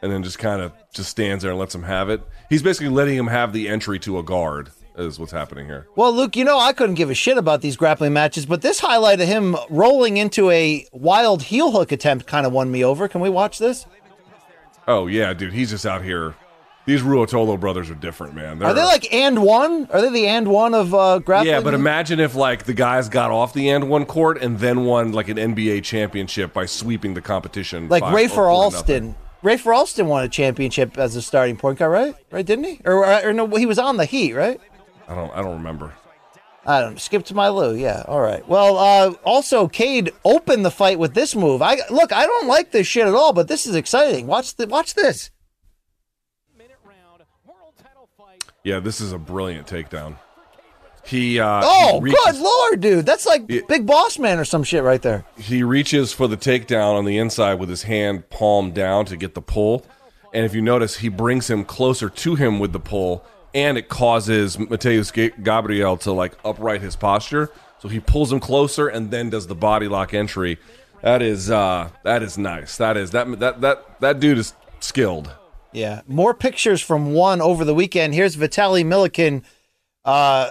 and 0.03 0.11
then 0.13 0.23
just 0.23 0.39
kind 0.39 0.61
of 0.63 0.73
just 0.93 1.11
stands 1.11 1.43
there 1.43 1.51
and 1.53 1.61
lets 1.61 1.75
him 1.75 1.83
have 1.85 2.09
it. 2.11 2.23
He's 2.49 2.63
basically 2.63 2.89
letting 2.89 3.17
him 3.17 3.27
have 3.29 3.53
the 3.53 3.69
entry 3.69 3.99
to 4.01 4.19
a 4.19 4.23
guard. 4.23 4.71
Is 4.97 5.19
what's 5.19 5.33
happening 5.33 5.65
here. 5.67 5.87
Well, 5.97 6.13
Luke, 6.13 6.37
you 6.37 6.45
know, 6.45 6.59
I 6.59 6.73
couldn't 6.75 6.97
give 6.97 7.09
a 7.11 7.15
shit 7.15 7.39
about 7.39 7.63
these 7.63 7.77
grappling 7.77 8.13
matches, 8.13 8.45
but 8.45 8.61
this 8.61 8.81
highlight 8.81 9.21
of 9.21 9.29
him 9.29 9.57
rolling 9.71 10.19
into 10.19 10.51
a 10.51 10.85
wild 10.93 11.43
heel 11.45 11.71
hook 11.71 11.91
attempt 11.93 12.27
kind 12.27 12.45
of 12.45 12.53
won 12.53 12.71
me 12.71 12.85
over. 12.85 13.09
Can 13.09 13.21
we 13.23 13.31
watch 13.31 13.59
this? 13.59 13.87
Oh 14.87 15.07
yeah, 15.07 15.33
dude, 15.33 15.53
he's 15.53 15.71
just 15.71 15.87
out 15.87 16.03
here. 16.03 16.35
These 16.87 17.03
Ruotolo 17.03 17.59
brothers 17.61 17.89
are 17.89 17.95
different, 17.95 18.35
man. 18.35 18.63
Are 18.63 18.75
they 18.75 18.81
They're- 18.81 18.85
like 18.85 19.13
and 19.15 19.43
one? 19.43 19.87
Are 19.93 20.01
they 20.01 20.11
the 20.11 20.27
and 20.27 20.49
one 20.49 20.75
of 20.75 20.93
uh, 20.95 21.21
grappling? 21.21 21.53
Yeah, 21.53 21.61
but 21.61 21.73
imagine 21.73 22.19
if 22.21 22.35
like 22.35 22.65
the 22.65 22.75
guys 22.75 23.09
got 23.09 23.31
off 23.31 23.55
the 23.55 23.69
and 23.71 23.89
one 23.89 24.07
court 24.07 24.43
and 24.43 24.59
then 24.59 24.85
won 24.85 25.13
like 25.13 25.29
an 25.29 25.37
NBA 25.37 25.85
championship 25.85 26.53
by 26.53 26.67
sweeping 26.67 27.15
the 27.15 27.23
competition. 27.23 27.89
like 27.89 28.03
Rafer 28.03 28.51
Alston. 28.53 29.05
nothing. 29.09 29.15
Rafer 29.43 29.75
Alston 29.75 30.07
won 30.07 30.25
a 30.25 30.29
championship 30.29 30.99
as 30.99 31.17
a 31.17 31.23
starting 31.23 31.57
point 31.57 31.79
guard, 31.79 31.93
right? 31.93 32.15
Right, 32.31 32.45
didn't 32.45 32.65
he? 32.65 32.81
Or, 32.85 33.07
or, 33.07 33.29
or 33.29 33.33
no, 33.33 33.47
he 33.47 33.67
was 33.67 33.79
on 33.79 33.97
the 33.97 34.05
Heat, 34.05 34.35
right? 34.35 34.61
I 35.09 35.15
don't. 35.15 35.33
I 35.33 35.43
don't 35.43 35.55
remember. 35.55 35.95
I 36.67 36.81
don't. 36.81 37.01
Skip 37.01 37.25
to 37.27 37.35
my 37.35 37.49
Lou. 37.49 37.75
Yeah. 37.75 38.05
All 38.07 38.21
right. 38.21 38.47
Well, 38.47 38.77
uh, 38.77 39.15
also, 39.25 39.67
Cade 39.67 40.13
opened 40.25 40.65
the 40.65 40.71
fight 40.71 40.99
with 40.99 41.15
this 41.15 41.35
move. 41.35 41.63
I 41.63 41.79
look. 41.91 42.13
I 42.13 42.27
don't 42.27 42.47
like 42.47 42.71
this 42.71 42.87
shit 42.87 43.07
at 43.07 43.15
all, 43.15 43.33
but 43.33 43.49
this 43.49 43.67
is 43.67 43.75
exciting. 43.75 44.27
Watch 44.27 44.57
the. 44.57 44.67
Watch 44.67 44.95
this. 44.95 45.31
Yeah, 48.63 48.79
this 48.79 49.01
is 49.01 49.13
a 49.13 49.19
brilliant 49.19 49.67
takedown. 49.67 50.17
He 51.11 51.41
uh, 51.41 51.61
Oh, 51.65 51.95
he 51.99 52.05
reaches, 52.05 52.21
good 52.25 52.37
lord, 52.41 52.81
dude! 52.81 53.07
That's 53.07 53.27
like 53.27 53.43
Yeah. 53.49 53.63
Big 53.69 53.85
Boss 53.87 54.19
Man 54.19 54.39
or 54.39 54.45
some 54.45 54.63
shit 54.63 54.83
right 54.85 55.03
there. 55.03 55.25
he 55.37 55.63
reaches 55.63 56.13
for 56.13 56.29
the 56.29 56.37
takedown 56.37 56.97
on 56.97 57.05
the 57.05 57.19
inside 57.19 57.55
with 57.55 57.69
his 57.69 57.83
hand 57.83 58.31
palm 58.31 58.71
down 58.71 59.05
to 59.07 59.17
get 59.17 59.35
the 59.35 59.43
pull, 59.43 59.85
and 60.33 60.45
if 60.47 60.55
you 60.55 60.63
notice, 60.63 60.99
he 60.99 61.09
brings 61.09 61.51
him 61.51 61.65
closer 61.65 62.09
to 62.09 62.35
him 62.37 62.61
with 62.61 62.73
the 62.73 62.79
pull, 62.81 63.25
and 63.53 63.77
it 63.77 63.89
causes 63.89 64.57
Mateus 64.59 65.11
Gabriel 65.11 65.97
to 65.99 66.13
like 66.13 66.35
upright 66.45 66.81
his 66.81 66.95
posture. 66.97 67.51
So 67.81 67.89
he 67.89 67.99
pulls 67.99 68.31
him 68.33 68.41
closer 68.41 68.89
and 68.89 69.11
then 69.11 69.31
does 69.31 69.47
the 69.47 69.55
body 69.55 69.89
lock 69.89 70.13
entry. 70.15 70.59
That 71.03 71.23
is 71.23 71.51
uh, 71.51 71.89
that 72.05 72.23
is 72.23 72.37
nice. 72.39 72.77
That 72.77 72.97
is 72.97 73.11
that 73.13 73.41
that 73.41 73.61
that 73.63 74.01
that 74.01 74.21
dude 74.21 74.39
is 74.39 74.53
skilled. 74.81 75.31
Yeah. 75.73 76.03
More 76.07 76.35
pictures 76.35 76.83
from 76.83 77.13
one 77.15 77.41
over 77.41 77.65
the 77.65 77.75
weekend. 77.75 78.13
Here's 78.15 78.37
Vitaly 78.37 78.85
Malykhin. 78.85 79.43
Uh, 80.05 80.51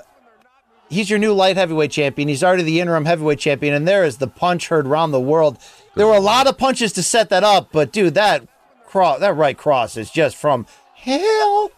he's 0.90 1.10
your 1.10 1.20
new 1.20 1.34
light 1.34 1.58
heavyweight 1.58 1.92
champion. 1.92 2.28
He's 2.28 2.44
already 2.44 2.64
the 2.64 2.80
interim 2.80 3.06
heavyweight 3.06 3.40
champion, 3.40 3.74
and 3.74 3.88
there 3.88 4.04
is 4.04 4.18
the 4.18 4.28
punch 4.28 4.68
heard 4.68 4.88
around 4.88 5.12
the 5.12 5.20
world. 5.20 5.58
There 5.96 6.08
were 6.08 6.16
a 6.16 6.22
lot 6.22 6.48
of 6.48 6.58
punches 6.58 6.94
to 6.94 7.04
set 7.04 7.30
that 7.30 7.44
up, 7.44 7.70
but 7.72 7.92
dude, 7.92 8.16
that 8.16 8.48
cross, 8.88 9.20
that 9.20 9.36
right 9.36 9.58
cross 9.58 9.96
is 9.98 10.12
just 10.12 10.36
from 10.36 10.66
hell. 10.96 11.72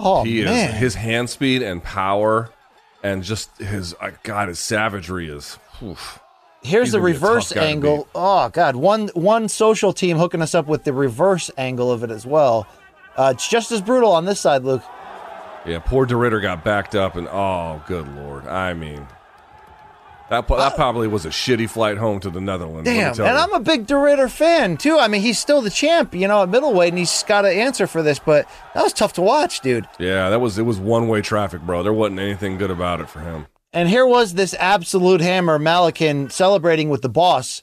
Oh 0.00 0.22
he 0.24 0.44
man, 0.44 0.70
is 0.70 0.76
his 0.80 0.94
hand 0.94 1.28
speed 1.30 1.62
and 1.62 1.82
power, 1.82 2.50
and 3.02 3.22
just 3.22 3.56
his 3.58 3.94
uh, 4.00 4.12
God, 4.22 4.48
his 4.48 4.58
savagery 4.58 5.28
is. 5.28 5.58
oof. 5.82 6.20
Here's 6.62 6.92
the 6.92 6.98
gonna 6.98 7.12
be 7.12 7.16
a 7.16 7.20
tough 7.20 7.28
reverse 7.28 7.56
angle. 7.56 8.08
Oh 8.14 8.48
god, 8.48 8.76
one 8.76 9.08
one 9.14 9.48
social 9.48 9.92
team 9.92 10.16
hooking 10.16 10.42
us 10.42 10.54
up 10.54 10.66
with 10.66 10.84
the 10.84 10.92
reverse 10.92 11.50
angle 11.56 11.90
of 11.90 12.02
it 12.04 12.10
as 12.10 12.26
well. 12.26 12.66
Uh, 13.16 13.32
it's 13.34 13.48
just 13.48 13.72
as 13.72 13.80
brutal 13.80 14.12
on 14.12 14.24
this 14.24 14.40
side, 14.40 14.62
Luke. 14.62 14.82
Yeah, 15.68 15.80
poor 15.80 16.06
de 16.06 16.16
Ridder 16.16 16.40
got 16.40 16.64
backed 16.64 16.94
up, 16.94 17.16
and 17.16 17.28
oh, 17.28 17.82
good 17.86 18.08
lord! 18.16 18.46
I 18.46 18.74
mean, 18.74 19.06
that 20.30 20.46
po- 20.46 20.56
that 20.56 20.72
uh, 20.72 20.76
probably 20.76 21.08
was 21.08 21.24
a 21.24 21.30
shitty 21.30 21.68
flight 21.70 21.96
home 21.96 22.20
to 22.20 22.30
the 22.30 22.40
Netherlands. 22.40 22.84
Damn, 22.84 23.08
and 23.08 23.18
you. 23.18 23.24
I'm 23.24 23.52
a 23.52 23.60
big 23.60 23.86
de 23.86 23.96
Ridder 23.96 24.28
fan 24.28 24.76
too. 24.76 24.98
I 24.98 25.08
mean, 25.08 25.22
he's 25.22 25.38
still 25.38 25.60
the 25.62 25.70
champ, 25.70 26.14
you 26.14 26.28
know, 26.28 26.42
at 26.42 26.48
middleweight, 26.48 26.90
and 26.90 26.98
he's 26.98 27.22
got 27.22 27.42
to 27.42 27.48
answer 27.48 27.86
for 27.86 28.02
this. 28.02 28.18
But 28.18 28.48
that 28.74 28.82
was 28.82 28.92
tough 28.92 29.14
to 29.14 29.22
watch, 29.22 29.60
dude. 29.60 29.88
yeah, 29.98 30.30
that 30.30 30.40
was 30.40 30.58
it 30.58 30.62
was 30.62 30.78
one 30.78 31.08
way 31.08 31.22
traffic, 31.22 31.62
bro. 31.62 31.82
There 31.82 31.92
wasn't 31.92 32.20
anything 32.20 32.58
good 32.58 32.70
about 32.70 33.00
it 33.00 33.08
for 33.08 33.20
him. 33.20 33.46
And 33.72 33.88
here 33.88 34.06
was 34.06 34.34
this 34.34 34.54
absolute 34.54 35.20
hammer, 35.20 35.58
Malykhin, 35.58 36.32
celebrating 36.32 36.88
with 36.88 37.02
the 37.02 37.08
boss, 37.10 37.62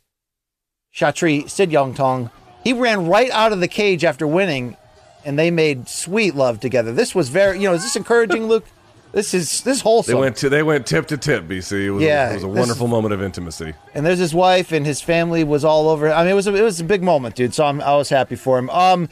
Chatri 0.94 1.46
Sityodtong. 1.46 2.32
He 2.64 2.74
ran 2.74 3.08
right 3.08 3.30
out 3.32 3.52
of 3.52 3.60
the 3.60 3.68
cage 3.68 4.04
after 4.04 4.28
winning, 4.28 4.78
and 5.26 5.38
they 5.40 5.52
made 5.52 5.88
sweet 5.90 6.36
love 6.36 6.60
together. 6.60 6.92
This 6.94 7.14
was 7.16 7.30
very, 7.30 7.60
you 7.60 7.68
know, 7.68 7.74
is 7.74 7.84
this 7.84 7.96
encouraging, 7.96 8.48
Luke? 8.48 8.66
This 9.12 9.34
is 9.34 9.62
this 9.62 9.78
is 9.78 9.82
wholesome. 9.82 10.14
They 10.16 10.20
went 10.20 10.36
to 10.38 10.50
they 10.50 10.62
went 10.64 10.86
tip 10.86 11.08
to 11.08 11.18
tip, 11.18 11.46
BC. 11.46 11.86
It 11.86 11.92
was, 11.92 12.04
Yeah, 12.04 12.28
a, 12.28 12.32
it 12.32 12.34
was 12.36 12.44
a 12.44 12.48
this 12.48 12.58
wonderful 12.60 12.88
moment 12.88 13.14
of 13.14 13.22
intimacy. 13.24 13.74
and 13.94 14.06
there's 14.06 14.20
his 14.20 14.36
wife 14.36 14.74
and 14.74 14.86
his 14.86 15.02
family 15.02 15.44
was 15.46 15.64
all 15.64 15.88
over. 15.88 16.12
I 16.12 16.24
mean, 16.24 16.32
it 16.32 16.36
was 16.36 16.48
a, 16.48 16.54
it 16.56 16.62
was 16.62 16.82
a 16.82 16.84
big 16.84 17.02
moment, 17.02 17.36
dude. 17.36 17.54
So 17.54 17.66
I'm, 17.66 17.80
I 17.82 17.96
was 17.96 18.10
happy 18.10 18.36
for 18.36 18.58
him. 18.60 18.70
Um, 18.72 19.08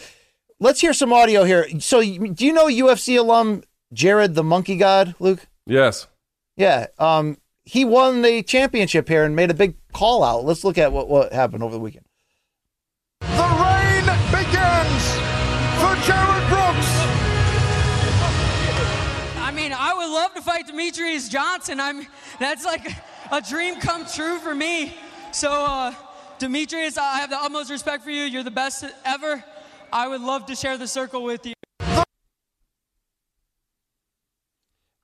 let's 0.60 0.82
hear 0.82 0.92
some 0.94 1.14
audio 1.14 1.46
here. 1.46 1.68
So, 1.80 2.02
you- 2.02 2.34
do 2.34 2.46
you 2.46 2.52
know 2.52 2.66
UFC 2.68 3.18
alum 3.18 3.64
Jared 3.94 4.36
the 4.36 4.44
Monkey 4.44 4.76
God, 4.76 5.16
Luke? 5.20 5.48
Yes. 5.66 6.08
Yeah. 6.58 6.88
Um, 7.00 7.38
he 7.64 7.86
won 7.86 8.24
the 8.24 8.44
championship 8.44 9.08
here 9.08 9.24
and 9.24 9.38
made 9.38 9.52
a 9.52 9.54
big 9.54 9.76
call 9.94 10.22
out. 10.26 10.44
Let's 10.44 10.66
look 10.66 10.78
at 10.78 10.92
what 10.92 11.08
what 11.08 11.32
happened 11.32 11.64
over 11.64 11.76
the 11.76 11.80
weekend. 11.80 12.04
The 13.22 13.53
would 20.66 20.76
love 20.76 20.88
to 20.88 20.94
fight 20.94 20.94
Demetrious 20.94 21.30
Johnson. 21.30 21.80
I'm 21.80 22.08
that's 22.40 22.66
like 22.66 22.88
a 23.32 23.42
dream 23.42 23.80
come 23.80 24.06
true 24.06 24.38
for 24.40 24.54
me. 24.56 24.94
So, 25.32 25.52
uh, 25.52 25.94
Demetrious, 26.40 26.98
I 26.98 27.20
have 27.20 27.30
the 27.30 27.38
utmost 27.38 27.72
respect 27.72 28.04
for 28.04 28.12
you. 28.12 28.24
You're 28.24 28.44
the 28.44 28.52
best 28.52 28.84
ever. 29.06 29.44
I 29.92 30.08
would 30.08 30.22
love 30.22 30.46
to 30.48 30.56
share 30.56 30.78
the 30.78 30.88
circle 30.88 31.24
with 31.24 31.46
you. 31.46 31.54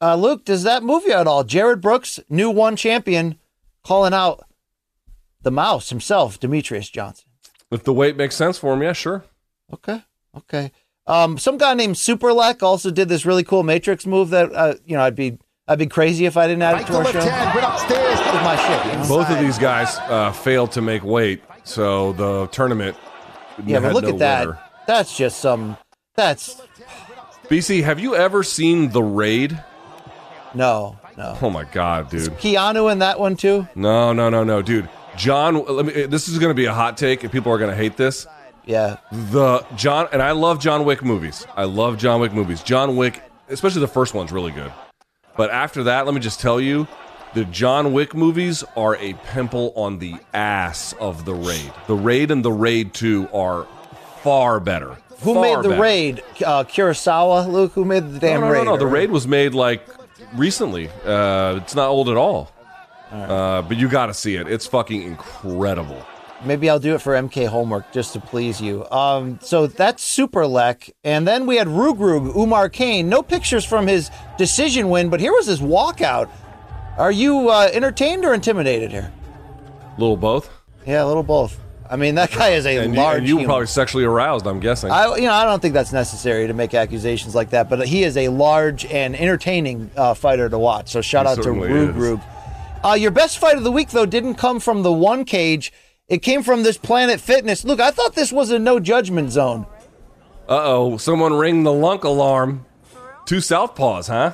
Uh, 0.01 0.15
Luke, 0.15 0.45
does 0.45 0.63
that 0.63 0.81
move 0.81 1.03
you 1.05 1.13
at 1.13 1.27
all? 1.27 1.43
Jared 1.43 1.81
Brooks, 1.81 2.19
new 2.29 2.49
one 2.49 2.75
champion, 2.77 3.37
calling 3.83 4.13
out 4.13 4.45
the 5.41 5.51
mouse 5.51 5.89
himself, 5.89 6.39
Demetrious 6.39 6.89
Johnson. 6.91 7.25
If 7.69 7.83
the 7.83 7.93
weight 7.93 8.15
makes 8.15 8.35
sense 8.35 8.57
for 8.57 8.73
him, 8.73 8.81
yeah, 8.81 8.93
sure. 8.93 9.25
Okay. 9.73 10.03
Okay. 10.35 10.71
Um, 11.09 11.37
some 11.37 11.57
guy 11.57 11.73
named 11.73 11.95
Superlek 11.95 12.61
also 12.61 12.91
did 12.91 13.09
this 13.09 13.25
really 13.25 13.43
cool 13.43 13.63
Matrix 13.63 14.05
move 14.05 14.29
that 14.29 14.53
uh, 14.53 14.75
you 14.85 14.95
know 14.95 15.03
I'd 15.03 15.15
be 15.15 15.39
I'd 15.69 15.77
be 15.77 15.85
crazy 15.87 16.25
if 16.25 16.35
I 16.35 16.47
didn't 16.47 16.63
add 16.63 16.81
it 16.81 16.87
to 16.87 16.97
our 16.97 17.05
show. 17.05 17.19
This 17.21 18.19
is 18.19 18.33
my 18.43 18.55
shit. 18.57 18.91
you 18.93 18.99
know? 18.99 19.07
Both 19.07 19.29
of 19.29 19.39
these 19.39 19.59
guys 19.59 19.97
uh, 19.99 20.31
failed 20.31 20.71
to 20.73 20.81
make 20.81 21.03
weight, 21.03 21.43
so 21.63 22.13
the 22.13 22.47
tournament. 22.47 22.97
Yeah, 23.65 23.79
but 23.79 23.93
look 23.93 24.03
no 24.03 24.09
at 24.09 24.17
that. 24.19 24.47
winner. 24.47 24.59
That's 24.87 25.15
just 25.15 25.39
some. 25.39 25.77
That's 26.15 26.59
BC, 27.49 27.83
have 27.83 27.99
you 27.99 28.15
ever 28.15 28.41
seen 28.43 28.89
The 28.89 29.03
Raid? 29.03 29.63
no, 30.55 30.97
no. 31.15 31.37
Oh 31.41 31.49
my 31.51 31.65
god, 31.65 32.09
dude. 32.09 32.31
Keanu 32.39 32.91
in 32.91 32.99
that 32.99 33.19
one 33.19 33.35
too. 33.35 33.67
No, 33.75 34.11
no, 34.11 34.29
no, 34.29 34.43
no, 34.43 34.61
dude. 34.63 34.89
John, 35.15 35.63
let 35.67 35.85
me. 35.85 36.05
This 36.07 36.27
is 36.29 36.39
going 36.39 36.49
to 36.49 36.55
be 36.55 36.65
a 36.65 36.73
hot 36.73 36.97
take, 36.97 37.23
and 37.23 37.31
people 37.31 37.51
are 37.51 37.57
going 37.59 37.69
to 37.69 37.75
hate 37.77 37.95
this. 37.95 38.25
Yeah. 38.65 38.97
The 39.11 39.65
John, 39.75 40.07
and 40.11 40.21
I 40.21 40.31
love 40.31 40.59
John 40.59 40.83
Wick 40.85 41.03
movies. 41.03 41.45
I 41.55 41.65
love 41.65 41.97
John 41.97 42.21
Wick 42.21 42.33
movies. 42.33 42.63
John 42.63 42.95
Wick, 42.95 43.21
especially 43.49 43.81
the 43.81 43.87
first 43.87 44.13
one's 44.13 44.31
really 44.31 44.51
good. 44.51 44.71
But 45.39 45.51
after 45.51 45.83
that, 45.83 46.05
let 46.05 46.13
me 46.13 46.19
just 46.19 46.41
tell 46.41 46.59
you, 46.59 46.85
the 47.33 47.45
John 47.45 47.93
Wick 47.93 48.13
movies 48.13 48.61
are 48.75 48.97
a 48.97 49.13
pimple 49.31 49.71
on 49.73 49.97
the 49.99 50.15
ass 50.33 50.93
of 50.99 51.23
the 51.23 51.33
Raid. 51.33 51.71
The 51.87 51.95
Raid 51.95 52.29
and 52.29 52.43
the 52.43 52.51
Raid 52.51 52.93
Two 52.93 53.29
are 53.33 53.65
far 54.21 54.59
better. 54.59 54.97
Who 55.21 55.35
Far 55.35 55.43
made 55.43 55.63
the 55.63 55.69
better. 55.69 55.81
raid? 55.81 56.23
Uh, 56.45 56.65
Kurosawa, 56.65 57.47
Luke. 57.49 57.71
Who 57.71 57.85
made 57.85 58.03
the 58.03 58.13
No, 58.15 58.19
damn 58.19 58.41
no, 58.41 58.47
no, 58.47 58.53
raid? 58.53 58.65
no. 58.65 58.75
The 58.75 58.85
Raid 58.85 59.11
was 59.11 59.27
made 59.29 59.53
like 59.53 59.87
recently. 60.35 60.89
Uh, 61.05 61.61
it's 61.63 61.73
not 61.73 61.87
old 61.87 62.09
at 62.09 62.17
all. 62.17 62.51
Uh, 63.09 63.61
but 63.61 63.77
you 63.77 63.87
got 63.87 64.07
to 64.07 64.13
see 64.13 64.35
it. 64.35 64.45
It's 64.45 64.67
fucking 64.67 65.01
incredible. 65.03 66.05
Maybe 66.45 66.69
I'll 66.69 66.79
do 66.79 66.95
it 66.95 67.01
for 67.01 67.13
MK 67.13 67.47
homework 67.47 67.91
just 67.91 68.13
to 68.13 68.19
please 68.21 68.61
you. 68.61 68.89
Um, 68.91 69.39
so 69.41 69.67
that's 69.67 70.03
Superlek. 70.17 70.89
And 71.03 71.27
then 71.27 71.45
we 71.45 71.57
had 71.57 71.67
Rugrug, 71.67 72.33
Oumar 72.33 72.71
Kane. 72.71 73.09
No 73.09 73.21
pictures 73.21 73.65
from 73.65 73.87
his 73.87 74.09
decision 74.37 74.89
win, 74.89 75.09
but 75.09 75.19
here 75.19 75.33
was 75.33 75.47
his 75.47 75.59
walkout. 75.59 76.29
Are 76.97 77.11
you 77.11 77.49
uh, 77.49 77.69
entertained 77.73 78.23
or 78.23 78.33
intimidated 78.33 78.91
here? 78.91 79.11
Little 79.97 80.15
both. 80.17 80.49
Yeah, 80.87 81.03
a 81.03 81.07
little 81.07 81.23
both. 81.23 81.59
I 81.89 81.95
mean, 81.97 82.15
that 82.15 82.31
guy 82.31 82.49
is 82.49 82.65
a 82.65 82.77
And 82.77 82.93
you, 82.93 82.99
large. 83.01 83.17
and 83.17 83.27
you 83.27 83.35
were 83.35 83.39
human. 83.41 83.49
probably 83.49 83.67
sexually 83.67 84.05
aroused. 84.05 84.45
I'm 84.47 84.59
guessing. 84.61 84.91
I, 84.91 85.15
you 85.15 85.23
know, 85.23 85.33
I 85.33 85.43
don't 85.43 85.59
think 85.61 85.73
that's 85.73 85.91
necessary 85.91 86.47
to 86.47 86.53
make 86.53 86.73
accusations 86.73 87.35
like 87.35 87.49
that, 87.49 87.69
but 87.69 87.85
he 87.87 88.03
is 88.03 88.15
a 88.15 88.29
large 88.29 88.85
and 88.85 89.13
entertaining 89.15 89.89
uh, 89.97 90.13
fighter 90.13 90.47
to 90.47 90.57
watch. 90.59 90.89
So 90.89 91.01
shout 91.01 91.25
He 91.25 91.31
out 91.31 91.35
to 91.37 91.43
certainly 91.43 91.67
Rug 91.69 92.21
Uh, 92.85 92.93
your 92.93 93.11
best 93.11 93.39
fight 93.39 93.57
of 93.57 93.63
the 93.63 93.71
week, 93.71 93.89
though, 93.89 94.05
didn't 94.05 94.35
come 94.35 94.59
from 94.61 94.83
the 94.83 94.93
one 94.93 95.25
cage. 95.25 95.73
It 96.09 96.23
came 96.23 96.41
from 96.41 96.63
this 96.63 96.77
Planet 96.77 97.21
Fitness. 97.21 97.63
Look, 97.63 97.79
I 97.79 97.91
thought 97.91 98.15
this 98.15 98.31
was 98.31 98.49
a 98.49 98.59
no 98.59 98.79
judgment 98.79 99.31
zone. 99.31 99.67
Uh 100.47 100.61
oh, 100.63 100.97
someone 100.97 101.33
ring 101.33 101.63
the 101.63 101.71
lunk 101.71 102.03
alarm. 102.03 102.65
Two 103.25 103.37
southpaws, 103.37 104.07
huh? 104.07 104.33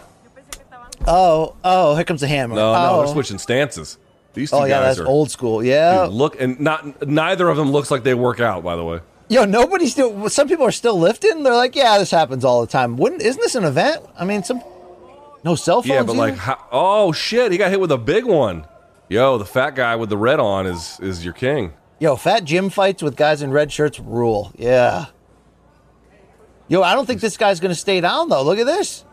Oh, 1.05 1.55
oh, 1.63 1.95
here 1.95 2.05
comes 2.05 2.21
the 2.21 2.27
hammer. 2.27 2.55
No, 2.55 2.73
no, 2.73 2.89
oh. 2.91 2.97
they're 2.99 3.13
switching 3.13 3.37
stances. 3.37 3.97
These 4.33 4.51
two 4.51 4.57
Oh 4.57 4.63
yeah, 4.63 4.79
guys 4.79 4.97
that's 4.97 5.05
are 5.05 5.09
old 5.09 5.29
school. 5.29 5.63
Yeah. 5.63 6.05
Dude, 6.05 6.13
look, 6.13 6.39
and 6.39 6.59
not 6.59 7.05
neither 7.05 7.49
of 7.49 7.57
them 7.57 7.71
looks 7.71 7.91
like 7.91 8.03
they 8.03 8.13
work 8.13 8.39
out. 8.39 8.63
By 8.63 8.77
the 8.77 8.83
way, 8.83 9.01
Yo, 9.27 9.43
nobody's 9.43 9.91
still. 9.91 10.29
Some 10.29 10.47
people 10.47 10.65
are 10.65 10.71
still 10.71 10.99
lifting. 10.99 11.43
They're 11.43 11.55
like, 11.55 11.75
yeah, 11.75 11.97
this 11.97 12.11
happens 12.11 12.45
all 12.45 12.61
the 12.61 12.67
time. 12.67 12.95
Wouldn't 12.95 13.21
isn't 13.21 13.41
this 13.41 13.55
an 13.55 13.63
event? 13.63 14.05
I 14.17 14.23
mean, 14.23 14.43
some 14.43 14.61
no 15.43 15.55
cell 15.55 15.81
phones. 15.81 15.89
yeah, 15.89 16.03
but 16.03 16.15
like, 16.15 16.35
how, 16.35 16.59
oh 16.71 17.11
shit, 17.11 17.51
he 17.51 17.57
got 17.57 17.71
hit 17.71 17.79
with 17.79 17.91
a 17.91 17.97
big 17.97 18.23
one. 18.23 18.65
Yo, 19.09 19.37
the 19.37 19.45
fat 19.45 19.71
guy 19.75 19.95
with 19.95 20.09
the 20.09 20.17
red 20.17 20.39
on 20.39 20.65
is 20.65 20.99
is 21.01 21.23
your 21.23 21.33
king. 21.33 21.73
Yo, 21.99 22.15
fat 22.15 22.43
gym 22.43 22.69
fights 22.69 23.01
with 23.03 23.15
guys 23.15 23.41
in 23.41 23.51
red 23.51 23.71
shirts 23.71 23.99
rule. 23.99 24.51
Yeah. 24.57 25.05
Yo, 26.67 26.81
I 26.81 26.93
don't 26.95 27.05
think 27.05 27.21
this 27.21 27.37
guy's 27.37 27.59
gonna 27.59 27.75
stay 27.75 28.01
down 28.01 28.29
though. 28.29 28.43
Look 28.43 28.57
at 28.59 28.65
this. 28.65 29.05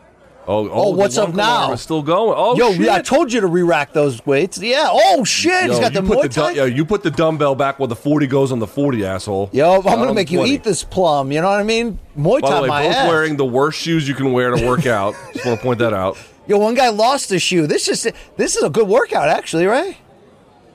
Oh, 0.45 0.67
Oh, 0.67 0.69
oh 0.73 0.91
the 0.91 0.97
what's 0.97 1.17
up 1.17 1.33
now? 1.33 1.71
is 1.71 1.79
still 1.79 2.01
going. 2.01 2.33
Oh, 2.35 2.57
Yo, 2.57 2.73
shit. 2.73 2.89
I 2.89 3.01
told 3.01 3.31
you 3.31 3.39
to 3.39 3.47
re-rack 3.47 3.93
those 3.93 4.25
weights. 4.25 4.57
Yeah. 4.57 4.89
Oh 4.91 5.23
shit, 5.23 5.69
he's 5.69 5.73
Yo, 5.75 5.79
got 5.79 5.93
the 5.93 6.01
you 6.01 6.07
put 6.07 6.17
Muay 6.17 6.21
the 6.23 6.29
Thai. 6.29 6.51
du- 6.53 6.57
yo, 6.57 6.65
you 6.65 6.83
put 6.83 7.01
the 7.03 7.11
dumbbell 7.11 7.55
back 7.55 7.79
where 7.79 7.87
the 7.87 7.95
forty 7.95 8.27
goes 8.27 8.51
on 8.51 8.59
the 8.59 8.67
forty, 8.67 9.05
asshole. 9.05 9.49
Yo, 9.53 9.75
I'm 9.77 9.83
Not 9.85 9.95
gonna 9.95 10.09
on 10.09 10.15
make 10.15 10.31
you 10.31 10.43
eat 10.43 10.63
this 10.63 10.83
plum. 10.83 11.31
You 11.31 11.39
know 11.39 11.49
what 11.49 11.59
I 11.59 11.63
mean? 11.63 11.97
Muay 12.17 12.41
By 12.41 12.49
Thai 12.49 12.55
the 12.57 12.61
way, 12.63 12.67
my 12.67 12.83
both 12.87 12.95
ass. 12.95 13.07
wearing 13.07 13.37
the 13.37 13.45
worst 13.45 13.79
shoes 13.79 14.05
you 14.07 14.15
can 14.15 14.33
wear 14.33 14.49
to 14.53 14.65
work 14.67 14.85
out. 14.85 15.13
Just 15.33 15.45
want 15.45 15.59
to 15.59 15.63
point 15.65 15.79
that 15.79 15.93
out. 15.93 16.17
Yo, 16.45 16.57
one 16.57 16.73
guy 16.73 16.89
lost 16.89 17.31
a 17.31 17.39
shoe. 17.39 17.67
This 17.67 17.87
is 17.87 18.11
this 18.37 18.55
is 18.55 18.63
a 18.63 18.69
good 18.69 18.87
workout, 18.87 19.29
actually, 19.29 19.65
right? 19.65 19.97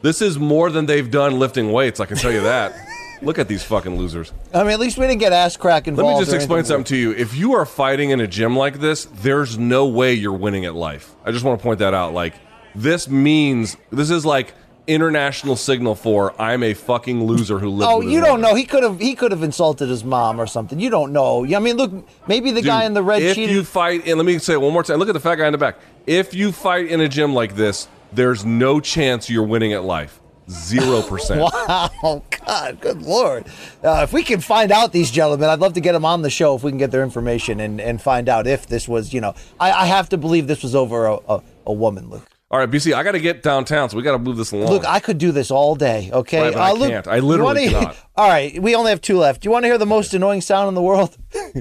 This 0.01 0.23
is 0.23 0.39
more 0.39 0.71
than 0.71 0.87
they've 0.87 1.11
done 1.11 1.39
lifting 1.39 1.73
weights. 1.73 2.01
I 2.01 2.07
can 2.07 2.17
tell 2.17 2.33
you 2.33 2.43
that. 2.43 2.75
Look 3.23 3.39
at 3.39 3.49
these 3.49 3.65
fucking 3.65 3.97
losers. 3.99 4.33
I 4.55 4.63
mean, 4.63 4.73
at 4.73 4.79
least 4.79 4.97
we 4.97 5.07
didn't 5.07 5.19
get 5.19 5.33
ass 5.33 5.57
crack 5.57 5.89
involved. 5.89 6.15
Let 6.15 6.21
me 6.21 6.25
just 6.25 6.35
explain 6.35 6.65
something 6.65 6.85
to 6.85 6.97
you. 6.97 7.11
If 7.13 7.35
you 7.35 7.55
are 7.55 7.67
fighting 7.67 8.11
in 8.11 8.21
a 8.21 8.29
gym 8.29 8.57
like 8.57 8.79
this, 8.79 9.07
there's 9.07 9.59
no 9.59 9.89
way 9.89 10.15
you're 10.15 10.33
winning 10.33 10.65
at 10.67 10.75
life. 10.75 11.17
I 11.25 11.33
just 11.33 11.45
want 11.45 11.59
to 11.59 11.63
point 11.63 11.81
that 11.81 11.95
out. 11.95 12.15
Like, 12.15 12.35
this 12.77 13.09
means 13.09 13.77
this 13.91 14.11
is 14.11 14.25
like 14.25 14.55
international 14.89 15.55
signal 15.55 15.95
for 15.95 16.35
I'm 16.41 16.63
a 16.65 16.75
fucking 16.75 17.23
loser 17.25 17.59
who 17.61 17.69
lives. 17.69 17.89
Oh, 17.93 18.01
you 18.01 18.21
don't 18.21 18.41
mother." 18.41 18.55
know. 18.55 18.57
He 18.57 18.65
could 18.65 18.83
have 18.83 18.99
he 18.99 19.15
could 19.15 19.31
have 19.31 19.43
insulted 19.45 19.89
his 19.89 20.03
mom 20.03 20.41
or 20.41 20.47
something. 20.47 20.81
You 20.81 20.91
don't 20.91 21.13
know. 21.13 21.45
I 21.47 21.59
mean, 21.61 21.77
look, 21.77 21.93
maybe 22.27 22.51
the 22.51 22.63
guy 22.63 22.85
in 22.85 22.95
the 22.95 23.03
red 23.03 23.23
If 23.23 23.37
cheated. 23.37 23.55
you 23.55 23.63
fight, 23.63 24.07
and 24.09 24.17
let 24.17 24.25
me 24.27 24.39
say 24.39 24.55
it 24.55 24.61
one 24.61 24.73
more 24.73 24.83
time. 24.83 24.99
Look 24.99 25.09
at 25.09 25.13
the 25.13 25.21
fat 25.21 25.37
guy 25.37 25.47
in 25.47 25.53
the 25.53 25.59
back. 25.59 25.77
If 26.07 26.35
you 26.35 26.51
fight 26.51 26.87
in 26.87 27.01
a 27.01 27.09
gym 27.09 27.35
like 27.35 27.55
this, 27.55 27.87
there's 28.13 28.45
no 28.45 28.81
chance 28.81 29.29
you're 29.31 29.45
winning 29.47 29.75
at 29.75 29.85
life. 29.85 30.21
Zero 30.51 31.03
percent. 31.09 31.43
Wow, 31.43 32.23
God, 32.47 32.81
good 32.81 33.03
lord! 33.03 33.45
Uh, 33.85 34.01
if 34.05 34.15
we 34.15 34.23
can 34.23 34.41
find 34.41 34.73
out 34.73 34.93
these 34.93 35.11
gentlemen, 35.11 35.51
I'd 35.51 35.59
love 35.61 35.75
to 35.75 35.81
get 35.81 35.93
them 35.93 36.07
on 36.07 36.23
the 36.23 36.31
show 36.31 36.57
if 36.57 36.63
we 36.63 36.71
can 36.71 36.79
get 36.79 36.91
their 36.91 37.03
information 37.03 37.61
and, 37.61 37.79
and 37.79 38.01
find 38.01 38.31
out 38.31 38.47
if 38.47 38.67
this 38.67 38.89
was, 38.89 39.13
you 39.13 39.21
know, 39.21 39.35
I, 39.61 39.71
I 39.73 39.85
have 39.87 40.09
to 40.09 40.17
believe 40.17 40.47
this 40.47 40.63
was 40.63 40.75
over 40.75 41.05
a, 41.07 41.19
a, 41.29 41.43
a 41.67 41.73
woman, 41.75 42.09
Luke. 42.09 42.27
All 42.51 42.59
right, 42.59 42.71
BC, 42.71 42.95
I 42.95 43.03
got 43.03 43.13
to 43.13 43.21
get 43.21 43.43
downtown, 43.43 43.91
so 43.91 43.97
we 43.99 44.03
got 44.03 44.13
to 44.13 44.19
move 44.19 44.39
this 44.39 44.53
along. 44.53 44.71
Look, 44.71 44.87
I 44.87 45.01
could 45.01 45.19
do 45.19 45.33
this 45.33 45.51
all 45.51 45.75
day. 45.75 46.09
Okay. 46.11 46.41
Right, 46.41 46.55
but 46.55 46.61
I 46.61 46.73
Luke, 46.73 46.89
can't. 46.89 47.07
I 47.07 47.19
literally 47.19 47.69
wanna- 47.69 47.91
cannot. 47.91 47.97
All 48.17 48.27
right, 48.29 48.61
we 48.63 48.75
only 48.75 48.89
have 48.91 49.03
two 49.03 49.19
left. 49.19 49.43
Do 49.43 49.49
you 49.49 49.53
want 49.53 49.65
to 49.65 49.69
hear 49.69 49.77
the 49.77 49.85
most 49.85 50.15
annoying 50.15 50.41
sound 50.41 50.69
in 50.69 50.75
the 50.75 50.81
world? 50.81 51.15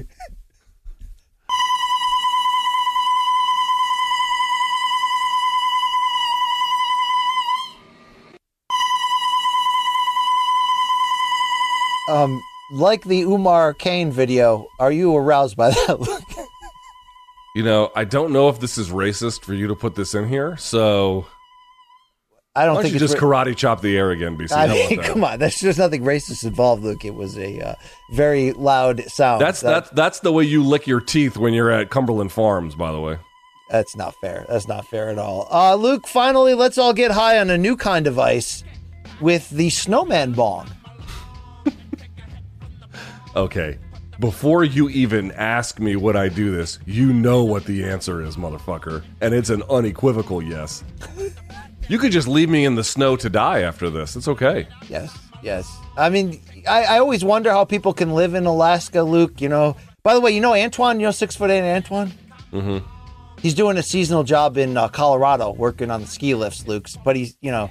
um, 12.10 12.42
like 12.72 13.04
the 13.04 13.22
Oumar 13.22 13.76
Kane 13.76 14.10
video, 14.10 14.68
are 14.78 14.92
you 14.92 15.14
aroused 15.16 15.56
by 15.56 15.70
that? 15.70 16.24
You 17.54 17.62
know, 17.62 17.90
I 17.96 18.04
don't 18.04 18.32
know 18.32 18.48
if 18.48 18.60
this 18.60 18.78
is 18.78 18.90
racist 18.90 19.42
for 19.42 19.54
you 19.54 19.68
to 19.68 19.74
put 19.74 19.94
this 19.94 20.14
in 20.14 20.28
here, 20.28 20.56
so 20.58 21.26
I 22.54 22.64
don't 22.66 22.74
don't 22.74 22.82
think 22.84 22.94
you 22.94 23.00
just 23.00 23.20
ra- 23.20 23.44
karate 23.44 23.56
chop 23.56 23.80
the 23.80 23.96
air 23.96 24.10
again, 24.10 24.36
BC? 24.36 24.52
I 24.52 24.68
mean, 24.68 25.02
come 25.02 25.24
on, 25.24 25.38
there's 25.38 25.58
just 25.58 25.78
nothing 25.78 26.02
racist 26.02 26.44
involved, 26.44 26.82
Luke. 26.84 27.04
It 27.04 27.14
was 27.14 27.36
a 27.38 27.60
uh, 27.70 27.74
very 28.12 28.52
loud 28.52 29.02
sound. 29.08 29.40
That's 29.40 29.60
That- 29.62 29.68
that's 29.70 29.90
that's 29.90 30.20
the 30.20 30.32
way 30.32 30.44
you 30.44 30.62
lick 30.62 30.86
your 30.86 31.00
teeth 31.00 31.36
when 31.36 31.52
you're 31.54 31.70
at 31.70 31.90
Cumberland 31.90 32.32
Farms, 32.32 32.74
by 32.74 32.92
the 32.92 33.00
way. 33.00 33.18
That's 33.70 33.94
not 33.96 34.14
fair. 34.20 34.46
That's 34.48 34.66
not 34.68 34.86
fair 34.86 35.08
at 35.10 35.18
all. 35.18 35.46
Uh, 35.50 35.74
Luke, 35.74 36.06
finally, 36.06 36.54
let's 36.54 36.78
all 36.78 36.92
get 36.94 37.10
high 37.10 37.38
on 37.38 37.50
a 37.50 37.58
new 37.58 37.76
kind 37.76 38.06
of 38.06 38.18
ice 38.18 38.64
with 39.20 39.50
the 39.50 39.70
snowman 39.70 40.32
bong. 40.32 40.68
Okay. 43.36 43.78
Before 44.18 44.64
you 44.64 44.88
even 44.88 45.32
ask 45.32 45.78
me 45.78 45.96
would 45.96 46.16
I 46.16 46.28
do 46.28 46.54
this, 46.54 46.78
you 46.86 47.12
know 47.12 47.44
what 47.44 47.64
the 47.64 47.84
answer 47.84 48.22
is, 48.22 48.36
motherfucker. 48.36 49.04
And 49.20 49.34
it's 49.34 49.50
an 49.50 49.62
unequivocal 49.70 50.42
yes. 50.42 50.84
You 51.88 51.98
could 51.98 52.12
just 52.12 52.28
leave 52.28 52.50
me 52.50 52.64
in 52.64 52.74
the 52.74 52.84
snow 52.84 53.16
to 53.16 53.30
die 53.30 53.60
after 53.60 53.88
this. 53.88 54.16
It's 54.16 54.28
okay. 54.28 54.68
Yes, 54.88 55.16
yes. 55.42 55.74
I 55.96 56.10
mean, 56.10 56.40
I, 56.68 56.84
I 56.84 56.98
always 56.98 57.24
wonder 57.24 57.50
how 57.50 57.64
people 57.64 57.94
can 57.94 58.12
live 58.14 58.34
in 58.34 58.44
Alaska, 58.46 59.02
Luke. 59.02 59.40
You 59.40 59.48
know. 59.48 59.76
By 60.02 60.14
the 60.14 60.20
way, 60.20 60.30
you 60.32 60.40
know 60.40 60.54
Antoine. 60.54 61.00
You 61.00 61.06
know 61.06 61.12
six 61.12 61.34
foot 61.34 61.50
eight 61.50 61.62
Antoine. 61.62 62.12
Mm-hmm. 62.52 62.86
He's 63.40 63.54
doing 63.54 63.78
a 63.78 63.82
seasonal 63.82 64.24
job 64.24 64.58
in 64.58 64.76
uh, 64.76 64.88
Colorado, 64.88 65.52
working 65.52 65.90
on 65.90 66.02
the 66.02 66.06
ski 66.06 66.34
lifts, 66.34 66.66
Luke's. 66.66 66.96
But 66.96 67.16
he's, 67.16 67.36
you 67.40 67.50
know, 67.50 67.70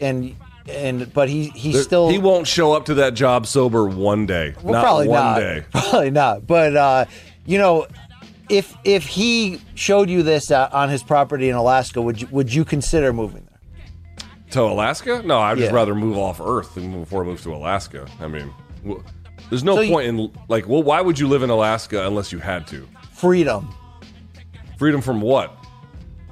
and 0.00 0.36
and 0.68 1.12
but 1.12 1.28
he 1.28 1.48
he 1.50 1.72
There- 1.72 1.82
still 1.82 2.08
He 2.08 2.18
won't 2.18 2.46
show 2.46 2.72
up 2.72 2.84
to 2.86 2.94
that 2.94 3.14
job 3.14 3.46
sober 3.46 3.86
one 3.86 4.26
day. 4.26 4.54
Well, 4.62 4.74
not 4.74 4.82
probably 4.84 5.08
one 5.08 5.20
not. 5.24 5.38
day. 5.38 5.64
Probably 5.72 6.10
not. 6.10 6.46
But 6.46 6.76
uh, 6.76 7.04
you 7.44 7.58
know, 7.58 7.86
if 8.48 8.74
if 8.84 9.06
he 9.06 9.60
showed 9.74 10.08
you 10.10 10.22
this 10.22 10.50
uh, 10.50 10.68
on 10.72 10.88
his 10.88 11.02
property 11.02 11.48
in 11.48 11.56
Alaska, 11.56 12.00
would 12.02 12.20
you 12.22 12.28
would 12.30 12.52
you 12.52 12.64
consider 12.64 13.12
moving 13.12 13.46
there? 13.48 14.26
To 14.52 14.62
Alaska? 14.62 15.22
No, 15.24 15.40
I'd 15.40 15.58
just 15.58 15.70
Yeah. 15.70 15.76
rather 15.76 15.94
move 15.94 16.16
off 16.16 16.40
Earth 16.40 16.74
than 16.76 17.00
before 17.00 17.22
I 17.22 17.26
move 17.26 17.42
to 17.42 17.52
Alaska. 17.54 18.06
I 18.20 18.28
mean, 18.28 18.52
w- 18.84 19.02
there's 19.50 19.64
no 19.64 19.74
So 19.76 19.80
you- 19.82 19.92
point 19.92 20.06
in 20.08 20.30
like, 20.48 20.68
well, 20.68 20.82
why 20.82 21.00
would 21.00 21.18
you 21.18 21.26
live 21.28 21.42
in 21.42 21.50
Alaska 21.50 22.06
unless 22.06 22.32
you 22.32 22.38
had 22.38 22.66
to? 22.68 22.86
Freedom. 23.12 23.74
Freedom 24.78 25.00
from 25.00 25.20
what? 25.20 25.56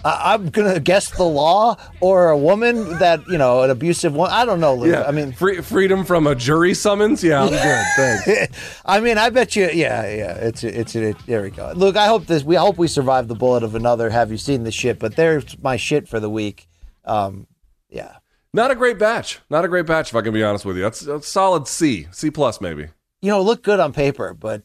I, 0.05 0.35
I'm 0.35 0.51
gonna 0.51 0.81
guess 0.81 1.11
the 1.11 1.25
law 1.25 1.77
or 2.01 2.31
a 2.31 2.39
woman 2.39 2.99
that 2.99 3.27
you 3.29 3.39
know 3.39 3.63
an 3.63 3.71
abusive 3.71 4.15
one. 4.15 4.31
I 4.31 4.45
don't 4.45 4.61
know, 4.61 4.75
Luke. 4.75 5.05
I 5.07 5.11
mean, 5.11 5.33
free, 5.33 5.61
freedom 5.63 6.05
from 6.05 6.27
a 6.27 6.35
jury 6.35 6.75
summons. 6.75 7.25
Yeah, 7.25 7.43
I'm 7.43 7.51
good. 7.51 7.61
Thanks. 8.25 8.81
I 8.85 9.01
mean, 9.01 9.19
I 9.19 9.31
bet 9.31 9.57
you. 9.57 9.71
Yeah, 9.73 10.03
yeah. 10.03 10.35
It's 10.35 10.63
it's 10.63 10.95
it, 10.95 11.17
there 11.27 11.43
we 11.43 11.51
go. 11.51 11.73
Look, 11.75 11.97
I 11.97 12.07
hope 12.07 12.27
this. 12.27 12.45
We 12.45 12.57
hope 12.57 12.79
we 12.79 12.89
survive 12.89 13.29
the 13.29 13.35
bullet 13.35 13.63
of 13.63 13.75
another. 13.75 14.11
Have 14.11 14.31
you 14.31 14.39
seen 14.39 14.65
the 14.65 14.73
shit? 14.73 14.99
But 14.99 15.17
there's 15.17 15.57
my 15.63 15.77
shit 15.77 16.07
for 16.09 16.21
the 16.21 16.31
week. 16.31 16.69
Um, 17.05 17.47
yeah. 17.89 18.17
Not 18.53 18.71
a 18.71 18.77
great 18.77 19.01
batch. 19.01 19.41
Not 19.51 19.65
a 19.65 19.69
great 19.69 19.85
batch, 19.85 20.11
if 20.11 20.15
I 20.15 20.21
can 20.21 20.33
be 20.33 20.45
honest 20.45 20.65
with 20.65 20.77
you. 20.77 20.83
That's 20.85 21.03
a 21.03 21.21
solid 21.21 21.67
C, 21.67 22.07
C 22.13 22.31
plus 22.31 22.61
maybe. 22.61 22.89
You 23.21 23.31
know, 23.31 23.43
look 23.43 23.63
good 23.65 23.81
on 23.81 23.93
paper, 23.93 24.33
but 24.33 24.63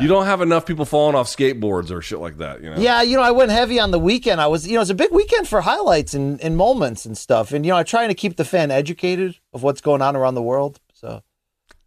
You 0.00 0.08
don't 0.08 0.26
have 0.26 0.40
enough 0.40 0.66
people 0.66 0.84
falling 0.84 1.14
off 1.14 1.26
skateboards 1.26 1.90
or 1.90 2.02
shit 2.02 2.18
like 2.18 2.38
that. 2.38 2.62
You 2.62 2.70
know. 2.70 2.76
Yeah, 2.76 3.02
you 3.02 3.16
know, 3.16 3.22
I 3.22 3.30
went 3.30 3.50
heavy 3.50 3.80
on 3.80 3.90
the 3.90 3.98
weekend. 3.98 4.40
I 4.40 4.46
was, 4.46 4.66
you 4.66 4.74
know, 4.74 4.80
it's 4.80 4.90
a 4.90 4.94
big 4.94 5.12
weekend 5.12 5.48
for 5.48 5.60
highlights 5.60 6.14
and, 6.14 6.40
and 6.40 6.56
moments 6.56 7.06
and 7.06 7.16
stuff. 7.16 7.52
And, 7.52 7.64
you 7.64 7.72
know, 7.72 7.78
I'm 7.78 7.84
trying 7.84 8.08
to 8.08 8.14
keep 8.14 8.36
the 8.36 8.44
fan 8.44 8.70
educated 8.70 9.38
of 9.52 9.62
what's 9.62 9.80
going 9.80 10.02
on 10.02 10.16
around 10.16 10.34
the 10.34 10.42
world. 10.42 10.80
So, 10.92 11.22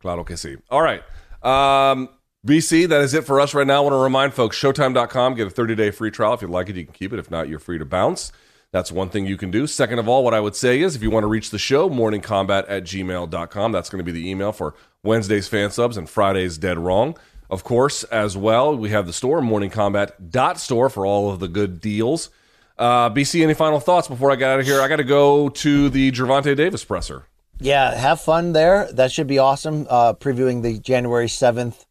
Claro 0.01 0.23
que 0.23 0.35
sí. 0.35 0.57
All 0.69 0.81
right. 0.81 1.03
Um, 1.43 2.09
BC, 2.45 2.87
that 2.87 3.01
is 3.01 3.13
it 3.13 3.25
for 3.25 3.39
us 3.41 3.53
right 3.53 3.67
now. 3.67 3.77
I 3.77 3.79
want 3.81 3.93
to 3.93 3.97
remind 3.97 4.33
folks 4.33 4.57
Showtime.com, 4.57 5.35
get 5.35 5.47
a 5.47 5.49
30 5.49 5.75
day 5.75 5.91
free 5.91 6.11
trial. 6.11 6.33
If 6.33 6.41
you 6.41 6.47
like 6.47 6.69
it, 6.69 6.75
you 6.77 6.85
can 6.85 6.93
keep 6.93 7.11
it. 7.13 7.19
If 7.19 7.29
not, 7.29 7.49
you're 7.49 7.59
free 7.59 7.77
to 7.77 7.85
bounce. 7.85 8.31
That's 8.71 8.91
one 8.91 9.09
thing 9.09 9.25
you 9.25 9.35
can 9.35 9.49
do. 9.49 9.65
Second 9.65 9.97
of 9.99 10.07
all, 10.07 10.23
what 10.23 10.33
I 10.33 10.39
would 10.39 10.55
say 10.55 10.81
is 10.81 10.95
if 10.95 11.01
you 11.01 11.09
want 11.09 11.23
to 11.23 11.27
reach 11.27 11.49
the 11.49 11.57
show, 11.57 11.89
morningcombat 11.89 12.65
at 12.69 12.83
gmail.com. 12.83 13.71
That's 13.71 13.89
going 13.89 13.97
to 13.97 14.03
be 14.03 14.11
the 14.11 14.29
email 14.29 14.51
for 14.51 14.75
Wednesday's 15.03 15.47
fan 15.47 15.71
subs 15.71 15.97
and 15.97 16.07
Friday's 16.07 16.57
dead 16.57 16.77
wrong. 16.77 17.17
Of 17.49 17.63
course, 17.63 18.03
as 18.05 18.37
well, 18.37 18.75
we 18.75 18.89
have 18.89 19.07
the 19.07 19.13
store, 19.13 19.41
morningcombat.store 19.41 20.89
for 20.89 21.05
all 21.05 21.31
of 21.31 21.39
the 21.39 21.47
good 21.47 21.81
deals. 21.81 22.29
Uh, 22.77 23.09
BC, 23.09 23.43
any 23.43 23.53
final 23.53 23.79
thoughts 23.79 24.07
before 24.07 24.31
I 24.31 24.35
get 24.35 24.51
out 24.51 24.59
of 24.59 24.65
here? 24.65 24.81
I 24.81 24.87
got 24.87 24.97
to 24.97 25.03
go 25.03 25.49
to 25.49 25.89
the 25.89 26.11
Gervonta 26.11 26.55
Davis 26.55 26.83
presser. 26.85 27.25
yeah, 27.59 27.93
have 27.95 28.21
fun 28.21 28.53
there. 28.53 28.89
That 28.93 29.11
should 29.11 29.27
be 29.27 29.39
awesome. 29.39 29.87
Uh, 29.89 30.13
previewing 30.13 30.61
the 30.61 30.79
January 30.79 31.27
7th 31.27 31.85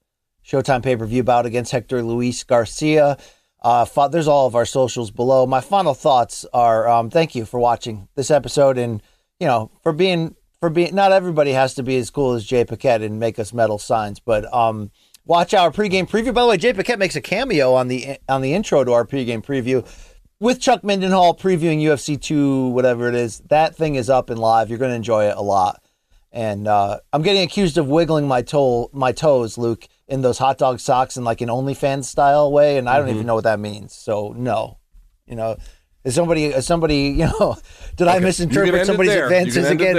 Showtime 0.48 0.82
pay 0.82 0.96
per 0.96 1.04
view 1.04 1.22
bout 1.22 1.44
against 1.44 1.72
Hector 1.72 2.02
Luis 2.02 2.42
Garcia. 2.42 3.18
Uh, 3.60 4.08
there's 4.08 4.28
all 4.28 4.46
of 4.46 4.54
our 4.54 4.64
socials 4.64 5.10
below. 5.10 5.44
My 5.44 5.60
final 5.60 5.92
thoughts 5.92 6.46
are 6.54 6.88
um, 6.88 7.10
thank 7.10 7.34
you 7.34 7.44
for 7.44 7.60
watching 7.60 8.08
this 8.14 8.30
episode 8.30 8.78
and, 8.78 9.02
you 9.40 9.46
know, 9.46 9.70
for 9.82 9.92
being, 9.92 10.36
for 10.60 10.70
being, 10.70 10.94
not 10.94 11.12
everybody 11.12 11.52
has 11.52 11.74
to 11.74 11.82
be 11.82 11.98
as 11.98 12.08
cool 12.08 12.32
as 12.32 12.46
Jay 12.46 12.64
Paquette 12.64 13.02
and 13.02 13.20
make 13.20 13.38
us 13.38 13.52
metal 13.52 13.78
signs, 13.78 14.20
but, 14.20 14.50
um, 14.54 14.90
watch 15.28 15.54
our 15.54 15.70
pregame 15.70 16.08
preview. 16.10 16.34
By 16.34 16.42
the 16.42 16.48
way, 16.48 16.56
Jay 16.56 16.72
Paquette 16.72 16.98
makes 16.98 17.14
a 17.14 17.20
cameo 17.20 17.74
on 17.74 17.86
the, 17.86 18.18
on 18.28 18.42
the 18.42 18.54
intro 18.54 18.82
to 18.82 18.92
our 18.92 19.06
pregame 19.06 19.44
preview 19.44 19.86
with 20.40 20.60
Chuck 20.60 20.82
Mindenhall 20.82 21.38
previewing 21.38 21.80
UFC 21.80 22.20
2, 22.20 22.68
whatever 22.70 23.08
it 23.08 23.14
is. 23.14 23.38
That 23.50 23.76
thing 23.76 23.94
is 23.94 24.10
up 24.10 24.30
and 24.30 24.40
live. 24.40 24.70
You're 24.70 24.78
going 24.78 24.90
to 24.90 24.96
enjoy 24.96 25.26
it 25.26 25.36
a 25.36 25.42
lot. 25.42 25.82
And 26.32 26.66
uh, 26.66 27.00
I'm 27.12 27.22
getting 27.22 27.42
accused 27.42 27.78
of 27.78 27.88
wiggling 27.88 28.26
my 28.26 28.42
toe, 28.42 28.90
my 28.92 29.12
toes, 29.12 29.56
Luke, 29.56 29.86
in 30.08 30.22
those 30.22 30.38
hot 30.38 30.58
dog 30.58 30.80
socks 30.80 31.16
in 31.16 31.24
like 31.24 31.40
an 31.40 31.48
OnlyFans 31.48 32.04
style 32.04 32.50
way, 32.50 32.78
and 32.78 32.88
I 32.88 32.98
don't 32.98 33.08
even 33.08 33.26
know 33.26 33.34
what 33.34 33.44
that 33.44 33.60
means. 33.60 33.94
So 33.94 34.34
no, 34.36 34.78
you 35.26 35.36
know, 35.36 35.56
is 36.04 36.14
somebody, 36.14 36.46
is 36.46 36.66
somebody, 36.66 36.96
you 37.18 37.30
know, 37.40 37.56
did 37.96 38.08
I 38.08 38.16
Okay, 38.16 38.16
end 38.16 38.24
misinterpret 38.24 38.86
somebody's 38.86 39.14
advances 39.14 39.54
can 39.54 39.64
end 39.64 39.80
it 39.80 39.84
again? 39.84 39.94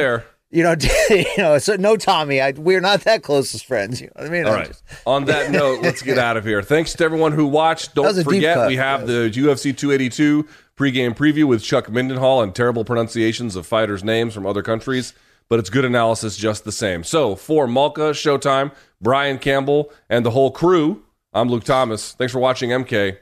You 0.52 0.64
know, 0.64 0.76
you 1.12 1.26
know, 1.38 1.58
so 1.60 1.76
no, 1.76 1.96
Tommy, 1.96 2.42
I, 2.42 2.52
we're 2.52 2.82
not 2.82 3.02
that 3.02 3.22
close 3.22 3.54
as 3.54 3.62
friends. 3.62 4.02
You 4.02 4.08
know 4.08 4.14
what 4.16 4.26
I 4.26 4.30
mean? 4.30 4.46
All 4.46 4.54
right. 4.54 4.68
just- 4.68 4.84
On 5.06 5.26
that 5.26 5.52
note, 5.52 5.82
let's 5.84 6.02
get 6.02 6.18
out 6.18 6.38
of 6.38 6.44
here. 6.46 6.64
Thanks 6.64 6.94
to 6.94 7.04
everyone 7.04 7.34
who 7.34 7.46
watched. 7.46 7.94
Don't 7.96 8.06
forget, 8.24 8.56
cut, 8.56 8.68
we 8.68 8.78
have 8.78 9.06
the 9.06 9.30
UFC 9.32 9.76
282 9.78 10.48
pregame 10.76 11.16
preview 11.16 11.44
with 11.46 11.62
Chuck 11.64 11.88
Mindenhall 11.88 12.42
and 12.42 12.56
terrible 12.56 12.84
pronunciations 12.84 13.56
of 13.56 13.68
fighters' 13.68 14.04
names 14.04 14.34
from 14.34 14.48
other 14.48 14.64
countries, 14.64 15.14
but 15.50 15.60
it's 15.60 15.70
good 15.70 15.86
analysis 15.86 16.36
just 16.36 16.64
the 16.64 16.72
same. 16.72 17.04
So 17.04 17.36
for 17.36 17.68
Malka, 17.68 18.12
Showtime, 18.12 18.72
Brian 19.02 19.38
Campbell, 19.38 19.92
and 20.10 20.26
the 20.26 20.32
whole 20.32 20.50
crew, 20.52 21.04
I'm 21.32 21.48
Luke 21.50 21.64
Thomas. 21.64 22.14
Thanks 22.14 22.34
for 22.34 22.40
watching 22.40 22.72
MK. 22.72 23.18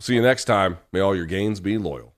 See 0.00 0.14
you 0.14 0.22
next 0.22 0.46
time. 0.46 0.78
May 0.92 0.98
all 0.98 1.14
your 1.14 1.26
gains 1.26 1.60
be 1.60 1.78
loyal. 1.78 2.11